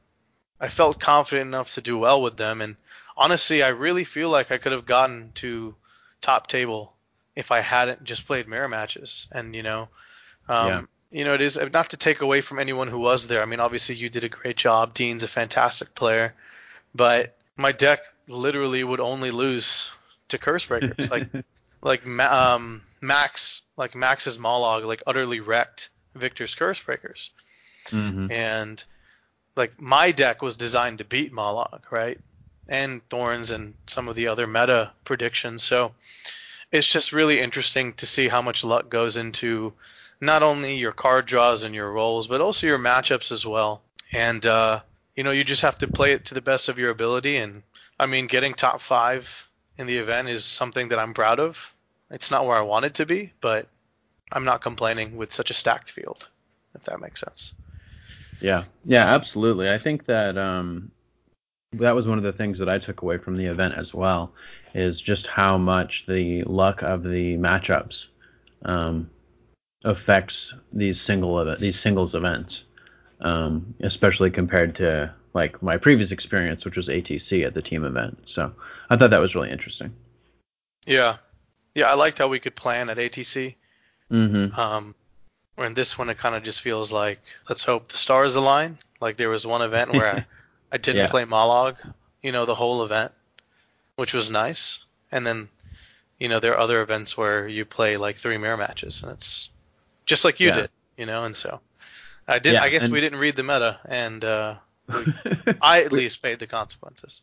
I 0.60 0.68
felt 0.68 1.00
confident 1.00 1.48
enough 1.48 1.74
to 1.74 1.80
do 1.80 1.98
well 1.98 2.22
with 2.22 2.36
them, 2.36 2.60
and 2.60 2.76
honestly, 3.16 3.62
I 3.62 3.68
really 3.68 4.04
feel 4.04 4.28
like 4.28 4.50
I 4.50 4.58
could 4.58 4.72
have 4.72 4.86
gotten 4.86 5.32
to 5.36 5.74
top 6.20 6.46
table 6.46 6.92
if 7.36 7.50
I 7.50 7.60
hadn't 7.60 8.04
just 8.04 8.26
played 8.26 8.48
mirror 8.48 8.68
matches. 8.68 9.26
And 9.32 9.54
you 9.54 9.62
know, 9.62 9.88
um, 10.48 10.68
yeah. 10.68 10.82
you 11.10 11.24
know, 11.24 11.34
it 11.34 11.40
is 11.40 11.58
not 11.72 11.90
to 11.90 11.96
take 11.96 12.20
away 12.20 12.40
from 12.40 12.58
anyone 12.58 12.88
who 12.88 12.98
was 12.98 13.26
there. 13.26 13.42
I 13.42 13.46
mean, 13.46 13.60
obviously 13.60 13.94
you 13.94 14.08
did 14.08 14.24
a 14.24 14.28
great 14.28 14.56
job. 14.56 14.94
Dean's 14.94 15.22
a 15.22 15.28
fantastic 15.28 15.94
player, 15.94 16.34
but 16.94 17.36
my 17.56 17.72
deck 17.72 18.00
literally 18.26 18.82
would 18.82 19.00
only 19.00 19.30
lose 19.30 19.90
to 20.28 20.38
Cursebreakers. 20.38 21.10
like, 21.10 21.28
like 21.82 22.06
um, 22.20 22.82
Max, 23.04 23.62
like 23.76 23.94
Max's 23.94 24.38
Mollog, 24.38 24.84
like 24.84 25.02
utterly 25.06 25.40
wrecked 25.40 25.90
Victor's 26.14 26.54
curse 26.54 26.80
breakers. 26.80 27.30
Mm-hmm. 27.86 28.30
And 28.30 28.82
like 29.56 29.80
my 29.80 30.10
deck 30.10 30.42
was 30.42 30.56
designed 30.56 30.98
to 30.98 31.04
beat 31.04 31.32
Mollog, 31.32 31.82
right? 31.90 32.18
and 32.68 33.06
Thorns 33.08 33.50
and 33.50 33.74
some 33.86 34.08
of 34.08 34.16
the 34.16 34.28
other 34.28 34.46
meta 34.46 34.92
predictions. 35.04 35.62
So 35.62 35.92
it's 36.72 36.90
just 36.90 37.12
really 37.12 37.40
interesting 37.40 37.92
to 37.94 38.06
see 38.06 38.28
how 38.28 38.42
much 38.42 38.64
luck 38.64 38.88
goes 38.88 39.16
into 39.16 39.72
not 40.20 40.42
only 40.42 40.76
your 40.76 40.92
card 40.92 41.26
draws 41.26 41.64
and 41.64 41.74
your 41.74 41.92
rolls, 41.92 42.26
but 42.26 42.40
also 42.40 42.66
your 42.66 42.78
matchups 42.78 43.30
as 43.30 43.44
well. 43.44 43.82
And 44.12 44.44
uh, 44.46 44.80
you 45.16 45.24
know, 45.24 45.30
you 45.30 45.44
just 45.44 45.62
have 45.62 45.78
to 45.78 45.88
play 45.88 46.12
it 46.12 46.26
to 46.26 46.34
the 46.34 46.40
best 46.40 46.68
of 46.68 46.78
your 46.78 46.90
ability. 46.90 47.36
And 47.36 47.62
I 47.98 48.06
mean, 48.06 48.26
getting 48.26 48.54
top 48.54 48.80
five 48.80 49.48
in 49.76 49.86
the 49.86 49.98
event 49.98 50.28
is 50.28 50.44
something 50.44 50.88
that 50.88 50.98
I'm 50.98 51.14
proud 51.14 51.40
of. 51.40 51.73
It's 52.14 52.30
not 52.30 52.46
where 52.46 52.56
I 52.56 52.60
wanted 52.60 52.94
to 52.94 53.06
be, 53.06 53.32
but 53.40 53.66
I'm 54.30 54.44
not 54.44 54.62
complaining 54.62 55.16
with 55.16 55.32
such 55.32 55.50
a 55.50 55.54
stacked 55.54 55.90
field, 55.90 56.28
if 56.76 56.84
that 56.84 57.00
makes 57.00 57.20
sense. 57.20 57.52
Yeah, 58.40 58.64
yeah, 58.84 59.12
absolutely. 59.12 59.68
I 59.68 59.78
think 59.78 60.06
that 60.06 60.38
um, 60.38 60.92
that 61.72 61.94
was 61.94 62.06
one 62.06 62.16
of 62.16 62.24
the 62.24 62.32
things 62.32 62.58
that 62.60 62.68
I 62.68 62.78
took 62.78 63.02
away 63.02 63.18
from 63.18 63.36
the 63.36 63.46
event 63.46 63.74
as 63.76 63.92
well, 63.92 64.32
is 64.74 65.00
just 65.00 65.26
how 65.26 65.58
much 65.58 66.04
the 66.06 66.44
luck 66.44 66.82
of 66.82 67.02
the 67.02 67.36
matchups 67.36 67.96
um, 68.64 69.10
affects 69.84 70.34
these 70.72 70.96
single 71.08 71.40
event, 71.40 71.58
these 71.58 71.76
singles 71.82 72.14
events, 72.14 72.62
um, 73.22 73.74
especially 73.80 74.30
compared 74.30 74.76
to 74.76 75.12
like 75.34 75.60
my 75.64 75.76
previous 75.76 76.12
experience, 76.12 76.64
which 76.64 76.76
was 76.76 76.86
ATC 76.86 77.44
at 77.44 77.54
the 77.54 77.62
team 77.62 77.84
event. 77.84 78.18
So 78.32 78.52
I 78.88 78.96
thought 78.96 79.10
that 79.10 79.20
was 79.20 79.34
really 79.34 79.50
interesting. 79.50 79.92
Yeah, 80.86 81.16
yeah, 81.74 81.86
I 81.86 81.94
liked 81.94 82.18
how 82.18 82.28
we 82.28 82.40
could 82.40 82.54
plan 82.54 82.88
at 82.88 82.96
ATC. 82.96 83.54
Mm-hmm. 84.10 84.58
Um, 84.58 84.94
in 85.58 85.74
this 85.74 85.98
one, 85.98 86.08
it 86.10 86.18
kind 86.18 86.34
of 86.34 86.42
just 86.42 86.60
feels 86.60 86.92
like 86.92 87.20
let's 87.48 87.64
hope 87.64 87.88
the 87.88 87.96
stars 87.96 88.36
align. 88.36 88.78
Like 89.00 89.16
there 89.16 89.28
was 89.28 89.46
one 89.46 89.62
event 89.62 89.92
where 89.92 90.26
I 90.72 90.76
didn't 90.78 91.02
yeah. 91.02 91.10
play 91.10 91.24
Mollog, 91.24 91.76
you 92.22 92.32
know, 92.32 92.46
the 92.46 92.54
whole 92.54 92.84
event, 92.84 93.12
which 93.96 94.12
was 94.12 94.30
nice. 94.30 94.78
And 95.12 95.26
then, 95.26 95.48
you 96.18 96.28
know, 96.28 96.40
there 96.40 96.54
are 96.54 96.58
other 96.58 96.80
events 96.80 97.16
where 97.16 97.46
you 97.46 97.64
play 97.64 97.96
like 97.96 98.16
three 98.16 98.38
mirror 98.38 98.56
matches, 98.56 99.02
and 99.02 99.12
it's 99.12 99.48
just 100.06 100.24
like 100.24 100.40
you 100.40 100.48
yeah. 100.48 100.54
did, 100.54 100.70
you 100.96 101.06
know. 101.06 101.24
And 101.24 101.36
so, 101.36 101.60
I 102.26 102.38
didn't. 102.38 102.54
Yeah, 102.54 102.62
I 102.62 102.68
guess 102.70 102.88
we 102.88 103.00
didn't 103.00 103.18
read 103.18 103.36
the 103.36 103.42
meta, 103.42 103.78
and 103.84 104.24
uh, 104.24 104.56
I 105.62 105.82
at 105.82 105.92
least 105.92 106.22
paid 106.22 106.38
the 106.38 106.46
consequences. 106.46 107.20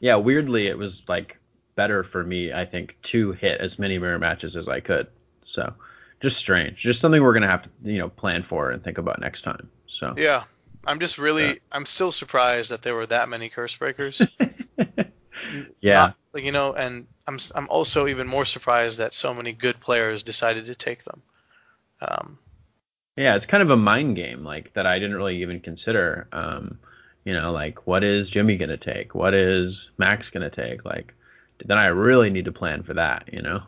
Yeah, 0.00 0.16
weirdly, 0.16 0.66
it 0.66 0.78
was 0.78 0.92
like 1.08 1.38
better 1.76 2.04
for 2.04 2.24
me, 2.24 2.52
I 2.52 2.64
think, 2.66 2.96
to 3.12 3.32
hit 3.32 3.60
as 3.60 3.78
many 3.78 3.98
mirror 3.98 4.18
matches 4.18 4.56
as 4.56 4.66
I 4.68 4.80
could. 4.80 5.06
So, 5.54 5.72
just 6.20 6.36
strange. 6.38 6.78
Just 6.82 7.00
something 7.00 7.22
we're 7.22 7.34
gonna 7.34 7.50
have 7.50 7.62
to, 7.62 7.68
you 7.82 7.98
know, 7.98 8.08
plan 8.08 8.44
for 8.48 8.70
and 8.70 8.82
think 8.82 8.98
about 8.98 9.20
next 9.20 9.42
time. 9.42 9.68
So. 10.00 10.14
Yeah, 10.16 10.44
I'm 10.86 11.00
just 11.00 11.18
really, 11.18 11.46
yeah. 11.46 11.54
I'm 11.72 11.86
still 11.86 12.12
surprised 12.12 12.70
that 12.70 12.82
there 12.82 12.94
were 12.94 13.06
that 13.06 13.28
many 13.28 13.48
curse 13.48 13.76
breakers. 13.76 14.20
yeah. 15.80 15.94
Not, 15.94 16.16
like 16.32 16.44
you 16.44 16.52
know, 16.52 16.74
and 16.74 17.06
I'm 17.26 17.38
I'm 17.54 17.68
also 17.68 18.06
even 18.06 18.26
more 18.26 18.44
surprised 18.44 18.98
that 18.98 19.14
so 19.14 19.32
many 19.34 19.52
good 19.52 19.80
players 19.80 20.22
decided 20.22 20.66
to 20.66 20.74
take 20.74 21.04
them. 21.04 21.22
Um, 22.00 22.38
yeah, 23.16 23.36
it's 23.36 23.46
kind 23.46 23.62
of 23.62 23.70
a 23.70 23.76
mind 23.76 24.16
game 24.16 24.44
like 24.44 24.72
that 24.74 24.86
I 24.86 24.98
didn't 24.98 25.16
really 25.16 25.40
even 25.42 25.60
consider. 25.60 26.28
Um, 26.32 26.78
you 27.24 27.32
know, 27.32 27.52
like 27.52 27.86
what 27.86 28.04
is 28.04 28.28
Jimmy 28.30 28.56
gonna 28.56 28.76
take? 28.76 29.14
What 29.14 29.34
is 29.34 29.74
Max 29.98 30.26
gonna 30.32 30.50
take? 30.50 30.84
Like 30.84 31.14
then 31.64 31.78
I 31.78 31.86
really 31.86 32.30
need 32.30 32.44
to 32.46 32.52
plan 32.52 32.82
for 32.82 32.94
that, 32.94 33.28
you 33.32 33.42
know. 33.42 33.62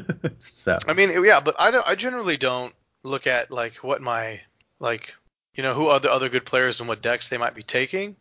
so 0.40 0.78
I 0.86 0.92
mean, 0.92 1.24
yeah, 1.24 1.40
but 1.40 1.54
I 1.58 1.70
don't. 1.70 1.86
I 1.86 1.94
generally 1.94 2.36
don't 2.36 2.74
look 3.02 3.26
at 3.26 3.50
like 3.50 3.76
what 3.76 4.00
my 4.00 4.40
like 4.80 5.14
you 5.54 5.62
know 5.62 5.74
who 5.74 5.88
other 5.88 6.08
other 6.08 6.28
good 6.28 6.46
players 6.46 6.80
and 6.80 6.88
what 6.88 7.02
decks 7.02 7.28
they 7.28 7.38
might 7.38 7.54
be 7.54 7.62
taking. 7.62 8.16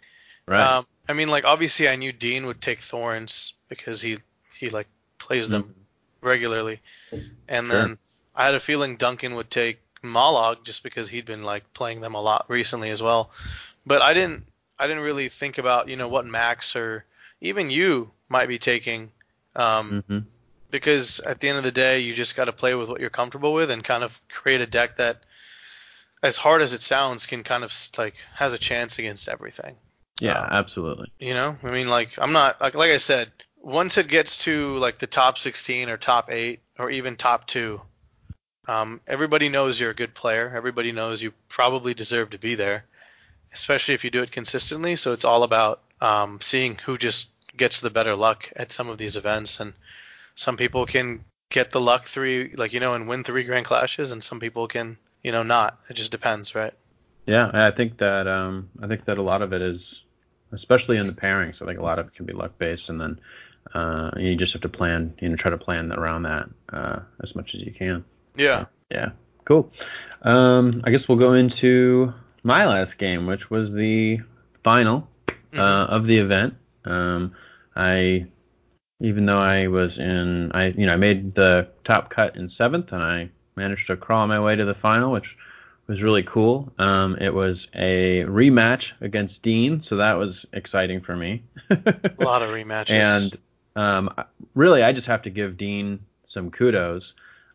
Right. 0.46 0.62
Um, 0.62 0.86
I 1.08 1.14
mean, 1.14 1.30
like 1.30 1.46
obviously 1.46 1.88
I 1.88 1.96
knew 1.96 2.12
Dean 2.12 2.46
would 2.46 2.62
take 2.62 2.82
Thorns 2.82 3.54
because 3.70 4.02
he 4.02 4.18
he 4.58 4.70
like 4.70 4.88
plays 5.20 5.50
them 5.50 5.64
mm-hmm. 5.64 6.28
regularly, 6.28 6.82
and 7.48 7.68
sure. 7.68 7.78
then 7.78 7.98
I 8.36 8.46
had 8.46 8.56
a 8.56 8.60
feeling 8.60 8.98
Duncan 8.98 9.36
would 9.36 9.50
take 9.50 9.80
Mollog 10.04 10.64
just 10.64 10.84
because 10.84 11.08
he'd 11.08 11.26
been 11.26 11.44
like 11.44 11.74
playing 11.74 12.02
them 12.02 12.16
a 12.16 12.22
lot 12.22 12.46
recently 12.50 12.90
as 12.90 13.02
well. 13.02 13.32
But 13.86 14.02
I 14.02 14.14
didn't 14.14 14.46
I 14.78 14.88
didn't 14.88 15.04
really 15.04 15.30
think 15.30 15.58
about 15.58 15.88
you 15.88 15.96
know 15.96 16.08
what 16.08 16.26
Max 16.26 16.76
or 16.76 17.06
even 17.44 17.70
you 17.70 18.10
might 18.30 18.48
be 18.48 18.58
taking. 18.58 19.12
Um, 19.56 20.04
mm-hmm. 20.10 20.20
Because 20.72 21.20
at 21.20 21.40
the 21.40 21.50
end 21.50 21.60
of 21.60 21.64
the 21.64 21.72
day, 21.72 22.00
you 22.00 22.16
just 22.16 22.36
got 22.36 22.46
to 22.46 22.52
play 22.52 22.74
with 22.74 22.90
what 22.90 23.00
you're 23.00 23.12
comfortable 23.12 23.54
with 23.54 23.70
and 23.70 23.84
kind 23.84 24.04
of 24.04 24.20
create 24.30 24.60
a 24.60 24.66
deck 24.66 24.98
that, 24.98 25.18
as 26.24 26.38
hard 26.38 26.64
as 26.64 26.74
it 26.74 26.82
sounds, 26.82 27.28
can 27.28 27.44
kind 27.44 27.64
of 27.64 27.72
like 27.96 28.16
has 28.34 28.54
a 28.54 28.58
chance 28.58 28.98
against 28.98 29.30
everything. 29.30 29.76
Yeah, 30.20 30.40
um, 30.40 30.50
absolutely. 30.52 31.12
You 31.20 31.36
know, 31.36 31.58
I 31.62 31.70
mean, 31.70 31.90
like 31.90 32.10
I'm 32.18 32.34
not 32.34 32.60
like 32.60 32.74
like 32.74 32.90
I 32.90 32.98
said, 32.98 33.32
once 33.62 34.00
it 34.00 34.08
gets 34.08 34.44
to 34.46 34.78
like 34.78 34.98
the 34.98 35.06
top 35.06 35.38
16 35.38 35.90
or 35.90 35.98
top 35.98 36.32
eight 36.32 36.62
or 36.80 36.90
even 36.90 37.18
top 37.18 37.46
two, 37.46 37.80
um, 38.68 39.00
everybody 39.06 39.50
knows 39.50 39.80
you're 39.80 39.92
a 39.92 39.96
good 39.96 40.16
player. 40.16 40.52
Everybody 40.56 40.92
knows 40.92 41.22
you 41.22 41.34
probably 41.50 41.94
deserve 41.94 42.32
to 42.32 42.40
be 42.40 42.56
there, 42.56 42.86
especially 43.54 43.94
if 43.94 44.04
you 44.04 44.10
do 44.10 44.24
it 44.24 44.32
consistently. 44.32 44.96
So 44.96 45.14
it's 45.14 45.26
all 45.26 45.44
about 45.44 45.82
um, 46.02 46.40
seeing 46.42 46.78
who 46.86 46.98
just 46.98 47.30
gets 47.58 47.82
the 47.82 47.90
better 47.90 48.16
luck 48.16 48.52
at 48.56 48.72
some 48.72 48.90
of 48.90 48.98
these 48.98 49.16
events, 49.16 49.60
and 49.60 49.74
some 50.36 50.58
people 50.58 50.86
can 50.86 51.24
get 51.50 51.72
the 51.72 51.82
luck 51.82 52.06
three, 52.06 52.54
like 52.56 52.74
you 52.74 52.80
know, 52.80 52.94
and 52.94 53.08
win 53.08 53.24
three 53.24 53.44
grand 53.44 53.66
clashes, 53.66 54.12
and 54.12 54.24
some 54.24 54.40
people 54.40 54.68
can, 54.68 54.98
you 55.24 55.32
know, 55.32 55.44
not. 55.44 55.80
It 55.90 55.94
just 55.94 56.12
depends, 56.12 56.56
right? 56.56 56.74
Yeah, 57.26 57.50
I 57.54 57.72
think 57.72 58.00
that 58.00 58.28
um, 58.28 58.70
I 58.82 58.88
think 58.88 59.06
that 59.06 59.18
a 59.18 59.22
lot 59.22 59.42
of 59.42 59.54
it 59.54 59.62
is, 59.62 59.80
especially 60.52 60.98
in 60.98 61.08
the 61.08 61.14
pairings. 61.14 61.62
I 61.62 61.66
think 61.66 61.80
a 61.80 61.84
lot 61.84 62.00
of 62.00 62.08
it 62.08 62.16
can 62.16 62.26
be 62.26 62.34
luck 62.34 62.58
based, 62.58 62.90
and 62.90 63.00
then 63.00 63.20
uh, 63.74 64.12
you 64.18 64.36
just 64.36 64.54
have 64.54 64.62
to 64.64 64.70
plan, 64.70 65.14
you 65.20 65.30
know, 65.30 65.36
try 65.36 65.52
to 65.52 65.58
plan 65.58 65.92
around 65.94 66.24
that 66.24 66.50
uh, 66.72 67.00
as 67.24 67.34
much 67.36 67.52
as 67.54 67.62
you 67.62 67.72
can. 67.72 68.04
Yeah. 68.36 68.66
Yeah. 68.92 69.12
Cool. 69.46 69.72
Um, 70.24 70.82
I 70.86 70.92
guess 70.92 71.02
we'll 71.08 71.18
go 71.18 71.34
into 71.34 72.14
my 72.44 72.66
last 72.66 72.98
game, 72.98 73.26
which 73.26 73.50
was 73.50 73.72
the 73.72 74.20
final 74.64 75.08
mm-hmm. 75.28 75.60
uh, 75.60 75.86
of 75.86 76.08
the 76.08 76.18
event. 76.18 76.56
Um, 76.86 77.34
I, 77.76 78.28
even 79.00 79.26
though 79.26 79.38
I 79.38 79.68
was 79.68 79.92
in, 79.98 80.52
I 80.54 80.68
you 80.68 80.86
know 80.86 80.94
I 80.94 80.98
made 80.98 81.36
the 81.36 81.68
top 81.86 82.10
cut 82.10 82.36
in 82.36 82.52
seventh, 82.58 82.92
and 82.92 83.02
I 83.02 83.30
managed 83.56 83.88
to 83.88 83.98
crawl 83.98 84.28
my 84.28 84.40
way 84.40 84.56
to 84.56 84.66
the 84.66 84.76
final, 84.76 85.12
which 85.12 85.28
was 85.88 86.02
really 86.02 86.24
cool. 86.24 86.72
Um, 86.80 87.18
it 87.20 87.34
was 87.34 87.58
a 87.76 88.24
rematch 88.28 88.84
against 89.02 89.42
Dean, 89.42 89.84
so 89.88 89.98
that 89.98 90.14
was 90.14 90.46
exciting 90.54 91.02
for 91.02 91.16
me. 91.16 91.44
a 91.70 91.76
lot 92.20 92.42
of 92.42 92.50
rematches. 92.50 92.92
And 92.92 93.38
um, 93.76 94.10
really, 94.56 94.82
I 94.82 94.94
just 94.94 95.08
have 95.08 95.24
to 95.24 95.30
give 95.30 95.58
Dean 95.58 96.00
some 96.34 96.52
kudos. 96.52 97.04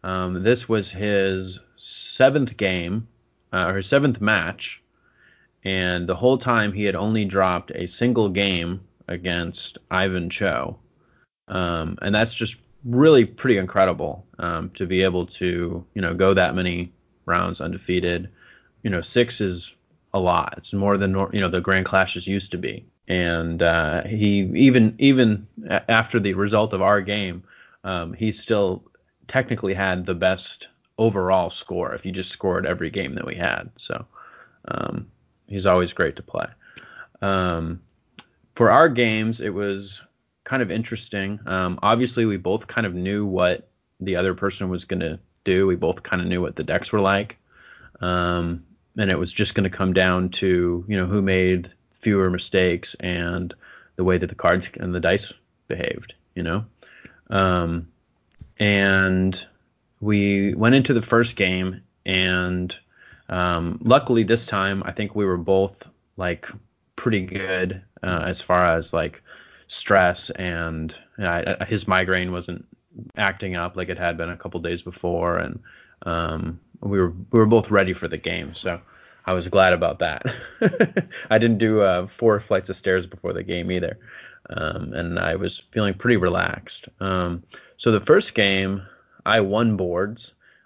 Um, 0.04 0.42
this 0.42 0.68
was 0.68 0.84
his 0.92 1.58
seventh 2.16 2.56
game, 2.56 3.08
uh, 3.52 3.66
or 3.68 3.76
his 3.78 3.86
seventh 3.88 4.20
match, 4.20 4.80
and 5.64 6.08
the 6.08 6.16
whole 6.16 6.38
time 6.38 6.72
he 6.72 6.84
had 6.84 6.94
only 6.94 7.24
dropped 7.24 7.70
a 7.70 7.90
single 7.98 8.28
game 8.28 8.80
against 9.08 9.78
Ivan 9.90 10.30
Cho. 10.30 10.78
Um, 11.48 11.98
and 12.02 12.14
that's 12.14 12.34
just 12.34 12.54
really 12.84 13.24
pretty 13.24 13.58
incredible 13.58 14.26
um, 14.38 14.70
to 14.76 14.86
be 14.86 15.02
able 15.02 15.26
to, 15.38 15.84
you 15.94 16.02
know, 16.02 16.14
go 16.14 16.34
that 16.34 16.54
many 16.54 16.92
rounds 17.26 17.60
undefeated. 17.60 18.30
You 18.82 18.90
know, 18.90 19.02
six 19.14 19.34
is 19.40 19.62
a 20.14 20.18
lot. 20.18 20.54
It's 20.58 20.72
more 20.72 20.96
than 20.96 21.10
you 21.32 21.40
know 21.40 21.50
the 21.50 21.60
Grand 21.60 21.86
Clashes 21.86 22.26
used 22.26 22.50
to 22.52 22.58
be. 22.58 22.86
And 23.08 23.62
uh, 23.62 24.04
he 24.04 24.50
even 24.54 24.94
even 24.98 25.46
after 25.88 26.20
the 26.20 26.34
result 26.34 26.72
of 26.72 26.82
our 26.82 27.00
game, 27.00 27.42
um, 27.84 28.12
he 28.12 28.34
still 28.44 28.84
technically 29.28 29.74
had 29.74 30.06
the 30.06 30.14
best 30.14 30.66
overall 30.98 31.52
score 31.60 31.94
if 31.94 32.04
you 32.04 32.12
just 32.12 32.32
scored 32.32 32.66
every 32.66 32.90
game 32.90 33.14
that 33.14 33.26
we 33.26 33.34
had. 33.34 33.70
So 33.86 34.04
um, 34.68 35.06
he's 35.46 35.66
always 35.66 35.92
great 35.92 36.16
to 36.16 36.22
play. 36.22 36.46
Um, 37.22 37.80
for 38.58 38.72
our 38.72 38.88
games, 38.88 39.36
it 39.40 39.50
was 39.50 39.88
kind 40.42 40.62
of 40.62 40.70
interesting. 40.70 41.38
Um, 41.46 41.78
obviously, 41.80 42.24
we 42.26 42.36
both 42.36 42.66
kind 42.66 42.88
of 42.88 42.94
knew 42.94 43.24
what 43.24 43.68
the 44.00 44.16
other 44.16 44.34
person 44.34 44.68
was 44.68 44.84
going 44.84 44.98
to 45.00 45.20
do. 45.44 45.68
We 45.68 45.76
both 45.76 46.02
kind 46.02 46.20
of 46.20 46.26
knew 46.26 46.42
what 46.42 46.56
the 46.56 46.64
decks 46.64 46.90
were 46.90 47.00
like, 47.00 47.36
um, 48.00 48.64
and 48.96 49.12
it 49.12 49.18
was 49.18 49.32
just 49.32 49.54
going 49.54 49.70
to 49.70 49.74
come 49.74 49.92
down 49.92 50.30
to 50.40 50.84
you 50.88 50.96
know 50.96 51.06
who 51.06 51.22
made 51.22 51.70
fewer 52.02 52.30
mistakes 52.30 52.88
and 52.98 53.54
the 53.94 54.02
way 54.02 54.18
that 54.18 54.26
the 54.26 54.34
cards 54.34 54.64
and 54.74 54.92
the 54.92 55.00
dice 55.00 55.32
behaved. 55.68 56.14
You 56.34 56.42
know, 56.42 56.64
um, 57.30 57.86
and 58.58 59.36
we 60.00 60.52
went 60.54 60.74
into 60.74 60.94
the 60.94 61.02
first 61.02 61.36
game, 61.36 61.82
and 62.04 62.74
um, 63.28 63.78
luckily 63.84 64.24
this 64.24 64.44
time 64.46 64.82
I 64.84 64.90
think 64.90 65.14
we 65.14 65.24
were 65.24 65.36
both 65.36 65.76
like 66.16 66.44
pretty 67.08 67.24
good 67.24 67.82
uh, 68.02 68.24
as 68.26 68.36
far 68.46 68.66
as 68.76 68.84
like 68.92 69.22
stress 69.80 70.18
and 70.36 70.92
his 71.66 71.88
migraine 71.88 72.32
wasn't 72.32 72.62
acting 73.16 73.56
up 73.56 73.76
like 73.76 73.88
it 73.88 73.96
had 73.96 74.18
been 74.18 74.28
a 74.28 74.36
couple 74.36 74.60
days 74.60 74.82
before, 74.82 75.38
and 75.38 75.58
um, 76.04 76.60
we 76.82 77.00
were 77.00 77.14
we 77.32 77.38
were 77.38 77.46
both 77.46 77.64
ready 77.70 77.94
for 77.94 78.08
the 78.08 78.18
game. 78.18 78.54
So 78.62 78.78
I 79.24 79.32
was 79.32 79.46
glad 79.46 79.72
about 79.72 80.00
that. 80.00 80.22
I 81.30 81.38
didn't 81.38 81.56
do 81.56 81.80
uh, 81.80 82.08
four 82.20 82.44
flights 82.46 82.68
of 82.68 82.76
stairs 82.76 83.06
before 83.06 83.32
the 83.32 83.42
game 83.42 83.72
either, 83.72 83.98
um, 84.50 84.92
and 84.92 85.18
I 85.18 85.34
was 85.34 85.58
feeling 85.72 85.94
pretty 85.94 86.18
relaxed. 86.18 86.88
Um, 87.00 87.42
so 87.78 87.90
the 87.90 88.04
first 88.04 88.34
game, 88.34 88.82
I 89.24 89.40
won 89.40 89.78
boards, 89.78 90.20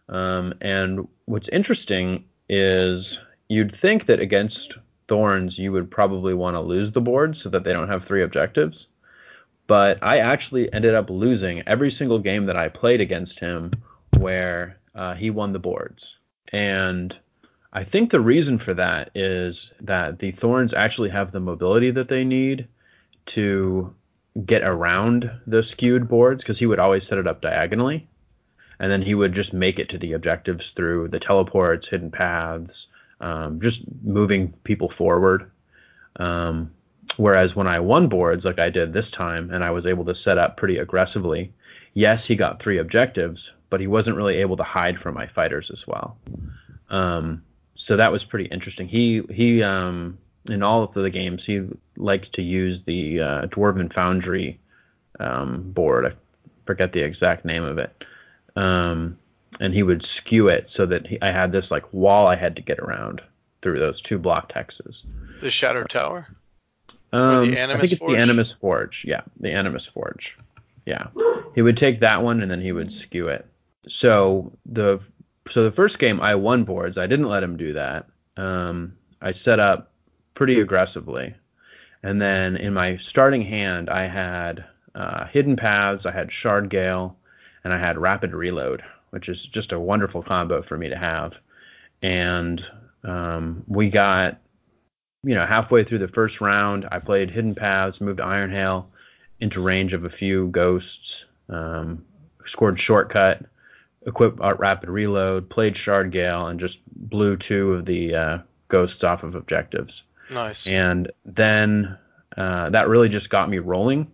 um, 0.09 0.55
and 0.61 1.07
what's 1.27 1.49
interesting 1.53 2.25
is 2.49 3.07
you'd 3.49 3.79
think 3.81 4.07
that 4.07 4.19
against 4.19 4.75
Thorns, 5.13 5.59
you 5.59 5.73
would 5.73 5.91
probably 5.91 6.33
want 6.33 6.55
to 6.55 6.61
lose 6.61 6.95
the 6.95 7.01
board 7.03 7.37
so 7.43 7.51
that 7.51 7.65
they 7.65 7.73
don't 7.75 7.91
have 7.91 8.07
three 8.09 8.23
objectives. 8.23 8.75
But 9.69 10.03
I 10.03 10.21
actually 10.21 10.73
ended 10.73 10.95
up 10.95 11.11
losing 11.11 11.63
every 11.67 11.95
single 11.99 12.19
game 12.19 12.47
that 12.47 12.57
I 12.57 12.71
played 12.71 13.03
against 13.03 13.39
him 13.39 13.73
where 14.17 14.79
uh, 14.95 15.13
he 15.13 15.29
won 15.29 15.53
the 15.53 15.59
boards. 15.59 16.03
And 16.51 17.13
I 17.75 17.85
think 17.85 18.11
the 18.11 18.21
reason 18.21 18.59
for 18.59 18.73
that 18.73 19.11
is 19.15 19.55
that 19.83 20.19
the 20.19 20.33
Thorns 20.33 20.73
actually 20.75 21.11
have 21.11 21.31
the 21.31 21.41
mobility 21.41 21.91
that 21.91 22.09
they 22.09 22.25
need 22.25 22.69
to 23.35 23.95
get 24.47 24.63
around 24.63 25.31
the 25.47 25.63
skewed 25.73 26.09
boards 26.09 26.41
because 26.43 26.59
he 26.59 26.65
would 26.65 26.81
always 26.81 27.03
set 27.07 27.19
it 27.19 27.27
up 27.27 27.43
diagonally. 27.43 28.09
And 28.81 28.91
then 28.91 29.03
he 29.03 29.15
would 29.15 29.35
just 29.35 29.53
make 29.53 29.79
it 29.79 29.91
to 29.91 29.99
the 29.99 30.15
objectives 30.15 30.65
through 30.75 31.09
the 31.09 31.21
teleports, 31.21 31.89
hidden 31.91 32.11
paths, 32.11 32.73
um, 33.23 33.61
just 33.61 33.81
moving 34.03 34.53
people 34.65 34.93
forward. 34.99 35.51
Um, 36.17 36.71
whereas 37.17 37.55
when 37.55 37.67
I 37.67 37.81
won 37.81 38.09
boards 38.09 38.45
like 38.45 38.59
I 38.59 38.69
did 38.69 38.93
this 38.93 39.11
time, 39.13 39.51
and 39.51 39.65
I 39.65 39.71
was 39.71 39.87
able 39.87 40.05
to 40.05 40.15
set 40.15 40.37
up 40.37 40.57
pretty 40.59 40.79
aggressively, 40.79 41.53
yes, 41.95 42.21
he 42.27 42.37
got 42.37 42.63
three 42.63 42.79
objectives, 42.79 43.41
but 43.71 43.81
he 43.81 43.87
wasn't 43.87 44.17
really 44.17 44.37
able 44.37 44.57
to 44.59 44.63
hide 44.63 44.99
from 44.99 45.15
my 45.15 45.27
fighters 45.29 45.71
as 45.73 45.87
well. 45.87 46.19
Um, 46.91 47.43
so 47.77 47.97
that 47.97 48.13
was 48.13 48.23
pretty 48.25 48.47
interesting. 48.47 48.87
He 48.87 49.23
he 49.31 49.63
um, 49.63 50.19
in 50.47 50.63
all 50.63 50.83
of 50.83 50.93
the 50.95 51.11
games 51.11 51.43
he 51.47 51.63
likes 51.97 52.29
to 52.35 52.43
use 52.43 52.81
the 52.87 53.21
uh, 53.21 53.43
Dwarven 53.47 53.93
Foundry 53.95 54.61
um, 55.21 55.71
board. 55.73 56.07
I 56.07 56.13
forget 56.67 56.93
the 56.93 57.01
exact 57.01 57.45
name 57.45 57.65
of 57.65 57.79
it. 57.79 58.05
Um, 58.57 59.19
and 59.61 59.75
he 59.75 59.83
would 59.83 60.07
skew 60.19 60.49
it 60.49 60.69
so 60.75 60.87
that 60.87 61.07
he, 61.07 61.21
I 61.21 61.31
had 61.31 61.53
this 61.53 61.67
like 61.71 61.93
wall 61.93 62.27
I 62.27 62.37
had 62.37 62.57
to 62.57 62.63
get 62.63 62.79
around 62.79 63.21
through 63.63 63.79
those 63.79 64.01
two 64.03 64.19
block 64.19 64.53
hexes. 64.53 64.95
The 65.41 65.51
Shattered 65.51 65.91
Tower. 65.91 66.27
Um, 67.13 67.51
the 67.51 67.63
I 67.63 67.79
think 67.79 67.93
it's 67.93 67.99
Forge? 67.99 68.13
the 68.13 68.19
Animus 68.19 68.49
Forge. 68.61 69.03
Yeah, 69.05 69.21
the 69.41 69.51
Animus 69.51 69.87
Forge. 69.93 70.33
Yeah, 70.87 71.09
he 71.55 71.63
would 71.63 71.77
take 71.77 72.01
that 72.01 72.23
one 72.23 72.41
and 72.41 72.51
then 72.51 72.61
he 72.61 72.73
would 72.73 72.91
skew 73.07 73.29
it. 73.29 73.47
So 74.01 74.53
the 74.67 75.01
so 75.53 75.65
the 75.65 75.73
first 75.73 75.99
game 75.99 76.21
I 76.21 76.35
won 76.35 76.65
boards. 76.65 76.97
I 76.97 77.07
didn't 77.07 77.29
let 77.29 77.43
him 77.43 77.57
do 77.57 77.75
that. 77.75 78.07
Um, 78.37 78.95
I 79.21 79.35
set 79.45 79.61
up 79.61 79.93
pretty 80.35 80.61
aggressively, 80.61 81.35
and 82.03 82.21
then 82.21 82.57
in 82.57 82.73
my 82.73 82.99
starting 83.11 83.43
hand 83.43 83.91
I 83.91 84.09
had 84.09 84.65
uh, 84.95 85.27
Hidden 85.27 85.57
Paths, 85.57 86.05
I 86.07 86.13
had 86.13 86.31
Shardgale, 86.43 87.15
and 87.65 87.73
I 87.73 87.79
had 87.79 87.99
Rapid 87.99 88.33
Reload, 88.33 88.83
which 89.13 89.29
is 89.29 89.39
just 89.53 89.73
a 89.73 89.79
wonderful 89.79 90.23
combo 90.23 90.63
for 90.63 90.77
me 90.77 90.89
to 90.89 90.97
have. 90.97 91.33
And 92.03 92.61
um, 93.05 93.63
we 93.69 93.91
got, 93.91 94.41
you 95.23 95.35
know, 95.35 95.47
halfway 95.47 95.85
through 95.85 95.99
the 95.99 96.09
first 96.09 96.41
round, 96.41 96.89
I 96.91 96.99
played 96.99 97.31
Hidden 97.31 97.55
Paths, 97.55 98.01
moved 98.01 98.21
Ironhail 98.21 98.87
into 99.41 99.61
range 99.61 99.93
of 99.93 100.05
a 100.05 100.11
few 100.11 100.49
ghosts, 100.49 100.89
um, 101.51 102.05
scored 102.47 102.81
Shortcut, 102.81 103.45
equipped 104.07 104.41
Rapid 104.41 104.89
Reload, 104.89 105.49
played 105.51 105.77
Shardgale, 105.77 106.51
and 106.51 106.59
just 106.59 106.79
blew 106.97 107.37
two 107.37 107.75
of 107.75 107.85
the 107.85 108.15
uh, 108.15 108.39
ghosts 108.69 109.05
off 109.05 109.23
of 109.23 109.35
objectives. 109.35 109.93
Nice. 110.31 110.67
And 110.67 111.13
then 111.27 111.99
uh, 112.37 112.71
that 112.71 112.89
really 112.89 113.11
just 113.11 113.29
got 113.29 113.51
me 113.51 113.59
rolling. 113.59 114.11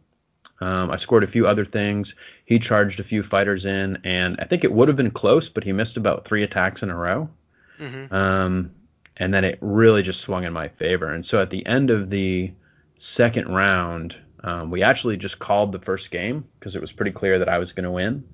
Um, 0.60 0.90
I 0.90 0.98
scored 0.98 1.22
a 1.22 1.28
few 1.28 1.46
other 1.46 1.64
things. 1.64 2.12
He 2.48 2.58
charged 2.58 2.98
a 2.98 3.04
few 3.04 3.22
fighters 3.24 3.66
in, 3.66 3.98
and 4.04 4.38
I 4.40 4.46
think 4.46 4.64
it 4.64 4.72
would 4.72 4.88
have 4.88 4.96
been 4.96 5.10
close, 5.10 5.50
but 5.50 5.64
he 5.64 5.72
missed 5.72 5.98
about 5.98 6.26
three 6.26 6.42
attacks 6.42 6.80
in 6.80 6.88
a 6.88 6.96
row. 6.96 7.28
Mm-hmm. 7.78 8.14
Um, 8.14 8.70
and 9.18 9.34
then 9.34 9.44
it 9.44 9.58
really 9.60 10.02
just 10.02 10.22
swung 10.22 10.44
in 10.44 10.52
my 10.54 10.68
favor. 10.78 11.12
And 11.12 11.26
so 11.26 11.40
at 11.40 11.50
the 11.50 11.66
end 11.66 11.90
of 11.90 12.08
the 12.08 12.50
second 13.18 13.54
round, 13.54 14.14
um, 14.44 14.70
we 14.70 14.82
actually 14.82 15.18
just 15.18 15.38
called 15.38 15.72
the 15.72 15.78
first 15.80 16.10
game 16.10 16.42
because 16.58 16.74
it 16.74 16.80
was 16.80 16.90
pretty 16.90 17.10
clear 17.10 17.38
that 17.38 17.50
I 17.50 17.58
was 17.58 17.70
going 17.72 17.84
to 17.84 17.90
win. 17.90 18.26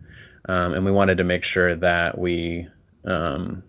Um, 0.49 0.75
and 0.75 0.85
we 0.85 0.93
wanted 0.93 1.19
to 1.19 1.25
make 1.25 1.43
sure 1.43 1.75
that 1.75 2.17
we 2.17 2.69
um, 3.05 3.65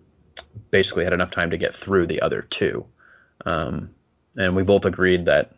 basically 0.70 1.06
had 1.06 1.14
enough 1.14 1.32
time 1.32 1.50
to 1.50 1.58
get 1.58 1.76
through 1.84 2.06
the 2.06 2.22
other 2.22 2.44
two. 2.52 2.86
Um, 3.48 3.90
and 4.38 4.56
we 4.56 4.62
both 4.62 4.86
agreed 4.86 5.26
that 5.26 5.54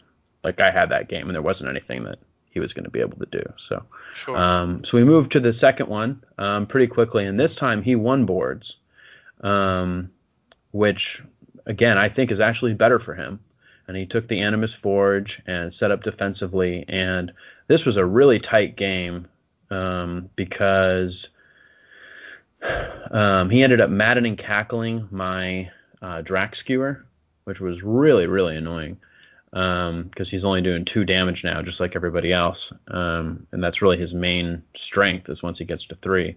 like 0.46 0.62
I 0.62 0.72
had 0.72 0.92
that 0.92 1.10
game 1.10 1.28
and 1.28 1.36
there 1.36 1.42
wasn't 1.42 1.70
anything 1.70 2.06
that 2.06 2.20
he 2.58 2.60
was 2.60 2.74
going 2.74 2.86
to 2.86 2.90
be 2.90 3.02
able 3.02 3.18
to 3.20 3.28
do. 3.28 3.44
So, 3.70 3.84
Sure. 4.16 4.36
um, 4.36 4.84
so 4.84 4.98
we 4.98 5.04
moved 5.04 5.32
to 5.34 5.40
the 5.40 5.54
second 5.62 5.90
one 5.90 6.24
um, 6.40 6.66
pretty 6.66 6.88
quickly, 6.88 7.24
and 7.26 7.40
this 7.40 7.56
time 7.56 7.84
he 7.84 7.96
won 7.96 8.26
boards, 8.26 8.74
um, 9.42 10.10
which 10.72 11.22
again 11.68 12.00
I 12.00 12.10
think 12.10 12.32
is 12.32 12.40
actually 12.40 12.74
better 12.74 13.00
for 13.00 13.14
him. 13.14 13.40
And 13.88 13.96
he 13.96 14.06
took 14.08 14.28
the 14.28 14.40
Animus 14.42 14.72
Forge 14.82 15.40
and 15.46 15.72
set 15.80 15.92
up 15.92 16.04
defensively, 16.04 16.84
and 16.90 17.32
this 17.68 17.86
was 17.86 17.96
a 17.96 18.04
really 18.04 18.40
tight 18.40 18.76
game 18.76 19.28
um, 19.70 20.30
because 20.36 21.14
um, 23.12 23.50
he 23.52 23.62
ended 23.64 23.80
up 23.80 23.90
maddening 23.92 24.36
cackling 24.36 25.08
my 25.12 25.70
uh, 26.02 26.22
Drakkskewer, 26.24 27.04
which 27.44 27.60
was 27.60 27.84
really 27.84 28.26
really 28.26 28.58
annoying 28.58 28.98
because 29.52 29.90
um, 29.90 30.26
he's 30.30 30.44
only 30.44 30.62
doing 30.62 30.86
two 30.86 31.06
damage 31.06 31.44
now, 31.44 31.62
just 31.62 31.80
like 31.80 31.96
everybody 31.96 32.34
else, 32.34 32.58
um, 32.90 33.48
and 33.52 33.64
that's 33.64 33.82
really 33.82 33.98
his 33.98 34.14
main 34.14 34.62
strength 34.88 35.30
is 35.30 35.42
once 35.42 35.58
he 35.58 35.66
gets 35.66 35.86
to 35.88 35.96
three. 35.96 36.36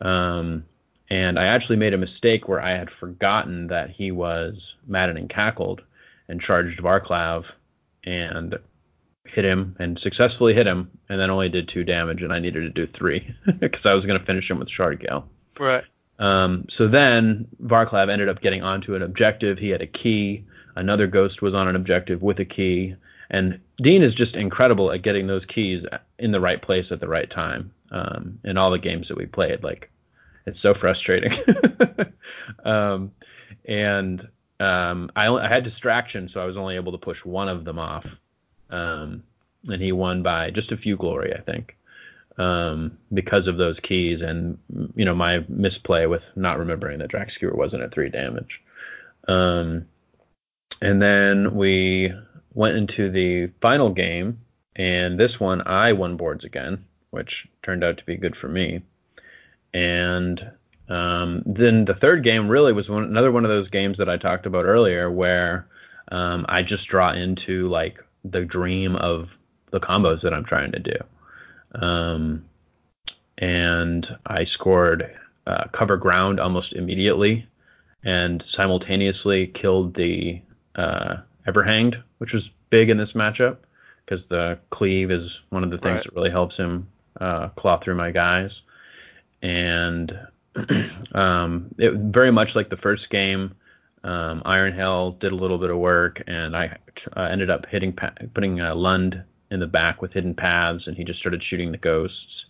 Um, 0.00 0.64
and 1.08 1.38
I 1.38 1.46
actually 1.46 1.76
made 1.76 1.94
a 1.94 1.98
mistake 1.98 2.48
where 2.48 2.60
I 2.60 2.76
had 2.76 2.90
forgotten 2.90 3.68
that 3.68 3.90
he 3.90 4.10
was 4.10 4.74
maddening 4.86 5.28
cackled 5.28 5.82
and 6.28 6.40
charged 6.40 6.80
Varclav 6.80 7.44
and 8.04 8.58
hit 9.24 9.44
him 9.44 9.76
and 9.78 9.98
successfully 9.98 10.54
hit 10.54 10.66
him, 10.66 10.90
and 11.08 11.20
then 11.20 11.30
only 11.30 11.48
did 11.48 11.68
two 11.68 11.84
damage, 11.84 12.22
and 12.22 12.32
I 12.32 12.38
needed 12.38 12.60
to 12.60 12.86
do 12.86 12.92
three 12.92 13.34
because 13.60 13.84
I 13.86 13.94
was 13.94 14.04
going 14.04 14.18
to 14.18 14.26
finish 14.26 14.50
him 14.50 14.58
with 14.58 14.68
Shardgale. 14.68 15.24
right. 15.58 15.84
Um, 16.18 16.66
so 16.70 16.88
then 16.88 17.46
Varclav 17.62 18.10
ended 18.10 18.28
up 18.28 18.40
getting 18.40 18.62
onto 18.62 18.94
an 18.94 19.02
objective. 19.02 19.58
He 19.58 19.68
had 19.68 19.82
a 19.82 19.86
key. 19.86 20.44
Another 20.76 21.06
ghost 21.06 21.42
was 21.42 21.54
on 21.54 21.68
an 21.68 21.76
objective 21.76 22.22
with 22.22 22.38
a 22.38 22.44
key. 22.44 22.94
And 23.30 23.60
Dean 23.78 24.02
is 24.02 24.14
just 24.14 24.36
incredible 24.36 24.92
at 24.92 25.02
getting 25.02 25.26
those 25.26 25.44
keys 25.46 25.84
in 26.18 26.32
the 26.32 26.40
right 26.40 26.60
place 26.60 26.86
at 26.90 27.00
the 27.00 27.08
right 27.08 27.30
time 27.30 27.72
um, 27.90 28.38
in 28.44 28.56
all 28.56 28.70
the 28.70 28.78
games 28.78 29.08
that 29.08 29.16
we 29.16 29.26
played. 29.26 29.64
Like, 29.64 29.90
it's 30.46 30.60
so 30.62 30.74
frustrating. 30.74 31.36
um, 32.64 33.10
and 33.64 34.28
um, 34.60 35.10
I, 35.16 35.28
I 35.28 35.48
had 35.48 35.64
distraction, 35.64 36.30
so 36.32 36.40
I 36.40 36.44
was 36.44 36.56
only 36.56 36.76
able 36.76 36.92
to 36.92 36.98
push 36.98 37.18
one 37.24 37.48
of 37.48 37.64
them 37.64 37.78
off. 37.78 38.06
Um, 38.70 39.24
and 39.66 39.82
he 39.82 39.90
won 39.90 40.22
by 40.22 40.50
just 40.50 40.70
a 40.70 40.76
few 40.76 40.96
glory, 40.96 41.34
I 41.34 41.40
think 41.40 41.76
um, 42.38 42.98
because 43.12 43.46
of 43.46 43.56
those 43.56 43.78
keys 43.82 44.20
and 44.20 44.58
you 44.94 45.04
know 45.04 45.14
my 45.14 45.44
misplay 45.48 46.06
with 46.06 46.22
not 46.34 46.58
remembering 46.58 46.98
that 46.98 47.10
Drakkskewer 47.10 47.54
wasn't 47.54 47.82
at 47.82 47.94
three 47.94 48.10
damage. 48.10 48.60
And 50.80 51.00
then 51.00 51.54
we 51.54 52.12
went 52.54 52.76
into 52.76 53.10
the 53.10 53.50
final 53.60 53.90
game, 53.90 54.40
and 54.76 55.18
this 55.18 55.40
one 55.40 55.62
I 55.66 55.92
won 55.92 56.16
boards 56.16 56.44
again, 56.44 56.84
which 57.10 57.46
turned 57.62 57.84
out 57.84 57.98
to 57.98 58.04
be 58.04 58.16
good 58.16 58.36
for 58.36 58.48
me. 58.48 58.82
And 59.72 60.50
um, 60.88 61.42
then 61.46 61.84
the 61.84 61.94
third 61.94 62.24
game 62.24 62.48
really 62.48 62.72
was 62.72 62.88
one, 62.88 63.04
another 63.04 63.32
one 63.32 63.44
of 63.44 63.50
those 63.50 63.68
games 63.70 63.98
that 63.98 64.08
I 64.08 64.16
talked 64.16 64.46
about 64.46 64.64
earlier, 64.64 65.10
where 65.10 65.66
um, 66.12 66.46
I 66.48 66.62
just 66.62 66.86
draw 66.88 67.12
into 67.12 67.68
like 67.68 67.98
the 68.24 68.44
dream 68.44 68.96
of 68.96 69.28
the 69.70 69.80
combos 69.80 70.22
that 70.22 70.32
I'm 70.32 70.44
trying 70.44 70.72
to 70.72 70.78
do. 70.78 70.96
Um, 71.74 72.44
and 73.38 74.06
I 74.26 74.44
scored 74.44 75.14
uh, 75.46 75.64
cover 75.72 75.96
ground 75.96 76.40
almost 76.40 76.72
immediately, 76.72 77.46
and 78.04 78.42
simultaneously 78.48 79.48
killed 79.48 79.94
the 79.94 80.40
uh, 80.76 81.16
Everhanged, 81.46 82.02
which 82.18 82.32
was 82.32 82.48
big 82.70 82.90
in 82.90 82.96
this 82.96 83.12
matchup 83.12 83.58
because 84.04 84.24
the 84.28 84.58
cleave 84.70 85.10
is 85.10 85.30
one 85.50 85.64
of 85.64 85.70
the 85.70 85.78
things 85.78 85.96
Right. 85.96 86.04
that 86.04 86.14
really 86.14 86.30
helps 86.30 86.56
him 86.56 86.88
uh, 87.20 87.48
claw 87.50 87.78
through 87.78 87.96
my 87.96 88.10
guys. 88.10 88.50
And 89.42 90.16
um, 91.14 91.74
it 91.78 91.92
very 91.92 92.30
much 92.30 92.54
like 92.54 92.70
the 92.70 92.76
first 92.76 93.10
game. 93.10 93.54
Um, 94.04 94.42
Ironhail 94.46 95.18
did 95.18 95.32
a 95.32 95.36
little 95.36 95.58
bit 95.58 95.70
of 95.70 95.78
work, 95.78 96.22
and 96.26 96.56
I 96.56 96.76
uh, 97.16 97.22
ended 97.22 97.50
up 97.50 97.66
hitting 97.66 97.92
pa- 97.92 98.12
putting 98.34 98.60
uh, 98.60 98.74
Lund 98.74 99.22
in 99.50 99.60
the 99.60 99.66
back 99.66 100.00
with 100.00 100.12
hidden 100.12 100.34
paths, 100.34 100.86
and 100.86 100.96
he 100.96 101.04
just 101.04 101.18
started 101.18 101.42
shooting 101.42 101.72
the 101.72 101.78
ghosts. 101.78 102.44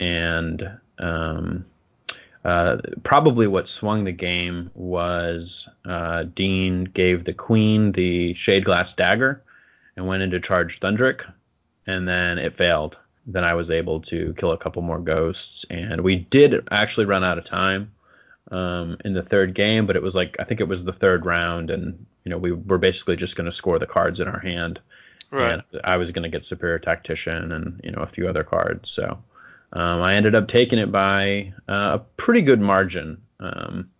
And 0.00 0.68
um, 0.98 1.64
uh, 2.46 2.76
probably 3.04 3.46
what 3.46 3.66
swung 3.80 4.04
the 4.04 4.12
game 4.12 4.70
was 4.74 5.48
uh, 5.84 6.22
Dean 6.34 6.84
gave 6.84 7.24
the 7.24 7.32
queen 7.32 7.92
the 7.92 8.34
shade 8.34 8.64
glass 8.64 8.88
dagger 8.96 9.42
and 9.96 10.06
went 10.06 10.22
into 10.22 10.40
charge 10.40 10.78
Thundrik, 10.80 11.20
and 11.86 12.06
then 12.06 12.38
it 12.38 12.56
failed. 12.56 12.96
Then 13.26 13.44
I 13.44 13.54
was 13.54 13.68
able 13.70 14.00
to 14.02 14.34
kill 14.38 14.52
a 14.52 14.58
couple 14.58 14.82
more 14.82 15.00
ghosts, 15.00 15.64
and 15.70 16.00
we 16.02 16.16
did 16.30 16.54
actually 16.70 17.06
run 17.06 17.24
out 17.24 17.38
of 17.38 17.46
time 17.48 17.90
um, 18.52 18.96
in 19.04 19.12
the 19.14 19.24
third 19.24 19.54
game, 19.54 19.86
but 19.86 19.96
it 19.96 20.02
was 20.02 20.14
like 20.14 20.36
I 20.38 20.44
think 20.44 20.60
it 20.60 20.68
was 20.68 20.84
the 20.84 20.92
third 20.92 21.26
round, 21.26 21.70
and 21.70 22.06
you 22.24 22.30
know 22.30 22.38
we 22.38 22.52
were 22.52 22.78
basically 22.78 23.16
just 23.16 23.34
going 23.36 23.50
to 23.50 23.56
score 23.56 23.78
the 23.80 23.86
cards 23.86 24.20
in 24.20 24.28
our 24.28 24.40
hand 24.40 24.78
Right. 25.32 25.54
and 25.54 25.62
I 25.82 25.96
was 25.96 26.12
going 26.12 26.22
to 26.22 26.28
get 26.38 26.46
Superior 26.48 26.78
Tactician 26.78 27.50
and 27.52 27.80
you 27.82 27.90
know 27.90 28.02
a 28.02 28.06
few 28.14 28.28
other 28.28 28.44
cards. 28.44 28.88
So 28.94 29.18
um, 29.72 30.00
I 30.02 30.14
ended 30.14 30.34
up 30.34 30.48
taking 30.48 30.78
it 30.78 30.90
by 30.92 31.52
uh, 31.68 31.98
a 31.98 31.98
pretty 32.22 32.42
good 32.42 32.60
margin. 32.60 33.20
Um, 33.40 33.90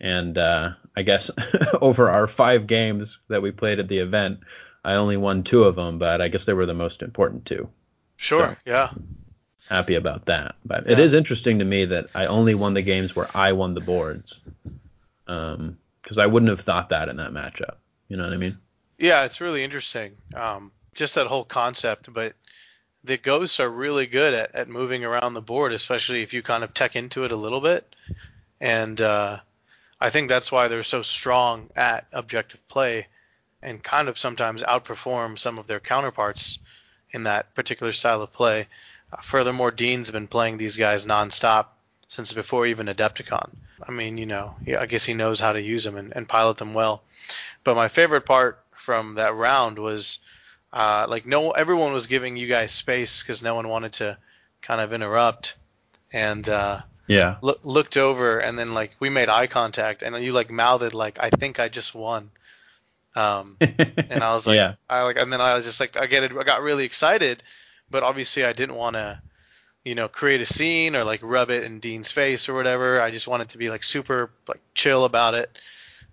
and 0.00 0.36
uh, 0.38 0.70
I 0.96 1.02
guess 1.02 1.28
over 1.80 2.10
our 2.10 2.26
five 2.28 2.66
games 2.66 3.08
that 3.28 3.42
we 3.42 3.50
played 3.50 3.78
at 3.78 3.88
the 3.88 3.98
event, 3.98 4.40
I 4.84 4.94
only 4.94 5.16
won 5.16 5.42
two 5.44 5.64
of 5.64 5.76
them, 5.76 5.98
but 5.98 6.20
I 6.20 6.28
guess 6.28 6.40
they 6.46 6.54
were 6.54 6.66
the 6.66 6.74
most 6.74 7.02
important 7.02 7.44
two. 7.44 7.68
Sure. 8.16 8.56
Yeah. 8.66 8.90
Happy 9.68 9.94
about 9.94 10.24
that. 10.26 10.56
But 10.64 10.86
it 10.90 10.98
Yeah. 10.98 11.04
is 11.04 11.12
interesting 11.14 11.58
to 11.58 11.64
me 11.64 11.84
that 11.84 12.06
I 12.14 12.26
only 12.26 12.54
won 12.54 12.74
the 12.74 12.82
games 12.82 13.14
where 13.14 13.28
I 13.34 13.52
won 13.52 13.74
the 13.74 13.80
boards. 13.80 14.32
Because 15.26 16.18
I 16.18 16.26
wouldn't 16.26 16.50
have 16.50 16.64
thought 16.66 16.88
that 16.88 17.08
in 17.08 17.16
that 17.18 17.30
matchup. 17.32 17.76
You 18.08 18.16
know 18.16 18.24
what 18.24 18.32
I 18.32 18.36
mean? 18.36 18.58
Yeah, 18.98 19.24
it's 19.24 19.40
really 19.40 19.62
interesting. 19.62 20.16
Um, 20.34 20.72
just 20.94 21.14
that 21.14 21.26
whole 21.28 21.44
concept, 21.44 22.12
but 22.12 22.34
the 23.04 23.16
ghosts 23.16 23.60
are 23.60 23.68
really 23.68 24.06
good 24.06 24.34
at, 24.34 24.54
at 24.54 24.68
moving 24.68 25.04
around 25.04 25.34
the 25.34 25.40
board, 25.40 25.72
especially 25.72 26.22
if 26.22 26.32
you 26.32 26.42
kind 26.42 26.64
of 26.64 26.74
tech 26.74 26.96
into 26.96 27.24
it 27.24 27.32
a 27.32 27.36
little 27.36 27.60
bit. 27.60 27.94
And 28.60 29.00
uh, 29.00 29.38
I 30.00 30.10
think 30.10 30.28
that's 30.28 30.52
why 30.52 30.68
they're 30.68 30.82
so 30.82 31.02
strong 31.02 31.70
at 31.76 32.06
objective 32.12 32.66
play 32.68 33.06
and 33.62 33.82
kind 33.82 34.08
of 34.08 34.18
sometimes 34.18 34.62
outperform 34.62 35.38
some 35.38 35.58
of 35.58 35.66
their 35.66 35.80
counterparts 35.80 36.58
in 37.12 37.24
that 37.24 37.54
particular 37.54 37.92
style 37.92 38.22
of 38.22 38.32
play. 38.32 38.66
Uh, 39.12 39.20
furthermore, 39.22 39.70
Dean's 39.70 40.10
been 40.10 40.28
playing 40.28 40.56
these 40.56 40.76
guys 40.76 41.06
nonstop 41.06 41.66
since 42.06 42.32
before 42.32 42.66
even 42.66 42.86
Adepticon. 42.86 43.50
I 43.86 43.92
mean, 43.92 44.18
you 44.18 44.26
know, 44.26 44.54
I 44.78 44.86
guess 44.86 45.04
he 45.04 45.14
knows 45.14 45.40
how 45.40 45.52
to 45.52 45.60
use 45.60 45.84
them 45.84 45.96
and, 45.96 46.12
and 46.14 46.28
pilot 46.28 46.58
them 46.58 46.74
well. 46.74 47.02
But 47.64 47.76
my 47.76 47.88
favorite 47.88 48.26
part 48.26 48.62
from 48.76 49.14
that 49.14 49.34
round 49.34 49.78
was 49.78 50.18
uh, 50.72 51.06
like 51.08 51.26
no 51.26 51.50
everyone 51.50 51.92
was 51.92 52.06
giving 52.06 52.36
you 52.36 52.46
guys 52.46 52.72
space 52.72 53.22
because 53.22 53.42
no 53.42 53.54
one 53.54 53.68
wanted 53.68 53.92
to 53.94 54.16
kind 54.62 54.80
of 54.80 54.92
interrupt 54.92 55.56
and 56.12 56.48
uh, 56.48 56.80
Yeah. 57.06 57.36
look, 57.40 57.60
looked 57.64 57.96
over 57.96 58.38
and 58.38 58.58
then 58.58 58.72
like 58.74 58.92
we 59.00 59.08
made 59.10 59.28
eye 59.28 59.46
contact 59.46 60.02
and 60.02 60.14
then 60.14 60.22
you 60.22 60.32
like 60.32 60.50
mouthed 60.50 60.94
like 60.94 61.18
I 61.20 61.30
think 61.30 61.58
I 61.58 61.68
just 61.68 61.94
won 61.94 62.30
um, 63.16 63.56
and 63.60 64.22
I 64.22 64.32
was 64.34 64.46
like 64.46 64.56
yeah. 64.56 64.74
I 64.88 65.02
like 65.02 65.16
and 65.16 65.32
then 65.32 65.40
I 65.40 65.54
was 65.54 65.64
just 65.64 65.80
like 65.80 65.96
I 65.96 66.06
get 66.06 66.22
it 66.22 66.32
I 66.36 66.44
got 66.44 66.62
really 66.62 66.84
excited 66.84 67.42
but 67.90 68.02
obviously 68.04 68.44
I 68.44 68.52
didn't 68.52 68.76
want 68.76 68.94
to, 68.94 69.20
you 69.84 69.96
know, 69.96 70.06
create 70.06 70.40
a 70.40 70.46
scene 70.46 70.94
or 70.94 71.02
like 71.02 71.20
rub 71.24 71.50
it 71.50 71.64
in 71.64 71.80
Dean's 71.80 72.12
face 72.12 72.48
or 72.48 72.54
whatever. 72.54 73.00
I 73.00 73.10
just 73.10 73.26
wanted 73.26 73.48
to 73.48 73.58
be 73.58 73.68
like 73.68 73.82
super 73.82 74.30
like 74.46 74.60
chill 74.74 75.04
about 75.04 75.34
it. 75.34 75.50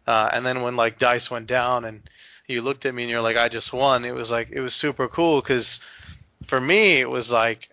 Uh, 0.08 0.30
and 0.34 0.44
then 0.44 0.64
when 0.64 0.76
like 0.76 0.98
dice 0.98 1.30
went 1.30 1.46
down 1.46 1.86
and 1.86 2.02
you 2.48 2.62
looked 2.62 2.86
at 2.86 2.94
me 2.94 3.04
and 3.04 3.10
you're 3.10 3.22
like, 3.22 3.38
I 3.38 3.50
just 3.50 3.74
won. 3.74 4.06
It 4.06 4.14
was 4.16 4.32
like 4.32 4.50
it 4.52 4.62
was 4.62 4.74
super 4.74 5.08
cool 5.08 5.42
because 5.42 5.80
for 6.48 6.60
me 6.60 7.00
it 7.00 7.10
was 7.10 7.32
like 7.32 7.70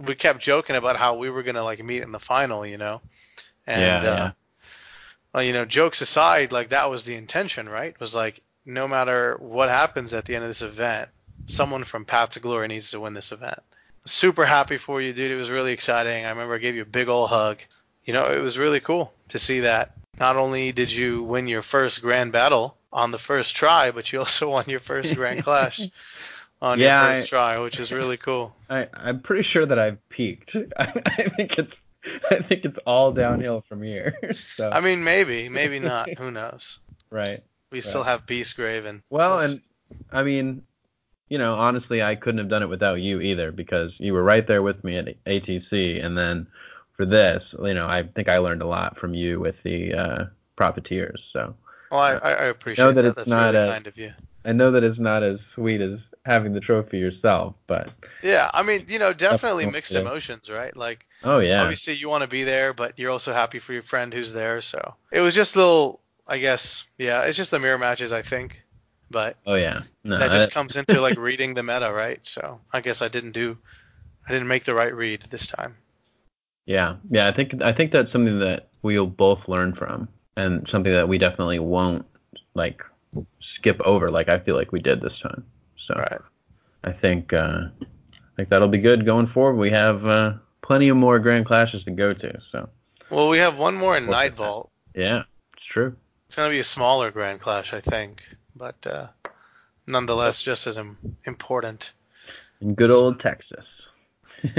we 0.00 0.14
kept 0.14 0.40
joking 0.40 0.76
about 0.76 0.96
how 0.96 1.16
we 1.16 1.30
were 1.30 1.42
gonna 1.42 1.62
like 1.62 1.84
meet 1.84 2.02
in 2.02 2.12
the 2.12 2.18
final, 2.18 2.66
you 2.66 2.78
know. 2.78 3.00
And 3.66 4.02
Yeah, 4.02 4.10
uh, 4.10 4.16
yeah. 4.16 4.30
well, 5.32 5.42
you 5.42 5.52
know, 5.52 5.64
jokes 5.64 6.00
aside, 6.00 6.52
like 6.52 6.70
that 6.70 6.90
was 6.90 7.04
the 7.04 7.14
intention, 7.14 7.68
right? 7.68 7.98
Was 8.00 8.14
like 8.14 8.40
no 8.66 8.88
matter 8.88 9.36
what 9.40 9.68
happens 9.68 10.14
at 10.14 10.24
the 10.24 10.34
end 10.34 10.44
of 10.44 10.50
this 10.50 10.62
event, 10.62 11.10
someone 11.46 11.84
from 11.84 12.04
Path 12.04 12.30
to 12.30 12.40
Glory 12.40 12.68
needs 12.68 12.90
to 12.90 13.00
win 13.00 13.14
this 13.14 13.32
event. 13.32 13.58
Super 14.06 14.44
happy 14.44 14.78
for 14.78 15.00
you, 15.00 15.12
dude. 15.12 15.30
It 15.30 15.36
was 15.36 15.50
really 15.50 15.72
exciting. 15.72 16.24
I 16.24 16.30
remember 16.30 16.54
I 16.54 16.58
gave 16.58 16.74
you 16.74 16.82
a 16.82 16.86
big 16.86 17.08
old 17.08 17.30
hug. 17.30 17.58
You 18.04 18.12
know, 18.12 18.30
it 18.30 18.40
was 18.40 18.58
really 18.58 18.80
cool 18.80 19.12
to 19.28 19.38
see 19.38 19.60
that. 19.60 19.92
Not 20.18 20.36
only 20.36 20.72
did 20.72 20.92
you 20.92 21.22
win 21.22 21.48
your 21.48 21.62
first 21.62 22.00
grand 22.02 22.32
battle 22.32 22.76
on 22.94 23.10
the 23.10 23.18
first 23.18 23.54
try, 23.56 23.90
but 23.90 24.10
you 24.12 24.20
also 24.20 24.48
won 24.48 24.64
your 24.68 24.80
first 24.80 25.14
grand 25.16 25.42
clash 25.44 25.80
on 26.62 26.78
Yeah, 26.78 27.04
your 27.06 27.14
first 27.16 27.26
I- 27.26 27.28
try, 27.28 27.58
which 27.58 27.78
is 27.78 27.92
really 27.92 28.16
cool. 28.16 28.54
I, 28.70 28.86
I'm 28.94 29.20
pretty 29.20 29.42
sure 29.42 29.66
that 29.66 29.78
I've 29.78 29.98
peaked. 30.08 30.52
I, 30.78 31.02
I 31.04 31.28
think 31.36 31.58
it's 31.58 31.72
I 32.30 32.42
think 32.42 32.64
it's 32.64 32.78
all 32.86 33.12
downhill 33.12 33.64
from 33.68 33.82
here. 33.82 34.14
so 34.32 34.70
I 34.70 34.80
mean, 34.80 35.04
maybe, 35.04 35.48
maybe 35.48 35.78
not. 35.78 36.08
Who 36.18 36.30
knows? 36.30 36.78
right. 37.10 37.42
We 37.70 37.80
still 37.80 38.04
have 38.04 38.24
Beastgrave. 38.24 39.02
Well, 39.10 39.36
we'll 39.38 39.44
and 39.44 39.60
I 40.12 40.22
mean, 40.22 40.62
you 41.28 41.38
know, 41.38 41.54
honestly, 41.54 42.04
I 42.04 42.14
couldn't 42.14 42.38
have 42.38 42.48
done 42.48 42.62
it 42.62 42.68
without 42.68 43.00
you 43.00 43.20
either 43.20 43.50
because 43.50 43.90
you 43.98 44.12
were 44.12 44.22
right 44.22 44.46
there 44.46 44.62
with 44.62 44.84
me 44.84 44.96
at 44.96 45.06
ATC, 45.24 46.04
and 46.04 46.16
then 46.16 46.46
for 46.96 47.04
this, 47.04 47.42
you 47.60 47.74
know, 47.74 47.86
I 47.88 48.04
think 48.14 48.28
I 48.28 48.38
learned 48.38 48.62
a 48.62 48.66
lot 48.66 48.96
from 48.98 49.12
you 49.12 49.40
with 49.40 49.56
the 49.64 49.92
uh, 49.94 50.24
profiteers. 50.56 51.20
So 51.32 51.56
Well, 51.90 52.00
I, 52.00 52.12
I 52.14 52.44
appreciate 52.46 52.84
Know 52.84 52.92
that 52.92 53.02
that. 53.02 53.08
it's 53.08 53.16
That's 53.16 53.28
not 53.30 53.54
really 53.54 53.68
a- 53.68 53.72
kind 53.72 53.86
of 53.86 53.96
you. 53.98 54.12
I 54.44 54.52
know 54.52 54.70
that 54.72 54.84
it's 54.84 54.98
not 54.98 55.22
as 55.22 55.38
sweet 55.54 55.80
as 55.80 55.98
having 56.26 56.52
the 56.52 56.60
trophy 56.60 56.98
yourself, 56.98 57.54
but 57.66 57.88
Yeah, 58.22 58.50
I 58.52 58.62
mean, 58.62 58.86
you 58.88 58.98
know, 58.98 59.12
definitely 59.12 59.66
mixed 59.66 59.94
emotions, 59.94 60.50
right? 60.50 60.76
Like, 60.76 61.06
oh 61.22 61.38
yeah, 61.38 61.62
obviously 61.62 61.94
you 61.94 62.08
want 62.08 62.22
to 62.22 62.28
be 62.28 62.44
there, 62.44 62.72
but 62.74 62.98
you're 62.98 63.10
also 63.10 63.32
happy 63.32 63.58
for 63.58 63.72
your 63.72 63.82
friend 63.82 64.12
who's 64.12 64.32
there. 64.32 64.60
So 64.60 64.94
it 65.12 65.20
was 65.20 65.34
just 65.34 65.54
a 65.56 65.58
little, 65.58 66.00
I 66.26 66.38
guess, 66.38 66.84
yeah, 66.98 67.22
it's 67.22 67.36
just 67.36 67.50
the 67.50 67.58
mirror 67.58 67.78
matches, 67.78 68.12
I 68.12 68.22
think. 68.22 68.60
But 69.10 69.36
oh 69.46 69.54
yeah, 69.54 69.82
no, 70.04 70.18
that 70.18 70.30
just 70.30 70.50
I- 70.50 70.54
comes 70.54 70.76
into 70.76 71.00
like 71.00 71.16
reading 71.16 71.54
the 71.54 71.62
meta, 71.62 71.92
right? 71.92 72.20
So 72.22 72.60
I 72.72 72.80
guess 72.80 73.02
I 73.02 73.08
didn't 73.08 73.32
do, 73.32 73.56
I 74.28 74.32
didn't 74.32 74.48
make 74.48 74.64
the 74.64 74.74
right 74.74 74.94
read 74.94 75.24
this 75.30 75.46
time. 75.46 75.76
Yeah, 76.66 76.96
yeah. 77.10 77.28
I 77.28 77.32
think 77.32 77.62
I 77.62 77.72
think 77.72 77.92
that's 77.92 78.12
something 78.12 78.40
that 78.40 78.68
we'll 78.82 79.06
both 79.06 79.40
learn 79.48 79.74
from, 79.74 80.08
and 80.36 80.66
something 80.70 80.92
that 80.92 81.08
we 81.08 81.18
definitely 81.18 81.58
won't 81.58 82.04
like 82.54 82.82
skip 83.58 83.80
over, 83.84 84.10
like 84.10 84.28
I 84.28 84.38
feel 84.40 84.56
like 84.56 84.72
we 84.72 84.80
did 84.80 85.00
this 85.00 85.18
time. 85.22 85.44
So 85.86 85.94
Right. 85.94 86.20
I 86.84 86.92
think 86.92 87.32
uh, 87.32 87.68
I 87.80 88.36
think 88.36 88.48
that'll 88.48 88.68
be 88.68 88.78
good 88.78 89.04
going 89.06 89.26
forward. 89.28 89.54
We 89.58 89.70
have 89.70 90.04
uh, 90.06 90.34
plenty 90.62 90.88
of 90.88 90.96
more 90.96 91.18
grand 91.18 91.46
clashes 91.46 91.84
to 91.84 91.90
go 91.90 92.12
to. 92.14 92.40
So 92.52 92.68
Well, 93.10 93.28
we 93.28 93.38
have 93.38 93.56
one 93.56 93.74
more 93.74 93.96
in 93.96 94.06
Night. 94.06 94.34
Vault. 94.36 94.70
yeah, 94.94 95.22
it's 95.54 95.64
true. 95.72 95.96
It's 96.26 96.36
gonna 96.36 96.50
be 96.50 96.58
a 96.58 96.64
smaller 96.64 97.10
Grand 97.10 97.40
Clash, 97.40 97.72
I 97.72 97.80
think, 97.80 98.22
but 98.56 98.74
uh, 98.86 99.06
nonetheless, 99.86 100.42
just 100.42 100.66
as 100.66 100.78
important. 101.26 101.92
In 102.60 102.74
good 102.74 102.90
old 102.90 103.20
Texas. 103.20 103.64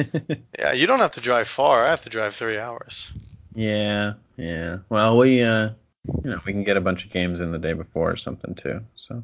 Yeah, 0.57 0.71
you 0.71 0.87
don't 0.87 0.97
have 0.99 1.13
to 1.13 1.21
drive 1.21 1.47
far. 1.47 1.85
I 1.85 1.91
have 1.91 2.01
to 2.03 2.09
drive 2.09 2.33
three 2.33 2.57
hours. 2.57 3.11
Yeah, 3.55 4.13
yeah. 4.37 4.77
Well, 4.89 5.17
we 5.17 5.41
uh, 5.41 5.69
you 6.23 6.29
know 6.29 6.39
we 6.45 6.51
can 6.51 6.63
get 6.63 6.77
a 6.77 6.81
bunch 6.81 7.03
of 7.03 7.11
games 7.11 7.39
in 7.39 7.51
the 7.51 7.57
day 7.57 7.73
before 7.73 8.11
or 8.11 8.17
something 8.17 8.55
too. 8.55 8.81
So, 9.07 9.23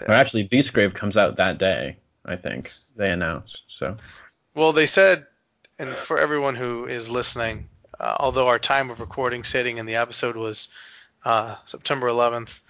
Yeah. 0.00 0.12
or 0.12 0.14
actually, 0.14 0.48
Beastgrave 0.48 0.94
comes 0.94 1.16
out 1.16 1.36
that 1.36 1.58
day. 1.58 1.96
I 2.24 2.36
think 2.36 2.70
they 2.96 3.10
announced. 3.10 3.58
So. 3.78 3.96
Well, 4.54 4.72
they 4.72 4.86
said, 4.86 5.26
and 5.78 5.98
for 5.98 6.18
everyone 6.18 6.54
who 6.54 6.86
is 6.86 7.10
listening, 7.10 7.68
uh, 7.98 8.16
although 8.18 8.48
our 8.48 8.58
time 8.58 8.90
of 8.90 9.00
recording 9.00 9.44
sitting 9.44 9.78
in 9.78 9.86
the 9.86 9.96
episode 9.96 10.36
was 10.36 10.68
uh, 11.24 11.56
September 11.66 12.06
11th, 12.06 12.60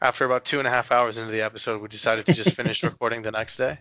after 0.00 0.24
about 0.24 0.44
two 0.44 0.58
and 0.58 0.66
a 0.66 0.70
half 0.70 0.90
hours 0.90 1.18
into 1.18 1.30
the 1.30 1.42
episode, 1.42 1.80
we 1.80 1.88
decided 1.88 2.26
to 2.26 2.34
just 2.34 2.54
finish 2.56 2.82
recording 2.82 3.22
the 3.22 3.30
next 3.30 3.56
day. 3.58 3.78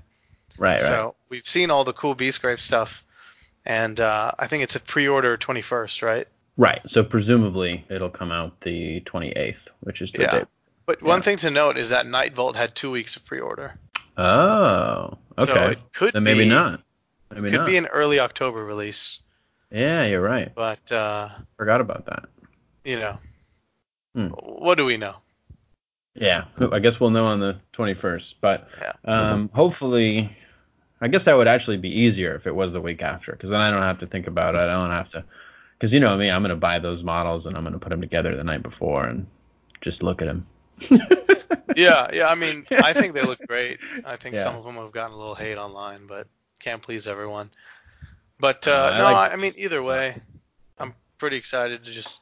Right, 0.58 0.74
right. 0.74 0.82
So 0.82 1.16
we've 1.30 1.46
seen 1.48 1.72
all 1.72 1.84
the 1.84 1.94
cool 1.94 2.16
Beastgrave 2.16 2.60
stuff, 2.60 3.04
and 3.66 4.00
uh, 4.00 4.32
I 4.38 4.48
think 4.48 4.64
it's 4.64 4.76
a 4.76 4.80
pre-order 4.80 5.38
21st, 5.38 6.02
right? 6.02 6.28
Right. 6.58 6.82
So 6.92 7.04
presumably 7.04 7.86
it'll 7.90 8.10
come 8.10 8.32
out 8.32 8.54
the 8.62 9.02
28th, 9.02 9.56
which 9.82 10.02
is 10.02 10.12
the 10.14 10.22
Yeah. 10.24 10.40
date. 10.40 10.48
But 10.86 11.02
one 11.02 11.22
thing 11.22 11.38
to 11.38 11.50
note 11.50 11.78
is 11.78 11.90
that 11.90 12.06
Night 12.06 12.34
Vault 12.34 12.56
had 12.56 12.76
two 12.76 12.92
weeks 12.92 13.16
of 13.16 13.26
pre-order. 13.26 13.74
Oh, 14.18 15.18
okay. 15.38 15.54
So 15.54 15.66
it 15.72 15.80
could 15.94 16.14
then 16.14 16.24
maybe 16.24 16.44
be, 16.44 16.50
not. 16.50 16.82
Maybe 17.34 17.50
could 17.50 17.58
not. 17.58 17.66
be 17.66 17.78
an 17.78 17.88
early 17.88 18.20
October 18.20 18.64
release, 18.64 19.20
yeah, 19.72 20.06
you're 20.06 20.22
right. 20.22 20.54
but 20.56 20.90
uh, 20.92 21.30
Forgot 21.58 21.82
about 21.82 22.06
that. 22.06 22.26
you 22.86 22.98
know, 22.98 23.18
Hmm. 24.14 24.28
what 24.28 24.76
do 24.76 24.86
we 24.86 24.96
know? 24.96 25.16
Yeah, 26.14 26.46
I 26.72 26.80
guess 26.80 26.94
we'll 27.02 27.10
know 27.10 27.26
on 27.26 27.42
the 27.42 27.58
21st. 27.74 28.36
But 28.40 28.70
Yeah. 28.82 28.92
um, 29.04 29.50
hopefully, 29.54 30.34
I 31.02 31.10
guess 31.10 31.26
that 31.26 31.34
would 31.36 31.48
actually 31.50 31.76
be 31.78 31.90
easier 31.90 32.36
if 32.36 32.48
it 32.48 32.56
was 32.56 32.72
the 32.72 32.80
week 32.80 33.02
after, 33.02 33.34
because 33.34 33.50
then 33.50 33.60
I 33.60 33.70
don't 33.72 33.82
have 33.82 34.00
to 34.00 34.08
think 34.08 34.28
about 34.28 34.56
it. 34.56 34.60
I 34.62 34.68
don't 34.68 34.92
have 34.92 35.12
to, 35.12 35.26
because 35.80 35.92
you 35.94 36.00
know 36.00 36.16
me, 36.18 36.30
I'm 36.30 36.42
gonna 36.42 36.56
buy 36.56 36.80
those 36.80 37.04
models 37.04 37.46
and 37.46 37.56
I'm 37.58 37.64
gonna 37.64 37.80
put 37.80 37.90
them 37.90 38.02
together 38.02 38.36
the 38.36 38.44
night 38.44 38.64
before 38.64 39.06
and 39.06 39.26
just 39.82 40.02
look 40.04 40.22
at 40.22 40.28
them. 40.28 40.48
Yeah, 41.76 42.08
yeah. 42.14 42.28
I 42.30 42.36
mean, 42.36 42.66
I 42.72 42.94
think 42.94 43.14
they 43.14 43.22
look 43.24 43.40
great. 43.48 43.80
I 44.06 44.16
think 44.16 44.36
Yeah. 44.36 44.44
some 44.44 44.56
of 44.56 44.64
them 44.64 44.76
have 44.76 44.94
gotten 44.94 45.14
a 45.14 45.18
little 45.18 45.36
hate 45.36 45.58
online, 45.58 46.08
but 46.08 46.26
can't 46.60 46.82
please 46.82 47.06
everyone. 47.06 47.50
But 48.40 48.66
uh, 48.66 48.72
Uh, 48.72 48.92
I 48.94 48.98
no, 48.98 49.04
like- 49.12 49.34
I, 49.34 49.36
mean, 49.36 49.54
either 49.58 49.84
way, 49.84 50.16
I'm 50.80 50.94
pretty 51.18 51.36
excited 51.36 51.84
to 51.84 51.92
just. 51.92 52.22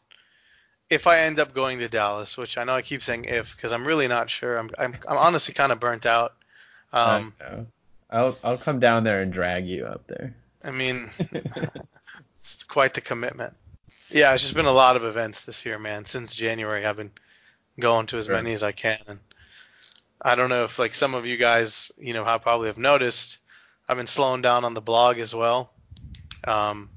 If 0.89 1.05
I 1.05 1.19
end 1.19 1.39
up 1.39 1.53
going 1.53 1.77
to 1.79 1.87
Dallas, 1.87 2.35
which 2.35 2.57
I 2.57 2.63
know 2.63 2.73
I 2.73 2.81
keep 2.81 3.03
saying 3.03 3.25
if, 3.25 3.55
because 3.55 3.71
I'm 3.71 3.85
really 3.85 4.07
not 4.07 4.31
sure. 4.31 4.57
I'm 4.57 4.71
I'm, 4.79 4.95
I'm 5.07 5.17
honestly 5.17 5.53
kind 5.53 5.71
of 5.71 5.79
burnt 5.79 6.07
out. 6.07 6.33
Um. 6.91 7.33
I'll 8.09 8.35
I'll 8.43 8.57
come 8.57 8.79
down 8.79 9.03
there 9.03 9.21
and 9.21 9.31
drag 9.31 9.67
you 9.67 9.85
up 9.85 10.07
there. 10.07 10.35
I 10.63 10.71
mean, 10.71 11.11
it's 12.43 12.63
quite 12.63 12.93
the 12.93 13.01
commitment. 13.01 13.53
Yeah, 14.09 14.33
it's 14.33 14.43
just 14.43 14.53
been 14.55 14.65
a 14.65 14.71
lot 14.71 14.95
of 14.97 15.05
events 15.05 15.45
this 15.45 15.65
year, 15.65 15.79
man. 15.79 16.03
Since 16.03 16.35
January, 16.35 16.85
I've 16.85 16.97
been 16.97 17.11
going 17.79 18.05
to 18.07 18.17
as 18.17 18.25
Sure. 18.25 18.35
many 18.35 18.53
as 18.53 18.63
I 18.63 18.71
can, 18.73 18.99
and 19.07 19.19
I 20.21 20.35
don't 20.35 20.49
know 20.49 20.65
if 20.65 20.77
like 20.77 20.93
some 20.93 21.15
of 21.15 21.25
you 21.25 21.37
guys, 21.37 21.91
you 21.97 22.13
know, 22.13 22.25
have 22.25 22.41
probably 22.41 22.67
have 22.67 22.77
noticed, 22.77 23.37
I've 23.87 23.97
been 23.97 24.07
slowing 24.07 24.41
down 24.41 24.65
on 24.65 24.73
the 24.73 24.81
blog 24.81 25.19
as 25.19 25.33
well. 25.33 25.71
Um, 26.45 26.89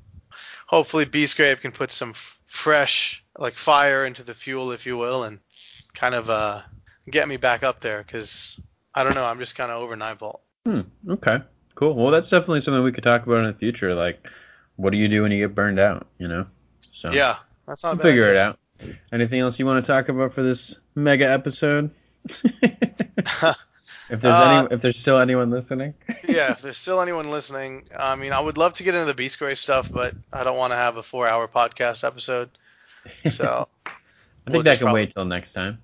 hopefully, 0.67 1.07
Beastgrave 1.07 1.61
can 1.61 1.73
put 1.73 1.91
some 1.91 2.11
f- 2.11 2.39
fresh 2.47 3.23
like 3.39 3.57
fire 3.57 4.05
into 4.05 4.25
the 4.25 4.35
fuel, 4.35 4.73
if 4.73 4.85
you 4.87 4.97
will, 4.97 5.25
and 5.25 5.39
kind 5.95 6.15
of 6.15 6.29
uh, 6.29 6.63
get 7.11 7.29
me 7.29 7.37
back 7.37 7.63
up 7.63 7.81
there, 7.81 8.03
because 8.03 8.59
I 8.95 9.05
don't 9.05 9.15
know, 9.15 9.25
I'm 9.25 9.39
just 9.39 9.55
kind 9.57 9.71
of 9.71 9.81
over 9.81 9.95
Night 9.97 10.19
Vault. 10.19 10.41
Hmm. 10.65 10.81
Okay. 11.09 11.39
Cool. 11.75 11.95
Well, 11.95 12.11
that's 12.11 12.31
definitely 12.31 12.63
something 12.65 12.83
we 12.83 12.93
could 12.93 13.05
talk 13.05 13.27
about 13.27 13.45
in 13.45 13.53
the 13.53 13.59
future. 13.59 13.95
Like, 13.95 14.19
what 14.77 14.91
do 14.93 14.99
you 14.99 15.09
do 15.09 15.23
when 15.23 15.33
you 15.33 15.47
get 15.47 15.55
burned 15.55 15.79
out? 15.81 16.07
You 16.19 16.29
know. 16.29 16.47
So 17.03 17.11
Yeah, 17.13 17.37
that's 17.67 17.83
not 17.83 17.91
we'll 17.91 17.99
bad. 17.99 18.03
figure 18.05 18.31
it 18.33 18.37
out. 18.37 18.59
Anything 19.13 19.41
else 19.41 19.55
you 19.59 19.67
want 19.67 19.85
to 19.85 19.91
talk 19.91 20.09
about 20.09 20.35
for 20.35 20.43
this 20.43 20.59
mega 20.95 21.29
episode? 21.31 21.91
if 22.63 24.21
there's 24.21 24.25
Uh, 24.25 24.67
any, 24.69 24.75
if 24.75 24.83
there's 24.83 24.97
still 25.01 25.19
anyone 25.19 25.51
listening. 25.51 25.95
yeah, 26.29 26.53
if 26.53 26.63
there's 26.63 26.79
still 26.79 27.01
anyone 27.01 27.31
listening, 27.31 27.85
I 27.99 28.15
mean, 28.17 28.33
I 28.33 28.41
would 28.41 28.59
love 28.59 28.75
to 28.75 28.83
get 28.83 28.95
into 28.95 29.13
the 29.13 29.21
Beastgrave 29.23 29.59
stuff, 29.59 29.91
but 29.91 30.15
I 30.33 30.45
don't 30.45 30.57
want 30.57 30.73
to 30.73 30.77
have 30.77 30.97
a 30.97 31.03
four-hour 31.03 31.49
podcast 31.49 32.05
episode. 32.05 32.51
So, 33.27 33.69
I 33.87 33.91
we'll 34.47 34.53
think 34.53 34.65
that 34.65 34.79
can 34.79 34.87
prob- 34.87 34.95
wait 34.95 35.15
till 35.15 35.25
next 35.25 35.53
time. 35.55 35.79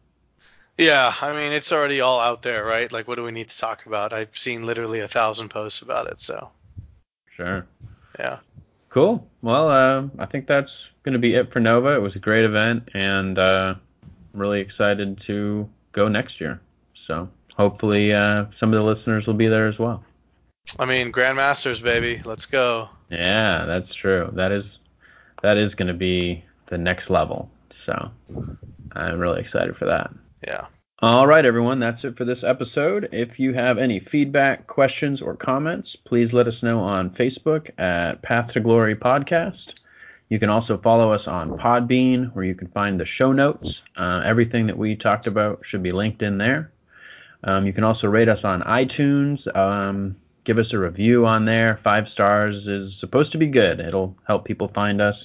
yeah, 0.78 1.14
I 1.20 1.32
mean, 1.32 1.52
it's 1.52 1.72
already 1.72 2.00
all 2.00 2.20
out 2.20 2.42
there, 2.42 2.64
right? 2.64 2.90
Like, 2.92 3.08
what 3.08 3.14
do 3.16 3.24
we 3.24 3.32
need 3.32 3.48
to 3.50 3.58
talk 3.58 3.86
about? 3.86 4.12
I've 4.12 4.36
seen 4.36 4.64
literally 4.66 5.00
a 5.00 5.08
thousand 5.08 5.48
posts 5.48 5.80
about 5.82 6.08
it, 6.08 6.20
so 6.20 6.50
Sure. 7.36 7.66
yeah. 8.18 8.38
Cool. 8.92 9.26
Well, 9.40 9.70
uh, 9.70 10.08
I 10.18 10.26
think 10.26 10.46
that's 10.46 10.70
going 11.02 11.14
to 11.14 11.18
be 11.18 11.34
it 11.34 11.52
for 11.52 11.60
Nova. 11.60 11.94
It 11.94 12.02
was 12.02 12.14
a 12.14 12.18
great 12.18 12.44
event, 12.44 12.88
and 12.94 13.38
uh, 13.38 13.74
I'm 14.02 14.40
really 14.40 14.60
excited 14.60 15.20
to 15.26 15.68
go 15.92 16.08
next 16.08 16.40
year. 16.40 16.60
So 17.06 17.28
hopefully, 17.56 18.12
uh, 18.12 18.46
some 18.60 18.72
of 18.72 18.78
the 18.78 18.84
listeners 18.84 19.26
will 19.26 19.34
be 19.34 19.48
there 19.48 19.66
as 19.66 19.78
well. 19.78 20.04
I 20.78 20.84
mean, 20.84 21.10
Grandmasters, 21.10 21.82
baby, 21.82 22.22
let's 22.24 22.46
go. 22.46 22.88
Yeah, 23.10 23.64
that's 23.64 23.92
true. 23.94 24.30
That 24.34 24.52
is 24.52 24.64
that 25.42 25.56
is 25.56 25.74
going 25.74 25.88
to 25.88 25.94
be 25.94 26.44
the 26.70 26.78
next 26.78 27.10
level. 27.10 27.50
So 27.86 28.10
I'm 28.92 29.18
really 29.18 29.40
excited 29.40 29.76
for 29.76 29.86
that. 29.86 30.10
Yeah. 30.46 30.66
All 31.04 31.26
right, 31.26 31.44
everyone, 31.44 31.80
that's 31.80 32.04
it 32.04 32.16
for 32.16 32.24
this 32.24 32.44
episode. 32.46 33.08
If 33.10 33.36
you 33.40 33.54
have 33.54 33.76
any 33.76 33.98
feedback, 33.98 34.68
questions, 34.68 35.20
or 35.20 35.34
comments, 35.34 35.96
please 36.04 36.32
let 36.32 36.46
us 36.46 36.62
know 36.62 36.78
on 36.78 37.10
Facebook 37.10 37.76
at 37.76 38.22
Path 38.22 38.52
to 38.52 38.60
Glory 38.60 38.94
Podcast. 38.94 39.80
You 40.28 40.38
can 40.38 40.48
also 40.48 40.78
follow 40.78 41.12
us 41.12 41.26
on 41.26 41.58
Podbean, 41.58 42.32
where 42.36 42.44
you 42.44 42.54
can 42.54 42.68
find 42.68 43.00
the 43.00 43.04
show 43.04 43.32
notes. 43.32 43.68
Uh, 43.96 44.22
everything 44.24 44.68
that 44.68 44.78
we 44.78 44.94
talked 44.94 45.26
about 45.26 45.62
should 45.68 45.82
be 45.82 45.90
linked 45.90 46.22
in 46.22 46.38
there. 46.38 46.70
Um, 47.42 47.66
you 47.66 47.72
can 47.72 47.82
also 47.82 48.06
rate 48.06 48.28
us 48.28 48.44
on 48.44 48.62
iTunes. 48.62 49.40
Um, 49.56 50.14
give 50.44 50.58
us 50.58 50.72
a 50.72 50.78
review 50.78 51.26
on 51.26 51.46
there. 51.46 51.80
Five 51.82 52.06
stars 52.12 52.68
is 52.68 52.92
supposed 53.00 53.32
to 53.32 53.38
be 53.38 53.48
good. 53.48 53.80
It'll 53.80 54.16
help 54.28 54.44
people 54.44 54.70
find 54.72 55.02
us. 55.02 55.16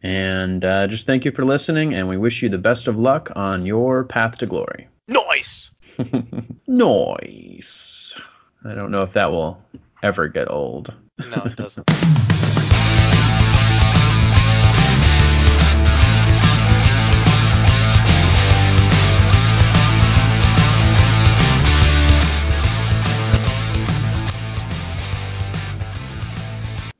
And 0.00 0.64
uh, 0.64 0.86
just 0.86 1.06
thank 1.06 1.24
you 1.24 1.32
for 1.32 1.44
listening, 1.44 1.94
and 1.94 2.08
we 2.08 2.16
wish 2.16 2.40
you 2.40 2.48
the 2.48 2.56
best 2.56 2.86
of 2.86 2.96
luck 2.96 3.32
on 3.34 3.66
your 3.66 4.04
path 4.04 4.38
to 4.38 4.46
glory. 4.46 4.86
Nice. 5.08 5.70
nice. 6.66 7.62
I 8.64 8.74
don't 8.74 8.90
know 8.90 9.02
if 9.02 9.14
that 9.14 9.30
will 9.30 9.62
ever 10.02 10.28
get 10.28 10.50
old. 10.50 10.92
No, 11.18 11.42
it 11.44 11.56
doesn't. 11.56 11.88